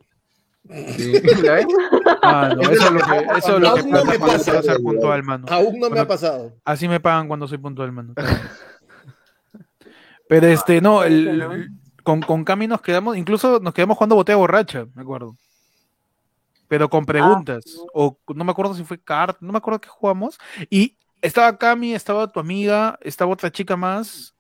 Sí. 0.97 1.13
Ah, 2.29 2.49
no, 2.57 2.61
eso 2.63 2.73
es 2.87 2.91
lo 2.93 2.99
que, 2.99 3.39
eso 3.39 3.57
es 3.57 3.63
lo 3.63 3.75
que 3.77 3.83
pasa 3.85 4.19
cuando 4.19 4.45
pasa. 4.45 4.63
ser 4.63 4.79
puntual, 4.83 5.23
mano. 5.23 5.47
Aún 5.49 5.79
no 5.79 5.89
me 5.91 6.01
ha 6.01 6.09
pasado. 6.09 6.53
Así 6.65 6.89
me 6.89 6.99
pagan 6.99 7.29
cuando 7.29 7.47
soy 7.47 7.59
puntual, 7.59 7.93
mano. 7.93 8.15
Pero 10.29 10.47
este, 10.49 10.81
no, 10.81 11.03
el- 11.05 11.71
con, 12.03 12.21
con 12.21 12.45
Cami 12.45 12.67
nos 12.67 12.81
quedamos, 12.83 13.17
incluso 13.17 13.59
nos 13.61 13.75
quedamos 13.75 13.97
jugando 13.97 14.15
botella 14.17 14.37
borracha, 14.37 14.87
me 14.95 15.03
acuerdo. 15.03 15.37
Pero 16.69 16.89
con 16.91 17.05
preguntas. 17.07 17.65
O 17.95 18.19
no 18.35 18.45
me 18.45 18.51
acuerdo 18.51 18.75
si 18.75 18.85
fue 18.85 18.99
cart, 19.01 19.39
no 19.41 19.53
me 19.53 19.59
acuerdo 19.59 19.81
qué 19.81 19.89
jugamos. 19.89 20.39
Y 20.71 20.97
estaba 21.23 21.57
Cami, 21.57 21.95
estaba 21.95 22.31
tu 22.31 22.41
amiga, 22.41 22.99
estaba 23.03 23.33
otra 23.33 23.51
chica 23.51 23.77
más, 23.77 24.35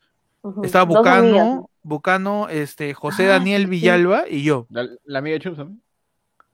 estaba 0.62 0.84
Bucano, 0.84 1.70
Bucano, 1.82 2.48
este, 2.48 2.94
José 2.94 3.26
Daniel 3.26 3.66
Villalba 3.66 4.28
y 4.28 4.42
yo. 4.42 4.66
La, 4.70 4.86
la 5.04 5.18
amiga 5.20 5.34
de 5.34 5.40
Chums 5.40 5.56
también. 5.56 5.82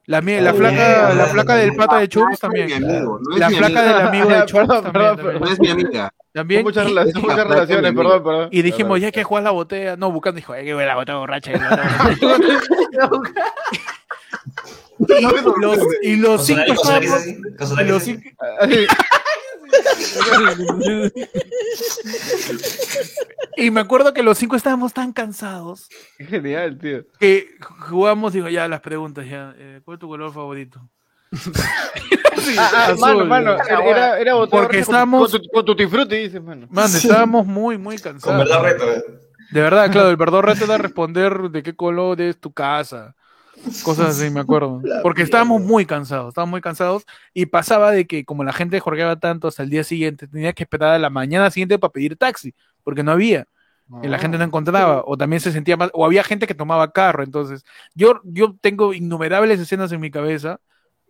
La, 0.06 0.20
la 0.20 0.50
Oh, 0.52 0.54
flaca, 0.56 1.14
la 1.14 1.26
flaca 1.26 1.54
del 1.54 1.76
pata 1.76 1.98
de 1.98 2.04
es 2.04 2.40
también. 2.40 2.84
amigo, 2.84 3.20
no 3.22 3.38
La 3.38 3.48
flaca 3.50 3.66
amiga. 3.66 3.82
del 3.98 4.06
amigo 4.08 4.28
de 4.28 4.34
Ah, 4.36 4.46
también. 4.82 5.40
No 5.40 5.46
es 5.46 5.60
mi 5.60 5.68
amiga. 5.70 6.12
También. 6.32 6.62
Muchas, 6.62 6.86
rela- 6.86 7.04
relaciones, 7.48 7.92
perdón, 7.94 8.22
perdón. 8.24 8.48
Y 8.50 8.62
dijimos, 8.62 9.00
ya 9.00 9.12
que 9.12 9.22
jugar 9.22 9.42
la 9.44 9.50
botella. 9.50 9.96
No, 9.96 10.10
Bucano 10.10 10.36
dijo, 10.36 10.52
hay 10.54 10.64
que 10.64 10.72
jugar 10.72 10.86
la 10.88 10.94
botella 10.96 11.18
borracha. 11.18 11.52
y 11.52 11.58
la 11.58 11.70
botella". 11.70 12.60
y 15.08 15.20
los, 15.60 15.78
y 16.02 16.16
los 16.16 16.36
Con 16.36 16.46
cinco 16.46 16.62
estábamos- 16.72 17.26
y 17.80 17.84
los 17.84 18.02
cinco- 18.02 18.30
me 23.70 23.80
acuerdo 23.80 24.12
que 24.12 24.22
los 24.22 24.36
cinco 24.38 24.56
estábamos 24.56 24.92
tan 24.92 25.12
cansados 25.12 25.88
Qué 26.18 26.24
Genial, 26.26 26.78
tío. 26.78 27.04
que 27.18 27.48
jugamos, 27.88 28.32
digo, 28.32 28.48
ya 28.48 28.68
las 28.68 28.80
preguntas, 28.80 29.26
ya. 29.28 29.54
eh, 29.56 29.80
¿Cuál 29.84 29.96
es 29.96 30.00
tu 30.00 30.08
color 30.08 30.32
favorito? 30.32 30.80
Sí, 32.42 32.56
Ah, 32.58 32.88
ah, 32.90 32.94
mano, 32.98 33.24
mano, 33.26 33.56
era, 33.86 34.18
era, 34.18 34.34
Porque 34.36 34.66
con- 34.68 34.76
estábamos- 34.76 35.30
Con, 35.30 35.42
tu, 35.42 35.48
con 35.48 35.64
tutti 35.64 35.86
frutti, 35.86 36.16
dices, 36.16 36.42
mano. 36.42 36.66
Man, 36.70 36.86
estábamos 36.86 37.46
muy, 37.46 37.78
muy 37.78 37.96
Con 37.98 38.12
cansados. 38.12 38.38
verdad 38.38 38.62
reto. 38.62 38.84
eh. 38.92 39.02
De 39.50 39.60
verdad, 39.60 39.90
claro, 39.92 40.08
el 40.08 40.16
verdadero 40.16 40.42
reto 40.48 40.64
era 40.64 40.78
responder 40.78 41.50
de 41.50 41.62
qué 41.62 41.74
color 41.74 42.20
es 42.20 42.38
tu 42.40 42.52
casa. 42.52 43.14
Cosas 43.84 44.18
así, 44.18 44.30
me 44.30 44.40
acuerdo. 44.40 44.80
Porque 45.02 45.22
estábamos 45.22 45.60
muy 45.60 45.84
cansados, 45.86 46.28
estábamos 46.28 46.50
muy 46.52 46.60
cansados 46.62 47.04
y 47.34 47.46
pasaba 47.46 47.90
de 47.92 48.06
que 48.06 48.24
como 48.24 48.44
la 48.44 48.52
gente 48.52 48.80
jorgeaba 48.80 49.16
tanto 49.16 49.46
hasta 49.48 49.62
el 49.62 49.70
día 49.70 49.84
siguiente, 49.84 50.26
tenía 50.26 50.52
que 50.52 50.62
esperar 50.64 50.94
a 50.94 50.98
la 50.98 51.10
mañana 51.10 51.50
siguiente 51.50 51.78
para 51.78 51.92
pedir 51.92 52.16
taxi, 52.16 52.54
porque 52.82 53.02
no 53.02 53.12
había, 53.12 53.46
y 54.02 54.08
la 54.08 54.18
gente 54.18 54.38
no 54.38 54.44
encontraba, 54.44 55.02
o 55.04 55.18
también 55.18 55.40
se 55.40 55.52
sentía 55.52 55.76
mal, 55.76 55.90
o 55.92 56.06
había 56.06 56.24
gente 56.24 56.46
que 56.46 56.54
tomaba 56.54 56.90
carro, 56.92 57.22
entonces 57.22 57.62
yo, 57.94 58.20
yo 58.24 58.56
tengo 58.62 58.94
innumerables 58.94 59.60
escenas 59.60 59.92
en 59.92 60.00
mi 60.00 60.10
cabeza 60.10 60.58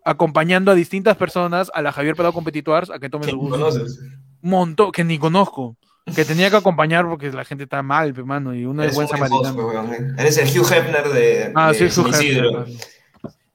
acompañando 0.04 0.70
a 0.70 0.74
distintas 0.74 1.16
personas 1.16 1.70
a 1.74 1.82
la 1.82 1.92
Javier 1.92 2.14
Prado 2.16 2.32
Competitors 2.32 2.90
a 2.90 2.98
que 2.98 3.08
tomen 3.10 3.30
su 3.30 3.36
bus. 3.38 3.50
¿Conoces? 3.50 3.98
Un 4.42 4.50
montón, 4.50 4.90
que 4.92 5.04
ni 5.04 5.18
conozco, 5.18 5.76
que 6.16 6.24
tenía 6.24 6.50
que 6.50 6.56
acompañar 6.56 7.06
porque 7.08 7.30
la 7.30 7.44
gente 7.44 7.64
está 7.64 7.82
mal, 7.82 8.12
pe, 8.12 8.22
mano, 8.24 8.54
y 8.54 8.64
uno 8.64 8.82
es 8.82 8.94
buen 8.94 9.06
samaritano. 9.08 9.92
eh. 9.92 9.98
Eres 10.18 10.38
el 10.38 10.48
Hugh 10.48 10.66
Hefner 10.72 11.08
de, 11.10 11.52
Ah, 11.54 11.72
de 11.72 11.90
sí. 11.90 12.00
Isidro. 12.08 12.52
mano. 12.52 12.66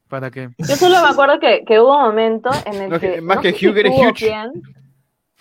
¿Para 0.07 0.31
qué? 0.31 0.49
Yo 0.57 0.75
solo 0.77 1.01
me 1.01 1.09
acuerdo 1.09 1.37
que, 1.41 1.63
que 1.67 1.79
hubo 1.81 1.93
un 1.97 2.03
momento 2.05 2.49
en 2.65 2.75
el 2.83 2.89
No, 2.89 2.97
que- 2.99 3.15
que. 3.15 3.21
más 3.21 3.35
no 3.37 3.41
que 3.41 3.51
sé 3.51 3.57
si 3.57 3.67
Hugh, 3.67 3.75
Hugh. 4.07 4.13
quién, 4.15 4.51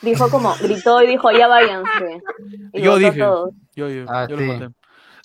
Dijo 0.03 0.29
como, 0.29 0.55
gritó 0.61 1.03
y 1.03 1.07
dijo, 1.07 1.31
ya 1.31 1.47
váyanse. 1.47 2.21
Y 2.75 2.83
Yo 2.83 2.99
dije. 2.99 3.19
todos. 3.19 3.51
Yo, 3.75 3.89
yo, 3.89 4.05
Ah, 4.09 4.27
yo 4.29 4.37
sí. 4.37 4.45
lo 4.45 4.53
maté. 4.53 4.75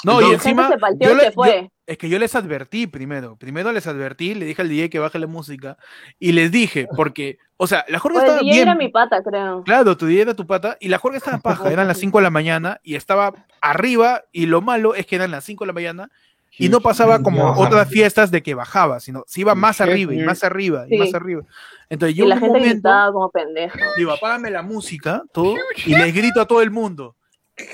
No, 0.03 0.21
y 0.21 0.33
encima. 0.33 0.67
se 0.69 0.75
yo 0.99 1.11
y 1.11 1.15
le- 1.15 1.23
se 1.23 1.31
fue. 1.31 1.61
yo- 1.63 1.69
es 1.87 1.97
que 1.97 2.09
yo 2.09 2.17
les 2.19 2.35
advertí 2.35 2.87
primero. 2.87 3.35
Primero 3.35 3.71
les 3.71 3.85
advertí, 3.87 4.33
le 4.33 4.45
dije 4.45 4.61
al 4.61 4.69
DJ 4.69 4.89
que 4.89 4.99
baje 4.99 5.19
la 5.19 5.27
música. 5.27 5.77
Y 6.19 6.31
les 6.31 6.51
dije, 6.51 6.87
porque, 6.95 7.37
o 7.57 7.67
sea, 7.67 7.83
la 7.89 7.99
Jorge 7.99 8.15
Pues 8.19 8.23
estaba 8.25 8.39
el 8.39 8.45
DJ 8.45 8.55
bien. 8.55 8.67
era 8.69 8.75
mi 8.75 8.89
pata, 8.89 9.21
creo. 9.23 9.63
Claro, 9.63 9.97
tu 9.97 10.05
DJ 10.05 10.21
era 10.21 10.33
tu 10.33 10.47
pata. 10.47 10.77
Y 10.79 10.87
la 10.87 10.97
Jorge 10.99 11.17
estaba 11.17 11.39
paja. 11.39 11.69
Eran 11.71 11.87
las 11.87 11.97
5 11.97 12.19
de 12.19 12.23
la 12.23 12.29
mañana 12.29 12.79
y 12.83 12.95
estaba 12.95 13.33
arriba. 13.61 14.23
Y 14.31 14.45
lo 14.45 14.61
malo 14.61 14.95
es 14.95 15.05
que 15.05 15.15
eran 15.17 15.31
las 15.31 15.43
5 15.43 15.63
de 15.65 15.67
la 15.67 15.73
mañana. 15.73 16.09
Y 16.57 16.67
no 16.69 16.81
pasaba 16.81 17.23
como 17.23 17.53
otras 17.53 17.87
fiestas 17.89 18.29
de 18.29 18.43
que 18.43 18.53
bajaba, 18.55 18.99
sino 18.99 19.23
se 19.25 19.39
iba 19.41 19.55
más 19.55 19.79
arriba 19.81 20.13
y 20.13 20.19
más 20.19 20.43
arriba 20.43 20.85
y 20.87 20.91
Sí. 20.91 20.97
más 20.97 21.13
arriba. 21.13 21.43
Entonces 21.89 22.15
yo 22.15 22.25
Y 22.25 22.27
la 22.27 22.35
un 22.35 22.41
gente 22.41 22.57
momento 22.59 22.73
gritaba 22.75 23.11
como 23.13 23.31
pendejo. 23.31 23.77
digo, 23.97 24.11
apágame 24.11 24.51
la 24.51 24.61
música, 24.61 25.23
todo, 25.33 25.55
y 25.85 25.95
les 25.95 26.13
grito 26.13 26.41
a 26.41 26.45
todo 26.45 26.61
el 26.61 26.69
mundo. 26.69 27.15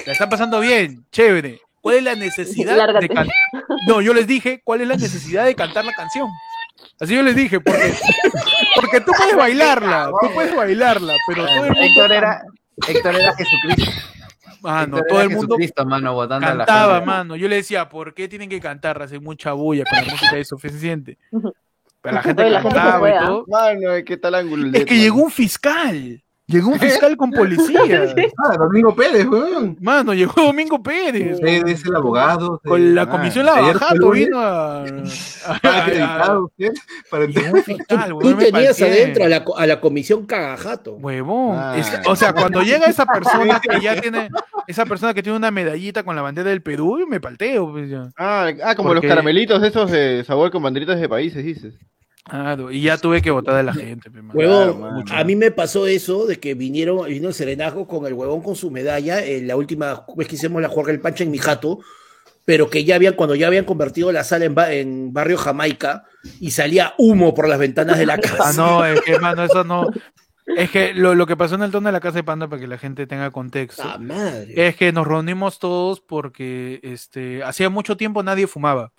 La 0.06 0.14
están 0.14 0.30
pasando 0.30 0.60
bien, 0.60 1.06
chévere. 1.12 1.60
¿Cuál 1.82 1.98
es 1.98 2.04
la 2.04 2.16
necesidad 2.16 3.00
de 3.00 3.08
cantar? 3.08 3.36
No, 3.88 4.02
yo 4.02 4.14
les 4.14 4.28
dije, 4.28 4.62
¿cuál 4.64 4.82
es 4.82 4.88
la 4.88 4.96
necesidad 4.96 5.46
de 5.46 5.56
cantar 5.56 5.86
la 5.86 5.94
canción? 5.94 6.28
Así 7.00 7.16
yo 7.16 7.24
les 7.24 7.36
dije, 7.36 7.60
porque, 7.60 7.94
porque 8.76 9.02
tú 9.02 9.12
puedes 9.18 9.36
bailarla, 9.36 10.12
tú 10.22 10.34
puedes 10.34 10.56
bailarla, 10.56 11.16
pero 11.28 11.46
todo 11.46 11.66
el 11.66 11.72
mundo 11.72 11.82
Héctor 11.82 12.12
era, 12.12 12.42
Héctor 12.88 13.16
era 13.16 13.36
Jesucristo. 13.36 13.92
Mano, 14.62 14.98
Héctor 14.98 15.08
todo 15.08 15.22
el 15.22 15.30
mundo 15.30 15.42
Jesucristo, 15.42 15.86
mano, 15.86 16.14
botando 16.14 16.48
a 16.48 16.56
la 16.56 16.66
cantaba, 16.66 17.02
mano. 17.02 17.36
Yo 17.36 17.48
le 17.48 17.58
decía, 17.58 17.88
¿por 17.88 18.14
qué 18.14 18.28
tienen 18.28 18.50
que 18.50 18.60
cantar? 18.60 19.02
Hacen 19.02 19.24
mucha 19.24 19.54
bulla, 19.54 19.84
con 19.86 20.00
la 20.00 20.12
música 20.12 20.38
es 20.38 20.48
suficiente. 20.48 21.18
Pero 22.02 22.16
la 22.16 22.24
gente 22.24 22.42
Oye, 22.42 22.52
la 22.52 22.62
gente 22.62 22.76
se 22.76 22.84
cantaba 22.84 23.10
y 23.10 23.14
¿ah? 23.14 23.20
todo. 23.26 23.46
Mano, 23.48 23.90
¿qué 24.06 24.18
tal 24.18 24.36
ángulo? 24.36 24.68
Es 24.68 24.86
que 24.86 24.94
mano? 24.94 25.04
llegó 25.04 25.22
un 25.24 25.32
fiscal. 25.32 26.24
Llegó 26.50 26.70
un 26.70 26.80
fiscal 26.80 27.18
con 27.18 27.30
policía. 27.32 28.14
Ah, 28.38 28.56
Domingo 28.58 28.96
Pérez, 28.96 29.26
weón. 29.28 29.78
Mano, 29.82 30.14
llegó 30.14 30.34
Domingo 30.42 30.82
Pérez. 30.82 31.34
Usted 31.36 31.68
es 31.68 31.86
el 31.86 31.96
abogado. 31.96 32.62
Con 32.64 32.96
la 32.96 33.02
Ah, 33.02 33.10
comisión 33.10 33.46
Lavajato 33.46 34.12
vino 34.12 34.40
a. 34.40 34.84
a- 35.64 36.40
usted, 36.40 36.72
para 37.10 37.26
un 37.26 37.64
fiscal, 37.64 38.10
Tú 38.10 38.18
weón, 38.20 38.38
tenías 38.38 38.82
adentro 38.82 39.26
a 39.26 39.30
la, 39.30 39.44
a 39.58 39.68
la 39.68 39.80
comisión 39.82 40.26
cagajato. 40.26 40.94
Huevón. 40.96 41.58
Ah. 41.60 41.76
Es- 41.78 41.92
o 42.08 42.16
sea, 42.16 42.32
cuando 42.34 42.62
llega 42.62 42.86
esa 42.86 43.06
persona 43.06 43.60
que 43.60 43.82
ya 43.82 44.00
tiene, 44.00 44.30
esa 44.68 44.86
persona 44.86 45.14
que 45.14 45.22
tiene 45.24 45.38
una 45.38 45.52
medallita 45.52 46.04
con 46.04 46.16
la 46.16 46.22
bandera 46.22 46.50
del 46.50 46.62
Perú, 46.62 47.06
me 47.10 47.20
palteo. 47.20 47.72
Pues 47.72 47.90
ya. 47.90 48.10
Ah, 48.18 48.50
ah, 48.64 48.76
como 48.76 48.94
los 48.94 49.04
caramelitos 49.04 49.62
esos 49.64 49.92
de 49.92 50.24
sabor 50.26 50.52
con 50.52 50.64
banderitas 50.64 51.00
de 51.00 51.10
países, 51.10 51.44
dices. 51.44 51.74
Claro, 52.30 52.72
y 52.72 52.82
ya 52.82 52.98
tuve 52.98 53.22
que 53.22 53.32
votar 53.32 53.56
a 53.56 53.64
la 53.64 53.74
gente. 53.74 54.10
mano. 54.10 55.04
a 55.12 55.24
mí 55.24 55.36
me 55.36 55.52
pasó 55.52 55.88
eso 55.88 56.26
de 56.26 56.40
que 56.40 56.54
vinieron, 56.56 57.06
vino 57.08 57.30
el 57.30 57.34
serenazgo 57.34 57.88
con 57.88 58.06
el 58.06 58.14
huevón 58.14 58.42
con 58.42 58.56
su 58.56 58.70
medalla, 58.72 59.24
en 59.26 59.48
la 59.48 59.56
última 59.56 60.06
vez 60.16 60.28
que 60.28 60.36
hicimos 60.36 60.62
la 60.62 60.70
Jorge 60.70 60.92
el 60.92 61.00
Pancha 61.00 61.24
en 61.24 61.32
mi 61.32 61.38
jato, 61.38 61.80
pero 62.46 62.70
que 62.70 62.84
ya 62.84 62.96
habían, 62.96 63.14
cuando 63.14 63.36
ya 63.36 63.48
habían 63.48 63.66
convertido 63.66 64.12
la 64.12 64.24
sala 64.24 64.46
en, 64.46 64.56
ba- 64.56 64.72
en 64.74 65.14
barrio 65.14 65.38
Jamaica 65.38 66.04
y 66.40 66.52
salía 66.52 66.94
humo 66.98 67.34
por 67.34 67.48
las 67.48 67.60
ventanas 67.60 67.98
de 67.98 68.06
la 68.06 68.18
casa. 68.20 68.50
Ah, 68.50 68.54
no, 68.56 68.86
es 68.86 69.02
que, 69.02 69.20
mano, 69.20 69.44
eso 69.44 69.64
no. 69.64 69.88
Es 70.56 70.70
que 70.72 70.94
lo, 70.94 71.14
lo 71.14 71.28
que 71.28 71.36
pasó 71.36 71.56
en 71.56 71.64
el 71.64 71.72
tono 71.72 71.90
de 71.90 71.92
la 71.94 72.00
casa 72.00 72.16
de 72.20 72.24
Panda, 72.24 72.48
para 72.48 72.62
que 72.62 72.68
la 72.68 72.78
gente 72.78 73.06
tenga 73.06 73.32
contexto, 73.32 73.84
Ah, 73.86 73.98
madre. 73.98 74.68
es 74.68 74.78
que 74.78 74.94
nos 74.94 75.06
reunimos 75.06 75.60
todos 75.60 76.00
porque 76.00 76.80
este, 76.84 77.44
hacía 77.44 77.70
mucho 77.70 77.98
tiempo 77.98 78.24
nadie 78.24 78.48
fumaba. 78.48 78.92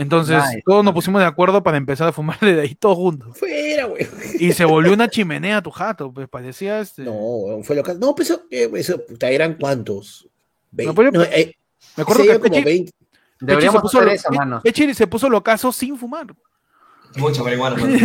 Entonces, 0.00 0.42
Nice. 0.44 0.62
todos 0.64 0.82
nos 0.84 0.94
pusimos 0.94 1.20
de 1.20 1.26
acuerdo 1.26 1.62
para 1.62 1.76
empezar 1.76 2.08
a 2.08 2.12
fumar 2.12 2.38
de 2.40 2.60
ahí 2.60 2.74
todos 2.74 2.96
juntos. 2.96 3.36
Fuera, 3.38 3.84
güey. 3.84 4.06
Y 4.38 4.52
se 4.52 4.64
volvió 4.64 4.92
una 4.94 5.08
chimenea 5.10 5.60
tu 5.62 5.70
jato, 5.70 6.12
pues 6.12 6.28
parecía 6.28 6.80
este. 6.80 7.02
No, 7.02 7.62
fue 7.62 7.76
lo 7.76 7.82
que. 7.82 7.94
No, 7.94 8.14
pues 8.14 8.30
eso, 8.30 8.42
eh, 8.50 8.70
eso, 8.74 9.04
puta, 9.06 9.28
eran 9.30 9.54
cuántos. 9.54 10.26
Vein- 10.72 10.94
No, 10.94 11.10
no, 11.10 11.22
eh, 11.24 11.56
Me 11.96 12.02
acuerdo 12.02 12.22
que 12.22 12.38
como 12.38 12.42
Pechi, 12.54 12.64
20. 12.64 12.92
Pechi 12.92 13.06
se 13.40 13.46
Deberíamos 13.46 13.82
puso 13.82 13.98
hacer 13.98 14.08
lo- 14.08 14.14
eso, 14.14 14.30
mano. 14.30 14.60
Pechi 14.62 14.94
se 14.94 15.06
puso 15.06 15.28
locazo 15.28 15.70
sin 15.72 15.96
fumar. 15.98 16.26
Mucha 17.16 17.42
marihuana, 17.42 17.76
mano. 17.76 17.98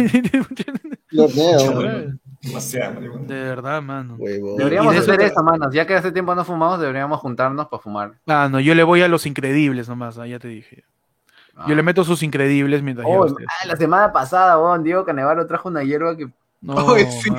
Marihuana. 1.11 2.19
Marihuana. 2.43 3.25
De 3.27 3.35
verdad, 3.35 3.81
mano. 3.81 4.15
Huevo. 4.17 4.55
Deberíamos 4.57 4.95
hacer 4.95 5.21
eso, 5.21 5.41
manos. 5.43 5.73
Ya 5.73 5.85
que 5.85 5.93
hace 5.95 6.11
tiempo 6.11 6.33
no 6.35 6.43
fumamos, 6.43 6.79
deberíamos 6.79 7.19
juntarnos 7.19 7.67
para 7.67 7.81
fumar. 7.81 8.13
Ah, 8.27 8.47
no, 8.51 8.59
yo 8.59 8.75
le 8.75 8.83
voy 8.83 9.01
a 9.01 9.07
los 9.07 9.25
increíbles 9.25 9.87
nomás, 9.89 10.17
ah, 10.17 10.27
ya 10.27 10.39
te 10.39 10.47
dije. 10.47 10.83
Ah. 11.55 11.65
Yo 11.67 11.75
le 11.75 11.83
meto 11.83 12.03
sus 12.03 12.21
increíbles 12.23 12.83
mientras 12.83 13.07
Oh, 13.09 13.27
yo 13.27 13.35
ah, 13.47 13.67
la 13.67 13.75
semana 13.77 14.11
pasada, 14.11 14.59
weón, 14.59 14.83
Diego 14.83 15.05
Canevaro 15.05 15.47
trajo 15.47 15.69
una 15.69 15.83
hierba 15.83 16.15
que. 16.17 16.27
No, 16.61 16.93
Ay, 16.93 17.05
sí. 17.11 17.29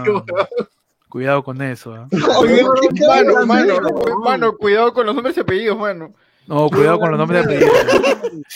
Cuidado 1.08 1.42
con 1.44 1.60
eso. 1.62 1.94
ah. 1.94 2.08
¿qué 2.10 3.06
Mano, 3.06 3.46
mano, 3.46 3.74
mano? 3.80 4.18
mano, 4.24 4.56
cuidado 4.56 4.92
con 4.92 5.06
los 5.06 5.14
nombres 5.14 5.36
y 5.36 5.40
apellidos, 5.40 5.78
mano. 5.78 6.12
No, 6.48 6.68
cuidado 6.70 6.98
con 7.00 7.10
los 7.10 7.18
nombres 7.18 7.46
de 7.46 7.56
apellidos. 7.56 7.78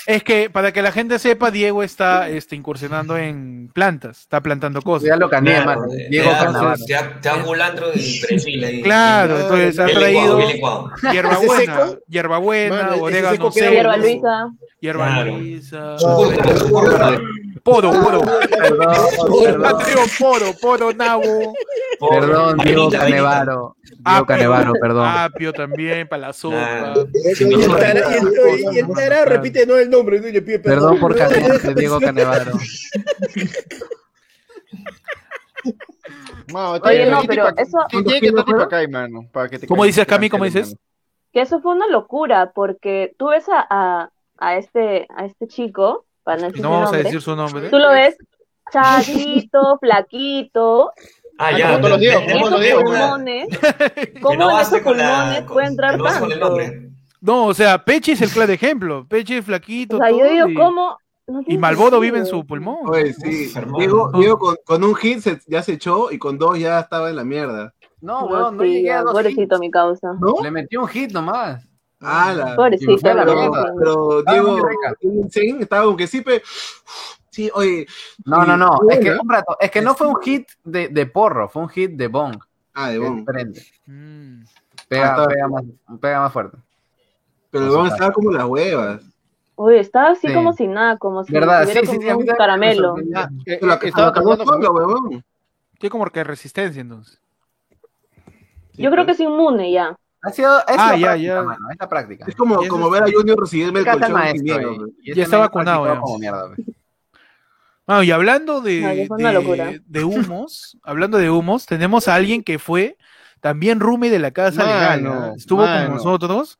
Es 0.06 0.22
que 0.22 0.48
para 0.50 0.72
que 0.72 0.82
la 0.82 0.92
gente 0.92 1.18
sepa, 1.18 1.50
Diego 1.50 1.82
está 1.82 2.28
este, 2.28 2.54
incursionando 2.56 3.16
en 3.16 3.68
plantas, 3.72 4.20
está 4.20 4.40
plantando 4.40 4.80
cosas. 4.82 5.08
Ya 5.08 5.16
lo 5.16 5.28
cané, 5.28 5.52
Claro, 5.52 5.66
mano. 5.66 5.82
te- 5.90 6.08
Diego 6.08 6.30
Canevaro. 6.30 6.74
te 6.86 6.92
da- 7.22 7.34
un 7.36 7.42
culantro 7.42 7.86
y 7.94 8.20
perejil 8.20 8.64
ahí. 8.64 8.82
Claro, 8.82 9.40
entonces 9.40 9.78
ha 9.78 9.86
traído 9.86 10.38
hierbabuena, 11.20 11.90
hierbabuena, 12.08 12.90
ese 12.94 13.00
orégano 13.00 13.50
seco 13.50 13.70
Hierba 13.70 13.96
Luisa. 13.96 14.50
hierba 14.80 15.06
Claro. 15.06 15.36
Luisa, 15.38 15.96
poro, 17.62 17.90
poro, 17.92 18.20
Perdón, 18.50 19.60
Mateo, 19.60 19.98
poro, 20.18 20.46
poro, 20.60 20.92
nabo, 20.92 21.54
perdón, 22.10 22.58
Diego 22.58 22.90
Canevaro. 22.90 23.76
Diego 23.82 24.00
apio, 24.04 24.26
Canevaro, 24.26 24.72
perdón. 24.80 25.06
apio 25.08 25.52
también 25.52 26.08
para 26.08 26.28
la 26.28 26.32
sopa. 26.32 26.94
Y 27.38 28.78
el 28.78 28.86
tarado- 28.88 29.24
repite 29.26 29.66
no 29.66 29.76
el 29.76 29.90
nombre, 29.90 30.20
le 30.20 30.42
pide 30.42 30.58
Perdón 30.58 30.98
por 30.98 31.16
canearte, 31.16 31.74
Diego 31.74 32.00
Canevaro. 32.00 32.52
Oye, 36.82 37.06
no, 37.10 37.22
pero 37.26 37.48
eso, 37.56 37.78
tiene- 37.88 38.04
Tiene 38.04 38.20
que 38.20 38.26
estar 38.28 38.44
tipo 38.44 38.60
acá, 38.60 38.78
mano. 38.90 39.24
Para 39.32 39.48
que 39.48 39.58
te 39.58 39.66
¿Cómo 39.66 39.84
dices, 39.84 40.06
Cami? 40.06 40.28
¿Cómo 40.28 40.44
dices? 40.44 40.76
que 41.32 41.42
eso 41.42 41.60
fue 41.60 41.72
una 41.76 41.86
locura, 41.86 42.50
porque 42.52 43.14
tú 43.16 43.28
ves 43.28 43.48
a, 43.48 43.64
a, 43.70 44.10
a 44.38 44.56
este, 44.56 45.06
a 45.16 45.26
este 45.26 45.46
chico, 45.46 46.04
para 46.22 46.48
no 46.48 46.62
no 46.62 46.70
vamos 46.70 46.92
a 46.92 46.96
decir 46.98 47.20
su 47.20 47.34
nombre. 47.36 47.68
tú 47.70 47.78
lo 47.78 47.90
ves 47.90 48.16
chatito, 48.72 49.78
flaquito, 49.80 50.92
Ah, 51.38 51.56
ya. 51.56 51.72
como 51.72 51.76
de- 51.76 51.80
todos 51.80 51.90
los 51.90 52.00
de- 52.00 52.06
días, 52.06 52.26
de- 52.76 52.82
pulmones, 52.84 53.48
¿cómo 54.22 54.36
no 54.36 54.50
en 54.50 54.60
esos 54.66 54.80
con 54.80 54.96
la- 54.98 55.08
pulmones 55.18 55.38
con- 55.44 55.52
puede 55.54 55.66
entrar 55.68 55.96
no 55.98 56.04
tanto? 56.04 56.56
No, 57.22 57.46
o 57.46 57.54
sea, 57.54 57.84
Peche 57.84 58.12
es 58.12 58.22
el 58.22 58.30
claro 58.30 58.52
ejemplo. 58.52 59.06
Peche 59.06 59.38
es 59.38 59.44
flaquito. 59.44 59.96
O 59.96 59.98
sea, 59.98 60.10
yo 60.10 60.24
digo, 60.30 60.48
y, 60.48 60.54
¿cómo? 60.54 60.96
No 61.26 61.40
y 61.46 61.58
sentido. 61.58 62.00
vive 62.00 62.18
en 62.18 62.26
su 62.26 62.46
pulmón. 62.46 62.78
Oye, 62.86 63.12
sí. 63.12 63.52
Diego, 63.76 64.10
Diego 64.14 64.38
con, 64.38 64.56
con 64.64 64.82
un 64.84 64.94
hit 64.94 65.20
se- 65.20 65.38
ya 65.46 65.62
se 65.62 65.72
echó 65.74 66.10
y 66.10 66.18
con 66.18 66.38
dos 66.38 66.58
ya 66.58 66.80
estaba 66.80 67.10
en 67.10 67.16
la 67.16 67.24
mierda. 67.24 67.74
No, 68.00 68.26
No, 68.28 68.50
no 68.52 68.62
sí, 68.62 68.68
llegué 68.70 68.90
a 68.92 68.94
ya, 68.96 69.02
dos 69.02 69.12
pobrecito 69.12 69.54
hits. 69.56 69.60
mi 69.60 69.70
causa. 69.70 70.12
¿No? 70.18 70.34
Le 70.42 70.50
metió 70.50 70.80
un 70.80 70.88
hit 70.88 71.12
nomás. 71.12 71.62
Ala. 72.00 72.56
Pobrecito, 72.56 72.90
y 72.92 72.94
me 72.94 73.00
fue 73.00 73.10
a 73.10 73.14
la 73.14 73.24
no. 73.24 73.52
Pero 73.78 74.22
Diego 74.22 74.68
sí, 75.30 75.56
estaba 75.60 75.84
como 75.84 75.96
que 75.96 76.06
sí, 76.06 76.22
pe- 76.22 76.42
sí, 77.30 77.50
oye. 77.54 77.86
No, 78.24 78.42
sí, 78.42 78.48
no, 78.48 78.56
no. 78.56 78.78
Es 78.90 78.98
que, 79.00 79.10
un 79.12 79.28
rato, 79.28 79.56
es 79.60 79.70
que 79.70 79.82
no 79.82 79.94
fue 79.94 80.06
un 80.08 80.20
hit 80.22 80.48
de, 80.64 80.88
de 80.88 81.06
porro, 81.06 81.48
fue 81.48 81.62
un 81.62 81.68
hit 81.68 81.92
de 81.92 82.08
bong. 82.08 82.36
Ah, 82.74 82.88
de 82.88 82.94
que 82.94 82.98
bon. 83.06 83.24
prende. 83.24 83.62
Mm. 83.86 84.42
Pega, 84.88 85.14
Ah, 85.14 85.26
pega, 85.28 85.48
más, 85.48 85.64
pega 86.00 86.20
más 86.20 86.32
fuerte. 86.32 86.56
Pero 87.50 87.64
el 87.64 87.70
bon 87.70 87.86
estaba 87.86 88.12
como 88.12 88.30
las 88.30 88.44
huevas. 88.46 89.02
Oye, 89.56 89.80
estaba 89.80 90.10
así 90.12 90.26
Sí. 90.26 90.32
como 90.32 90.52
si 90.54 90.66
nada, 90.66 90.96
como 90.96 91.22
si 91.22 91.32
¿Verdad? 91.32 91.66
Sí, 91.66 91.78
sí, 91.80 91.86
como 91.86 92.00
sí, 92.00 92.08
a 92.08 92.16
mí 92.16 92.22
un 92.22 92.36
caramelo. 92.36 92.96
Eh, 92.96 93.02
Pero 93.44 93.66
la 93.66 93.74
eh, 93.74 93.78
que 93.78 93.88
estaba 93.88 94.12
cantando 94.12 94.44
solo, 94.44 94.72
huevón. 94.72 95.24
Tiene 95.78 95.90
como 95.90 96.06
que 96.06 96.24
resistencia 96.24 96.80
entonces. 96.80 97.20
Yo 98.74 98.90
creo 98.90 99.04
que 99.04 99.12
es 99.12 99.20
inmune 99.20 99.70
ya. 99.70 99.96
Ha 100.22 100.30
sido, 100.30 100.58
es 100.60 100.64
Ah, 100.78 100.96
ya, 100.96 101.06
práctica, 101.08 101.16
ya. 101.16 101.42
mano, 101.42 101.70
es 101.70 101.76
la 101.80 101.88
práctica. 101.88 102.24
Es 102.28 102.34
como, 102.36 102.60
Y 102.62 102.64
eso 102.66 102.74
como 102.74 102.86
es- 102.86 102.92
ver 102.92 103.02
a 103.04 103.12
Junior 103.12 103.40
recibirme 103.40 103.80
el 103.80 103.86
colchón 103.86 104.12
maestro 104.12 104.60
y 105.02 105.06
Ya 105.06 105.12
ese 105.12 105.22
está 105.22 105.38
vacunado, 105.38 105.82
practicó 105.84 105.94
ya. 105.96 106.00
como 106.06 106.18
mierda, 106.18 106.54
pe. 106.54 106.64
Bueno, 107.86 108.02
y 108.04 108.10
hablando 108.12 108.60
de, 108.60 109.08
No, 109.08 110.06
humos, 110.06 110.76
hablando 110.82 111.18
de 111.18 111.30
humos, 111.30 111.66
tenemos 111.66 112.06
a 112.08 112.14
alguien 112.14 112.42
que 112.44 112.58
fue 112.58 112.96
también 113.40 113.80
roomie 113.80 114.10
de 114.10 114.18
la 114.18 114.30
casa 114.30 114.64
legal. 114.64 115.02
Mano, 115.02 115.20
¿ah? 115.24 115.32
Estuvo 115.36 115.62
mano. 115.64 115.86
con 115.86 115.96
nosotros 115.96 116.58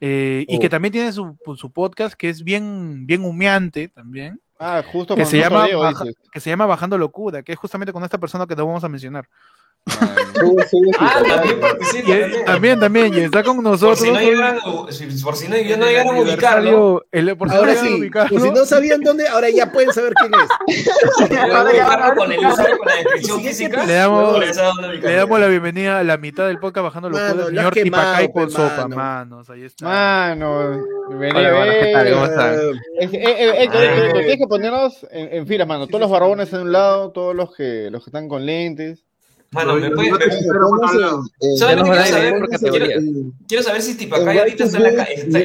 eh, 0.00 0.44
y 0.46 0.56
Oh. 0.56 0.60
que 0.60 0.68
también 0.68 0.92
tiene 0.92 1.10
su, 1.12 1.36
su 1.56 1.72
podcast 1.72 2.14
que 2.14 2.28
es 2.28 2.44
bien, 2.44 3.06
bien 3.06 3.24
humeante 3.24 3.88
también, 3.88 4.40
Ah, 4.60 4.82
justo 4.92 5.14
que 5.16 5.24
se, 5.24 5.38
llama 5.38 5.64
Diego, 5.64 5.80
Baja- 5.82 6.04
dices. 6.04 6.20
que 6.30 6.40
se 6.40 6.50
llama 6.50 6.66
Bajando 6.66 6.98
Locura, 6.98 7.42
que 7.42 7.52
es 7.52 7.58
justamente 7.58 7.92
con 7.92 8.04
esta 8.04 8.18
persona 8.18 8.46
que 8.46 8.54
te 8.54 8.62
vamos 8.62 8.84
a 8.84 8.88
mencionar. 8.88 9.28
Ah, 11.00 11.22
también 11.26 11.60
participa. 11.60 12.08
También. 12.08 12.44
también, 12.44 12.80
también, 12.80 13.14
y 13.14 13.20
está 13.20 13.42
con 13.42 13.56
Por 13.56 13.64
nosotros. 13.64 13.98
si 14.00 14.10
no 14.10 14.18
si- 14.90 15.22
por 15.24 15.34
si 15.36 15.48
no, 15.48 15.56
yo 15.56 15.76
no 15.76 15.86
a 15.86 16.20
ubicarlo. 16.20 17.04
el- 17.10 17.36
por 17.36 17.48
si 17.48 17.54
no 17.54 17.60
Ahora 17.60 17.72
llegaran 17.72 17.92
a 17.92 17.96
sí, 17.96 18.00
ubicarlo, 18.00 18.28
por 18.38 18.40
si 18.48 18.50
no 18.54 18.64
sabían 18.66 19.00
dónde, 19.00 19.26
ahora 19.28 19.50
ya 19.50 19.72
pueden 19.72 19.92
saber 19.92 20.12
quién 20.14 20.32
es. 20.34 21.28
Llegaran 21.30 21.56
a 21.56 21.70
ubicarlo 21.70 22.14
con 22.16 22.32
el 22.32 22.38
usuario, 22.46 22.78
con 22.78 22.86
la 22.86 22.94
descripción 22.96 23.40
física. 23.42 23.84
Le 23.86 23.92
damos- 23.94 24.38
Le 25.02 25.12
damos 25.14 25.40
la 25.40 25.46
bienvenida 25.48 25.98
a 25.98 26.04
la 26.04 26.16
mitad 26.18 26.46
del 26.46 26.58
podcast 26.58 26.84
Bajando 26.84 27.10
Mano, 27.10 27.26
Locura, 27.26 27.44
lo 27.44 27.48
señor 27.56 27.74
Tipacay 27.74 28.32
con 28.32 28.50
sopa, 28.50 28.76
mano. 28.88 28.96
manos, 28.96 29.50
ahí 29.50 29.64
está. 29.64 29.84
Mano. 29.86 30.80
¿Cómo 31.08 31.24
eh, 31.24 31.32
eh, 33.00 33.64
eh, 33.64 33.68
Tienes 34.12 34.36
que 34.36 34.46
ponernos 34.48 35.06
en, 35.10 35.32
en 35.34 35.46
filas, 35.46 35.66
mano. 35.66 35.86
Todos 35.86 36.00
los 36.02 36.10
barbones 36.10 36.52
en 36.52 36.60
un 36.60 36.72
lado, 36.72 37.10
todos 37.10 37.34
los 37.34 37.54
que 37.54 37.88
los 37.90 38.04
que 38.04 38.10
están 38.10 38.28
con 38.28 38.44
lentes. 38.44 39.04
Mano, 39.50 39.74
me 39.76 39.90
puede- 39.90 40.10
Yo 40.10 40.18
te- 40.18 40.26
me- 40.26 40.36
pero 40.46 40.68
por 40.68 40.84
otro 40.84 40.98
lado. 41.00 41.22
Eh, 41.40 41.56
¿Sabes 41.58 41.76
nos 41.76 41.84
qué 41.84 41.90
van 41.90 41.98
a 41.98 42.02
quiero 42.02 42.18
saber? 42.18 42.38
por 42.40 42.48
Quiero, 43.48 43.62
saber 43.62 43.80
si 43.82 43.96
Tipacay 43.96 44.38
ahorita 44.38 44.64
está 44.64 44.76
en 44.78 44.82
la, 44.96 45.02
está. 45.04 45.38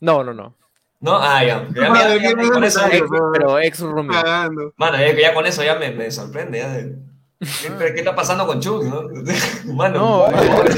No, 0.00 0.22
no, 0.24 0.32
no. 0.32 0.54
¿No? 1.00 1.16
Ah, 1.20 1.44
ya. 1.44 1.66
Ya, 1.74 1.90
Madre, 1.90 2.08
ya, 2.08 2.14
ya, 2.14 2.20
¿quién 2.20 2.36
ya, 2.38 2.42
es 2.44 2.50
con 2.52 2.62
eso? 2.64 2.80
Ex- 2.86 3.06
pero 3.32 3.58
ex. 3.58 3.82
Cagando. 4.10 4.72
mano, 4.76 4.96
ya, 4.98 5.12
ya 5.20 5.34
con 5.34 5.44
eso 5.46 5.64
ya 5.64 5.74
me, 5.74 5.90
me 5.90 6.10
sorprende. 6.12 6.58
Ya 6.58 6.72
¿Qué, 7.40 7.40
qué 7.94 7.98
está 7.98 8.14
pasando 8.14 8.46
con 8.46 8.60
Chuck, 8.60 8.84
no? 8.84 9.02
Mano, 9.74 9.98
No, 9.98 10.26
por 10.26 10.40
favor, 10.40 10.70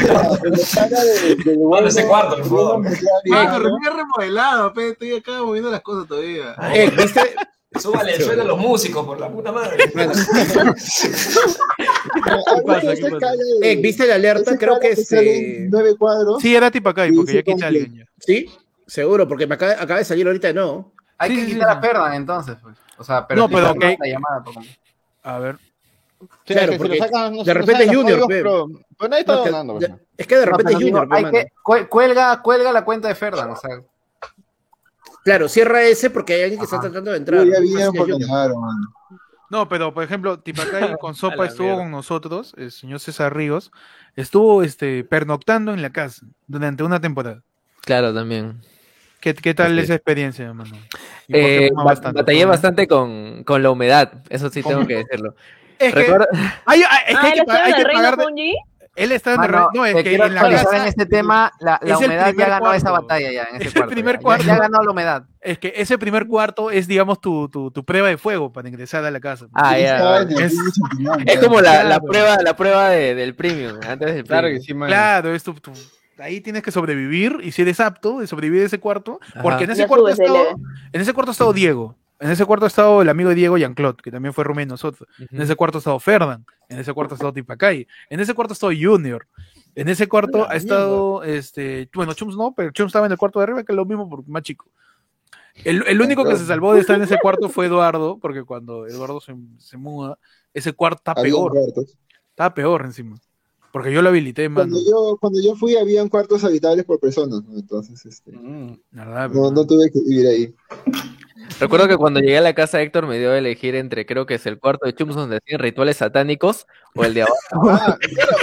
ese 1.87 2.07
cuarto. 2.07 2.39
Mano, 2.39 2.49
por 2.49 2.49
favor. 2.49 2.83
Recién 3.63 3.97
remodelado, 3.97 4.73
pe. 4.73 4.89
Estoy 4.91 5.17
acá 5.17 5.43
moviendo 5.43 5.71
las 5.71 5.83
cosas 5.83 6.09
todavía. 6.09 6.55
Eh, 6.73 6.91
¿viste? 6.97 7.35
Súbale 7.81 8.15
el 8.17 8.23
sueldo 8.25 8.43
a 8.43 8.47
los 8.47 8.59
músicos, 8.59 9.05
por 9.05 9.19
la 9.21 9.31
puta 9.31 9.53
madre. 9.53 9.77
Eh, 13.63 13.77
¿viste 13.77 14.07
la 14.07 14.15
alerta? 14.17 14.57
Creo 14.59 14.79
que 14.81 14.95
sale 14.97 15.37
en 15.37 15.45
se... 15.65 15.69
nueve 15.71 15.97
cuadros. 15.97 16.41
Sí, 16.43 16.55
era 16.55 16.71
Tipacay, 16.71 17.11
Sí, 17.11 17.17
porque 17.17 17.33
sí, 17.33 17.37
ya 17.39 17.43
quita 17.43 17.67
alguien 17.67 17.95
ya. 17.97 18.05
Sí, 18.19 18.51
seguro, 18.87 19.27
porque 19.29 19.47
me 19.47 19.55
acaba, 19.55 19.73
acaba 19.73 19.99
de 19.99 20.05
salir 20.05 20.27
ahorita 20.27 20.49
de 20.49 20.55
nuevo. 20.55 20.93
Hay 21.19 21.31
Sí, 21.31 21.37
que 21.37 21.45
sí, 21.47 21.53
quitar 21.55 21.73
sí. 21.73 21.79
a 21.79 21.81
Ferdan 21.81 22.15
entonces, 22.15 22.57
pues. 22.63 22.77
O 22.99 23.05
sea, 23.05 23.27
pero 23.27 23.43
No, 23.43 23.49
pero 23.49 23.75
que- 23.75 23.97
la 24.01 24.07
llamada, 24.07 24.43
por 24.45 24.55
favor. 24.55 24.69
A 25.23 25.39
ver. 25.39 25.57
Sí, 26.47 26.55
Claro, 26.55 26.73
que 26.73 26.79
porque 26.79 26.97
lo 26.99 27.05
sacan, 27.05 27.37
no- 27.37 27.45
de 27.45 27.55
repente 27.55 27.87
Junior, 27.87 28.05
códigos, 28.21 28.29
pe. 28.29 28.35
pero, 28.37 28.67
pero 28.99 29.09
nadie 29.09 29.21
está 29.21 29.35
No, 29.37 29.45
que- 29.45 29.51
donando. 29.51 29.79
de- 29.79 29.89
pues. 29.89 30.01
es 30.17 30.27
que 30.27 30.37
de 30.37 30.47
repente 30.47 30.75
Junior, 30.75 31.09
hay 31.11 31.25
que, 31.31 31.47
cu- 31.63 31.89
cuelga, 31.89 32.43
cuelga 32.43 32.73
la 32.73 32.85
cuenta 32.85 33.09
de 33.09 33.15
Ferdan, 33.15 33.51
o 33.51 33.57
sea, 33.57 33.71
Claro, 35.25 35.49
cierra 35.49 35.83
ese 35.83 36.11
porque 36.11 36.35
hay 36.35 36.43
alguien 36.43 36.61
que 36.61 36.65
está 36.65 36.81
tratando 36.81 37.11
de 37.11 37.17
entrar. 37.17 37.45
Ya 37.47 37.61
mano. 38.61 38.95
No, 39.51 39.69
pero 39.69 39.95
por 39.95 40.03
ejemplo, 40.05 40.39
Tipacay 40.41 40.97
con 41.01 41.15
Sopa 41.15 41.47
estuvo 41.47 41.67
mierda. 41.69 41.83
con 41.83 41.91
nosotros, 41.91 42.55
el 42.57 42.71
señor 42.73 43.01
César 43.01 43.35
Ríos, 43.37 43.71
estuvo 44.17 44.63
este 44.63 45.05
pernoctando 45.05 45.73
en 45.73 45.81
la 45.83 45.91
casa 45.91 46.27
durante 46.47 46.83
una 46.83 47.01
temporada. 47.01 47.43
Claro, 47.83 48.13
también. 48.13 48.61
¿Qué, 49.21 49.35
qué 49.35 49.55
tal 49.55 49.73
Así 49.79 49.85
esa 49.85 49.95
experiencia, 49.95 50.53
mano? 50.53 50.77
¿Y 51.29 51.33
por 51.33 51.41
qué 51.41 51.67
Eh, 51.67 51.71
bastante? 51.75 52.21
batallé 52.21 52.45
bastante 52.45 52.87
con, 52.89 53.45
con 53.45 53.63
la 53.63 53.71
humedad, 53.71 54.23
eso 54.29 54.51
sí 54.51 54.63
¿Cómo? 54.63 54.75
tengo 54.77 54.89
que 54.89 54.97
decirlo. 54.97 55.35
Es 55.79 55.93
que, 55.93 56.01
Recuerda- 56.01 56.29
es 56.33 56.39
que 56.39 56.47
Ah, 56.67 57.23
hay 57.23 57.33
que, 57.33 57.39
que 57.41 57.45
pagar. 57.45 58.17
de-. 58.17 58.55
Él 58.97 59.11
está 59.13 59.35
en 59.35 59.43
el 59.43 59.51
Mano, 59.51 59.69
No, 59.75 59.85
es 59.87 59.95
que 60.05 60.15
en 60.15 60.35
la 60.35 60.41
casa. 60.41 60.77
en 60.77 60.85
este 60.87 61.07
tema, 61.07 61.51
la, 61.61 61.81
la 61.83 61.95
es 61.95 62.01
el 62.01 62.07
humedad 62.07 62.33
ya 62.37 62.49
ganó 62.49 62.73
esa 62.73 62.91
cuarto. 62.91 63.07
batalla 63.09 63.33
ya 63.33 63.43
en 63.43 63.57
ese 63.57 63.65
Es 63.65 63.67
el 63.69 63.73
cuarto. 63.75 63.91
primer 63.95 64.15
ya. 64.17 64.23
cuarto. 64.23 64.45
Ya, 64.45 64.53
ya 64.55 64.59
ganó 64.61 64.83
la 64.83 64.91
humedad. 64.91 65.25
Es 65.41 65.59
que 65.59 65.73
ese 65.77 65.99
primer 65.99 66.27
cuarto 66.27 66.71
es, 66.71 66.87
digamos, 66.87 67.21
tu, 67.21 67.49
tu, 67.49 67.71
tu 67.71 67.85
prueba 67.85 68.09
de 68.09 68.17
fuego 68.19 68.53
para 68.53 68.69
ingresar 68.69 69.05
a 69.05 69.11
la 69.11 69.21
casa. 69.21 69.47
Ah, 69.53 69.77
ya. 69.79 70.19
el 70.19 70.31
Es- 70.41 70.55
Es 71.27 71.39
como 71.41 71.61
la, 71.61 71.83
la 71.85 72.01
prueba, 72.01 72.37
la 72.43 72.57
prueba 72.57 72.89
de- 72.91 73.15
del 73.15 73.35
premium, 73.35 73.79
antes 73.87 74.15
del 74.15 74.25
Claro 74.25 74.43
premium. 74.43 74.61
que 74.61 74.67
sí, 74.67 74.75
man. 74.75 74.89
Claro, 74.89 75.35
es 75.35 75.43
tu, 75.43 75.55
tu- 75.55 75.73
ahí 76.19 76.41
tienes 76.41 76.63
que 76.63 76.71
sobrevivir 76.71 77.39
y 77.43 77.51
si 77.51 77.63
eres 77.63 77.81
apto 77.81 78.21
de 78.21 78.27
sobrevivir 78.29 78.63
a 78.63 78.67
ese 78.67 78.79
cuarto, 78.79 79.19
porque 79.43 79.57
Ajá. 79.57 79.65
en 79.65 79.71
ese 79.73 79.87
cuarto 79.89 80.07
ha 80.07 80.13
estado, 80.13 80.47
en 80.93 81.01
ese 81.01 81.13
cuarto 81.13 81.31
ha 81.31 81.33
estado 81.33 81.53
Diego, 81.53 81.97
en 82.25 82.31
ese 82.31 82.47
cuarto 82.47 82.65
ha 82.65 82.69
estado 82.69 83.03
el 83.03 83.09
amigo 83.11 83.29
de 83.29 83.35
Diego 83.35 83.59
Jean-Claude, 83.59 83.99
que 84.03 84.11
también 84.11 84.33
fue 84.33 84.47
de 84.47 84.65
nosotros, 84.65 85.07
en 85.19 85.43
ese 85.43 85.57
cuarto 85.57 85.77
ha 85.77 85.81
estado 85.81 86.01
Ferdan, 86.01 86.47
en 86.71 86.79
ese 86.79 86.95
cuarto 86.95 87.13
ha 87.13 87.17
estado 87.17 87.35
Tipacay, 87.35 87.87
en 88.09 88.19
ese 88.19 88.33
cuarto 88.33 88.53
ha 88.53 88.55
estado 88.55 88.73
Junior, 88.73 89.29
en 89.75 89.91
ese 89.91 90.09
cuarto 90.09 90.49
ha 90.49 90.57
estado, 90.57 91.23
este, 91.23 91.91
bueno, 91.95 92.15
Chums 92.15 92.35
no, 92.35 92.55
pero 92.57 92.71
Chums 92.71 92.89
estaba 92.89 93.05
en 93.05 93.13
el 93.13 93.19
cuarto 93.19 93.41
de 93.41 93.43
arriba, 93.43 93.63
que 93.63 93.73
es 93.73 93.77
lo 93.77 93.85
mismo, 93.85 94.09
porque 94.09 94.31
más 94.31 94.43
chico. 94.43 94.71
El, 95.65 95.87
el 95.87 96.01
único 96.01 96.25
que 96.25 96.37
se 96.39 96.47
salvó 96.47 96.73
de 96.73 96.81
estar 96.81 96.97
en 96.97 97.03
ese 97.03 97.19
cuarto 97.19 97.51
fue 97.51 97.67
Eduardo, 97.67 98.19
porque 98.19 98.43
cuando 98.43 98.87
Eduardo 98.87 99.21
se, 99.21 99.37
se 99.59 99.77
muda, 99.77 100.19
ese 100.55 100.73
cuarto 100.73 101.01
está 101.01 101.15
peor. 101.15 101.53
Está 102.31 102.55
peor 102.55 102.87
encima. 102.87 103.21
Porque 103.71 103.93
yo 103.93 104.01
lo 104.01 104.09
habilité, 104.09 104.49
mano. 104.49 104.71
Cuando 104.71 104.91
yo, 104.91 105.19
cuando 105.21 105.43
yo 105.43 105.57
fui, 105.57 105.77
habían 105.77 106.09
cuartos 106.09 106.43
habitables 106.43 106.87
por 106.87 106.99
personas, 107.01 107.45
¿no? 107.45 107.59
Entonces, 107.59 108.07
este, 108.07 108.31
verdad, 108.93 109.29
no, 109.31 109.51
no 109.51 109.67
tuve 109.67 109.91
que 109.91 110.01
vivir 110.01 110.27
ahí. 110.27 110.55
Recuerdo 111.61 111.87
que 111.89 111.97
cuando 111.97 112.21
llegué 112.21 112.39
a 112.39 112.41
la 112.41 112.53
casa 112.55 112.81
Héctor 112.81 113.07
me 113.07 113.19
dio 113.19 113.31
a 113.31 113.39
elegir 113.39 113.75
entre, 113.77 114.07
creo 114.07 114.27
que 114.27 114.35
es 114.35 114.47
el 114.47 114.59
cuarto 114.59 114.87
de 114.87 114.95
Chums 114.95 115.15
donde 115.15 115.37
hacían 115.37 115.61
rituales 115.61 115.97
satánicos 115.99 116.67
o 116.95 117.05
el 117.05 117.15
de 117.15 117.23
abajo. 117.23 117.37
Ah, 117.71 117.97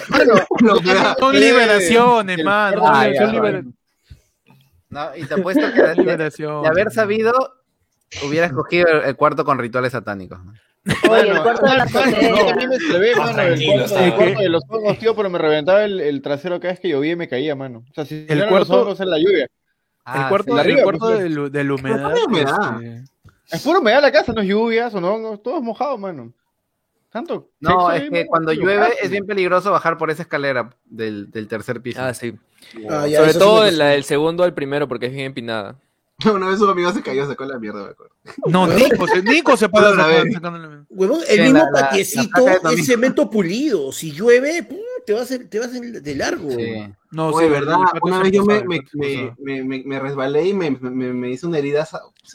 claro, 0.07 1.15
Son 1.19 1.39
liberaciones, 1.39 2.43
mano. 2.43 2.83
Ah, 2.85 3.03
son 3.05 3.13
ya, 3.13 3.25
libera- 3.27 3.63
No, 4.89 5.15
y 5.15 5.23
te 5.25 5.33
apuesto 5.33 5.73
que 5.73 5.81
de, 5.81 5.95
liberación. 5.95 6.61
de 6.63 6.67
haber 6.69 6.91
sabido, 6.91 7.31
hubiera 8.27 8.45
escogido 8.47 8.87
el, 8.87 9.03
el 9.09 9.15
cuarto 9.15 9.43
con 9.45 9.57
rituales 9.59 9.91
satánicos. 9.93 10.39
Oye, 11.09 11.29
el 11.29 11.41
cuarto 11.41 11.65
de 11.65 11.77
Mano, 11.77 11.85
mano, 13.17 13.41
el 13.41 14.37
el 14.41 14.51
los 14.51 14.63
hongos, 14.67 14.97
tío, 14.97 15.15
pero 15.15 15.29
me 15.29 15.37
reventaba 15.37 15.83
el, 15.83 15.99
el 15.99 16.21
trasero 16.21 16.59
cada 16.59 16.73
vez 16.73 16.79
que 16.79 16.89
llovía 16.89 17.11
y 17.11 17.15
me 17.15 17.27
caía, 17.27 17.55
mano. 17.55 17.83
O 17.89 17.93
sea, 17.93 18.05
si 18.05 18.25
El 18.27 18.37
eran 18.39 18.49
cuarto- 18.49 18.73
los 18.73 18.81
hongos 18.83 18.99
en 18.99 19.09
la 19.09 19.17
lluvia. 19.19 19.47
El 20.05 20.13
Ah, 20.21 20.29
cuarto, 20.29 20.45
sí. 20.45 20.51
el 20.53 20.59
Arriba, 20.59 20.83
cuarto 20.83 20.99
pues, 21.05 21.19
de, 21.19 21.29
lu- 21.29 21.49
de 21.49 21.63
la 21.63 21.73
humedad. 21.73 22.13
de 22.13 22.23
humedad. 22.23 22.81
este, 22.83 23.03
Es 23.55 23.61
puro 23.63 23.79
humedad 23.79 24.01
la 24.01 24.11
casa, 24.11 24.33
no 24.33 24.41
es 24.41 24.47
lluvia, 24.47 24.89
son 24.89 25.03
hongos, 25.05 25.41
todo 25.43 25.57
es 25.57 25.63
mojado, 25.63 25.97
mano. 25.97 26.33
Tanto. 27.11 27.49
No, 27.59 27.91
es 27.91 28.09
que 28.09 28.25
cuando 28.25 28.53
llueve 28.53 28.87
es 29.01 29.09
bien 29.11 29.25
peligroso 29.25 29.69
bajar 29.69 29.97
por 29.97 30.09
esa 30.09 30.21
escalera 30.21 30.69
del, 30.85 31.29
del 31.29 31.47
tercer 31.47 31.81
piso. 31.81 32.01
Ah, 32.01 32.13
sí. 32.13 32.33
Ah, 32.89 33.05
ya, 33.05 33.19
Sobre 33.19 33.33
todo 33.33 33.65
el, 33.65 33.77
la 33.77 33.87
del 33.87 34.05
segundo 34.05 34.43
al 34.43 34.53
primero 34.53 34.87
porque 34.87 35.07
es 35.07 35.11
bien 35.11 35.25
empinada. 35.25 35.75
Una 36.33 36.47
vez 36.47 36.61
un 36.61 36.69
amigo 36.69 36.91
se 36.93 37.01
cayó, 37.01 37.27
sacó 37.27 37.43
la 37.45 37.59
mierda, 37.59 37.83
me 37.83 37.89
acuerdo. 37.89 38.13
No, 38.47 38.65
Nico 38.67 39.07
se, 39.07 39.21
Nico 39.23 39.57
se 39.57 39.65
Otra 39.65 39.91
sacando- 39.93 40.31
sacándole 40.33 40.67
mierda. 40.69 40.85
Huevón, 40.89 41.19
el 41.27 41.35
Sí, 41.35 41.41
mismo 41.41 41.57
la- 41.59 41.65
la- 41.65 41.71
la 41.71 41.89
patiecito 41.89 42.45
de 42.45 42.75
es 42.75 42.85
cemento 42.85 43.29
pulido. 43.29 43.91
Si 43.91 44.11
llueve, 44.13 44.63
pum, 44.63 44.77
te 45.05 45.13
vas, 45.13 45.29
te 45.49 45.59
vas 45.59 45.71
de 45.73 46.15
largo. 46.15 46.49
Sí. 46.49 46.93
No, 47.11 47.27
Oye, 47.29 47.45
sí, 47.47 47.51
¿verdad? 47.51 47.79
Una 48.01 48.19
vez 48.23 48.31
yo 48.31 48.45
me, 48.45 48.63
me, 48.63 48.81
me, 48.93 49.35
me, 49.37 49.63
me- 49.63 49.83
me 49.83 49.99
resbalé 49.99 50.47
y 50.47 50.53
me, 50.53 50.71
me, 50.71 51.13
me 51.13 51.29
hice 51.29 51.45
una 51.47 51.57
herida. 51.57 51.87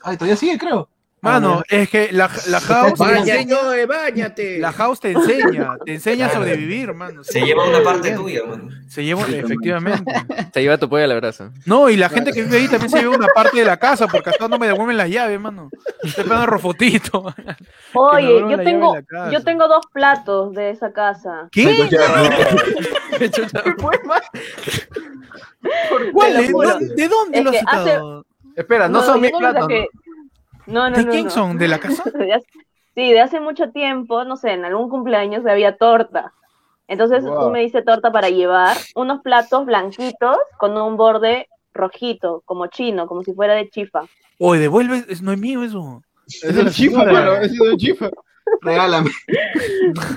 Ay, 0.02 0.16
todavía 0.16 0.36
sigue, 0.36 0.58
creo. 0.58 0.88
Mano, 1.26 1.62
es 1.68 1.88
que 1.90 2.10
la, 2.12 2.30
la 2.48 2.60
house 2.60 2.94
te 2.94 2.98
Báñate, 3.04 3.40
enseña, 3.40 3.56
no, 3.62 3.86
báñate. 3.88 4.58
la 4.58 4.72
house 4.72 5.00
te 5.00 5.12
enseña, 5.12 5.76
te 5.84 5.94
enseña 5.94 6.26
a 6.26 6.30
sobrevivir, 6.32 6.92
mano. 6.94 7.22
Se 7.24 7.40
lleva 7.40 7.68
una 7.68 7.82
parte 7.82 8.12
tuya, 8.12 8.40
mano. 8.48 8.68
Se 8.88 9.04
lleva, 9.04 9.22
efectivamente. 9.28 10.12
Te 10.52 10.62
lleva 10.62 10.78
tu 10.78 10.88
pollo 10.88 11.04
al 11.04 11.12
abrazo. 11.12 11.50
No, 11.64 11.90
y 11.90 11.96
la 11.96 12.08
gente 12.08 12.32
que 12.32 12.42
vive 12.44 12.58
ahí 12.58 12.68
también 12.68 12.90
se 12.90 12.98
lleva 13.00 13.16
una 13.16 13.28
parte 13.28 13.58
de 13.58 13.64
la 13.64 13.76
casa, 13.78 14.06
porque 14.06 14.30
hasta 14.30 14.48
no 14.48 14.58
me 14.58 14.66
devuelven 14.68 14.96
las 14.96 15.10
llaves, 15.10 15.40
mano. 15.40 15.70
Estoy 16.02 16.24
pegando 16.24 16.46
rofotito. 16.46 17.34
Oye, 17.94 18.40
yo 18.40 18.46
la 18.48 18.62
tengo, 18.64 18.96
la 19.10 19.30
yo 19.30 19.42
tengo 19.44 19.68
dos 19.68 19.84
platos 19.92 20.52
de 20.54 20.70
esa 20.70 20.92
casa. 20.92 21.48
¿Qué? 21.52 21.88
¿Cuál? 26.12 26.32
Te 26.32 26.34
lo 26.34 26.40
¿De, 26.42 26.48
dónde- 26.52 26.94
de 26.94 27.08
dónde 27.08 27.38
Es 27.38 27.44
lo 27.44 27.50
has 27.50 27.56
sacado? 27.58 28.26
Espera, 28.54 28.88
no, 28.88 29.02
son 29.02 29.20
mis 29.20 29.32
platos. 29.32 29.68
No, 30.66 30.90
no, 30.90 30.96
¿De 30.96 31.04
no, 31.04 31.10
quién 31.10 31.24
no. 31.24 31.30
son? 31.30 31.58
¿De 31.58 31.68
la 31.68 31.78
casa? 31.80 32.04
De 32.10 32.42
Sí, 32.94 33.12
de 33.12 33.20
hace 33.20 33.40
mucho 33.40 33.70
tiempo, 33.72 34.24
no 34.24 34.36
sé, 34.36 34.52
en 34.52 34.64
algún 34.64 34.88
cumpleaños 34.88 35.44
había 35.46 35.76
torta. 35.76 36.32
Entonces 36.88 37.24
Wow. 37.24 37.40
tú 37.40 37.50
me 37.50 37.60
dice 37.60 37.82
torta 37.82 38.10
para 38.10 38.30
llevar, 38.30 38.76
unos 38.94 39.20
platos 39.20 39.66
blanquitos 39.66 40.38
con 40.58 40.76
un 40.78 40.96
borde 40.96 41.46
rojito, 41.74 42.42
como 42.46 42.68
chino, 42.68 43.06
como 43.06 43.22
si 43.22 43.34
fuera 43.34 43.54
de 43.54 43.68
chifa. 43.68 44.04
Oye, 44.38 44.60
devuelve, 44.60 45.04
es- 45.08 45.20
no 45.20 45.32
es 45.32 45.38
mío 45.38 45.62
eso. 45.62 46.02
Es 46.26 46.42
el 46.44 46.70
chifa, 46.72 47.04
mano, 47.04 47.32
es 47.34 47.52
el 47.60 47.76
chifa. 47.76 48.08
Regálame. 48.60 49.10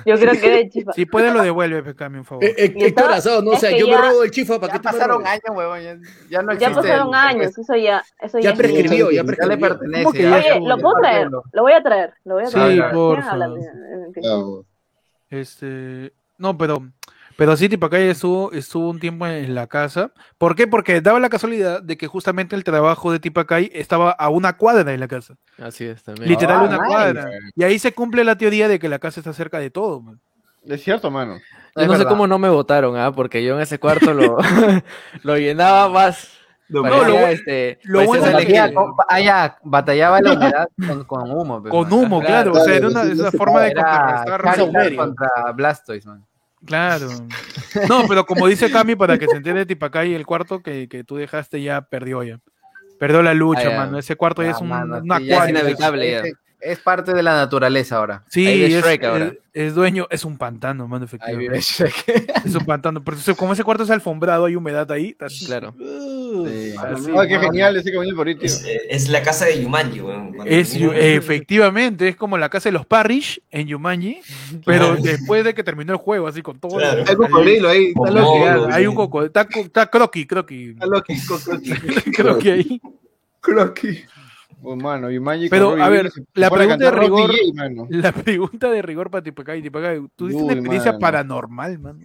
Yo 0.05 0.17
creo 0.17 0.33
que 0.33 0.49
de 0.49 0.69
chifa. 0.69 0.93
Si 0.93 1.05
puede 1.05 1.31
lo 1.33 1.41
devuelve, 1.41 1.83
Pecami, 1.83 2.19
un 2.19 2.25
favor. 2.25 2.43
Eh, 2.43 2.53
eh, 2.57 2.73
está- 2.77 3.13
Asado, 3.15 3.41
no, 3.41 3.51
o 3.51 3.55
sea, 3.57 3.71
yo 3.75 3.85
me 3.87 3.91
ya- 3.93 4.01
robo 4.01 4.23
el 4.23 4.31
chifa 4.31 4.59
para 4.59 4.73
Ya 4.73 4.73
que 4.73 4.79
tú 4.79 4.83
pasaron 4.83 5.25
años, 5.27 5.43
huevón. 5.49 5.79
Ya, 5.81 5.97
ya 6.29 6.41
no 6.41 6.53
Ya 6.53 6.67
existe. 6.67 6.75
pasaron 6.89 7.07
el- 7.09 7.13
años, 7.15 7.57
eso 7.57 7.75
ya, 7.75 8.03
eso 8.21 8.39
Ya 8.39 8.51
ya 8.51 8.55
prescribió, 8.57 9.09
ya 9.11 9.17
Ya 9.17 9.21
le 9.23 9.27
prescribió. 9.27 9.59
pertenece. 9.69 10.03
¿Cómo 10.03 10.13
que 10.13 10.23
ya. 10.23 10.29
ya 10.29 10.55
Oye, 10.57 10.67
lo 10.67 10.77
puedo 10.77 10.95
traer, 11.01 11.29
lo 11.29 11.61
voy 11.61 11.73
a 11.73 11.83
traer, 11.83 12.13
lo 12.25 12.33
voy 12.35 12.43
a 12.43 12.47
Sí, 12.47 12.53
traer. 12.53 12.81
Habla- 12.83 13.45
en 13.45 14.13
fin. 14.13 14.23
No, 14.23 14.65
Este, 15.29 16.13
no, 16.37 16.57
pero, 16.57 16.81
pero 17.39 17.57
sí, 17.57 17.67
Tipacay 17.69 18.09
estuvo, 18.09 18.51
estuvo 18.51 18.89
un 18.89 18.99
tiempo 18.99 19.25
en 19.25 19.55
la 19.55 19.65
casa. 19.65 20.11
¿Por 20.37 20.55
qué? 20.55 20.67
Porque 20.67 21.01
daba 21.01 21.19
la 21.19 21.29
casualidad 21.29 21.81
de 21.81 21.97
que 21.97 22.05
justamente 22.05 22.55
el 22.55 22.63
trabajo 22.63 23.11
de 23.11 23.19
Tipacay 23.19 23.71
estaba 23.73 24.11
a 24.11 24.29
una 24.29 24.57
cuadra 24.57 24.83
de 24.83 24.97
la 24.99 25.07
casa. 25.07 25.35
Así 25.59 25.85
es 25.85 26.03
también. 26.03 26.29
Literal, 26.29 26.57
Ah, 26.59 26.63
una 26.65 26.77
nice. 26.77 26.87
cuadra. 26.87 27.29
Y 27.55 27.63
ahí 27.63 27.79
se 27.79 27.93
cumple 27.93 28.23
la 28.23 28.37
teoría 28.37 28.67
de 28.67 28.77
que 28.77 28.89
la 28.89 28.99
casa 28.99 29.19
está 29.21 29.33
cerca 29.33 29.57
de 29.57 29.71
todo. 29.71 30.01
man. 30.01 30.19
Es 30.65 30.83
cierto, 30.83 31.09
mano. 31.09 31.39
Yo 31.75 31.87
no 31.87 31.95
sé 31.97 32.05
cómo 32.05 32.27
no 32.27 32.37
me 32.37 32.49
votaron, 32.49 32.97
¿ah? 32.97 33.11
Porque 33.11 33.43
yo 33.43 33.55
en 33.55 33.61
ese 33.61 33.79
cuarto 33.79 34.13
lo, 34.13 34.37
lo 35.23 35.37
llenaba 35.37 35.89
más. 35.89 36.35
No, 36.67 36.83
Parecía, 36.83 37.07
lo 37.07 37.27
este, 37.27 37.79
lo 37.83 38.05
bueno 38.05 38.25
es 38.27 38.45
que- 38.45 38.51
Hill. 38.51 38.59
Batallaba, 38.75 38.93
ah, 39.09 39.19
ya, 39.19 39.57
batallaba 39.63 40.21
la 40.21 40.33
humedad 40.35 40.67
con, 40.87 41.03
con 41.05 41.31
humo. 41.31 41.61
pues, 41.63 41.71
Con 41.71 41.91
humo, 41.91 42.19
claro. 42.21 42.51
Claro, 42.51 42.61
o 42.61 42.63
sea, 42.63 42.75
era 42.75 42.87
una, 42.89 43.31
forma 43.31 43.61
de 43.61 43.71
Era 43.71 44.23
contrarrestar. 44.27 44.95
Contra 44.95 45.29
Blastoise, 45.55 46.05
man. 46.05 46.25
Claro. 46.65 47.07
No, 47.87 48.05
pero 48.07 48.25
como 48.25 48.47
dice 48.47 48.69
Cami, 48.71 48.95
para 48.95 49.17
que 49.17 49.27
se 49.27 49.37
entienda 49.37 49.65
Tipacay, 49.65 50.13
el 50.13 50.25
cuarto 50.25 50.61
que, 50.61 50.87
que 50.89 51.03
tú 51.03 51.15
dejaste 51.15 51.61
ya 51.61 51.81
perdió 51.81 52.23
ya. 52.23 52.39
Perdió 52.99 53.21
la 53.23 53.33
lucha, 53.33 53.69
mano. 53.77 53.97
Ese 53.97 54.15
cuarto 54.15 54.43
ya 54.43 54.51
es 54.51 54.59
un, 54.59 54.67
mano, 54.69 54.97
una 54.97 55.19
ya 55.21 55.43
es 55.45 55.49
inevitable. 55.49 56.11
ya. 56.11 56.19
Es, 56.19 56.33
es 56.61 56.79
parte 56.79 57.13
de 57.13 57.23
la 57.23 57.33
naturaleza 57.35 57.95
ahora. 57.95 58.25
Sí, 58.27 58.45
es, 58.65 58.83
ahora. 59.03 59.25
es- 59.27 59.33
es 59.53 59.73
dueño, 59.75 60.05
es 60.09 60.25
un 60.25 60.37
pantano, 60.37 60.87
mano, 60.87 61.03
Ahí 61.03 61.05
efectivamente. 61.05 61.49
vive 61.49 61.61
Shrek. 61.61 62.43
Es 62.45 62.55
un 62.55 62.65
pantano. 62.65 63.03
Pero 63.03 63.17
como 63.37 63.53
ese 63.53 63.63
cuarto 63.63 63.83
es 63.83 63.89
alfombrado, 63.89 64.45
hay 64.45 64.55
humedad 64.55 64.89
ahí. 64.91 65.15
Claro. 65.45 65.73
Sí. 66.47 66.73
así, 66.77 67.11
Ay, 67.17 67.27
qué 67.27 67.35
mano. 67.35 67.41
genial 67.51 67.75
ese 67.77 67.91
camino 67.91 68.15
por 68.15 68.27
ahí, 68.27 68.35
tío. 68.35 68.45
Es, 68.45 68.65
es 68.89 69.09
la 69.09 69.21
casa 69.21 69.45
de 69.45 69.61
Yumanji, 69.61 70.01
weón. 70.01 70.35
Es, 70.45 70.75
efectivamente, 70.75 72.07
es 72.07 72.15
como 72.15 72.37
la 72.37 72.49
casa 72.49 72.69
de 72.69 72.73
los 72.73 72.85
Parrish 72.85 73.41
en 73.51 73.67
Yumanji, 73.67 74.19
pero 74.65 74.87
Claro. 74.89 75.01
después 75.01 75.43
de 75.43 75.53
que 75.53 75.63
terminó 75.63 75.93
el 75.93 75.99
juego, 75.99 76.27
así 76.27 76.41
con 76.41 76.59
todo. 76.59 76.77
Claro. 76.77 77.03
Hay 77.07 77.15
cocodrilo 77.15 77.69
ahí. 77.69 77.87
Está 77.95 78.11
loco. 78.11 78.67
hay 78.71 78.87
un 78.87 78.95
coco, 78.95 79.23
está, 79.25 79.47
está 79.55 79.87
croqui, 79.87 80.25
croqui, 80.25 80.69
Está 80.71 80.85
loco. 80.85 81.05
Croqui. 81.27 82.11
croqui 82.15 82.49
ahí. 82.49 82.81
Croqui. 83.41 83.99
Oh, 84.61 84.75
mano, 84.75 85.09
y 85.09 85.19
Magic 85.19 85.49
Pero, 85.49 85.71
a 85.81 85.87
ver, 85.89 86.05
Williams 86.07 86.21
la 86.33 86.49
pregunta 86.49 86.85
de 86.85 86.91
rigor- 86.91 87.31
J, 87.31 87.37
mano. 87.53 87.87
La 87.91 88.11
pregunta 88.11 88.69
de 88.69 88.81
rigor 88.81 89.09
para 89.09 89.23
Tipacay, 89.23 89.61
Tipacay, 89.61 89.99
tú 89.99 90.09
tuviste 90.15 90.43
una 90.43 90.53
experiencia 90.53 90.91
mano. 90.91 90.99
paranormal, 90.99 91.79
man. 91.79 91.99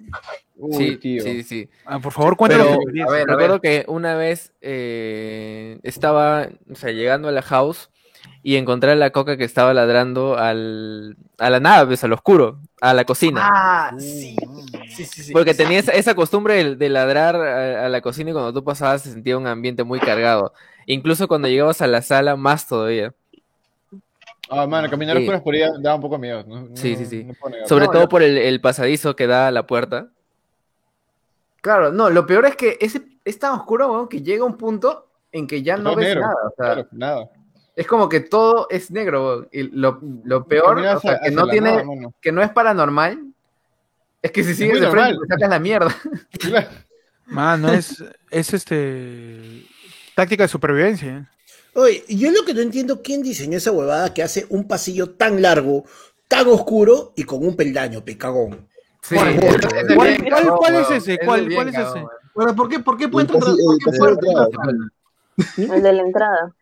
Uy, 0.56 0.72
Sí, 0.76 0.96
tío. 0.98 1.22
sí, 1.22 1.42
sí. 1.42 1.68
Ah, 1.84 1.98
por 1.98 2.12
favor, 2.12 2.36
cuéntanos 2.36 2.66
Pero, 2.92 3.08
a 3.08 3.12
ver, 3.12 3.26
Recuerdo 3.26 3.60
que 3.60 3.84
una 3.88 4.14
vez 4.14 4.52
eh, 4.60 5.78
estaba, 5.82 6.48
o 6.70 6.74
sea, 6.76 6.92
llegando 6.92 7.28
a 7.28 7.32
la 7.32 7.42
house 7.42 7.90
y 8.42 8.56
encontré 8.56 8.92
a 8.92 8.94
la 8.94 9.10
coca 9.10 9.36
que 9.36 9.44
estaba 9.44 9.74
ladrando 9.74 10.36
al, 10.38 11.16
a 11.38 11.50
la 11.50 11.60
nada, 11.60 11.86
pues, 11.86 12.04
al 12.04 12.12
oscuro, 12.12 12.60
a 12.80 12.94
la 12.94 13.04
cocina. 13.04 13.40
Ah, 13.52 13.94
sí. 13.98 14.36
Sí, 14.94 15.04
sí, 15.06 15.22
sí. 15.24 15.32
Porque 15.32 15.54
tenía 15.54 15.78
esa, 15.80 15.92
esa 15.92 16.14
costumbre 16.14 16.54
de, 16.62 16.76
de 16.76 16.88
ladrar 16.88 17.36
a, 17.36 17.86
a 17.86 17.88
la 17.88 18.00
cocina 18.00 18.30
y 18.30 18.32
cuando 18.32 18.52
tú 18.52 18.62
pasabas 18.62 19.02
se 19.02 19.10
sentía 19.12 19.36
un 19.36 19.46
ambiente 19.46 19.82
muy 19.82 19.98
cargado. 19.98 20.52
Incluso 20.86 21.28
cuando 21.28 21.48
llegabas 21.48 21.80
a 21.82 21.86
la 21.86 22.02
sala, 22.02 22.36
más 22.36 22.66
todavía. 22.68 23.12
Ah, 24.50 24.66
mano, 24.66 24.90
caminar 24.90 25.16
Sí. 25.16 25.22
oscuras 25.22 25.40
por 25.42 25.54
ahí 25.54 25.62
daba 25.80 25.96
un 25.96 26.02
poco 26.02 26.16
de 26.16 26.20
miedo. 26.20 26.44
No, 26.46 26.68
Sí, 26.76 26.96
sí, 26.96 27.06
sí. 27.06 27.24
no. 27.24 27.34
Sobre 27.66 27.86
No, 27.86 27.92
todo 27.92 28.08
por 28.08 28.22
el, 28.22 28.36
el 28.36 28.60
pasadizo 28.60 29.16
que 29.16 29.26
da 29.26 29.48
a 29.48 29.50
la 29.50 29.66
puerta. 29.66 30.08
Claro, 31.62 31.90
no, 31.92 32.10
lo 32.10 32.26
peor 32.26 32.44
es 32.46 32.56
que 32.56 32.76
ese 32.80 33.02
es 33.24 33.38
tan 33.38 33.52
oscuro, 33.52 33.90
weón, 33.90 34.08
que 34.08 34.20
llega 34.22 34.44
un 34.44 34.58
punto 34.58 35.08
en 35.32 35.46
que 35.46 35.62
ya 35.62 35.76
no 35.78 35.96
ves 35.96 36.08
negro, 36.08 36.20
nada. 36.20 36.34
O 36.34 36.54
sea, 36.56 36.74
Claro, 36.74 36.88
nada. 36.92 37.30
es 37.74 37.86
como 37.86 38.08
que 38.10 38.20
todo 38.20 38.66
es 38.68 38.90
negro, 38.90 39.26
weón. 39.26 39.48
Y 39.50 39.62
lo, 39.62 39.98
lo 40.24 40.44
peor, 40.46 40.78
o 40.78 41.00
sea, 41.00 41.20
que 41.20 41.30
no 41.30 41.48
tiene, 41.48 41.82
nada, 41.82 42.10
que 42.20 42.30
no 42.32 42.42
es 42.42 42.50
paranormal, 42.50 43.18
es 44.20 44.30
que 44.30 44.44
si 44.44 44.54
sigues 44.54 44.78
de 44.80 44.90
frente 44.90 45.18
te 45.22 45.26
sacas 45.34 45.48
la 45.50 45.58
mierda. 45.58 45.94
Claro. 46.38 46.68
Mano, 47.26 47.72
es, 47.72 48.04
es 48.30 48.52
este. 48.52 49.64
Táctica 50.14 50.44
de 50.44 50.48
supervivencia. 50.48 51.08
¿eh? 51.08 51.24
Oye, 51.74 52.04
yo 52.08 52.30
lo 52.30 52.44
que 52.44 52.54
no 52.54 52.60
entiendo, 52.60 53.02
¿quién 53.02 53.22
diseñó 53.22 53.58
esa 53.58 53.72
huevada 53.72 54.14
que 54.14 54.22
hace 54.22 54.46
un 54.48 54.66
pasillo 54.68 55.10
tan 55.10 55.42
largo, 55.42 55.84
tan 56.28 56.46
oscuro 56.48 57.12
y 57.16 57.24
con 57.24 57.44
un 57.44 57.56
peldaño, 57.56 58.04
pecagón? 58.04 58.68
Sí, 59.02 59.16
¿Cuál- 59.16 59.28
es 59.34 59.40
cuál- 59.96 60.08
bien 60.08 60.24
cuál- 60.30 60.42
cagón, 60.44 60.58
cuál 60.58 60.74
es 60.76 60.88
weón. 60.88 60.94
ese? 61.02 61.18
¿Cuál- 61.18 61.52
es 61.52 61.74
ese? 61.74 62.04
Bueno, 62.34 62.54
¿por 62.56 62.68
qué, 62.68 62.78
por 62.78 62.96
qué 62.96 63.08
puede 63.08 63.26
entrar? 63.26 63.40
¿Por 63.42 64.08
el 64.08 64.16
de 64.16 64.28
entrada. 64.28 64.46
entrar? 64.46 64.74
El 65.76 65.82
de 65.82 65.92
la 65.92 66.02
entrada. 66.02 66.52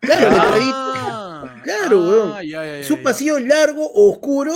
Claro. 0.00 0.28
Ah, 0.38 1.54
Claro, 1.64 1.98
ah, 2.02 2.08
weón. 2.08 2.32
ya, 2.34 2.42
ya, 2.42 2.64
ya, 2.64 2.78
Es 2.78 2.90
un 2.90 2.98
ya. 2.98 3.02
pasillo 3.02 3.38
largo, 3.40 3.90
oscuro. 3.92 4.52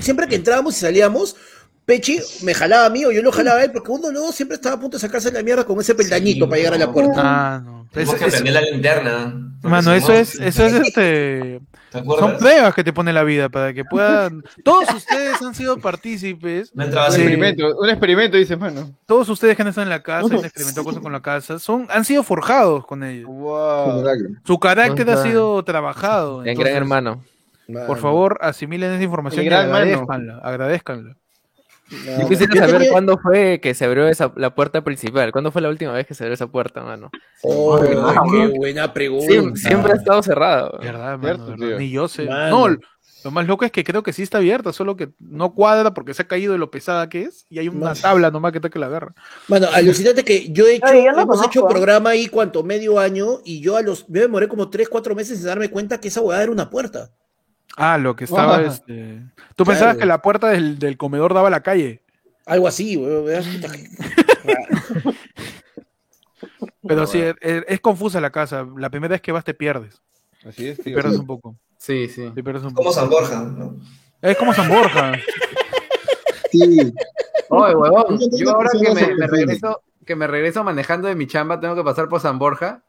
Siempre 0.00 0.26
que 0.28 0.34
entrábamos 0.36 0.76
y 0.76 0.80
salíamos, 0.80 1.36
Pechi 1.86 2.18
me 2.42 2.54
jalaba 2.54 2.86
a 2.86 2.90
mí 2.90 3.04
o 3.04 3.12
yo 3.12 3.22
lo 3.22 3.30
jalaba 3.30 3.60
a 3.60 3.64
él, 3.64 3.72
porque 3.72 3.90
uno 3.90 4.10
luego 4.10 4.32
siempre 4.32 4.54
estaba 4.56 4.76
a 4.76 4.80
punto 4.80 4.96
de 4.96 5.00
sacarse 5.02 5.30
la 5.30 5.42
mierda 5.42 5.64
con 5.64 5.78
ese 5.80 5.94
peldañito 5.94 6.48
para 6.48 6.58
llegar 6.58 6.74
a 6.74 6.78
la 6.78 6.92
puerta. 6.92 7.12
Ah, 7.16 7.62
no. 7.64 7.86
Tenemos 7.92 8.14
Es- 8.14 8.20
que 8.20 8.26
es- 8.48 8.52
la 8.52 8.60
linterna. 8.62 9.34
mano, 9.62 9.92
eso 9.92 10.08
no- 10.08 10.14
es, 10.14 10.34
eso 10.40 10.66
es 10.66 10.74
este. 10.74 11.60
¿Te 11.92 12.02
Son 12.02 12.38
pruebas 12.38 12.74
que 12.74 12.82
te 12.82 12.92
pone 12.92 13.12
la 13.12 13.22
vida 13.22 13.48
para 13.50 13.72
que 13.72 13.84
puedan. 13.84 14.42
Todos 14.64 14.92
ustedes 14.94 15.40
han 15.40 15.54
sido 15.54 15.76
partícipes. 15.78 16.74
No 16.74 16.82
entraba 16.84 17.06
Un 17.08 17.14
experimento, 17.14 17.76
un 17.78 17.88
experimento, 17.88 18.36
dice, 18.36 18.56
mano. 18.56 18.90
Todos 19.06 19.28
ustedes 19.28 19.54
que 19.54 19.62
han 19.62 19.68
estado 19.68 19.84
en 19.84 19.90
la 19.90 20.02
casa, 20.02 20.26
han 20.26 20.44
experimentado 20.44 20.84
cosas 20.84 21.00
con 21.02 21.12
la 21.12 21.22
casa, 21.22 21.60
son, 21.60 21.86
han 21.90 22.04
sido 22.04 22.24
forjados 22.24 22.84
con 22.84 23.04
ellos. 23.04 23.28
Wow. 23.28 24.04
Su 24.44 24.58
carácter 24.58 25.08
ha 25.10 25.22
sido 25.22 25.62
trabajado. 25.62 26.42
En 26.42 26.48
entonces, 26.48 26.72
gran 26.72 26.82
hermano. 26.82 27.24
Por 27.86 27.98
favor, 27.98 28.38
asimilen 28.40 28.92
esa 28.92 29.04
información 29.04 29.42
y 29.42 29.46
gran 29.46 29.70
mano. 29.70 30.06
agradezcanla. 30.42 31.16
Agradezcanla. 31.86 32.22
Yo 32.22 32.28
quisiera 32.28 32.54
Yo 32.54 32.60
saber 32.60 32.74
tenía- 32.76 32.90
cuándo 32.92 33.18
fue 33.18 33.60
que 33.60 33.74
se 33.74 33.84
abrió 33.84 34.08
esa, 34.08 34.32
la 34.36 34.54
puerta 34.54 34.82
principal. 34.82 35.32
¿Cuándo 35.32 35.50
fue 35.52 35.62
la 35.62 35.68
última 35.68 35.92
vez 35.92 36.06
que 36.06 36.14
se 36.14 36.24
abrió 36.24 36.34
esa 36.34 36.46
puerta, 36.46 36.82
mano? 36.82 37.10
Oh, 37.42 37.78
¿verdad, 37.80 38.14
qué 38.30 38.44
no? 38.46 38.50
buena 38.54 38.92
pregunta. 38.92 39.26
Siempre, 39.26 39.60
siempre 39.60 39.92
ha 39.92 39.96
estado 39.96 40.22
cerrado. 40.22 40.78
¿Verdad, 40.80 41.18
Cierto, 41.20 41.56
mano? 41.56 41.78
Ni 41.78 41.90
yo 41.90 42.08
sé. 42.08 42.26
Mano. 42.26 42.68
No, 42.68 42.76
lo 43.24 43.30
más 43.30 43.46
loco 43.46 43.64
es 43.64 43.72
que 43.72 43.84
creo 43.84 44.02
que 44.02 44.12
sí 44.12 44.22
está 44.22 44.36
abierta, 44.36 44.70
solo 44.74 44.96
que 44.96 45.08
no 45.18 45.54
cuadra 45.54 45.94
porque 45.94 46.12
se 46.12 46.20
ha 46.22 46.28
caído 46.28 46.52
de 46.52 46.58
lo 46.58 46.70
pesada 46.70 47.08
que 47.08 47.22
es 47.22 47.46
y 47.48 47.58
hay 47.58 47.68
una 47.68 47.94
No. 47.94 47.96
tabla 48.00 48.30
nomás 48.30 48.52
que 48.52 48.58
está 48.58 48.68
que 48.68 48.78
la 48.78 48.84
agarra. 48.86 49.14
Mano, 49.48 49.68
alucinante 49.72 50.24
que 50.24 50.52
yo 50.52 50.66
he 50.66 50.74
hecho, 50.74 50.92
yo 50.92 51.12
no 51.12 51.22
hemos 51.22 51.42
hecho 51.46 51.66
programa 51.66 52.10
ahí 52.10 52.26
cuánto, 52.28 52.62
medio 52.62 52.98
año, 52.98 53.38
y 53.42 53.60
yo 53.62 53.78
a 53.78 53.82
los, 53.82 54.10
me 54.10 54.20
demoré 54.20 54.46
como 54.46 54.68
3, 54.68 54.90
4 54.90 55.14
meses 55.14 55.40
en 55.40 55.46
darme 55.46 55.70
cuenta 55.70 56.00
que 56.00 56.08
esa 56.08 56.20
hueá 56.20 56.42
era 56.42 56.52
una 56.52 56.68
puerta. 56.68 57.12
Ah, 57.76 57.98
lo 57.98 58.14
que 58.16 58.24
estaba 58.24 58.56
Ah. 58.58 58.62
este. 58.62 59.20
Tú 59.56 59.64
pensabas 59.64 59.96
que 59.96 60.06
la 60.06 60.22
puerta 60.22 60.48
del, 60.48 60.78
del 60.78 60.96
comedor 60.96 61.34
daba 61.34 61.48
a 61.48 61.50
la 61.50 61.62
calle, 61.62 62.02
Algo 62.46 62.68
así, 62.68 62.96
que- 62.96 63.88
pero 66.86 67.06
sí, 67.06 67.20
es, 67.20 67.34
es 67.66 67.80
confusa 67.80 68.20
la 68.20 68.30
casa. 68.30 68.66
La 68.76 68.90
primera 68.90 69.12
vez 69.12 69.20
que 69.22 69.32
vas 69.32 69.44
te 69.44 69.54
pierdes. 69.54 70.02
Así 70.46 70.68
es, 70.68 70.76
Te 70.76 70.84
tío. 70.84 70.94
pierdes 70.94 71.18
un 71.18 71.26
poco. 71.26 71.56
Sí, 71.78 72.08
sí. 72.08 72.30
Te 72.34 72.42
pierdes 72.42 72.62
un 72.64 72.74
Como 72.74 72.90
poco. 72.90 73.00
San 73.00 73.08
Borja, 73.10 73.42
¿no? 73.42 73.76
Es 74.20 74.36
como 74.36 74.52
San 74.52 74.68
Borja. 74.68 75.12
Sí. 76.50 76.92
Oye, 77.48 77.74
huevón, 77.74 78.18
yo 78.38 78.50
ahora 78.50 78.70
que 78.72 78.94
me, 78.94 79.26
regreso, 79.26 79.82
que 80.06 80.14
me 80.16 80.26
regreso 80.26 80.62
manejando 80.64 81.08
de 81.08 81.14
mi 81.14 81.26
chamba, 81.26 81.58
tengo 81.60 81.74
que 81.74 81.82
pasar 81.82 82.08
por 82.08 82.20
San 82.20 82.38
Borja. 82.38 82.83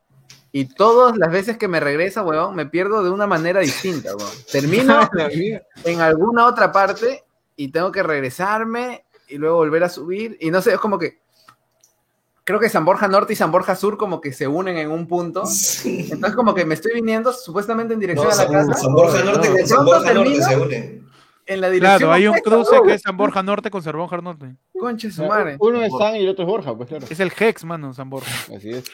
Y 0.58 0.68
todas 0.68 1.18
las 1.18 1.30
veces 1.30 1.58
que 1.58 1.68
me 1.68 1.82
regreso, 1.82 2.24
huevón, 2.24 2.56
me 2.56 2.66
pierdo 2.66 3.04
de 3.04 3.10
una 3.10 3.28
manera 3.28 3.60
distinta, 3.60 4.16
huevón. 4.16 4.32
Termino 4.50 5.02
en 5.84 6.00
alguna 6.00 6.46
otra 6.46 6.72
parte 6.72 7.26
y 7.58 7.74
tengo 7.74 7.92
que 7.92 8.02
regresarme 8.02 9.04
y 9.28 9.38
luego 9.38 9.58
volver 9.58 9.84
a 9.84 9.90
subir. 9.90 10.38
Y 10.40 10.52
no 10.52 10.62
sé, 10.62 10.72
es 10.72 10.80
como 10.80 10.98
que. 10.98 11.20
Creo 12.46 12.62
que 12.62 12.70
San 12.70 12.86
Borja 12.86 13.10
Norte 13.10 13.34
y 13.34 13.36
San 13.36 13.52
Borja 13.52 13.76
Sur 13.76 13.98
como 13.98 14.22
que 14.22 14.32
se 14.32 14.48
unen 14.48 14.78
en 14.78 14.92
un 14.92 15.10
punto. 15.10 15.46
Sí. 15.46 16.08
Entonces 16.10 16.38
como 16.38 16.56
que 16.56 16.64
me 16.64 16.76
estoy 16.76 16.94
viniendo 16.94 17.34
supuestamente 17.34 17.94
en 17.94 18.00
dirección 18.00 18.28
No, 18.30 18.34
a 18.34 18.36
la 18.38 18.44
San, 18.44 18.54
casa. 18.54 18.74
San 18.76 18.94
Borja 18.94 19.24
Norte 19.26 19.50
no. 19.50 19.56
con 19.58 19.68
San 19.68 19.86
Borja 19.86 20.14
Norte 20.14 20.42
se 20.42 20.56
unen. 20.58 21.10
En 21.48 21.60
la 21.60 21.70
dirección 21.70 22.00
Claro, 22.00 22.14
hay 22.14 22.28
un 22.28 22.40
cruce 22.40 22.78
que 22.86 22.94
es 22.94 23.02
San 23.02 23.18
Borja 23.18 23.44
Norte 23.44 23.70
con 23.70 23.84
San 23.84 23.98
Borja 23.98 24.22
Norte. 24.22 24.56
Conche 24.80 25.12
su 25.12 25.26
madre. 25.26 25.58
Uno 25.60 25.84
es 25.84 25.92
San 26.00 26.16
y 26.16 26.20
el 26.20 26.30
otro 26.30 26.46
es 26.46 26.50
Borja, 26.50 26.78
pues 26.78 26.88
claro. 26.88 27.06
Es 27.10 27.20
el 27.20 27.34
Hex, 27.38 27.66
mano, 27.66 27.94
San 27.94 28.10
Borja. 28.10 28.32
Así 28.56 28.70
es. 28.70 28.86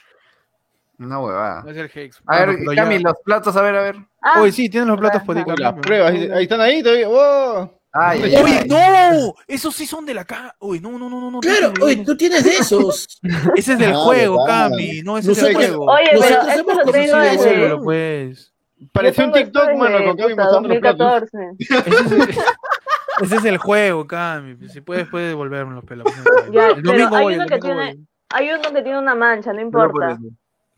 Una 1.02 1.20
huevada. 1.20 1.64
Es 1.68 1.78
el 1.78 1.92
Hex. 1.94 2.22
A 2.28 2.38
ver, 2.40 2.46
Bueno, 2.48 2.60
pero 2.62 2.74
ya- 2.74 2.84
Cami, 2.84 3.00
los 3.00 3.14
platos, 3.26 3.56
a 3.58 3.62
ver, 3.62 3.76
a 3.76 3.82
ver. 3.82 3.96
Ah, 4.22 4.42
Oye, 4.42 4.52
sí, 4.52 4.70
tienen 4.70 4.88
los 4.90 5.00
platos 5.00 5.24
por 5.24 5.36
ahí, 5.38 5.44
Las 5.48 5.56
pero- 5.74 5.82
pruebas, 5.82 6.12
ahí, 6.12 6.44
están 6.44 6.62
ahí 6.62 6.84
todavía. 6.84 7.08
¡Wow! 7.08 7.72
Ay, 7.94 8.22
ay, 8.24 8.36
Oye, 8.42 8.60
ay. 8.62 8.68
no, 8.70 9.34
esos 9.48 9.76
sí 9.76 9.86
son 9.86 10.06
de 10.06 10.14
la 10.14 10.24
casa. 10.24 10.56
Uy, 10.60 10.80
no, 10.80 10.92
no, 10.92 11.10
no, 11.10 11.20
no, 11.20 11.30
no. 11.32 11.40
Claro, 11.42 11.74
no, 11.78 11.86
oye, 11.86 11.98
no. 11.98 12.04
tú 12.06 12.16
tienes 12.16 12.44
de 12.46 12.52
esos. 12.52 13.20
Ese 13.56 13.74
es 13.74 13.80
del 13.80 13.92
Ah, 13.94 13.98
juego. 13.98 14.46
Cami. 14.46 15.02
No, 15.04 15.18
ese 15.18 15.32
es 15.34 15.42
del 15.44 15.56
juego. 15.56 15.86
Oye, 15.92 16.10
pero 16.14 16.22
Nosotros 16.44 16.78
hemos. 16.86 16.94
Devuélvelo, 16.94 17.82
pues. 17.84 18.54
Pareció 18.94 19.26
un 19.26 19.32
TikTok, 19.34 19.64
esto 19.64 19.78
mano, 19.78 19.98
desde, 19.98 20.08
con 20.08 20.18
Cami 20.18 20.36
mostrando 20.36 20.70
los 20.70 20.80
platos. 20.80 21.22
2014. 21.32 22.42
Ese 23.22 23.36
es 23.36 23.46
el, 23.46 23.58
juego, 23.58 24.08
Cami. 24.08 24.70
Si 24.70 24.80
puedes, 24.82 25.08
puedes 25.10 25.28
devolverme 25.30 25.76
los 25.76 25.84
pelos. 25.84 26.08
Ya, 26.52 26.68
el 26.70 26.76
pero 26.82 26.92
domingo 26.94 27.16
hay 27.18 27.24
voy, 27.24 27.34
uno 27.36 27.44
el 27.44 27.50
que 27.50 27.58
domingo 27.58 27.80
tiene- 27.82 27.96
voy. 27.96 28.08
Hay 28.34 28.50
uno 28.52 28.62
que 28.74 28.82
tiene 28.82 28.98
una 29.00 29.14
mancha, 29.16 29.52
no 29.52 29.60
importa. 29.60 30.18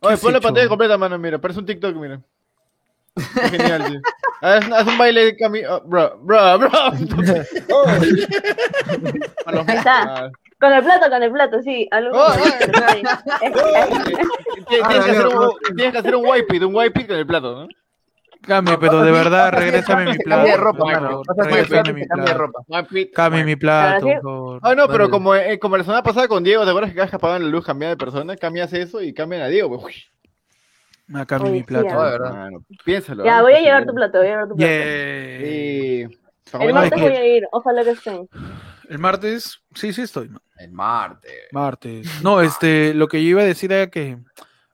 Oye, 0.03 0.17
pon 0.17 0.31
la 0.31 0.37
hecho? 0.37 0.47
pantalla 0.47 0.67
completa, 0.67 0.97
mano, 0.97 1.17
mira, 1.17 1.39
parece 1.39 1.59
un 1.59 1.65
TikTok, 1.65 1.95
mira. 1.95 2.19
Qué 3.15 3.49
genial, 3.57 3.85
tío. 3.85 4.01
Haz, 4.41 4.71
haz 4.71 4.87
un 4.87 4.97
baile 4.97 5.25
de 5.25 5.37
Cami. 5.37 5.63
oh, 5.65 5.81
bro, 5.85 6.17
bro, 6.21 6.59
bro. 6.59 6.69
Los- 9.51 9.67
Ahí 9.67 9.77
está. 9.77 10.31
Con 10.59 10.71
el 10.73 10.83
plato, 10.83 11.09
con 11.09 11.23
el 11.23 11.31
plato, 11.31 11.61
sí. 11.61 11.87
Algo 11.91 12.11
Oh. 12.13 12.33
Tienes 14.69 14.87
que 14.87 14.97
hacer 14.97 15.27
un- 15.27 15.51
Tienes 15.75 15.91
que 15.93 15.97
hacer 15.99 16.15
un 16.15 16.25
wipe 16.25 16.65
un 16.65 16.75
wipe 16.75 17.05
con 17.07 17.17
el 17.17 17.27
plato, 17.27 17.63
¿no? 17.63 17.67
Cami, 18.45 18.71
pero 18.79 19.01
de 19.01 19.11
verdad, 19.11 19.51
regrésame 19.53 20.11
mi 20.11 20.17
plato. 20.17 20.29
cambia 20.29 20.53
de 20.53 20.61
ropa, 20.61 20.85
mano. 20.85 21.21
Regrésame 21.37 21.93
mi 21.93 22.05
cambie 22.05 22.33
plato. 22.33 23.11
Cami, 23.13 23.43
mi 23.43 23.55
plato, 23.55 24.05
por 24.05 24.21
favor. 24.21 24.59
Ah, 24.61 24.75
no, 24.75 24.87
pero 24.87 25.09
como, 25.09 25.33
eh, 25.35 25.57
como 25.59 25.77
la 25.77 25.83
semana 25.83 26.03
pasada 26.03 26.27
con 26.27 26.43
Diego, 26.43 26.63
¿te 26.63 26.69
acuerdas 26.69 26.91
que 26.91 26.95
cada 26.95 27.05
vez 27.05 27.11
que 27.11 27.15
apagaban 27.15 27.43
la 27.43 27.49
luz 27.49 27.65
cambiaba 27.65 27.91
de 27.91 27.97
persona? 27.97 28.35
Cami 28.35 28.59
hace 28.59 28.81
eso 28.81 29.01
y 29.01 29.13
cambian 29.13 29.41
a 29.43 29.47
Diego. 29.47 29.79
Pues. 29.79 29.95
Ah, 31.13 31.25
Cami, 31.25 31.45
Oye, 31.45 31.53
mi 31.53 31.63
plato. 31.63 31.87
de 31.87 32.11
verdad. 32.11 32.49
Piénsalo. 32.83 33.23
Ya, 33.25 33.39
¿eh? 33.39 33.41
voy 33.41 33.53
a 33.53 33.59
llevar 33.61 33.85
tu 33.85 33.93
plato, 33.93 34.17
voy 34.17 34.27
a 34.27 34.29
llevar 34.29 34.47
tu 34.47 34.55
plato. 34.55 34.71
Yeah. 34.71 35.39
Sí. 35.39 36.07
El 36.59 36.73
martes 36.73 37.01
voy 37.01 37.15
a 37.15 37.37
ir, 37.37 37.47
ojalá 37.51 37.83
que 37.83 37.91
estén. 37.91 38.29
El 38.89 38.99
martes, 38.99 39.61
sí, 39.73 39.93
sí 39.93 40.01
estoy. 40.01 40.29
El 40.57 40.71
martes. 40.71 41.47
Martes. 41.51 42.21
No, 42.21 42.41
este, 42.41 42.93
lo 42.93 43.07
que 43.07 43.23
yo 43.23 43.29
iba 43.29 43.41
a 43.41 43.45
decir 43.45 43.71
era 43.71 43.89
que 43.89 44.17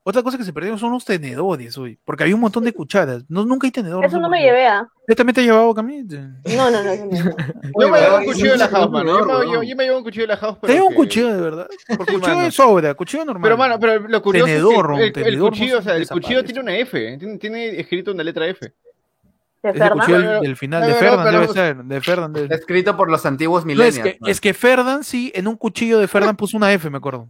otra 0.10 0.24
cosa 0.24 0.38
que 0.38 0.44
se 0.44 0.52
perdieron 0.54 0.78
son 0.80 0.92
los 0.92 1.06
tenedores 1.06 1.78
hoy, 1.78 2.00
porque 2.04 2.24
había 2.24 2.36
un 2.36 2.42
montón 2.42 2.64
de 2.64 2.74
cucharas. 2.74 3.24
No, 3.30 3.46
nunca 3.46 3.68
hay 3.68 3.72
tenedores. 3.72 4.12
Eso 4.12 4.20
no 4.20 4.30
me 4.30 4.42
llevé 4.42 4.68
a. 4.68 4.88
¿Tú 5.08 5.16
también 5.16 5.34
te 5.36 5.42
has 5.42 5.48
llevado, 5.48 5.74
Cami? 5.74 6.06
¿Te 6.08 6.18
No, 6.56 6.70
no, 6.70 6.84
no. 6.84 6.92
eso 6.92 7.06
no. 7.06 7.82
Yo 7.82 7.90
me 7.90 8.00
llevo 8.00 8.18
un 8.18 8.26
cuchillo 8.26 8.52
de 8.52 8.58
la 8.58 8.68
house, 8.68 8.92
mano. 8.92 9.20
Yo 9.20 9.26
me, 9.26 9.46
yo, 9.54 9.64
yo 9.64 9.76
me 9.76 9.84
llevo 9.86 9.98
un 9.98 10.04
cuchillo 10.04 10.24
de 10.24 10.28
la 10.28 10.38
house, 10.38 10.58
pero. 10.62 10.74
llevas 10.74 10.90
un 10.90 10.96
cuchillo 10.96 11.34
de 11.34 11.42
verdad? 11.42 11.68
Porque 11.98 12.14
cuchillo 12.14 12.40
de 12.40 12.52
sobra, 12.52 12.94
cuchillo 12.94 13.26
normal. 13.26 13.44
Pero, 13.44 13.58
mano, 13.58 13.80
pero 13.80 14.00
lo 14.08 14.22
curioso 14.22 14.46
Tenedor, 14.46 14.92
es 14.94 15.00
que 15.00 15.06
el, 15.08 15.14
tenedor 15.26 15.50
cuchillo, 15.52 15.80
o 15.80 15.82
sea, 15.82 15.96
el 15.96 16.08
cuchillo 16.08 16.44
tiene 16.44 16.60
una 16.60 16.76
F, 16.78 17.18
tiene, 17.18 17.38
tiene 17.38 17.80
escrito 17.80 18.12
una 18.12 18.24
letra 18.24 18.48
F. 18.48 18.74
¿De 19.62 19.70
Es 19.72 19.76
el 19.76 19.82
Fernan? 19.82 19.98
cuchillo 20.00 20.18
del, 20.20 20.28
Pero- 20.28 20.42
del 20.42 20.56
final, 20.58 20.82
no, 20.82 20.88
de 20.88 20.94
Ferdan 20.94 21.32
debe 21.34 21.48
ser, 21.50 21.78
de 21.84 22.02
Ferdan 22.02 22.34
debe 22.34 22.46
Está 22.46 22.56
ser. 22.56 22.62
escrito 22.62 22.96
por 22.98 23.10
los 23.12 23.26
antiguos 23.26 23.66
No, 23.66 23.72
es 23.72 23.78
millennials. 23.78 24.18
que, 24.24 24.32
es 24.32 24.40
que 24.42 24.54
Ferdan 24.54 25.04
sí, 25.04 25.32
en 25.36 25.48
un 25.48 25.58
cuchillo 25.58 26.00
de 26.00 26.08
Ferdan 26.08 26.36
puso 26.38 26.56
una 26.56 26.72
F, 26.72 26.90
me 26.90 26.98
acuerdo. 26.98 27.30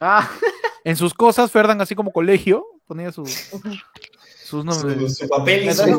Ah, 0.00 0.28
En 0.84 0.96
sus 0.96 1.14
cosas, 1.14 1.50
Ferdan, 1.50 1.80
así 1.80 1.94
como 1.94 2.12
colegio, 2.12 2.64
ponía 2.86 3.10
sus, 3.12 3.30
sus 3.32 3.60
Su, 4.44 4.62
nombres. 4.64 5.16
su 5.18 5.28
papel 5.28 5.64
y 5.64 5.72
su, 5.72 5.88
y 5.88 5.92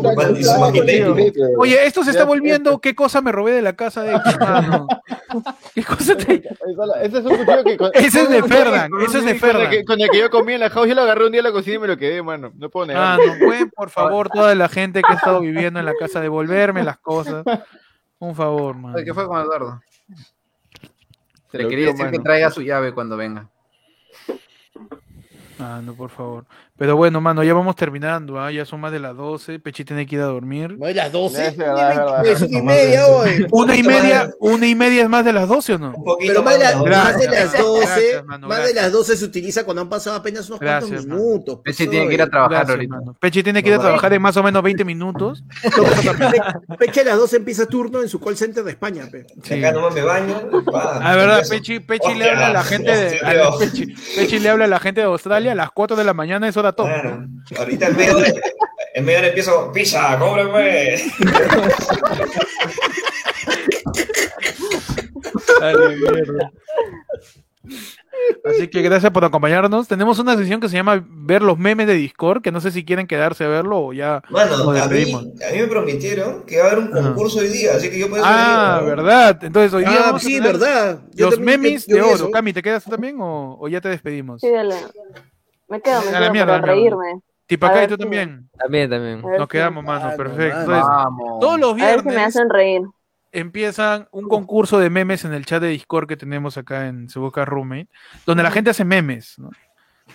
magneto. 0.59 1.15
Oye, 1.57 1.85
esto 1.85 2.03
se 2.03 2.11
está 2.11 2.23
volviendo, 2.23 2.79
¿qué 2.79 2.95
cosa 2.95 3.19
me 3.21 3.31
robé 3.33 3.51
de 3.53 3.61
la 3.61 3.73
casa 3.75 4.03
de 4.03 4.13
mano? 4.39 4.87
¿Qué 5.75 5.83
cosa 5.83 6.15
te... 6.15 6.35
Ese 7.01 7.17
es 7.19 7.25
un 7.25 7.37
cuchillo 7.37 7.63
que. 7.65 7.77
con- 7.77 7.91
Ese 7.93 8.21
es 8.21 8.29
de 8.29 8.43
Ferdan, 8.47 8.89
ese 9.05 9.17
es 9.17 9.25
de 9.25 9.27
con 9.27 9.27
el, 9.29 9.39
Ferdan. 9.39 9.69
que, 9.71 9.83
con 9.83 9.99
el 9.99 10.09
que 10.09 10.19
yo 10.19 10.29
comí 10.29 10.53
en 10.53 10.61
la 10.61 10.69
house, 10.69 10.87
yo 10.87 10.95
lo 10.95 11.01
agarré 11.01 11.25
un 11.25 11.31
día 11.33 11.39
en 11.41 11.45
la 11.45 11.51
cocina 11.51 11.75
y 11.75 11.79
me 11.79 11.87
lo 11.87 11.97
quedé, 11.97 12.21
mano. 12.23 12.51
No 12.55 12.69
puedo 12.69 12.85
Ah, 12.95 13.17
negar. 13.17 13.39
no 13.39 13.45
pueden, 13.45 13.69
por 13.71 13.89
favor, 13.89 14.29
toda 14.29 14.55
la 14.55 14.69
gente 14.69 15.01
que 15.01 15.11
ha 15.11 15.15
estado 15.17 15.41
viviendo 15.41 15.79
en 15.81 15.85
la 15.85 15.93
casa, 15.95 16.21
devolverme 16.21 16.83
las 16.83 16.97
cosas. 16.99 17.43
Un 18.19 18.33
favor, 18.35 18.75
man. 18.77 18.95
¿qué 19.03 19.13
fue 19.13 19.27
con 19.27 19.41
Eduardo? 19.41 19.81
Se 21.51 21.57
le 21.57 21.67
quería 21.67 21.87
decir 21.87 22.05
que 22.05 22.11
mano. 22.11 22.23
traiga 22.23 22.49
su 22.51 22.61
llave 22.61 22.93
cuando 22.93 23.17
venga. 23.17 23.49
Ah, 25.59 25.81
no, 25.83 25.95
por 25.95 26.09
favor. 26.11 26.45
Pero 26.77 26.95
bueno, 26.95 27.19
mano, 27.21 27.43
ya 27.43 27.53
vamos 27.55 27.75
terminando, 27.75 28.39
¿ah? 28.39 28.51
Ya 28.51 28.63
son 28.65 28.79
más 28.79 28.91
de 28.91 28.99
las 28.99 29.15
12. 29.15 29.59
Pechi 29.59 29.83
tiene 29.83 30.05
que 30.05 30.15
ir 30.15 30.21
a 30.21 30.25
dormir. 30.25 30.77
No 30.77 30.85
es 30.87 30.95
las 30.95 31.11
12. 31.11 31.47
Es 31.47 31.57
verdad, 31.57 32.23
una 32.23 32.59
y 32.59 32.61
media 32.61 33.07
hoy. 33.07 33.47
Una 33.51 33.75
y 33.75 33.81
media, 33.83 34.29
una 34.39 34.67
y 34.67 34.75
media 34.75 35.01
es 35.03 35.09
más 35.09 35.25
de 35.25 35.33
las 35.33 35.47
12 35.47 35.73
o 35.73 35.77
no? 35.79 35.93
Un 35.95 36.03
poquito 36.03 36.33
Pero 36.33 36.43
más 36.43 36.53
de, 36.59 36.63
la- 36.63 36.75
más, 36.75 36.85
¿no? 36.85 36.85
más 36.91 37.17
de 37.19 37.25
las 37.25 37.33
Gracias, 37.51 37.63
12, 37.63 37.85
gracias, 37.87 38.25
mano, 38.25 38.47
más 38.47 38.57
de 38.57 38.63
gracias. 38.63 38.83
las 38.83 38.91
12 38.91 39.17
se 39.17 39.25
utiliza 39.25 39.63
cuando 39.63 39.81
han 39.81 39.89
pasado 39.89 40.15
apenas 40.17 40.47
unos 40.49 40.59
Gracias, 40.59 40.89
cuantos 40.91 41.07
mano. 41.07 41.19
minutos. 41.23 41.59
pues, 41.63 41.75
Pechi 41.77 41.89
tiene 41.89 42.07
que 42.07 42.13
ir 42.13 42.21
a 42.21 42.27
trabajar 42.29 42.51
Gracias, 42.57 42.75
ahorita. 42.75 42.95
mano. 42.95 43.17
Pechi 43.19 43.43
tiene 43.43 43.63
que 43.63 43.69
ir 43.69 43.75
a 43.75 43.79
trabajar 43.79 44.13
en 44.13 44.21
más 44.21 44.37
o 44.37 44.43
menos 44.43 44.61
20 44.63 44.85
minutos. 44.85 45.43
Pe- 45.63 46.77
Peche 46.77 47.01
a 47.01 47.05
las 47.05 47.17
12 47.17 47.37
empieza 47.37 47.65
turno 47.65 48.01
en 48.01 48.09
su 48.09 48.19
call 48.19 48.37
center 48.37 48.63
de 48.63 48.71
España. 48.71 49.07
pe. 49.11 49.25
Sí. 49.43 49.55
Acá 49.55 49.71
nomás 49.71 49.93
me 49.93 50.01
baño. 50.03 50.35
Ah, 50.73 51.15
verdad. 51.15 51.43
Pechi, 51.49 51.79
Pechi 51.79 52.13
le 52.15 52.29
habla 52.29 52.47
a 52.47 52.53
la 52.53 52.63
gente 52.63 52.95
de 52.95 53.05
hostia, 53.07 53.27
a 53.27 53.33
la- 53.33 53.41
Dios. 53.41 53.57
Pechi, 53.57 53.85
Pechi 54.15 54.39
le 54.39 54.49
habla 54.49 54.65
a 54.65 54.67
la 54.67 54.79
gente 54.79 55.01
de 55.01 55.07
Australia 55.07 55.53
a 55.53 55.55
las 55.55 55.71
4 55.71 55.95
de 55.95 56.03
la 56.03 56.13
mañana, 56.13 56.47
es 56.47 56.55
hora 56.57 56.66
top. 56.73 56.87
Claro. 56.87 57.25
Ahorita 57.57 57.87
en 57.87 57.97
medio 57.97 58.17
media 59.01 59.19
hora 59.19 59.27
empiezo, 59.27 59.71
pizza, 59.71 60.17
cóbreme. 60.17 60.95
Así 68.43 68.67
que 68.67 68.81
gracias 68.81 69.11
por 69.11 69.23
acompañarnos. 69.25 69.87
Tenemos 69.87 70.19
una 70.19 70.35
sesión 70.37 70.59
que 70.59 70.69
se 70.69 70.75
llama 70.75 71.03
Ver 71.07 71.41
los 71.41 71.57
memes 71.57 71.87
de 71.87 71.93
Discord, 71.93 72.41
que 72.41 72.51
no 72.51 72.59
sé 72.61 72.71
si 72.71 72.83
quieren 72.85 73.07
quedarse 73.07 73.43
a 73.43 73.47
verlo 73.47 73.79
o 73.87 73.93
ya 73.93 74.21
Bueno, 74.29 74.57
nos 74.57 74.67
a 74.67 74.71
mí, 74.71 74.79
despedimos. 74.79 75.23
a 75.23 75.53
mí 75.53 75.59
me 75.59 75.67
prometieron 75.67 76.43
que 76.45 76.57
va 76.57 76.63
a 76.65 76.67
haber 76.71 76.79
un 76.79 76.91
concurso 76.91 77.39
hoy 77.39 77.49
día, 77.49 77.73
así 77.75 77.89
que 77.89 77.99
yo 77.99 78.09
puedo 78.09 78.23
Ah, 78.25 78.81
verdad. 78.85 79.37
Entonces 79.43 79.73
hoy 79.73 79.83
día 79.85 79.97
Ah, 79.99 80.05
vamos 80.07 80.21
a 80.21 80.25
sí, 80.25 80.33
tener 80.35 80.51
verdad. 80.53 80.99
Yo 81.13 81.29
Los 81.29 81.39
memes 81.39 81.85
de 81.87 82.01
oro. 82.01 82.15
eso. 82.15 82.31
Cami, 82.31 82.53
¿te 82.53 82.61
quedas 82.63 82.83
tú 82.83 82.89
también 82.91 83.17
o, 83.19 83.57
o 83.59 83.67
ya 83.67 83.81
te 83.81 83.89
despedimos? 83.89 84.41
Sí, 84.41 84.49
dale. 84.49 84.75
Me 85.67 85.81
quedo, 85.81 86.01
me 86.01 86.07
A 86.09 86.11
la 86.11 86.19
quedo 86.19 86.31
mierda, 86.31 86.59
para 86.61 86.73
reírme. 86.73 87.21
Tipacay, 87.45 87.77
A 87.77 87.79
ver 87.81 87.89
tú 87.89 87.95
si- 87.95 88.01
también. 88.01 88.49
También, 88.57 88.89
también. 88.89 89.21
Nos 89.21 89.41
si- 89.41 89.47
quedamos, 89.47 89.83
mano. 89.83 90.05
Ah, 90.05 90.11
no, 90.11 90.17
Perfecto. 90.17 90.57
mano. 90.57 90.61
Entonces, 90.61 90.83
Vamos. 90.87 91.39
todos 91.39 91.59
los 91.59 91.71
A 91.73 91.75
ver 91.75 91.99
si 91.99 92.05
me 92.05 92.11
viernes 92.11 92.27
hacen 92.35 92.49
reír. 92.49 92.81
empiezan 93.31 94.07
un 94.11 94.27
concurso 94.27 94.79
de 94.79 94.89
memes 94.89 95.23
en 95.25 95.33
el 95.33 95.45
chat 95.45 95.61
de 95.61 95.69
Discord 95.69 96.07
que 96.07 96.17
tenemos 96.17 96.57
acá 96.57 96.87
en 96.87 97.09
Se 97.09 97.19
Busca 97.19 97.45
Roommate, 97.45 97.87
donde 98.25 98.43
la 98.43 98.51
gente 98.51 98.69
hace 98.71 98.83
memes, 98.85 99.35
¿no? 99.37 99.49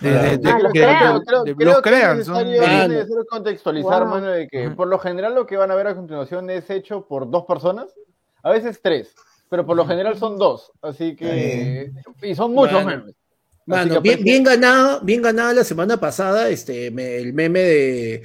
De- 0.01 0.09
de- 0.11 0.37
de- 0.39 0.49
Ah, 0.51 0.59
los 0.59 0.71
crean. 0.71 1.19
de- 1.19 1.25
Creo, 1.25 1.43
de- 1.43 1.55
creo 1.55 1.67
los 1.73 1.81
que 1.81 1.89
crean. 1.89 2.19
es 2.19 2.25
son- 2.25 2.35
necesario, 2.43 2.63
es 2.63 2.87
no. 2.89 2.93
necesario 2.95 3.25
contextualizar, 3.29 4.01
Wow. 4.01 4.09
mano, 4.09 4.27
de 4.27 4.47
que 4.47 4.69
por 4.71 4.87
lo 4.87 4.97
general 4.99 5.35
lo 5.35 5.45
que 5.45 5.55
van 5.57 5.69
a 5.71 5.75
ver 5.75 5.87
a 5.87 5.95
continuación 5.95 6.49
es 6.49 6.69
hecho 6.71 7.05
por 7.07 7.29
dos 7.29 7.45
personas, 7.45 7.93
a 8.41 8.49
veces 8.49 8.81
tres, 8.81 9.15
pero 9.49 9.65
por 9.65 9.77
lo 9.77 9.85
general 9.85 10.17
son 10.17 10.37
dos, 10.37 10.71
así 10.81 11.15
que... 11.15 11.91
Y 12.23 12.33
son 12.35 12.53
muchos 12.53 12.83
Mano. 12.83 13.01
memes. 13.01 13.15
Mano, 13.65 14.01
bien, 14.01 14.15
aprecia- 14.15 14.23
bien 14.23 14.43
ganado, 14.43 15.01
bien 15.01 15.21
ganada 15.21 15.53
la 15.53 15.63
semana 15.63 15.97
pasada, 15.97 16.49
este, 16.49 16.91
me- 16.91 17.17
el 17.17 17.33
meme 17.33 17.59
de, 17.59 18.23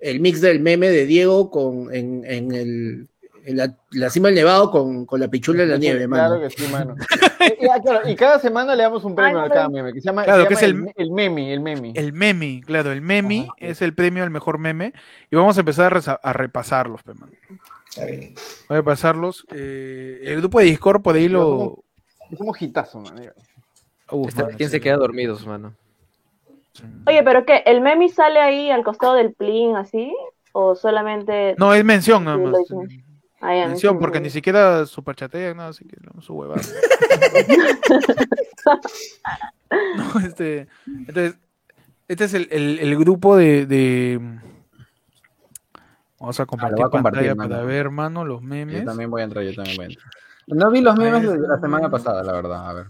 el 0.00 0.20
mix 0.20 0.40
del 0.40 0.60
meme 0.60 0.88
de 0.88 1.06
Diego 1.06 1.50
con, 1.50 1.94
en, 1.94 2.24
en 2.24 2.52
el, 2.52 3.06
en 3.44 3.56
la, 3.56 3.74
la 3.92 4.10
cima 4.10 4.28
del 4.28 4.34
nevado 4.36 4.70
con, 4.70 5.06
con 5.06 5.18
la 5.20 5.28
pichula 5.28 5.62
de 5.62 5.68
la 5.68 5.78
nieve, 5.78 6.06
mano. 6.08 6.36
Claro 6.36 6.48
que 6.48 6.50
sí, 6.50 6.70
mano. 6.72 6.94
y, 7.60 7.64
y, 7.64 7.68
ah, 7.68 7.80
claro, 7.82 8.08
y 8.08 8.14
cada 8.16 8.38
semana 8.38 8.74
le 8.74 8.82
damos 8.82 9.04
un 9.04 9.14
premio 9.14 9.40
Ay, 9.40 9.46
a 9.48 9.52
cada 9.52 9.68
meme, 9.68 9.92
que 9.92 10.00
se 10.00 10.06
llama, 10.06 10.24
Claro, 10.24 10.42
se 10.42 10.48
que 10.48 10.54
llama 10.54 10.88
es 10.90 10.94
el, 10.96 11.04
el- 11.04 11.10
meme, 11.12 11.52
el 11.52 11.60
meme. 11.60 11.92
El 11.94 12.12
meme, 12.12 12.60
claro, 12.66 12.92
el 12.92 13.00
meme 13.00 13.42
Ajá. 13.42 13.52
es 13.58 13.82
el 13.82 13.94
premio 13.94 14.24
al 14.24 14.30
mejor 14.30 14.58
meme 14.58 14.92
y 15.30 15.36
vamos 15.36 15.56
a 15.56 15.60
empezar 15.60 15.98
a, 16.22 16.32
repasarlos, 16.32 17.02
pe, 17.02 17.14
mano. 17.14 17.32
Está 17.88 18.04
bien. 18.06 18.34
Voy 18.68 18.76
a 18.76 18.80
repasarlos. 18.80 19.46
eh, 19.52 20.20
el 20.24 20.36
grupo 20.40 20.58
de 20.60 20.66
Discord 20.66 21.02
por 21.02 21.14
ahí 21.16 21.28
lo... 21.28 21.82
Es 22.30 22.38
como 22.38 22.54
hitazo, 22.58 23.00
man. 23.00 23.16
Uf, 24.10 24.34
mano, 24.36 24.48
¿Quién 24.56 24.70
se 24.70 24.80
queda 24.80 24.96
dormidos, 24.96 25.46
mano? 25.46 25.74
Oye, 27.06 27.22
pero 27.22 27.44
¿qué? 27.44 27.62
¿El 27.66 27.80
meme 27.80 28.08
sale 28.08 28.40
ahí 28.40 28.70
al 28.70 28.84
costado 28.84 29.14
del 29.14 29.32
plin 29.34 29.76
así? 29.76 30.14
¿O 30.52 30.74
solamente.? 30.74 31.54
No, 31.58 31.74
es 31.74 31.84
mención 31.84 32.24
nada 32.24 32.38
más. 32.38 32.54
Ah, 33.42 33.56
ya, 33.56 33.68
Mención, 33.68 33.98
porque 33.98 34.20
ni 34.20 34.28
siquiera 34.28 34.84
superchatean, 34.84 35.56
nada, 35.56 35.70
así 35.70 35.86
que 35.86 35.96
no, 36.02 36.20
su 36.20 36.34
huevada. 36.34 36.60
no, 39.96 40.20
este, 40.20 40.68
entonces, 41.06 41.38
este 42.08 42.24
es 42.24 42.34
el, 42.34 42.48
el- 42.50 42.78
el 42.80 42.98
grupo 42.98 43.36
de, 43.36 43.66
de- 43.66 44.20
Vamos 46.18 46.38
a 46.38 46.44
compartir, 46.44 46.76
voy 46.76 46.86
a 46.86 46.90
compartir, 46.90 47.18
pantalla 47.20 47.34
mano. 47.34 47.48
para 47.50 47.64
ver, 47.64 47.76
hermano, 47.86 48.24
los 48.26 48.42
Yo 48.42 48.46
memes. 48.46 48.84
también 48.84 49.10
voy 49.10 49.22
a 49.22 49.24
entrar, 49.24 49.42
yo 49.42 49.54
también 49.54 49.76
voy 49.76 49.84
a 49.86 49.88
entrar. 49.88 50.06
No 50.48 50.70
vi 50.70 50.80
los 50.82 50.96
memes 50.96 51.22
de 51.32 51.48
la 51.48 51.58
semana 51.58 51.90
pasada, 51.90 52.22
la 52.22 52.32
verdad. 52.32 52.68
A 52.68 52.72
ver. 52.74 52.86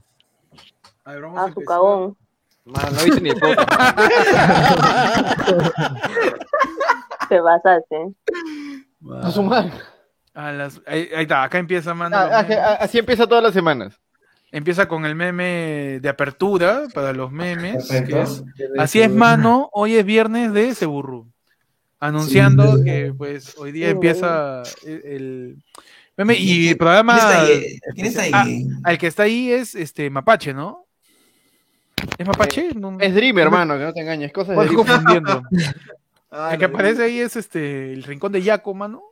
A 1.10 1.14
ver, 1.14 1.22
vamos 1.22 1.39
a 1.40 1.44
Ah, 1.44 1.52
su 1.52 1.60
cagón. 1.64 2.16
Mano, 2.64 2.90
no 2.90 3.05
viste 3.05 3.20
ni 3.20 3.30
el 3.30 3.39
foto. 3.40 3.62
Te 7.28 7.40
pasaste. 7.42 7.97
A 9.22 9.30
su 9.30 9.42
madre. 9.42 9.72
A 10.34 10.52
las- 10.52 10.80
ahí, 10.86 11.08
ahí 11.14 11.22
está, 11.22 11.42
acá 11.42 11.58
empieza, 11.58 11.94
mano. 11.94 12.16
Ah, 12.16 12.28
ah, 12.32 12.47
ah, 12.50 12.78
Así 12.80 12.98
empieza 12.98 13.26
todas 13.26 13.42
las 13.42 13.52
semanas. 13.55 13.98
Empieza 14.52 14.86
con 14.89 15.05
el 15.05 15.14
meme 15.14 15.98
de 16.00 16.08
apertura 16.08 16.82
para 16.92 17.12
los 17.12 17.30
memes. 17.30 17.86
Perfecto. 17.89 18.16
que 18.16 18.22
es, 18.22 18.44
Así 18.78 19.00
es, 19.00 19.10
mano. 19.10 19.68
Hoy 19.72 19.97
es 19.97 20.05
viernes 20.05 20.52
de 20.52 20.74
Seburru. 20.74 21.28
Anunciando 22.00 22.76
Sí. 22.78 22.84
que 22.84 23.14
pues 23.16 23.56
hoy 23.58 23.72
día 23.72 23.86
Sí, 23.86 23.92
empieza 23.92 24.62
el, 24.84 25.02
el 25.05 25.62
meme 26.16 26.34
y 26.36 26.68
el 26.68 26.76
programa. 26.76 27.16
¿Quién 27.16 27.26
está 27.26 27.42
ahí? 27.42 27.78
¿Quién 27.94 28.06
está 28.06 28.22
ahí? 28.22 28.66
Ah, 28.84 28.90
el 28.92 28.98
que 28.98 29.06
está 29.06 29.22
ahí 29.24 29.52
es 29.52 29.74
este 29.74 30.08
Mapache, 30.10 30.52
¿no? 30.55 30.86
¿Es 32.18 32.26
Mapache? 32.26 32.74
No, 32.74 32.98
Es 33.00 33.14
Dream, 33.14 33.38
hermano, 33.38 33.78
que 33.78 33.84
no 33.84 33.92
te 33.92 34.00
engañes. 34.00 34.32
Cosas 34.32 34.58
de 34.58 34.74
confundiendo. 34.74 35.42
Ah, 36.32 36.50
el 36.52 36.60
que 36.60 36.66
aparece 36.66 37.02
ahí 37.02 37.18
es 37.18 37.34
este 37.34 37.92
el 37.92 38.04
rincón 38.04 38.30
de 38.30 38.40
Yaco, 38.40 38.72
mano. 38.72 39.02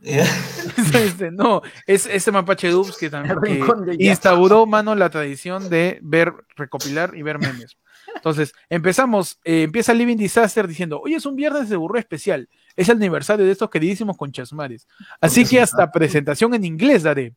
Ya. 0.00 0.24
Este, 0.92 1.30
no, 1.30 1.62
es 1.86 2.06
ese 2.06 2.32
Mapache 2.32 2.68
Dubs 2.68 2.96
que 2.96 3.08
también 3.08 3.38
que 3.40 3.48
rincón 3.48 3.86
de 3.86 3.92
Yaco. 3.92 4.10
instauró, 4.10 4.66
mano, 4.66 4.96
la 4.96 5.08
tradición 5.08 5.70
de 5.70 6.00
ver, 6.02 6.32
recopilar 6.56 7.14
y 7.14 7.22
ver 7.22 7.38
memes. 7.38 7.76
Entonces, 8.14 8.52
empezamos, 8.68 9.38
eh, 9.44 9.62
empieza 9.62 9.94
Living 9.94 10.16
Disaster 10.16 10.66
diciendo, 10.66 11.00
hoy 11.00 11.14
es 11.14 11.26
un 11.26 11.36
viernes 11.36 11.68
de 11.68 11.76
burro 11.76 11.98
especial, 11.98 12.48
es 12.74 12.88
el 12.88 12.96
aniversario 12.96 13.44
de 13.44 13.52
estos 13.52 13.70
queridísimos 13.70 14.16
conchasmares. 14.16 14.88
Así 15.20 15.44
que 15.44 15.60
hasta 15.60 15.92
presentación 15.92 16.54
en 16.54 16.64
inglés 16.64 17.04
daré. 17.04 17.34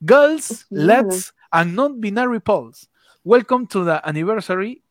Girls, 0.00 0.66
lads, 0.70 1.32
and 1.50 1.74
non-binary 1.74 2.40
poles. 2.40 2.90
Welcome 3.26 3.66
to 3.68 3.86
the 3.86 4.02
anniversary. 4.04 4.82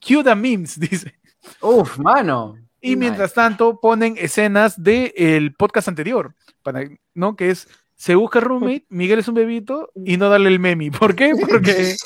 Cue 0.00 0.24
the 0.24 0.34
memes, 0.34 0.80
dice. 0.80 1.14
Uf, 1.60 1.98
mano. 1.98 2.56
Y 2.80 2.96
mientras 2.96 3.34
tanto 3.34 3.78
ponen 3.80 4.16
escenas 4.16 4.82
del 4.82 5.54
podcast 5.54 5.88
anterior, 5.88 6.34
para, 6.62 6.88
¿no? 7.12 7.36
Que 7.36 7.50
es 7.50 7.68
se 7.94 8.14
busca 8.14 8.40
roommate, 8.40 8.86
Miguel 8.88 9.18
es 9.18 9.28
un 9.28 9.34
bebito 9.34 9.90
y 9.94 10.16
no 10.16 10.30
darle 10.30 10.48
el 10.48 10.58
meme. 10.58 10.90
¿Por 10.90 11.14
qué? 11.14 11.34
Porque 11.38 11.96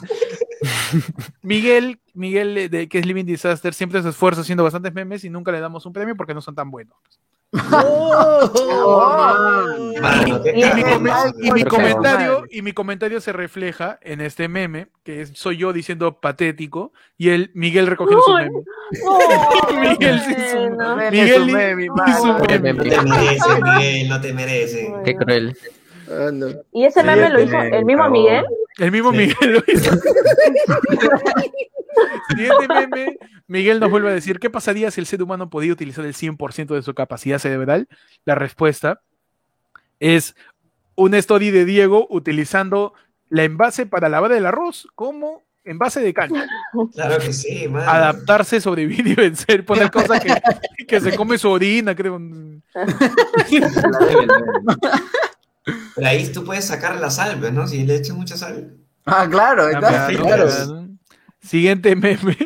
Miguel, 1.42 2.00
Miguel 2.14 2.68
de, 2.68 2.88
que 2.88 2.98
es 2.98 3.06
Living 3.06 3.24
Disaster, 3.24 3.72
siempre 3.72 4.02
se 4.02 4.08
esfuerza 4.08 4.40
haciendo 4.40 4.64
bastantes 4.64 4.92
memes 4.92 5.22
y 5.22 5.30
nunca 5.30 5.52
le 5.52 5.60
damos 5.60 5.86
un 5.86 5.92
premio 5.92 6.16
porque 6.16 6.34
no 6.34 6.40
son 6.40 6.56
tan 6.56 6.70
buenos. 6.72 6.96
Y- 7.52 7.60
Y 10.60 10.64
mi, 11.52 11.60
y 11.60 11.64
comentario, 11.64 12.44
y 12.50 12.62
mi 12.62 12.72
comentario 12.72 13.20
se 13.20 13.32
refleja 13.32 13.98
en 14.02 14.20
este 14.20 14.48
meme, 14.48 14.88
que 15.04 15.22
es, 15.22 15.30
soy 15.34 15.58
yo 15.58 15.72
diciendo 15.72 16.20
patético, 16.20 16.92
y 17.18 17.30
el 17.30 17.50
Miguel 17.54 17.86
recogiendo 17.86 18.22
su 18.24 18.34
meme. 18.34 18.50
Miguel 19.90 20.20
y 21.98 22.12
su 22.12 22.20
meme. 22.48 22.72
No 22.72 22.82
te 22.84 23.02
mereces, 23.02 23.62
Miguel, 23.62 24.08
no 24.08 24.20
te 24.20 24.32
mereces. 24.32 24.88
Qué 25.04 25.16
cruel. 25.16 25.56
Ah, 26.10 26.30
no. 26.32 26.48
¿Y 26.72 26.84
ese 26.84 27.02
meme 27.02 27.28
lo 27.30 27.40
hizo 27.40 27.58
el 27.60 27.84
mismo. 27.84 28.08
Miguel? 28.10 28.44
El 28.78 28.92
mismo 28.92 29.10
Sí. 29.12 29.18
Miguel 29.18 29.52
lo 29.52 29.62
hizo. 29.72 29.92
Siguiente 32.30 32.68
meme, 32.68 33.18
Miguel 33.46 33.80
nos 33.80 33.90
vuelve 33.90 34.10
a 34.10 34.14
decir, 34.14 34.38
¿qué 34.38 34.50
pasaría 34.50 34.90
si 34.90 35.00
el 35.00 35.06
ser 35.06 35.22
humano 35.22 35.50
podía 35.50 35.72
utilizar 35.72 36.04
el 36.04 36.14
100% 36.14 36.74
de 36.74 36.82
su 36.82 36.94
capacidad 36.94 37.38
cerebral? 37.38 37.88
La 38.24 38.34
respuesta 38.34 39.00
es 39.98 40.34
una 40.94 41.18
story 41.18 41.50
de 41.50 41.64
Diego 41.64 42.06
utilizando 42.10 42.94
la 43.28 43.44
envase 43.44 43.86
para 43.86 44.08
lavar 44.08 44.32
el 44.32 44.46
arroz 44.46 44.88
como 44.94 45.44
envase 45.64 46.00
de 46.00 46.14
cancha. 46.14 46.46
Claro 46.94 47.18
que 47.18 47.32
sí, 47.32 47.68
mano. 47.68 47.90
Adaptarse, 47.90 48.60
sobrevivir 48.60 49.06
y 49.06 49.14
vencer, 49.14 49.64
poner 49.64 49.90
cosas 49.90 50.20
que, 50.20 50.86
que 50.86 51.00
se 51.00 51.16
come 51.16 51.38
su 51.38 51.50
orina, 51.50 51.94
creo. 51.94 52.20
Pero 55.94 56.06
ahí 56.06 56.26
tú 56.32 56.44
puedes 56.44 56.64
sacar 56.66 56.96
la 56.96 57.10
sal, 57.10 57.36
pues, 57.38 57.52
¿no? 57.52 57.66
Si 57.66 57.84
le 57.84 57.96
echas 57.96 58.16
mucha 58.16 58.36
sal. 58.36 58.76
Ah, 59.06 59.26
claro, 59.30 59.64
Ah, 59.74 59.78
claro. 59.78 60.18
claro. 60.24 60.86
Siguiente 61.42 61.96
meme. 61.96 62.36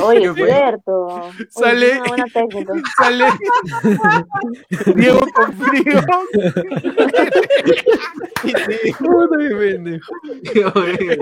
Oye, 0.00 0.26
es 0.30 0.34
cierto. 0.34 1.30
Sale- 1.50 1.92
es. 1.96 2.00
Sale 2.96 3.24
Diego 4.94 5.20
con 5.34 5.52
frío. 5.54 6.00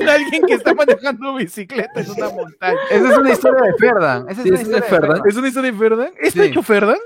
Alguien 0.09 0.43
que 0.47 0.55
está 0.55 0.75
manejando 0.75 1.35
bicicleta 1.37 2.01
en 2.01 2.11
una 2.11 2.29
montaña. 2.31 2.79
Esa 2.91 3.13
es 3.13 3.19
una 3.19 3.31
historia 3.33 3.63
de 3.63 3.75
Ferdan. 3.79 4.27
Esa 4.29 4.41
es 4.41 4.43
Sí, 4.43 4.49
una 4.51 4.57
es 4.59 4.63
historia 4.63 4.81
de 4.81 4.83
de 4.83 4.89
Ferdan. 4.89 5.11
Ferdan. 5.11 5.29
¿Es 5.29 5.37
una 5.37 5.49
historia 5.49 5.73
de 5.73 5.79
Ferdan? 5.79 6.13
¿Está 6.21 6.43
Sí. 6.43 6.49
hecho 6.49 6.63
Ferdan? 6.63 6.99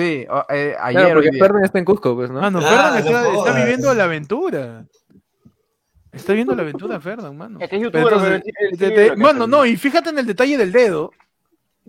Sí, 0.00 0.26
o- 0.30 0.46
eh, 0.48 0.74
ayer 0.80 1.02
Claro, 1.04 1.20
porque. 1.22 1.38
Ferdan 1.38 1.64
está 1.64 1.78
en 1.78 1.84
Cusco, 1.84 2.14
pues, 2.16 2.30
¿no? 2.30 2.40
Mano, 2.40 2.58
Ah, 2.62 2.62
Ferdan 2.62 2.92
no 2.92 2.98
está, 2.98 3.38
está 3.50 3.52
viviendo 3.60 3.94
la 3.94 4.04
aventura. 4.04 4.84
Está 6.12 6.32
viendo 6.32 6.54
la 6.54 6.62
aventura, 6.62 6.98
Ferdan, 7.00 7.36
mano. 7.36 7.58
Es 7.60 7.68
que 7.68 7.76
es 7.76 7.82
Pero 7.90 8.08
youtuber, 8.10 8.32
entonces, 8.32 8.42
pero 8.56 8.66
él- 8.68 8.72
él 8.72 8.78
te- 8.78 8.88
sí 8.88 8.94
te- 8.94 9.08
lo 9.08 9.14
que 9.14 9.20
mano, 9.20 9.46
no, 9.46 9.66
y 9.66 9.76
fíjate 9.76 10.10
en 10.10 10.18
el 10.18 10.26
detalle 10.26 10.56
del 10.56 10.72
dedo. 10.72 11.12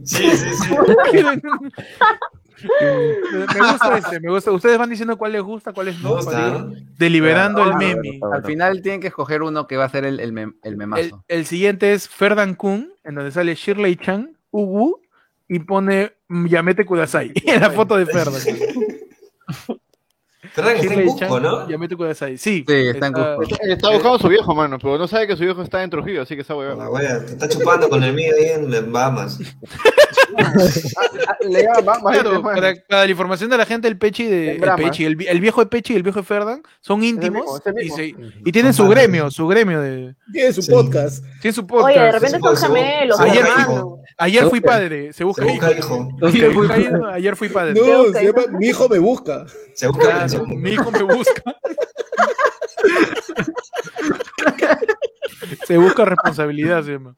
Sí, 0.04 0.30
sí, 0.30 0.50
sí. 0.54 0.70
me 2.62 3.72
gusta 3.72 3.98
este, 3.98 4.20
me 4.20 4.30
gusta. 4.30 4.52
Ustedes 4.52 4.78
van 4.78 4.90
diciendo 4.90 5.18
cuál 5.18 5.32
les 5.32 5.42
gusta, 5.42 5.74
cuáles 5.74 5.98
Me 5.98 6.04
no. 6.10 6.72
Deliberando 6.98 7.64
el 7.64 7.72
Ah, 7.72 7.78
meme. 7.78 8.20
Al 8.32 8.44
final 8.44 8.82
tienen 8.82 9.02
que 9.02 9.08
escoger 9.08 9.42
uno 9.42 9.68
que 9.68 9.78
va 9.78 9.86
a 9.86 9.90
ser 9.90 10.06
el, 10.06 10.20
el, 10.20 10.34
mem- 10.34 10.56
el 10.64 10.78
memazo. 10.78 11.24
el 11.28 11.46
siguiente 11.46 11.94
es 11.94 12.08
Ferdan 12.08 12.56
Kun, 12.56 12.94
en 13.04 13.16
donde 13.16 13.32
sale 13.32 13.56
Shirley 13.56 13.96
Chan, 13.96 14.38
Ugu, 14.52 15.02
y 15.54 15.60
pone 15.60 16.14
Yamete 16.30 16.86
Kudasai 16.86 17.34
en 17.46 17.60
la 17.60 17.72
foto 17.72 17.98
de 17.98 18.06
Ferdan. 18.06 18.42
Ferdan 20.54 20.76
está 20.78 20.94
en 20.94 21.04
Cusco, 21.06 21.20
Chan, 21.20 21.44
¿no? 21.44 21.70
Yamete 21.70 21.96
Kudasai. 21.96 22.38
Sí, 22.38 22.64
Sí, 22.68 22.74
está 22.74 23.08
en 23.08 23.14
Cusco. 23.14 23.42
Está 23.62 23.90
buscando 23.92 24.16
a 24.16 24.20
su 24.20 24.28
viejo, 24.30 24.56
mano, 24.56 24.78
pero 24.80 24.98
no 24.98 25.08
sabe 25.08 25.28
que 25.28 25.36
su 25.36 25.44
viejo 25.44 25.62
está 25.62 25.84
en 25.84 25.90
Trujillo, 25.90 26.22
así 26.24 26.36
que 26.36 26.42
esa 26.42 26.54
La 26.54 26.60
huevada. 26.60 26.90
wea, 26.90 27.20
te 27.26 27.34
está 27.34 27.48
chupando 27.50 27.90
con 27.90 28.02
el 28.04 28.14
mío 28.14 28.34
ahí 28.38 28.48
en 28.50 28.92
Bahamas. 28.92 29.40
Le 31.42 31.64
llama 31.64 31.82
Bamba, 31.82 32.12
Claro, 32.12 32.32
este, 32.32 32.44
para, 32.44 32.74
para 32.88 33.04
la 33.06 33.12
información 33.12 33.50
de 33.50 33.58
la 33.58 33.66
gente, 33.66 33.88
el 33.88 33.98
Pechi 33.98 34.26
de 34.26 34.52
el. 34.56 34.62
Pechi, 34.78 35.04
el, 35.06 35.16
vi- 35.18 35.28
el 35.28 35.42
viejo 35.42 35.62
de 35.62 35.68
Pechi 35.68 35.94
y 35.94 35.96
el 35.98 36.04
viejo 36.04 36.20
de 36.20 36.26
Ferdan 36.26 36.64
son 36.80 37.04
íntimos 37.04 37.46
mismo, 37.66 37.80
y, 37.80 37.84
mismo. 37.84 37.96
se- 37.98 38.16
y 38.46 38.52
tienen 38.52 38.74
su 38.74 38.88
gremio, 38.88 39.30
su 39.30 39.48
gremio 39.48 39.82
de 39.82 40.16
Tiene 40.32 40.54
su 40.54 40.62
Sí. 40.62 40.72
podcast. 40.72 41.24
tienen 41.42 41.54
su 41.54 41.68
podcast. 41.68 41.90
Oye, 41.98 42.00
de 42.06 42.12
repente 42.14 42.40
son 42.40 42.58
gemelos, 42.58 43.20
hijo. 43.28 44.01
Ayer 44.18 44.44
fui 44.50 44.60
Se 44.60 44.62
busca. 44.62 44.68
padre, 44.68 45.14
se 45.14 45.24
busca 45.24 45.44
Se 45.46 45.54
hijo. 45.54 45.62
busca 45.64 45.78
hijo. 45.80 46.10
Ayer 46.26 46.52
fui, 46.54 46.68
ayer 47.14 47.36
fui 47.36 47.50
padre. 47.50 47.74
No, 47.74 48.02
Ok. 48.02 48.14
se 48.16 48.24
llama 48.26 48.42
Mi 48.60 48.68
hijo 48.68 48.90
me 48.90 49.00
busca. 49.00 49.46
Se 49.74 49.88
busca 49.88 50.04
Claro, 50.28 50.46
mi 50.48 50.70
hijo 50.72 50.92
me 50.92 51.04
busca. 51.04 51.44
se 55.66 55.78
busca 55.78 56.06
responsabilidad, 56.06 56.84
se 56.84 56.92
llama. 56.94 57.16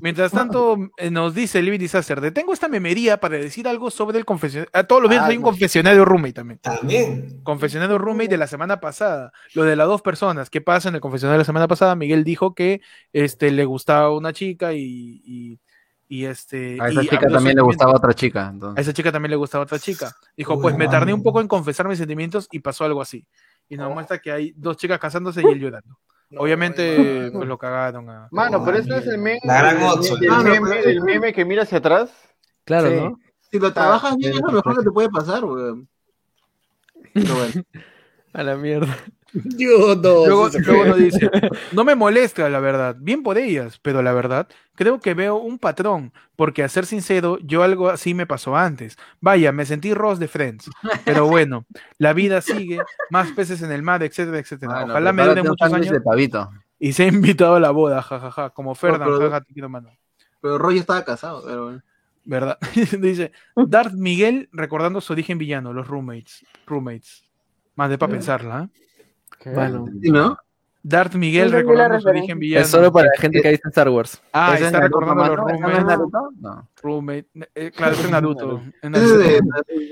Mientras 0.00 0.32
tanto, 0.32 0.76
eh, 0.96 1.10
nos 1.10 1.34
dice 1.34 1.62
Living 1.62 1.78
Disaster, 1.78 2.20
detengo 2.20 2.52
esta 2.52 2.68
memería 2.68 3.18
para 3.18 3.36
decir 3.36 3.68
algo 3.68 3.90
sobre 3.90 4.18
el 4.18 4.24
confesionario. 4.24 4.70
A 4.72 4.84
todos 4.84 5.02
los 5.02 5.08
viernes 5.08 5.26
Ah, 5.26 5.30
hay 5.30 5.36
un 5.36 5.42
no. 5.42 5.48
confesionario 5.48 6.04
roommate 6.04 6.32
también. 6.32 6.58
También. 6.60 7.40
Confesionario 7.42 7.98
roommate 7.98 8.28
de 8.28 8.36
la 8.38 8.46
semana 8.46 8.80
pasada. 8.80 9.32
Lo 9.54 9.64
de 9.64 9.76
las 9.76 9.86
dos 9.86 10.02
personas. 10.02 10.50
¿Qué 10.50 10.60
pasa 10.60 10.88
en 10.88 10.94
el 10.94 11.00
confesionario 11.00 11.34
de 11.34 11.42
la 11.42 11.44
semana 11.44 11.68
pasada? 11.68 11.94
Miguel 11.96 12.24
dijo 12.24 12.54
que 12.54 12.80
este, 13.12 13.50
le 13.50 13.64
gustaba 13.64 14.14
una 14.16 14.32
chica 14.32 14.72
y, 14.72 15.20
y, 15.24 15.58
y, 16.08 16.24
este. 16.24 16.78
A 16.80 16.88
esa 16.88 17.02
y 17.02 17.08
chica 17.08 17.28
también 17.28 17.56
le 17.56 17.62
gustaba 17.62 17.92
otra 17.94 18.12
chica. 18.14 18.52
A 18.76 18.80
esa 18.80 18.92
chica 18.92 19.12
también 19.12 19.30
le 19.30 19.36
gustaba 19.36 19.64
otra 19.64 19.78
chica. 19.78 20.14
Dijo, 20.36 20.54
Uy, 20.54 20.62
pues 20.62 20.76
me 20.76 20.88
tardé 20.88 21.12
un 21.12 21.22
poco 21.22 21.40
en 21.40 21.48
confesar 21.48 21.88
mis 21.88 21.98
sentimientos 21.98 22.48
y 22.50 22.60
pasó 22.60 22.84
algo 22.84 23.00
así. 23.02 23.26
Y 23.68 23.76
nos 23.76 23.92
muestra 23.92 24.18
que 24.18 24.32
hay 24.32 24.52
dos 24.56 24.76
chicas 24.76 24.98
casándose 24.98 25.42
y 25.42 25.46
él 25.46 25.60
llorando. 25.60 25.96
Obviamente, 26.36 27.30
pues 27.32 27.48
lo 27.48 27.58
cagaron 27.58 28.08
a. 28.08 28.28
Mano, 28.30 28.64
pero 28.64 28.78
ese 28.78 28.88
no 28.88 28.96
es 28.96 29.06
el 29.06 29.18
meme, 29.18 29.40
La 29.44 29.58
gran 29.58 29.80
¿no? 29.80 31.04
meme, 31.04 31.32
que 31.32 31.44
mira 31.44 31.62
hacia 31.64 31.78
atrás. 31.78 32.10
Claro, 32.64 32.88
Sí. 32.88 32.96
¿no? 32.96 33.18
Si 33.50 33.58
lo 33.58 33.72
trabajas 33.72 34.16
bien, 34.16 34.34
es 34.34 34.40
lo 34.40 34.52
mejor 34.52 34.76
que 34.78 34.84
te 34.84 34.90
puede 34.92 35.08
pasar, 35.10 35.44
weón. 35.44 35.88
Pero 37.14 37.34
bueno. 37.34 37.62
A 38.32 38.42
la 38.44 38.56
mierda. 38.56 38.96
Yo 39.32 39.94
no. 39.96 40.26
Luego, 40.26 40.48
nos 40.86 40.96
dice, 40.98 41.30
no 41.72 41.84
me 41.84 41.94
molesta 41.94 42.48
la 42.48 42.60
verdad, 42.60 42.96
bien 42.98 43.22
por 43.22 43.38
ellas, 43.38 43.78
pero 43.82 44.02
la 44.02 44.12
verdad, 44.12 44.48
creo 44.74 45.00
que 45.00 45.14
veo 45.14 45.36
un 45.36 45.58
patrón, 45.58 46.12
porque 46.36 46.62
a 46.62 46.68
ser 46.68 46.86
sincero, 46.86 47.38
yo 47.42 47.62
algo 47.62 47.90
así 47.90 48.12
me 48.14 48.26
pasó 48.26 48.56
antes. 48.56 48.96
Vaya, 49.20 49.52
me 49.52 49.64
sentí 49.66 49.94
Ross 49.94 50.18
de 50.18 50.28
Friends, 50.28 50.68
pero 51.04 51.26
bueno, 51.26 51.64
la 51.98 52.12
vida 52.12 52.40
sigue, 52.40 52.78
más 53.10 53.30
peces 53.32 53.62
en 53.62 53.72
el 53.72 53.82
mar, 53.82 54.02
etcétera, 54.02 54.38
etcétera. 54.38 54.72
Bueno, 54.72 54.92
Ojalá 54.92 55.12
me 55.12 55.24
dure 55.26 55.42
muchos 55.42 55.72
años 55.72 55.90
de 55.90 56.00
pavito. 56.00 56.50
y 56.78 56.92
se 56.92 57.04
ha 57.04 57.08
invitado 57.08 57.54
a 57.54 57.60
la 57.60 57.70
boda, 57.70 58.02
jajaja, 58.02 58.50
como 58.50 58.74
Ferdan, 58.74 59.04
pero- 59.08 59.20
jaja, 59.30 59.40
te 59.42 59.52
quiero, 59.52 59.68
mano. 59.68 59.90
Pero 60.40 60.56
Roy 60.58 60.78
estaba 60.78 61.04
casado, 61.04 61.42
pero 61.46 61.64
bueno. 61.64 61.82
¿Verdad? 62.24 62.58
Dice, 63.00 63.32
Darth 63.54 63.92
Miguel 63.94 64.48
recordando 64.52 65.00
su 65.00 65.12
origen 65.12 65.38
villano, 65.38 65.72
los 65.72 65.86
roommates. 65.86 66.44
Roommates. 66.66 67.24
Más 67.76 67.90
de 67.90 67.98
para 67.98 68.12
pensarla, 68.12 68.62
¿eh? 68.64 68.80
Bueno, 69.44 69.86
¿Sí, 70.02 70.10
no? 70.10 70.36
Darth 70.82 71.14
Miguel 71.14 71.52
recordando 71.52 72.00
su 72.00 72.08
origen 72.08 72.38
villano. 72.38 72.64
es 72.64 72.70
solo 72.70 72.90
para 72.90 73.08
la 73.08 73.20
gente 73.20 73.42
que 73.42 73.48
ha 73.48 73.50
visto 73.50 73.68
Star 73.68 73.88
Wars. 73.90 74.20
Ah, 74.32 74.52
¿Ese 74.54 74.62
es 74.62 74.66
está 74.66 74.80
Naruto, 74.80 75.00
recordando 75.00 75.36
los 75.36 75.52
es 75.52 75.60
roommates. 75.60 75.86
Naruto? 75.86 76.30
No. 76.40 76.68
Roommate. 76.82 77.26
Eh, 77.54 77.70
claro, 77.70 77.94
es 77.94 78.10
Naruto. 78.10 78.62
Es 78.82 79.02
es 79.02 79.18
de 79.18 79.40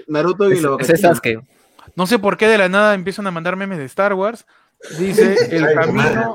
Naruto. 0.07 0.50
Y 0.50 0.60
lo 0.60 0.78
ese 0.78 0.94
es 0.94 1.00
Sasuke. 1.00 1.41
No 1.94 2.07
sé 2.07 2.18
por 2.18 2.36
qué 2.36 2.49
de 2.49 2.58
la 2.58 2.68
nada 2.68 2.94
empiezan 2.94 3.26
a 3.26 3.31
mandar 3.31 3.57
memes 3.57 3.78
de 3.78 3.84
Star 3.84 4.15
Wars. 4.15 4.47
Dice, 4.99 5.36
el 5.57 5.75
camino, 5.75 6.34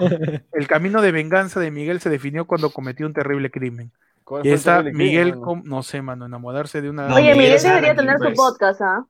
el 0.51 0.67
camino 0.67 1.01
de 1.01 1.11
venganza 1.11 1.59
de 1.59 1.71
Miguel 1.71 1.99
se 2.01 2.09
definió 2.09 2.45
cuando 2.45 2.69
cometió 2.71 3.05
un 3.05 3.13
terrible 3.13 3.49
crimen. 3.49 3.91
¿Cuál 4.23 4.45
Y 4.45 4.51
está 4.51 4.79
crimen, 4.81 4.97
Miguel, 4.97 5.35
no 5.63 5.83
sé, 5.83 6.01
mano, 6.01 6.25
enamorarse 6.25 6.81
de 6.81 6.89
una... 6.89 7.13
Oye, 7.13 7.33
Miguel 7.33 7.53
es 7.53 7.63
debería 7.63 7.95
tener 7.95 8.17
su 8.19 8.33
podcast, 8.33 8.81
¿ah? 8.81 9.05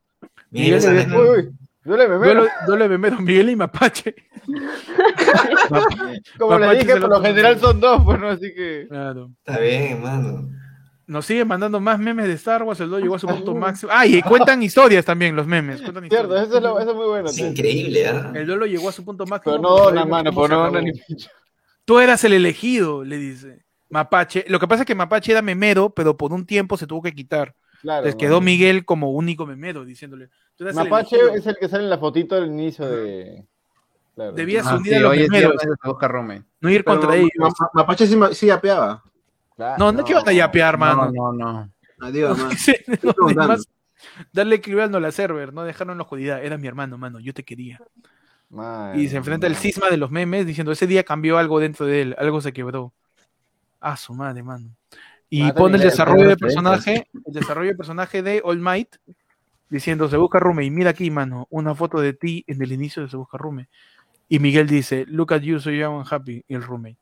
Miguel 0.52 1.54
duele, 1.84 2.08
Duelo, 2.08 2.48
duelo 2.68 2.84
de 2.84 2.90
memero, 2.90 3.20
Miguel 3.20 3.50
y 3.52 3.56
Mapache. 3.56 4.16
Como 6.38 6.52
Mapache 6.60 6.80
dije, 6.80 7.00
por 7.00 7.10
lo 7.10 7.22
general 7.22 7.60
son 7.60 7.80
dos, 7.80 8.02
pues 8.04 8.20
no, 8.20 8.28
así 8.30 8.54
que. 8.54 8.86
Claro. 8.90 9.32
Está 9.46 9.60
bien, 9.60 10.02
mano. 10.02 10.50
Nos 11.06 11.26
siguen 11.26 11.48
mandando 11.48 11.80
más 11.82 12.00
memes 12.00 12.28
de 12.28 12.34
Star 12.34 12.64
Wars, 12.64 12.80
el 12.80 12.90
2 12.90 13.02
llegó 13.02 13.16
a 13.16 13.20
su 13.20 13.28
punto 13.28 13.54
máximo. 13.54 13.92
Ah, 13.94 14.06
y 14.08 14.22
cuentan 14.22 14.64
historias 14.64 15.04
también, 15.04 15.36
los 15.36 15.46
memes. 15.46 15.82
Cuentan 15.82 16.08
Cierto, 16.10 16.38
eso 16.38 16.58
es, 16.58 16.64
lo- 16.64 16.80
eso 16.80 16.92
es 16.92 16.96
muy 16.96 17.06
bueno. 17.08 17.28
Es 17.30 17.36
tío. 17.36 17.48
increíble, 17.48 18.08
¿ah? 18.08 18.32
El 18.34 18.48
duelo 18.48 18.66
llegó 18.66 18.88
a 18.88 18.94
su 18.94 19.04
punto 19.04 19.26
máximo. 19.26 19.56
Pero 19.58 19.62
no 19.62 19.78
sabemos 19.84 20.08
mano, 20.08 20.32
se 20.32 20.38
no 20.50 20.58
donan 20.60 20.84
ni. 20.86 20.92
Tú 21.86 22.00
eras 22.00 22.24
el 22.24 22.34
elegido, 22.34 23.04
le 23.04 23.18
dice. 23.18 23.66
Mapache. 23.90 24.46
Lo 24.48 24.60
que 24.60 24.68
pasa 24.68 24.84
es 24.84 24.88
que 24.88 24.96
Mapache 24.96 25.34
era 25.34 25.42
memero, 25.42 25.90
pero 25.90 26.16
por 26.16 26.32
un 26.32 26.46
tiempo 26.46 26.78
se 26.78 26.88
tuvo 26.88 27.02
que 27.02 27.12
quitar. 27.12 27.54
Claro. 27.82 28.06
Les 28.06 28.16
mano. 28.16 28.20
quedó 28.20 28.42
Miguel 28.42 28.86
como 28.86 29.12
único 29.12 29.46
memero, 29.46 29.84
diciéndole. 29.84 30.30
"Tú 30.58 30.64
eras 30.66 30.78
el 30.78 30.84
Mapache 30.84 31.16
elegido". 31.16 31.36
es 31.36 31.48
el 31.48 31.56
que 31.58 31.68
sale 31.70 31.84
en 31.84 31.90
la 31.90 31.98
fotito 31.98 32.36
del 32.36 32.48
inicio 32.48 32.88
de. 32.88 33.46
Claro. 34.16 34.32
Debías 34.34 34.66
Ah, 34.68 34.76
unir 34.76 34.88
sí, 34.90 34.94
a 34.96 35.00
los 35.00 35.12
roommate. 36.02 36.44
no 36.62 36.70
ir 36.70 36.84
Pero 36.84 37.00
contra 37.00 37.16
ellos. 37.16 37.32
Ma- 37.38 37.48
Ma- 37.50 37.70
Mapache 37.74 38.06
sí, 38.08 38.18
sí 38.34 38.46
yapeaba. 38.48 39.04
Claro, 39.56 39.76
No, 39.80 39.92
no, 39.92 40.04
que 40.04 40.12
iban 40.12 40.28
a 40.28 40.34
yapear, 40.34 40.78
mano. 40.78 41.12
No, 41.12 41.34
no, 41.34 41.54
no. 41.54 41.70
Adiós, 42.08 42.38
man. 42.38 42.58
Sí, 42.58 42.74
no, 43.02 43.14
además, 43.28 43.66
darle 44.32 44.62
clive 44.62 44.84
al 44.84 44.92
no 44.92 45.00
la 45.00 45.12
server, 45.12 45.54
no 45.54 45.64
dejarlo 45.64 45.94
en 45.94 45.98
la 45.98 46.04
oscuridad. 46.04 46.44
Era 46.44 46.58
mi 46.58 46.68
hermano, 46.68 46.98
mano, 46.98 47.20
yo 47.20 47.34
te 47.34 47.44
quería. 47.44 47.80
Y 48.96 49.08
se 49.08 49.18
enfrenta 49.18 49.48
el 49.48 49.54
mano. 49.54 49.62
cisma 49.62 49.90
de 49.90 49.98
los 49.98 50.12
memes 50.12 50.46
diciendo, 50.46 50.72
ese 50.72 50.86
día 50.86 51.04
cambió 51.04 51.40
algo 51.40 51.60
dentro 51.60 51.88
de 51.88 52.02
él, 52.04 52.16
algo 52.20 52.40
se 52.40 52.54
quebró. 52.54 52.94
Ah, 53.80 53.98
su 53.98 54.14
madre, 54.14 54.44
mano. 54.44 54.70
Y 55.30 55.52
pone 55.54 55.78
el 55.78 55.82
desarrollo 55.82 56.18
pero 56.20 56.30
de 56.30 56.38
personaje, 56.38 57.08
el 57.26 57.34
desarrollo 57.34 57.72
de 57.72 57.76
personaje 57.76 58.22
de 58.22 58.42
All 58.46 58.60
Might, 58.60 58.98
diciendo, 59.74 60.08
se 60.08 60.18
busca 60.18 60.40
Rume, 60.40 60.64
y 60.64 60.70
mira 60.70 60.92
aquí, 60.92 61.10
mano, 61.10 61.48
una 61.50 61.74
foto 61.74 62.00
de 62.00 62.14
ti 62.14 62.44
en 62.48 62.62
el 62.62 62.72
inicio 62.72 63.02
de 63.02 63.10
Se 63.10 63.18
busca 63.18 63.40
Rume. 63.40 63.70
Y 64.30 64.38
Miguel 64.38 64.68
dice, 64.68 65.06
look 65.08 65.34
at 65.34 65.42
you, 65.42 65.60
so 65.60 65.72
young 65.72 65.98
and 65.98 66.08
happy, 66.10 66.46
y 66.48 66.54
el 66.54 66.62
Rume. 66.62 66.96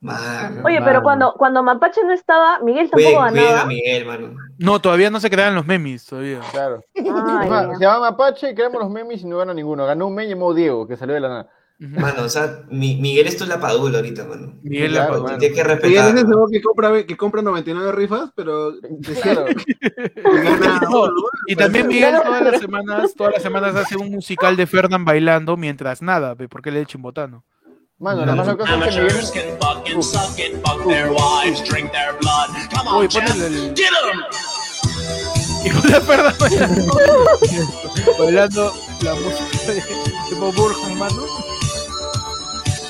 Mano. 0.00 0.62
Oye, 0.64 0.80
Mano. 0.80 0.86
pero 0.86 1.02
cuando, 1.02 1.34
cuando 1.38 1.62
Mapache 1.62 2.02
no 2.04 2.12
estaba, 2.12 2.58
Miguel 2.58 2.90
tampoco 2.90 3.20
ganaba. 3.20 3.64
Miguel, 3.64 4.04
mano. 4.04 4.36
No, 4.58 4.80
todavía 4.80 5.08
no 5.08 5.18
se 5.20 5.30
crean 5.30 5.54
los 5.54 5.64
memes, 5.66 6.04
todavía. 6.04 6.40
Claro. 6.50 6.82
Ay, 6.94 7.76
se 7.78 7.84
llama 7.84 8.10
Mapache, 8.10 8.54
creamos 8.54 8.82
los 8.82 8.90
memes 8.90 9.22
y 9.22 9.26
no 9.26 9.38
gana 9.38 9.54
ninguno. 9.54 9.86
Ganó 9.86 10.08
un 10.08 10.14
meme 10.14 10.28
llamado 10.28 10.52
Diego, 10.52 10.86
que 10.86 10.96
salió 10.96 11.14
de 11.14 11.20
la 11.20 11.28
nada. 11.28 11.50
Mano, 11.78 12.22
o 12.22 12.28
sea, 12.28 12.62
mi- 12.70 12.96
Miguel 12.96 13.26
esto 13.26 13.42
es 13.44 13.50
la 13.50 13.60
padula 13.60 13.98
ahorita, 13.98 14.24
mano. 14.24 14.54
Miguel 14.62 14.92
Claro, 14.92 15.26
la. 15.26 15.38
Tienes 15.38 15.56
que 15.56 15.88
Y 15.88 15.96
él 15.96 16.06
es 16.06 16.14
respetar. 16.14 16.16
ese 16.18 16.52
que 16.52 16.62
compra, 16.62 17.04
que 17.06 17.16
compra 17.16 17.42
99 17.42 17.92
rifas, 17.92 18.30
pero 18.36 18.74
Claro. 19.22 19.44
gana 20.24 20.80
No, 20.90 21.06
y 21.48 21.56
también 21.56 21.88
Miguel 21.88 22.14
todas 22.24 22.42
las 22.42 22.60
semanas, 22.60 23.14
todas 23.16 23.34
las 23.34 23.42
semanas 23.42 23.74
hace 23.76 23.96
un 23.96 24.10
musical 24.10 24.56
de 24.56 24.66
Fernand 24.66 25.04
bailando 25.04 25.56
mientras 25.56 26.00
nada, 26.00 26.36
porque 26.36 26.70
él 26.70 26.76
es 26.78 26.86
chimbotano. 26.86 27.44
Mano, 27.98 28.24
lo 28.24 28.34
más 28.36 28.46
loco 28.46 28.64
es 28.64 28.68
que 28.70 28.74
Amateurs 28.74 29.34
Miguel. 29.34 29.58
can 29.58 29.68
fuck 29.76 29.88
and 29.92 30.02
suck 30.02 30.38
it, 30.38 30.54
fuck 30.64 30.86
their 30.86 31.10
wives, 31.10 31.62
drink 31.68 31.90
their 31.92 32.12
blood. 32.20 32.48
Come 32.74 32.88
on, 32.90 33.02
Uy, 33.02 33.08
Jeff, 33.10 33.28
ponle 33.30 33.46
el- 33.46 33.74
get 33.74 33.86
'em! 34.12 34.20
Y 35.64 35.70
una 35.70 36.00
Fernand 36.00 36.38
bailando, 36.38 36.92
bailando 38.18 38.72
la 39.02 39.14
música 39.14 39.72
de, 39.72 39.74
de 40.30 40.40
Bob 40.40 40.54
Burhan, 40.54 40.98
mano. 40.98 41.22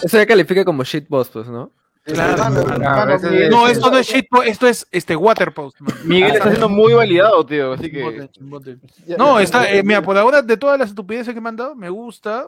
Eso 0.04 0.16
ya 0.18 0.26
califica 0.26 0.64
como 0.64 0.84
shitpost, 0.84 1.32
pues, 1.32 1.48
¿no? 1.48 1.72
Claro, 2.04 3.18
No, 3.50 3.66
esto 3.66 3.90
no 3.90 3.96
es 3.98 4.06
shitpost, 4.06 4.46
esto 4.46 4.66
es 4.66 4.86
este 4.92 5.16
waterpost, 5.16 5.80
mano. 5.80 5.96
Miguel 6.04 6.32
está 6.36 6.50
siendo 6.50 6.68
muy 6.68 6.92
validado, 6.92 7.46
tío. 7.46 7.72
Así 7.72 7.90
Chimbote, 7.90 8.18
que. 8.18 8.28
chimbote. 8.28 8.76
Ya- 9.06 9.16
No, 9.16 9.40
está, 9.40 9.70
eh, 9.72 9.82
mira, 9.82 10.02
por 10.02 10.16
ahora 10.18 10.42
de 10.42 10.56
todas 10.58 10.78
las 10.78 10.90
estupideces 10.90 11.32
que 11.32 11.40
me 11.40 11.48
han 11.48 11.56
dado, 11.56 11.74
me 11.74 11.88
gusta. 11.88 12.46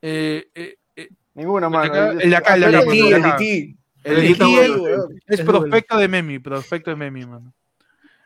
Eh, 0.00 0.48
eh, 0.54 0.76
eh, 0.96 1.08
Ninguna, 1.34 1.68
mano. 1.68 1.84
el 2.20 2.30
de 2.30 2.36
acá, 2.36 2.54
el 2.54 2.60
de 2.62 2.66
acá, 2.66 2.84
el 2.84 3.22
de. 3.22 3.30
Titi. 3.38 3.76
El 4.02 4.36
de 4.36 4.98
Es 5.28 5.40
prospecto 5.42 5.96
de 5.96 6.08
Memi, 6.08 6.40
prospecto 6.40 6.90
de 6.90 6.96
Memi, 6.96 7.24
mano. 7.24 7.52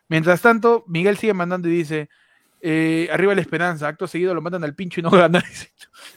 Mientras 0.09 0.41
tanto, 0.41 0.85
Miguel 0.87 1.19
sigue 1.19 1.35
mandando 1.35 1.69
y 1.69 1.73
dice, 1.73 2.09
eh, 2.61 3.09
arriba 3.13 3.35
la 3.35 3.41
esperanza, 3.41 3.87
acto 3.89 4.07
seguido 4.07 4.35
lo 4.35 4.43
mandan 4.43 4.65
al 4.65 4.75
pincho 4.75 5.01
y 5.01 5.03
no 5.03 5.11
gana. 5.11 5.43
Dice, 5.49 5.71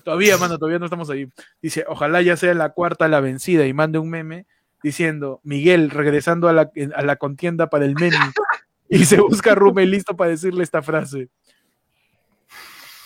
todavía, 0.03 0.37
mano, 0.37 0.57
todavía 0.57 0.79
no 0.79 0.85
estamos 0.85 1.09
ahí. 1.09 1.27
Dice, 1.61 1.85
ojalá 1.87 2.21
ya 2.21 2.37
sea 2.37 2.53
la 2.53 2.69
cuarta 2.69 3.07
la 3.07 3.19
vencida 3.19 3.65
y 3.67 3.73
mande 3.73 3.99
un 3.99 4.09
meme 4.09 4.45
diciendo, 4.81 5.41
Miguel 5.43 5.89
regresando 5.89 6.47
a 6.47 6.53
la, 6.53 6.71
a 6.95 7.01
la 7.03 7.15
contienda 7.17 7.69
para 7.69 7.85
el 7.85 7.95
meme 7.95 8.17
y 8.89 9.05
se 9.05 9.19
busca 9.19 9.53
Rume 9.55 9.85
listo 9.85 10.15
para 10.15 10.31
decirle 10.31 10.63
esta 10.63 10.81
frase. 10.81 11.29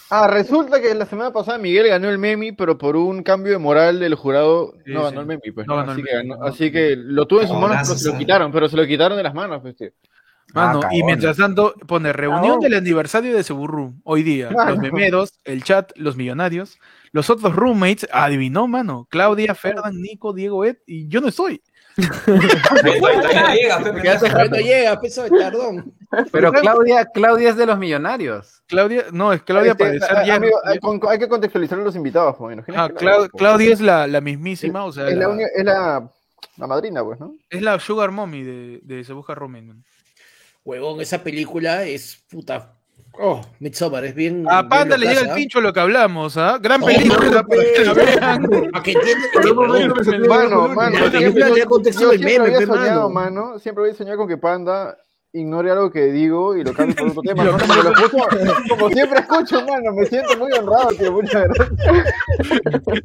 Ah, 0.10 0.28
resulta 0.28 0.80
que 0.80 0.94
la 0.94 1.08
semana 1.08 1.32
pasada 1.34 1.58
Miguel 1.58 1.88
ganó 1.88 2.08
el 2.08 2.20
Memi, 2.20 2.52
pero 2.52 2.78
por 2.78 2.96
un 2.96 3.24
cambio 3.24 3.54
de 3.54 3.58
moral 3.58 4.00
del 4.00 4.14
jurado 4.14 4.74
Sí, 4.86 4.92
no 4.94 5.00
sí. 5.00 5.06
ganó 5.06 5.22
el 5.22 5.26
Memi, 5.28 5.52
pues. 5.52 5.66
No 5.66 5.80
así, 5.80 6.04
que 6.04 6.14
Memi, 6.14 6.30
ganó- 6.30 6.38
no. 6.40 6.46
así 6.46 6.72
que 6.72 6.96
lo 6.96 7.26
tuvo 7.26 7.42
en 7.42 7.48
sus 7.48 7.58
manos, 7.58 7.78
pero 7.88 7.98
se 7.98 8.10
lo 8.12 8.18
quitaron, 8.20 8.52
pero 8.52 8.70
se 8.70 8.78
lo 8.78 8.86
quitaron 8.86 9.18
de 9.18 9.24
las 9.24 9.34
manos, 9.34 9.60
pues, 9.64 9.76
tío. 9.76 9.90
Mano, 10.54 10.82
Ah, 10.84 10.90
y 10.92 11.00
cagón. 11.00 11.06
mientras 11.08 11.38
tanto 11.38 11.74
pone 11.88 12.14
reunión 12.14 12.60
del 12.60 12.76
aniversario 12.76 13.36
de 13.36 13.44
Seburru. 13.44 13.96
Hoy 14.04 14.22
día, 14.24 14.52
Mano. 14.52 14.72
los 14.72 14.80
memeros, 14.80 15.34
el 15.44 15.64
chat, 15.64 15.92
los 15.96 16.16
millonarios, 16.16 16.78
los 17.12 17.30
otros 17.32 17.56
roommates, 17.56 18.08
adivinó, 18.12 18.68
mano. 18.68 19.08
Claudia, 19.10 19.56
Ferdan, 19.56 20.00
Nico, 20.02 20.32
Diego, 20.32 20.64
Ed, 20.64 20.78
y 20.86 21.08
yo 21.08 21.22
no 21.22 21.30
estoy. 21.30 21.62
Llega, 24.64 25.00
peso 25.00 25.24
de 25.24 25.30
tardón. 25.30 25.94
Pero 26.32 26.52
Claudia, 26.52 27.06
Claudia 27.06 27.50
es 27.50 27.58
de 27.58 27.66
los 27.66 27.78
millonarios. 27.78 28.62
Claudia, 28.68 29.06
no, 29.12 29.34
es 29.34 29.42
Claudia 29.44 29.72
Este, 29.72 29.86
para 30.00 30.08
ser 30.08 30.18
a- 30.18 30.26
ya- 30.26 30.36
amigo, 30.36 30.56
hay, 30.64 30.80
con- 30.80 31.00
hay 31.08 31.20
que 31.20 31.28
contextualizar 31.28 31.80
a 31.80 31.84
los 31.84 31.96
invitados, 31.96 32.36
pues, 32.38 32.54
imagínate 32.54 32.94
Ah, 32.94 32.96
Clau- 32.96 33.30
Claudia 33.32 33.74
es 33.74 33.82
la, 33.82 34.08
la 34.08 34.22
mismísima, 34.22 34.86
o 34.86 34.92
sea, 34.92 35.08
es, 35.08 35.16
la, 35.16 35.22
la- 35.22 35.30
uni- 35.30 35.44
es 35.56 35.66
la, 35.66 36.12
la 36.58 36.68
madrina, 36.68 37.04
pues, 37.04 37.20
¿no? 37.20 37.34
es 37.50 37.62
la 37.62 37.80
sugar 37.80 38.12
mommy 38.12 38.44
de, 38.44 38.80
de 38.84 39.04
Se 39.04 39.14
Busca. 39.14 39.34
Huevón, 40.66 41.02
esa 41.02 41.24
película 41.24 41.84
es 41.84 42.24
puta. 42.30 42.78
Oh, 43.20 43.42
Midsommar, 43.60 44.06
es 44.06 44.16
bien. 44.16 44.46
A 44.50 44.68
Panda 44.68 44.96
bien 44.96 45.02
le 45.02 45.16
llega 45.16 45.30
el 45.30 45.36
pincho 45.36 45.62
lo 45.62 45.72
que 45.72 45.80
hablamos, 45.80 46.36
¿ah? 46.36 46.58
Gran 46.60 46.80
No, 46.82 46.88
película 46.88 47.42
no, 47.42 47.48
para 47.48 47.62
que 47.76 47.86
la 47.86 47.94
vean. 47.94 48.70
¿A 48.74 48.82
que 48.82 48.92
entiende? 48.94 49.28
Mano, 50.28 50.68
mano, 50.70 50.98
yo, 50.98 51.22
siempre 51.22 51.44
había 51.44 52.66
soñado, 52.66 53.10
mano. 53.10 53.42
mano, 53.42 53.60
siempre 53.60 53.84
había 53.84 53.96
soñado 53.96 54.18
con 54.18 54.28
que 54.28 54.38
Panda 54.38 54.98
ignore 55.36 55.72
algo 55.72 55.92
que 55.92 56.06
digo 56.12 56.56
y 56.56 56.64
lo 56.64 56.74
cambie 56.74 56.96
por 56.96 57.10
otro 57.10 57.22
tema. 57.26 57.44
¿no? 57.44 57.58
Como, 57.60 57.76
lo 57.76 57.92
escucho, 57.92 58.18
como 58.70 58.90
siempre 58.90 59.20
escucho, 59.20 59.66
mano, 59.66 59.92
me 59.94 60.06
siento 60.06 60.38
muy 60.38 60.52
honrado, 60.52 60.90
tío, 60.90 61.12
muchas 61.12 61.44
gracias. 61.44 61.70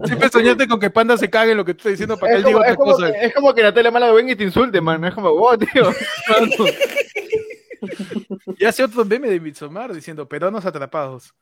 Siempre 0.05 0.29
soñaste 0.31 0.69
con 0.69 0.79
que 0.81 0.91
Panda 0.91 1.19
se 1.19 1.29
cague 1.29 1.51
en 1.53 1.57
lo 1.59 1.65
que 1.67 1.75
tú 1.75 1.79
estás 1.81 1.93
diciendo 1.93 2.17
para 2.19 2.33
que 2.33 2.39
Es 2.41 2.45
él 2.47 2.53
diga 2.53 2.59
como, 2.59 2.61
otra 2.61 2.71
es, 2.73 2.77
como 2.77 2.93
cosa. 2.93 3.13
que, 3.13 3.27
es 3.27 3.35
como 3.35 3.55
que 3.55 3.63
Natalia 3.63 3.91
Mala 3.91 4.13
venga 4.13 4.33
y 4.33 4.37
te 4.37 4.45
insulte, 4.45 4.81
mano, 4.81 5.07
es 5.07 5.15
como, 5.15 5.33
wow, 5.35 5.59
tío. 5.59 5.91
Y 8.59 8.65
hace 8.65 8.83
otro 8.85 9.05
meme 9.05 9.29
de 9.31 9.41
Midsommar 9.41 9.93
diciendo 9.93 10.29
peruanos 10.29 10.65
atrapados. 10.67 11.35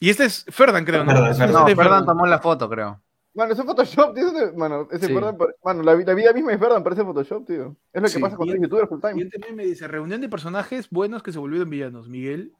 Y 0.00 0.10
este 0.10 0.24
es 0.24 0.44
Ferdan, 0.48 0.84
creo, 0.84 1.04
¿no? 1.04 1.12
Ferdan, 1.12 1.36
Ferdan. 1.36 1.52
No, 1.52 1.64
de 1.66 1.76
Ferdan 1.76 2.04
tomó 2.04 2.26
la 2.26 2.38
foto, 2.40 2.68
creo. 2.68 3.00
Mano, 3.34 3.52
ese 3.52 3.64
Photoshop, 3.64 4.14
tío, 4.14 4.28
ese- 4.28 4.52
mano, 4.52 4.86
ese 4.92 5.06
Sí. 5.08 5.12
Ferdan 5.14 5.36
mano, 5.64 5.82
la, 5.82 5.94
la 5.96 6.14
vida 6.14 6.32
misma 6.32 6.52
es 6.52 6.60
verdad, 6.60 6.82
parece 6.82 7.02
Photoshop, 7.02 7.46
tío. 7.46 7.76
Es 7.92 8.00
lo 8.02 8.06
que 8.06 8.14
Sí. 8.14 8.20
pasa 8.20 8.36
con 8.36 8.46
Y- 8.48 8.52
los 8.52 8.60
youtubers 8.62 8.88
full 8.88 9.00
time. 9.00 9.12
Siguiente 9.14 9.38
meme 9.40 9.64
dice 9.64 9.88
reunión 9.88 10.20
de 10.20 10.28
personajes 10.28 10.88
buenos 10.90 11.22
que 11.22 11.32
se 11.32 11.38
volvieron 11.38 11.68
villanos. 11.70 12.08
Miguel, 12.08 12.52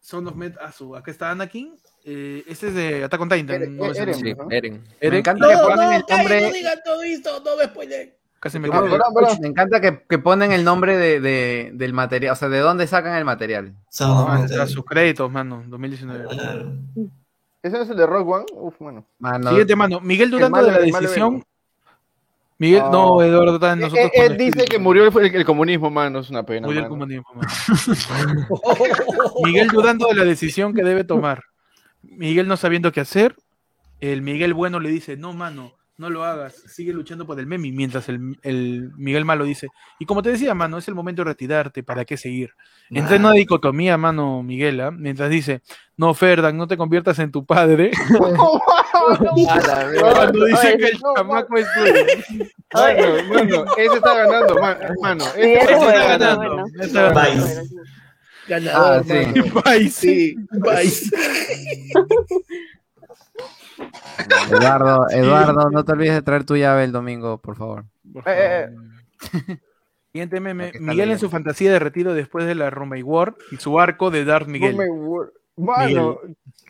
Son 0.00 0.26
of 0.26 0.34
Met 0.36 0.56
Azu. 0.58 0.96
Acá 0.96 1.10
está 1.10 1.30
Anakin. 1.30 1.74
Eh, 2.04 2.42
este 2.46 2.68
es 2.68 2.74
de 2.74 3.04
Attack 3.04 3.20
on 3.20 3.28
Titan. 3.28 3.50
Eren, 3.56 3.76
no 3.76 3.84
Eren. 3.86 4.08
Eren. 4.50 4.84
Eren. 5.00 5.12
Me 5.12 5.18
encanta 5.18 5.44
No, 5.44 5.48
que 5.50 5.54
no, 5.56 5.62
ponen 5.68 5.92
el 5.92 6.04
nombre. 6.08 6.40
no 6.42 6.52
digan 6.52 6.78
todo 6.84 7.02
esto, 7.02 7.42
no 7.44 7.56
me 7.56 7.64
spoilen. 7.64 8.14
Casi 8.40 8.58
me 8.60 8.68
encanta 8.68 9.80
que, 9.80 10.04
que 10.08 10.18
ponen 10.18 10.52
el 10.52 10.64
nombre 10.64 10.96
de, 10.96 11.20
de- 11.20 11.70
del 11.74 11.92
material, 11.92 12.32
o 12.32 12.36
sea, 12.36 12.48
de 12.48 12.60
dónde 12.60 12.86
sacan 12.86 13.16
el 13.16 13.24
material. 13.24 13.74
Ah, 14.00 14.46
sus 14.68 14.84
créditos, 14.84 15.30
mano. 15.30 15.64
2019. 15.66 16.26
Claro. 16.28 16.72
¿Ese 17.62 17.76
no 17.76 17.82
es 17.82 17.90
el 17.90 17.96
de 17.96 18.06
Rock 18.06 18.28
One? 18.28 18.44
Uf, 18.54 18.80
mano. 18.80 19.04
Mano, 19.18 19.48
Siguiente, 19.48 19.74
mano. 19.74 20.00
Miguel 20.00 20.30
Durando 20.30 20.62
de 20.62 20.70
la 20.72 20.78
decisión. 20.78 21.44
Miguel, 22.60 22.82
no, 22.90 23.22
Eduardo 23.22 23.54
está 23.54 23.72
en 23.72 23.78
Él, 23.78 23.84
nosotros. 23.84 24.10
él 24.14 24.28
con 24.28 24.36
dice 24.38 24.64
que 24.64 24.78
murió 24.80 25.06
el, 25.06 25.34
el 25.36 25.44
comunismo, 25.44 25.90
mano, 25.90 26.18
es 26.20 26.30
una 26.30 26.42
pena. 26.44 26.66
Murió 26.66 26.82
el 26.82 26.88
comunismo, 26.88 27.24
mano. 27.34 27.48
Miguel 29.44 29.68
dudando 29.68 30.08
de 30.08 30.14
la 30.14 30.24
decisión 30.24 30.74
que 30.74 30.82
debe 30.82 31.04
tomar. 31.04 31.44
Miguel 32.02 32.48
no 32.48 32.56
sabiendo 32.56 32.90
qué 32.92 33.00
hacer. 33.00 33.36
El 34.00 34.22
Miguel 34.22 34.54
bueno 34.54 34.80
le 34.80 34.88
dice, 34.90 35.16
no, 35.16 35.32
mano, 35.32 35.72
no 35.98 36.08
lo 36.10 36.24
hagas. 36.24 36.54
Sigue 36.66 36.92
luchando 36.92 37.26
por 37.26 37.38
el 37.38 37.46
meme. 37.46 37.70
Mientras 37.72 38.08
el, 38.08 38.38
el 38.42 38.92
Miguel 38.96 39.24
malo 39.24 39.44
dice, 39.44 39.68
y 39.98 40.06
como 40.06 40.22
te 40.22 40.30
decía, 40.30 40.54
mano, 40.54 40.78
es 40.78 40.88
el 40.88 40.94
momento 40.94 41.20
de 41.22 41.30
retirarte. 41.30 41.82
¿Para 41.82 42.04
qué 42.04 42.16
seguir? 42.16 42.50
Entra 42.88 43.16
en 43.16 43.22
una 43.24 43.32
dicotomía, 43.32 43.98
mano, 43.98 44.42
Miguel, 44.42 44.80
¿ah? 44.80 44.90
mientras 44.90 45.28
dice, 45.28 45.60
no, 45.96 46.14
Ferdan, 46.14 46.56
no 46.56 46.66
te 46.66 46.76
conviertas 46.76 47.18
en 47.18 47.30
tu 47.32 47.44
padre. 47.44 47.90
Cuando 50.10 50.44
dice 50.46 50.76
que 50.78 50.86
el 50.86 50.98
chamaco 51.00 51.56
es 51.56 51.66
tuyo. 51.74 51.92
Mano, 52.72 53.22
mano, 53.28 53.64
ese 53.76 53.94
está 53.96 54.14
ganando, 54.14 54.54
man- 54.60 54.78
mano. 55.02 55.24
Sí, 55.34 55.40
ese 55.40 55.72
está 55.72 56.16
ganando. 56.16 56.36
bueno, 56.38 56.64
bueno. 56.68 56.84
Está 56.84 57.12
ganando. 57.12 57.44
Vice. 57.44 57.62
Ganador, 58.48 59.04
Ah, 59.64 59.80
sí. 59.90 60.36
Eduardo, 64.50 65.06
Eduardo, 65.10 65.70
no 65.70 65.84
te 65.84 65.92
olvides 65.92 66.14
de 66.14 66.22
traer 66.22 66.44
tu 66.44 66.56
llave 66.56 66.84
el 66.84 66.92
domingo, 66.92 67.38
por 67.38 67.56
favor. 67.56 67.84
Por 68.12 68.22
Eh, 68.26 68.68
favor. 68.68 69.58
Siguiente 70.12 70.40
meme. 70.40 70.72
Miguel 70.80 71.10
en 71.10 71.18
su 71.18 71.28
fantasía 71.28 71.70
de 71.70 71.78
retiro 71.78 72.14
después 72.14 72.46
de 72.46 72.54
la 72.54 72.70
Roommate 72.70 73.02
War 73.02 73.34
y 73.52 73.56
su 73.56 73.78
arco 73.78 74.10
de 74.10 74.24
Darth 74.24 74.48
Miguel. 74.48 74.76
Mano, 75.56 76.18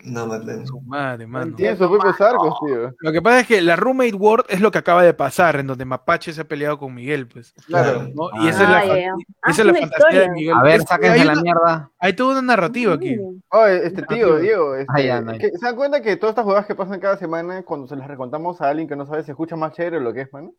No, 0.04 0.26
Marlene. 0.28 0.64
Su 0.64 0.80
madre, 0.82 1.26
mano. 1.26 1.56
propios 1.56 2.20
arcos, 2.20 2.54
tío. 2.64 2.94
Lo 3.00 3.12
que 3.12 3.20
pasa 3.20 3.40
es 3.40 3.46
que 3.48 3.60
la 3.60 3.74
Roommate 3.74 4.14
War 4.14 4.44
es 4.48 4.60
lo 4.60 4.70
que 4.70 4.78
acaba 4.78 5.02
de 5.02 5.12
pasar, 5.12 5.56
en 5.56 5.66
donde 5.66 5.84
Mapache 5.84 6.32
se 6.32 6.40
ha 6.40 6.44
peleado 6.44 6.78
con 6.78 6.94
Miguel, 6.94 7.26
pues. 7.26 7.52
Claro. 7.66 8.08
¿no? 8.14 8.30
Y 8.42 8.48
esa 8.48 8.62
es 8.62 8.68
la, 8.70 8.78
Ah, 8.78 8.86
ya, 8.86 8.96
ya. 9.00 9.12
Ah, 9.42 9.50
esa 9.50 9.62
es 9.62 9.66
la 9.66 9.74
fantasía 9.74 10.20
de. 10.20 10.30
Miguel. 10.30 10.54
A 10.56 10.62
ver, 10.62 10.76
Es- 10.80 10.84
sáquense 10.88 11.24
la 11.24 11.32
una- 11.32 11.42
mierda. 11.42 11.90
hay 11.98 12.12
toda 12.12 12.32
una 12.32 12.42
narrativa 12.42 12.94
aquí. 12.94 13.16
Oye, 13.50 13.86
este 13.86 14.02
tío, 14.02 14.36
Diego, 14.38 14.76
este, 14.76 14.92
Ah, 14.96 15.00
ya, 15.00 15.20
no 15.20 15.32
hay. 15.32 15.38
que- 15.38 15.50
¿se 15.50 15.66
dan 15.66 15.74
cuenta 15.76 16.00
que 16.00 16.16
todas 16.16 16.32
estas 16.32 16.44
jugadas 16.44 16.66
que 16.66 16.76
pasan 16.76 17.00
cada 17.00 17.16
semana, 17.16 17.62
cuando 17.64 17.88
se 17.88 17.96
las 17.96 18.06
recontamos 18.06 18.60
a 18.60 18.68
alguien 18.68 18.88
que 18.88 18.94
no 18.96 19.04
sabe, 19.04 19.24
se 19.24 19.32
escucha 19.32 19.56
más 19.56 19.72
chévere 19.72 20.00
lo 20.00 20.12
que 20.14 20.20
es, 20.22 20.32
mano? 20.32 20.52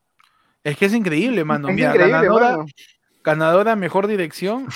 Es 0.65 0.75
que 0.75 0.85
es 0.87 0.93
increíble, 0.93 1.45
mano. 1.45 1.69
Es 1.69 1.75
Mira, 1.75 1.91
increíble, 1.91 2.11
ganadora, 2.11 2.51
mano. 2.57 2.65
Ganadora 3.23 3.73
a 3.73 3.75
mejor 3.75 4.07
dirección 4.07 4.67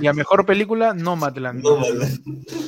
y 0.00 0.06
a 0.06 0.12
mejor 0.12 0.46
película, 0.46 0.94
Nomadland. 0.94 1.62
No, 1.64 1.76
Marlene. 1.76 2.18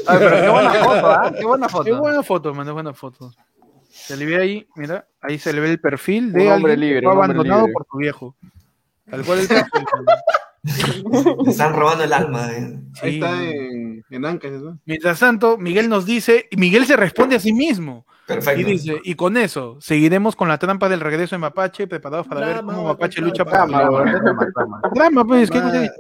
Ay, 0.07 0.19
pero 0.19 0.41
qué 0.41 0.49
buena 0.49 0.73
foto, 0.85 1.07
¿ah? 1.11 1.33
Qué 1.39 1.45
buena 1.45 1.69
foto. 1.69 1.85
Qué 1.85 1.93
buena 1.93 2.23
foto, 2.23 2.55
man, 2.55 2.67
es 2.67 2.73
buena 2.73 2.93
foto. 2.95 3.33
Se 3.89 4.17
le 4.17 4.25
ve 4.27 4.37
ahí, 4.37 4.67
mira, 4.77 5.07
ahí 5.21 5.39
se 5.39 5.53
le 5.53 5.61
ve 5.61 5.71
el 5.71 5.81
perfil 5.81 6.27
Un 6.27 6.33
de 6.33 6.51
hombre 6.53 6.73
alguien 6.73 6.81
libre, 6.81 7.01
que 7.01 7.07
fue 7.07 7.13
un 7.13 7.19
hombre 7.19 7.25
abandonado 7.37 7.61
libre. 7.67 7.73
por 7.73 7.87
su 7.91 7.97
viejo. 7.99 8.37
Tal 9.11 9.25
cual 9.25 9.39
el 9.41 9.49
perfil. 9.49 9.85
Me 11.45 11.51
están 11.51 11.75
robando 11.75 12.05
el 12.05 12.13
alma. 12.13 12.51
eh. 12.53 12.79
Sí, 12.95 13.01
Ahí 13.03 13.15
está 13.15 13.43
en, 13.43 14.05
en 14.11 14.23
¿no? 14.65 14.79
Mientras 14.87 15.19
tanto, 15.21 15.59
Miguel 15.59 15.89
nos 15.89 16.07
dice, 16.07 16.47
y 16.51 16.57
Miguel 16.57 16.87
se 16.87 16.97
responde 16.97 17.37
a 17.37 17.41
sí 17.41 17.53
mismo. 17.53 18.07
Y 18.57 18.65
dice, 18.65 19.01
y 19.05 19.15
con 19.15 19.37
eso, 19.37 19.79
seguiremos 19.81 20.37
con 20.37 20.49
la 20.49 20.59
trampa 20.59 20.89
del 20.89 21.01
regreso 21.01 21.35
de 21.35 21.39
Mapache, 21.41 21.87
preparados 21.87 22.27
para 22.27 22.47
ver 22.47 22.57
cómo 22.65 22.85
Mapache 22.85 23.21
lucha 23.21 23.45
por 23.45 23.53
la 23.53 23.67
pues, 25.25 25.51
¿qué 25.51 25.59
Drama. 25.61 25.81
dicho? 25.81 25.95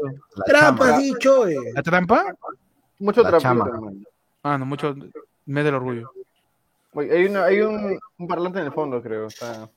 Trampa, 0.47 0.99
dicho, 0.99 1.47
eh. 1.49 1.57
¿La 1.75 1.83
trampa? 1.83 2.25
Mucho 2.99 3.23
trapito, 3.23 3.41
chama. 3.41 3.65
mano. 3.65 3.93
Ah, 4.43 4.59
no, 4.59 4.67
mucho, 4.67 4.94
me 5.47 5.62
del 5.62 5.75
orgullo. 5.75 6.12
Oye, 6.94 7.11
hay, 7.17 7.25
una, 7.27 7.44
hay 7.44 7.61
un, 7.61 7.99
un 8.19 8.28
parlante 8.28 8.59
en 8.61 8.67
el 8.67 8.73
fondo, 8.73 9.01
creo. 9.02 9.27
Está... 9.27 9.69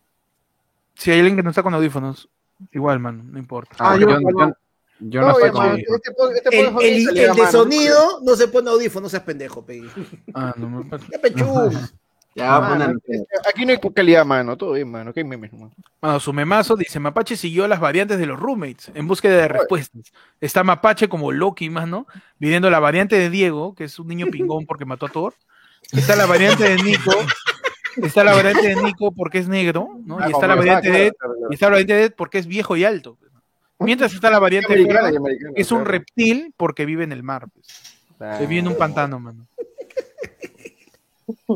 Si 0.95 1.11
hay 1.11 1.19
alguien 1.19 1.35
que 1.37 1.43
no 1.43 1.49
está 1.49 1.63
con 1.63 1.73
audífonos, 1.73 2.29
igual, 2.71 2.99
man, 2.99 3.31
no 3.31 3.39
importa. 3.39 3.75
Ah, 3.79 3.91
Ah, 3.93 3.97
yo, 3.97 4.09
yo- 4.09 4.19
yo- 4.19 4.53
yo 4.99 5.19
no 5.21 5.27
Oye, 5.35 5.47
estoy 5.47 5.51
con 5.51 5.61
mano, 5.67 5.75
este, 5.75 5.91
este 6.37 6.57
El, 7.09 7.13
de 7.13 7.27
mano. 7.33 7.51
sonido 7.51 8.21
no 8.23 8.33
se 8.37 8.47
pone 8.47 8.69
audífono, 8.69 9.03
no 9.03 9.09
seas 9.09 9.23
pendejo, 9.23 9.65
pe. 9.65 9.83
Ah, 10.33 10.53
no 10.55 10.69
me 10.69 10.89
Ya 11.11 11.19
pechú. 11.19 11.69
Ya, 12.37 12.59
Mano, 12.59 12.99
ponen- 12.99 13.25
aquí 13.47 13.65
no 13.65 13.71
hay 13.71 13.79
calidad, 13.93 14.25
mano. 14.25 14.57
Todo 14.57 14.73
bien, 14.73 14.91
mano. 14.91 15.13
¿Qué 15.13 15.23
memes, 15.23 15.53
mano? 15.53 15.71
Bueno, 16.01 16.19
su 16.19 16.33
memazo 16.33 16.75
dice, 16.75 16.99
Mapache 16.99 17.37
siguió 17.37 17.65
las 17.65 17.79
variantes 17.79 18.19
de 18.19 18.25
los 18.25 18.37
roommates 18.37 18.91
en 18.93 19.07
búsqueda 19.07 19.37
de 19.37 19.47
respuestas. 19.47 20.11
Está 20.41 20.61
Mapache 20.63 21.07
como 21.07 21.31
Loki, 21.31 21.69
más, 21.69 21.87
¿no? 21.87 22.07
Viviendo 22.37 22.69
la 22.69 22.79
variante 22.81 23.17
de 23.17 23.29
Diego, 23.29 23.73
que 23.73 23.85
es 23.85 23.97
un 23.99 24.07
niño 24.07 24.27
pingón 24.27 24.65
porque 24.65 24.83
mató 24.83 25.05
a 25.05 25.09
Thor. 25.09 25.33
Está 25.93 26.17
la 26.17 26.25
variante 26.25 26.63
de 26.67 26.75
Nico. 26.83 27.11
Está 28.03 28.25
la 28.25 28.33
variante 28.33 28.67
de 28.67 28.75
Nico 28.83 29.13
porque 29.13 29.37
es 29.37 29.47
negro, 29.47 29.87
¿no? 30.05 30.17
Ah, 30.19 30.27
Y 30.27 30.31
está 30.33 30.47
la 30.47 30.55
variante 30.55 30.91
de 30.91 31.07
Ed. 31.07 31.13
Y 31.49 31.53
está 31.53 31.67
la 31.67 31.71
variante 31.71 31.93
de 31.93 32.03
Ed 32.03 32.13
porque 32.17 32.39
es 32.39 32.47
viejo 32.47 32.75
y 32.75 32.83
alto. 32.83 33.17
Mientras 33.79 34.13
está 34.13 34.29
la 34.29 34.39
variante 34.39 34.75
de 34.75 34.85
que 34.85 35.61
es 35.61 35.71
un 35.71 35.85
reptil 35.85 36.53
porque 36.57 36.85
vive 36.85 37.05
en 37.05 37.13
el 37.13 37.23
mar. 37.23 37.45
pues. 37.53 37.67
Se 38.39 38.45
vive 38.45 38.59
en 38.59 38.67
un 38.67 38.77
pantano, 38.77 39.19
mano. 39.21 39.47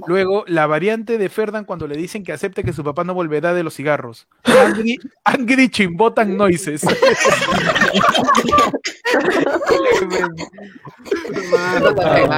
Luego, 0.08 0.44
la 0.48 0.66
variante 0.66 1.18
de 1.18 1.30
Ferdan 1.30 1.66
cuando 1.66 1.88
le 1.88 1.96
dicen 1.96 2.24
que 2.24 2.32
acepte 2.32 2.64
que 2.64 2.74
su 2.74 2.84
papá 2.84 3.04
no 3.04 3.14
volverá 3.14 3.54
de 3.54 3.64
los 3.64 3.76
cigarros. 3.76 4.28
Angry, 4.44 4.98
angry 5.24 5.70
Chimbotan 5.70 6.36
Noises. 6.36 6.84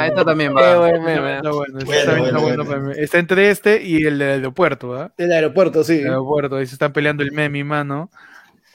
Esta 0.06 0.26
también, 0.26 0.54
va. 0.56 0.88
Está 2.98 3.20
entre 3.20 3.50
este 3.50 3.82
y 3.82 4.06
el 4.06 4.20
del 4.20 4.30
aeropuerto, 4.30 4.96
¿ah? 4.96 5.14
El 5.18 5.32
aeropuerto, 5.32 5.84
sí. 5.84 6.00
El 6.00 6.08
aeropuerto, 6.08 6.58
ahí 6.58 6.68
se 6.68 6.76
están 6.76 6.92
peleando 6.92 7.24
el 7.24 7.32
meme, 7.32 7.64
mano. 7.64 8.10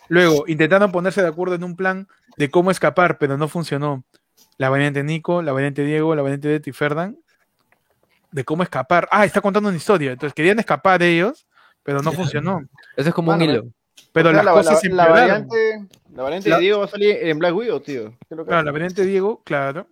Luego, 0.08 0.44
intentaron 0.46 0.92
ponerse 0.92 1.20
de 1.20 1.28
acuerdo 1.28 1.56
en 1.56 1.64
un 1.64 1.76
plan 1.76 2.08
de 2.36 2.50
cómo 2.50 2.70
escapar, 2.70 3.18
pero 3.18 3.36
no 3.36 3.48
funcionó. 3.48 4.04
La 4.56 4.70
variante 4.70 5.02
Nico, 5.02 5.42
la 5.42 5.52
variante 5.52 5.84
Diego, 5.84 6.14
la 6.14 6.22
variante 6.22 6.48
de 6.48 6.62
y 6.64 6.72
Ferdan. 6.72 7.18
De 8.32 8.44
cómo 8.44 8.62
escapar. 8.62 9.08
Ah, 9.10 9.24
está 9.24 9.40
contando 9.40 9.68
una 9.68 9.76
historia. 9.78 10.12
Entonces 10.12 10.34
querían 10.34 10.58
escapar 10.58 11.02
ellos, 11.02 11.46
pero 11.82 12.02
no 12.02 12.12
funcionó. 12.12 12.60
Eso 12.96 13.08
es 13.08 13.14
como 13.14 13.32
un 13.32 13.40
hilo. 13.42 13.64
Pero 14.12 14.30
O 14.30 14.32
sea, 14.32 14.36
las 14.42 14.44
la, 14.44 14.52
cosas 14.52 14.72
la- 14.74 14.78
se 14.80 14.88
la 14.88 15.02
empeoraron. 15.06 15.48
variante, 15.48 15.96
la 16.14 16.22
variante 16.22 16.48
La- 16.50 16.56
de 16.56 16.62
Diego 16.62 16.78
va 16.80 16.84
a 16.86 16.88
salir 16.88 17.16
en 17.20 17.38
Black 17.38 17.54
Widow, 17.54 17.80
tío. 17.80 18.10
¿Qué 18.10 18.16
es 18.30 18.36
lo 18.36 18.44
que 18.44 18.48
Claro, 18.48 18.62
la 18.64 18.72
variante 18.72 19.04
Diego, 19.04 19.42
claro. 19.44 19.86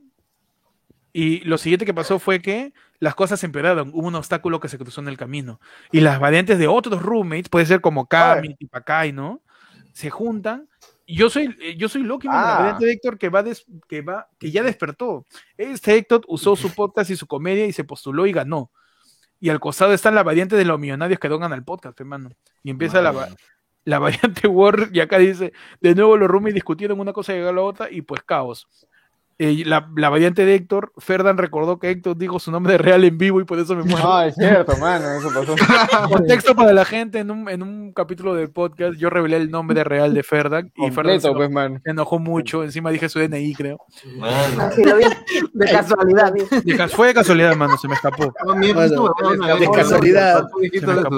Y 1.13 1.41
lo 1.45 1.59
siguiente 1.59 1.87
que 1.87 1.95
pasó 1.95 2.19
fue 2.19 2.41
que 2.41 2.73
las 2.99 3.15
cosas 3.15 3.39
se 3.41 3.47
empeoraron. 3.47 3.91
Hubo 3.95 4.09
un 4.09 4.15
obstáculo 4.17 4.61
que 4.61 4.69
se 4.69 4.79
cruzó 4.79 5.01
en 5.01 5.09
el 5.09 5.17
camino. 5.17 5.61
Y 5.93 6.01
las 6.01 6.19
variantes 6.19 6.59
de 6.59 6.67
otros 6.67 7.03
roommates, 7.03 7.49
puede 7.49 7.67
ser 7.67 7.81
como 7.81 8.07
Kami, 8.07 8.55
Tipakai, 8.57 9.13
¿no? 9.13 9.41
Se 9.93 10.11
juntan. 10.11 10.69
Yo 11.07 11.29
soy, 11.29 11.55
eh, 11.61 11.77
yo 11.77 11.89
soy 11.89 12.03
Loki, 12.03 12.27
la 12.29 12.57
Ah. 12.57 12.59
variante 12.61 12.87
de 12.87 12.93
Héctor 12.93 13.19
que 13.19 13.29
va, 13.29 13.43
des- 13.43 13.67
que 13.89 14.01
va, 14.03 14.29
que 14.39 14.51
ya 14.51 14.63
despertó. 14.63 15.27
Este 15.57 15.97
Héctor 15.97 16.23
usó 16.29 16.57
su 16.57 16.69
podcast 16.75 17.11
y 17.11 17.17
su 17.17 17.27
comedia 17.27 17.67
y 17.67 17.73
se 17.73 17.85
postuló 17.85 18.27
y 18.27 18.33
ganó. 18.33 18.71
Y 19.41 19.51
al 19.51 19.61
costado 19.61 19.93
están 19.93 20.15
las 20.15 20.25
variantes 20.25 20.59
de 20.59 20.65
los 20.65 20.79
millonarios 20.81 21.19
que 21.21 21.29
donan 21.29 21.53
al 21.53 21.65
podcast, 21.65 21.99
hermano. 22.01 22.31
Y 22.63 22.71
empieza 22.71 23.03
la, 23.03 23.29
la 23.85 23.99
variante 24.45 24.49
War 24.49 24.89
y 24.93 25.01
acá 25.01 25.19
dice, 25.19 25.53
de 25.81 25.95
nuevo 25.95 26.17
los 26.17 26.29
roomies 26.29 26.55
discutieron 26.55 26.99
una 26.99 27.13
cosa 27.13 27.33
y 27.35 27.37
llegó 27.37 27.51
a 27.51 27.53
la 27.53 27.61
otra 27.63 27.91
y 27.91 28.01
pues 28.03 28.23
caos. 28.23 28.67
Eh, 29.39 29.65
la, 29.67 29.89
la 29.97 30.09
variante 30.11 30.45
de 30.45 30.55
Héctor, 30.55 30.93
Ferdan 30.99 31.39
recordó 31.39 31.79
que 31.81 31.91
Héctor 31.91 32.17
dijo 32.17 32.39
su 32.39 32.53
nombre 32.53 32.79
real 32.79 33.03
en 33.03 33.19
vivo 33.19 33.41
y 33.41 33.45
por 33.45 33.59
eso 33.59 33.75
me 33.75 33.83
muero. 33.83 34.13
Ah, 34.13 34.27
es 34.29 34.35
cierto, 34.37 34.77
mano, 34.77 35.05
eso 35.19 35.29
pasó. 35.35 35.55
Contexto 36.09 36.55
para 36.55 36.73
la 36.73 36.85
gente, 36.85 37.19
en 37.19 37.31
un, 37.33 37.49
en 37.49 37.63
un 37.63 37.93
capítulo 37.93 38.35
del 38.35 38.51
podcast 38.51 38.97
yo 38.97 39.11
revelé 39.11 39.37
el 39.39 39.51
nombre 39.51 39.83
real 39.83 40.15
de 40.15 40.23
Ferdan 40.23 40.71
y 40.77 40.91
Ferdan 40.93 41.21
se, 41.21 41.33
pues, 41.33 41.51
man. 41.51 41.81
se 41.85 41.91
enojó 41.91 42.19
mucho, 42.21 42.63
encima 42.63 42.91
dije 42.91 43.09
su 43.09 43.19
DNI 43.19 43.55
creo. 43.55 43.79
De 45.53 45.67
casualidad. 45.67 46.33
De 46.65 46.77
cas- 46.77 46.93
fue 46.93 47.09
de 47.09 47.15
casualidad, 47.15 47.57
mano, 47.57 47.77
se 47.77 47.89
me 47.89 47.95
escapó. 47.95 48.33
No, 48.47 48.55
Bueno, 48.55 49.57
de 49.59 49.69
casualidad. 49.71 50.47
tú 50.53 50.59
dijiste 50.61 50.81
Se 50.81 50.87
me 50.87 50.93
de 50.95 50.99
escapó. 51.01 51.17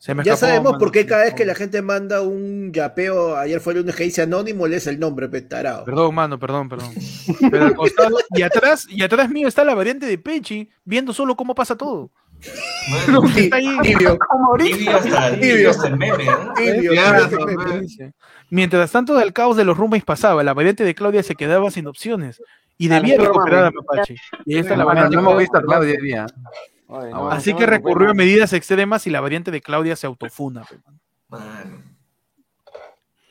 DNI. 0.00 0.02
Se 0.02 0.14
me 0.14 0.24
Ya 0.24 0.32
escapó, 0.32 0.50
sabemos 0.52 0.78
por 0.78 0.90
qué 0.92 1.04
cada 1.04 1.24
vez 1.24 1.34
que 1.34 1.44
la 1.44 1.54
gente 1.54 1.82
manda 1.82 2.22
un 2.22 2.72
yapeo, 2.72 3.36
ayer 3.36 3.60
fue 3.60 3.74
el 3.74 3.80
lunes 3.80 3.94
que 3.94 4.04
dice 4.04 4.22
anónimo, 4.22 4.66
lees 4.66 4.86
el 4.86 4.98
nombre, 4.98 5.28
petarado. 5.28 5.84
Perdón, 5.84 6.14
mano, 6.14 6.38
perdón, 6.38 6.68
perdón. 6.70 6.90
Pero 7.50 7.66
al 7.66 7.74
costado, 7.74 8.16
y 8.34 8.42
atrás, 8.42 8.86
y 8.88 9.02
atrás 9.02 9.28
mío 9.28 9.46
está 9.46 9.62
la 9.62 9.74
variante 9.74 10.06
de 10.06 10.16
Pechi, 10.16 10.70
viendo 10.84 11.12
solo 11.12 11.36
cómo 11.36 11.54
pasa 11.54 11.76
todo. 11.76 12.10
Mano. 13.06 13.22
Está 13.36 13.56
ahí. 13.56 13.68
Tibio, 13.82 14.18
Tibio 14.58 14.96
hasta, 14.96 15.38
tibio 15.38 15.70
hasta 15.70 15.88
el 15.88 15.96
meme, 15.98 16.24
¿no? 16.24 16.54
tibio, 16.54 16.94
Ya, 16.94 17.28
tibio, 17.28 17.46
no, 17.46 17.46
tibio. 17.46 17.80
Dice, 17.82 18.12
Mientras 18.48 18.90
tanto, 18.90 19.14
del 19.14 19.34
caos 19.34 19.56
de 19.58 19.64
los 19.64 19.76
roommates 19.76 20.04
pasaba, 20.06 20.42
la 20.42 20.54
variante 20.54 20.82
de 20.84 20.94
Claudia 20.94 21.22
se 21.22 21.34
quedaba 21.34 21.70
sin 21.70 21.86
opciones 21.86 22.42
y 22.78 22.88
debía 22.88 23.18
recuperar 23.18 23.66
a. 23.66 23.70
Mapache. 23.70 24.16
Y 24.46 24.56
está 24.56 24.70
la 24.76 24.84
Bueno, 24.84 24.86
variante 25.02 25.16
no 25.16 25.20
hemos 25.20 25.32
Claudia. 25.34 25.40
visto 25.42 25.58
a 25.58 25.62
Claudia 25.62 25.94
hoy 26.00 26.02
día. 26.06 26.26
Ay, 26.92 27.10
Ah, 27.12 27.16
no, 27.16 27.30
Así 27.30 27.52
no 27.52 27.58
que 27.58 27.66
recurrió 27.66 28.10
a 28.10 28.14
medidas 28.14 28.52
extremas 28.52 29.06
y 29.06 29.10
la 29.10 29.20
variante 29.20 29.50
de 29.50 29.60
Claudia 29.60 29.96
se 29.96 30.06
autofuna. 30.06 30.64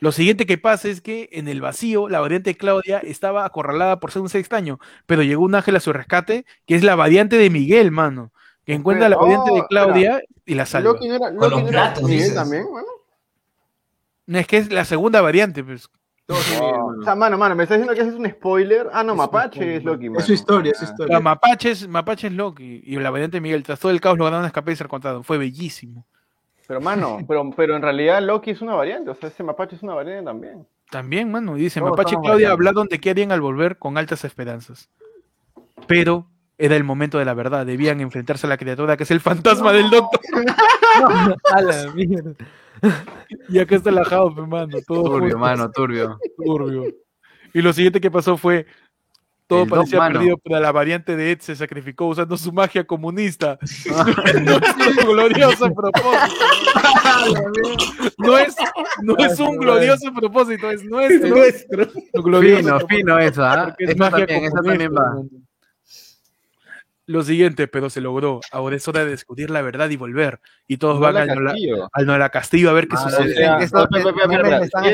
Lo 0.02 0.14
siguiente 0.14 0.46
que 0.46 0.58
pasa 0.58 0.88
es 0.88 1.02
que 1.02 1.28
en 1.34 1.50
el 1.50 1.60
vacío, 1.60 2.08
la 2.08 2.22
variante 2.22 2.52
de 2.52 2.58
Claudia 2.58 3.00
estaba 3.00 3.44
acorralada 3.46 4.00
por 4.00 4.12
ser 4.12 4.22
un 4.22 4.30
ser 4.30 4.40
extraño, 4.40 4.80
pero 5.06 5.24
llegó 5.24 5.44
un 5.44 5.56
ángel 5.56 5.76
a 5.76 5.82
su 5.82 5.92
rescate, 5.92 6.46
que 6.66 6.76
es 6.76 6.84
la 6.84 6.96
variante 6.96 7.38
de 7.38 7.50
Miguel, 7.50 7.92
mano, 7.92 8.32
que 8.66 8.74
encuentra 8.74 9.10
la 9.10 9.18
Oh, 9.18 9.24
variante 9.24 9.52
de 9.52 9.58
espera. 9.58 9.84
Claudia 9.84 10.22
y 10.46 10.54
la 10.56 10.66
salva. 10.66 10.92
Loki 10.94 11.08
no 11.10 11.16
era, 11.16 11.28
Con 11.28 11.36
Loki 11.36 11.50
los 11.50 11.62
no 11.64 11.68
era 11.68 11.82
platos, 11.84 12.04
Miguel 12.04 12.20
dices. 12.20 12.36
también, 12.36 12.64
mano. 12.72 12.88
Es 14.40 14.48
que 14.48 14.58
es 14.58 14.72
la 14.72 14.86
segunda 14.86 15.20
variante, 15.20 15.64
pues. 15.66 15.90
O 16.32 17.04
sea, 17.04 17.16
mano, 17.16 17.38
mano, 17.38 17.56
me 17.56 17.64
estás 17.64 17.78
diciendo 17.80 17.96
que 17.96 18.02
ese 18.02 18.12
es 18.12 18.16
un 18.16 18.30
spoiler. 18.30 18.88
Ah, 18.94 19.04
no, 19.04 19.16
Mapache 19.16 19.78
es 19.78 19.84
Loki, 19.84 20.10
mano. 20.10 20.20
Es 20.20 20.26
su 20.26 20.34
historia, 20.34 20.72
es 20.74 20.78
su 20.78 20.86
Ah. 20.86 20.90
historia. 20.92 21.14
La 21.16 21.20
Mapache 21.20 21.72
es, 21.72 21.88
Mapache 21.88 22.28
es 22.28 22.34
Loki 22.34 22.84
y 22.86 22.96
la 22.98 23.10
variante 23.10 23.38
de 23.38 23.42
Miguel, 23.42 23.64
tras 23.64 23.80
todo 23.80 23.92
el 23.92 24.00
caos 24.00 24.18
lograron 24.18 24.46
escapar 24.46 24.72
y 24.72 24.76
ser 24.76 24.88
contados. 24.88 25.26
Fue 25.26 25.38
bellísimo. 25.40 26.06
Pero, 26.68 26.82
mano, 26.82 27.18
pero, 27.28 27.50
pero 27.56 27.76
en 27.76 27.82
realidad 27.82 28.22
Loki 28.22 28.52
es 28.52 28.62
una 28.62 28.76
variante. 28.76 29.10
O 29.10 29.16
sea, 29.16 29.30
ese 29.30 29.44
Mapache 29.44 29.76
es 29.76 29.82
una 29.82 29.96
variante 29.96 30.26
también. 30.26 30.68
También, 30.92 31.32
mano, 31.32 31.58
y 31.58 31.62
dice, 31.62 31.80
Todos 31.80 31.92
Mapache 31.92 32.16
y 32.16 32.24
Claudia 32.24 32.52
hablaron 32.52 32.88
de 32.88 33.00
qué 33.00 33.10
harían 33.10 33.32
al 33.32 33.42
volver 33.42 33.78
con 33.78 33.98
altas 33.98 34.24
esperanzas. 34.24 34.90
Pero 35.88 36.28
era 36.60 36.76
el 36.76 36.84
momento 36.84 37.18
de 37.18 37.26
la 37.26 37.34
verdad, 37.34 37.66
debían 37.66 38.02
enfrentarse 38.02 38.46
a 38.46 38.50
la 38.50 38.58
criatura 38.58 38.98
que 38.98 39.04
es 39.04 39.12
el 39.12 39.20
fantasma 39.22 39.72
del 39.74 39.90
doctor. 39.90 40.20
a 41.54 41.62
la 41.62 41.92
mierda. 41.94 42.34
Y 43.50 43.60
acá 43.60 43.76
está 43.76 43.92
la 43.92 44.02
hermano, 44.38 44.78
todo 44.88 45.04
Turbio, 45.04 45.38
mano, 45.38 45.70
turbio. 45.72 46.18
turbio. 46.38 46.86
Y 47.54 47.62
lo 47.62 47.74
siguiente 47.74 48.00
que 48.02 48.10
pasó 48.12 48.38
fue, 48.38 48.66
todo 49.48 49.64
El 49.64 49.70
parecía 49.70 49.98
mano. 50.00 50.20
perdido, 50.20 50.38
pero 50.44 50.60
la 50.60 50.72
variante 50.72 51.16
de 51.16 51.32
Ed 51.32 51.40
se 51.42 51.56
sacrificó 51.56 52.06
usando 52.08 52.38
su 52.38 52.52
magia 52.54 52.86
comunista. 52.86 53.58
Nuestro 54.44 55.08
glorioso 55.12 55.74
propósito. 55.74 56.46
No 58.20 58.38
es, 58.38 58.56
no 59.02 59.18
es 59.18 59.40
un 59.40 59.58
glorioso 59.58 60.12
propósito, 60.14 60.70
es 60.70 60.84
nuestro. 60.90 61.30
Nuestro. 61.30 61.88
glorioso 62.14 62.58
Fino, 62.58 62.78
propósito. 62.78 62.96
fino 62.96 63.20
eso, 63.20 63.44
¿ah? 63.44 63.76
Es 63.80 63.90
Eso 63.90 63.98
magia 63.98 64.28
también, 64.28 64.44
eso 64.44 64.56
comunista, 64.56 64.70
también 64.70 64.92
va. 64.94 65.24
Lo 67.10 67.24
siguiente, 67.24 67.68
pero 67.68 67.90
se 67.90 68.02
logró. 68.02 68.40
Ahora 68.52 68.76
es 68.76 68.88
hora 68.88 69.04
de 69.04 69.10
descubrir 69.10 69.50
la 69.50 69.64
verdad 69.64 69.90
y 69.90 69.98
volver. 69.98 70.40
Y 70.68 70.78
todos 70.78 71.00
van 71.00 71.18
al 71.18 71.28
Nola, 71.30 71.54
Castillo. 71.54 71.90
al 71.92 72.06
Nola 72.06 72.30
Castillo 72.30 72.70
a 72.70 72.74
ver 72.74 72.88
qué 72.88 72.98
sucede. 72.98 73.50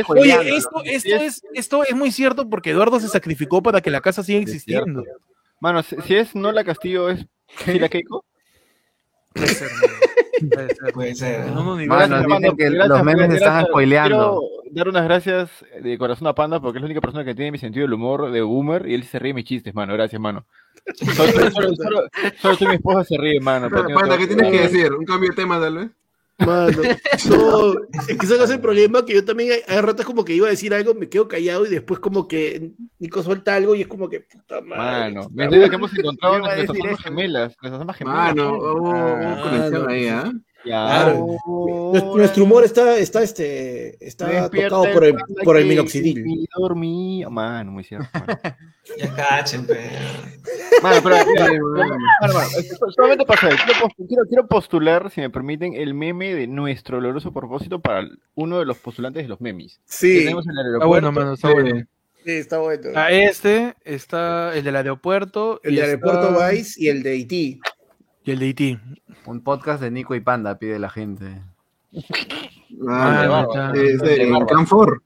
Oye, 0.08 0.56
esto, 0.56 0.82
esto, 0.86 1.14
es, 1.14 1.44
esto 1.54 1.84
es 1.84 1.94
muy 1.94 2.14
cierto 2.14 2.50
porque 2.50 2.72
Eduardo 2.72 3.02
se 3.02 3.10
sacrificó 3.10 3.62
para 3.62 3.82
que 3.82 3.92
la 3.92 4.00
casa 4.00 4.24
siga 4.24 4.40
existiendo. 4.40 5.04
Mano, 5.60 5.84
si, 5.84 5.98
si 6.04 6.16
es 6.16 6.34
Nola 6.34 6.64
Castillo, 6.64 7.10
¿es 7.10 7.28
Keiko? 7.66 8.24
Puede 9.34 9.48
ser, 9.50 9.70
mano. 9.74 9.94
Puede 10.54 10.74
ser. 10.74 10.94
Puede 10.94 11.16
ser. 11.16 11.46
Panda, 11.90 12.54
que 12.58 12.70
gracias, 12.70 12.88
los 12.88 13.04
memes 13.04 13.28
gracias, 13.28 13.42
están 13.42 13.66
spoileando. 13.66 14.40
Quiero 14.64 14.72
dar 14.72 14.88
unas 14.88 15.04
gracias 15.04 15.66
de 15.82 15.98
corazón 15.98 16.28
a 16.28 16.34
Panda 16.34 16.62
porque 16.62 16.78
es 16.78 16.82
la 16.82 16.86
única 16.86 17.02
persona 17.02 17.26
que 17.26 17.36
tiene 17.36 17.52
mi 17.52 17.58
sentido 17.58 17.84
del 17.84 17.94
humor 17.94 18.32
de 18.32 18.42
boomer 18.42 18.88
y 18.88 18.94
él 18.94 19.04
se 19.04 19.20
ríe 19.20 19.32
de 19.32 19.34
mis 19.34 19.44
chistes, 19.44 19.76
mano. 19.76 19.92
Gracias, 19.94 20.22
mano. 20.22 20.46
Solo, 21.16 21.32
solo, 21.32 21.52
solo, 21.52 21.76
solo, 21.76 22.10
solo 22.40 22.58
tú 22.58 22.64
y 22.66 22.68
mi 22.68 22.76
esposa 22.76 23.04
se 23.04 23.18
ríe, 23.18 23.40
mano. 23.40 23.70
No 23.70 23.88
Panda, 23.96 24.18
¿qué 24.18 24.28
tienes 24.28 24.52
que 24.52 24.62
decir? 24.62 24.94
Un 24.94 25.06
cambio 25.06 25.30
de 25.30 25.36
tema, 25.36 25.60
tal 25.60 25.78
vez. 25.78 25.90
Mano, 26.38 26.82
no, 27.30 27.74
es 28.10 28.18
que 28.18 28.26
ese 28.26 28.44
es 28.44 28.50
el 28.50 28.60
problema 28.60 29.06
que 29.06 29.14
yo 29.14 29.24
también 29.24 29.54
hay, 29.68 29.82
ratos 29.82 30.06
como 30.06 30.26
que 30.26 30.34
iba 30.34 30.48
a 30.48 30.50
decir 30.50 30.74
algo, 30.74 30.94
me 30.94 31.08
quedo 31.08 31.30
callado 31.30 31.66
y 31.66 31.70
después 31.70 32.02
como 32.02 32.28
que 32.28 32.74
Nico 33.00 33.24
suelta 33.24 33.56
algo 33.56 33.74
y 33.74 33.82
es 33.82 33.88
como 33.88 34.10
que 34.10 34.20
puta 34.20 34.60
madre. 34.60 35.14
Mano, 35.14 35.30
me 35.32 35.48
que 35.50 35.76
hemos 35.76 35.98
encontrado 35.98 36.40
nuestras 36.40 36.70
almas 36.70 37.00
gemelas. 37.02 37.56
Nuestras 37.62 37.82
almas 37.82 37.96
gemelas. 37.96 38.36
Mano, 38.36 38.50
hubo 38.58 38.74
hubo 38.74 38.92
Ah, 38.94 39.42
conexión 39.44 39.90
ahí, 39.90 40.08
¿ah? 40.08 40.24
ya. 40.26 40.32
Claro. 40.66 41.28
Nuestro, 41.94 42.18
nuestro 42.18 42.44
humor 42.44 42.64
está, 42.66 42.98
está, 42.98 43.22
este, 43.24 44.04
está 44.06 44.50
tocado 44.50 44.84
por 44.92 45.04
el, 45.06 45.16
por 45.44 45.58
el 45.58 45.66
minoxidil. 45.68 46.24
mi 46.24 46.46
dormí. 46.58 47.24
Mano, 47.30 47.72
muy 47.72 47.84
cierto. 47.84 48.08
Mano, 48.14 48.40
Ya 48.98 49.16
cachen. 49.16 49.68
Mano, 50.82 51.02
pero 51.04 51.16
mano. 51.16 52.40
que 52.54 52.92
solamente 52.96 53.26
pasa. 53.26 53.50
Quiero, 54.08 54.24
quiero, 54.28 54.48
postular, 54.48 55.10
si 55.12 55.22
me 55.22 55.30
permiten, 55.30 55.74
el 55.74 55.94
meme 55.94 56.34
de 56.36 56.48
nuestro 56.48 57.00
glorioso 57.00 57.32
propósito 57.32 57.80
para 57.80 58.08
uno 58.36 58.60
de 58.60 58.66
los 58.66 58.78
postulantes 58.78 59.24
de 59.24 59.30
los 59.30 59.42
memes. 59.42 59.78
Que 59.78 59.82
Sí, 59.86 60.18
tenemos 60.20 60.46
en 60.46 60.52
el 60.52 60.58
Está 60.58 60.68
aeropuerto. 60.68 60.88
bueno, 60.88 61.12
mano, 61.12 61.34
está 61.34 61.52
bueno. 61.52 61.86
sí, 62.24 62.32
está 62.32 62.58
bueno. 62.60 62.90
A 62.96 63.12
este 63.12 63.76
está 63.84 64.56
el 64.56 64.64
del 64.64 64.76
aeropuerto. 64.76 65.60
El 65.64 65.74
y 65.74 65.78
de 65.78 65.82
está- 65.94 66.10
Aeropuerto 66.10 66.52
Vice 66.52 66.84
y 66.84 66.88
el 66.90 67.04
de 67.04 67.12
Haití. 67.12 67.60
Y 68.26 68.32
el 68.32 68.40
de 68.40 68.46
Haití. 68.48 68.80
Un 69.26 69.42
podcast 69.42 69.82
de 69.82 69.92
Nico 69.92 70.16
y 70.16 70.20
Panda, 70.20 70.58
pide 70.58 70.80
la 70.80 70.90
gente. 70.90 71.42
Es 71.92 72.06
en 72.70 74.32
bárbaro. 74.32 74.48
Canfor, 74.48 75.04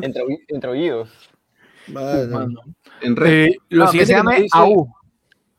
Entre, 0.00 0.22
oí- 0.22 0.44
entre 0.48 0.70
oídos. 0.70 1.10
Mano. 1.88 2.50
en 3.00 3.16
red. 3.16 3.46
Eh, 3.46 3.56
lo 3.70 3.84
No, 3.84 3.90
siguiente 3.90 4.12
se 4.12 4.12
que 4.12 4.18
llame 4.24 4.42
dice- 4.42 4.48
AU. 4.58 4.92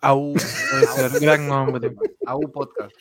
AU, 0.02 0.34
puede 0.34 0.86
ser, 0.88 1.12
gran 1.22 1.48
nombre. 1.48 1.96
AU 2.26 2.52
Podcast. 2.52 2.92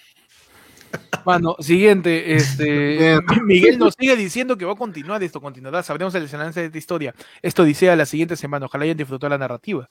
Mano, 1.25 1.57
siguiente, 1.59 2.35
este. 2.35 3.19
Miguel 3.45 3.79
nos 3.79 3.95
sigue 3.99 4.17
diciendo 4.17 4.57
que 4.57 4.65
va 4.65 4.73
a 4.73 4.77
continuar 4.77 5.23
esto, 5.23 5.41
continuará, 5.41 5.83
sabremos 5.83 6.15
el 6.15 6.23
desenlace 6.23 6.61
de 6.61 6.67
esta 6.67 6.79
historia. 6.79 7.15
Esto 7.43 7.65
dice 7.65 7.91
a 7.91 7.97
la 7.97 8.07
siguiente 8.07 8.37
semana, 8.37 8.67
ojalá 8.67 8.85
hayan 8.85 8.97
disfrutado 8.97 9.31
la 9.31 9.39
narrativa. 9.39 9.89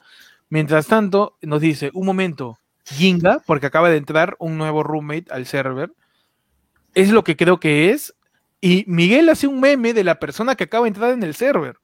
Mientras 0.50 0.88
tanto, 0.88 1.38
nos 1.42 1.60
dice, 1.62 1.92
un 1.94 2.06
momento, 2.06 2.58
Ginga, 2.86 3.42
porque 3.46 3.66
acaba 3.66 3.90
de 3.90 3.98
entrar 3.98 4.36
un 4.40 4.58
nuevo 4.58 4.84
roommate 4.84 5.26
al 5.32 5.46
server, 5.46 5.92
es 6.94 7.10
lo 7.10 7.24
que 7.24 7.36
creo 7.36 7.60
que 7.60 7.92
es, 7.92 8.16
y 8.62 8.86
Miguel 8.88 9.30
hace 9.30 9.48
un 9.48 9.60
meme 9.60 9.94
de 9.94 10.04
la 10.04 10.20
persona 10.20 10.56
que 10.56 10.66
acaba 10.66 10.84
de 10.84 10.90
entrar 10.90 11.12
en 11.12 11.24
el 11.24 11.36
server, 11.36 11.78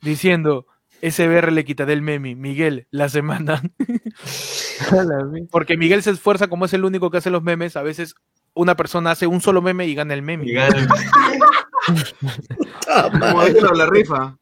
diciendo, 0.00 0.66
SBR 1.02 1.52
le 1.52 1.64
quitaré 1.64 1.94
el 1.94 2.02
meme, 2.02 2.34
Miguel, 2.34 2.86
la 2.90 3.08
semana. 3.08 3.62
Porque 5.50 5.76
Miguel 5.76 6.02
se 6.02 6.10
esfuerza, 6.10 6.48
como 6.48 6.66
es 6.66 6.74
el 6.74 6.84
único 6.84 7.10
que 7.10 7.18
hace 7.18 7.30
los 7.30 7.42
memes, 7.42 7.76
a 7.76 7.82
veces 7.82 8.14
una 8.54 8.76
persona 8.76 9.12
hace 9.12 9.26
un 9.26 9.40
solo 9.40 9.62
meme 9.62 9.86
y 9.86 9.94
gana 9.94 10.14
el 10.14 10.22
meme. 10.22 10.44
Y 10.46 10.52
gana. 10.52 10.86
Como 13.12 13.42
la 13.74 13.86
rifa. 13.86 14.36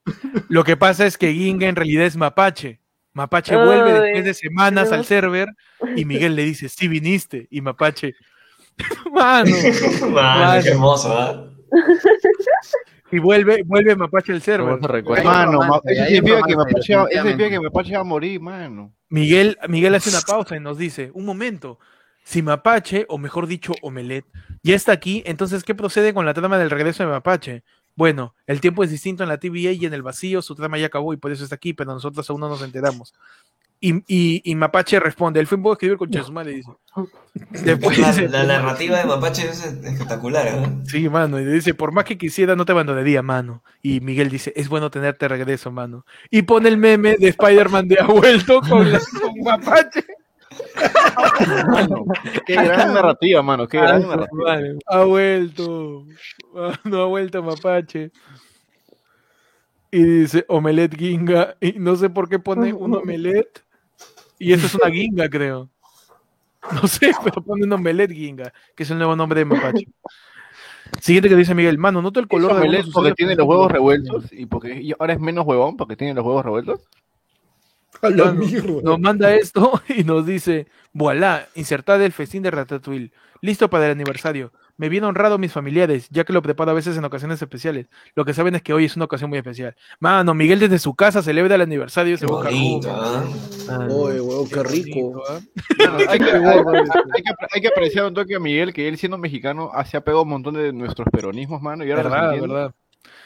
Lo 0.49 0.65
que 0.65 0.77
pasa 0.77 1.07
es 1.07 1.19
que 1.19 1.33
Ginga 1.33 1.69
en 1.69 1.77
realidad 1.77 2.05
es 2.05 2.17
Mapache. 2.17 2.81
Mapache 3.12 3.57
vuelve 3.57 3.93
después 3.93 4.25
de 4.25 4.35
semanas 4.35 4.91
no. 4.91 4.97
al 4.97 5.05
server 5.05 5.49
y 5.97 6.05
Miguel 6.05 6.37
le 6.37 6.45
dice, 6.45 6.69
sí 6.69 6.89
viniste. 6.89 7.49
Y 7.51 7.61
Mapache, 7.61 8.15
Mano. 9.12 9.57
Mano, 10.11 10.62
qué 10.62 10.69
hermoso. 10.70 11.53
Y 13.11 13.19
vuelve, 13.19 13.62
vuelve 13.65 13.97
Mapache 13.97 14.33
el 14.33 14.43
server. 14.43 14.78
Recuerdo. 14.81 15.25
Mano, 15.25 15.61
que 15.61 15.67
Mapache 15.67 15.95
definitivamente. 15.95 17.51
que 17.51 17.61
Mapache 17.61 17.95
va 17.95 18.01
a 18.01 18.05
morir, 18.05 18.41
mano. 18.41 18.95
Miguel, 19.09 19.57
Miguel 19.69 19.95
hace 19.95 20.11
una 20.11 20.20
pausa 20.20 20.57
y 20.57 20.61
nos 20.61 20.77
dice, 20.77 21.11
un 21.15 21.25
momento, 21.25 21.78
si 22.23 22.43
Mapache, 22.43 23.07
o 23.09 23.17
mejor 23.17 23.47
dicho, 23.47 23.73
Omelet, 23.81 24.27
ya 24.62 24.75
está 24.75 24.93
aquí, 24.93 25.23
entonces, 25.25 25.65
¿qué 25.65 25.75
procede 25.75 26.12
con 26.12 26.27
la 26.27 26.35
trama 26.35 26.59
del 26.59 26.69
regreso 26.69 27.03
de 27.03 27.09
Mapache? 27.09 27.65
Bueno, 27.99 28.33
el 28.47 28.60
tiempo 28.60 28.85
es 28.85 28.91
distinto 28.93 29.25
en 29.25 29.28
la 29.28 29.39
TVA 29.39 29.73
y 29.73 29.85
en 29.85 29.93
el 29.93 30.02
vacío, 30.05 30.41
su 30.41 30.55
trama 30.55 30.78
ya 30.78 30.86
acabó 30.86 31.12
y 31.12 31.17
por 31.17 31.33
eso 31.33 31.43
está 31.43 31.57
aquí, 31.57 31.73
pero 31.75 31.93
nosotros 31.93 32.31
aún 32.31 32.41
no 32.41 32.49
nos 32.49 32.62
enteramos. 32.62 33.12
Y, 33.81 33.93
y, 34.07 34.41
y 34.44 34.55
Mapache 34.55 35.01
responde, 35.01 35.41
el 35.41 35.49
fin 35.49 35.60
puedo 35.60 35.73
escribir 35.73 35.97
con 35.99 36.09
Chesuma, 36.09 36.44
le 36.44 36.52
dice. 36.52 36.70
Después 37.65 37.99
La, 37.99 38.07
dice, 38.12 38.28
la 38.28 38.44
narrativa 38.44 38.99
de 38.99 39.05
Mapache 39.05 39.49
es 39.49 39.65
espectacular, 39.65 40.47
¿eh? 40.47 40.68
Sí, 40.85 41.09
mano, 41.09 41.41
y 41.41 41.44
le 41.44 41.51
dice, 41.55 41.75
por 41.75 41.91
más 41.91 42.05
que 42.05 42.17
quisiera, 42.17 42.55
no 42.55 42.65
te 42.65 42.70
abandonaría, 42.70 43.20
mano. 43.20 43.65
Y 43.83 44.01
Miguel 44.01 44.31
dice, 44.31 44.52
es 44.55 44.68
bueno 44.68 44.93
tenerte 44.93 45.27
regreso, 45.27 45.73
mano. 45.73 46.07
Y 46.31 46.43
pone 46.43 46.68
el 46.68 46.77
meme 46.77 47.17
de 47.18 47.28
Spider-Man 47.31 47.89
de 47.89 47.99
ha 47.99 48.07
vuelto 48.07 48.60
con, 48.60 48.93
la- 48.93 49.01
con 49.20 49.41
Mapache. 49.43 50.05
Mano, 51.68 52.05
qué 52.47 52.55
gran 52.55 52.94
narrativa, 52.94 53.43
mano. 53.43 53.67
Qué 53.68 53.78
gran 53.78 54.02
narrativa. 54.02 54.44
Vale, 54.44 54.78
ha 54.86 55.05
vuelto. 55.05 56.05
No 56.85 57.02
ha 57.02 57.07
vuelto 57.07 57.43
Mapache. 57.43 58.10
Y 59.91 60.02
dice 60.02 60.44
Omelet 60.49 60.97
Ginga. 60.97 61.57
Y 61.60 61.73
no 61.73 61.97
sé 61.97 62.10
por 62.10 62.28
qué 62.28 62.39
pone 62.39 62.73
un 62.73 62.94
Omelet. 62.94 63.65
Y 64.39 64.52
esto 64.52 64.67
es 64.67 64.75
una 64.75 64.91
Ginga, 64.91 65.28
creo. 65.28 65.68
No 66.73 66.86
sé, 66.89 67.12
pero 67.25 67.43
pone 67.43 67.65
un 67.65 67.73
Omelet 67.73 68.10
Ginga, 68.10 68.52
que 68.75 68.83
es 68.83 68.91
el 68.91 68.99
nuevo 68.99 69.17
nombre 69.17 69.41
de 69.41 69.44
Mapache. 69.44 69.86
Siguiente 71.01 71.28
que 71.28 71.36
dice 71.36 71.55
Miguel, 71.55 71.78
mano, 71.78 72.02
noto 72.02 72.18
el 72.18 72.28
color 72.28 72.55
de 72.55 72.60
Omelette 72.60 72.91
porque 72.93 73.12
tiene 73.12 73.35
los 73.36 73.47
huevos 73.47 73.70
revueltos 73.70 74.33
y 74.33 74.47
porque 74.47 74.81
y 74.81 74.93
ahora 74.99 75.12
es 75.12 75.20
menos 75.20 75.47
huevón 75.47 75.77
porque 75.77 75.97
tiene 75.97 76.15
los 76.15 76.25
huevos 76.25 76.44
revueltos. 76.44 76.81
A 78.02 78.10
la 78.10 78.26
Mano, 78.26 78.41
mierda. 78.41 78.83
Nos 78.83 79.00
manda 79.00 79.34
esto 79.34 79.81
y 79.89 80.05
nos 80.05 80.26
dice, 80.26 80.67
voilà, 80.92 81.49
insertad 81.55 82.02
el 82.02 82.12
festín 82.12 82.42
de 82.42 82.50
Ratatouille. 82.50 83.12
Listo 83.41 83.70
para 83.70 83.86
el 83.86 83.92
aniversario. 83.92 84.52
Me 84.76 84.89
viene 84.89 85.07
honrado 85.08 85.39
mis 85.39 85.52
familiares, 85.52 86.08
ya 86.10 86.23
que 86.23 86.33
lo 86.33 86.41
preparo 86.41 86.70
a 86.70 86.75
veces 86.75 86.97
en 86.97 87.05
ocasiones 87.05 87.42
especiales. 87.42 87.89
Lo 88.15 88.25
que 88.25 88.33
saben 88.33 88.55
es 88.55 88.62
que 88.62 88.73
hoy 88.73 88.84
es 88.84 88.94
una 88.94 89.07
ocasión 89.07 89.28
muy 89.28 89.39
especial. 89.39 89.75
Mano, 89.99 90.34
Miguel 90.34 90.60
desde 90.60 90.78
su 90.78 90.94
casa 90.94 91.20
celebra 91.20 91.57
el 91.57 91.62
aniversario 91.62 92.17
de 92.17 92.26
Boca. 92.26 92.49
¿ah? 92.49 93.25
Oye, 93.91 94.20
weón, 94.20 94.49
qué 94.49 94.62
rico. 94.62 95.20
hay, 96.08 96.18
que, 97.60 97.68
apreciar 97.68 98.07
un 98.07 98.15
toque 98.15 98.36
a 98.36 98.41
Miguel 98.41 98.73
que 98.73 98.86
él 98.86 98.99
siendo 98.99 99.18
mexicano 99.18 99.73
se 99.84 99.97
ha 99.97 100.00
pegado 100.00 100.23
un 100.23 100.28
montón 100.28 100.55
de 100.55 100.73
nuestros 100.73 101.08
peronismos, 101.10 101.60
mano. 101.60 101.84
Y 101.84 101.91
ahora 101.91 102.05
Verdad, 102.05 102.41
verdad. 102.41 102.75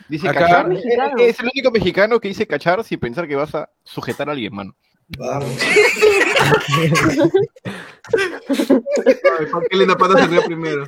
Dice 0.09 0.29
Acá- 0.29 0.41
cachar. 0.41 0.69
Mexicano. 0.69 1.15
Es 1.19 1.41
el 1.41 1.47
único 1.55 1.71
mexicano 1.71 2.21
que 2.21 2.29
dice 2.29 2.47
cachar 2.47 2.85
sin 2.85 2.99
pensar 3.01 3.27
que 3.29 3.37
vas 3.37 3.55
a 3.55 3.69
sujetar 3.85 4.29
a 4.29 4.33
alguien, 4.33 4.55
mano. 4.55 4.75
Vamos. 5.19 5.51
¿Por 9.53 9.69
qué 9.69 9.77
linda 9.77 9.97
pata 9.97 10.29
primero? 10.47 10.85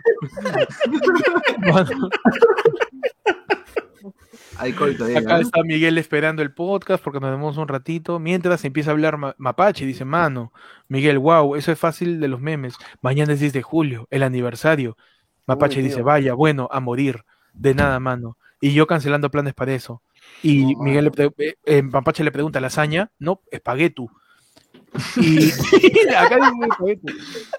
Hay 4.56 4.73
coito 4.73 5.05
ahí, 5.05 5.16
acá 5.16 5.39
¿eh? 5.39 5.42
está 5.42 5.62
Miguel 5.64 5.98
esperando 5.98 6.40
el 6.42 6.52
podcast 6.52 7.02
porque 7.02 7.18
nos 7.20 7.31
vemos 7.31 7.56
un 7.56 7.66
ratito. 7.68 8.18
Mientras 8.20 8.64
empieza 8.64 8.90
a 8.90 8.92
hablar 8.92 9.16
Ma- 9.18 9.34
Mapache, 9.39 9.84
dice, 9.84 10.05
mano, 10.05 10.52
Miguel, 10.89 11.18
wow, 11.18 11.56
eso 11.56 11.73
es 11.73 11.78
fácil 11.78 12.20
de 12.20 12.28
los 12.28 12.40
memes. 12.40 12.74
Mañana 13.02 13.32
es 13.32 13.40
10 13.40 13.52
de 13.52 13.62
julio, 13.62 14.06
el 14.10 14.23
aniversario. 14.23 14.97
Mapache 15.47 15.78
Uy, 15.81 15.84
dice, 15.84 16.02
vaya, 16.02 16.34
bueno, 16.34 16.68
a 16.70 16.81
morir. 16.81 17.24
De 17.52 17.74
nada, 17.74 17.98
mano. 18.00 18.36
Y 18.60 18.73
yo 18.73 18.86
cancelando 18.86 19.31
planes 19.31 19.55
para 19.55 19.74
eso. 19.74 20.02
Y 20.42 20.76
Miguel 20.76 21.10
le 21.16 21.33
eh, 21.39 21.55
eh, 21.65 21.83
Mapache 21.83 22.24
le 22.24 22.33
pregunta, 22.33 22.60
¿lasaña? 22.60 23.10
No, 23.18 23.41
espaguetu. 23.50 24.10
Y 25.16 25.50
acá 26.16 26.39
dice. 26.84 27.00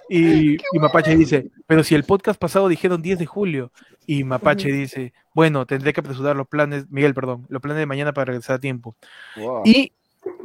Y, 0.10 0.56
y 0.56 0.80
Mapache 0.80 1.18
dice, 1.18 1.50
pero 1.68 1.84
si 1.84 1.94
el 1.96 2.06
podcast 2.06 2.40
pasado 2.40 2.68
dijeron 2.68 3.02
10 3.02 3.20
de 3.20 3.26
julio. 3.26 3.72
Y 4.08 4.24
Mapache 4.24 4.72
dice, 4.72 5.14
bueno, 5.34 5.66
tendré 5.66 5.92
que 5.92 6.00
apresurar 6.00 6.36
los 6.36 6.48
planes, 6.48 6.86
Miguel, 6.90 7.14
perdón, 7.14 7.46
los 7.50 7.62
planes 7.62 7.80
de 7.80 7.86
mañana 7.88 8.14
para 8.14 8.26
regresar 8.26 8.58
a 8.58 8.60
tiempo. 8.60 8.96
Wow. 9.36 9.64
Y, 9.66 9.92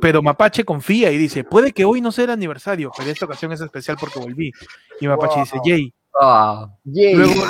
pero 0.00 0.22
Mapache 0.22 0.64
confía 0.64 1.12
y 1.12 1.18
dice, 1.18 1.44
puede 1.44 1.72
que 1.72 1.84
hoy 1.84 2.00
no 2.00 2.10
sea 2.10 2.24
el 2.24 2.30
aniversario, 2.30 2.90
pero 2.96 3.10
esta 3.10 3.26
ocasión 3.26 3.52
es 3.52 3.60
especial 3.60 3.96
porque 4.00 4.18
volví. 4.18 4.52
Y 5.00 5.08
Mapache 5.08 5.40
dice, 5.40 5.58
Jay. 5.64 5.92
Ah, 6.20 6.68
Luego, 6.84 7.44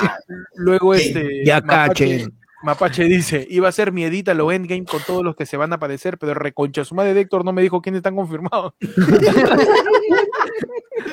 luego 0.55 0.93
este. 0.93 1.45
Ya 1.45 1.61
Mapache, 1.61 2.17
cachen. 2.17 2.40
Mapache 2.63 3.05
dice, 3.05 3.45
iba 3.49 3.67
a 3.67 3.71
ser 3.71 3.91
mi 3.91 4.03
edita 4.03 4.33
lo 4.33 4.51
endgame 4.51 4.85
con 4.85 5.01
todos 5.05 5.23
los 5.23 5.35
que 5.35 5.45
se 5.45 5.57
van 5.57 5.71
a 5.71 5.75
aparecer, 5.77 6.17
pero 6.17 6.33
reconcha 6.33 6.85
su 6.85 6.93
madre 6.95 7.13
de 7.13 7.21
Héctor 7.21 7.43
no 7.43 7.53
me 7.53 7.61
dijo 7.61 7.81
quiénes 7.81 7.99
están 7.99 8.15
confirmados. 8.15 8.73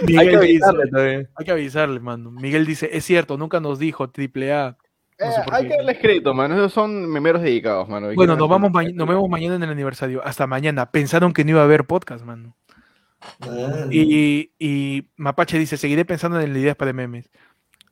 Miguel 0.06 0.18
hay 0.20 0.26
que 0.28 0.38
dice, 0.38 0.64
avisarle 0.64 0.86
todavía. 0.90 1.28
hay 1.34 1.44
que 1.44 1.50
avisarle, 1.50 2.00
mano. 2.00 2.30
Miguel 2.30 2.66
dice, 2.66 2.88
es 2.92 3.04
cierto, 3.04 3.36
nunca 3.36 3.60
nos 3.60 3.78
dijo 3.78 4.10
triple 4.10 4.52
A. 4.52 4.76
No 5.18 5.32
sé 5.32 5.40
Eh, 5.40 5.44
hay 5.50 5.62
qué. 5.64 5.68
que 5.70 5.76
darles 5.76 5.98
crédito, 5.98 6.34
mano. 6.34 6.54
Esos 6.54 6.72
son 6.72 7.08
memeros 7.10 7.42
dedicados, 7.42 7.88
mano. 7.88 8.08
Bueno, 8.14 8.36
nos 8.36 8.48
vamos 8.48 8.70
nos 8.94 9.08
vemos 9.08 9.28
mañana 9.28 9.56
en 9.56 9.62
el 9.64 9.70
aniversario. 9.70 10.22
Hasta 10.24 10.46
mañana. 10.46 10.90
Pensaron 10.90 11.32
que 11.32 11.44
no 11.44 11.50
iba 11.52 11.60
a 11.60 11.64
haber 11.64 11.84
podcast, 11.86 12.24
mano. 12.24 12.56
Y, 13.90 14.52
y 14.60 15.08
Mapache 15.16 15.58
dice, 15.58 15.76
seguiré 15.76 16.04
pensando 16.04 16.40
en 16.40 16.56
ideas 16.56 16.76
para 16.76 16.92
memes. 16.92 17.28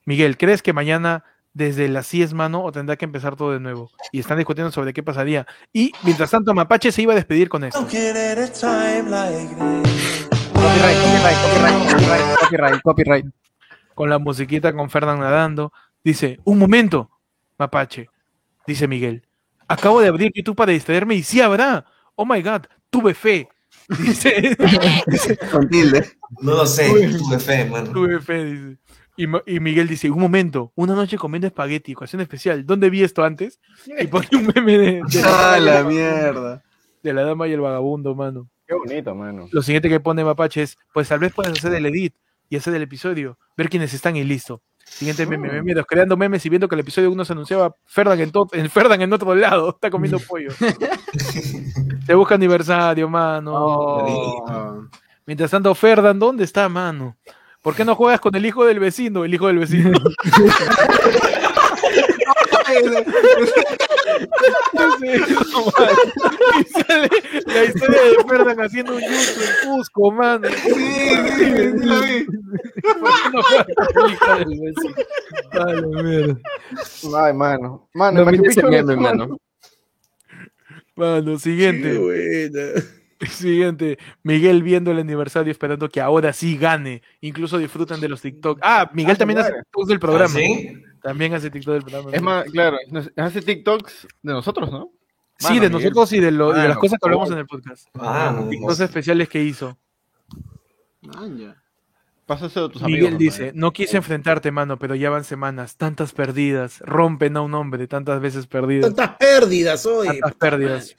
Miguel, 0.05 0.36
¿crees 0.36 0.62
que 0.62 0.73
mañana 0.73 1.25
desde 1.57 1.89
las 1.89 2.10
10 2.10 2.35
mano 2.35 2.62
o 2.62 2.70
tendrá 2.70 2.97
que 2.97 3.07
empezar 3.07 3.35
todo 3.35 3.52
de 3.52 3.60
nuevo? 3.60 3.91
Y 4.12 4.20
están 4.20 4.36
discutiendo 4.36 4.70
sobre 4.70 4.93
qué 4.93 5.02
pasaría. 5.02 5.47
Y 5.73 5.91
mientras 6.02 6.31
tanto, 6.31 6.52
Mapache 6.52 6.93
se 6.93 7.01
iba 7.01 7.15
a 7.15 7.17
despedir 7.17 7.49
con 7.49 7.65
esto. 7.65 7.81
Copyright, 7.81 8.28
copyright, 10.52 11.39
copyright, 11.43 11.91
copyright, 11.91 12.39
copyright, 12.39 12.83
copyright. 12.83 13.26
Con 13.94 14.10
la 14.10 14.18
musiquita 14.18 14.75
con 14.75 14.91
Fernán 14.91 15.20
nadando. 15.20 15.73
Dice, 16.05 16.39
un 16.44 16.59
momento, 16.59 17.10
Mapache. 17.59 18.10
Dice 18.67 18.86
Miguel, 18.86 19.26
acabo 19.67 20.02
de 20.02 20.09
abrir 20.09 20.33
YouTube 20.35 20.57
para 20.57 20.73
distraerme 20.73 21.15
y 21.15 21.23
sí 21.23 21.41
habrá. 21.41 21.86
Oh 22.17 22.26
my 22.26 22.43
God, 22.43 22.67
tuve 22.91 23.15
fe. 23.15 23.49
Dice, 23.89 24.57
dice, 25.09 25.39
Con 25.51 25.70
tilde. 25.70 26.07
No 26.43 26.55
lo 26.55 26.67
sé, 26.67 26.91
tuve 27.17 27.39
fe, 27.39 27.65
mano. 27.65 27.91
Tuve 27.93 28.20
fe, 28.20 28.44
dice. 28.44 28.78
Y, 29.16 29.60
Miguel 29.60 29.88
dice, 29.88 30.10
un 30.10 30.20
momento, 30.20 30.72
una 30.74 30.94
noche 30.94 31.16
comiendo 31.16 31.46
espagueti, 31.46 31.94
ocasión 31.94 32.20
especial. 32.20 32.66
¿Dónde 32.66 32.90
vi 32.90 33.02
esto 33.02 33.24
antes? 33.24 33.60
Y 33.98 34.06
pone 34.08 34.28
un 34.32 34.46
meme 34.54 34.78
de, 34.78 35.02
de 35.08 35.22
Ah, 35.24 35.58
la 35.60 35.82
mierda. 35.84 36.62
de 37.02 37.12
la 37.12 37.22
dama 37.22 37.48
y 37.48 37.52
el 37.52 37.60
vagabundo, 37.60 38.14
mano. 38.14 38.48
Qué 38.66 38.74
bonito, 38.74 39.14
mano. 39.14 39.48
Lo 39.52 39.62
siguiente 39.62 39.88
que 39.88 40.00
pone 40.00 40.24
Mapache 40.24 40.62
es, 40.62 40.76
pues 40.92 41.08
tal 41.08 41.20
vez 41.20 41.32
puedas 41.32 41.52
hacer 41.52 41.72
el 41.74 41.86
edit 41.86 42.14
y 42.48 42.56
hacer 42.56 42.74
el 42.74 42.82
episodio, 42.82 43.38
ver 43.56 43.68
quiénes 43.70 43.94
están 43.94 44.16
y 44.16 44.24
listo. 44.24 44.60
Siguiente 44.84 45.26
meme, 45.26 45.50
meme, 45.50 45.74
los 45.74 45.86
creando 45.86 46.16
memes 46.16 46.44
y 46.46 46.48
viendo 46.48 46.68
que 46.68 46.76
el 46.76 46.80
episodio 46.80 47.10
uno 47.10 47.24
se 47.24 47.32
anunciaba 47.32 47.74
Ferdan 47.86 48.20
en, 48.20 48.30
en 48.52 48.70
Ferdan 48.70 49.02
en 49.02 49.12
otro 49.12 49.34
lado, 49.34 49.70
está 49.74 49.90
comiendo 49.90 50.18
pollo. 50.20 50.50
Se 52.06 52.14
busca 52.14 52.36
aniversario, 52.36 53.08
mano. 53.08 53.52
Oh. 53.54 54.88
Mientras 55.26 55.50
tanto, 55.50 55.74
Ferdan, 55.74 56.18
¿dónde 56.20 56.44
está, 56.44 56.68
mano? 56.68 57.16
¿Por 57.66 57.74
qué 57.74 57.84
no 57.84 57.96
juegas 57.96 58.20
con 58.20 58.32
el 58.36 58.46
hijo 58.46 58.64
del 58.64 58.78
vecino? 58.78 59.24
El 59.24 59.34
hijo 59.34 59.48
del 59.48 59.58
vecino. 59.58 59.90
Y 66.58 66.64
sale 66.82 67.08
la 67.46 67.64
historia 67.64 68.02
de 68.02 68.24
Ferdan 68.28 68.60
haciendo 68.60 68.94
un 68.94 69.00
yuzu 69.02 69.40
en 69.40 69.68
Cusco, 69.68 70.12
mano. 70.12 70.48
Sí, 70.48 70.70
sí, 70.70 70.74
sí, 71.38 71.86
la 71.86 72.00
vi. 72.00 72.24
¿Por 72.24 73.10
qué 73.10 73.30
no 73.32 73.42
juegas 73.42 73.66
con 73.94 74.06
el 74.06 74.12
hijo 74.12 74.36
del 74.36 74.60
vecino? 74.60 74.94
Dale, 75.52 75.86
mierda. 76.02 76.36
Ay, 77.24 77.32
mano. 77.34 77.88
Mano, 77.94 78.24
No 78.24 78.26
mano. 78.96 79.38
Mano, 80.94 81.32
Qué 81.32 81.38
siguiente. 81.40 81.98
buena. 81.98 82.82
Siguiente. 83.28 83.98
Miguel 84.22 84.62
viendo 84.62 84.90
el 84.90 84.98
aniversario 84.98 85.50
esperando 85.50 85.88
que 85.88 86.00
ahora 86.00 86.32
sí 86.32 86.56
gane. 86.58 87.02
Incluso 87.20 87.58
disfrutan 87.58 88.00
de 88.00 88.08
los 88.08 88.20
TikTok. 88.20 88.58
Ah, 88.62 88.90
Miguel 88.92 89.12
Ah, 89.14 89.18
también 89.18 89.38
hace. 89.40 89.52
TikToks 89.52 89.88
del 89.88 89.98
programa. 90.00 90.34
¿Ah, 90.34 90.38
sí? 90.38 90.72
También 91.02 91.34
hace 91.34 91.50
TikTok 91.50 91.74
del 91.74 91.82
programa. 91.82 92.10
Es 92.12 92.22
más, 92.22 92.44
claro, 92.50 92.76
hace 93.16 93.42
TikToks 93.42 94.08
de 94.22 94.32
nosotros, 94.32 94.70
¿no? 94.70 94.90
Sí, 95.38 95.48
Mano, 95.48 95.54
de 95.60 95.68
Miguel. 95.68 95.72
nosotros 95.84 96.12
y 96.14 96.20
de, 96.20 96.30
lo- 96.30 96.48
de 96.52 96.58
las 96.58 96.68
Mano, 96.68 96.80
cosas 96.80 96.98
que 97.00 97.06
hablamos 97.06 97.30
en 97.30 97.38
el 97.38 97.46
podcast. 97.46 97.88
Ah, 97.94 98.32
no, 98.34 98.48
TikToks 98.48 98.80
especiales 98.80 99.28
que 99.28 99.42
hizo. 99.42 99.78
Maña. 101.02 101.62
Pásaselo 102.26 102.66
a 102.66 102.68
tus 102.70 102.82
amigos. 102.82 102.98
Miguel 102.98 103.05
hermano. 103.14 103.18
dice, 103.18 103.52
no 103.55 103.72
quise 103.72 103.96
enfrentarte, 103.98 104.50
mano, 104.50 104.78
pero 104.80 104.96
ya 104.96 105.10
van 105.10 105.22
semanas, 105.22 105.76
tantas 105.76 106.12
perdidas, 106.12 106.80
rompen 106.80 107.36
a 107.36 107.40
un 107.40 107.55
hombre, 107.55 107.86
tantas 107.86 108.20
veces 108.20 108.48
perdidas. 108.48 108.92
Tantas 108.94 109.16
pérdidas 109.16 109.86
hoy. 109.86 110.08
Tantas 110.08 110.34
pérdidas. 110.34 110.96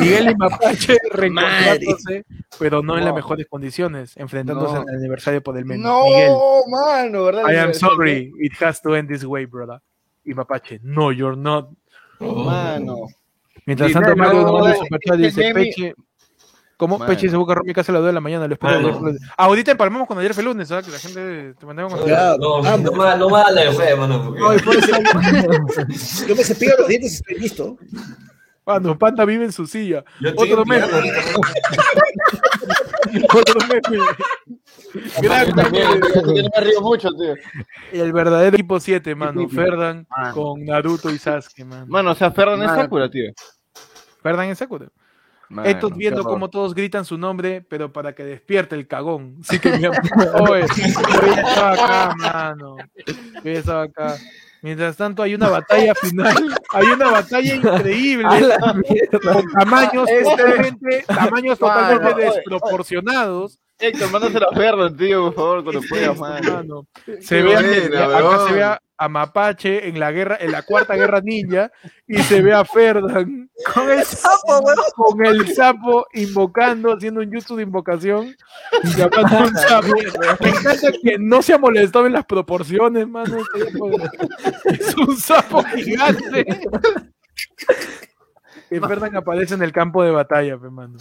Miguel 0.00 0.30
y 0.30 0.34
Mapache 0.34 0.98
reencontrándose, 1.12 2.24
pero 2.58 2.82
no 2.82 2.98
en 2.98 3.04
las 3.04 3.14
mejores 3.14 3.46
condiciones, 3.48 4.16
enfrentándose 4.16 4.74
No. 4.74 4.82
en 4.82 4.88
el 4.88 4.96
aniversario 4.96 5.42
por 5.44 5.56
el 5.56 5.64
menos. 5.64 5.84
No, 5.84 6.04
Miguel, 6.06 6.32
mano, 6.68 7.24
¿verdad? 7.24 7.52
I 7.52 7.56
am 7.56 7.72
sorry, 7.72 8.32
it 8.40 8.52
has 8.60 8.82
to 8.82 8.96
end 8.96 9.08
this 9.08 9.24
way, 9.24 9.46
brother. 9.46 9.80
Y 10.24 10.34
Mapache, 10.34 10.80
no, 10.82 11.12
you're 11.12 11.36
not. 11.36 11.70
Mano. 12.18 13.06
Mientras 13.66 13.90
Miguel, 13.90 14.02
tanto, 14.02 14.16
Mario 14.16 14.40
no, 14.40 14.42
nos 14.42 14.52
manda 14.54 14.70
es 14.72 14.78
su 14.78 14.84
superchat 14.84 15.14
y 15.14 15.18
que 15.22 15.26
dice, 15.28 15.54
Peche, 15.54 15.94
¿cómo? 16.76 16.98
Mano. 16.98 17.10
Peche 17.10 17.28
se 17.28 17.36
busca 17.36 17.54
Romy 17.54 17.72
casi 17.72 17.90
a 17.90 17.94
las 17.94 18.02
2 18.02 18.06
de 18.08 18.12
la 18.12 18.20
mañana, 18.20 18.46
lo 18.46 18.54
espero. 18.54 19.00
Ah, 19.36 19.44
ahorita 19.44 19.70
empalmamos 19.72 20.06
con 20.08 20.18
ayer 20.18 20.34
fue 20.34 20.42
lunes, 20.42 20.68
¿sabes? 20.68 20.86
Que 20.86 20.92
la 20.92 20.98
gente 20.98 21.54
te 21.54 21.66
mandaba 21.66 21.88
con 21.90 22.06
Ya, 22.06 22.36
No, 22.38 22.62
no, 22.62 22.76
no 22.76 22.92
me 23.30 23.38
da 23.38 23.50
la 23.50 23.72
fe, 23.72 23.96
mano. 23.96 24.24
porque-. 24.24 24.40
Yo 26.28 26.36
me 26.36 26.44
cepillo 26.44 26.72
los 26.78 26.88
dientes 26.88 27.12
y 27.12 27.14
estoy 27.16 27.38
listo. 27.38 27.76
Cuando 28.64 28.98
Panda 28.98 29.24
vive 29.26 29.44
en 29.44 29.52
su 29.52 29.66
silla. 29.66 30.02
Yo 30.20 30.30
Otro 30.36 30.64
meme. 30.64 30.86
Otro 33.34 33.60
meme. 33.68 34.04
Gran 35.20 35.48
no 35.50 35.70
me 35.70 36.60
río 36.60 36.80
mucho, 36.80 37.10
tío. 37.10 37.34
El 37.92 38.12
verdadero 38.12 38.56
equipo 38.56 38.80
7, 38.80 39.14
mano. 39.14 39.48
Ferdan 39.48 40.06
con 40.32 40.64
Naruto 40.64 41.10
y 41.10 41.18
Sasuke, 41.18 41.64
mano. 41.64 41.86
Mano, 41.88 42.12
o 42.12 42.14
sea, 42.14 42.30
Ferran 42.30 42.62
es. 42.62 42.70
Sakura, 42.70 43.10
tío. 43.10 43.30
Ferdan 44.22 44.48
en 44.48 44.56
Sakura. 44.56 44.86
Estos 45.64 45.96
viendo 45.96 46.24
cómo 46.24 46.50
todos 46.50 46.74
gritan 46.74 47.04
su 47.04 47.18
nombre, 47.18 47.60
pero 47.62 47.92
para 47.92 48.14
que 48.14 48.24
despierte 48.24 48.74
el 48.74 48.86
cagón. 48.86 49.36
Sí 49.42 49.58
que 49.58 49.70
mi 49.72 49.86
Oye, 49.86 50.66
yo 50.76 51.32
estaba 51.32 51.72
acá, 51.72 52.14
mano. 52.16 52.76
Yo 53.44 53.50
estaba 53.50 53.82
acá. 53.84 54.16
Mientras 54.62 54.96
tanto, 54.96 55.22
hay 55.22 55.34
una 55.34 55.50
batalla 55.50 55.94
final. 55.94 56.54
Hay 56.70 56.86
una 56.86 57.10
batalla 57.10 57.54
increíble. 57.54 58.26
Con 59.22 59.52
tamaños 59.52 60.08
Este- 60.08 60.24
totalmente, 60.24 61.04
tamaños 61.06 61.58
totalmente 61.58 62.22
desproporcionados. 62.22 63.60
Héctor, 63.78 64.10
mándaselo 64.12 64.50
a 64.50 64.54
Ferran, 64.54 64.96
tío, 64.96 65.24
por 65.26 65.34
favor, 65.34 65.64
cuando 65.64 65.80
puedas, 65.88 66.18
mano. 66.18 66.86
Se 67.20 67.42
ve, 67.42 67.56
a- 67.56 67.60
buena, 67.60 68.04
acá 68.04 68.28
weón. 68.28 68.48
se 68.48 68.54
ve 68.54 68.62
a, 68.62 68.80
a 68.96 69.08
Mapache 69.08 69.88
en 69.88 69.98
la 69.98 70.12
guerra, 70.12 70.36
en 70.40 70.52
la 70.52 70.62
cuarta 70.62 70.94
guerra 70.94 71.20
ninja, 71.20 71.70
y 72.06 72.18
se 72.22 72.40
ve 72.40 72.52
a 72.52 72.64
Ferdan 72.64 73.50
con 73.74 73.90
el 73.90 74.04
sapo, 74.04 74.62
con 74.94 75.26
el 75.26 75.52
sapo 75.54 76.06
invocando, 76.14 76.92
haciendo 76.94 77.20
un 77.20 77.32
jutsu 77.32 77.56
de 77.56 77.64
invocación, 77.64 78.34
llamando 78.96 79.36
a 79.38 79.42
un 79.42 79.56
sapo. 79.56 79.88
Me 80.40 80.48
encanta 80.50 80.92
que 81.02 81.18
no 81.18 81.42
se 81.42 81.52
ha 81.54 81.58
molestado 81.58 82.06
en 82.06 82.12
las 82.12 82.24
proporciones, 82.26 83.08
mano. 83.08 83.38
Es 84.64 84.94
un 84.96 85.16
sapo 85.16 85.64
gigante. 85.64 86.46
Que 88.70 88.80
Ferdan 88.80 89.16
aparece 89.16 89.54
en 89.54 89.62
el 89.62 89.72
campo 89.72 90.02
de 90.04 90.12
batalla, 90.12 90.56
pe, 90.58 90.70
mano. 90.70 90.96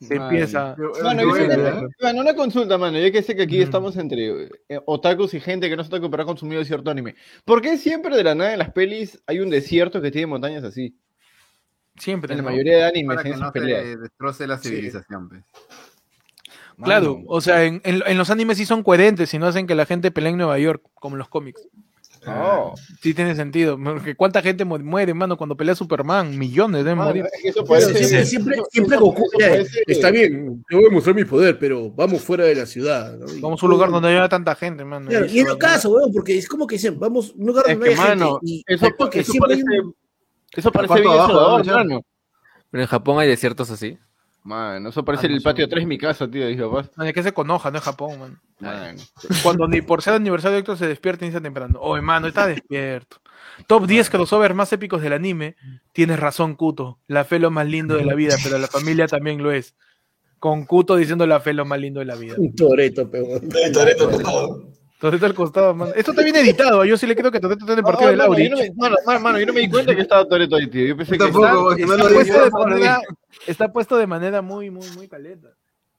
Se 0.00 0.14
empieza. 0.14 0.76
Yo 0.78 0.92
Bueno, 1.02 1.34
sé 1.34 1.44
¿eh? 1.44 1.48
que- 1.48 2.04
mano, 2.04 2.20
una 2.20 2.34
consulta, 2.34 2.76
mano. 2.76 2.98
Ya 2.98 3.10
que 3.10 3.22
sé 3.22 3.34
que 3.34 3.42
aquí 3.42 3.56
Ujú. 3.56 3.64
estamos 3.64 3.96
entre 3.96 4.48
eh, 4.68 4.80
otakus 4.84 5.32
y 5.34 5.40
gente 5.40 5.68
que 5.70 5.76
no 5.76 5.82
está 5.82 5.98
pero 6.00 6.22
ha 6.22 6.26
consumido 6.26 6.62
cierto 6.64 6.90
anime. 6.90 7.14
¿Por 7.44 7.62
qué 7.62 7.78
siempre 7.78 8.14
de 8.16 8.22
la 8.24 8.34
nada 8.34 8.52
en 8.52 8.58
las 8.58 8.72
pelis 8.72 9.18
hay 9.26 9.40
un 9.40 9.48
desierto 9.50 10.02
que 10.02 10.10
tiene 10.10 10.26
montañas 10.26 10.64
así? 10.64 10.94
Siempre. 11.98 12.32
En 12.32 12.38
la 12.38 12.42
¿no? 12.44 12.50
mayoría 12.50 12.76
de 12.76 12.84
animes, 12.84 13.16
Para 13.16 13.20
en 13.20 13.24
que 13.24 13.30
esas 13.38 13.40
no 13.46 13.52
peleas. 13.52 13.82
se 13.84 13.96
destroce 13.96 14.46
la 14.46 14.58
civilización, 14.58 15.28
pues. 15.30 15.42
Claro, 16.82 17.22
o 17.26 17.40
sea, 17.40 17.64
en, 17.64 17.80
en- 17.84 18.02
en 18.06 18.18
los 18.18 18.28
animes 18.28 18.58
sí 18.58 18.66
son 18.66 18.82
coherentes 18.82 19.32
y 19.32 19.38
no 19.38 19.46
hacen 19.46 19.66
que 19.66 19.74
la 19.74 19.86
gente 19.86 20.10
pelee 20.10 20.30
en 20.32 20.36
Nueva 20.36 20.58
York, 20.58 20.82
como 20.94 21.14
en 21.16 21.20
los 21.20 21.28
cómics. 21.30 21.66
No. 22.26 22.74
Sí 23.00 23.14
tiene 23.14 23.34
sentido. 23.36 23.78
Porque 23.82 24.14
¿Cuánta 24.16 24.42
gente 24.42 24.64
mu- 24.64 24.78
muere, 24.78 25.14
mano, 25.14 25.36
cuando 25.36 25.56
pelea 25.56 25.74
Superman? 25.74 26.36
Millones 26.38 26.84
deben 26.84 26.98
Mano, 26.98 27.10
morir. 27.10 27.24
es 27.42 27.54
que 27.54 28.24
siempre, 28.24 28.56
siempre 28.70 28.96
Goku, 28.96 29.28
parece- 29.38 29.82
está 29.86 30.10
bien, 30.10 30.64
te 30.68 30.76
voy 30.76 30.86
a 30.86 30.90
mostrar 30.90 31.14
mi 31.14 31.24
poder, 31.24 31.58
pero 31.58 31.90
vamos 31.90 32.22
fuera 32.22 32.44
de 32.44 32.54
la 32.54 32.66
ciudad. 32.66 33.16
¿no? 33.16 33.32
Y- 33.32 33.40
Vamos 33.40 33.62
a 33.62 33.66
un 33.66 33.72
lugar 33.72 33.90
donde 33.90 34.08
haya 34.08 34.28
tanta 34.28 34.54
gente, 34.54 34.84
mano. 34.84 35.08
Claro, 35.08 35.26
y 35.26 35.38
es 35.38 35.46
lo 35.46 35.58
caso, 35.58 35.90
weón, 35.90 36.12
porque 36.12 36.36
es 36.36 36.48
como 36.48 36.66
que 36.66 36.76
dicen, 36.76 36.98
vamos 36.98 37.30
a 37.30 37.32
un 37.40 37.46
lugar 37.46 37.64
Es 37.68 37.74
donde 37.78 37.90
que, 37.90 37.96
no 37.96 38.02
haya 38.02 38.14
mano, 38.16 38.30
gente. 38.40 38.46
Y 38.46 38.64
eso, 38.66 38.86
porque 38.98 39.20
eso 39.20 39.32
siempre 39.32 39.54
hay 39.54 39.62
parece, 39.62 39.80
un- 39.82 39.94
eso 40.56 40.72
parece 40.72 40.94
bien 41.00 41.12
abajo. 41.12 41.62
Pero 42.70 42.82
en 42.82 42.88
Japón 42.88 43.18
hay 43.20 43.28
desiertos 43.28 43.70
así. 43.70 43.98
Mano, 44.46 44.90
eso 44.90 45.04
parece 45.04 45.26
Ah, 45.26 45.30
no 45.30 45.36
el 45.36 45.42
patio 45.42 45.68
3 45.68 45.82
de 45.82 45.86
mi 45.88 45.98
casa, 45.98 46.30
tío. 46.30 46.46
Dije, 46.46 46.62
papá. 46.62 46.88
Man, 46.94 47.08
es 47.08 47.12
que 47.12 47.22
se 47.24 47.32
conoja, 47.32 47.72
no 47.72 47.78
es 47.78 47.84
Japón, 47.84 48.20
man. 48.20 48.40
Mano. 48.60 49.02
Cuando 49.42 49.66
ni 49.66 49.82
por 49.82 50.02
ser 50.02 50.14
aniversario 50.14 50.54
de 50.54 50.60
Héctor 50.60 50.78
se 50.78 50.86
despierta 50.86 51.24
y 51.24 51.26
inicia 51.26 51.40
temprano. 51.40 51.80
Oh, 51.82 51.96
hermano, 51.96 52.28
está 52.28 52.46
despierto. 52.46 53.16
Top 53.66 53.86
10 53.86 54.08
crossovers 54.08 54.54
más 54.54 54.72
épicos 54.72 55.02
del 55.02 55.14
anime. 55.14 55.56
Tienes 55.92 56.20
razón, 56.20 56.54
Kuto. 56.54 57.00
La 57.08 57.24
fe 57.24 57.40
lo 57.40 57.50
más 57.50 57.66
lindo 57.66 57.96
de 57.96 58.04
la 58.04 58.14
vida, 58.14 58.36
pero 58.44 58.56
la 58.58 58.68
familia 58.68 59.08
también 59.08 59.42
lo 59.42 59.50
es. 59.50 59.74
Con 60.38 60.64
Kuto 60.64 60.94
diciendo 60.94 61.26
la 61.26 61.40
fe 61.40 61.52
lo 61.52 61.64
más 61.64 61.80
lindo 61.80 61.98
de 61.98 62.06
la 62.06 62.14
vida. 62.14 62.36
un 62.38 62.54
toreto, 62.54 63.10
Toretto, 63.72 64.08
tocado. 64.08 64.75
Toreto 64.98 65.26
al 65.26 65.34
costado, 65.34 65.74
man. 65.74 65.90
Esto 65.94 66.12
está 66.12 66.22
bien 66.22 66.36
editado. 66.36 66.84
Yo 66.84 66.96
sí 66.96 67.06
le 67.06 67.14
creo 67.14 67.30
que 67.30 67.38
Toreto 67.38 67.60
está 67.64 67.72
en 67.74 67.78
el 67.80 67.84
partido 67.84 68.10
de 68.10 68.16
mano, 68.16 68.38
yo 68.38 68.50
no 68.50 68.56
me- 68.56 68.70
mano, 68.76 68.96
mano, 69.06 69.20
mano, 69.20 69.38
yo 69.40 69.46
no 69.46 69.52
me 69.52 69.60
di 69.60 69.68
cuenta 69.68 69.94
que 69.94 70.00
estaba 70.00 70.24
Toreto 70.26 70.56
ahí, 70.56 70.66
tío. 70.68 70.86
Yo 70.86 70.96
pensé 70.96 71.12
que 71.12 71.18
Tampoco, 71.18 71.46
no 71.46 71.72
Está 71.72 72.08
puesto, 72.08 72.44
de 72.44 72.50
manera, 72.50 73.00
está 73.46 73.72
puesto 73.72 73.96
de 73.98 74.06
manera 74.06 74.42
muy, 74.42 74.70
muy, 74.70 74.88
muy 74.92 75.06
caleta. 75.08 75.48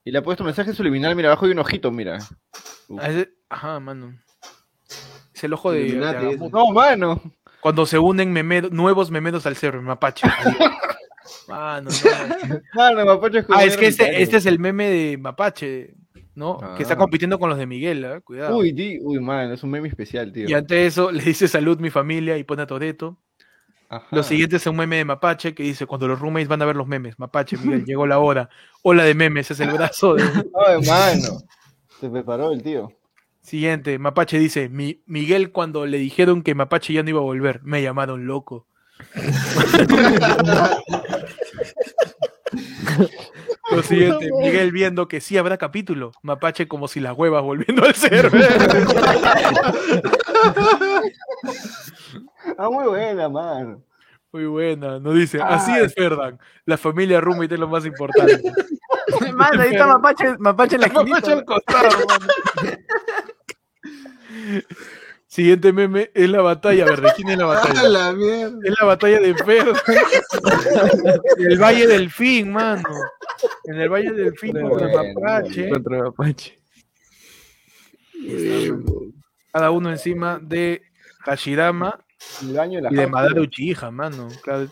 Y 0.04 0.12
le 0.12 0.18
ha 0.18 0.24
puesto 0.24 0.44
mensaje 0.44 0.74
subliminal, 0.74 1.16
mira, 1.16 1.30
abajo 1.30 1.46
hay 1.46 1.52
un 1.52 1.60
ojito, 1.60 1.92
mira. 1.92 2.18
Ah, 2.98 3.10
ese- 3.10 3.30
Ajá, 3.50 3.80
mano. 3.80 4.18
Es 5.34 5.44
el 5.44 5.54
ojo 5.54 5.72
de. 5.72 5.94
No, 6.52 6.68
mano. 6.72 7.22
Cuando 7.62 7.86
se 7.86 8.00
unen 8.00 8.34
memedo- 8.34 8.70
nuevos 8.72 9.12
memedos 9.12 9.46
al 9.46 9.56
cerro, 9.56 9.82
Mapache. 9.82 10.26
Mano, 11.48 11.90
no. 12.50 12.60
Mano, 12.74 13.06
Mapache 13.06 13.40
es 13.40 13.46
Ah, 13.50 13.64
es 13.64 13.78
que 13.78 13.88
este, 13.88 14.22
este 14.22 14.38
es 14.38 14.46
el 14.46 14.60
meme 14.60 14.90
de 14.90 15.18
Mapache, 15.18 15.94
¿no? 16.38 16.60
Que 16.78 16.84
está 16.84 16.94
Ah. 16.94 16.98
compitiendo 16.98 17.38
con 17.40 17.50
los 17.50 17.58
de 17.58 17.66
Miguel, 17.66 18.06
¿eh? 18.06 18.22
Cuidado. 18.24 18.56
Uy, 18.58 18.72
di, 18.72 19.00
uy, 19.02 19.20
man, 19.20 19.52
es 19.52 19.64
un 19.64 19.72
meme 19.72 19.88
especial, 19.90 20.32
tío. 20.32 20.48
y 20.48 20.54
ante 20.54 20.86
eso 20.86 21.12
le 21.12 21.24
dice 21.24 21.48
salud 21.48 21.80
mi 21.80 21.90
familia 21.90 22.38
y 22.38 22.44
pone 22.46 22.62
a 22.62 22.68
Toreto. 22.68 23.18
Lo 24.12 24.22
siguiente 24.22 24.58
es 24.58 24.68
un 24.68 24.76
meme 24.76 24.98
de 24.98 25.06
Mapache 25.06 25.56
que 25.56 25.64
dice 25.64 25.86
cuando 25.86 26.08
los 26.10 26.20
roommates 26.20 26.48
van 26.50 26.62
a 26.62 26.66
ver 26.66 26.76
los 26.76 26.88
memes. 26.88 27.18
Mapache, 27.20 27.58
Miguel, 27.58 27.86
llegó 27.86 28.06
la 28.06 28.20
hora. 28.20 28.50
Hola 28.84 29.04
de 29.06 29.14
memes, 29.16 29.50
es 29.50 29.60
el 29.62 29.72
brazo 29.72 30.14
de... 30.16 30.24
Ay, 30.68 30.82
mano. 30.86 31.40
Se 32.00 32.10
preparó 32.10 32.52
el 32.52 32.62
tío. 32.62 32.92
Siguiente, 33.42 33.98
Mapache 33.98 34.38
dice, 34.40 34.68
"Mi- 34.68 35.02
Miguel 35.06 35.52
cuando 35.54 35.86
le 35.86 35.98
dijeron 36.00 36.44
que 36.44 36.54
Mapache 36.54 36.92
ya 36.94 37.02
no 37.02 37.10
iba 37.12 37.20
a 37.20 37.24
volver, 37.24 37.62
me 37.64 37.82
llamaron 37.82 38.28
loco. 38.28 38.68
Lo 43.72 43.84
siguiente, 43.84 44.30
Miguel 44.40 44.72
viendo 44.72 45.08
que 45.08 45.22
sí 45.22 45.38
habrá 45.38 45.58
capítulo, 45.58 46.12
Mapache 46.22 46.68
como 46.68 46.88
si 46.88 47.00
las 47.00 47.18
huevas 47.18 47.44
volviendo 47.44 47.86
al 47.86 47.96
server. 47.96 48.48
Ah, 52.58 52.70
muy 52.70 52.86
buena, 52.86 53.30
mano. 53.30 53.84
Muy 54.32 54.46
buena, 54.46 55.00
nos 55.00 55.16
dice, 55.16 55.42
así 55.42 55.72
es 55.72 55.94
Ferdan, 55.94 56.40
la 56.66 56.78
familia 56.78 57.22
roommate 57.22 57.56
es 57.56 57.60
lo 57.60 57.68
más 57.68 57.86
importante. 57.86 58.42
Mano, 59.34 59.62
ahí 59.62 59.70
está 59.70 59.88
Mapache, 59.88 60.38
Mapache 60.38 60.76
en 60.76 60.82
la 60.82 60.88
Mapache 60.90 61.32
al 61.32 61.46
costado, 61.46 61.90
mano. 62.08 62.28
Siguiente 65.28 65.74
meme 65.74 66.10
es 66.14 66.30
la 66.30 66.42
batalla, 66.42 66.86
a 66.86 66.90
ver, 66.90 67.02
¿de 67.02 67.12
quién 67.14 67.30
es 67.30 67.38
la 67.38 67.44
¡A 67.46 67.48
batalla? 67.48 67.90
la 67.90 68.14
mierda! 68.14 68.58
Es 68.64 68.74
la 68.80 68.86
batalla 68.86 69.20
de. 69.20 69.32
En 71.38 71.52
el 71.52 71.62
Valle 71.62 71.88
del 71.88 72.10
Fin, 72.10 72.52
mano. 72.52 72.84
En 73.66 73.76
el 73.76 73.90
Valle 73.90 74.12
del 74.12 74.38
Fin 74.38 74.60
contra 74.60 74.88
Mapache. 74.88 75.70
Contra 75.70 76.04
Mapache. 76.04 76.60
Cada 79.52 79.72
uno 79.72 79.92
encima 79.92 80.40
de 80.42 80.82
Hashirama 81.20 82.00
El 82.42 82.54
baño 82.54 82.78
de 82.78 82.82
la 82.84 82.92
y 82.92 82.96
de 82.96 83.08
Madara. 83.08 83.42
Uchiha, 83.42 83.92
mano. 83.92 84.28
Claro, 84.44 84.68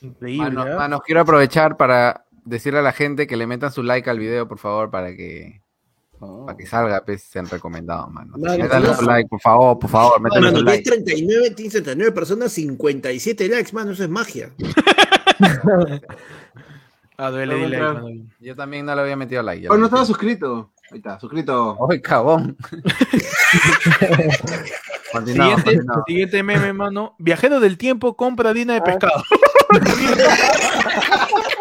Increíble. 0.00 0.50
Mano, 0.50 0.62
¿ah? 0.62 0.76
mano, 0.76 1.00
quiero 1.00 1.20
aprovechar 1.20 1.76
para 1.76 2.24
decirle 2.44 2.80
a 2.80 2.82
la 2.82 2.92
gente 2.92 3.26
que 3.26 3.36
le 3.36 3.46
metan 3.46 3.72
su 3.72 3.82
like 3.82 4.08
al 4.08 4.18
video, 4.18 4.48
por 4.48 4.58
favor, 4.58 4.90
para 4.90 5.14
que 5.14 5.62
Oh. 6.20 6.46
para 6.46 6.56
que 6.58 6.66
salga, 6.66 7.04
pues, 7.04 7.22
sean 7.22 7.46
recomendados, 7.46 8.10
mano. 8.10 8.36
Mano, 8.36 8.64
Métanle 8.64 8.88
no. 8.88 8.94
su 8.94 9.04
like, 9.04 9.28
por 9.28 9.40
favor, 9.40 9.78
por 9.78 9.90
favor, 9.90 10.20
métanle 10.20 10.52
Mano, 10.52 10.62
10, 10.62 10.64
like. 10.64 10.90
39, 10.90 11.50
39 11.50 12.12
personas, 12.12 12.52
57 12.52 13.48
likes, 13.48 13.72
mano, 13.72 13.92
eso 13.92 14.04
es 14.04 14.10
magia. 14.10 14.50
Ah, 17.20 17.30
duele, 17.30 17.52
a 17.52 17.56
dile. 17.56 18.24
Yo 18.38 18.54
también 18.54 18.86
no 18.86 18.94
le 18.94 19.00
había 19.00 19.16
metido 19.16 19.42
like. 19.42 19.64
ya 19.64 19.70
Oh, 19.72 19.76
no 19.76 19.86
estaba 19.86 20.04
suscrito. 20.04 20.70
Ahí 20.92 20.98
está, 20.98 21.18
suscrito. 21.18 21.76
¡Ay, 21.90 22.00
cabón! 22.00 22.56
Siguiente, 25.24 25.80
siguiente 26.06 26.42
meme, 26.44 26.72
mano. 26.72 27.16
Viajero 27.18 27.58
del 27.60 27.76
tiempo 27.76 28.14
compra 28.14 28.50
harina 28.50 28.74
de 28.74 28.82
pescado. 28.82 29.24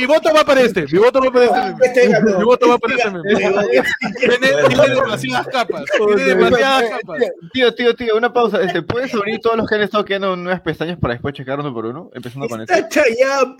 mi 0.00 0.06
voto 0.06 0.30
va 0.34 0.44
para 0.44 0.60
este. 0.62 0.86
Mi 0.86 0.98
voto 0.98 1.20
va 1.20 1.30
para 1.30 1.44
este. 1.44 1.60
meme. 1.60 1.76
Este. 1.84 2.38
Mi 2.38 2.44
voto 2.44 2.68
va 2.68 2.78
para 2.78 2.94
este. 2.94 3.10
meme. 3.10 3.22
Tiene, 4.18 4.38
tiene 4.68 4.94
demasiadas 4.94 5.48
capas. 5.48 5.84
Tiene 5.96 6.24
demasiadas 6.24 6.84
capas. 6.90 7.20
Tío, 7.52 7.74
tío, 7.74 7.94
tío, 7.94 8.16
una 8.16 8.32
pausa. 8.32 8.62
Este, 8.62 8.82
¿Puedes 8.82 9.14
abrir 9.14 9.40
todos 9.40 9.56
los 9.56 9.68
que 9.68 9.74
han 9.74 9.82
estado 9.82 10.04
quedando 10.04 10.34
en 10.34 10.44
nuevas 10.44 10.62
pestañas 10.62 10.98
para 10.98 11.14
después 11.14 11.34
checar 11.34 11.60
uno 11.60 11.72
por 11.72 11.86
uno? 11.86 12.10
Empezando 12.14 12.48
con 12.48 12.62
este. 12.62 12.74
Está 12.74 12.88
Chayanne. 12.88 13.56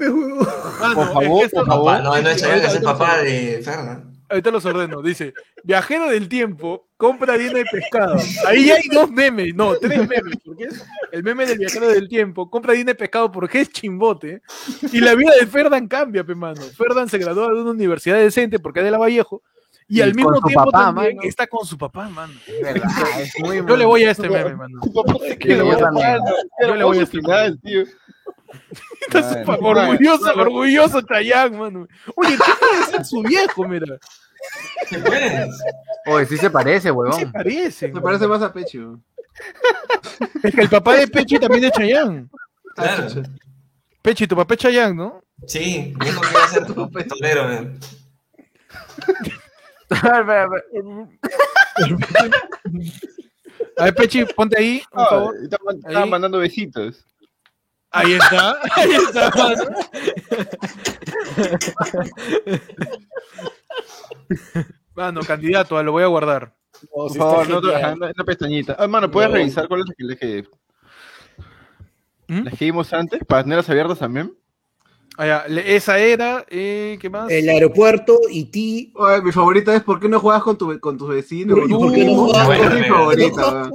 Mano, 0.81 0.95
Por 0.95 1.13
favor, 1.13 1.51
por 1.51 1.67
favor. 1.67 2.03
No, 2.03 2.21
no 2.21 2.29
es 2.29 2.41
Chayanne, 2.41 2.67
es 2.67 2.75
el 2.75 2.83
papá 2.83 3.19
de 3.19 3.61
Fernan. 3.63 4.20
Ahorita 4.31 4.51
los 4.51 4.65
ordeno. 4.65 5.03
Dice, 5.03 5.35
viajero 5.65 6.09
del 6.09 6.29
tiempo, 6.29 6.87
compra 6.97 7.35
harina 7.35 7.55
de 7.55 7.65
pescado. 7.65 8.17
Ahí 8.47 8.67
ya 8.67 8.75
hay 8.77 8.89
dos 8.93 9.11
memes, 9.11 9.55
no, 9.55 9.75
tres 9.77 9.99
memes. 10.09 10.37
Porque 10.45 10.65
es 10.65 10.85
el 11.13 11.23
meme 11.23 11.47
del 11.47 11.59
viajero 11.59 11.89
del 11.89 12.09
tiempo, 12.09 12.49
compra 12.49 12.73
harina 12.73 12.93
de 12.93 12.95
pescado 12.95 13.31
porque 13.33 13.61
es 13.63 13.71
chimbote. 13.71 14.43
Y 14.93 15.01
la 15.01 15.15
vida 15.15 15.33
de 15.41 15.47
Ferdan 15.47 15.89
cambia, 15.89 16.23
pe 16.25 16.35
mano. 16.35 16.63
Ferdan 16.77 17.09
se 17.09 17.19
graduó 17.19 17.49
de 17.55 17.61
una 17.63 17.71
universidad 17.73 18.17
decente 18.19 18.59
porque 18.61 18.81
es 18.81 18.85
de 18.85 18.91
Lavallajo. 18.93 19.43
Y, 19.89 19.99
Y 19.99 20.03
al 20.03 20.15
mismo 20.15 20.41
tiempo 20.43 20.67
papá, 20.71 20.83
también 20.85 21.17
mano. 21.17 21.29
está 21.29 21.49
con 21.49 21.67
su 21.67 21.77
papá, 21.77 22.09
mano. 22.09 22.33
Es 22.47 22.63
verdad, 22.63 22.89
es 23.21 23.33
muy 23.41 23.57
Yo 23.57 23.77
le 23.77 23.85
voy 23.85 24.05
a 24.05 24.13
este 24.13 24.29
meme, 24.31 24.55
mano. 24.55 24.79
Yo 24.85 25.57
le 25.57 25.63
voy 25.63 25.73
a- 25.75 25.79
también. 25.79 26.19
yo 26.65 26.75
le 26.77 26.85
voy 26.85 26.99
a 26.99 27.03
este 27.03 27.19
tío. 27.63 27.83
Está 29.01 29.43
orgulloso, 29.59 30.33
orgulloso 30.35 31.01
Chayanne, 31.03 31.57
mano. 31.59 31.87
Oye, 32.17 32.37
¿qué 32.37 32.53
puede 32.59 32.85
ser 32.85 33.05
su 33.05 33.23
viejo, 33.23 33.67
mira? 33.67 33.99
¿Qué? 34.89 35.49
Oye, 36.07 36.27
sí 36.27 36.37
se 36.39 36.51
parece, 36.51 36.83
Se 36.83 36.91
huevón. 36.91 37.33
parece. 37.33 37.89
Me 37.89 38.01
parece 38.01 38.27
más 38.27 38.43
a 38.43 38.53
Pecho. 38.53 39.01
Es 40.43 40.55
que 40.55 40.61
el 40.63 40.69
papá 40.69 40.95
de 40.97 41.09
Pechi 41.09 41.39
también 41.39 41.65
es 41.65 41.73
Chayanne. 41.73 42.29
Claro. 42.75 43.07
Pechi, 44.03 44.27
tu 44.27 44.37
papá 44.37 44.55
es 44.55 44.61
Chayanne, 44.61 44.95
¿no? 44.97 45.23
Sí, 45.47 45.95
dijo 46.05 46.21
que 46.21 46.31
iba 46.31 46.45
a 46.45 46.49
ser 46.49 46.67
tu 46.67 46.75
tolero, 47.09 47.45
man. 47.45 47.79
A 53.77 53.85
ver, 53.85 53.95
Pechi, 53.95 54.25
ponte 54.25 54.59
ahí, 54.59 54.83
por 54.91 55.03
Ah, 55.03 55.07
favor. 55.09 55.35
Estaba 55.43 55.73
estaba 55.73 56.05
Ahí. 56.05 56.11
mandando 56.11 56.39
besitos. 56.39 57.05
Ahí 57.93 58.13
está, 58.13 58.57
ahí 58.77 58.91
está. 58.93 59.31
mano. 59.37 59.65
Mano, 64.95 65.21
candidato, 65.23 65.83
lo 65.83 65.93
voy 65.93 66.03
a 66.03 66.07
guardar. 66.07 66.55
Por 66.91 67.15
favor, 67.15 67.49
no, 67.49 67.59
una, 67.59 67.93
una 67.95 68.25
pestañita. 68.25 68.77
Ah, 68.79 68.85
Hermano, 68.85 69.11
¿puedes 69.11 69.31
No. 69.31 69.37
revisar 69.37 69.69
cuál 69.69 69.81
es 69.81 69.87
la 69.89 70.17
que, 70.17 70.17
que, 70.17 70.49
¿Mm? 72.29 72.45
las 72.45 72.55
que 72.59 72.65
vimos 72.65 72.93
antes? 72.93 73.21
¿Para 73.25 73.43
tenerlas 73.43 73.69
abiertas 73.69 73.99
también? 73.99 74.33
Esa 75.67 75.99
era, 75.99 76.45
¿qué 76.49 77.09
más? 77.11 77.31
El 77.31 77.49
aeropuerto, 77.49 78.19
y 78.31 78.45
ti. 78.45 78.93
Mi 79.23 79.33
favorita 79.33 79.75
es 79.75 79.83
¿por 79.83 80.01
qué 80.01 80.09
no 80.09 80.19
juegas 80.19 80.43
con, 80.43 80.57
tu, 80.57 80.79
con 80.81 80.97
tus 80.97 81.09
vecinos? 81.09 81.59
Es 81.59 81.67
mi 81.67 82.85
favorita. 82.85 83.71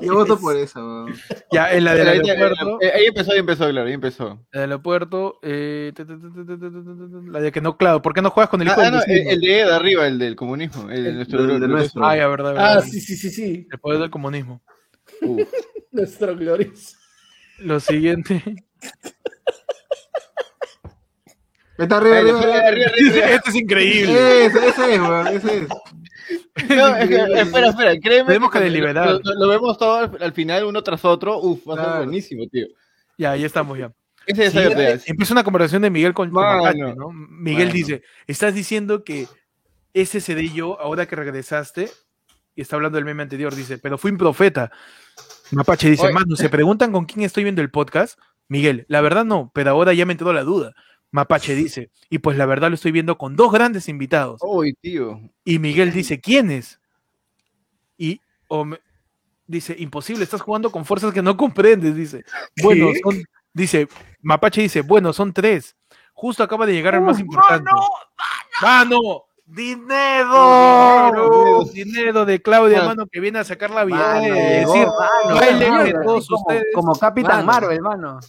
Yo 0.00 0.14
voto 0.14 0.38
por 0.38 0.56
esa. 0.56 0.80
Man. 0.80 1.14
Ya, 1.52 1.72
en 1.72 1.84
la 1.84 1.94
del 1.94 2.08
aeropuerto. 2.08 2.78
Ahí 2.94 3.06
empezó, 3.06 3.32
ahí 3.32 3.38
empezó, 3.38 3.68
claro, 3.68 3.86
ahí 3.86 3.92
empezó. 3.92 4.46
La 4.52 4.60
del 4.62 4.70
aeropuerto, 4.70 5.38
la 5.42 7.40
de 7.40 7.52
que 7.52 7.60
no, 7.60 7.76
claro, 7.76 8.00
¿por 8.00 8.14
qué 8.14 8.22
no 8.22 8.30
juegas 8.30 8.48
con 8.48 8.62
el 8.62 8.68
hijo 8.68 8.80
ah, 8.80 8.84
del 8.84 8.92
no, 8.92 9.02
el, 9.06 9.40
de 9.40 9.48
de 9.48 9.62
arriba, 9.72 10.06
el 10.06 10.18
del 10.18 10.36
comunismo. 10.36 10.90
El, 10.90 11.04
de 11.04 11.12
nuestro, 11.12 11.44
el, 11.44 11.68
nuestro. 11.68 12.04
Ah, 12.04 12.16
ya, 12.16 12.28
verdad, 12.28 12.54
verdad. 12.54 12.78
Ah, 12.78 12.82
sí, 12.82 13.00
sí, 13.00 13.16
sí, 13.16 13.30
sí. 13.30 13.68
El 13.70 13.78
poder 13.78 14.00
del 14.00 14.10
comunismo. 14.10 14.62
Nuestro 15.90 16.36
glorioso. 16.36 16.96
Lo 17.58 17.80
siguiente. 17.80 18.42
Está 21.80 21.96
arriba, 21.96 22.18
arriba, 22.18 22.38
arriba, 22.38 22.68
arriba. 22.68 22.86
arriba, 22.86 23.10
arriba. 23.10 23.30
Este 23.30 23.50
es 23.50 23.56
increíble. 23.56 24.46
Ese, 24.46 24.68
ese 24.68 24.94
es, 24.94 25.00
weón, 25.00 25.26
ese 25.28 25.58
es. 25.58 25.68
No, 26.68 26.96
es 26.96 27.08
que, 27.08 27.40
espera, 27.40 27.68
espera, 27.70 27.98
créeme. 27.98 28.26
Tenemos 28.26 28.50
que 28.50 28.58
cuando 28.58 28.70
deliberar. 28.70 29.20
Lo, 29.24 29.48
vemos 29.48 29.78
todo 29.78 29.94
al, 29.96 30.18
al 30.20 30.32
final, 30.32 30.64
uno 30.64 30.82
tras 30.82 31.04
otro. 31.04 31.38
Uf, 31.40 31.66
va 31.66 31.74
a 31.74 31.84
ser 31.84 31.96
buenísimo, 32.04 32.46
tío. 32.48 32.66
Ya, 33.16 33.32
ahí 33.32 33.44
estamos 33.44 33.78
ya. 33.78 33.92
Ese 34.26 34.46
es 34.46 34.52
Sí, 34.52 34.58
el 34.58 34.74
de 34.74 35.00
empieza 35.06 35.32
una 35.32 35.42
conversación 35.44 35.82
de 35.82 35.90
Miguel 35.90 36.12
con. 36.12 36.30
Miguel 36.30 37.68
mano. 37.68 37.72
dice, 37.72 38.02
estás 38.26 38.54
diciendo 38.54 39.02
que 39.02 39.26
ese 39.94 40.20
seré 40.20 40.50
yo 40.50 40.78
ahora 40.80 41.06
que 41.06 41.16
regresaste, 41.16 41.90
y 42.54 42.60
está 42.60 42.76
hablando 42.76 42.96
del 42.96 43.06
meme 43.06 43.22
anterior, 43.22 43.54
dice, 43.54 43.78
pero 43.78 43.96
fui 43.98 44.10
un 44.10 44.18
profeta. 44.18 44.70
Mapache 45.52 45.90
dice, 45.90 46.12
mano, 46.12 46.36
¿se 46.36 46.48
preguntan 46.48 46.92
con 46.92 47.06
quién 47.06 47.24
estoy 47.24 47.42
viendo 47.42 47.62
el 47.62 47.70
podcast? 47.70 48.18
Miguel, 48.48 48.84
la 48.88 49.00
verdad 49.00 49.24
no, 49.24 49.50
pero 49.54 49.70
ahora 49.70 49.92
ya 49.94 50.06
me 50.06 50.12
entró 50.12 50.32
la 50.32 50.44
duda. 50.44 50.74
Mapache 51.12 51.54
dice, 51.54 51.90
y 52.08 52.18
pues 52.18 52.36
la 52.36 52.46
verdad 52.46 52.68
lo 52.68 52.74
estoy 52.76 52.92
viendo 52.92 53.18
con 53.18 53.34
dos 53.36 53.50
grandes 53.52 53.88
invitados. 53.88 54.40
Uy, 54.44 54.74
tío. 54.80 55.20
Y 55.44 55.58
Miguel 55.58 55.92
dice, 55.92 56.20
¿quiénes? 56.20 56.78
Y 57.98 58.20
o 58.48 58.64
me- 58.64 58.78
dice, 59.46 59.74
imposible, 59.78 60.22
estás 60.24 60.40
jugando 60.40 60.70
con 60.70 60.84
fuerzas 60.84 61.12
que 61.12 61.22
no 61.22 61.36
comprendes, 61.36 61.96
dice. 61.96 62.24
Bueno, 62.62 62.88
¿Qué? 62.92 63.00
son, 63.02 63.22
dice, 63.52 63.88
Mapache 64.22 64.62
dice, 64.62 64.82
bueno, 64.82 65.12
son 65.12 65.32
tres. 65.32 65.74
Justo 66.14 66.42
acaba 66.44 66.64
de 66.66 66.74
llegar 66.74 66.94
el 66.94 67.00
más 67.00 67.18
importante. 67.18 67.70
¡Mano! 68.62 69.24
¡Dinero! 70.40 71.64
Dinero 71.72 72.24
de 72.24 72.40
Claudia, 72.40 72.78
Mano. 72.78 72.88
mano, 72.90 73.06
que 73.10 73.20
viene 73.20 73.38
a 73.40 73.44
sacar 73.44 73.70
la 73.70 73.84
Mano, 73.84 73.96
vida. 73.96 74.20
llegó, 74.20 74.72
decir, 74.74 74.86
mano, 74.86 75.68
mano, 75.76 76.02
todos 76.04 76.28
como- 76.28 76.40
ustedes. 76.40 76.64
Como 76.74 76.94
Capitán 76.98 77.44
Mano. 77.46 77.60
Marvel, 77.60 77.80
mano. 77.80 78.20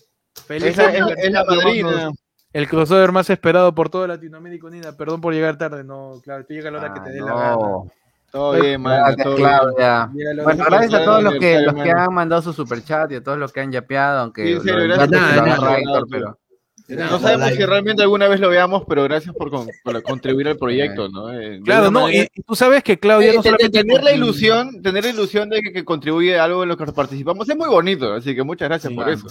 Feliz 0.47 0.77
es 0.77 1.31
la 1.31 1.43
madrina. 1.45 2.11
El 2.53 2.67
crossover 2.67 3.11
más 3.11 3.29
esperado 3.29 3.73
por 3.73 3.89
toda 3.89 4.07
Latinoamérica 4.07 4.67
Unida. 4.67 4.95
Perdón 4.97 5.21
por 5.21 5.33
llegar 5.33 5.57
tarde. 5.57 5.83
No, 5.83 6.19
claro, 6.23 6.45
tú 6.45 6.53
llega 6.53 6.69
a 6.69 6.71
la 6.71 6.79
hora 6.79 6.93
que 6.93 6.99
te 6.99 7.09
dé 7.11 7.19
la 7.21 7.33
gana. 7.33 7.57
Todo 8.31 8.53
bien, 8.61 8.81
mano. 8.81 9.03
Gracias, 9.05 9.23
todo 9.25 9.35
bien. 9.35 9.47
Claudia. 9.49 10.09
Hora 10.31 10.43
Bueno, 10.43 10.65
gracias 10.65 10.93
a 11.01 11.03
todos 11.05 11.23
los 11.23 11.33
que, 11.35 11.59
los 11.61 11.73
que 11.75 11.91
han 11.91 12.13
mandado 12.13 12.41
su 12.41 12.53
superchat 12.53 13.11
y 13.11 13.15
a 13.15 13.23
todos 13.23 13.37
los 13.37 13.51
que 13.51 13.59
han 13.61 13.71
yapeado, 13.71 14.19
aunque 14.21 14.45
Sí, 14.45 14.59
serio, 14.61 14.83
gracias 14.83 15.09
No 16.87 17.19
sabemos 17.19 17.49
si 17.55 17.65
realmente 17.65 18.01
alguna 18.03 18.27
vez 18.27 18.39
lo 18.39 18.49
veamos, 18.49 18.83
pero 18.87 19.03
gracias 19.03 19.33
por, 19.35 19.49
con- 19.49 19.67
por 19.83 20.01
contribuir 20.03 20.47
al 20.49 20.57
proyecto, 20.57 21.07
¿no? 21.09 21.31
Eh, 21.31 21.61
Claro, 21.63 21.89
no, 21.91 22.01
y, 22.09 22.13
manera- 22.13 22.29
y 22.33 22.41
tú 22.41 22.55
sabes 22.55 22.83
que 22.83 22.99
Claudia 22.99 23.31
Eh, 23.31 23.35
no 23.35 23.41
te- 23.41 23.49
te- 23.49 23.55
solamente 23.57 23.79
tener 23.83 24.03
la 24.03 24.11
ilusión, 24.13 24.81
tener 24.81 25.03
la 25.05 25.09
ilusión 25.11 25.49
de 25.49 25.61
que, 25.61 25.71
que 25.71 25.85
contribuye 25.85 26.37
a 26.37 26.43
algo 26.43 26.63
en 26.63 26.69
lo 26.69 26.75
que 26.77 26.85
participamos 26.87 27.47
es 27.49 27.55
muy 27.55 27.69
bonito, 27.69 28.13
así 28.13 28.35
que 28.35 28.43
muchas 28.43 28.67
gracias 28.69 28.91
Sí, 28.91 28.95
por 28.95 29.09
eso. 29.09 29.27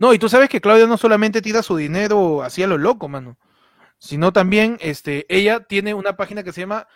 ¿No? 0.00 0.12
Y 0.14 0.18
tú 0.18 0.28
sabes 0.28 0.48
que 0.48 0.60
Claudia 0.60 0.86
no 0.86 0.96
solamente 0.96 1.42
tira 1.42 1.62
su 1.62 1.76
dinero 1.76 2.42
así 2.42 2.62
a 2.62 2.66
lo 2.66 2.78
loco, 2.78 3.08
mano, 3.08 3.36
sino 3.98 4.32
también 4.32 4.78
este, 4.80 5.26
ella 5.28 5.60
tiene 5.60 5.94
una 5.94 6.16
página 6.16 6.42
que 6.42 6.52
se 6.52 6.60
llama 6.62 6.86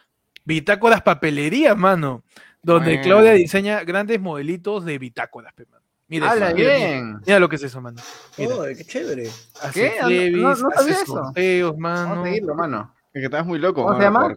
Bitácoras 0.45 1.03
Papelería, 1.03 1.75
mano, 1.75 2.25
donde 2.63 2.91
Bueno. 2.91 3.03
Claudia 3.03 3.33
diseña 3.33 3.83
grandes 3.85 4.21
modelitos 4.21 4.85
de 4.85 4.99
bitácoras, 4.99 5.53
pe, 5.55 5.67
mano. 5.71 5.83
Mira, 6.09 6.31
Habla 6.31 6.49
eso, 6.49 6.57
mira, 6.57 6.77
bien. 6.77 7.07
Mira, 7.07 7.21
mira 7.27 7.39
lo 7.41 7.49
que 7.49 7.57
es 7.57 7.63
eso, 7.63 7.81
mano. 7.81 8.03
Mira, 8.37 8.55
Oh, 8.55 8.65
qué 8.65 8.85
chévere. 8.85 9.29
hace 9.63 9.95
¿Qué? 10.07 10.31
No- 10.33 10.49
no- 10.49 10.55
no 10.57 10.69
hace 10.69 10.79
sabía 10.79 10.95
eso. 10.95 11.07
sorteos, 11.07 11.79
mano. 11.79 12.09
Vamos 12.11 12.19
a 12.19 12.29
seguirlo, 12.29 12.55
mano. 12.55 12.95
Es 13.15 13.21
que 13.21 13.25
estás 13.25 13.47
muy 13.47 13.59
loco. 13.59 13.83
¿Cómo 13.83 13.97
se 13.97 14.03
llama? 14.03 14.35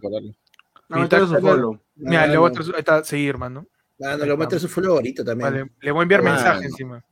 No, 0.87 1.07
su 1.27 1.35
follow. 1.39 1.79
Mira, 1.95 2.27
le 2.27 2.37
voy 2.37 2.51
a 2.87 3.03
seguir, 3.03 3.37
mano. 3.37 3.67
Ah, 4.03 4.15
no, 4.17 4.25
lo 4.25 4.37
meter 4.37 4.59
su 4.59 4.67
follow 4.67 4.93
ahorita 4.95 5.23
también. 5.23 5.51
Vale, 5.51 5.71
le 5.79 5.91
voy 5.91 5.99
a 5.99 6.03
enviar 6.03 6.21
Mano. 6.21 6.35
mensaje 6.35 6.65
encima. 6.65 7.03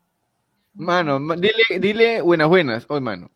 Mano, 0.75 1.19
ma- 1.19 1.35
dile, 1.35 1.79
dile 1.79 2.21
buenas, 2.21 2.47
buenas. 2.47 2.85
Hoy, 2.87 2.99
mano. 2.99 3.29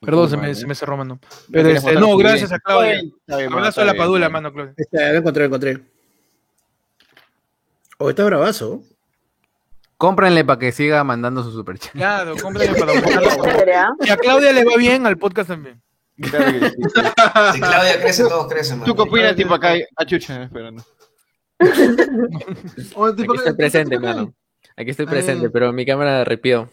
Perdón, 0.00 0.30
se 0.30 0.36
Mano, 0.36 0.46
me, 0.46 0.52
eh. 0.52 0.54
se 0.54 0.66
me 0.66 0.74
cerró, 0.74 0.96
mano. 0.96 1.18
No 1.22 1.28
Pero 1.50 1.68
este, 1.70 1.92
no, 1.94 2.16
gracias 2.16 2.52
a. 2.52 2.58
Claudia. 2.60 3.00
Está 3.00 3.40
está 3.40 3.44
Abrazo 3.52 3.68
está 3.68 3.82
a 3.82 3.84
la 3.86 3.94
padula, 3.94 4.28
mano. 4.28 4.52
Claudia. 4.52 4.74
Este, 4.76 5.12
lo 5.12 5.18
encontré, 5.18 5.42
lo 5.42 5.46
encontré. 5.46 5.80
Oh, 7.98 8.10
está 8.10 8.24
bravazo. 8.24 8.82
Cómprenle 9.96 10.44
para 10.44 10.58
que 10.60 10.72
siga 10.72 11.02
mandando 11.02 11.42
su 11.42 11.50
superchat. 11.52 11.92
Claro, 11.92 12.34
cómprale 12.40 12.74
para 12.74 12.92
aumentarlo. 12.98 13.96
Y 14.04 14.10
a 14.10 14.16
Claudia 14.16 14.52
le 14.52 14.64
va 14.64 14.76
bien, 14.76 15.06
al 15.06 15.16
podcast 15.16 15.48
también. 15.48 15.82
Claro 16.20 16.52
que 16.60 16.70
sí. 16.70 16.76
Si 17.54 17.60
Claudia 17.60 18.00
crece, 18.00 18.22
todos 18.24 18.46
crecen, 18.52 18.84
¿Tú 18.84 18.94
qué 18.94 19.02
opinas, 19.02 19.34
tipo 19.34 19.54
acá? 19.54 19.74
A 19.96 20.04
chucha, 20.04 20.44
espera, 20.44 20.70
no. 20.70 20.84
Oh, 22.94 23.12
tipo, 23.14 23.32
Aquí 23.32 23.38
estoy 23.38 23.54
presente, 23.56 23.98
mano. 23.98 24.32
Aquí 24.76 24.90
estoy 24.90 25.06
presente, 25.06 25.48
pero 25.50 25.72
mi 25.72 25.86
cámara 25.86 26.24
repió. 26.24 26.68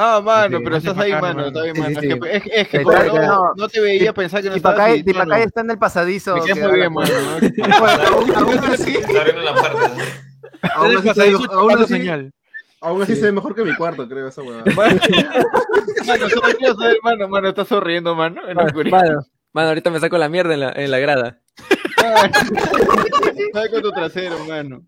Ah, 0.00 0.20
mano, 0.24 0.58
Sí, 0.58 0.64
pero 0.64 0.76
estás 0.76 0.96
ahí, 0.98 1.10
mano, 1.12 1.24
mano. 1.24 1.46
está 1.48 1.62
bien, 1.62 1.74
Sí, 1.74 1.80
mano. 1.82 2.00
sí, 2.00 2.06
Es 2.06 2.12
sí. 2.12 2.20
que, 2.20 2.36
es, 2.36 2.42
es 2.54 2.68
que 2.68 2.82
como 2.84 3.02
no, 3.02 3.52
no 3.56 3.68
te 3.68 3.80
veía 3.80 4.12
pensar 4.12 4.42
que 4.42 4.48
no 4.50 4.54
estabas 4.54 4.78
ahí. 4.78 5.02
Tipacay 5.02 5.42
está 5.42 5.60
en 5.62 5.70
el 5.72 5.78
pasadizo. 5.78 6.36
Me 6.36 6.54
muy 6.54 6.76
bien, 6.78 6.92
mano. 6.92 7.10
aún 8.36 8.58
así, 8.64 8.94
Está 8.96 9.24
la. 9.24 9.52
¿no? 9.52 9.60
aún 11.52 11.72
así, 11.82 11.94
señal. 11.94 12.32
aún 12.80 13.02
así 13.02 13.16
se 13.16 13.22
ve 13.22 13.32
mejor 13.32 13.54
que 13.56 13.64
mi 13.64 13.74
cuarto, 13.74 14.08
creo, 14.08 14.28
esa 14.28 14.42
huevada. 14.42 14.64
Mano, 14.76 15.00
mano, 16.06 16.28
solo 16.30 16.42
quiero 16.58 16.74
saber, 16.76 16.96
mano, 17.02 17.28
mano, 17.28 17.48
estás 17.48 17.66
sonriendo, 17.68 18.14
mano. 18.14 18.40
En. 18.48 18.54
Mano, 18.56 19.26
mano, 19.52 19.68
ahorita 19.68 19.90
me 19.90 19.98
saco 20.00 20.16
la 20.16 20.28
mierda 20.28 20.54
en 20.54 20.60
la, 20.60 20.72
en 20.76 20.90
la 20.92 20.98
grada. 21.00 21.38
Sabes 23.52 23.70
con 23.70 23.82
tu 23.82 23.90
trasero, 23.90 24.38
mano. 24.44 24.82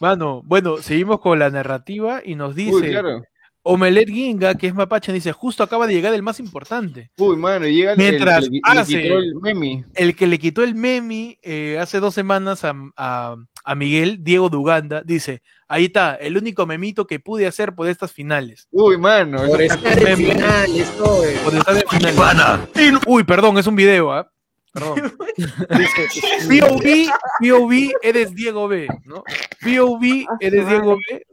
Mano, 0.00 0.42
bueno, 0.44 0.78
seguimos 0.78 1.20
con 1.20 1.38
la 1.38 1.50
narrativa 1.50 2.22
y 2.24 2.34
nos 2.34 2.54
dice, 2.54 2.74
Uy, 2.74 2.90
claro. 2.90 3.22
Omelet 3.62 4.08
Ginga, 4.08 4.54
que 4.54 4.68
es 4.68 4.74
mapache, 4.74 5.12
dice, 5.12 5.32
justo 5.32 5.62
acaba 5.62 5.86
de 5.86 5.92
llegar 5.92 6.14
el 6.14 6.22
más 6.22 6.40
importante. 6.40 7.10
Uy, 7.18 7.36
mano, 7.36 7.66
llega 7.66 7.92
el, 7.92 7.98
Mientras 7.98 8.44
el, 8.44 8.50
que 8.50 8.96
le- 8.96 9.02
quitó 9.02 9.18
el 9.18 9.34
memi. 9.36 9.84
El 9.94 10.16
que 10.16 10.26
le 10.26 10.38
quitó 10.38 10.62
el 10.64 10.74
memi 10.74 11.38
eh, 11.42 11.78
hace 11.78 12.00
dos 12.00 12.14
semanas 12.14 12.64
a, 12.64 12.74
a- 12.96 13.36
a 13.62 13.74
Miguel, 13.74 14.24
Diego 14.24 14.48
Duganda, 14.48 15.02
dice, 15.04 15.42
ahí 15.68 15.84
está, 15.84 16.14
el 16.14 16.38
único 16.38 16.64
memito 16.64 17.06
que 17.06 17.20
pude 17.20 17.46
hacer 17.46 17.74
por 17.74 17.86
estas 17.88 18.10
finales. 18.12 18.66
Uy, 18.70 18.96
mano. 18.96 19.44
Por 19.46 19.60
eso- 19.60 19.74
estar 19.74 20.08
en 20.08 20.16
finales, 20.16 20.94
no, 20.98 21.22
eh. 21.22 21.36
Por 21.44 21.54
estar 21.54 21.76
en 21.76 21.86
finales. 21.86 23.00
Uy, 23.06 23.24
perdón, 23.24 23.58
es 23.58 23.66
un 23.66 23.76
video, 23.76 24.10
¿ah? 24.10 24.32
Perdón. 24.72 25.12
Dice, 25.70 26.60
POV, 26.60 27.10
POV, 27.40 27.92
eres 28.02 28.34
Diego 28.34 28.68
B, 28.68 28.86
¿no? 29.04 29.24
POV, 29.62 30.26
eres 30.40 30.68
Diego 30.68 30.96
B. 30.96 31.26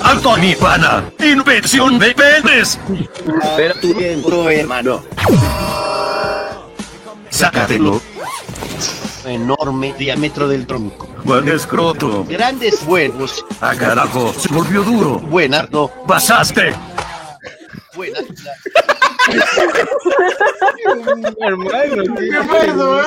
Anthony 0.00 0.54
Pana, 0.60 1.10
invención 1.18 1.98
de 1.98 2.14
penes. 2.14 2.78
Pero 3.56 3.74
tu 3.80 3.94
tiempo, 3.94 4.48
hermano. 4.48 5.02
Sácatelo. 7.30 8.00
Enorme 9.24 9.94
diámetro 9.98 10.46
del 10.46 10.66
tronco. 10.66 11.08
Buen 11.24 11.48
escroto. 11.48 12.24
Grandes 12.28 12.82
huevos. 12.86 13.44
Ah, 13.60 13.74
carajo, 13.74 14.32
se 14.34 14.52
volvió 14.52 14.82
duro. 14.82 15.18
Buena, 15.18 15.66
no. 15.70 15.88
Pasaste. 16.06 16.74
Buena. 17.96 18.18
Hermano, 21.40 22.02
¿qué 22.16 22.30
pasó, 22.48 23.00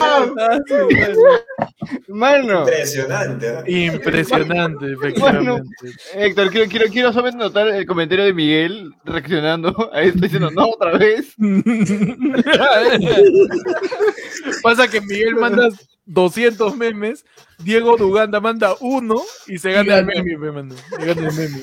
Mano, 2.08 2.60
Impresionante. 2.62 3.48
¿eh? 3.66 3.86
Impresionante, 3.86 4.94
efectivamente. 4.94 5.70
Héctor, 6.16 6.50
quiero, 6.52 6.70
quiero, 6.70 6.86
quiero 6.88 7.14
solamente 7.14 7.44
notar 7.44 7.68
el 7.68 7.86
comentario 7.86 8.26
de 8.26 8.34
Miguel 8.34 8.94
reaccionando 9.06 9.92
a 9.94 10.02
esto 10.02 10.20
diciendo, 10.22 10.50
no, 10.52 10.70
otra 10.70 10.98
vez. 10.98 11.34
Pasa 14.64 14.88
que 14.88 15.02
Miguel 15.02 15.36
manda 15.36 15.70
200 16.06 16.76
memes, 16.76 17.26
Diego 17.60 17.98
Duganda 17.98 18.40
manda 18.40 18.76
uno 18.80 19.22
y 19.48 19.58
se 19.58 19.72
gana 19.72 19.98
el 19.98 20.06
gana. 20.06 20.24
meme, 20.24 20.38
pe, 20.40 20.52
mano. 20.52 20.76
Se 20.76 21.06
gana 21.06 21.30
el 21.30 21.36
meme. 21.36 21.62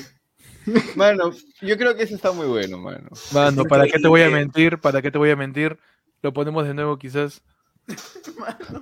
Mano, 0.95 1.31
yo 1.61 1.77
creo 1.77 1.95
que 1.95 2.03
ese 2.03 2.15
está 2.15 2.31
muy 2.31 2.47
bueno, 2.47 2.77
mano. 2.77 3.09
Mano, 3.31 3.65
¿para 3.65 3.85
qué 3.87 3.99
te 3.99 4.07
voy 4.07 4.21
a 4.21 4.29
mentir? 4.29 4.77
¿Para 4.79 5.01
qué 5.01 5.11
te 5.11 5.17
voy 5.17 5.29
a 5.29 5.35
mentir? 5.35 5.77
Lo 6.21 6.33
ponemos 6.33 6.65
de 6.67 6.73
nuevo 6.73 6.97
quizás. 6.97 7.41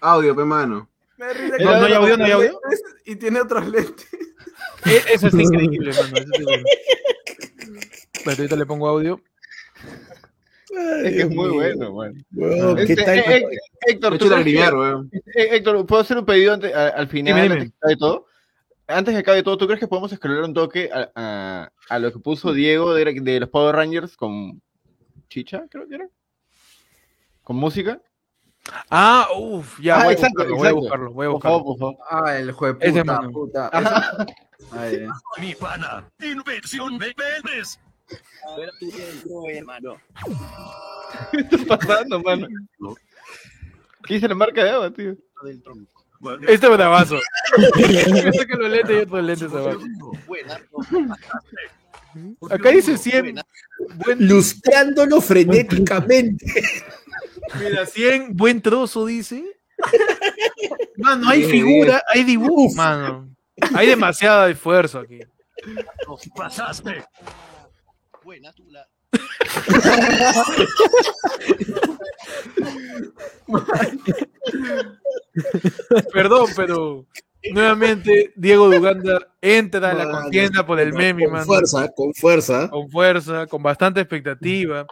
Audio, 0.00 0.34
pe 0.36 0.44
mano. 0.44 0.88
Me 1.16 1.32
ríe 1.32 1.50
No, 1.60 1.78
no 1.78 1.86
hay 1.86 1.92
audio, 1.92 2.16
no 2.16 2.24
hay 2.24 2.30
audio. 2.32 2.60
Y 3.04 3.16
tiene 3.16 3.40
otros 3.40 3.66
lentes. 3.68 4.06
E- 4.86 5.02
Eso 5.12 5.28
es 5.28 5.34
increíble, 5.34 5.92
mano. 5.92 6.18
eso 6.18 6.32
es 6.32 6.40
increíble. 6.40 6.70
Espérate, 8.14 8.42
ahorita 8.42 8.56
le 8.56 8.66
pongo 8.66 8.88
audio. 8.88 9.20
Es 11.02 11.14
que 11.14 11.20
es 11.22 11.30
muy 11.30 11.48
bueno, 11.50 11.92
mano. 11.92 12.14
Weón, 12.32 12.76
¿qué 12.76 12.82
Este, 12.84 13.02
tal? 13.04 13.18
eh, 13.18 13.36
eh, 13.38 13.42
Héctor, 13.86 14.18
¿tú 14.18 14.32
eh, 14.32 15.10
Héctor, 15.34 15.86
¿puedo 15.86 16.02
hacer 16.02 16.18
un 16.18 16.26
pedido 16.26 16.54
ante- 16.54 16.72
al 16.74 17.08
final, 17.08 17.42
Dime, 17.42 17.54
dime. 17.56 17.72
acabe 17.78 17.96
todo? 17.96 18.26
Antes 18.88 19.12
que 19.14 19.20
acabe 19.20 19.42
todo, 19.42 19.58
¿tú 19.58 19.66
crees 19.66 19.80
que 19.80 19.86
podemos 19.86 20.10
escalar 20.12 20.42
un 20.42 20.54
toque 20.54 20.90
a, 20.92 21.10
a- 21.14 21.72
a 21.90 21.98
lo 21.98 22.10
que 22.12 22.18
puso 22.18 22.52
Diego 22.54 22.94
de, 22.94 23.04
de 23.20 23.40
los 23.40 23.48
Power 23.50 23.74
Rangers 23.76 24.16
con 24.16 24.62
Chicha, 25.28 25.64
creo 25.70 25.86
que 25.86 25.96
era? 25.96 26.08
¿Con 27.42 27.56
música? 27.56 28.00
Ah, 28.90 29.28
uff, 29.36 29.78
ya 29.80 30.00
Ah, 30.00 30.04
voy, 30.04 30.14
exacto, 30.14 30.42
a 30.42 30.46
buscarlo, 30.46 30.56
voy 30.56 30.68
a 30.68 30.72
buscarlo, 30.72 31.12
voy 31.12 31.26
a 31.26 31.28
Por 31.28 31.34
buscarlo. 31.34 31.58
favor, 31.58 31.78
por 31.78 31.78
favor. 31.78 31.96
Ah, 32.26 32.36
el 32.38 32.52
juego 32.52 32.78
Ese 32.80 33.00
puta, 33.00 33.12
mano. 33.20 33.30
puta. 33.32 33.70
Ajá. 33.72 34.26
Ay, 34.72 34.94
eh. 34.96 35.08
Mi 35.38 35.54
pana, 35.54 36.04
invención 36.20 36.98
de 36.98 37.14
tu 38.80 38.90
tiempo, 38.90 39.48
hermano. 39.50 39.96
¿Qué 41.30 41.56
está 41.56 41.76
pasando, 41.78 42.20
mano? 42.20 42.46
¿Qué 44.04 44.14
dice 44.14 44.28
la 44.28 44.34
marca 44.34 44.64
de 44.64 44.70
agua, 44.70 44.90
tío? 44.90 45.14
Del 45.44 45.62
tronco. 45.62 45.97
Este 46.48 46.66
es 46.66 46.72
bravazo. 46.72 47.16
Yo 47.16 48.32
saco 48.32 48.56
los 48.58 48.70
lentes 48.70 48.96
y 48.96 49.00
otros 49.00 49.24
lentes 49.24 49.52
abajo. 49.52 49.80
Acá 52.50 52.70
dice 52.70 52.98
100. 52.98 53.40
Buen, 53.96 54.28
Lustrándolo 54.28 55.20
frenéticamente. 55.20 56.44
mira, 57.60 57.86
100, 57.86 58.36
buen 58.36 58.60
trozo, 58.60 59.06
dice. 59.06 59.44
Mano, 60.96 61.28
hay 61.28 61.44
figura, 61.44 62.02
hay 62.12 62.24
dibujo, 62.24 62.74
mano. 62.74 63.28
Hay 63.74 63.86
demasiado 63.86 64.46
esfuerzo 64.48 64.98
aquí. 65.00 65.20
Pasaste. 66.34 67.04
Buena, 68.24 68.52
tú 68.52 68.68
la. 68.70 68.86
Perdón, 76.12 76.46
pero 76.56 77.06
nuevamente 77.52 78.32
Diego 78.36 78.70
Duganda 78.70 79.28
entra 79.40 79.90
a 79.90 79.94
la 79.94 80.10
contienda 80.10 80.66
por 80.66 80.80
el 80.80 80.92
meme, 80.92 81.26
Con 81.26 81.44
fuerza, 81.44 81.88
con 81.94 82.12
fuerza. 82.14 82.68
Con 82.68 82.90
fuerza, 82.90 83.46
con 83.46 83.62
bastante 83.62 84.00
expectativa. 84.00 84.86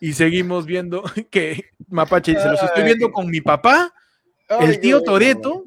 Y 0.00 0.12
seguimos 0.12 0.66
viendo 0.66 1.02
que 1.30 1.70
Mapache 1.88 2.34
dice: 2.34 2.48
Los 2.48 2.62
estoy 2.62 2.84
viendo 2.84 3.10
con 3.10 3.28
mi 3.28 3.40
papá, 3.40 3.92
el 4.60 4.80
tío. 4.80 5.02
Toreto 5.02 5.64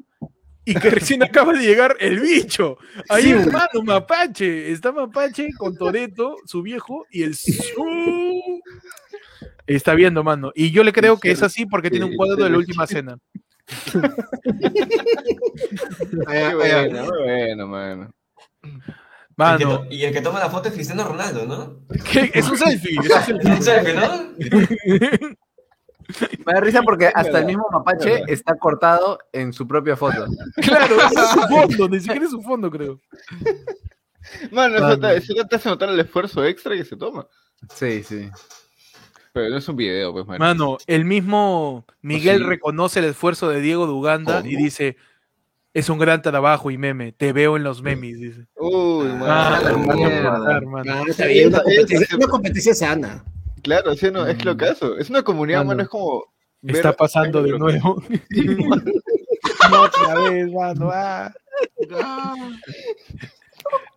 y 0.64 0.74
que 0.74 0.90
recién 0.90 1.22
acaba 1.24 1.52
de 1.52 1.64
llegar 1.64 1.96
el 2.00 2.20
bicho. 2.20 2.78
Ahí, 3.08 3.24
Sí. 3.24 3.30
hermano, 3.32 3.82
Mapache. 3.84 4.70
Está 4.70 4.92
Mapache 4.92 5.48
con 5.58 5.76
Toreto, 5.76 6.36
su 6.46 6.62
viejo, 6.62 7.06
y 7.10 7.22
el. 7.24 7.36
Está 9.66 9.94
viendo, 9.94 10.22
mano. 10.24 10.52
Y 10.54 10.70
yo 10.70 10.82
le 10.84 10.92
creo 10.92 11.18
que 11.18 11.30
es 11.30 11.42
así 11.42 11.66
porque 11.66 11.90
tiene 11.90 12.04
un 12.06 12.16
cuadro 12.16 12.42
de 12.44 12.50
la 12.50 12.58
última 12.58 12.86
cena. 12.86 13.16
Allá. 16.26 16.54
bueno, 16.54 17.04
muy 17.04 17.22
bueno, 17.22 17.66
mano. 17.66 18.10
Mano, 19.36 19.86
y 19.90 20.02
el 20.04 20.12
que 20.12 20.20
toma 20.20 20.40
la 20.40 20.50
foto 20.50 20.68
es 20.68 20.74
Cristiano 20.74 21.04
Ronaldo, 21.04 21.46
¿no? 21.46 21.80
¿qué? 22.12 22.30
es 22.34 22.48
un 22.48 22.58
selfie. 22.58 22.98
es 23.02 23.28
un 23.28 23.40
selfie. 23.40 23.50
¿En 23.50 23.62
serio, 23.62 23.94
no? 24.00 25.36
Me 26.44 26.52
da 26.54 26.60
risa 26.60 26.82
porque 26.82 27.06
hasta 27.14 27.38
el 27.40 27.46
mismo 27.46 27.66
mapache 27.70 28.22
está 28.28 28.56
cortado 28.56 29.18
en 29.32 29.52
su 29.52 29.66
propia 29.66 29.96
foto. 29.96 30.26
Claro, 30.62 30.96
es 30.96 31.30
su 31.30 31.40
fondo, 31.48 31.88
ni 31.88 32.00
siquiera 32.00 32.24
es 32.24 32.30
su 32.30 32.42
fondo, 32.42 32.70
creo. 32.70 33.00
Mano, 34.50 34.76
eso 34.76 34.98
te, 35.00 35.16
eso 35.16 35.34
te 35.48 35.56
hace 35.56 35.68
notar 35.68 35.88
el 35.88 36.00
esfuerzo 36.00 36.44
extra 36.44 36.74
que 36.76 36.84
se 36.84 36.96
toma. 36.96 37.26
Sí, 37.74 38.02
sí. 38.02 38.30
Pero 39.32 39.48
no 39.50 39.56
es 39.56 39.68
un 39.68 39.76
video, 39.76 40.12
pues, 40.12 40.26
mano. 40.26 40.38
Mano, 40.44 40.78
el 40.86 41.04
mismo 41.04 41.86
Miguel 42.02 42.38
Sí. 42.38 42.44
reconoce 42.44 42.98
el 43.00 43.06
esfuerzo 43.06 43.48
de 43.48 43.60
Diego 43.60 43.86
Duganda 43.86 44.42
y 44.44 44.56
dice: 44.56 44.96
Es 45.74 45.88
un 45.88 45.98
gran 45.98 46.20
trabajo 46.22 46.70
y 46.70 46.76
meme, 46.78 47.12
te 47.12 47.32
veo 47.32 47.56
en 47.56 47.64
los 47.64 47.82
memes, 47.82 48.20
dice. 48.20 48.46
Uy, 48.56 49.06
mano. 49.06 49.26
Ah, 49.26 49.60
una 49.74 49.94
Esa- 51.08 51.24
competencia, 51.62 51.98
esa- 52.00 52.16
una 52.16 52.26
competencia 52.26 52.74
sana. 52.74 53.24
Claro, 53.62 53.94
sí, 53.94 54.10
no, 54.10 54.26
es 54.26 54.44
lo 54.44 54.56
caso. 54.56 54.98
Es 54.98 55.08
una 55.10 55.22
comunidad, 55.22 55.60
Mano. 55.60 55.68
mano, 55.68 55.82
es 55.82 55.88
como. 55.88 56.24
Está 56.62 56.92
pasando 56.92 57.42
de 57.42 57.58
nuevo. 57.58 58.02
No, 59.70 59.82
otra 59.82 60.14
vez, 60.30 60.50
mano. 60.52 60.90
ah. 60.92 61.32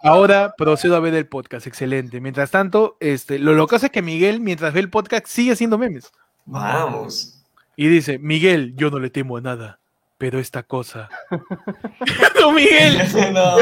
Ahora 0.02 0.53
procedo 0.58 0.95
a 0.95 1.00
ver 1.00 1.16
el 1.16 1.27
podcast, 1.27 1.66
excelente. 1.68 2.22
Mientras 2.22 2.52
tanto, 2.52 2.98
este, 3.00 3.40
lo 3.40 3.53
loco 3.53 3.76
es 3.76 3.90
que 3.90 4.02
Miguel, 4.02 4.40
mientras 4.40 4.74
ve 4.74 4.80
el 4.82 4.90
podcast, 4.90 5.26
sigue 5.27 5.53
haciendo 5.53 5.77
memes. 5.77 6.11
Vamos. 6.45 7.44
Y 7.76 7.88
dice, 7.88 8.19
Miguel, 8.19 8.76
yo 8.76 8.92
no 8.92 9.00
le 9.00 9.10
temo 9.10 9.38
a 9.38 9.42
nada, 9.42 9.80
pero 10.18 10.40
esta 10.40 10.61
cosa. 10.64 11.10
¡No, 12.40 12.52
Miguel! 12.52 13.00
No. 13.34 13.58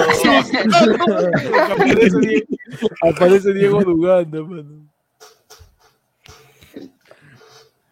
aparece, 1.72 2.20
Diego, 2.20 2.48
aparece 3.02 3.54
Diego 3.54 3.84
Duganda, 3.84 4.42
mano. 4.44 4.93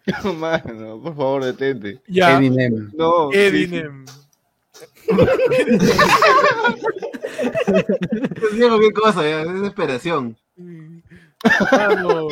Mano, 0.37 0.99
por 1.01 1.15
favor, 1.15 1.43
detente. 1.45 2.01
Ya, 2.07 2.37
Eminem. 2.37 2.91
No. 2.93 3.29
sí, 3.31 3.37
sí. 3.37 3.47
Eminem. 3.47 4.05
Diego, 8.53 8.79
qué 8.79 8.91
cosa, 8.93 9.21
ya, 9.21 9.41
es 9.41 9.53
desesperación. 9.53 10.37
Mano. 11.71 12.27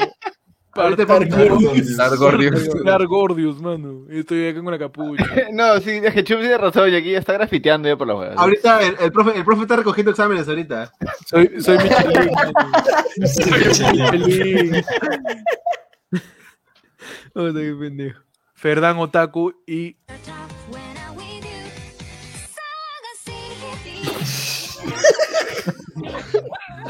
Ahorita 0.72 1.04
Gordius. 1.04 1.98
Largordius. 1.98 2.84
Largordius, 2.84 3.62
mano. 3.62 4.06
Estoy 4.10 4.50
acá 4.50 4.62
con 4.62 4.72
la 4.72 4.80
capucha. 4.80 5.26
No, 5.52 5.80
sí, 5.80 6.00
es 6.04 6.14
que 6.14 6.24
Chup 6.24 6.40
tiene 6.40 6.58
razón 6.58 6.90
y 6.92 6.96
aquí 6.96 7.12
ya 7.12 7.20
está 7.20 7.34
grafiteando 7.34 7.88
ya 7.88 7.98
por 7.98 8.08
la 8.08 8.16
hueá. 8.16 8.34
Ahorita 8.36 8.82
el, 8.82 8.96
el 9.00 9.12
profe, 9.12 9.38
el 9.38 9.44
profe 9.44 9.64
está 9.64 9.76
recogiendo 9.78 10.12
exámenes 10.12 10.48
ahorita. 10.48 10.92
Soy, 11.28 11.62
soy 11.62 11.78
Michelin. 11.78 12.30
Soy 13.74 14.20
Michelin. 14.20 14.86
Qué 17.34 17.76
pendejo. 17.80 18.22
Ferdán 18.54 18.98
Otaku 18.98 19.54
y 19.66 19.98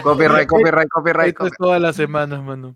Copyright, 0.03 0.47
copyright, 0.47 0.89
copyright. 0.89 1.29
Esto 1.29 1.47
es 1.47 1.53
todas 1.57 1.81
las 1.81 1.95
semanas, 1.95 2.43
mano. 2.43 2.75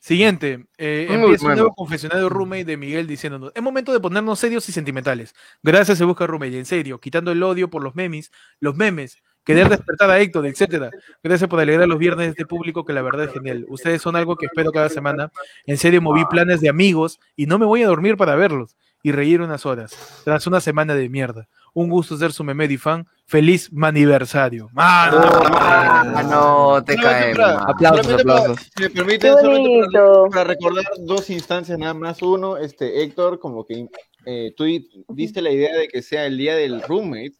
Siguiente, 0.00 0.66
eh, 0.76 1.08
empieza 1.10 1.46
un 1.46 1.54
nuevo 1.54 1.74
confesionario 1.74 2.28
roommate 2.28 2.64
de 2.64 2.76
Miguel 2.76 3.08
diciéndonos, 3.08 3.50
es 3.54 3.62
momento 3.62 3.92
de 3.92 3.98
ponernos 3.98 4.38
serios 4.38 4.68
y 4.68 4.72
sentimentales. 4.72 5.34
Gracias 5.62 5.98
se 5.98 6.04
busca 6.04 6.26
roommate, 6.26 6.58
en 6.58 6.66
serio, 6.66 7.00
quitando 7.00 7.32
el 7.32 7.42
odio 7.42 7.68
por 7.68 7.82
los 7.82 7.96
memes, 7.96 8.30
los 8.60 8.76
memes, 8.76 9.18
querer 9.48 9.68
despertar 9.70 10.10
a 10.10 10.20
Héctor, 10.20 10.46
etcétera. 10.46 10.90
Gracias 11.22 11.48
por 11.48 11.58
alegrar 11.58 11.88
los 11.88 11.98
viernes 11.98 12.26
de 12.26 12.30
este 12.32 12.44
público 12.46 12.84
que 12.84 12.92
la 12.92 13.00
verdad 13.02 13.24
es 13.24 13.32
genial. 13.32 13.64
Ustedes 13.68 14.02
son 14.02 14.14
algo 14.14 14.36
que 14.36 14.44
espero 14.46 14.70
cada 14.70 14.90
semana. 14.90 15.32
En 15.66 15.78
serio, 15.78 16.02
moví 16.02 16.24
planes 16.26 16.60
de 16.60 16.68
amigos 16.68 17.18
y 17.34 17.46
no 17.46 17.58
me 17.58 17.64
voy 17.64 17.82
a 17.82 17.86
dormir 17.88 18.18
para 18.18 18.36
verlos 18.36 18.76
y 19.02 19.12
reír 19.12 19.40
unas 19.40 19.64
horas, 19.64 20.22
tras 20.24 20.46
una 20.46 20.60
semana 20.60 20.94
de 20.94 21.08
mierda. 21.08 21.48
Un 21.72 21.88
gusto 21.88 22.16
ser 22.16 22.32
su 22.32 22.44
memedi 22.44 22.76
fan. 22.76 23.06
Feliz 23.24 23.72
maniversario. 23.72 24.68
Mano. 24.72 25.20
Ah, 25.22 26.22
no, 26.28 26.82
te 26.84 26.96
cae. 26.96 27.34
man. 27.34 27.58
Aplausos, 27.68 28.12
aplausos. 28.12 28.58
Si 28.76 28.82
me 28.82 28.90
permiten, 28.90 29.34
solamente 29.40 29.98
para, 30.30 30.44
recordar 30.44 30.84
dos 31.00 31.30
instancias 31.30 31.78
nada 31.78 31.94
más. 31.94 32.20
Uno, 32.22 32.56
este, 32.56 33.02
Héctor, 33.02 33.38
como 33.38 33.64
que 33.64 33.86
eh, 34.26 34.52
tú 34.56 34.64
di- 34.64 34.88
diste 35.08 35.40
la 35.42 35.50
idea 35.50 35.76
de 35.76 35.88
que 35.88 36.02
sea 36.02 36.26
el 36.26 36.36
día 36.36 36.54
del 36.56 36.82
roommate. 36.82 37.34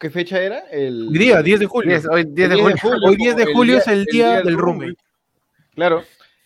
¿Qué 0.00 0.08
fecha 0.10 0.40
era? 0.40 0.60
El 0.70 1.08
Hoy 1.08 1.18
día, 1.18 1.42
10 1.42 1.60
de 1.60 1.66
julio. 1.66 1.90
10, 1.90 2.06
hoy 2.08 2.24
10 2.26 2.48
de 2.48 2.56
julio. 2.56 2.76
Hoy 3.06 3.16
10 3.16 3.36
de 3.36 3.44
como 3.44 3.56
julio 3.56 3.76
es 3.78 3.86
el 3.86 4.04
día 4.06 4.40
del 4.40 4.56
roommate. 4.56 4.96
Claro. 5.74 6.02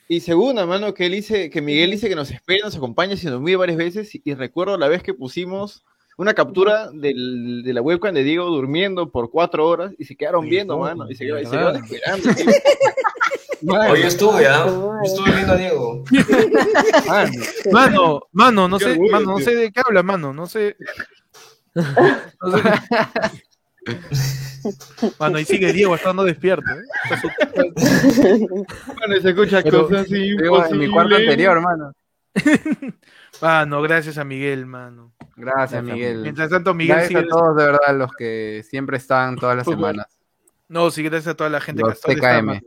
Y 0.08 0.20
segunda, 0.20 0.66
mano, 0.66 0.92
que 0.92 1.06
él 1.06 1.12
dice, 1.12 1.48
que 1.50 1.62
Miguel 1.62 1.92
dice 1.92 2.08
que 2.08 2.16
nos 2.16 2.30
espera, 2.30 2.64
nos 2.64 2.76
acompaña 2.76 3.16
sin 3.16 3.30
dormir 3.30 3.56
varias 3.56 3.78
veces. 3.78 4.14
Y, 4.14 4.22
y 4.24 4.34
recuerdo 4.34 4.76
la 4.76 4.88
vez 4.88 5.02
que 5.04 5.14
pusimos 5.14 5.84
una 6.16 6.34
captura 6.34 6.90
del- 6.92 7.62
de 7.64 7.72
la 7.72 7.80
webcam 7.80 8.12
de 8.14 8.22
Diego 8.24 8.46
durmiendo 8.46 9.10
por 9.10 9.30
cuatro 9.30 9.66
horas 9.68 9.92
y 9.98 10.04
se 10.04 10.16
quedaron 10.16 10.48
viendo, 10.48 10.76
mano. 10.78 11.08
Y 11.10 11.14
se, 11.14 11.24
quedaron- 11.24 11.42
y 11.42 11.46
se 11.46 11.50
quedaron 11.52 11.76
esperando. 11.84 12.28
Mano, 13.62 13.96
yo 13.96 14.06
estuve, 14.08 14.46
¿ah? 14.46 14.66
Estuve 15.04 15.30
viendo 15.32 15.52
a 15.54 15.56
Diego. 15.56 16.04
mano. 17.08 17.32
Mano, 17.72 18.22
mano, 18.32 18.68
no 18.68 18.78
sé, 18.78 18.98
mano, 19.10 19.24
no 19.26 19.38
sé 19.38 19.54
de 19.54 19.72
qué 19.72 19.80
habla, 19.82 20.02
mano, 20.02 20.34
no 20.34 20.46
sé. 20.46 20.76
No 21.74 22.58
sé. 22.58 22.62
Mano, 25.18 25.36
ahí 25.38 25.44
sigue 25.44 25.72
Diego 25.72 25.94
estando 25.94 26.24
despierto. 26.24 26.70
¿eh? 26.70 26.82
Está 27.10 27.20
Mano, 29.00 29.20
se 29.20 29.28
escucha 29.30 29.62
Pero- 29.62 29.88
cosas 29.88 30.08
Digo, 30.08 30.64
en 30.66 30.78
mi 30.78 30.88
cuarto 30.90 31.16
anterior, 31.16 31.56
hermano. 31.56 31.92
Mano, 33.42 33.82
gracias 33.82 34.16
a 34.18 34.24
Miguel, 34.24 34.64
mano. 34.66 35.12
Gracias, 35.36 35.82
Miguel. 35.82 36.22
Mientras 36.22 36.48
tanto, 36.50 36.72
Miguel 36.72 36.96
Gracias 36.96 37.20
sigue. 37.20 37.20
a 37.20 37.28
todos, 37.28 37.56
de 37.56 37.64
verdad, 37.64 37.96
los 37.98 38.12
que 38.12 38.64
siempre 38.68 38.96
están 38.96 39.36
todas 39.36 39.56
las 39.56 39.66
semanas. 39.66 40.06
No, 40.68 40.90
sí, 40.90 41.02
gracias 41.02 41.34
a 41.34 41.36
toda 41.36 41.50
la 41.50 41.60
gente 41.60 41.82
Los 41.82 41.90
que 41.92 41.94
está 41.98 42.12
está, 42.12 42.38
TKM. 42.38 42.46
mano. 42.46 42.60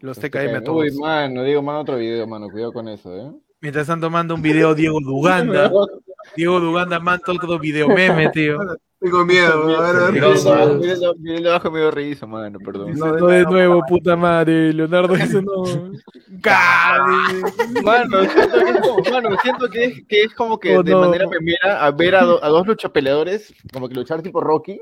Los 0.00 0.18
TKM 0.18 0.54
a 0.56 0.60
todos. 0.62 0.84
Uy, 0.84 0.96
mano, 0.98 1.42
Diego, 1.42 1.62
manda 1.62 1.80
otro 1.80 1.96
video, 1.96 2.26
mano. 2.26 2.48
Cuidado 2.48 2.72
con 2.72 2.88
eso, 2.88 3.14
¿eh? 3.16 3.32
Mientras 3.60 3.86
tanto, 3.88 4.08
manda 4.10 4.34
un 4.34 4.42
video 4.42 4.74
Diego 4.74 4.98
Duganda. 5.00 5.70
Diego 6.36 6.60
Duganda 6.60 7.00
manda 7.00 7.32
otro 7.32 7.58
video 7.58 7.88
meme, 7.88 8.28
tío. 8.30 8.58
Tengo 8.98 9.26
miedo, 9.26 9.62
a 9.62 9.66
ver, 9.66 9.76
a 9.76 9.92
ver. 9.92 10.06
Peligroso. 10.06 10.78
Miren 11.18 11.42
debajo 11.42 11.70
me 11.70 11.80
dio 11.80 11.90
risa, 11.90 12.26
mano, 12.26 12.58
perdón. 12.58 12.86
Dice, 12.92 12.98
no, 13.06 13.26
de 13.26 13.42
nuevo, 13.44 13.82
puta 13.86 14.16
madre. 14.16 14.72
Leonardo 14.72 15.14
dice 15.14 15.42
no. 15.42 15.64
Cari. 16.42 17.42
Mano, 17.84 18.24
siento 18.24 18.58
que 18.58 18.70
es 18.70 18.80
como, 18.80 19.02
mano, 19.10 19.36
siento 19.42 19.68
que 19.68 19.84
es, 19.84 20.06
que 20.08 20.22
es 20.22 20.34
como 20.34 20.58
que 20.58 20.76
Oh, 20.78 20.82
de 20.82 20.92
no. 20.92 21.00
manera 21.00 21.26
primera 21.28 21.84
a 21.84 21.90
ver 21.90 22.14
a, 22.16 22.24
do- 22.24 22.42
a 22.42 22.48
dos 22.48 22.66
luchapeleadores, 22.66 23.54
como 23.72 23.86
que 23.88 23.94
luchar 23.94 24.22
tipo 24.22 24.40
Rocky, 24.40 24.80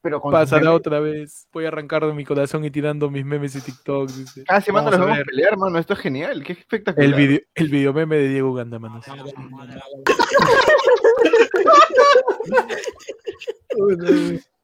pero 0.00 0.20
con 0.20 0.32
Pasará 0.32 0.62
memes. 0.66 0.76
otra 0.78 1.00
vez. 1.00 1.46
Voy 1.52 1.64
a 1.64 1.68
arrancar 1.68 2.04
de 2.06 2.12
mi 2.12 2.24
corazón 2.24 2.64
y 2.64 2.70
tirando 2.70 3.10
mis 3.10 3.24
memes 3.24 3.54
y 3.56 3.60
TikToks. 3.60 4.16
Dice. 4.18 4.44
Cada 4.44 4.60
semana 4.60 4.84
Vamos 4.90 4.98
los 4.98 5.00
a 5.00 5.04
vemos 5.06 5.18
ver. 5.18 5.26
pelear, 5.26 5.56
mano. 5.56 5.78
Esto 5.78 5.92
es 5.94 5.98
genial, 6.00 6.42
qué 6.44 6.52
espectacular. 6.52 7.08
El 7.08 7.14
video, 7.14 7.40
el 7.54 7.68
video 7.68 7.92
meme 7.92 8.16
de 8.16 8.28
Diego 8.28 8.54
Ganda, 8.54 8.78
manos. 8.78 9.04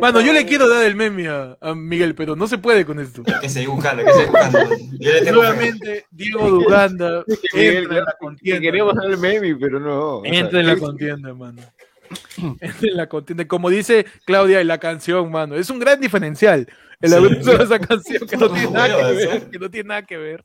Mano, 0.00 0.20
yo 0.20 0.32
le 0.32 0.44
quiero 0.46 0.68
dar 0.68 0.84
el 0.84 0.96
meme 0.96 1.28
a, 1.28 1.56
a 1.60 1.74
Miguel, 1.74 2.16
pero 2.16 2.34
no 2.34 2.48
se 2.48 2.58
puede 2.58 2.84
con 2.84 2.98
esto. 2.98 3.22
Que 3.40 3.48
seguir 3.48 3.68
buscando, 3.68 4.02
que 4.04 4.12
seguir 4.12 4.28
buscando. 4.30 4.58
Yo 4.98 5.12
le 5.12 5.20
tengo 5.22 5.42
fe. 5.42 5.46
Nuevamente, 5.46 6.06
Diego 6.10 6.58
que 7.52 7.56
Miguel, 7.56 7.82
entra 7.84 7.98
en 7.98 8.04
la 8.04 8.16
contienda. 8.18 8.60
queremos 8.60 8.94
dar 8.96 9.06
el 9.10 9.18
meme, 9.18 9.56
pero 9.56 9.78
no. 9.78 10.16
o 10.18 10.22
sea, 10.24 10.32
Entra 10.32 10.60
en 10.60 10.66
la 10.66 10.76
contienda, 10.76 11.34
mano. 11.34 11.62
En 12.82 12.96
la 12.96 13.08
contienda. 13.08 13.46
Como 13.46 13.70
dice 13.70 14.06
Claudia 14.24 14.60
en 14.60 14.68
la 14.68 14.78
canción, 14.78 15.30
mano. 15.30 15.56
Es 15.56 15.70
un 15.70 15.78
gran 15.78 16.00
diferencial. 16.00 16.66
El 17.00 17.10
Sí. 17.10 17.16
haber 17.16 17.38
usado 17.38 17.62
esa 17.64 17.78
canción 17.78 18.26
que 18.26 18.36
no 18.36 18.48
tiene 18.52 18.70
nada 18.70 18.88
que 18.96 19.14
ver. 19.14 19.50
Que 19.50 19.58
no 19.58 19.70
tiene 19.70 19.88
nada 19.88 20.02
que 20.06 20.16
ver. 20.16 20.44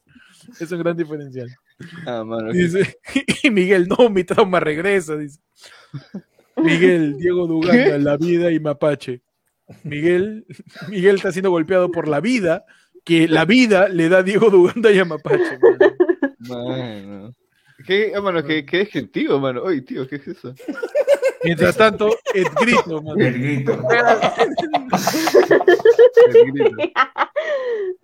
Es 0.59 0.71
un 0.71 0.79
gran 0.79 0.97
diferencial. 0.97 1.47
Ah, 2.05 2.23
mano. 2.23 2.51
Dice, 2.51 2.97
y 3.43 3.49
Miguel, 3.51 3.87
no, 3.87 4.09
mi 4.09 4.23
trauma 4.23 4.59
regresa, 4.59 5.15
dice. 5.15 5.39
Miguel, 6.57 7.17
Diego 7.17 7.47
Duganda, 7.47 7.97
la 7.97 8.17
vida 8.17 8.51
y 8.51 8.59
Mapache. 8.59 9.21
Miguel, 9.83 10.45
Miguel 10.89 11.15
está 11.15 11.31
siendo 11.31 11.49
golpeado 11.49 11.91
por 11.91 12.07
la 12.07 12.19
vida, 12.19 12.65
que 13.05 13.27
la 13.27 13.45
vida 13.45 13.87
le 13.87 14.09
da 14.09 14.17
a 14.19 14.23
Diego 14.23 14.49
Duganda 14.49 14.91
y 14.91 14.99
a 14.99 15.05
Mapache. 15.05 15.57
mano. 15.59 15.95
Mano. 16.39 17.35
Qué, 17.87 18.11
ah, 18.15 18.21
mano, 18.21 18.43
qué, 18.43 18.63
qué 18.65 18.79
descriptivo, 18.79 19.39
mano. 19.39 19.63
Oye, 19.63 19.81
tío, 19.81 20.07
¿qué 20.07 20.17
es 20.17 20.27
eso? 20.27 20.53
Mientras 21.43 21.75
tanto, 21.75 22.15
el 22.33 22.45
grito, 22.49 23.01
mano. 23.03 23.19
El 23.19 23.33
grito. 23.33 23.81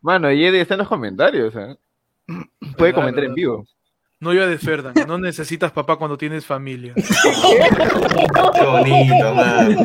Mano, 0.01 0.31
y 0.31 0.45
Eddie 0.45 0.61
está 0.61 0.75
en 0.75 0.79
los 0.79 0.87
comentarios, 0.87 1.53
¿eh? 1.55 1.75
Puede 2.77 2.93
comentar 2.93 3.23
en 3.23 3.33
vivo. 3.33 3.65
No 4.19 4.33
yo 4.33 4.47
de 4.47 4.57
Ferdan, 4.57 4.95
no 5.07 5.19
necesitas 5.19 5.71
papá 5.71 5.95
cuando 5.97 6.17
tienes 6.17 6.43
familia. 6.45 6.93
Qué 6.95 7.03
bonito, 8.65 9.35
man. 9.35 9.77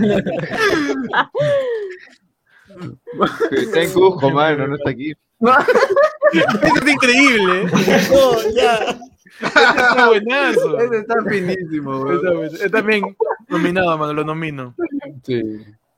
Está 3.50 3.82
en 3.82 3.92
Cusco, 3.92 4.30
mano, 4.30 4.68
no 4.68 4.76
está 4.76 4.90
aquí. 4.90 5.12
Eso 6.32 6.76
es 6.84 6.92
increíble. 6.92 7.64
No, 8.10 8.50
ya. 8.54 8.98
Está 9.40 10.06
buenazo. 10.08 10.78
Ese 10.78 10.98
está 10.98 11.14
finísimo, 11.28 12.10
Está 12.12 12.30
weón. 12.30 12.36
bueno. 12.38 12.56
Es 12.64 12.70
también 12.70 13.16
nominado, 13.48 13.98
mano, 13.98 14.12
lo 14.12 14.24
nomino. 14.24 14.74
Sí. 15.24 15.42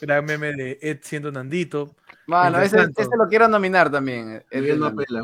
Uh. 0.01 0.03
Gran 0.03 0.27
meme 0.27 0.53
de 0.53 0.79
Ed 0.83 0.99
siendo 1.01 1.33
Nandito. 1.33 1.97
Mientras 2.27 2.67
ese, 2.75 2.91
ese 2.99 3.09
lo 3.17 3.29
quiero 3.31 3.49
nominar 3.49 3.91
también. 3.91 4.45
el- 4.51 4.61
Miguel 4.61 4.79
no 4.79 4.95
pela. 4.95 5.23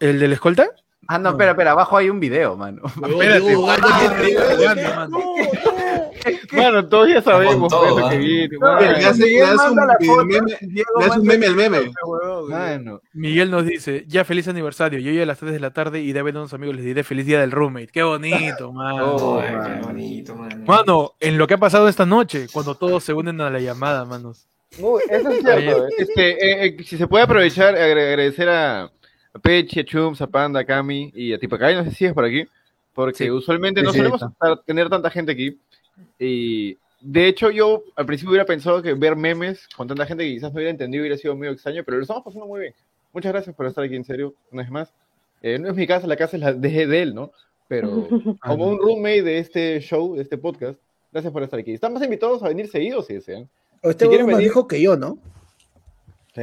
¿El 0.00 0.18
del 0.18 0.32
escolta? 0.32 0.68
Ah, 1.06 1.20
no, 1.20 1.28
espera, 1.30 1.52
espera, 1.52 1.70
abajo 1.70 1.96
hay 1.96 2.10
un 2.10 2.18
video, 2.18 2.56
mano. 2.56 2.82
Espérate. 2.86 3.54
Mano. 6.52 6.62
Mano, 6.76 6.88
todos 6.88 7.08
ya 7.08 7.22
sabemos 7.22 7.68
todo, 7.68 7.80
pues, 7.94 8.04
lo 8.04 8.08
que 8.10 8.16
¿ah? 8.16 8.18
viene, 8.18 8.48
No, 8.60 8.66
mano. 8.66 8.80
Le 8.80 9.04
hace, 9.04 9.20
le 9.20 9.26
Miguel 9.26 9.42
hace 9.44 9.52
un, 9.70 9.76
manda 9.76 9.86
la 9.86 10.06
foto, 10.06 10.24
meme, 10.26 10.50
le 10.60 11.04
hace 11.06 11.20
un 11.20 11.26
meme 11.26 11.46
al 11.46 11.54
meme. 11.56 11.92
Mano. 12.48 13.00
Miguel 13.12 13.50
nos 13.50 13.64
dice, 13.66 14.04
ya 14.08 14.24
feliz 14.24 14.48
aniversario. 14.48 14.98
Yo 14.98 15.12
ya 15.12 15.22
a 15.22 15.26
las 15.26 15.38
3 15.38 15.52
de 15.52 15.60
la 15.60 15.72
tarde 15.72 16.00
y 16.00 16.12
de 16.12 16.22
ver 16.22 16.36
a 16.36 16.40
unos 16.40 16.54
amigos 16.54 16.76
les 16.76 16.84
diré 16.84 17.04
feliz 17.04 17.26
día 17.26 17.40
del 17.40 17.50
roommate. 17.50 17.88
Qué 17.88 18.02
bonito, 18.02 18.72
mano. 18.72 19.14
Oh, 19.16 19.40
qué 19.40 19.80
bonito, 19.86 20.34
man. 20.34 20.64
Mano, 20.66 21.12
en 21.20 21.38
lo 21.38 21.46
que 21.46 21.54
ha 21.54 21.58
pasado 21.58 21.88
esta 21.88 22.06
noche, 22.06 22.46
cuando 22.52 22.74
todos 22.74 23.04
se 23.04 23.12
unen 23.12 23.40
a 23.40 23.50
la 23.50 23.58
llamada, 23.60 24.04
manos. 24.04 24.46
Uy, 24.78 25.02
eso 25.10 25.28
es 25.30 25.40
cierto. 25.40 25.86
¿eh? 25.86 25.90
Este, 25.98 26.30
eh, 26.30 26.66
eh, 26.78 26.84
si 26.84 26.96
se 26.96 27.06
puede 27.08 27.24
aprovechar, 27.24 27.74
agra- 27.74 28.08
agradecer 28.08 28.48
a, 28.48 28.82
a 28.84 29.38
Pechi, 29.42 29.80
a 29.80 29.84
Chums, 29.84 30.20
a 30.20 30.26
Panda, 30.28 30.60
a 30.60 30.64
Cami 30.64 31.10
y 31.14 31.32
a 31.32 31.38
Tipacay, 31.38 31.74
no 31.74 31.84
sé 31.84 31.90
si 31.90 32.04
es 32.06 32.12
por 32.12 32.24
aquí, 32.24 32.44
porque 32.94 33.24
Sí. 33.24 33.30
usualmente 33.30 33.80
Sí, 33.80 33.86
no 33.86 33.92
sí, 33.92 33.98
solemos 33.98 34.22
está. 34.22 34.32
estar- 34.32 34.62
tener 34.64 34.88
tanta 34.88 35.10
gente 35.10 35.32
aquí. 35.32 35.58
Y 36.18 36.76
de 37.00 37.26
hecho, 37.28 37.50
yo 37.50 37.82
al 37.96 38.06
principio 38.06 38.30
hubiera 38.30 38.44
pensado 38.46 38.82
que 38.82 38.94
ver 38.94 39.16
memes 39.16 39.66
con 39.76 39.88
tanta 39.88 40.06
gente 40.06 40.24
que 40.24 40.30
quizás 40.34 40.52
no 40.52 40.56
hubiera 40.56 40.70
entendido 40.70 41.02
hubiera 41.02 41.16
sido 41.16 41.34
muy 41.36 41.48
extraño, 41.48 41.82
pero 41.84 41.96
lo 41.96 42.02
estamos 42.02 42.22
pasando 42.24 42.46
muy 42.46 42.60
bien. 42.60 42.74
Muchas 43.12 43.32
gracias 43.32 43.56
por 43.56 43.66
estar 43.66 43.82
aquí, 43.84 43.96
en 43.96 44.04
serio, 44.04 44.34
una 44.52 44.62
vez 44.62 44.70
más. 44.70 44.92
Eh, 45.42 45.58
no 45.58 45.68
es 45.70 45.74
mi 45.74 45.86
casa, 45.86 46.06
la 46.06 46.16
casa 46.16 46.36
es 46.36 46.42
la 46.42 46.52
de, 46.52 46.86
de 46.86 47.02
él, 47.02 47.14
¿no? 47.14 47.32
Pero 47.68 48.06
como 48.44 48.66
un 48.68 48.78
roommate 48.78 49.22
de 49.22 49.38
este 49.38 49.80
show, 49.80 50.14
de 50.14 50.22
este 50.22 50.36
podcast, 50.38 50.78
gracias 51.12 51.32
por 51.32 51.42
estar 51.42 51.58
aquí. 51.58 51.72
Están 51.72 51.92
más 51.92 52.02
invitados 52.02 52.42
a 52.42 52.48
venir 52.48 52.68
seguidos 52.68 53.06
si 53.06 53.14
desean. 53.14 53.48
Este 53.82 54.04
Si 54.04 54.08
quieren 54.08 54.26
más 54.26 54.36
venir- 54.36 54.48
viejo 54.48 54.68
que 54.68 54.80
yo, 54.82 54.96
¿no? 54.96 55.18
¿Sí? 56.34 56.42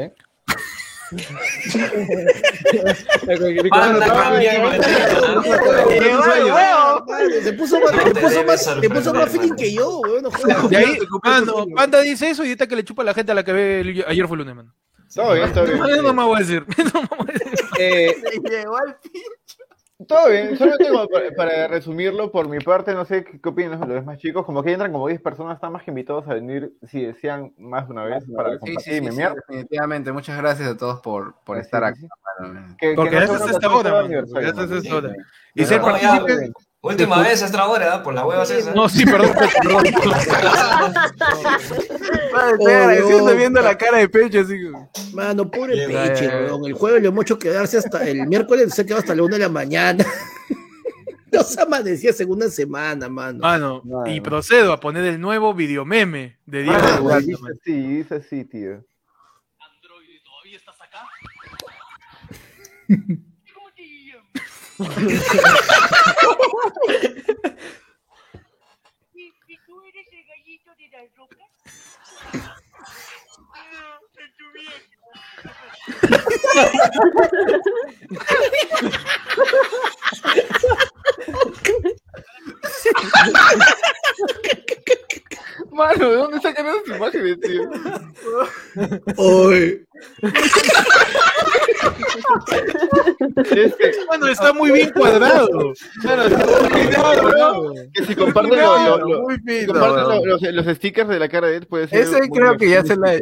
Se 7.44 7.54
puso 7.54 7.80
más, 7.80 7.92
se 7.92 8.12
puso 8.12 8.82
se 8.82 8.90
puso 8.90 9.14
feeling 9.28 9.56
que 9.56 9.74
yo, 9.74 10.00
weón. 10.00 10.24
No 10.24 10.32
jodas. 10.32 10.72
Y 10.72 10.76
ahí, 10.76 10.98
mano, 11.24 11.66
Panda 11.76 12.02
dice 12.02 12.30
eso 12.30 12.44
y 12.44 12.48
ahorita 12.48 12.68
que 12.68 12.76
le 12.76 12.84
chupa 12.84 13.02
a 13.04 13.06
la 13.06 13.14
gente 13.14 13.32
a 13.32 13.36
la 13.36 13.44
que 13.44 13.54
ve 13.54 13.80
el- 13.82 14.06
ayer 14.08 14.28
fue 14.28 14.38
lunes, 14.38 14.56
mano. 14.56 14.74
Bien, 15.34 15.54
bien. 15.64 15.80
Eso 16.78 16.92
no 16.94 17.02
me 17.02 17.08
voy 17.18 17.30
a 17.30 17.34
decir. 17.34 17.56
Eh, 17.80 18.16
todo 20.06 20.30
bien, 20.30 20.56
solo 20.58 20.78
tengo 20.78 21.08
para, 21.36 21.68
resumirlo 21.68 22.32
por 22.32 22.48
mi 22.48 22.60
parte, 22.60 22.94
no 22.94 23.04
sé 23.06 23.24
qué, 23.24 23.40
qué 23.42 23.50
opinan 23.50 23.80
los 23.80 23.90
demás 23.90 24.20
chicos, 24.20 24.46
como 24.46 24.62
que 24.62 24.72
entran 24.74 24.92
como 24.92 25.08
10 25.08 25.22
personas, 25.22 25.56
están 25.56 25.72
más 25.74 25.84
que 25.84 25.90
invitados 25.92 26.28
a 26.28 26.36
venir 26.36 26.74
si 26.88 27.04
desean 27.04 27.54
más 27.58 27.88
de 27.88 27.94
una 27.94 28.04
vez 28.04 28.24
para 28.36 28.52
Sí, 28.54 28.58
compartir 28.60 28.94
sí, 28.94 29.02
memear. 29.02 29.34
definitivamente. 29.34 30.12
Muchas 30.12 30.38
gracias 30.38 30.70
a 30.70 30.78
todos 30.78 31.02
por, 31.02 31.36
por 31.44 31.58
Sí, 31.58 31.62
estar. 31.62 31.94
Que- 31.94 32.94
Porque 32.96 33.10
que 33.10 33.16
no 33.16 33.22
gracias 33.26 33.42
a 33.42 33.52
esta 33.52 33.70
hora, 33.76 34.02
Gracias 34.08 34.72
a 34.72 34.78
esta 34.78 34.96
hora. 34.96 35.16
Y 35.56 35.66
ser 35.66 35.82
No, 35.82 35.98
ya, 35.98 36.10
partícipe. 36.24 36.52
Última 36.82 37.22
vez 37.22 37.42
a 37.42 37.48
esta 37.48 37.68
hora, 37.68 38.04
por 38.04 38.14
la 38.14 38.26
hueva 38.26 38.46
César. 38.46 38.76
No, 38.76 38.88
sí, 38.88 39.04
perdón, 39.04 39.32
perdón. 39.62 39.86
Estoy 42.54 42.74
agradeciendo 42.74 43.36
viendo 43.36 43.62
la 43.62 43.78
cara 43.78 43.98
de 43.98 44.04
así 44.40 44.54
que. 44.60 44.72
Mano, 45.14 45.50
pobre 45.50 45.88
Peche, 45.88 46.28
bien. 46.28 46.46
weón. 46.46 46.66
El 46.66 46.74
jueves 46.74 47.02
le 47.02 47.08
hemos 47.08 47.24
hecho 47.24 47.40
quedarse 47.40 47.78
hasta 47.80 48.08
el 48.08 48.28
miércoles, 48.28 48.74
se 48.74 48.86
quedó 48.86 48.98
hasta 49.00 49.16
la 49.16 49.24
una 49.24 49.38
de 49.38 49.44
la 49.44 49.50
mañana. 49.50 50.06
Nos 51.32 51.58
amanecía 51.58 52.14
segunda 52.14 52.48
semana, 52.50 53.10
mano. 53.10 53.40
Mano, 53.40 53.82
Mano. 53.84 54.12
y 54.12 54.22
procedo 54.22 54.72
a 54.72 54.80
poner 54.80 55.04
el 55.06 55.20
nuevo 55.20 55.54
videomeme 55.54 56.40
de 56.46 56.64
Diego 56.64 56.78
Ah, 57.12 57.20
dice 57.20 57.42
así, 57.52 57.74
dice 57.74 58.16
así, 58.16 58.46
tío. 58.46 58.84
Android, 59.60 60.22
¿todavía 60.24 60.58
estás 60.58 60.76
acá? 60.82 61.02
¿Cómo 64.78 64.90
te 66.86 66.94
¿Y, 69.16 69.34
tú 69.66 69.82
eres 69.82 70.08
el 70.12 70.24
gallito 70.28 70.76
de 70.76 70.88
las 70.90 71.16
rocas? 71.16 71.50
Es 74.18 74.36
tu. 81.84 81.98
Mano, 85.72 86.10
¿de 86.10 86.16
dónde 86.16 86.40
sacan 86.42 86.66
esas 86.68 86.98
imágenes, 86.98 87.40
tío? 87.42 87.62
Oy. 89.18 89.86
Este, 93.56 93.92
Mano, 94.10 94.28
está 94.28 94.54
muy 94.54 94.72
bien 94.72 94.92
cuadrado. 94.92 95.74
Claro, 96.02 96.24
está 96.24 96.46
muy 96.46 96.80
bien 96.80 96.94
cuadrado. 96.94 97.74
Que 97.94 98.06
si 98.06 98.16
comparten, 98.16 98.60
lo- 98.60 98.78
lo- 98.78 98.98
lo- 98.98 99.24
comparten 99.68 100.28
los, 100.28 100.42
los 100.42 100.76
stickers 100.78 101.10
de 101.10 101.20
la 101.20 101.30
cara 101.30 101.48
de 101.48 101.58
Ed, 101.58 101.68
puede 101.68 101.88
ser. 101.88 102.02
Ese 102.02 102.20
muy 102.20 102.30
creo 102.30 102.58
que 102.58 102.70
ya 102.70 102.84
se 102.84 102.96
la-. 102.96 103.20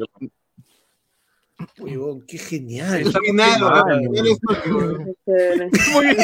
Weón, 1.80 2.22
qué 2.28 2.38
genial. 2.38 3.02
Está 3.02 3.20
Chévere. 5.26 5.70
Muy 5.94 6.06
bien 6.08 6.18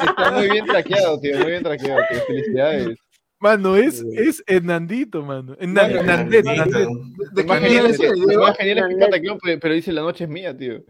Está 0.00 0.30
muy 0.32 0.50
bien 0.50 0.66
traqueado, 0.66 1.20
tío. 1.20 1.38
Muy 1.38 1.50
bien 1.50 1.62
traqueado, 1.62 2.00
tío. 2.10 2.20
Felicidades. 2.26 2.98
Mano, 3.40 3.76
es, 3.76 4.04
es 4.14 4.42
Hernandito, 4.46 5.22
mano. 5.22 5.56
Hernandez. 5.58 6.44
¿De 6.44 7.44
Más 7.44 7.60
qué 7.60 7.66
genial 7.66 7.86
es 7.86 7.98
que- 7.98 8.06
genial 8.58 8.76
Clon, 9.20 9.38
pero 9.60 9.74
dice 9.74 9.92
la 9.92 10.02
noche 10.02 10.24
es 10.24 10.30
mía, 10.30 10.56
tío. 10.56 10.82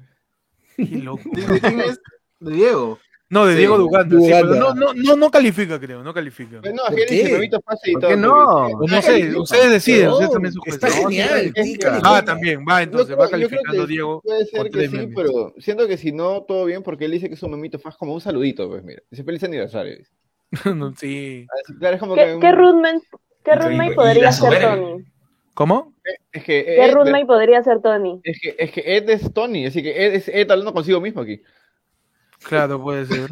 Qué 0.76 0.84
loco. 0.98 1.22
¿De 1.32 1.42
de 1.46 1.60
quién 1.60 1.80
es? 1.80 2.00
De 2.40 2.54
Diego. 2.54 2.98
No, 3.31 3.44
de 3.44 3.52
Sí, 3.52 3.58
Diego 3.58 3.76
Duganda. 3.76 4.16
sí, 4.18 4.23
Duganda. 4.26 4.48
pero 4.48 4.60
no, 4.60 4.74
no, 4.74 4.94
no, 4.94 5.16
no 5.16 5.31
califica, 5.31 5.78
creo, 5.78 6.02
no 6.02 6.15
califica. 6.15 6.60
Pues 6.62 6.73
no, 6.74 6.82
¿Por 6.89 6.98
es 6.98 7.07
que 7.07 7.48
qué? 7.50 7.58
Fácil 7.62 7.90
y 7.90 7.92
¿Por 7.92 8.00
todo. 8.00 8.10
qué 8.10 8.16
no? 8.16 8.68
no 8.86 9.02
sé, 9.02 9.36
ustedes 9.36 9.70
deciden, 9.70 10.08
ustedes 10.08 10.31
también 10.32 10.52
sugieren. 10.55 10.81
está 10.81 10.89
genial. 10.90 12.00
Ah, 12.05 12.24
también, 12.24 12.65
va, 12.66 12.82
entonces, 12.82 13.10
Yo 13.10 13.16
va 13.18 13.28
calificando 13.28 13.86
Diego. 13.86 14.23
Puede 14.23 14.47
ser 14.47 14.70
que 14.70 14.89
sí, 14.89 14.97
memes. 14.97 15.15
pero 15.15 15.52
siento 15.58 15.86
que 15.86 15.98
si 15.98 16.10
no, 16.12 16.42
todo 16.44 16.65
bien, 16.65 16.82
porque 16.82 17.05
él 17.05 17.10
dice 17.10 17.28
que 17.28 17.34
es 17.34 17.42
un 17.42 17.50
memito 17.50 17.78
faz 17.78 17.97
como 17.98 18.15
un 18.15 18.20
saludito, 18.23 18.66
pues 18.68 18.82
mira. 18.82 19.02
Dice 19.10 19.24
feliz 19.24 19.44
aniversario. 19.44 19.98
dice. 19.98 20.10
No, 20.74 20.94
sí. 20.97 21.47
Así, 21.65 21.74
claro, 21.78 21.97
es 21.97 22.00
como 22.00 22.15
que. 22.15 22.24
¿Qué, 22.24 22.34
un- 22.34 22.40
qué 22.40 22.52
roommate, 22.52 23.02
qué 23.44 23.94
podría 23.94 24.32
ser. 24.32 24.60
Tony? 24.62 25.05
¿Cómo? 25.52 25.92
Es 26.32 26.44
que 26.44 26.65
¿Qué 26.65 26.90
roommate 26.92 27.26
podría 27.26 27.62
ser 27.62 27.82
Tony? 27.82 28.20
es 28.24 28.40
que, 28.40 28.55
es 28.58 28.70
que 28.70 28.97
Ed 28.97 29.10
es 29.10 29.34
Tony, 29.34 29.66
así 29.66 29.82
que 29.82 30.07
Ed 30.07 30.15
es 30.15 30.28
Ed 30.28 30.50
hablando 30.50 30.73
consigo 30.73 30.98
mismo 31.00 31.20
aquí. 31.20 31.42
Claro, 32.42 32.81
puede 32.83 33.07
ser. 33.07 33.31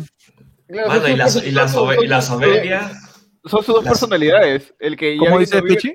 Claro, 0.69 0.89
Mano, 0.89 1.01
son- 1.03 1.11
y 1.13 1.17
la, 1.17 1.29
son- 1.29 1.45
y 1.47 1.51
la, 1.53 1.69
son- 1.69 1.85
sobe- 1.89 1.95
son- 1.97 2.05
y 2.05 2.09
la 2.09 2.23
soberbia. 2.23 2.91
Son 3.45 3.63
sus 3.63 3.75
dos 3.77 3.85
Las- 3.85 3.93
personalidades. 3.93 4.75
El 4.81 4.97
que 4.97 5.15
ya 5.17 5.21
¿Cómo 5.25 5.39
dice 5.39 5.63
Pechi? 5.63 5.95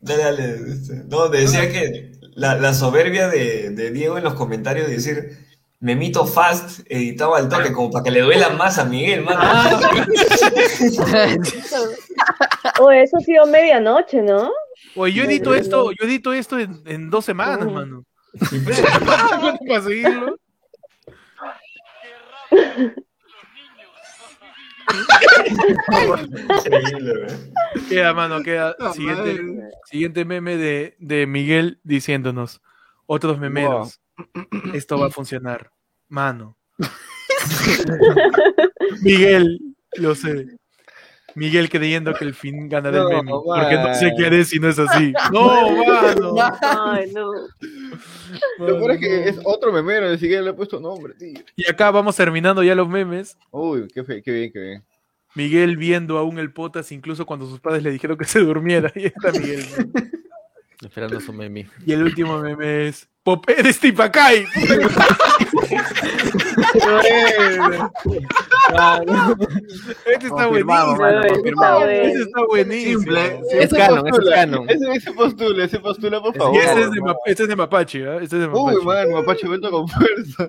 Dale, 0.00 0.22
dale. 0.24 0.54
este, 0.72 0.94
No, 1.08 1.28
decía 1.28 1.70
que 1.70 2.12
la, 2.34 2.56
la 2.56 2.74
soberbia 2.74 3.28
de, 3.28 3.70
de 3.70 3.90
Diego 3.92 4.18
en 4.18 4.24
los 4.24 4.34
comentarios 4.34 4.88
de 4.88 4.94
decir 4.94 5.38
Memito 5.78 6.26
Fast 6.26 6.80
editado 6.88 7.34
al 7.36 7.48
toque, 7.48 7.72
como 7.72 7.90
para 7.90 8.02
que 8.04 8.10
le 8.10 8.20
duela 8.22 8.50
más 8.50 8.78
a 8.78 8.84
Miguel, 8.84 9.22
mano. 9.22 9.40
Oh, 12.80 12.90
eso 12.90 13.16
ha 13.16 13.20
sido 13.20 13.46
medianoche, 13.46 14.22
¿no? 14.22 14.50
Oye, 14.96 15.14
yo 15.14 15.24
edito 15.24 15.54
esto, 15.54 15.90
yo 15.92 16.06
edito 16.06 16.32
esto 16.32 16.58
en, 16.58 16.80
en 16.86 17.10
dos 17.10 17.24
semanas, 17.24 17.66
Mm. 17.66 17.72
mano. 17.72 18.04
Para 19.68 19.82
seguirlo. 19.82 20.36
Queda, 27.88 28.14
mano, 28.14 28.42
queda. 28.42 28.76
Ah, 28.78 28.92
Siguiente, 28.92 29.70
siguiente 29.84 30.24
meme 30.24 30.56
de, 30.56 30.96
de 30.98 31.26
Miguel 31.26 31.80
diciéndonos. 31.82 32.60
Otros 33.06 33.38
memeros. 33.38 34.00
Esto 34.74 34.98
va 34.98 35.06
a 35.06 35.10
funcionar. 35.10 35.70
Mano. 36.08 36.58
Miguel, 39.02 39.58
lo 39.96 40.14
sé. 40.14 40.46
Miguel 41.34 41.68
creyendo 41.70 42.12
que 42.14 42.24
el 42.24 42.34
fin 42.34 42.68
gana 42.68 42.90
del 42.90 43.02
No, 43.02 43.08
meme. 43.08 43.32
Porque 43.32 43.76
no 43.76 43.94
sé 43.94 44.12
qué 44.16 44.26
haré 44.26 44.44
si 44.44 44.58
no 44.58 44.68
es 44.68 44.78
así. 44.78 45.12
No, 45.32 45.70
mano. 45.86 46.34
Ay, 46.60 47.10
no. 47.12 47.30
Lo 48.58 48.78
peor 48.78 48.90
es 48.92 48.98
que 49.00 49.28
es 49.28 49.40
otro 49.44 49.72
memero, 49.72 50.10
ni 50.10 50.18
siquiera 50.18 50.42
le 50.42 50.50
he 50.50 50.54
puesto 50.54 50.78
nombre, 50.80 51.14
tío. 51.14 51.40
Y 51.56 51.68
acá 51.70 51.90
vamos 51.90 52.16
terminando 52.16 52.62
ya 52.62 52.74
los 52.74 52.88
memes. 52.88 53.36
Uy, 53.50 53.88
qué, 53.92 54.04
fe- 54.04 54.22
qué 54.22 54.30
bien, 54.32 54.52
qué 54.52 54.58
bien. 54.60 54.84
Miguel 55.34 55.76
viendo 55.78 56.18
aún 56.18 56.38
el 56.38 56.52
potas, 56.52 56.92
incluso 56.92 57.24
cuando 57.24 57.46
sus 57.48 57.58
padres 57.60 57.82
le 57.82 57.90
dijeron 57.90 58.18
que 58.18 58.24
se 58.26 58.40
durmiera. 58.40 58.92
Y 58.96 59.06
está 59.06 59.32
Miguel. 59.32 59.64
Esperando 60.82 61.20
su 61.20 61.32
meme. 61.32 61.68
Y 61.86 61.92
el 61.92 62.02
último 62.02 62.38
meme 62.40 62.88
es 62.88 63.08
Pop 63.24 63.44
eres 63.48 63.78
Tipacay. 63.78 64.44
Este 70.06 70.26
está 70.26 70.46
buenísimo. 70.46 70.96
confirmado. 70.96 71.88
Ese 71.88 72.22
está 72.22 72.44
buenísimo. 72.46 73.00
Simple. 73.00 73.40
Es 73.52 73.72
canon, 73.72 74.08
ese 74.08 74.20
es 74.22 74.30
canon. 74.30 74.70
Ese, 74.70 74.92
ese 74.92 75.12
postula, 75.12 75.64
ese 75.64 75.78
postula, 75.80 76.20
por 76.20 76.36
favor. 76.36 76.54
Y 76.56 76.58
este 76.58 76.80
es 76.80 76.90
de, 76.90 77.00
este 77.26 77.42
es 77.44 77.48
de 77.48 77.56
Mapache, 77.56 78.08
¿ah? 78.08 78.16
Este 78.16 78.36
es 78.36 78.42
de 78.42 78.48
Mapache. 78.48 78.76
Uy, 78.78 78.84
man, 78.84 79.12
Mapache 79.12 79.46
vuelto 79.46 79.70
con 79.70 79.88
fuerza. 79.88 80.48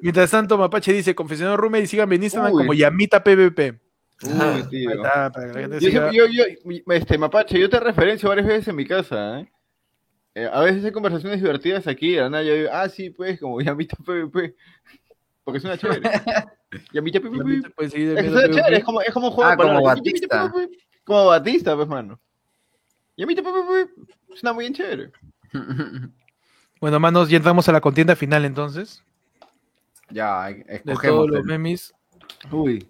Mientras 0.00 0.30
tanto, 0.30 0.58
Mapache 0.58 0.92
dice, 0.92 1.14
confesional 1.14 1.58
Rume 1.58 1.80
y 1.80 1.86
síganme 1.86 2.16
en 2.16 2.24
Instagram 2.24 2.52
como 2.52 2.74
Yamita 2.74 3.22
PvP. 3.22 3.80
Uy, 4.22 4.62
tío. 4.70 4.90
Ahí 4.90 4.96
está, 4.96 5.30
para 5.30 5.46
que 5.46 5.52
la 5.54 5.60
gente 5.60 5.80
Yo, 5.80 5.90
siga. 5.90 6.10
yo, 6.12 6.26
yo, 6.26 6.44
este, 6.94 7.18
Mapache, 7.18 7.58
yo 7.58 7.70
te 7.70 7.80
referencio 7.80 8.28
varias 8.28 8.46
veces 8.46 8.68
en 8.68 8.76
mi 8.76 8.86
casa, 8.86 9.40
¿eh? 9.40 9.50
Eh, 10.40 10.48
a 10.50 10.60
veces 10.60 10.84
hay 10.84 10.92
conversaciones 10.92 11.40
divertidas 11.42 11.86
aquí, 11.86 12.12
de 12.12 12.30
nada 12.30 12.42
yo 12.42 12.54
digo, 12.54 12.70
ah, 12.72 12.88
sí, 12.88 13.10
pues, 13.10 13.38
como 13.40 13.60
Yamita 13.60 13.96
PvP. 14.04 14.54
Porque 15.44 15.60
suena 15.60 15.76
chévere. 15.76 16.00
Yamita 16.92 17.20
PvP. 17.20 17.72
Es 17.78 17.92
chévere, 17.92 18.76
es 18.78 18.84
como, 18.84 19.00
es 19.02 19.12
como 19.12 19.28
un 19.28 19.32
juego 19.32 19.50
Ah, 19.50 19.56
de 19.56 19.62
como 19.62 19.82
Batista. 19.82 20.50
PvP. 20.52 20.78
Como 21.04 21.26
Batista, 21.26 21.76
pues, 21.76 21.88
mano. 21.88 22.20
Yamita 23.16 23.42
PvP. 23.42 23.90
Suena 24.36 24.52
muy 24.52 24.64
bien 24.64 24.74
chévere. 24.74 25.12
Bueno, 26.80 26.98
manos, 26.98 27.28
ya 27.28 27.36
entramos 27.36 27.68
a 27.68 27.72
la 27.72 27.82
contienda 27.82 28.16
final 28.16 28.46
entonces. 28.46 29.04
Ya, 30.08 30.46
De 30.46 30.64
escogemos. 30.76 31.02
todos 31.18 31.30
los 31.30 31.44
memes. 31.44 31.92
Uy. 32.50 32.88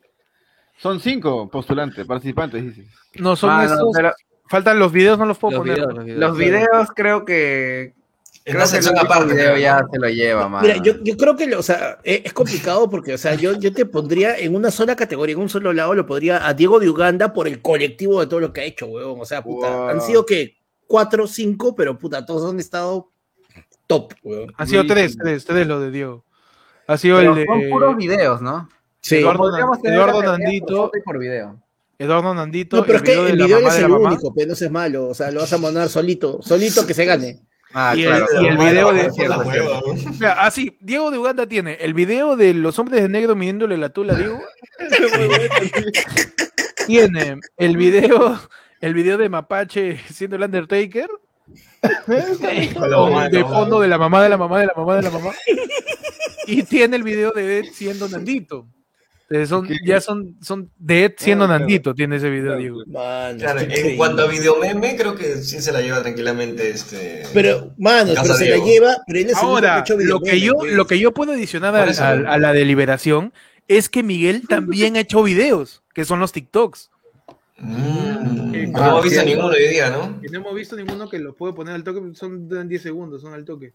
Son 0.76 1.00
cinco 1.00 1.50
postulantes, 1.50 2.06
participantes, 2.06 2.62
dices. 2.76 2.94
No, 3.14 3.34
son 3.34 3.50
Mano, 3.50 3.72
estos. 3.74 3.90
pero 3.96 4.12
Faltan 4.50 4.78
los 4.80 4.90
videos, 4.92 5.16
no 5.18 5.24
los 5.26 5.38
puedo 5.38 5.52
Los 5.52 5.60
poner. 5.60 5.76
videos, 5.76 5.94
los 5.94 6.04
videos. 6.04 6.20
los 6.20 6.36
videos 6.36 6.88
creo 6.94 7.24
que. 7.24 7.94
En 8.44 8.54
Creo 8.56 8.64
una 8.66 8.72
que 8.72 8.78
último 8.88 9.00
aparte. 9.02 9.34
video 9.34 9.56
ya 9.58 9.80
¿no? 9.82 9.88
se 9.92 9.98
lo 10.00 10.08
lleva, 10.08 10.48
mano. 10.48 10.66
Mira, 10.66 10.82
yo, 10.82 10.94
yo 11.04 11.16
creo 11.16 11.36
que, 11.36 11.46
lo- 11.46 11.58
o 11.60 11.62
sea, 11.62 11.98
es, 12.02 12.22
es 12.24 12.32
complicado 12.32 12.88
porque, 12.90 13.14
o 13.14 13.18
sea, 13.18 13.34
yo, 13.34 13.52
yo 13.58 13.72
te 13.72 13.84
pondría 13.86 14.36
en 14.38 14.56
una 14.56 14.70
sola 14.70 14.96
categoría, 14.96 15.34
en 15.36 15.42
un 15.42 15.48
solo 15.50 15.72
lado, 15.72 15.94
lo 15.94 16.04
podría 16.06 16.44
a 16.48 16.52
Diego 16.54 16.80
de 16.80 16.88
Uganda 16.88 17.32
por 17.32 17.46
el 17.46 17.60
colectivo 17.62 18.18
de 18.18 18.26
todo 18.26 18.40
lo 18.40 18.52
que 18.52 18.62
ha 18.62 18.64
hecho, 18.64 18.86
weón. 18.86 19.20
O 19.20 19.24
sea, 19.24 19.42
puta, 19.42 19.70
Wow. 19.70 19.88
han 19.90 20.00
sido 20.00 20.26
que 20.26 20.56
cuatro, 20.86 21.26
cinco, 21.28 21.76
pero 21.76 21.96
puta, 21.96 22.26
todos 22.26 22.50
han 22.50 22.58
estado 22.58 23.10
top, 23.86 24.14
weón. 24.24 24.52
Han 24.56 24.66
sido 24.66 24.84
tres, 24.86 25.16
tres, 25.16 25.44
tres 25.44 25.66
lo 25.66 25.78
de 25.78 25.90
Diego. 25.92 26.24
Ha 26.88 26.96
sido 26.96 27.18
Pero 27.18 27.32
el 27.32 27.38
de 27.40 27.44
son 27.46 27.68
puros 27.70 27.96
videos, 27.96 28.40
¿no? 28.42 28.68
Sí. 29.02 29.16
Eduardo, 29.18 29.48
Eduardo 29.84 30.22
la 30.22 30.30
por 30.30 30.40
Nandito, 30.40 30.90
y 30.98 31.00
por 31.02 31.18
video. 31.18 31.60
Eduardo 32.00 32.34
Nandito, 32.34 32.78
No, 32.78 32.84
pero 32.84 32.96
es 32.96 33.02
que 33.02 33.12
el 33.12 33.36
video 33.36 33.58
es 33.58 33.78
el 33.78 33.90
único, 33.90 34.32
pero 34.34 34.48
no 34.48 34.54
seas 34.54 34.70
malo. 34.70 35.08
O 35.08 35.14
sea, 35.14 35.30
lo 35.30 35.40
vas 35.40 35.52
a 35.52 35.58
mandar 35.58 35.86
solito, 35.90 36.40
solito 36.40 36.86
que 36.86 36.94
se 36.94 37.04
gane. 37.04 37.42
Ah, 37.74 37.92
y, 37.94 38.04
claro. 38.04 38.26
el, 38.38 38.42
y 38.42 38.48
el 38.48 38.56
video 38.56 38.92
de. 38.94 39.00
es 39.02 39.14
cierto, 39.14 39.42
es 39.42 39.50
cierto. 39.50 39.80
O 39.80 40.12
sea, 40.14 40.32
ah, 40.38 40.50
sí, 40.50 40.78
Diego 40.80 41.10
de 41.10 41.18
Uganda 41.18 41.46
tiene 41.46 41.74
el 41.74 41.92
video 41.92 42.36
de 42.36 42.54
los 42.54 42.78
hombres 42.78 43.02
de 43.02 43.10
negro 43.10 43.36
midiéndole 43.36 43.76
la 43.76 43.90
tula 43.90 44.14
a 44.14 44.16
Diego. 44.16 44.40
tiene 46.86 47.38
el 47.58 47.76
video, 47.76 48.40
el 48.80 48.94
video 48.94 49.18
de 49.18 49.28
Mapache 49.28 50.00
siendo 50.10 50.36
el 50.36 50.42
Undertaker. 50.44 51.10
de 53.30 53.44
fondo 53.44 53.78
de 53.78 53.88
la 53.88 53.98
mamá 53.98 54.22
de 54.22 54.30
la 54.30 54.38
mamá 54.38 54.58
de 54.58 54.66
la 54.66 54.72
mamá 54.74 54.96
de 54.96 55.02
la 55.02 55.10
mamá. 55.10 55.32
Y 56.46 56.62
tiene 56.62 56.96
el 56.96 57.02
video 57.02 57.32
de 57.32 57.58
Ed 57.58 57.64
siendo 57.74 58.08
Nandito. 58.08 58.66
Entonces 59.30 59.48
son, 59.48 59.68
ya 59.84 60.00
son, 60.00 60.36
son 60.42 60.70
de 60.76 61.04
Ed 61.04 61.12
siendo 61.16 61.46
Nandito, 61.46 61.94
tiene 61.94 62.16
ese 62.16 62.28
video, 62.28 62.56
Diego. 62.56 62.82
Claro, 62.84 63.60
en 63.60 63.66
increíble. 63.70 63.96
cuanto 63.96 64.22
a 64.22 64.26
videomeme, 64.26 64.96
creo 64.96 65.14
que 65.14 65.36
sí 65.36 65.62
se 65.62 65.70
la 65.70 65.80
lleva 65.80 66.02
tranquilamente 66.02 66.68
este. 66.70 67.22
Pero, 67.32 67.72
mano, 67.78 68.12
pero 68.20 68.34
se 68.34 68.46
Diego. 68.46 68.58
la 68.64 68.70
lleva, 68.70 68.96
pero 69.06 69.18
él 69.20 69.26
es 69.26 69.38
el 69.38 69.38
Ahora, 69.38 69.78
hecho 69.78 69.96
lo 69.96 70.20
que 70.20 70.40
yo, 70.40 70.54
pues. 70.54 70.72
lo 70.72 70.84
que 70.88 70.98
yo 70.98 71.14
puedo 71.14 71.30
adicionar 71.32 71.76
a, 71.76 72.38
la 72.38 72.52
deliberación 72.52 73.32
es 73.68 73.88
que 73.88 74.02
Miguel 74.02 74.42
también 74.48 74.96
ha 74.96 75.00
hecho 75.00 75.22
videos, 75.22 75.84
que 75.94 76.04
son 76.04 76.18
los 76.18 76.32
TikToks. 76.32 76.90
Mm, 77.58 78.54
Eh, 78.54 78.66
no 78.66 78.84
hemos 78.84 79.04
visto 79.04 79.22
ninguno 79.22 79.48
hoy 79.48 79.68
día, 79.68 79.90
¿no? 79.90 80.18
Y 80.24 80.26
no 80.28 80.40
hemos 80.40 80.54
visto 80.56 80.74
ninguno 80.74 81.08
que 81.08 81.20
lo 81.20 81.36
puedo 81.36 81.54
poner 81.54 81.74
al 81.76 81.84
toque, 81.84 82.00
son 82.16 82.48
dan 82.48 82.68
10 82.68 82.82
segundos, 82.82 83.22
son 83.22 83.32
al 83.34 83.44
toque. 83.44 83.74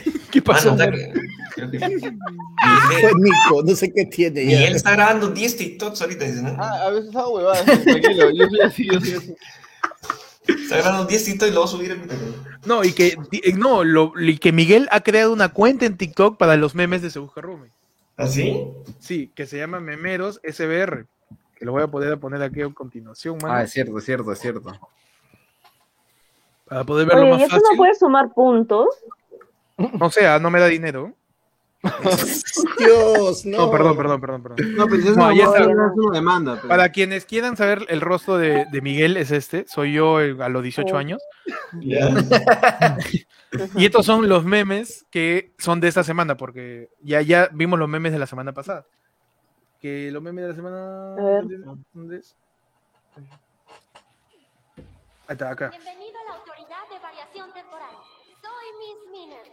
¿Qué 0.30 0.38
Ah, 0.40 0.42
pasó? 0.44 0.76
creo 0.76 0.90
que- 0.92 1.12
Fue 1.56 1.66
Miguel, 1.68 3.14
Nico, 3.18 3.62
no 3.64 3.74
sé 3.74 3.92
qué 3.92 4.04
tiene 4.06 4.44
ya. 4.44 4.58
Miguel 4.58 4.76
está 4.76 4.92
grabando 4.92 5.28
10 5.30 5.56
TikToks 5.56 6.02
ahorita, 6.02 6.24
dice, 6.24 6.42
¿no? 6.42 6.56
Ah, 6.58 6.86
a 6.86 6.90
veces 6.90 7.14
hago 7.16 7.36
huevadas, 7.36 7.64
tranquilo. 7.64 8.30
Yo 8.30 8.46
soy 8.48 8.60
así, 8.60 8.86
yo 8.90 9.00
soy 9.00 9.14
así. 9.14 9.34
Está 10.48 10.76
grabando 10.78 11.06
10 11.06 11.24
TikToks 11.24 11.50
y 11.50 11.54
lo 11.54 11.60
va 11.60 11.66
a 11.66 11.68
subir 11.68 11.90
en 11.92 12.08
No, 12.66 12.84
y 12.84 12.92
que, 12.92 13.16
y- 13.30 13.52
no, 13.54 13.84
lo, 13.84 14.12
y 14.20 14.38
que 14.38 14.52
Miguel 14.52 14.88
ha 14.90 15.00
creado 15.00 15.32
una 15.32 15.48
cuenta 15.50 15.86
en 15.86 15.96
TikTok 15.96 16.36
para 16.36 16.56
los 16.56 16.74
memes 16.74 17.00
de 17.02 17.10
Se 17.10 17.18
Busca 17.18 17.40
Rumi. 17.40 17.68
¿Ah, 18.18 18.26
sí? 18.26 18.62
Sí, 18.98 19.30
que 19.34 19.46
se 19.46 19.58
llama 19.58 19.80
Memeros 19.80 20.40
SBR. 20.42 21.06
Que 21.58 21.64
lo 21.64 21.72
voy 21.72 21.82
a 21.82 21.86
poder 21.86 22.18
poner 22.18 22.42
aquí 22.42 22.60
a 22.62 22.68
continuación, 22.68 23.38
mano, 23.40 23.54
Ah, 23.54 23.62
es 23.62 23.70
cierto, 23.72 23.96
es 23.98 24.04
cierto, 24.04 24.30
es 24.32 24.38
cierto. 24.38 24.78
para 26.66 26.84
poder 26.84 27.06
verlo 27.06 27.22
Oye, 27.22 27.28
¿y 27.30 27.32
más 27.32 27.42
eso 27.42 27.50
fácil. 27.50 27.66
no 27.70 27.76
puede 27.76 27.94
sumar 27.94 28.34
puntos? 28.34 28.88
No 29.98 30.10
sea, 30.10 30.38
no 30.38 30.50
me 30.50 30.60
da 30.60 30.66
dinero. 30.66 31.12
Dios, 32.78 33.44
no. 33.46 33.58
No, 33.58 33.70
perdón, 33.70 33.96
perdón, 33.96 34.20
perdón, 34.20 34.42
perdón. 34.42 34.74
No, 34.76 34.86
pero 34.86 34.96
es 35.02 35.16
No, 35.16 35.26
una, 35.26 35.36
ya 35.36 35.44
está. 35.44 35.58
es 35.60 35.66
una 35.68 36.12
demanda. 36.12 36.56
pero- 36.56 36.68
Para 36.68 36.88
quienes 36.90 37.24
quieran 37.26 37.56
saber 37.56 37.86
el 37.88 38.00
rostro 38.00 38.38
de, 38.38 38.66
de 38.72 38.80
Miguel 38.80 39.16
es 39.16 39.30
este, 39.30 39.66
soy 39.68 39.92
yo 39.92 40.20
el- 40.20 40.40
a 40.42 40.48
los 40.48 40.62
18 40.62 40.94
Oh. 40.94 40.98
años. 40.98 41.22
Ya. 41.80 42.08
Y 43.76 43.86
estos 43.86 44.04
son 44.04 44.28
los 44.28 44.44
memes 44.44 45.06
que 45.10 45.52
son 45.56 45.80
de 45.80 45.88
esta 45.88 46.02
semana, 46.04 46.36
porque 46.36 46.90
ya, 47.00 47.22
ya 47.22 47.48
vimos 47.52 47.78
los 47.78 47.88
memes 47.88 48.12
de 48.12 48.18
la 48.18 48.26
semana 48.26 48.52
pasada. 48.52 48.84
Que 49.80 50.10
los 50.10 50.20
memes 50.22 50.42
de 50.42 50.48
la 50.50 50.54
semana... 50.54 51.14
¿Dónde 51.94 52.18
es? 52.18 52.36
Ahí 55.28 55.32
está, 55.34 55.50
acá. 55.50 55.70
Bienvenido 55.70 56.18
a 56.20 56.24
la 56.24 56.38
Autoridad 56.38 56.88
de 56.92 56.98
Variación 56.98 57.52
Temporal. 57.54 57.94
Soy 58.42 58.66
Miss 58.78 59.10
Miner. 59.12 59.46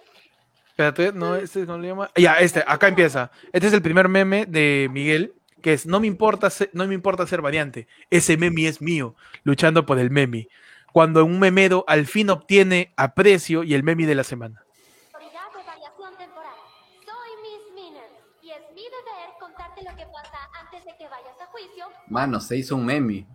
Espérate, 0.73 1.13
no, 1.13 1.35
este 1.35 1.67
no 1.67 1.77
le 1.77 1.89
llama. 1.89 2.09
Ya, 2.15 2.39
este, 2.39 2.63
acá 2.65 2.87
empieza. 2.87 3.29
Este 3.51 3.67
es 3.67 3.73
el 3.73 3.83
primer 3.83 4.09
meme 4.09 4.47
de 4.47 4.89
Miguel, 4.91 5.35
que 5.61 5.73
es 5.73 5.85
no 5.85 5.99
me 5.99 6.07
importa 6.07 6.49
ser, 6.49 6.71
no 6.73 6.87
me 6.87 6.95
importa 6.95 7.27
ser 7.27 7.43
variante. 7.43 7.87
Ese 8.09 8.37
meme 8.37 8.67
es 8.67 8.81
mío, 8.81 9.15
luchando 9.43 9.85
por 9.85 9.99
el 9.99 10.09
meme. 10.09 10.47
Cuando 10.91 11.25
un 11.25 11.39
memero 11.39 11.85
al 11.87 12.07
fin 12.07 12.31
obtiene 12.31 12.91
aprecio 12.97 13.63
y 13.63 13.75
el 13.75 13.83
meme 13.83 14.07
de 14.07 14.15
la 14.15 14.23
semana. 14.23 14.63
Mano, 22.07 22.39
se 22.39 22.57
hizo 22.57 22.75
un 22.75 22.85
meme. 22.85 23.27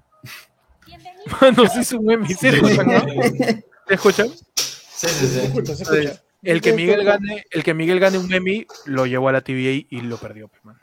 Bienvenido. 0.84 1.52
Nos 1.56 1.76
hizo 1.76 1.98
un 1.98 2.06
meme. 2.06 2.34
¿Se 2.34 2.48
escuchan, 2.48 2.86
no? 2.86 3.00
¿Se 3.86 3.94
escuchan? 3.94 4.28
Sí, 4.28 5.06
sí, 5.08 5.26
sí. 5.26 5.38
Escucha, 5.38 5.74
se 5.76 5.82
escucha. 5.84 6.22
El 6.42 6.60
que 6.60 6.72
Miguel 6.72 7.04
gane, 7.04 7.44
el 7.50 7.64
que 7.64 7.74
Miguel 7.74 7.98
gane 8.00 8.18
un 8.18 8.28
meme 8.28 8.66
lo 8.86 9.06
llevó 9.06 9.28
a 9.28 9.32
la 9.32 9.40
TVA 9.40 9.86
y 9.90 10.00
lo 10.02 10.16
perdió, 10.18 10.48
pe, 10.48 10.58
man. 10.62 10.80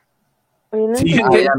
Sí. 0.96 1.20
Ah, 1.24 1.30
ya. 1.38 1.52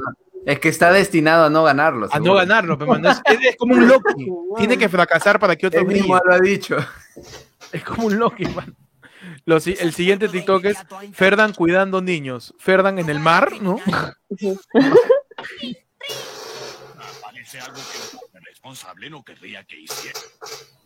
Es 0.44 0.60
que 0.60 0.68
está 0.68 0.92
destinado 0.92 1.46
a 1.46 1.50
no 1.50 1.64
ganarlo. 1.64 2.06
A 2.12 2.20
no 2.20 2.34
ganarlo, 2.34 2.76
man. 2.76 3.04
Es, 3.06 3.20
es- 3.24 3.40
es 3.50 3.56
como 3.56 3.74
un 3.74 3.88
Loki. 3.88 4.26
Tiene 4.58 4.76
que 4.78 4.88
fracasar 4.88 5.40
para 5.40 5.56
que 5.56 5.66
otro 5.66 5.80
Él 5.80 5.86
mismo 5.86 6.20
lo 6.24 6.34
ha 6.34 6.38
dicho. 6.38 6.76
Es 7.72 7.82
como 7.82 8.06
un 8.08 8.18
Loki, 8.18 8.44
man. 8.46 8.76
El 9.46 9.92
siguiente 9.92 10.28
TikTok 10.28 10.64
es 10.66 10.76
Ferdan 11.12 11.52
cuidando 11.54 12.00
niños. 12.02 12.54
Ferdan 12.58 12.98
en 12.98 13.08
el 13.10 13.18
mar, 13.20 13.60
¿no? 13.60 13.78
Parece 17.22 17.58
algo 17.60 17.76
que 17.80 18.38
el 18.38 18.44
responsable 18.44 19.10
no 19.10 19.24
querría 19.24 19.64
que 19.64 19.80
hiciera. 19.80 20.18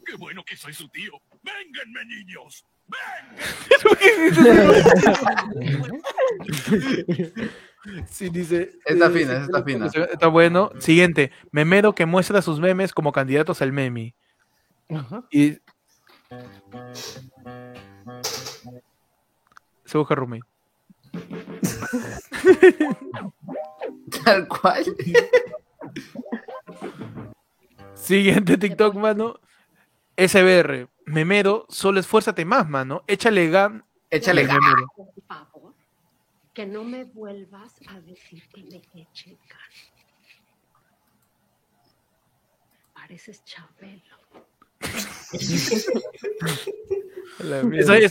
Qué 0.04 0.14
bueno 0.16 0.42
que 0.44 0.56
soy 0.56 0.72
su 0.74 0.88
tío. 0.88 1.12
¡Vénganme, 1.42 2.04
niños! 2.06 2.64
Sí, 8.10 8.28
dice. 8.28 8.72
Está 8.84 9.06
eh, 9.06 9.10
fina, 9.10 9.44
está 9.44 9.64
fina. 9.64 9.86
Está 9.86 10.26
bueno. 10.26 10.70
Siguiente. 10.78 11.32
Memero 11.50 11.94
que 11.94 12.04
muestra 12.04 12.42
sus 12.42 12.60
memes 12.60 12.92
como 12.92 13.10
candidatos 13.10 13.62
al 13.62 13.72
meme. 13.72 14.14
Y. 15.30 15.56
Se 19.84 19.98
busca 19.98 20.14
Rumi. 20.14 20.40
Tal 24.24 24.46
cual. 24.46 24.84
Siguiente 27.94 28.58
TikTok, 28.58 28.94
mano. 28.94 29.40
SBR. 30.16 30.88
Memero, 31.06 31.66
solo 31.68 32.00
esfuérzate 32.00 32.44
más, 32.44 32.68
mano. 32.68 33.02
Échale 33.06 33.48
gan. 33.48 33.84
Échale 34.10 34.46
favor, 34.46 35.74
que 36.52 36.66
no 36.66 36.84
me 36.84 37.04
vuelvas 37.04 37.74
a 37.88 38.00
decir 38.00 38.42
que 38.48 38.62
me 38.64 38.82
eche. 38.94 39.38
Pareces 42.94 43.44
Chabelo. 43.44 44.18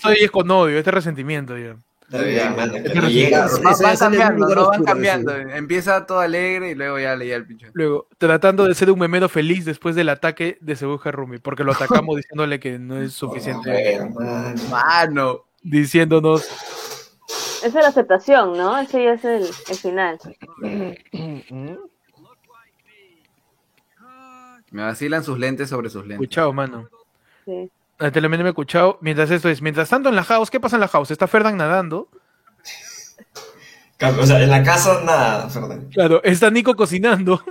Ahí 0.04 0.24
es 0.24 0.32
con 0.32 0.50
odio, 0.50 0.78
este 0.78 0.92
resentimiento, 0.92 1.58
ya. 1.58 1.78
Van 2.12 2.76
el 2.76 4.00
cambiando, 4.00 4.56
no 4.56 4.68
van 4.68 4.84
cambiando. 4.84 5.36
Empieza 5.36 6.06
todo 6.06 6.20
alegre 6.20 6.72
y 6.72 6.76
luego 6.76 6.98
ya 7.00 7.16
leía 7.16 7.36
el 7.36 7.46
pinche. 7.46 7.70
Luego, 7.74 8.08
tratando 8.18 8.66
de 8.66 8.74
ser 8.74 8.90
un 8.92 9.00
memero 9.00 9.30
feliz 9.30 9.66
después 9.66 9.96
del 9.96 10.10
ataque 10.10 10.58
de 10.62 10.76
Sebuja 10.76 11.12
Rumi, 11.12 11.38
porque 11.38 11.64
lo 11.64 11.74
atacamos 11.74 12.16
diciéndole 12.18 12.60
que 12.60 12.80
no 12.80 13.00
es 13.02 13.14
suficiente. 13.14 14.00
Mano. 14.70 15.46
diciéndonos, 15.62 16.48
Esa 17.64 17.68
es 17.68 17.74
la 17.76 17.88
aceptación, 17.88 18.58
¿no? 18.58 18.80
Ese 18.80 19.04
ya 19.04 19.14
es 19.14 19.26
el, 19.26 19.44
el 19.70 19.76
final. 19.76 20.20
Me 24.72 24.84
vacilan 24.84 25.24
sus 25.24 25.38
lentes 25.38 25.70
sobre 25.70 25.90
sus 25.90 26.02
lentes. 26.02 26.24
escuchado, 26.24 26.54
mano. 26.54 26.90
Sí. 27.46 27.70
La 28.00 28.12
telemetría 28.12 28.44
me 28.44 28.50
ha 28.50 28.52
escuchado. 28.52 28.98
Mientras 29.02 29.30
esto 29.32 29.50
es, 29.50 29.62
mientras 29.62 29.90
tanto 29.90 30.10
en 30.10 30.16
la 30.16 30.24
house, 30.24 30.50
¿qué 30.50 30.60
pasa 30.60 30.78
en 30.78 30.82
la 30.82 30.88
house? 30.88 31.12
Está 31.12 31.28
Ferdan 31.28 31.58
nadando. 31.58 32.08
O 34.18 34.26
sea, 34.26 34.42
en 34.42 34.50
la 34.50 34.64
casa 34.64 35.02
nada, 35.04 35.50
Fernando. 35.50 35.90
Claro, 35.92 36.24
está 36.24 36.50
Nico 36.50 36.74
cocinando. 36.74 37.44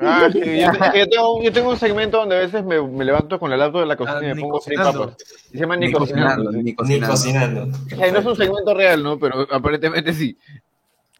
Ah, 0.00 0.30
sí, 0.32 0.38
yo, 0.38 0.72
te- 0.72 0.98
yo 0.98 1.08
tengo, 1.10 1.42
yo 1.42 1.52
tengo 1.52 1.68
un 1.68 1.76
segmento 1.76 2.16
donde 2.16 2.36
a 2.36 2.38
veces 2.40 2.64
me, 2.64 2.80
me 2.80 3.04
levanto 3.04 3.38
con 3.38 3.52
el 3.52 3.58
laptop 3.58 3.80
de 3.80 3.86
la 3.88 3.96
cocina 3.96 4.18
Ah, 4.20 4.22
y 4.24 4.26
me 4.28 4.34
ni 4.34 4.40
pongo 4.40 4.54
cocinando. 4.60 5.00
papas. 5.10 5.16
Se 5.52 5.58
llama 5.58 5.76
Ni 5.76 5.88
Ni 5.88 5.92
cocinando, 5.92 6.44
cocinando. 6.44 6.50
sí. 6.52 6.56
ni 6.56 6.62
Ni 6.64 6.74
cocinando. 6.74 7.10
cocinando. 7.10 7.64
O 7.84 7.96
sea, 7.98 8.12
no 8.12 8.18
es 8.20 8.24
un 8.24 8.36
segmento 8.36 8.72
real, 8.74 9.02
¿no? 9.02 9.18
Pero 9.18 9.46
aparentemente 9.52 10.14
sí. 10.14 10.38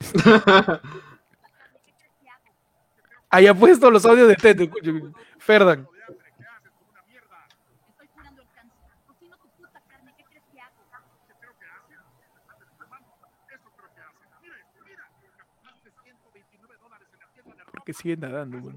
Ahí 3.28 3.46
ha 3.48 3.54
puesto 3.54 3.90
los 3.90 4.06
audios 4.06 4.28
de 4.28 4.36
Teto. 4.36 4.64
Ferdan. 5.38 5.86
que 17.84 17.92
sigue 17.92 18.16
nadando, 18.16 18.60
güey. 18.60 18.76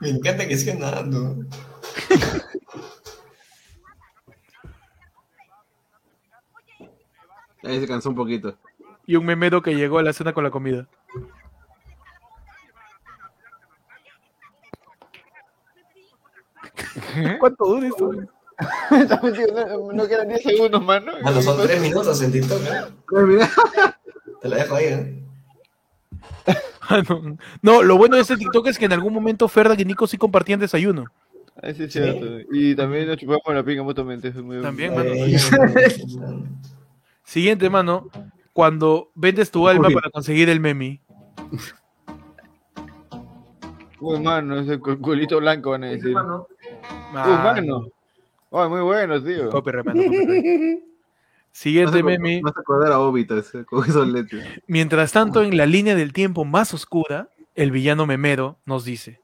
Me 0.00 0.10
encanta 0.10 0.46
que 0.46 0.56
siga 0.56 0.74
nadando. 0.74 1.46
Ahí 7.62 7.80
se 7.80 7.88
cansó 7.88 8.10
un 8.10 8.14
poquito. 8.14 8.56
Y 9.06 9.16
un 9.16 9.24
memero 9.24 9.62
que 9.62 9.74
llegó 9.74 9.98
a 9.98 10.02
la 10.02 10.12
cena 10.12 10.32
con 10.32 10.44
la 10.44 10.50
comida. 10.50 10.86
¿Cuánto 17.38 17.64
dura 17.64 17.86
eso? 17.88 18.12
no, 18.90 19.92
no 19.92 20.06
quedan 20.08 20.28
10 20.28 20.42
segundos, 20.42 20.82
mano. 20.82 21.12
Bueno, 21.22 21.42
son 21.42 21.60
tres 21.66 21.80
minutos 21.82 22.22
en 22.22 22.32
TikTok, 22.32 22.60
¿eh? 22.62 22.84
Te 24.42 24.48
la 24.48 24.56
dejo 24.56 24.74
ahí, 24.76 24.84
¿eh? 24.86 25.22
Ah, 26.88 27.02
no. 27.08 27.36
No, 27.62 27.82
lo 27.82 27.96
bueno 27.98 28.14
de 28.14 28.22
este 28.22 28.36
TikTok 28.36 28.68
es 28.68 28.78
que 28.78 28.84
en 28.84 28.92
algún 28.92 29.12
momento 29.12 29.48
Ferda 29.48 29.74
y 29.76 29.84
Nico 29.84 30.06
sí 30.06 30.16
compartían 30.16 30.60
desayuno. 30.60 31.06
Ah, 31.60 31.72
sí, 31.74 31.82
es 31.84 31.92
cierto. 31.92 32.24
Y 32.52 32.76
también 32.76 33.08
nos 33.08 33.16
chupamos 33.16 33.42
la 33.48 33.64
pinga 33.64 33.82
mutuamente. 33.82 34.28
eso 34.28 34.38
es 34.38 34.44
muy- 34.44 34.62
También, 34.62 34.94
mano. 34.94 35.10
Siguiente, 37.24 37.68
mano. 37.70 38.08
Cuando 38.52 39.10
vendes 39.16 39.50
tu 39.50 39.66
alma 39.66 39.88
para 39.90 40.10
conseguir 40.10 40.48
el 40.48 40.60
memi. 40.60 41.00
Uy, 44.00 44.20
mano, 44.20 44.58
ese 44.60 44.78
cu- 44.78 44.98
culito 45.00 45.38
blanco 45.40 45.70
van 45.70 45.84
a 45.84 45.86
decir. 45.88 46.14
Uy, 48.50 48.68
muy 48.68 48.80
bueno, 48.80 49.22
tío. 49.22 49.50
Copyright, 49.50 49.84
mano, 49.86 50.02
copyright. 50.02 50.84
Siguiente 51.52 52.02
meme. 52.02 52.40
Vas 52.42 52.56
a 52.56 52.60
acordar 52.60 52.92
a 52.92 53.00
Obito 53.00 53.38
ese, 53.38 53.64
con 53.64 53.82
esos 53.88 54.06
lentes. 54.06 54.44
Mientras 54.66 55.12
tanto, 55.12 55.42
en 55.42 55.56
la 55.56 55.64
línea 55.66 55.94
del 55.94 56.12
tiempo 56.12 56.44
más 56.44 56.74
oscura, 56.74 57.30
el 57.54 57.70
villano 57.70 58.04
memero 58.06 58.58
nos 58.66 58.84
dice: 58.84 59.20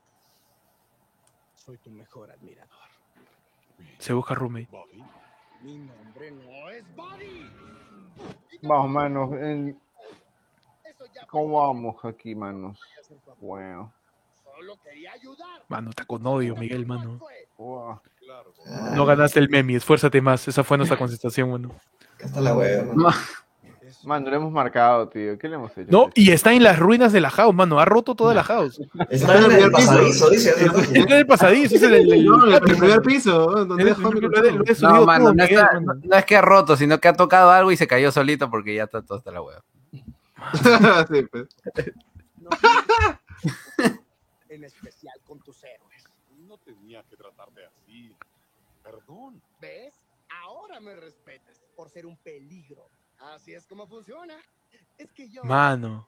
Soy 1.55 1.77
tu 1.79 1.91
mejor 1.91 2.31
admirador. 2.31 2.71
Se 3.99 4.15
busca 4.15 4.35
roommate. 4.35 4.69
Mi 5.63 5.77
nombre 5.77 6.31
no 6.33 6.71
es 6.71 6.85
manos. 8.89 9.33
en- 9.35 9.79
¿Cómo 11.29 11.67
vamos 11.67 11.97
aquí, 12.05 12.35
manos? 12.35 12.79
Bueno. 13.41 13.93
Solo 14.63 14.79
quería 14.85 15.11
ayudar. 15.13 15.63
Mano, 15.69 15.91
está 15.91 16.05
con 16.05 16.25
odio, 16.25 16.55
Miguel, 16.55 16.87
mano. 16.87 17.19
Wow. 17.59 18.01
No 18.95 19.05
ganaste 19.05 19.41
el 19.41 19.49
memi, 19.49 19.75
esfuérzate 19.75 20.21
más. 20.21 20.47
Esa 20.47 20.63
fue 20.63 20.77
nuestra 20.77 20.97
contestación, 20.97 21.51
mano. 21.51 21.75
Hasta 22.25 22.41
la 22.41 22.55
hueva. 22.55 22.95
Mano, 24.05 24.31
lo 24.31 24.37
hemos 24.37 24.53
marcado, 24.53 25.09
tío. 25.09 25.37
¿Qué 25.37 25.49
le 25.49 25.57
hemos 25.57 25.77
hecho? 25.77 25.89
No, 25.91 26.11
y 26.15 26.31
está 26.31 26.53
en 26.53 26.63
las 26.63 26.79
ruinas 26.79 27.13
de 27.13 27.21
la 27.21 27.31
house, 27.31 27.53
mano. 27.53 27.81
Ha 27.81 27.85
roto 27.85 28.15
toda 28.15 28.35
la 28.35 28.45
house. 28.45 28.81
Está 29.11 29.37
en 29.37 29.51
el 29.51 29.71
pasadizo, 29.73 30.31
dice. 30.31 30.51
Está 30.51 30.99
en 31.01 31.13
el 31.13 31.27
pasadizo, 31.27 31.75
es 31.75 31.83
el, 31.83 32.25
No, 32.25 32.61
primer 32.61 33.03
piso, 33.03 33.51
lo 33.51 33.65
lo 33.65 33.77
No, 33.77 35.05
mano, 35.05 35.35
no, 35.35 35.43
está- 35.45 35.81
mano. 35.81 36.01
es 36.17 36.25
que 36.25 36.37
ha 36.37 36.41
roto, 36.41 36.77
sino 36.77 37.01
que 37.01 37.09
ha 37.09 37.15
tocado 37.15 37.51
algo 37.51 37.73
y 37.73 37.77
se 37.77 37.89
cayó 37.89 38.13
solito 38.13 38.49
porque 38.49 38.77
ya 38.77 38.85
está 38.85 39.03
todo 39.03 39.19
hasta 39.19 39.33
la 39.33 39.43
hueva. 39.43 39.63
Sí, 41.11 41.23
pues. 41.31 41.49
En 44.53 44.65
especial 44.65 45.15
con 45.27 45.41
tus 45.41 45.65
héroes. 45.65 46.05
No 46.47 46.59
tenía 46.59 47.03
que 47.09 47.17
tratarte 47.17 47.65
así. 47.65 48.15
Perdón. 48.83 49.41
¿Ves? 49.61 49.95
Ahora 50.45 50.79
me 50.79 50.95
respetas 50.95 51.63
por 51.75 51.89
ser 51.89 52.05
un 52.05 52.17
peligro. 52.19 52.85
Así 53.35 53.55
es 53.55 53.67
como 53.67 53.87
funciona. 53.87 54.35
Es 54.99 55.11
que 55.13 55.31
yo. 55.31 55.43
Mano. 55.45 56.07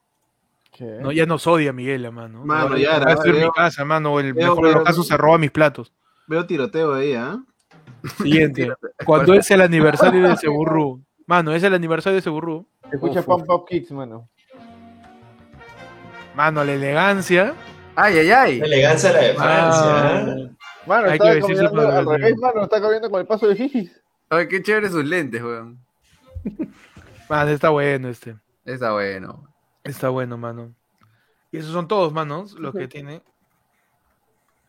¿Qué? 0.73 0.85
No, 1.01 1.11
ya 1.11 1.25
nos 1.25 1.47
odia 1.47 1.73
Miguel, 1.73 2.11
mano. 2.13 2.45
Mano, 2.45 2.77
ya, 2.77 2.99
estoy 2.99 3.31
en 3.31 3.37
mi 3.37 3.41
veo- 3.43 3.53
casa, 3.53 3.83
mano. 3.85 4.21
El 4.21 4.35
veo- 4.35 4.51
mejor 4.51 4.67
de 4.69 4.75
los 4.75 4.85
casos 4.85 5.07
se 5.07 5.17
roba 5.17 5.39
mis 5.39 5.51
platos. 5.51 5.91
Veo 6.27 6.45
tiroteo 6.47 6.93
ahí, 6.95 7.15
¿ah? 7.15 7.43
Siguiente. 8.19 8.73
Cuando 9.07 9.33
es 9.33 9.51
el 9.51 9.63
aniversario 9.63 10.29
de 10.29 10.37
Seburru. 10.37 11.01
Mano, 11.27 11.55
es 11.55 11.63
el 11.63 11.73
aniversario 11.73 12.17
de 12.17 12.23
Seburru. 12.23 12.67
Escucha 12.93 13.23
Pump 13.23 13.49
Up 13.49 13.65
Kicks, 13.67 13.91
mano. 13.93 14.29
Mano, 16.35 16.65
la 16.65 16.73
elegancia. 16.75 17.55
Ay, 17.97 18.19
ay, 18.19 18.31
ay. 18.31 18.59
La 18.59 18.67
elegancia 18.67 19.13
de 19.13 19.15
la 19.15 19.23
de 19.29 19.35
Francia. 19.35 19.83
Ah. 19.85 20.27
Mano, 20.87 21.07
Hay 21.09 21.15
está 21.15 21.35
que 21.35 21.69
para 21.71 21.99
al 21.99 22.07
ver. 22.07 22.21
revés, 22.21 22.37
mano. 22.39 22.63
Está 22.65 22.81
corriendo 22.81 23.11
con 23.11 23.21
el 23.21 23.27
paso 23.27 23.49
de 23.49 23.57
Jijis. 23.57 24.03
Ay, 24.29 24.49
qué 24.49 24.63
chévere 24.63 24.91
sus 24.91 25.05
lentes, 25.05 25.43
weón. 25.43 25.79
Mano, 27.29 27.51
está 27.51 27.71
bueno 27.71 28.09
este. 28.09 28.37
Está 28.65 28.93
bueno. 28.93 29.49
Está 29.83 30.09
bueno, 30.09 30.37
mano. 30.37 30.75
Y 31.53 31.59
esos 31.59 31.73
son 31.73 31.89
todos, 31.89 32.13
manos, 32.13 32.53
los 32.59 32.75
que 32.75 32.89
tiene. 32.89 33.23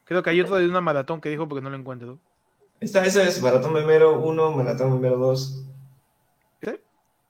Creo 0.06 0.22
que 0.22 0.30
hay 0.30 0.42
otro 0.42 0.56
de 0.56 0.68
una 0.68 0.82
maratón 0.82 1.20
que 1.20 1.30
dijo 1.30 1.48
porque 1.48 1.64
no 1.64 1.70
lo 1.70 1.78
encuentro. 1.78 2.20
Esta 2.80 3.04
esa 3.06 3.24
es 3.24 3.42
Maratón 3.42 3.74
Memero 3.74 4.20
1, 4.20 4.52
Maratón 4.52 4.94
Memero 4.94 5.18
2. 5.18 5.64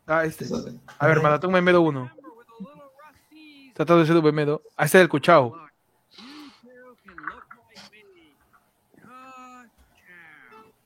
Ah, 0.07 0.23
este. 0.25 0.45
A 0.99 1.07
ver, 1.07 1.21
Maratón 1.21 1.51
Memedo 1.51 1.81
1. 1.81 2.11
Tratado 3.73 3.99
de 3.99 4.05
ser 4.05 4.15
un 4.15 4.23
Memedo. 4.23 4.61
Ah, 4.77 4.85
este 4.85 4.99
es 4.99 5.01
el 5.03 5.09
Cuchao. 5.09 5.64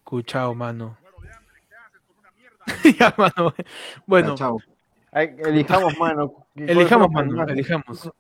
Cuchao, 0.10 0.56
mano. 0.56 0.98
ya, 3.00 3.14
mano. 3.16 3.54
Bueno, 4.08 4.34
Chao. 4.36 4.58
Ay, 5.12 5.36
elijamos, 5.38 5.96
mano. 6.00 6.48
elijamos, 6.56 7.10
¿Cuál 7.12 7.28
fue 7.28 7.36
mano. 7.36 7.52
Elijamos. 7.52 8.12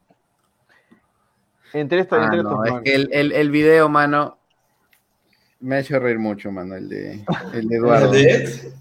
Entre 1.73 1.99
esta, 2.01 2.17
Ah, 2.21 2.25
entre 2.25 2.43
no, 2.43 2.49
estos, 2.51 2.65
es 2.67 2.71
mano. 2.73 2.83
que 2.83 2.93
el, 2.93 3.09
el, 3.11 3.31
el 3.31 3.49
video, 3.49 3.89
mano, 3.89 4.37
me 5.61 5.75
ha 5.77 5.79
hecho 5.79 5.99
reír 5.99 6.19
mucho, 6.19 6.51
mano, 6.51 6.75
el 6.75 6.87
de, 6.89 7.25
el 7.53 7.67
de 7.67 7.75
Eduardo. 7.75 8.13
¿El 8.13 8.23
de 8.23 8.31
Ed? 8.31 8.73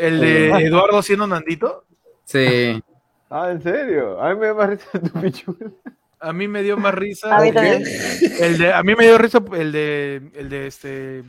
El 0.00 0.20
de, 0.20 0.50
Eduardo 0.66 1.00
siendo 1.02 1.26
Nandito. 1.28 1.84
Sí. 2.24 2.82
Ah, 3.30 3.50
¿en 3.52 3.62
serio? 3.62 4.20
A 4.20 4.34
mí 4.34 4.40
me 4.40 4.46
da 4.48 4.54
más 4.54 4.68
risa 4.70 4.98
tu 5.00 5.20
pichula. 5.20 5.70
A 6.18 6.32
mí 6.32 6.48
me 6.48 6.62
dio 6.64 6.76
más 6.76 6.94
risa. 6.94 7.36
A 7.36 7.40
mí 7.40 7.52
también. 7.52 7.84
El 8.40 8.58
de, 8.58 8.72
a 8.72 8.82
mí 8.82 8.94
me 8.96 9.04
dio 9.04 9.16
risa 9.16 9.38
el 9.52 9.70
de, 9.70 10.30
el 10.34 10.48
de 10.48 10.66
este. 10.66 11.24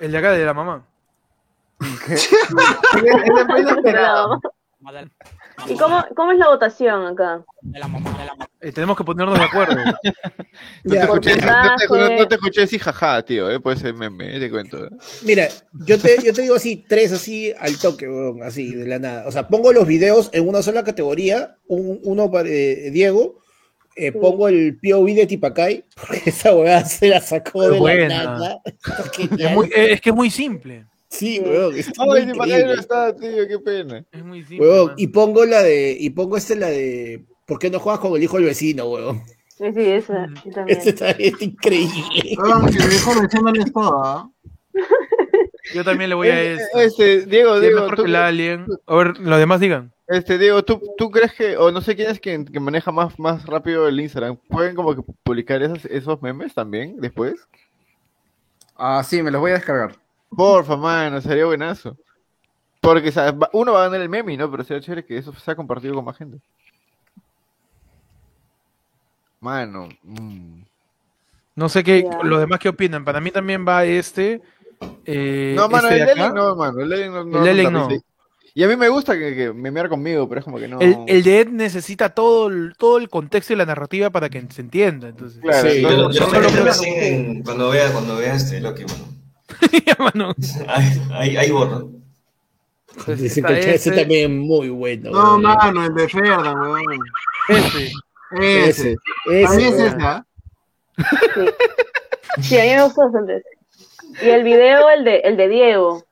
El 0.00 0.12
de 0.12 0.18
acá 0.18 0.32
de 0.32 0.44
la 0.44 0.54
mamá. 0.54 0.84
¿Y 5.68 5.76
cómo, 5.76 6.04
cómo 6.14 6.32
es 6.32 6.38
la 6.38 6.48
votación 6.48 7.06
acá? 7.06 7.44
Eh, 8.60 8.72
tenemos 8.72 8.96
que 8.96 9.04
ponernos 9.04 9.38
de 9.38 9.44
acuerdo. 9.44 9.76
No 10.84 10.90
te, 10.90 10.96
Ya. 10.96 11.02
escuché, 11.04 11.36
no, 11.36 11.40
te, 11.40 11.46
no 11.46 11.88
Porcentaje. 11.88 12.26
te 12.26 12.34
escuché 12.34 12.60
decir 12.62 12.80
jaja, 12.80 13.22
tío. 13.22 13.48
Eh, 13.50 13.60
puede 13.60 13.76
ser 13.76 13.94
meme, 13.94 14.38
te 14.40 14.50
cuento. 14.50 14.86
eh. 14.86 14.90
Mira, 15.22 15.48
yo 15.72 15.98
te, 16.00 16.20
yo 16.22 16.32
te 16.32 16.42
digo 16.42 16.54
así, 16.56 16.84
tres 16.88 17.12
así 17.12 17.52
al 17.58 17.78
toque, 17.78 18.08
weón, 18.08 18.42
así, 18.42 18.74
de 18.74 18.86
la 18.86 18.98
nada. 18.98 19.26
O 19.28 19.32
sea, 19.32 19.46
pongo 19.48 19.72
los 19.72 19.86
videos 19.86 20.30
en 20.32 20.48
una 20.48 20.62
sola 20.62 20.82
categoría, 20.84 21.56
un- 21.68 22.00
uno 22.04 22.30
para 22.30 22.48
eh, 22.48 22.90
Diego, 22.92 23.40
eh, 23.98 24.12
pongo 24.12 24.48
el 24.48 24.78
POV 24.80 25.06
de 25.14 25.26
Tipacay, 25.26 25.84
porque 26.06 26.30
esa 26.30 26.54
weá 26.54 26.84
se 26.84 27.08
la 27.08 27.20
sacó 27.20 27.62
Es 27.64 27.70
de 27.72 27.78
buena. 27.78 28.08
la 28.08 28.24
nada. 28.24 28.60
Es, 29.18 29.52
muy- 29.54 29.66
eh, 29.68 29.92
es 29.92 30.00
que 30.00 30.10
es 30.10 30.16
muy 30.16 30.30
simple. 30.30 30.86
Sí, 31.10 31.40
weón, 31.40 31.74
Ay, 31.74 31.82
si 31.82 31.92
para 32.34 32.58
no 32.66 32.72
está, 32.74 33.16
tío, 33.16 33.48
qué 33.48 33.58
pena. 33.58 34.04
Es 34.12 34.22
muy 34.24 34.42
simple. 34.44 34.60
Weón, 34.68 34.92
y 34.98 35.06
pongo 35.06 35.44
la 35.46 35.62
de, 35.62 35.96
y 35.98 36.10
pongo 36.10 36.36
este 36.36 36.54
la 36.54 36.68
de, 36.68 37.24
¿por 37.46 37.58
qué 37.58 37.70
no 37.70 37.78
juegas 37.80 38.00
con 38.00 38.14
el 38.14 38.22
hijo 38.22 38.36
del 38.36 38.44
vecino, 38.46 38.86
weón? 38.90 39.22
Sí, 39.56 39.64
sí, 39.74 39.80
esa. 39.80 40.26
también. 40.54 40.66
Este 40.68 40.90
está 40.90 41.10
es 41.12 41.32
increíble. 41.40 42.36
Weón, 42.36 42.66
que 42.66 42.78
me 42.78 42.88
dijo 42.88 43.20
diciéndoles 43.22 43.72
todo, 43.72 44.04
¿ah? 44.04 44.30
Yo 45.74 45.84
también 45.84 46.10
le 46.10 46.14
voy 46.16 46.28
a 46.28 46.40
Eh, 46.42 46.54
este. 46.54 46.84
Este, 46.84 47.26
Diego, 47.26 47.60
Diego, 47.60 47.80
mejor 47.80 47.96
tú, 47.96 48.02
que 48.04 48.08
el 48.08 48.16
Alien. 48.16 48.66
A 48.86 48.94
ver, 48.94 49.18
los 49.18 49.38
demás 49.38 49.60
digan. 49.60 49.92
este, 50.06 50.38
Diego, 50.38 50.62
¿tú, 50.64 50.80
¿tú 50.96 51.10
crees 51.10 51.32
que, 51.34 51.56
o 51.56 51.70
no 51.70 51.80
sé 51.80 51.94
quién 51.96 52.10
es 52.10 52.20
quien 52.20 52.44
que 52.44 52.60
maneja 52.60 52.90
más, 52.92 53.18
más 53.18 53.44
rápido 53.46 53.86
el 53.88 54.00
Instagram, 54.00 54.36
pueden 54.48 54.74
como 54.74 54.94
que 54.94 55.02
publicar 55.22 55.62
esos, 55.62 55.84
esos 55.86 56.20
memes 56.22 56.54
también 56.54 57.00
después? 57.00 57.34
Ah, 58.76 59.02
sí, 59.04 59.22
me 59.22 59.30
los 59.30 59.40
voy 59.40 59.50
a 59.50 59.54
descargar. 59.54 59.96
Porfa, 60.30 60.76
mano, 60.76 61.20
sería 61.20 61.46
buenazo. 61.46 61.96
Porque 62.80 63.10
¿sabes? 63.10 63.34
Va- 63.34 63.50
uno 63.52 63.72
va 63.72 63.80
a 63.80 63.84
ganar 63.86 64.00
el 64.02 64.08
meme, 64.08 64.36
¿no? 64.36 64.50
Pero 64.50 64.62
sería 64.64 64.80
chévere 64.80 65.04
que 65.04 65.18
eso 65.18 65.32
sea 65.34 65.56
compartido 65.56 65.94
con 65.94 66.04
más 66.04 66.16
gente. 66.16 66.38
Mano, 69.40 69.88
mm. 70.02 70.62
No 71.54 71.68
sé 71.68 71.82
qué, 71.82 72.04
los 72.22 72.38
demás 72.40 72.60
qué 72.60 72.68
opinan. 72.68 73.04
Para 73.04 73.20
mí 73.20 73.30
también 73.32 73.66
va 73.66 73.84
este. 73.84 74.40
Eh, 75.06 75.54
no, 75.56 75.68
mano, 75.68 75.88
este 75.88 76.02
el. 76.02 76.08
Ellen 76.18 76.34
no, 76.34 76.54
mano, 76.56 76.80
el 76.80 76.92
Ellen 76.92 77.12
no. 77.12 77.24
no 77.24 77.46
El 77.46 77.72
no. 77.72 77.88
Y 78.54 78.64
a 78.64 78.68
mí 78.68 78.74
me 78.76 78.88
gusta 78.88 79.16
que, 79.16 79.36
que 79.36 79.52
memear 79.52 79.88
conmigo, 79.88 80.28
pero 80.28 80.40
es 80.40 80.44
como 80.44 80.58
que 80.58 80.66
no. 80.66 80.80
El, 80.80 80.96
el 81.06 81.22
de 81.22 81.40
Ed 81.40 81.48
necesita 81.48 82.08
todo 82.08 82.48
el, 82.48 82.74
todo 82.76 82.98
el 82.98 83.08
contexto 83.08 83.52
y 83.52 83.56
la 83.56 83.66
narrativa 83.66 84.10
para 84.10 84.28
que 84.28 84.44
se 84.50 84.62
entienda. 84.62 85.08
Entonces, 85.10 85.40
Claro, 85.40 85.70
Sí. 85.70 85.80
Yo, 85.82 85.90
no, 85.90 86.10
yo 86.10 86.20
no 86.26 86.32
me 86.40 86.46
creo- 86.48 86.66
así 86.68 86.86
en- 86.88 87.42
cuando 87.44 87.70
vea, 87.70 87.92
cuando 87.92 88.16
vea 88.16 88.34
este 88.34 88.60
Loki, 88.60 88.84
mano. 88.84 89.04
Ya, 89.86 89.96
mano. 89.98 90.34
Ahí, 90.66 91.02
ahí, 91.12 91.36
ahí 91.36 91.50
borro. 91.52 91.90
Ese, 93.06 93.26
está 93.26 93.56
ese 93.56 93.74
ese. 93.76 93.90
también 93.92 94.32
es 94.32 94.36
muy 94.38 94.70
bueno. 94.70 95.10
No, 95.10 95.18
weón. 95.36 95.42
mano, 95.42 95.86
el 95.86 95.94
de 95.94 96.08
Ferdan, 96.08 96.60
weón. 96.60 96.82
Ese. 97.48 97.92
Ese. 98.40 98.96
Ese, 99.30 99.46
A 99.46 99.50
mí 99.52 99.62
ese, 99.64 99.86
ese, 99.86 99.96
¿ah? 100.00 100.24
Sí, 102.40 102.58
a 102.58 102.62
mí 102.64 102.68
me 102.70 102.82
gustó 102.84 103.02
bastante. 103.04 103.36
ese. 103.36 103.57
Y 104.22 104.28
el 104.28 104.42
video, 104.44 104.88
el 104.90 105.04
de, 105.04 105.16
el 105.18 105.36
de 105.36 105.48
Diego. 105.48 106.04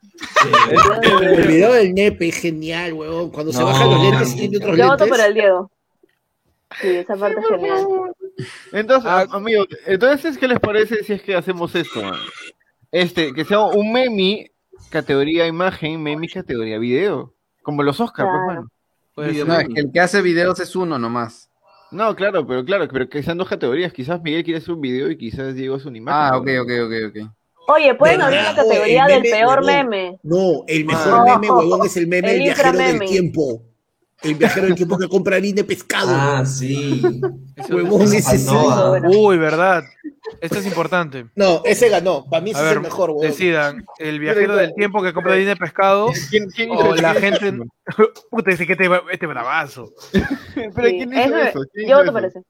El 1.02 1.46
video 1.46 1.72
del 1.72 1.94
nepe 1.94 2.28
es 2.28 2.36
genial, 2.40 2.92
weón. 2.94 3.30
Cuando 3.30 3.52
se 3.52 3.60
No. 3.60 3.66
bajan 3.66 3.90
los 3.90 4.02
lentes 4.02 4.32
y 4.34 4.36
tiene 4.48 4.56
otros 4.58 4.76
Yo 4.78 4.84
voto 4.88 5.04
lentes. 5.04 5.18
por 5.18 5.26
el 5.28 5.34
Diego. 5.34 5.70
Sí, 6.80 6.88
esa 6.96 7.16
parte 7.16 7.40
es 7.40 7.46
genial. 7.48 7.86
Entonces, 8.72 9.10
Ah. 9.10 9.26
amigos, 9.32 9.66
entonces, 9.86 10.36
¿qué 10.38 10.48
les 10.48 10.60
parece 10.60 11.02
si 11.04 11.14
es 11.14 11.22
que 11.22 11.34
hacemos 11.34 11.74
esto? 11.74 12.02
man? 12.02 12.14
Este, 12.92 13.32
que 13.32 13.44
sea 13.44 13.60
un 13.60 13.92
meme 13.92 14.50
categoría 14.90 15.46
imagen, 15.46 16.02
meme 16.02 16.28
categoría 16.28 16.78
video. 16.78 17.32
Como 17.62 17.82
los 17.82 18.00
Oscars, 18.00 18.28
pues, 18.28 18.42
Claro. 18.56 18.68
Puede 19.14 19.34
ser. 19.34 19.46
No, 19.46 19.58
es 19.58 19.68
que 19.68 19.80
el 19.80 19.92
que 19.92 20.00
hace 20.00 20.20
videos 20.22 20.60
es 20.60 20.76
uno 20.76 20.98
nomás. 20.98 21.50
No, 21.90 22.14
claro, 22.14 22.46
pero 22.46 22.64
claro, 22.64 22.86
pero 22.88 23.08
que 23.08 23.22
sean 23.22 23.38
dos 23.38 23.48
categorías. 23.48 23.92
Quizás 23.92 24.20
Miguel 24.22 24.44
quiere 24.44 24.58
hacer 24.58 24.74
un 24.74 24.80
video 24.80 25.10
y 25.10 25.16
quizás 25.16 25.54
Diego 25.54 25.76
es 25.76 25.84
una 25.86 25.96
imagen. 25.98 26.20
Ah, 26.34 26.36
ok, 26.36 26.48
ok, 26.62 26.70
ok, 26.84 26.92
ok. 27.08 27.30
Oye, 27.68 27.94
pueden 27.94 28.22
abrir 28.22 28.42
la 28.42 28.54
categoría 28.54 29.06
del 29.06 29.22
meme, 29.22 29.30
peor 29.36 29.60
huevón. 29.62 29.88
meme. 29.88 30.18
No, 30.22 30.64
el 30.66 30.84
mejor 30.84 31.12
Ah. 31.28 31.38
meme, 31.38 31.50
huevón, 31.52 31.86
es 31.86 31.96
el 31.96 32.06
meme 32.06 32.28
El 32.28 32.34
del 32.34 32.42
viajero 32.44 32.72
del 32.72 33.00
tiempo. 33.00 33.62
El 34.22 34.34
viajero 34.36 34.66
del 34.66 34.74
tiempo 34.76 34.96
que 34.96 35.08
compra 35.08 35.36
harina 35.36 35.56
de 35.56 35.64
pescado. 35.64 36.08
Ah, 36.10 36.44
sí. 36.46 37.02
Huevón, 37.68 38.02
ese 38.02 38.18
es 38.36 38.46
ah. 38.50 39.00
Uy, 39.04 39.36
verdad. 39.36 39.84
Esto 40.40 40.58
es 40.58 40.66
importante. 40.66 41.26
No, 41.36 41.60
ese 41.64 41.88
ganó. 41.88 42.24
Para 42.28 42.42
mí 42.42 42.50
ese 42.50 42.58
A 42.58 42.62
es 42.62 42.68
ver, 42.68 42.76
el 42.78 42.82
mejor, 42.82 43.10
huevón. 43.10 43.26
decidan. 43.26 43.84
El 43.98 44.18
viajero 44.18 44.56
del 44.56 44.74
tiempo 44.74 45.02
que 45.02 45.12
compra 45.12 45.34
harina 45.34 45.50
de 45.50 45.56
pescado 45.56 46.10
¿Quién, 46.30 46.48
quién 46.50 46.70
o 46.70 46.94
la 46.96 47.14
¿Quién 47.14 47.34
hizo 47.34 47.40
gente. 47.44 47.64
Puta, 48.30 48.50
ese 48.52 48.66
que 48.66 48.72
este, 48.72 48.88
este 49.12 49.26
bravazo. 49.26 49.92
Pero 50.54 50.88
Sí, 50.88 50.96
¿quién 50.96 51.12
hizo 51.12 51.36
ese- 51.36 51.48
eso? 51.50 51.60
¿Quién 51.72 51.88
Yo 51.88 52.02
hizo 52.02 52.04
voto 52.04 52.04
eso? 52.04 52.12
por 52.12 52.24
ese. 52.24 52.42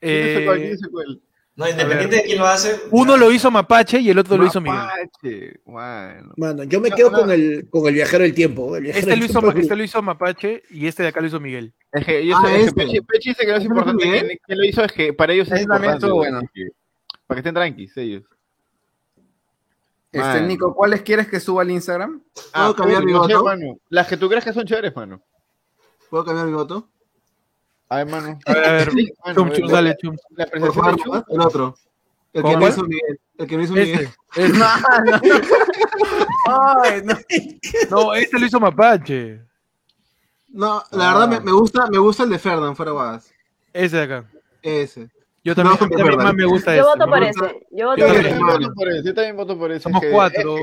¿Quién 0.00 0.72
hizo 0.74 0.90
cuál? 0.90 1.20
No, 1.56 1.68
independiente 1.68 2.16
de 2.16 2.22
quién 2.24 2.38
lo 2.38 2.46
hace. 2.46 2.80
uno 2.90 3.16
lo 3.16 3.30
hizo 3.30 3.48
Mapache 3.48 4.00
y 4.00 4.10
el 4.10 4.18
otro 4.18 4.36
lo 4.36 4.44
hizo 4.46 4.60
Miguel. 4.60 4.76
Mapache, 4.80 5.60
bueno. 5.64 6.32
Mano, 6.36 6.64
yo 6.64 6.80
me 6.80 6.90
quedo 6.90 7.12
con 7.12 7.30
el, 7.30 7.68
con 7.70 7.86
el 7.86 7.94
viajero 7.94 8.24
del 8.24 8.34
tiempo. 8.34 8.74
El 8.76 8.82
viajero 8.82 8.98
Este 8.98 9.10
del 9.10 9.20
lo, 9.20 9.24
hizo, 9.26 9.40
tiempo. 9.40 9.58
este 9.60 9.76
lo 9.76 9.84
hizo 9.84 10.02
Mapache 10.02 10.62
y 10.70 10.86
este 10.88 11.04
de 11.04 11.10
acá 11.10 11.20
lo 11.20 11.28
hizo 11.28 11.38
Miguel. 11.38 11.72
Es 11.92 12.04
que 12.04 12.26
yo 12.26 12.36
Ah, 12.36 12.42
sé, 12.44 12.48
es 12.56 12.56
que 12.58 12.64
este. 12.64 12.74
Pechi, 12.84 13.00
Pechi 13.02 13.28
dice 13.30 13.44
que 13.46 13.50
no 13.52 13.56
es 13.56 13.60
¿Ese 13.60 13.68
no 13.68 13.74
importante. 13.76 14.40
quién 14.44 14.58
lo 14.58 14.64
hizo? 14.64 14.82
Es 14.84 14.92
que 14.92 15.12
para 15.12 15.32
ellos 15.32 15.46
es 15.52 15.64
también 15.66 15.94
importante. 15.94 16.10
bueno. 16.12 16.40
que- 16.52 16.68
Para 17.26 17.36
que 17.36 17.40
estén 17.40 17.54
tranquilos 17.54 17.96
ellos. 17.98 18.24
Este, 20.10 20.26
Man. 20.28 20.48
Nico, 20.48 20.74
¿cuáles 20.74 21.02
quieres 21.02 21.28
que 21.28 21.38
suba 21.40 21.62
al 21.62 21.70
Instagram? 21.70 22.20
Ah, 22.52 22.64
¿Puedo 22.66 22.74
cambiar 22.76 23.04
mi 23.04 23.12
voto? 23.12 23.44
mano. 23.44 23.78
Las 23.88 24.06
que 24.08 24.16
tú 24.16 24.28
crees 24.28 24.44
que 24.44 24.52
son 24.52 24.64
chéveres, 24.64 24.94
mano. 24.94 25.22
¿Puedo 26.10 26.24
cambiar 26.24 26.46
mi 26.46 26.52
voto? 26.52 26.88
A 27.94 27.98
ver, 27.98 28.06
mano. 28.06 28.38
A 28.46 28.52
ver, 28.52 28.88
chum, 29.34 29.50
chum, 29.52 29.68
dale, 29.68 29.96
chum. 30.00 30.16
La 30.36 30.46
presentación 30.46 30.84
favor, 30.84 30.96
de 30.96 31.02
Chu. 31.02 31.08
nomás, 31.10 31.24
el 31.30 31.40
otro. 31.40 31.74
El 32.32 32.42
que 32.42 32.56
no 32.56 32.68
hizo 32.68 32.82
Miguel. 32.82 33.20
El 33.38 33.46
que 33.46 33.56
no 33.56 33.62
hizo 33.62 33.72
Miguel. 33.74 34.08
Este. 34.34 34.46
este. 34.46 34.58
No, 34.58 34.66
no. 35.04 36.82
Ay, 36.82 37.02
no. 37.04 37.14
No, 37.90 38.14
este 38.14 38.38
lo 38.38 38.46
hizo 38.46 38.58
Mapache. 38.60 39.40
No, 40.48 40.82
la 40.90 41.12
verdad 41.14 41.28
me, 41.28 41.40
me 41.40 41.52
gusta, 41.52 41.86
me 41.86 41.98
gusta 41.98 42.24
el 42.24 42.30
de 42.30 42.38
Ferdan, 42.38 42.74
fuera 42.76 42.92
guas. 42.92 43.32
Ese 43.72 43.96
de 43.96 44.02
acá. 44.02 44.24
Ese. 44.62 45.08
Yo 45.44 45.54
también, 45.54 45.76
No, 45.80 45.88
también 45.88 46.16
más 46.18 46.34
me 46.34 46.44
gusta 46.46 46.74
Yo 46.74 46.80
este. 46.82 46.98
voto 46.98 47.10
por 47.10 47.20
me 47.20 47.28
ese. 47.28 47.38
gusta- 47.40 47.54
Yo 47.70 47.86
voto 47.86 47.96
Yo 48.00 48.06
por 48.06 48.14
Yo 48.14 48.20
ese. 48.20 48.28
también 48.28 48.46
mano. 48.46 48.58
voto 48.58 48.74
por 48.74 48.88
eso, 48.88 49.04
yo 49.04 49.14
también 49.14 49.36
voto 49.36 49.58
por 49.58 49.72
eso. 49.72 49.82
Somos 49.84 50.00
que- 50.00 50.10
cuatro. 50.10 50.56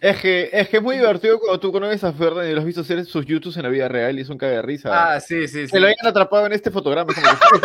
Es 0.00 0.20
que, 0.20 0.50
es 0.52 0.68
que 0.68 0.76
es 0.76 0.82
muy 0.82 0.96
divertido 0.96 1.38
cuando 1.38 1.58
tú 1.58 1.72
conoces 1.72 2.04
a 2.04 2.12
Ferdan 2.12 2.46
y 2.48 2.52
lo 2.52 2.58
has 2.60 2.66
visto 2.66 2.82
hacer 2.82 3.04
sus 3.06 3.24
YouTubes 3.24 3.56
en 3.56 3.62
la 3.62 3.70
vida 3.70 3.88
real 3.88 4.18
y 4.18 4.22
es 4.22 4.28
un 4.28 4.36
caga 4.36 4.52
de 4.56 4.62
risa. 4.62 4.90
Ah, 5.14 5.18
sí, 5.20 5.48
sí, 5.48 5.62
sí. 5.62 5.68
Se 5.68 5.80
lo 5.80 5.86
hayan 5.86 6.06
atrapado 6.06 6.44
en 6.46 6.52
este 6.52 6.70
fotograma. 6.70 7.12
es 7.12 7.18
como 7.18 7.60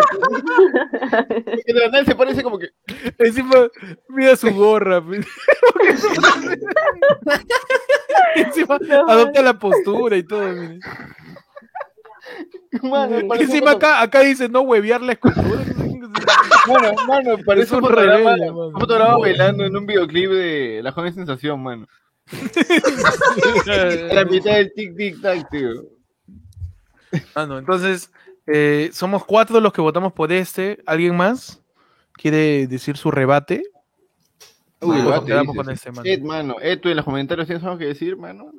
que- 1.65 1.73
de 1.73 1.87
nada 1.89 2.05
se 2.05 2.15
parece 2.15 2.41
como 2.41 2.57
que. 2.57 2.69
Encima, 3.17 3.67
mira 4.07 4.35
su 4.37 4.49
gorra. 4.55 5.03
Encima, 8.35 8.77
No, 8.79 9.09
adopta 9.09 9.41
la 9.41 9.59
postura 9.59 10.15
y 10.17 10.23
todo. 10.23 10.47
mire. 10.53 10.79
Encima 13.39 13.71
acá, 13.71 14.01
acá 14.01 14.21
dice 14.21 14.47
no 14.47 14.61
huevear 14.61 15.01
la 15.01 15.13
escultura. 15.13 15.59
Mano, 16.67 16.93
mano, 17.07 17.37
parece 17.45 17.65
Es 17.65 17.71
un 17.71 17.77
un 17.79 17.83
fotograma, 17.89 18.13
rebelde, 18.35 18.45
mano. 18.51 18.67
un 18.67 18.79
fotograma 18.79 19.17
bailando 19.17 19.65
en 19.65 19.75
un 19.75 19.85
videoclip 19.85 20.29
de 20.31 20.79
La 20.83 20.91
Joven 20.91 21.13
Sensación, 21.13 21.61
mano. 21.61 21.87
A 22.33 24.13
la 24.13 24.25
mitad 24.25 24.53
del 24.53 24.71
tic 24.73 24.95
tic 24.95 25.21
tac, 25.21 25.49
tío. 25.49 25.69
Ah, 27.35 27.45
no, 27.45 27.57
entonces, 27.57 28.11
eh, 28.47 28.89
somos 28.93 29.25
cuatro 29.25 29.59
los 29.59 29.73
que 29.73 29.81
votamos 29.81 30.13
por 30.13 30.31
este. 30.31 30.81
¿Alguien 30.85 31.15
más 31.15 31.61
quiere 32.13 32.67
decir 32.67 32.95
su 32.97 33.11
rebate? 33.11 33.63
Uy, 34.81 34.97
te 34.97 35.25
quedamos 35.25 35.53
dices. 35.53 35.55
con 35.55 35.69
este, 35.69 35.91
mano. 35.91 36.03
Ed, 36.05 36.21
mano, 36.21 36.55
Ed, 36.61 36.79
tú 36.79 36.89
en 36.89 36.95
los 36.95 37.05
comentarios 37.05 37.47
tienes 37.47 37.63
algo 37.63 37.77
que 37.77 37.85
decir, 37.85 38.17
mano. 38.17 38.51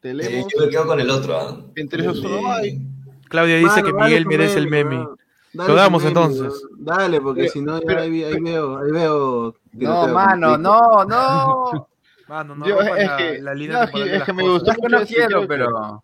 Te 0.00 0.10
Eh, 0.10 0.44
yo 0.54 0.64
me 0.64 0.68
quedo 0.70 0.86
con 0.86 1.00
el 1.00 1.10
otro. 1.10 1.38
¿ah? 1.38 1.60
Entre 1.76 2.02
esos 2.02 2.18
El 2.18 2.26
uno, 2.26 2.36
de- 2.38 2.46
ay. 2.46 2.80
Claudia 3.28 3.56
dice 3.56 3.82
Mano, 3.82 3.86
que 3.98 4.04
Miguel 4.04 4.26
merece 4.26 4.58
el 4.58 4.68
meme, 4.68 5.06
Lo 5.52 5.74
damos 5.74 6.02
meme, 6.04 6.08
entonces. 6.08 6.62
Dale, 6.76 7.20
porque 7.20 7.42
Pero- 7.42 7.52
si 7.52 7.60
no, 7.62 7.76
ahí, 7.76 8.22
ahí 8.24 8.40
veo, 8.40 8.78
ahí 8.78 8.90
veo. 8.90 9.54
No, 9.72 10.08
mano, 10.08 10.48
conflicto. 10.50 10.58
no, 10.58 11.04
no. 11.04 11.88
Mano, 12.28 12.54
no 12.54 12.66
Yo- 12.66 12.80
es 12.80 13.06
la, 13.06 13.16
que- 13.16 13.38
la 13.42 13.54
línea 13.54 13.80
no, 13.80 13.84
temporal 13.84 14.08
es 14.08 14.22
que 14.24 14.32
me 14.32 14.42
gustó 14.42 14.64
No 14.66 14.72
es 14.72 14.78
que 14.78 14.88
no 14.88 15.06
quiero, 15.06 15.46
pero. 15.48 16.02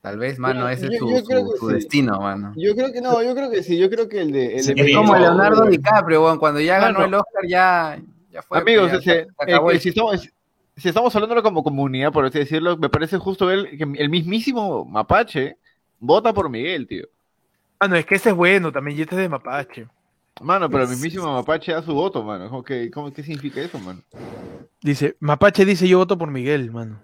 Tal 0.00 0.18
vez, 0.18 0.38
mano, 0.38 0.60
Yo- 0.60 0.68
ese 0.68 0.86
es 0.86 0.98
su, 0.98 1.10
yo 1.10 1.24
creo 1.24 1.40
su- 1.46 1.52
que 1.52 1.58
su 1.58 1.68
sí. 1.68 1.74
destino, 1.74 2.20
mano. 2.20 2.52
Yo 2.56 2.74
creo 2.74 2.92
que 2.92 3.00
no, 3.00 3.22
yo 3.22 3.34
creo 3.34 3.50
que 3.50 3.62
sí, 3.62 3.76
yo 3.78 3.90
creo 3.90 4.08
que 4.08 4.20
el 4.22 4.32
de... 4.32 4.56
El 4.56 4.62
Sí, 4.62 4.74
de 4.74 4.82
es 4.90 4.96
como 4.96 5.12
no, 5.14 5.18
Leonardo. 5.20 5.64
DiCaprio, 5.64 6.38
cuando 6.38 6.60
ya 6.60 6.78
ganó 6.78 7.04
el 7.04 7.12
Oscar, 7.14 7.42
ya, 7.48 8.00
ya 8.30 8.42
fue. 8.42 8.58
Amigos, 8.58 8.90
pues, 8.90 9.04
ya 9.04 9.12
ese- 9.12 9.24
se 9.24 9.30
acabó 9.52 9.70
eh, 9.70 9.74
el- 9.74 9.80
si, 9.80 9.88
estamos, 9.88 10.28
si 10.76 10.88
estamos 10.88 11.14
hablándolo 11.16 11.42
como 11.42 11.64
comunidad, 11.64 12.12
por 12.12 12.24
así 12.24 12.38
decirlo, 12.38 12.76
me 12.76 12.88
parece 12.88 13.18
justo 13.18 13.46
ver 13.46 13.76
que 13.76 13.82
el 13.96 14.08
mismísimo 14.08 14.84
Mapache 14.84 15.56
vota 15.98 16.32
por 16.32 16.48
Miguel, 16.48 16.86
tío. 16.86 17.06
Mano, 17.80 17.96
es 17.96 18.06
que 18.06 18.14
ese 18.14 18.30
es 18.30 18.36
bueno 18.36 18.70
también, 18.70 18.96
y 18.98 19.02
este 19.02 19.16
es 19.16 19.20
de 19.22 19.28
Mapache. 19.28 19.88
Mano, 20.40 20.68
pero 20.70 20.84
el 20.84 20.88
mismísimo 20.90 21.32
Mapache 21.32 21.72
da 21.72 21.82
su 21.82 21.92
voto, 21.94 22.22
mano. 22.22 22.48
¿Cómo 22.48 22.62
que, 22.62 22.90
cómo, 22.90 23.12
¿Qué 23.12 23.22
significa 23.22 23.60
eso, 23.60 23.78
mano? 23.78 24.02
Dice, 24.82 25.16
Mapache 25.20 25.64
dice 25.64 25.88
yo 25.88 25.98
voto 25.98 26.16
por 26.16 26.30
Miguel, 26.30 26.70
mano. 26.70 27.00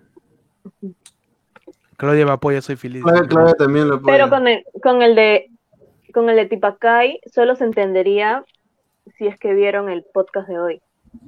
Claudia 1.96 2.26
me 2.26 2.32
apoya, 2.32 2.60
soy 2.62 2.76
feliz. 2.76 3.02
Claudia, 3.02 3.26
Claudia 3.26 3.54
también 3.54 3.88
lo 3.88 3.96
apoya. 3.96 4.14
Pero 4.14 4.30
con 4.30 4.48
el, 4.48 4.64
con 4.82 5.02
el 5.02 5.14
de 5.14 5.50
con 6.12 6.30
el 6.30 6.36
de 6.36 6.46
Tipacay 6.46 7.20
solo 7.32 7.56
se 7.56 7.64
entendería 7.64 8.44
si 9.18 9.26
es 9.26 9.38
que 9.38 9.52
vieron 9.52 9.88
el 9.88 10.04
podcast 10.14 10.48
de 10.48 10.58
hoy. 10.58 10.82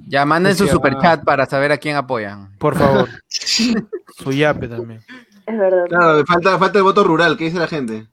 Ya 0.07 0.25
manden 0.25 0.55
su 0.55 0.67
superchat 0.67 1.23
para 1.23 1.45
saber 1.45 1.71
a 1.71 1.77
quién 1.77 1.95
apoyan. 1.95 2.57
Por 2.57 2.75
favor. 2.75 3.07
Su 3.29 4.31
yape 4.31 4.67
también. 4.67 5.01
Es 5.45 5.57
verdad. 5.57 5.85
Claro, 5.87 6.17
le 6.17 6.25
falta, 6.25 6.57
falta 6.57 6.77
el 6.79 6.83
voto 6.83 7.03
rural, 7.05 7.37
¿qué 7.37 7.45
dice 7.45 7.59
la 7.59 7.67
gente? 7.67 8.07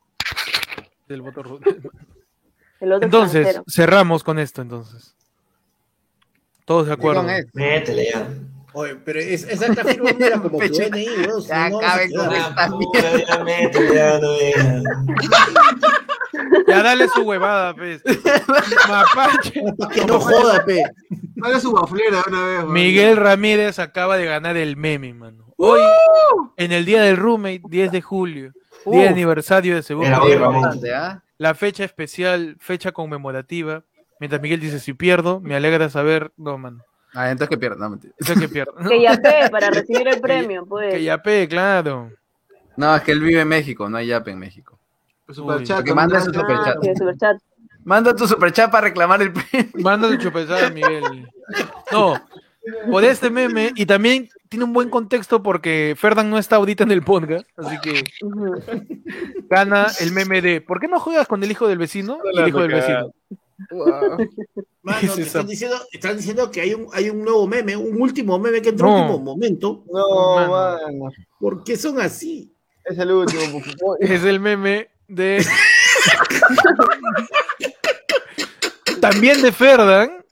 Del 1.09 1.23
voto 1.23 1.43
ru- 1.43 1.91
El 2.85 2.93
otro 2.93 3.07
Entonces, 3.07 3.47
extranjero. 3.47 3.65
cerramos 3.67 4.23
con 4.23 4.39
esto, 4.39 4.61
entonces. 4.61 5.15
Todos 6.67 6.87
de 6.87 6.93
acuerdo. 6.93 7.25
Métele 7.55 8.09
ya. 8.13 8.29
Oye, 8.75 8.97
pero 8.97 9.21
es, 9.21 9.45
esa 9.45 9.73
firma 9.85 10.11
no 10.13 10.27
era 10.27 10.39
como 10.39 10.59
tu. 10.59 10.67
DNI, 10.67 11.07
Ya 11.49 11.71
no, 11.71 11.79
acaben 11.79 12.11
no, 12.11 12.21
con 12.21 12.29
no, 12.29 12.35
esta 12.37 12.69
ya 13.27 13.45
métele 13.45 13.95
ya, 13.95 14.19
no 14.19 14.33
veas. 14.33 14.83
Ya 16.67 16.83
dale 16.83 17.09
su 17.09 17.23
huevada, 17.23 17.75
pues. 17.75 18.03
Mapache. 18.89 19.63
Que 19.95 20.05
no 20.05 20.21
joda, 20.21 20.63
pe. 20.65 20.83
Dale 21.37 21.61
su 21.61 21.73
baflera 21.73 22.23
una 22.29 22.47
vez. 22.47 22.65
Miguel 22.67 23.17
Ramírez 23.17 23.79
acaba 23.79 24.19
de 24.19 24.27
ganar 24.27 24.59
el 24.59 24.77
meme, 24.77 25.15
mano. 25.15 25.45
Hoy, 25.57 25.81
en 26.59 26.73
el 26.73 26.85
día 26.85 27.01
del 27.01 27.17
roommate, 27.17 27.63
10 27.67 27.93
de 27.93 28.03
julio, 28.03 28.53
día 28.85 29.03
de 29.03 29.09
aniversario 29.09 29.77
de 29.77 29.83
segundo 29.83 30.09
Era 30.09 30.51
Muy 30.51 30.79
la 31.39 31.55
fecha 31.55 31.85
especial, 31.85 32.57
fecha 32.61 32.93
conmemorativa. 32.93 33.85
Mientras 34.21 34.41
Miguel 34.41 34.61
dice, 34.61 34.81
si 34.81 34.95
pierdo, 34.95 35.41
me 35.41 35.57
alegra 35.57 35.91
saber. 35.91 36.33
No, 36.37 36.57
mano. 36.59 36.85
Ah, 37.15 37.31
entonces 37.31 37.51
que 37.51 37.59
pierda, 37.59 37.77
no, 37.77 37.91
mentira. 37.91 38.15
Eso 38.19 38.33
es 38.33 38.41
que 38.41 38.49
pierdo. 38.49 38.75
Que 38.89 39.01
yapé 39.01 39.49
para 39.51 39.71
recibir 39.71 40.09
el 40.09 40.21
premio, 40.21 40.67
pues. 40.67 40.95
Que 40.95 41.03
ya 41.03 41.23
pe, 41.23 41.47
claro. 41.49 42.11
No, 42.77 42.95
es 42.97 43.03
que 43.03 43.13
él 43.13 43.21
vive 43.21 43.41
en 43.41 43.49
México, 43.49 43.89
no 43.89 43.97
hay 43.97 44.09
yape 44.09 44.33
en 44.33 44.39
México. 44.39 44.79
Superchat, 45.29 45.77
Porque 45.79 45.95
manda 45.95 46.21
su. 46.21 46.31
Ah, 46.31 46.35
superchat. 46.35 46.83
sí, 46.83 46.91
superchat. 46.97 47.37
Manda 47.85 48.17
tu 48.17 48.27
superchat 48.27 48.71
para 48.71 48.89
reclamar 48.89 49.23
el 49.23 49.33
premio. 49.33 49.71
Manda 49.75 50.09
tu 50.09 50.17
chupezada, 50.17 50.71
Miguel. 50.71 51.29
No, 51.93 52.15
por 52.91 53.05
este 53.05 53.31
meme, 53.31 53.73
y 53.77 53.87
también 53.87 54.29
tiene 54.49 54.65
un 54.65 54.73
buen 54.73 54.91
contexto 54.91 55.43
porque 55.43 55.95
Ferdan 55.99 56.31
no 56.31 56.39
está 56.39 56.57
ahorita 56.57 56.85
en 56.85 56.91
el 56.93 57.03
podcast, 57.03 57.47
así 57.57 57.77
que 57.83 58.05
gana 59.49 59.89
el 60.01 60.13
meme 60.13 60.41
de 60.41 60.61
¿por 60.61 60.81
qué 60.81 60.89
no 60.89 60.99
juegas 61.01 61.27
con 61.29 61.43
el 61.43 61.51
hijo 61.51 61.67
del 61.69 61.79
vecino? 61.79 62.19
Y 62.33 62.39
el 62.41 62.49
hijo 62.49 62.61
del 62.61 62.73
vecino. 62.73 63.13
Mano, 64.83 64.97
¿Qué 65.01 65.07
es 65.07 65.15
te 65.15 65.23
esa? 65.23 65.39
están 65.39 65.47
diciendo, 65.47 65.77
están 65.93 66.17
diciendo 66.17 66.51
que 66.51 66.61
hay 66.61 66.75
un, 66.75 66.89
hay 66.93 67.11
un 67.11 67.23
nuevo 67.23 67.47
meme, 67.47 67.77
un 67.77 68.01
último 68.01 68.39
meme 68.39 68.61
que 68.63 68.71
entró 68.71 68.89
No. 68.89 68.97
en 68.97 69.03
último 69.05 69.21
momento. 69.25 69.85
No, 69.93 70.37
Mano. 70.37 70.53
mano. 70.53 71.13
¿Por 71.39 71.63
qué 71.65 71.77
son 71.77 72.01
así? 72.01 72.53
Es 72.85 72.99
el 72.99 73.11
último. 73.13 73.63
Es 74.01 74.25
el 74.25 74.41
meme 74.41 74.89
de. 75.09 75.45
También 79.01 79.43
de 79.43 79.53
Ferdan. 79.53 80.25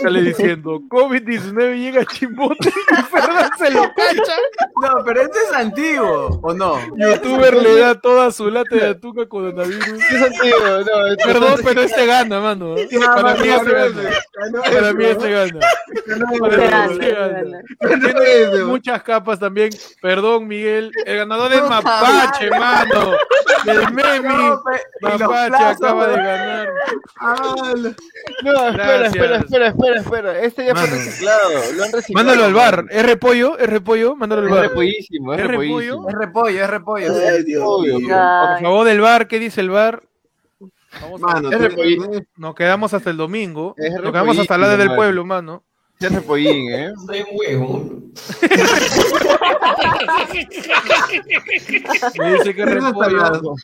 Sale 0.00 0.22
diciendo: 0.22 0.80
COVID-19 0.88 1.78
llega 1.78 2.02
a 2.02 2.04
Chimbote 2.06 2.68
y 2.68 3.02
Ferdan 3.10 3.50
se 3.58 3.70
lo 3.70 3.82
cacha. 3.94 4.36
No, 4.80 5.04
pero 5.04 5.22
este 5.22 5.38
es 5.38 5.52
antiguo, 5.52 6.40
¿o 6.42 6.54
no? 6.54 6.78
Youtuber 6.96 7.54
le 7.62 7.78
da 7.78 8.00
toda 8.00 8.30
su 8.32 8.50
lata 8.50 8.74
de 8.74 8.88
atún 8.90 9.20
a 9.20 9.26
coronavirus. 9.28 9.84
¿Qué 10.08 10.18
sentido? 10.18 10.84
No, 10.84 11.06
es- 11.08 11.16
Perdón, 11.24 11.60
pero 11.64 11.82
este 11.82 12.06
gana, 12.06 12.40
mano. 12.40 12.74
Para 13.14 13.34
mí 13.34 13.48
este 13.48 13.72
gana. 13.72 14.10
Para 14.72 14.92
mí 14.94 15.04
este 15.04 15.30
gana. 15.30 15.60
Para 16.40 16.88
mí 16.88 16.94
este 16.94 17.12
gana. 17.14 17.60
Tiene 17.80 18.64
muchas 18.64 19.02
capas 19.02 19.38
también. 19.38 19.70
Perdón, 20.00 20.46
Miguel. 20.48 20.90
El 21.04 21.16
ganador 21.18 21.52
es 21.52 21.62
Mapache, 21.68 22.50
mano. 22.50 23.12
El 23.66 23.92
meme. 23.92 24.52
Mapache 25.02 25.64
acaba 25.64 26.06
de 26.08 26.16
ganar. 26.16 26.68
No, 28.42 28.68
espera, 28.68 29.06
espera, 29.06 29.36
espera, 29.36 29.66
espera, 29.82 30.00
espera. 30.00 30.40
Este 30.40 30.64
ya 30.66 30.74
fue 30.74 30.82
Mano. 30.88 30.96
reciclado. 30.96 31.50
Lo 31.74 31.84
han 31.84 31.92
reciclado. 31.92 32.26
Mándalo 32.26 32.44
al 32.44 32.54
bar. 32.54 32.84
¿Es 32.90 33.06
repollo? 33.06 33.58
¿Es 33.58 33.68
repollo? 33.68 34.16
Mándalo 34.16 34.42
al 34.42 34.48
Es 34.48 34.54
bar. 34.54 34.62
repollísimo, 34.68 35.32
es 35.34 35.40
¿Es 35.40 35.46
repollo? 35.46 35.68
repollísimo. 35.68 36.08
Es 36.08 36.14
repollo, 36.16 36.64
es 36.64 36.70
repollo. 36.70 37.12
Ay, 37.14 37.44
Dios 37.44 37.62
Obvio, 37.66 37.98
mío. 38.00 38.08
Por 38.08 38.60
favor, 38.62 38.86
del 38.86 39.00
bar. 39.00 39.28
¿Qué 39.28 39.38
dice 39.38 39.60
el 39.60 39.70
bar? 39.70 40.02
Vamos 41.00 41.22
a- 41.22 41.26
Mano, 41.26 41.50
Es 41.52 41.60
repollín. 41.60 42.26
Nos 42.36 42.54
quedamos 42.54 42.92
hasta 42.94 43.10
el 43.10 43.16
domingo. 43.16 43.74
Es 43.78 43.92
Nos 43.94 44.12
quedamos 44.12 44.38
hasta 44.38 44.58
la 44.58 44.76
del 44.76 44.94
pueblo, 44.94 45.24
mano. 45.24 45.62
Es 46.00 46.12
repollín, 46.12 46.70
¿eh? 46.72 46.92
Soy 47.06 47.20
un 47.20 47.26
huevón. 47.38 48.12
Me 52.18 52.32
dice 52.34 52.54
que 52.54 52.62
es 52.62 52.70
repollo. 52.70 53.54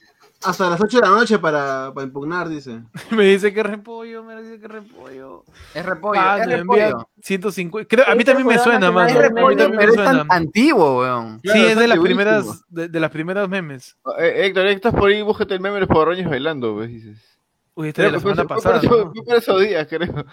Hasta 0.43 0.71
las 0.71 0.81
8 0.81 1.01
de 1.01 1.03
la 1.07 1.11
noche 1.11 1.39
para, 1.39 1.93
para 1.95 2.07
impugnar, 2.07 2.49
dice. 2.49 2.83
Me 3.11 3.25
dice 3.25 3.53
que 3.53 3.61
es 3.61 3.67
repollo. 3.67 4.23
Me 4.25 4.41
dice 4.43 4.59
que 4.61 4.67
es 4.67 4.71
repollo. 4.73 5.45
Es 5.75 5.85
repollo, 5.85 6.21
Mano, 6.21 6.43
es 6.45 6.59
repollo. 6.61 7.09
150. 7.23 7.89
Creo- 7.89 8.07
a 8.09 8.15
mí 8.15 8.25
también 8.25 8.47
me 8.47 8.59
suena, 8.59 8.91
mano. 8.91 9.09
Es 9.09 9.17
repollo, 9.17 9.71
pero 9.77 9.91
es 9.91 9.97
tan 9.97 10.27
antiguo, 10.31 11.01
weón. 11.01 11.41
Claro, 11.41 11.61
Sí, 11.61 11.67
es 11.67 11.77
de 11.79 11.89
las 11.89 11.99
primeras, 11.99 12.65
de, 12.69 12.89
de 12.89 13.01
las 13.01 13.11
primeras 13.11 13.49
memes. 13.49 13.97
Eh, 14.19 14.47
Héctor, 14.47 14.67
Héctor, 14.67 14.95
por 14.95 15.09
ahí 15.11 15.23
búscate 15.23 15.55
el 15.55 15.61
meme 15.61 15.75
de 15.75 15.81
los 15.81 15.89
poborroños 15.89 16.31
bailando, 16.31 16.75
pues 16.75 16.89
dices. 16.89 17.39
Uy, 17.75 17.89
este 17.89 18.03
de 18.03 18.13
la 18.13 18.21
semana 18.21 18.45
pasada. 18.45 18.81
Fue 18.81 19.13
por 19.13 19.35
esos 19.37 19.61
días, 19.61 19.87
creo. 19.89 20.25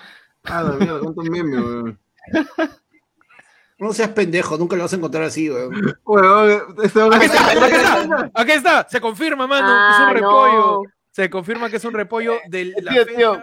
Ah, 0.44 0.62
la 0.64 0.72
mierda, 0.74 1.00
cuántos 1.00 1.30
memes, 1.30 1.60
weón. 1.60 2.00
No 3.78 3.92
seas 3.94 4.10
pendejo, 4.10 4.58
nunca 4.58 4.76
lo 4.76 4.84
vas 4.84 4.94
a 4.94 4.96
encontrar 4.96 5.24
así, 5.24 5.50
weón. 5.50 5.74
Weón, 6.06 6.76
este 6.84 7.00
weón- 7.00 7.14
Aquí 7.16 7.26
está, 7.26 7.46
aquí 7.52 7.76
está, 7.76 8.32
aquí 8.34 8.52
está, 8.52 8.88
se 8.90 9.02
confirma, 9.02 9.48
mano, 9.48 9.68
es 9.68 9.74
Ah, 10.00 10.06
un 10.10 10.14
repollo. 10.16 10.54
no. 10.60 10.82
Se 11.12 11.30
confirma 11.30 11.70
que 11.70 11.78
es 11.78 11.86
un 11.86 11.94
repollo 11.94 12.36
de 12.48 12.74
la 12.82 12.92
Tío, 12.92 13.06
fecha. 13.06 13.18
tío. 13.18 13.42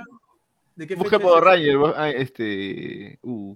¿De 0.75 0.87
qué 0.87 0.95
Busca 0.95 1.19
fecha 1.19 1.29
por? 1.29 1.45
Ranger, 1.45 1.77
ah, 1.97 2.09
este. 2.11 3.19
Uh. 3.23 3.55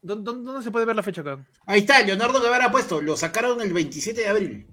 ¿Dónde, 0.00 0.24
dónde- 0.24 0.44
dónde 0.46 0.62
se 0.64 0.70
puede 0.70 0.86
ver 0.86 0.96
la 0.96 1.02
fecha 1.02 1.20
acá? 1.20 1.38
Ahí 1.66 1.80
está, 1.80 2.00
Leonardo 2.02 2.40
Guevara 2.40 2.66
ha 2.66 2.70
puesto, 2.70 3.00
lo 3.02 3.16
sacaron 3.16 3.60
el 3.60 3.72
27 3.72 4.20
de 4.22 4.28
abril. 4.28 4.66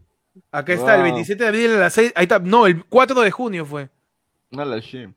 Acá 0.51 0.73
está, 0.73 0.93
el 0.95 1.01
Wow. 1.01 1.03
27 1.11 1.43
de 1.43 1.49
abril 1.49 1.71
a 1.75 1.79
las 1.79 1.93
6. 1.93 2.11
Ahí 2.15 2.23
está, 2.23 2.39
no, 2.39 2.67
el 2.67 2.85
4 2.85 3.19
de 3.21 3.31
junio 3.31 3.65
fue. 3.65 3.89
No 4.51 4.63
la 4.63 4.77
shit. 4.79 5.09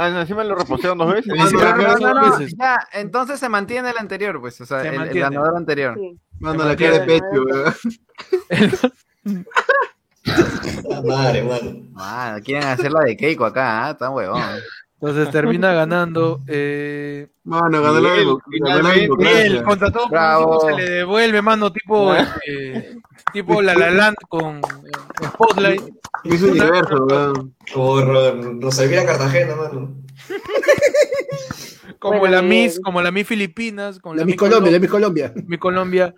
Ah, 0.00 0.10
no, 0.10 0.20
encima 0.20 0.44
lo 0.44 0.54
repostearon 0.54 0.96
dos 0.96 1.12
veces. 1.12 1.32
Sí, 1.36 1.48
sí, 1.48 1.54
No, 1.54 1.60
claro, 1.60 1.76
no, 1.82 1.88
dos 1.88 2.00
no, 2.00 2.14
no, 2.14 2.38
veces. 2.38 2.54
ya, 2.56 2.78
entonces 2.92 3.40
se 3.40 3.48
mantiene 3.48 3.90
el 3.90 3.98
anterior, 3.98 4.40
pues, 4.40 4.60
o 4.60 4.66
sea, 4.66 4.80
Se 4.82 4.88
el, 4.90 5.02
el 5.02 5.18
ganador 5.18 5.56
anterior. 5.56 5.96
Sí. 5.98 6.20
Mano, 6.38 6.64
la 6.64 6.76
cara 6.76 7.00
de 7.00 7.06
pecho, 7.06 7.24
weón. 7.44 7.74
La 10.88 11.02
madre, 11.06 11.42
mano. 11.42 11.76
Mano, 11.92 12.42
quieren 12.44 12.68
hacer 12.68 12.92
la 12.92 13.00
de 13.00 13.16
Keiko 13.16 13.44
acá, 13.44 13.88
¿ah? 13.88 13.96
Tan 13.96 14.12
huevón. 14.12 14.40
Entonces 15.00 15.30
termina 15.30 15.72
ganando. 15.72 16.40
Eh, 16.48 17.28
Mano, 17.44 17.82
ganó 17.82 18.00
la 18.00 18.94
él, 18.94 19.62
contra 19.64 19.90
todo 19.90 20.60
se 20.60 20.74
le 20.74 20.90
devuelve, 20.90 21.40
mano, 21.40 21.72
tipo, 21.72 22.14
eh, 22.14 22.98
tipo 23.32 23.62
La 23.62 23.74
La 23.74 23.90
Land 23.90 24.16
con 24.28 24.58
eh, 24.58 25.26
Spotlight. 25.28 25.82
Miss 26.24 26.42
Universo, 26.42 27.04
weón. 27.06 27.54
Como 27.72 28.00
Cartagena, 29.06 29.54
mano. 29.56 29.96
Como 31.98 32.18
Bueno, 32.20 32.36
la 32.36 32.42
Miss, 32.42 32.74
Miguel. 32.74 32.80
como 32.84 33.02
la 33.02 33.10
Miss 33.10 33.26
Filipinas, 33.26 33.98
con 33.98 34.16
La 34.16 34.20
la 34.22 34.26
mi 34.26 34.32
Miss 34.32 34.38
Colombia, 34.38 34.70
la 34.70 34.78
mi 34.78 34.86
Colombia. 34.86 35.32
mi 35.46 35.58
Colombia, 35.58 36.14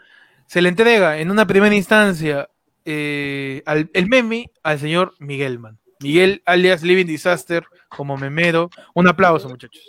se 0.47 0.61
le 0.61 0.69
entrega 0.69 1.19
en 1.19 1.31
una 1.31 1.47
primera 1.47 1.75
instancia 1.75 2.51
eh, 2.85 3.63
al, 3.65 3.91
el 3.95 4.07
meme 4.09 4.51
al 4.63 4.79
señor 4.79 5.15
Miguel, 5.19 5.59
man. 5.59 5.79
Miguel, 6.01 6.43
alias 6.45 6.83
Living 6.83 7.07
Disaster, 7.07 7.65
como 7.89 8.17
memero. 8.19 8.69
Un 8.95 9.09
aplauso, 9.09 9.49
muchachos. 9.49 9.83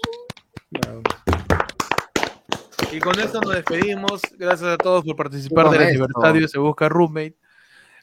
Y 2.91 2.99
con 2.99 3.17
esto 3.19 3.39
nos 3.41 3.53
despedimos. 3.53 4.21
Gracias 4.37 4.69
a 4.69 4.77
todos 4.77 5.03
por 5.03 5.15
participar 5.15 5.69
del 5.69 5.81
aniversario 5.83 6.47
Se 6.47 6.59
Busca 6.59 6.89
Roommate. 6.89 7.35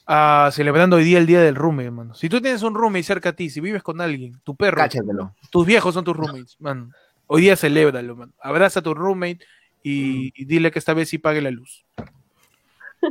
Ah, 0.06 0.48
celebrando 0.52 0.96
hoy 0.96 1.04
día 1.04 1.18
el 1.18 1.26
día 1.26 1.42
del 1.42 1.54
roommate, 1.54 1.86
hermano. 1.86 2.14
Si 2.14 2.30
tú 2.30 2.40
tienes 2.40 2.62
un 2.62 2.74
roommate 2.74 3.02
cerca 3.02 3.28
a 3.30 3.32
ti, 3.34 3.50
si 3.50 3.60
vives 3.60 3.82
con 3.82 4.00
alguien, 4.00 4.40
tu 4.42 4.56
perro, 4.56 4.78
Cáchatelo. 4.78 5.34
tus 5.50 5.66
viejos 5.66 5.92
son 5.92 6.02
tus 6.04 6.16
roommates, 6.16 6.56
man. 6.60 6.94
Hoy 7.26 7.42
día 7.42 7.56
celébralo, 7.56 8.16
man. 8.16 8.32
Abraza 8.40 8.80
a 8.80 8.82
tu 8.82 8.94
roommate 8.94 9.40
y, 9.82 10.32
y 10.34 10.46
dile 10.46 10.70
que 10.70 10.78
esta 10.78 10.94
vez 10.94 11.10
sí 11.10 11.18
pague 11.18 11.42
la 11.42 11.50
luz. 11.50 11.84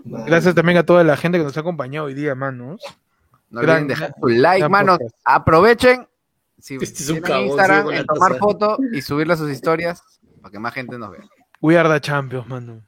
Mano. 0.06 0.26
Gracias 0.26 0.56
también 0.56 0.80
a 0.80 0.84
toda 0.84 1.04
la 1.04 1.16
gente 1.16 1.38
que 1.38 1.44
nos 1.44 1.56
ha 1.56 1.60
acompañado 1.60 2.08
hoy 2.08 2.16
día, 2.16 2.34
manos. 2.34 2.82
No 3.52 3.62
Gran- 3.62 3.84
olviden 3.84 3.88
dejar 3.90 4.14
su 4.20 4.28
like, 4.28 4.60
gran 4.60 4.72
mano. 4.72 4.98
podcast. 4.98 5.16
Aprovechen. 5.24 6.08
Si 6.60 6.76
Este 6.82 7.04
es 7.04 7.10
un 7.12 7.22
cagón, 7.22 7.46
Instagram, 7.46 7.92
en 7.92 8.06
tomar 8.08 8.38
foto 8.40 8.80
y 8.92 9.04
subirla 9.04 9.36
a 9.36 9.38
sus 9.38 9.52
historias 9.52 10.02
para 10.42 10.52
que 10.52 10.58
más 10.58 10.74
gente 10.74 10.98
nos 10.98 11.12
vea. 11.12 11.22
We 11.62 11.78
are 11.78 11.90
the 11.90 12.00
champions, 12.00 12.48
mano. 12.48 12.82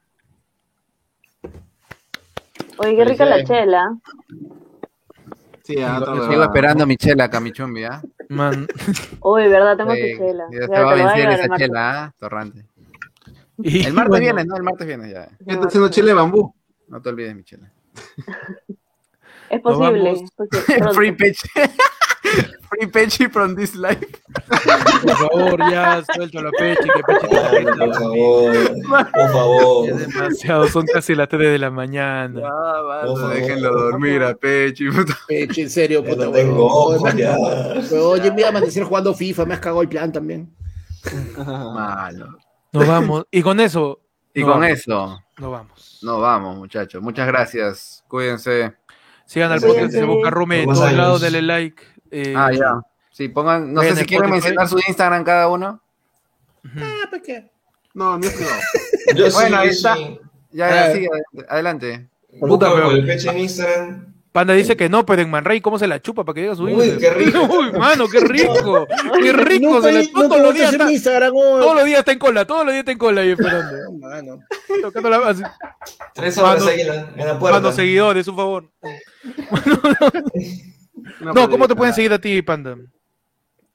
Oye, 2.78 2.96
qué 2.96 3.06
rica 3.06 3.26
la 3.26 3.44
chela. 3.44 3.98
Sí, 5.64 5.76
otra 5.78 6.00
Yo 6.00 6.12
huevada. 6.14 6.30
sigo 6.32 6.44
esperando 6.44 6.84
a 6.84 6.88
Michela, 6.88 7.30
Camichumbi, 7.30 7.84
¿ah? 7.84 8.02
Man. 8.30 8.68
Uy, 9.22 9.48
¿verdad? 9.48 9.78
Tengo 9.78 9.92
Sí, 9.94 10.14
tu 10.14 10.18
chela. 10.24 10.44
ya 10.52 10.60
Ya 10.60 10.66
se 10.66 10.68
te 10.68 10.72
va 10.72 10.78
a 10.78 10.82
lo 10.82 10.90
voy 10.92 11.00
a 11.02 11.06
vencer 11.06 11.30
llevar, 11.30 11.40
esa 11.46 11.58
chela, 11.58 12.04
¿ah? 12.04 12.14
Torrante. 12.18 12.66
Y, 13.58 13.86
El 13.86 13.94
martes 13.94 14.10
bueno, 14.10 14.24
viene, 14.24 14.46
¿no? 14.46 14.56
El 14.56 14.64
martes 14.64 14.88
viene 14.88 15.12
ya. 15.12 15.28
¿Qué 15.46 15.54
está 15.54 15.68
haciendo 15.68 15.90
chile 15.90 16.08
de 16.08 16.14
bambú? 16.14 16.54
No 16.88 17.02
te 17.02 17.10
olvides, 17.10 17.36
Michela. 17.36 17.72
Es 19.50 19.62
posible. 19.62 20.12
es. 20.68 20.96
Free 20.96 21.12
pitch. 21.12 21.42
Free 22.70 22.88
pitch 22.88 23.32
from 23.32 23.56
this 23.56 23.74
life. 23.76 24.06
Por 24.48 25.16
favor, 25.18 25.60
ya 25.72 26.04
suelto 26.14 26.42
la 26.42 26.52
pecha 26.52 26.82
y 26.84 26.90
que 26.90 27.04
peche 27.04 27.28
te 27.28 27.76
por 27.78 27.96
favor. 27.96 28.54
Por 29.12 29.32
favor. 29.32 29.90
Es 29.90 30.08
demasiado, 30.08 30.68
son 30.68 30.86
casi 30.86 31.16
las 31.16 31.30
3 31.30 31.52
de 31.52 31.58
la 31.58 31.72
mañana. 31.72 32.42
Ah, 32.46 33.02
Por 33.06 33.18
favor. 33.20 33.34
déjenlo 33.34 33.72
dormir 33.74 34.22
a 34.22 34.36
Pechi. 34.36 34.86
Peche, 35.28 35.64
en 35.64 35.70
serio, 35.70 36.04
puta, 36.04 36.26
no 36.26 36.32
tengo 36.32 36.66
ojos, 36.66 37.16
ya. 37.16 37.36
Yo 37.90 38.16
me 38.34 38.42
iba 38.42 38.48
a 38.48 38.50
amanecer 38.50 38.84
jugando 38.84 39.14
FIFA, 39.16 39.46
me 39.46 39.54
has 39.56 39.60
cagado 39.62 39.82
el 39.82 39.90
plan 39.90 40.12
también. 40.12 40.54
Malo. 41.38 42.38
Nos 42.74 42.88
vamos. 42.88 43.26
Y 43.32 43.42
con 43.42 43.60
eso, 43.60 44.02
Y 44.34 44.42
con 44.42 44.52
vamos. 44.60 44.68
eso, 44.68 45.24
nos 45.38 45.52
vamos. 45.52 46.00
nos 46.04 46.22
vamos, 46.22 46.58
muchachos. 46.58 47.02
Muchas 47.02 47.26
gracias. 47.28 48.04
Cuídense. 48.08 48.76
Sigan 49.30 49.52
al 49.52 49.62
podcast 49.62 49.94
de 49.94 50.04
Busca 50.06 50.32
Roommate 50.32 50.64
en 50.64 50.70
todos 50.74 50.92
lados, 50.94 51.22
denle 51.22 51.44
like. 51.44 51.84
eh, 52.10 52.34
Ah, 52.36 52.52
ya. 52.52 52.82
Sí, 53.12 53.28
pongan, 53.30 53.72
no 53.72 53.82
sé 53.84 53.96
si 53.96 54.06
quieren 54.08 54.26
Spotify. 54.26 54.32
mencionar 54.56 54.68
su 54.68 54.80
Instagram 54.88 55.24
cada 55.24 55.48
uno. 55.50 55.80
Ah, 56.78 57.04
¿para 57.12 57.22
qué? 57.22 57.52
No, 57.94 58.18
no 58.18 58.26
es 58.26 58.34
privado. 58.34 58.60
Yo 59.16 59.32
Bueno, 59.32 59.48
sí, 59.50 59.54
ahí 59.54 59.70
está. 59.70 59.96
sí. 59.98 60.20
Ya, 60.52 60.70
ya, 60.70 60.86
Ah. 60.86 60.94
sí, 60.96 61.08
adelante. 61.48 62.10
Puta, 62.40 62.74
pero- 62.74 62.88
con 62.88 62.96
el 62.96 63.06
pecho 63.06 63.30
en 63.30 63.38
Instagram. 63.38 64.09
Panda 64.40 64.54
dice 64.54 64.78
que 64.78 64.88
no, 64.88 65.06
pero 65.06 65.22
en 65.22 65.30
Manrey, 65.30 65.60
¿cómo 65.60 65.78
se 65.78 65.86
la 65.86 66.02
chupa 66.02 66.24
para 66.24 66.34
que 66.34 66.40
llegue 66.42 66.54
a 66.54 66.56
su 66.56 66.64
Uy, 66.64 66.72
Instagram? 66.72 67.00
qué 67.00 67.10
rico. 67.26 67.40
Uy, 67.60 67.72
mano, 67.78 68.08
qué 68.08 68.20
rico. 68.22 68.88
Qué 69.22 69.34
rico. 69.34 69.66
Nunca, 69.70 69.82
se 69.88 69.92
la 69.92 70.04
chupa 70.06 70.22
todos 70.22 70.38
lo 70.38 70.44
los 70.44 70.54
días. 70.54 70.74
en 70.74 70.80
Está, 70.82 70.92
Instagram, 70.94 71.34
todos 71.34 71.76
los 71.76 71.86
días 71.86 72.00
está 72.00 72.12
en 72.14 72.20
cola, 72.20 72.46
todos 72.46 72.62
los 72.66 72.72
días 72.74 72.80
está 72.80 72.92
en 72.94 72.98
cola 72.98 73.22
ahí 73.22 73.32
esperando. 73.32 73.78
No, 73.92 74.08
mano. 74.08 74.40
Tocando 74.82 75.10
la 75.10 75.18
así. 75.30 75.44
Tres 76.14 76.38
horas 76.38 76.60
Mano- 76.60 76.72
ahí 76.72 76.82
en 76.82 76.88
la, 76.88 76.96
en 77.18 77.28
la 77.28 77.38
puerta. 77.40 77.56
Mando 77.60 77.72
seguidores, 77.74 78.28
un 78.30 78.36
favor. 78.38 78.70
No, 81.22 81.50
¿cómo 81.50 81.68
te 81.68 81.76
pueden 81.76 81.94
seguir 81.94 82.14
a 82.14 82.20
ti, 82.20 82.42
Panda? 82.42 82.76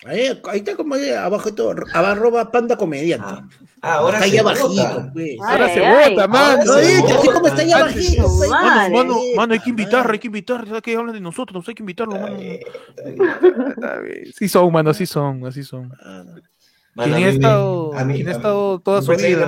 Ahí, 0.07 0.41
ahí 0.51 0.59
está 0.59 0.77
como 0.77 0.95
ahí, 0.95 1.11
abajo 1.11 1.55
todo, 1.55 1.75
arroba 1.95 2.51
panda 2.53 2.77
comediante. 2.77 3.27
Ah, 3.27 3.49
ah, 3.81 3.95
ahora 3.95 4.19
está 4.19 4.25
ahí 4.27 4.39
abajito, 4.39 5.11
pues. 5.15 5.27
Ay, 5.31 5.39
Ahora 5.41 5.69
se 5.75 5.81
vota, 6.11 6.29
mano. 6.29 6.65
Lo 6.65 6.79
he 6.79 6.87
dicho, 6.97 7.19
así 7.19 7.29
como 7.29 7.47
está 7.47 7.63
ahí 7.63 7.73
abajito. 7.73 8.23
pues. 8.37 8.51
Mano, 8.51 8.95
mano, 8.97 9.19
mano, 9.37 9.53
hay 9.55 9.61
que 9.61 9.71
invitar, 9.71 10.11
hay 10.11 10.19
que 10.19 10.27
invitar. 10.27 10.67
¿Sabes 10.67 10.83
que 10.83 10.95
hablan 10.97 11.15
de 11.15 11.21
nosotros? 11.21 11.67
Hay 11.69 11.75
que 11.75 11.83
invitarlo, 11.83 12.19
mano. 12.19 12.37
Sí 14.35 14.49
son, 14.49 14.73
mano, 14.73 14.95
sí 14.95 15.07
son, 15.07 15.47
así 15.47 15.63
son. 15.63 15.89
Mano, 16.97 17.13
Quien 17.13 17.15
a 17.15 17.17
ha 17.17 17.19
mí 17.19 17.25
me- 17.25 17.29
estado, 17.31 17.91
quien 17.91 18.29
ha 18.29 18.31
estado 18.31 18.79
toda 18.81 19.01
¿Me 19.01 19.07
su 19.07 19.15
seguir 19.15 19.37
vida. 19.39 19.47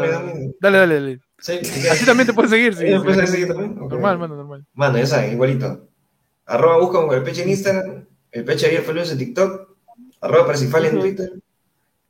Dale, 0.60 0.78
dale, 0.78 0.94
dale. 0.94 1.20
Sí, 1.38 1.52
Así 1.90 2.04
también 2.04 2.26
te 2.26 2.32
puedes 2.32 2.50
seguir, 2.50 2.74
sí. 2.74 2.86
¿Sí 2.86 2.92
me 2.92 2.98
sí. 2.98 3.04
puedes 3.04 3.30
seguir 3.30 3.48
también? 3.48 3.78
Ok. 3.78 3.90
Normal, 3.92 4.18
mano, 4.18 4.34
normal. 4.36 4.66
Mano, 4.74 4.98
ya 4.98 5.06
saben, 5.06 5.32
igualito. 5.32 5.86
Arroba 6.46 6.78
busca 6.78 7.06
con 7.06 7.14
el 7.14 7.22
peche 7.22 7.42
en 7.42 7.50
Instagram, 7.50 8.04
el 8.32 8.44
peche 8.44 8.66
ayer 8.66 8.82
fue 8.82 8.94
lunes 8.94 9.12
en 9.12 9.18
TikTok, 9.18 9.65
arroba 10.20 10.46
Percifalia 10.46 10.90
en 10.90 11.00
Twitter. 11.00 11.32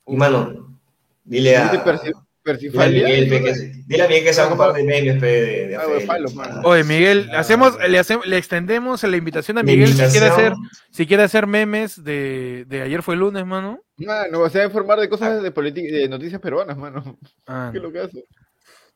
Y 0.07 0.17
mano, 0.17 0.79
dile 1.25 1.57
a. 1.57 1.71
Dile 1.73 2.85
a 2.85 2.87
Miguel, 2.87 3.29
pe, 3.29 3.43
que, 3.43 3.53
dile 3.87 4.03
a 4.05 4.07
Miguel 4.07 4.25
que 4.25 4.33
sea 4.33 4.47
un 4.47 4.57
par 4.57 4.73
de 4.73 4.85
memes, 4.85 5.19
pe, 5.19 5.27
de, 5.27 5.67
de 5.67 6.01
falo, 6.07 6.31
mano. 6.31 6.61
Oye, 6.63 6.85
Miguel, 6.85 7.29
hacemos, 7.35 7.77
le, 7.89 7.99
hacemos, 7.99 8.25
le 8.25 8.39
extendemos 8.39 9.03
la 9.03 9.17
invitación 9.17 9.59
a 9.59 9.65
Miguel 9.65 9.89
si 9.89 10.05
quiere 10.05 10.27
hacer, 10.27 10.53
si 10.93 11.07
quiere 11.09 11.25
hacer 11.25 11.49
memes 11.49 12.05
de, 12.05 12.65
de 12.69 12.83
ayer 12.83 13.03
fue 13.03 13.17
lunes, 13.17 13.45
mano. 13.45 13.81
Mano, 13.97 14.43
o 14.43 14.49
sea, 14.49 14.65
informar 14.65 15.01
de 15.01 15.09
cosas 15.09 15.43
de 15.43 15.51
política, 15.51 15.93
de 15.93 16.09
noticias 16.09 16.41
peruanas, 16.41 16.77
mano. 16.77 17.19
Ah, 17.49 17.71
¿Qué 17.73 17.79
es 17.79 17.83
lo 17.83 17.91
que 17.91 17.99
hace? 17.99 18.25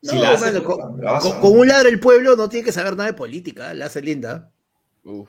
Si 0.00 0.14
No, 0.14 0.22
la 0.22 0.30
hace, 0.30 0.52
mano, 0.52 0.62
puta, 0.62 1.18
con, 1.18 1.40
con 1.40 1.58
un 1.58 1.66
ladro 1.66 1.88
el 1.88 1.98
pueblo 1.98 2.36
no 2.36 2.48
tiene 2.48 2.64
que 2.64 2.72
saber 2.72 2.92
nada 2.96 3.10
de 3.10 3.16
política, 3.16 3.74
la 3.74 3.86
hace 3.86 4.00
linda. 4.00 4.52
Uf. 5.02 5.28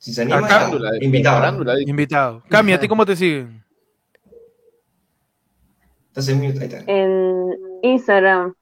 Si 0.00 0.14
se 0.14 0.22
anima, 0.22 0.40
Farándula, 0.40 0.92
invitado. 1.02 1.74
dice. 1.76 1.90
Invitado. 1.90 2.42
Cami, 2.48 2.72
¿a 2.72 2.80
ti 2.80 2.88
cómo 2.88 3.04
te 3.04 3.14
siguen? 3.14 3.62
Estás 6.08 6.26
en 6.28 6.38
mute, 6.40 6.58
ahí 6.58 6.64
está. 6.64 6.82
En 6.86 7.50
Instagram, 7.82 8.54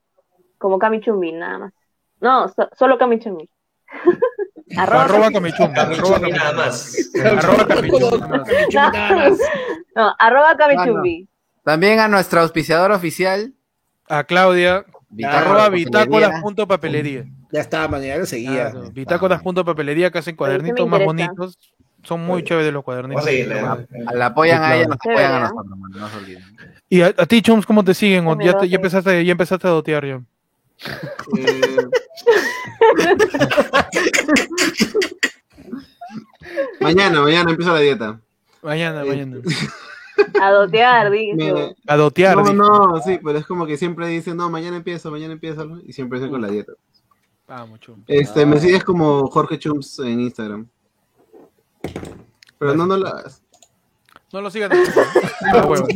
como 0.57 0.77
Kamichumbi, 0.77 1.31
nada 1.31 1.59
más. 1.59 1.73
No, 2.19 2.49
so- 2.49 2.69
solo 2.77 2.97
Kamichumbi. 2.97 3.49
Arroba 4.77 5.05
Arroba 5.05 5.31
Camichumba. 5.31 5.81
Arroba 5.81 6.19
Camichumbi 6.19 6.31
nada 6.37 6.53
más. 6.53 7.11
Arroba 7.25 7.67
Camichumba. 7.67 8.27
nada 8.91 9.15
más. 9.15 9.39
No, 9.95 10.13
arroba 10.19 10.57
Kamichumbi. 10.57 11.29
También 11.63 11.99
a 11.99 12.09
nuestra 12.09 12.41
auspiciador 12.41 12.91
oficial, 12.91 13.53
A 14.09 14.25
Claudia. 14.25 14.85
Bitácora 15.09 15.65
Arroba 15.65 16.67
Papelería. 16.67 17.25
Ya 17.51 17.61
está, 17.61 17.87
man, 17.87 18.01
ya 18.03 18.17
lo 18.17 18.25
seguía. 18.25 18.71
Claro, 18.71 18.91
bitácoras.papelería 18.91 20.11
que 20.11 20.19
hacen 20.19 20.35
cuadernitos 20.35 20.87
más 20.87 21.03
bonitos. 21.03 21.57
Son 22.03 22.25
muy 22.25 22.43
chéveres 22.43 22.71
los 22.71 22.83
cuadernitos. 22.83 23.25
A- 23.25 24.13
la 24.13 24.25
apoyan 24.27 24.63
a 24.63 24.75
ella, 24.75 24.87
nos 24.87 24.95
apoyan 24.95 25.31
a 25.33 25.39
nosotros, 25.41 25.77
mano, 25.77 25.97
no 25.97 26.09
se 26.09 26.15
olviden. 26.17 26.43
¿Y 26.87 27.01
a, 27.01 27.07
a 27.07 27.25
ti, 27.25 27.41
Chums, 27.41 27.65
cómo 27.65 27.83
te 27.83 27.93
siguen? 27.93 28.25
¿O 28.27 28.31
Que 28.31 28.37
me 28.37 28.45
ya, 28.45 28.57
te- 28.57 28.69
ya, 28.69 28.75
empezaste, 28.77 29.25
ya 29.25 29.31
empezaste 29.31 29.67
a 29.67 29.71
dotear 29.71 30.05
ya? 30.05 30.21
Eh, 31.37 31.89
mañana, 36.79 37.21
mañana 37.21 37.51
empieza 37.51 37.73
la 37.73 37.79
dieta. 37.79 38.19
Mañana, 38.61 39.03
mañana. 39.05 39.37
A 40.41 40.51
dotear, 40.51 41.11
dice. 41.11 41.75
A 41.87 41.95
dotear. 41.95 42.35
no, 42.37 42.53
no, 42.53 43.01
sí, 43.01 43.19
pero 43.23 43.37
es 43.37 43.45
como 43.45 43.65
que 43.65 43.77
siempre 43.77 44.07
dicen, 44.07 44.37
no, 44.37 44.49
mañana 44.49 44.77
empiezo, 44.77 45.11
mañana 45.11 45.33
empiezo, 45.33 45.79
y 45.85 45.93
siempre 45.93 46.17
estoy 46.19 46.31
con 46.31 46.41
la 46.41 46.47
dieta. 46.49 46.73
Chums. 47.79 48.03
Este, 48.07 48.45
me 48.45 48.59
sigues 48.59 48.83
como 48.83 49.27
Jorge 49.27 49.57
Chums 49.57 49.99
en 49.99 50.19
Instagram. 50.19 50.67
Pero 52.57 52.75
no, 52.75 52.85
no 52.85 52.95
hagas. 53.07 53.41
No 54.31 54.41
lo 54.41 54.51
sigan. 54.51 54.71
Ah, 55.53 55.65
huevo. 55.67 55.87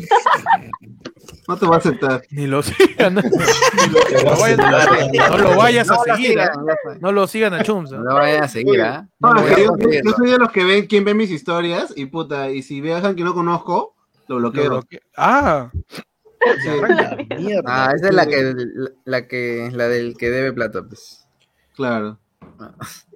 No 1.48 1.58
te 1.58 1.66
voy 1.66 1.76
a 1.76 1.78
aceptar. 1.78 2.24
Ni 2.32 2.48
lo 2.48 2.64
sigan. 2.64 3.16
Lo 3.16 3.22
no 5.30 5.38
lo 5.38 5.58
vayas 5.58 5.90
a 5.90 5.96
No 5.96 6.04
lo 6.06 6.16
seguir. 6.16 6.40
¿ah? 6.40 6.52
No 7.00 7.12
lo 7.12 7.28
sigan 7.28 7.54
a 7.54 7.64
Chums. 7.64 7.92
No 7.92 7.98
¿ah? 7.98 8.02
lo 8.04 8.14
vayan 8.16 8.44
a 8.44 8.48
seguir, 8.48 8.82
¿ah? 8.82 9.08
No, 9.20 9.34
No 9.34 9.42
lo 9.42 9.58
yo, 9.58 9.76
soy 10.18 10.32
de 10.32 10.38
los 10.38 10.52
que 10.52 10.64
ven, 10.64 10.88
quien 10.88 11.04
ve 11.04 11.14
mis 11.14 11.32
historias 11.32 11.94
y 11.96 12.06
puta, 12.08 12.50
y 12.50 12.64
si 12.64 12.82
ve 12.82 12.94
a 12.94 12.98
alguien 12.98 13.16
que 13.18 13.24
no 13.24 13.34
conozco, 13.34 13.96
lo 14.28 14.40
Lo 14.40 14.52
bloqueo. 14.52 14.70
bloque- 14.72 15.02
Ah. 15.18 15.70
Ah, 17.66 17.92
esa 17.96 18.08
es 18.10 18.14
la 18.14 18.26
que, 18.26 18.54
la, 18.56 18.90
la 19.06 19.28
que, 19.28 19.70
la 19.72 19.88
del 19.88 20.16
que 20.18 20.30
debe 20.30 20.52
plata, 20.54 20.84
pues. 20.84 21.23
Claro. 21.76 22.18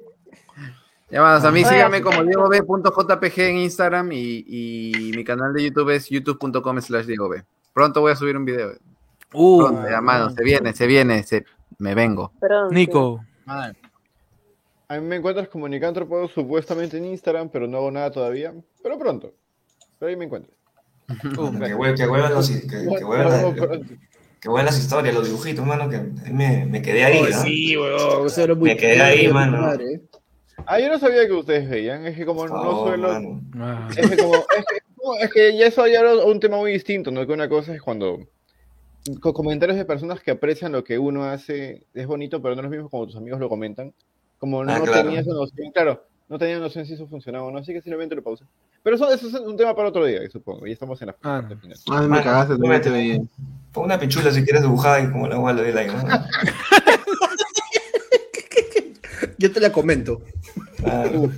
Ya 1.09 1.21
manos, 1.21 1.45
a 1.45 1.51
mí 1.51 1.61
Oye, 1.61 1.69
síganme 1.69 2.01
como 2.01 2.21
diegob.jpg 2.21 3.39
en 3.39 3.57
Instagram 3.59 4.11
y, 4.11 4.43
y 4.45 5.11
mi 5.15 5.23
canal 5.23 5.53
de 5.53 5.63
YouTube 5.63 5.89
es 5.91 6.09
youtube.com 6.09 6.81
slash 6.81 7.05
diegob. 7.05 7.43
Pronto 7.73 8.01
voy 8.01 8.11
a 8.11 8.15
subir 8.17 8.35
un 8.35 8.43
video. 8.43 8.73
uh, 9.31 9.57
Pronto, 9.57 10.29
se 10.31 10.43
viene, 10.43 10.73
se 10.73 10.85
viene, 10.85 11.23
se, 11.23 11.45
me 11.77 11.95
vengo. 11.95 12.33
Perdón, 12.41 12.73
Nico. 12.73 13.23
A 13.45 14.95
mí 14.95 15.01
me 15.01 15.15
encuentras 15.17 15.47
como 15.47 15.67
Nicántropo 15.69 16.27
supuestamente 16.27 16.97
en 16.97 17.05
Instagram, 17.05 17.49
pero 17.49 17.67
no 17.67 17.77
hago 17.77 17.91
nada 17.91 18.11
todavía. 18.11 18.53
Pero 18.83 18.97
pronto. 18.99 19.33
Pero 19.99 20.09
ahí 20.09 20.17
me 20.17 20.25
encuentras. 20.25 20.57
Uh, 21.37 21.51
Que, 21.57 21.67
que 21.95 22.07
que, 22.67 22.95
que 23.55 23.97
vuelvan 24.45 24.65
las 24.65 24.77
historias, 24.79 25.13
los 25.15 25.25
dibujitos, 25.27 25.65
mano, 25.65 25.89
que 25.89 25.99
me, 26.31 26.65
me 26.65 26.81
quedé 26.81 27.03
ahí, 27.03 27.21
¿no? 27.21 27.41
sí, 27.41 27.77
weón. 27.77 28.25
Eso 28.27 28.41
era 28.43 28.55
muy 28.55 28.69
Me 28.69 28.77
quedé 28.77 29.01
ahí, 29.01 29.27
mano. 29.27 29.57
madre. 29.61 30.01
Ah, 30.65 30.79
yo 30.79 30.89
no 30.89 30.99
sabía 30.99 31.25
que 31.27 31.33
ustedes 31.33 31.69
veían. 31.69 32.05
Es 32.05 32.15
que 32.17 32.25
como 32.25 32.47
no 32.47 32.83
suelo. 32.85 33.07
mano. 33.13 33.41
ah. 33.55 33.87
Es 33.95 34.09
que, 34.09 34.17
como, 34.17 34.35
es, 34.35 34.65
que, 34.65 34.77
no, 35.03 35.13
es 35.19 35.31
que 35.33 35.57
ya 35.57 35.67
eso 35.67 35.87
ya 35.87 35.99
era 36.01 36.15
un 36.15 36.39
tema 36.39 36.57
muy 36.57 36.71
distinto, 36.73 37.09
¿no? 37.11 37.25
Que 37.25 37.33
una 37.33 37.47
cosa 37.49 37.73
es 37.73 37.81
cuando 37.81 38.19
con 39.21 39.31
comentarios 39.31 39.77
de 39.77 39.85
personas 39.85 40.19
que 40.21 40.31
aprecian 40.31 40.73
lo 40.73 40.83
que 40.83 40.97
uno 40.99 41.23
hace 41.23 41.85
es 41.93 42.05
bonito, 42.07 42.41
pero 42.41 42.55
no 42.55 42.61
es 42.61 42.65
lo 42.65 42.69
mismo 42.69 42.89
como 42.89 43.05
tus 43.07 43.15
amigos 43.15 43.39
lo 43.39 43.47
comentan. 43.49 43.93
Como 44.37 44.63
no 44.63 44.71
Ah, 44.73 44.81
claro. 44.83 45.03
tenía 45.03 45.21
esa 45.21 45.31
noción, 45.31 45.71
claro, 45.71 46.03
no 46.27 46.37
tenía 46.37 46.59
noción 46.59 46.85
si 46.85 46.93
eso 46.93 47.07
funcionaba 47.07 47.45
o 47.45 47.51
no, 47.51 47.59
así 47.59 47.71
que 47.73 47.81
simplemente 47.81 48.15
lo 48.15 48.23
pausé. 48.23 48.43
Pero 48.83 48.95
eso, 48.97 49.11
eso 49.11 49.27
es 49.27 49.33
un 49.35 49.55
tema 49.57 49.75
para 49.75 49.89
otro 49.89 50.05
día, 50.05 50.19
supongo. 50.29 50.65
Ya 50.67 50.73
estamos 50.73 51.01
en 51.01 51.07
la 51.07 51.15
Ah, 51.23 51.39
parte 51.41 51.55
final. 51.55 51.77
Ay, 51.89 52.07
me 52.07 52.21
cagaste, 52.21 52.55
te 52.81 52.89
veía. 52.89 53.21
Pon 53.71 53.85
una 53.85 53.99
pichula 53.99 54.31
si 54.31 54.43
quieres 54.43 54.63
dibujada 54.63 54.99
y 55.01 55.11
como 55.11 55.27
la 55.27 55.35
agua 55.35 55.53
le 55.53 55.63
dé 55.63 55.73
like, 55.73 55.93
¿no? 55.93 56.03
Yo 59.37 59.51
te 59.51 59.59
la 59.59 59.71
comento. 59.71 60.21
Claro. 60.77 61.31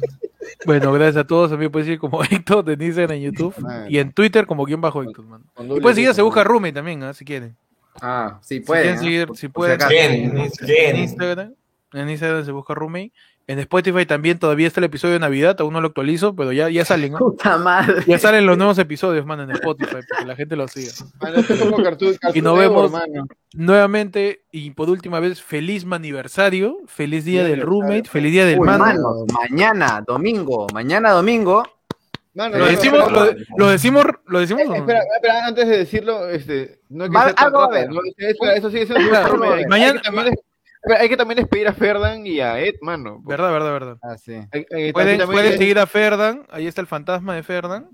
Bueno, 0.65 0.91
gracias 0.93 1.17
a 1.17 1.27
todos. 1.27 1.51
A 1.51 1.55
mí 1.55 1.65
me 1.65 1.69
puedes 1.69 1.85
seguir 1.85 1.99
como 1.99 2.23
Héctor 2.29 2.69
en 2.69 2.81
Instagram, 2.81 3.17
en 3.17 3.23
YouTube. 3.23 3.57
Man. 3.59 3.85
Y 3.89 3.99
en 3.99 4.11
Twitter 4.13 4.45
como 4.45 4.65
guion 4.65 4.81
bajo 4.81 5.03
Héctor, 5.03 5.25
mano. 5.25 5.43
Con 5.53 5.71
Y 5.71 5.79
pueden 5.79 5.95
seguir 5.95 6.13
Se 6.13 6.21
Busca. 6.21 6.43
Rumi 6.43 6.71
también, 6.71 7.03
¿ah? 7.03 7.13
si 7.13 7.25
quieren. 7.25 7.55
Ah, 8.01 8.39
sí, 8.41 8.55
Si 8.55 8.59
pueden. 8.61 8.97
quieren 8.97 8.97
¿ah? 8.97 9.03
seguir, 9.03 9.27
si 9.35 9.47
pueden. 9.49 9.79
Quieren, 9.79 10.37
En 10.39 10.49
quieren. 10.51 10.95
Instagram. 11.01 11.53
En 11.93 12.09
Instagram 12.09 12.45
se 12.45 12.51
busca 12.51 12.73
Rumi. 12.73 13.11
En 13.49 13.57
Spotify 13.57 14.05
también 14.05 14.37
todavía 14.37 14.67
está 14.67 14.79
el 14.79 14.83
episodio 14.83 15.15
de 15.15 15.19
Navidad, 15.21 15.55
aún 15.59 15.73
no 15.73 15.81
lo 15.81 15.87
actualizo, 15.87 16.35
pero 16.35 16.51
ya, 16.51 16.69
ya 16.69 16.85
salen, 16.85 17.13
¿no? 17.13 17.17
Puta 17.17 17.57
madre. 17.57 18.03
Ya 18.05 18.19
salen 18.19 18.45
los 18.45 18.59
nuevos 18.59 18.77
episodios, 18.77 19.25
mano, 19.25 19.41
en 19.41 19.49
Spotify, 19.51 19.91
para 20.07 20.21
que 20.21 20.25
la 20.27 20.35
gente 20.35 20.55
lo 20.55 20.67
siga. 20.67 20.91
Mano, 21.19 21.41
Y 22.35 22.41
nos 22.43 22.59
vemos 22.59 22.91
mano. 22.91 23.25
nuevamente 23.55 24.41
y 24.51 24.69
por 24.71 24.89
última 24.91 25.19
vez, 25.19 25.41
feliz 25.41 25.83
aniversario, 25.89 26.77
feliz 26.85 27.25
día 27.25 27.43
del 27.43 27.61
roommate, 27.61 28.03
feliz 28.07 28.31
día 28.33 28.45
del 28.45 28.59
Uy, 28.59 28.67
mano. 28.67 28.85
mano, 28.85 29.25
mañana, 29.33 30.03
domingo, 30.05 30.67
mañana 30.71 31.09
domingo. 31.11 31.63
Mano, 32.35 32.55
Lo 32.57 32.65
no, 32.65 32.71
decimos, 32.71 32.99
espera, 32.99 33.25
lo, 33.25 33.33
lo 33.57 33.69
decimos, 33.71 34.05
lo 34.27 34.39
decimos. 34.39 34.65
no? 34.67 34.75
espera, 34.75 34.99
espera, 35.15 35.47
antes 35.47 35.67
de 35.67 35.77
decirlo, 35.79 36.29
este, 36.29 36.81
no 36.89 37.05
hay 37.05 37.09
que 37.09 37.17
Va- 37.17 37.33
algo 37.35 37.61
a. 37.63 37.85
¿no? 37.85 37.99
Espera, 38.15 38.53
Eso 38.53 38.69
sigue 38.69 38.85
siendo 38.85 39.67
mañana- 39.67 40.01
hay, 40.83 40.89
que 40.89 40.95
también, 40.95 40.99
espera, 40.99 41.01
hay 41.01 41.09
que 41.09 41.17
también 41.17 41.37
despedir 41.37 41.67
a 41.67 41.73
Ferdan 41.73 42.25
y 42.25 42.39
a 42.39 42.59
Ed, 42.59 42.75
mano. 42.81 43.21
Verdad, 43.23 43.51
verdad, 43.51 43.71
verdad. 43.73 43.97
Ah, 44.01 44.17
sí. 44.17 44.33
Hay- 44.51 44.65
hay- 44.71 44.93
Pueden, 44.93 45.57
seguir 45.57 45.79
a 45.79 45.85
Ferdan, 45.87 46.45
ahí 46.49 46.67
está 46.67 46.81
el 46.81 46.87
fantasma 46.87 47.35
de 47.35 47.43
Ferdan. 47.43 47.89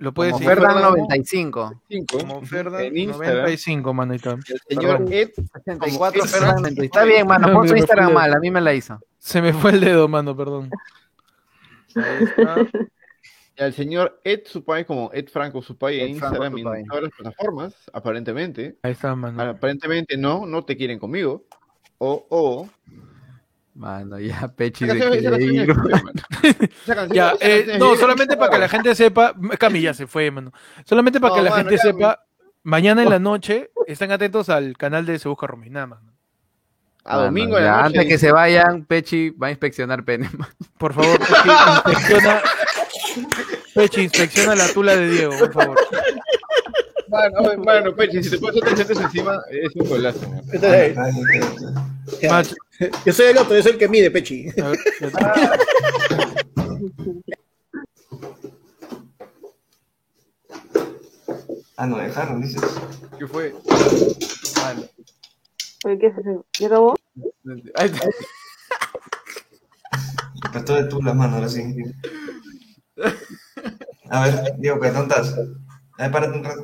Lo 0.00 0.14
puedes 0.14 0.32
Como 0.32 0.44
seguir 0.44 0.54
Ferdan 0.58 0.74
Ferdan, 0.76 0.92
95. 0.92 1.82
cinco, 1.88 2.18
como 2.18 2.42
Ferdan 2.42 2.82
en 2.82 2.96
Instagram. 2.98 3.36
95, 3.38 3.94
manita. 3.94 4.30
El 4.32 4.76
señor 4.76 4.98
Perdón. 4.98 5.12
Ed 5.12 5.30
64 5.34 6.20
Como 6.20 6.30
Ferdan 6.30 6.54
95. 6.56 6.84
Está 6.84 7.04
bien, 7.04 7.26
mano, 7.26 7.46
No, 7.48 7.54
pon 7.54 7.68
su 7.68 7.76
Instagram 7.76 8.12
mal, 8.12 8.32
a 8.32 8.38
mí 8.38 8.50
me 8.50 8.60
la 8.60 8.74
hizo. 8.74 9.00
Se 9.18 9.42
me 9.42 9.52
fue 9.52 9.72
el 9.72 9.80
dedo, 9.80 10.06
mano, 10.06 10.36
perdón. 10.36 10.70
Ahí 11.96 12.24
está. 12.24 12.66
Y 13.58 13.62
al 13.62 13.72
señor 13.72 14.20
Ed 14.24 14.42
Supay 14.46 14.84
como 14.84 15.10
Ed 15.12 15.28
Franco 15.28 15.60
Supay 15.62 16.00
en 16.00 16.10
Instagram 16.10 16.56
y 16.58 16.60
en 16.60 16.86
todas 16.86 17.02
las 17.04 17.12
plataformas, 17.12 17.74
aparentemente. 17.92 18.78
Ahí 18.82 18.92
está, 18.92 19.14
mano. 19.16 19.42
Aparentemente 19.42 20.16
no, 20.16 20.46
no 20.46 20.64
te 20.64 20.76
quieren 20.76 20.98
conmigo. 20.98 21.44
O, 21.98 22.26
o. 22.30 22.68
Mano, 23.74 24.18
ya, 24.18 24.48
Pechi 24.48 24.86
de 24.86 25.54
ir. 25.54 25.74
mano. 25.74 26.12
Ya, 27.12 27.34
eh, 27.40 27.76
no, 27.78 27.96
solamente 27.96 28.36
para 28.36 28.50
que 28.52 28.58
la 28.58 28.68
gente 28.68 28.94
sepa, 28.94 29.34
Cami 29.58 29.80
ya 29.80 29.94
se 29.94 30.06
fue, 30.06 30.30
mano. 30.30 30.52
Solamente 30.84 31.20
para 31.20 31.30
No, 31.30 31.36
que 31.36 31.42
la 31.44 31.50
mano, 31.50 31.62
gente 31.62 31.76
ya, 31.76 31.82
sepa, 31.82 32.24
mañana 32.62 33.02
en 33.02 33.10
la 33.10 33.18
noche 33.18 33.70
estén 33.86 34.12
atentos 34.12 34.48
al 34.48 34.76
canal 34.76 35.04
de 35.06 35.18
Se 35.18 35.28
Busca 35.28 35.46
Rumi, 35.48 35.70
nada 35.70 35.86
más. 35.86 36.00
A 37.04 37.14
Mano, 37.16 37.24
domingo 37.26 37.58
ya, 37.58 37.64
la 37.64 37.70
noche. 37.82 37.86
Antes 37.86 38.06
que 38.06 38.18
se 38.18 38.32
vayan, 38.32 38.84
Pechi 38.84 39.30
va 39.30 39.48
a 39.48 39.50
inspeccionar 39.50 40.04
pene. 40.04 40.28
Por 40.78 40.92
favor, 40.92 41.18
Pechi, 41.18 41.32
inspecciona, 41.76 42.42
Pechi, 43.78 44.02
inspecciona 44.02 44.54
la 44.54 44.68
tula 44.72 44.96
de 44.96 45.08
Diego, 45.10 45.38
por 45.38 45.52
favor. 45.52 45.78
Mano, 47.08 47.56
mano, 47.64 47.94
Pechi, 47.94 48.22
si 48.22 48.30
te 48.30 48.38
pones 48.38 48.60
tres 48.60 48.74
chantes 48.76 48.98
encima, 49.00 49.40
es 49.50 49.74
un 49.76 49.88
golazo. 49.88 50.20
Macho, 52.28 52.54
Yo 53.06 53.12
soy 53.12 53.26
el 53.26 53.38
otro, 53.38 53.56
yo 53.56 53.62
soy 53.62 53.72
el 53.72 53.78
que 53.78 53.88
mide, 53.88 54.10
Pechi. 54.10 54.48
a 54.60 54.68
ver, 54.68 54.78
ya- 55.00 55.56
Ah, 61.76 61.86
no, 61.86 61.98
dejaron, 61.98 62.40
dices. 62.42 62.60
¿Qué 63.18 63.26
fue? 63.26 63.54
Ah, 64.56 64.74
no. 64.76 64.82
Oye, 65.84 65.98
¿Qué 65.98 66.06
es 66.08 66.18
eso? 66.18 66.44
¿Ya 66.58 66.66
acabó? 66.66 66.96
Ahí 67.76 67.86
está. 67.86 68.08
Despertó 70.42 70.74
de 70.74 70.84
tú 70.84 71.02
las 71.02 71.14
manos, 71.14 71.36
ahora 71.36 71.48
sí. 71.48 71.62
A 74.10 74.24
ver, 74.24 74.54
Diego, 74.58 74.80
¿qué 74.80 74.90
tontas? 74.90 75.34
A 75.98 76.02
ver, 76.02 76.10
párate 76.10 76.38
un 76.38 76.44
rato. 76.44 76.62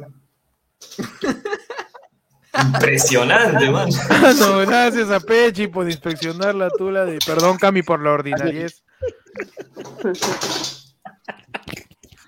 Impresionante, 2.62 3.70
man. 3.70 3.88
No, 4.38 4.58
gracias 4.58 5.10
a 5.10 5.20
Pechi 5.20 5.66
por 5.66 5.86
inspeccionar 5.86 6.54
la 6.54 6.70
tula 6.70 7.04
de. 7.04 7.18
Perdón, 7.26 7.58
Cami, 7.58 7.82
por 7.82 8.00
la 8.00 8.12
ordinariez. 8.12 8.84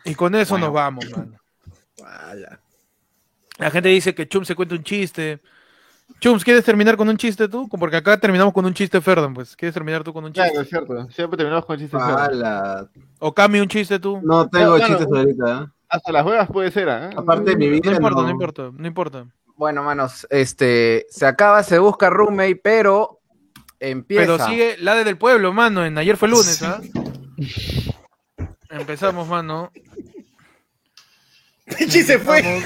Y 0.04 0.14
con 0.14 0.34
eso 0.34 0.58
nos 0.58 0.72
vamos, 0.72 1.04
mano. 1.10 1.38
La 3.58 3.70
gente 3.70 3.88
dice 3.88 4.14
que 4.14 4.28
Chum 4.28 4.44
se 4.44 4.54
cuenta 4.54 4.74
un 4.74 4.84
chiste. 4.84 5.40
Chums, 6.20 6.44
¿quieres 6.44 6.64
terminar 6.64 6.96
con 6.96 7.08
un 7.08 7.16
chiste 7.16 7.48
tú? 7.48 7.68
Porque 7.68 7.96
acá 7.96 8.18
terminamos 8.18 8.54
con 8.54 8.64
un 8.64 8.72
chiste, 8.72 9.00
Ferdan, 9.00 9.34
pues. 9.34 9.54
¿Quieres 9.54 9.74
terminar 9.74 10.02
tú 10.02 10.12
con 10.12 10.24
un 10.24 10.32
chiste? 10.32 10.48
Claro, 10.48 10.62
es 10.62 10.68
cierto. 10.68 11.10
Siempre 11.10 11.36
terminamos 11.36 11.66
con 11.66 11.78
chistes. 11.78 12.00
Ala. 12.00 12.88
O 13.18 13.34
Cami, 13.34 13.60
un 13.60 13.68
chiste 13.68 13.98
tú. 13.98 14.20
No 14.22 14.48
tengo 14.48 14.76
Claro, 14.76 14.86
chistes 14.86 15.06
ahorita. 15.06 15.62
¿eh? 15.62 15.66
Hasta 15.88 16.12
las 16.12 16.24
huevas 16.24 16.48
puede 16.50 16.70
ser, 16.70 16.88
¿ah? 16.88 17.10
Aparte 17.16 17.50
de 17.50 17.56
mi 17.56 17.68
vida. 17.68 17.90
No 17.90 17.96
importa, 17.96 18.20
no. 18.20 18.24
no 18.24 18.30
importa, 18.30 18.70
no 18.72 18.86
importa. 18.86 19.26
Bueno, 19.56 19.82
manos, 19.82 20.26
este, 20.30 21.06
se 21.10 21.26
acaba, 21.26 21.62
se 21.62 21.78
busca 21.78 22.10
roommate, 22.10 22.56
pero 22.56 23.20
empieza. 23.80 24.22
Pero 24.22 24.46
sigue 24.46 24.76
la 24.78 24.94
de 24.94 25.04
del 25.04 25.18
pueblo, 25.18 25.52
mano. 25.52 25.84
En 25.84 25.96
ayer 25.98 26.16
fue 26.16 26.28
lunes, 26.28 26.62
¿ah? 26.62 26.80
Empezamos, 28.70 29.28
mano. 29.28 29.70
Pechi 31.66 32.02
se 32.02 32.18
fue. 32.18 32.62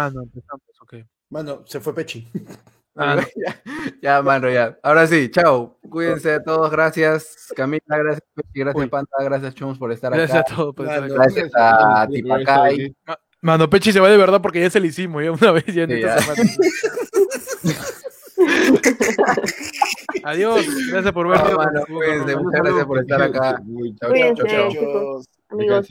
Ah, 0.00 0.10
no, 0.14 0.22
empezamos, 0.22 0.62
ok. 0.80 0.94
Mano, 1.30 1.64
se 1.66 1.80
fue 1.80 1.92
Pechi. 1.94 2.28
Ah, 3.00 3.14
no. 3.14 3.22
ya, 3.22 3.62
ya, 4.02 4.22
mano, 4.22 4.50
ya. 4.50 4.76
Ahora 4.82 5.06
sí, 5.06 5.30
chao. 5.30 5.78
Cuídense 5.88 6.32
a 6.32 6.42
todos, 6.42 6.68
gracias 6.68 7.46
Camila, 7.54 7.80
gracias 7.86 8.24
Pechi, 8.34 8.58
gracias 8.58 8.82
Uy. 8.84 8.90
Panta, 8.90 9.16
gracias 9.22 9.54
Chums 9.54 9.78
por 9.78 9.92
estar 9.92 10.12
Gracias 10.12 10.36
acá. 10.40 10.52
a 10.52 10.56
todos 10.56 10.74
por 10.74 10.84
estar 10.86 11.04
acá. 11.04 11.14
Gracias 11.14 11.52
a 11.54 12.08
Tipacay. 12.10 12.96
Ma- 13.06 13.18
Mano, 13.40 13.70
Pechi 13.70 13.92
se 13.92 14.00
va 14.00 14.08
de 14.08 14.16
verdad 14.16 14.42
porque 14.42 14.60
ya 14.60 14.68
se 14.68 14.80
le 14.80 14.88
hicimos, 14.88 15.22
ya 15.22 15.30
una 15.30 15.52
vez 15.52 15.66
ya 15.66 15.84
en 15.84 15.90
Sí, 15.90 15.94
esta 16.02 16.16
ya. 16.16 16.22
semana. 16.22 16.42
Adiós, 20.24 20.66
gracias 20.90 21.12
por 21.12 21.28
vernos. 21.28 21.48
Chao, 21.50 21.56
mano, 21.58 21.80
cuídense, 21.86 22.36
muchas 22.36 22.60
gracias 22.62 22.86
por 22.86 22.98
estar 22.98 23.22
acá. 23.22 23.62
Chao, 24.00 24.34
chao, 24.34 24.70
chao, 24.72 25.20
amigos. 25.50 25.86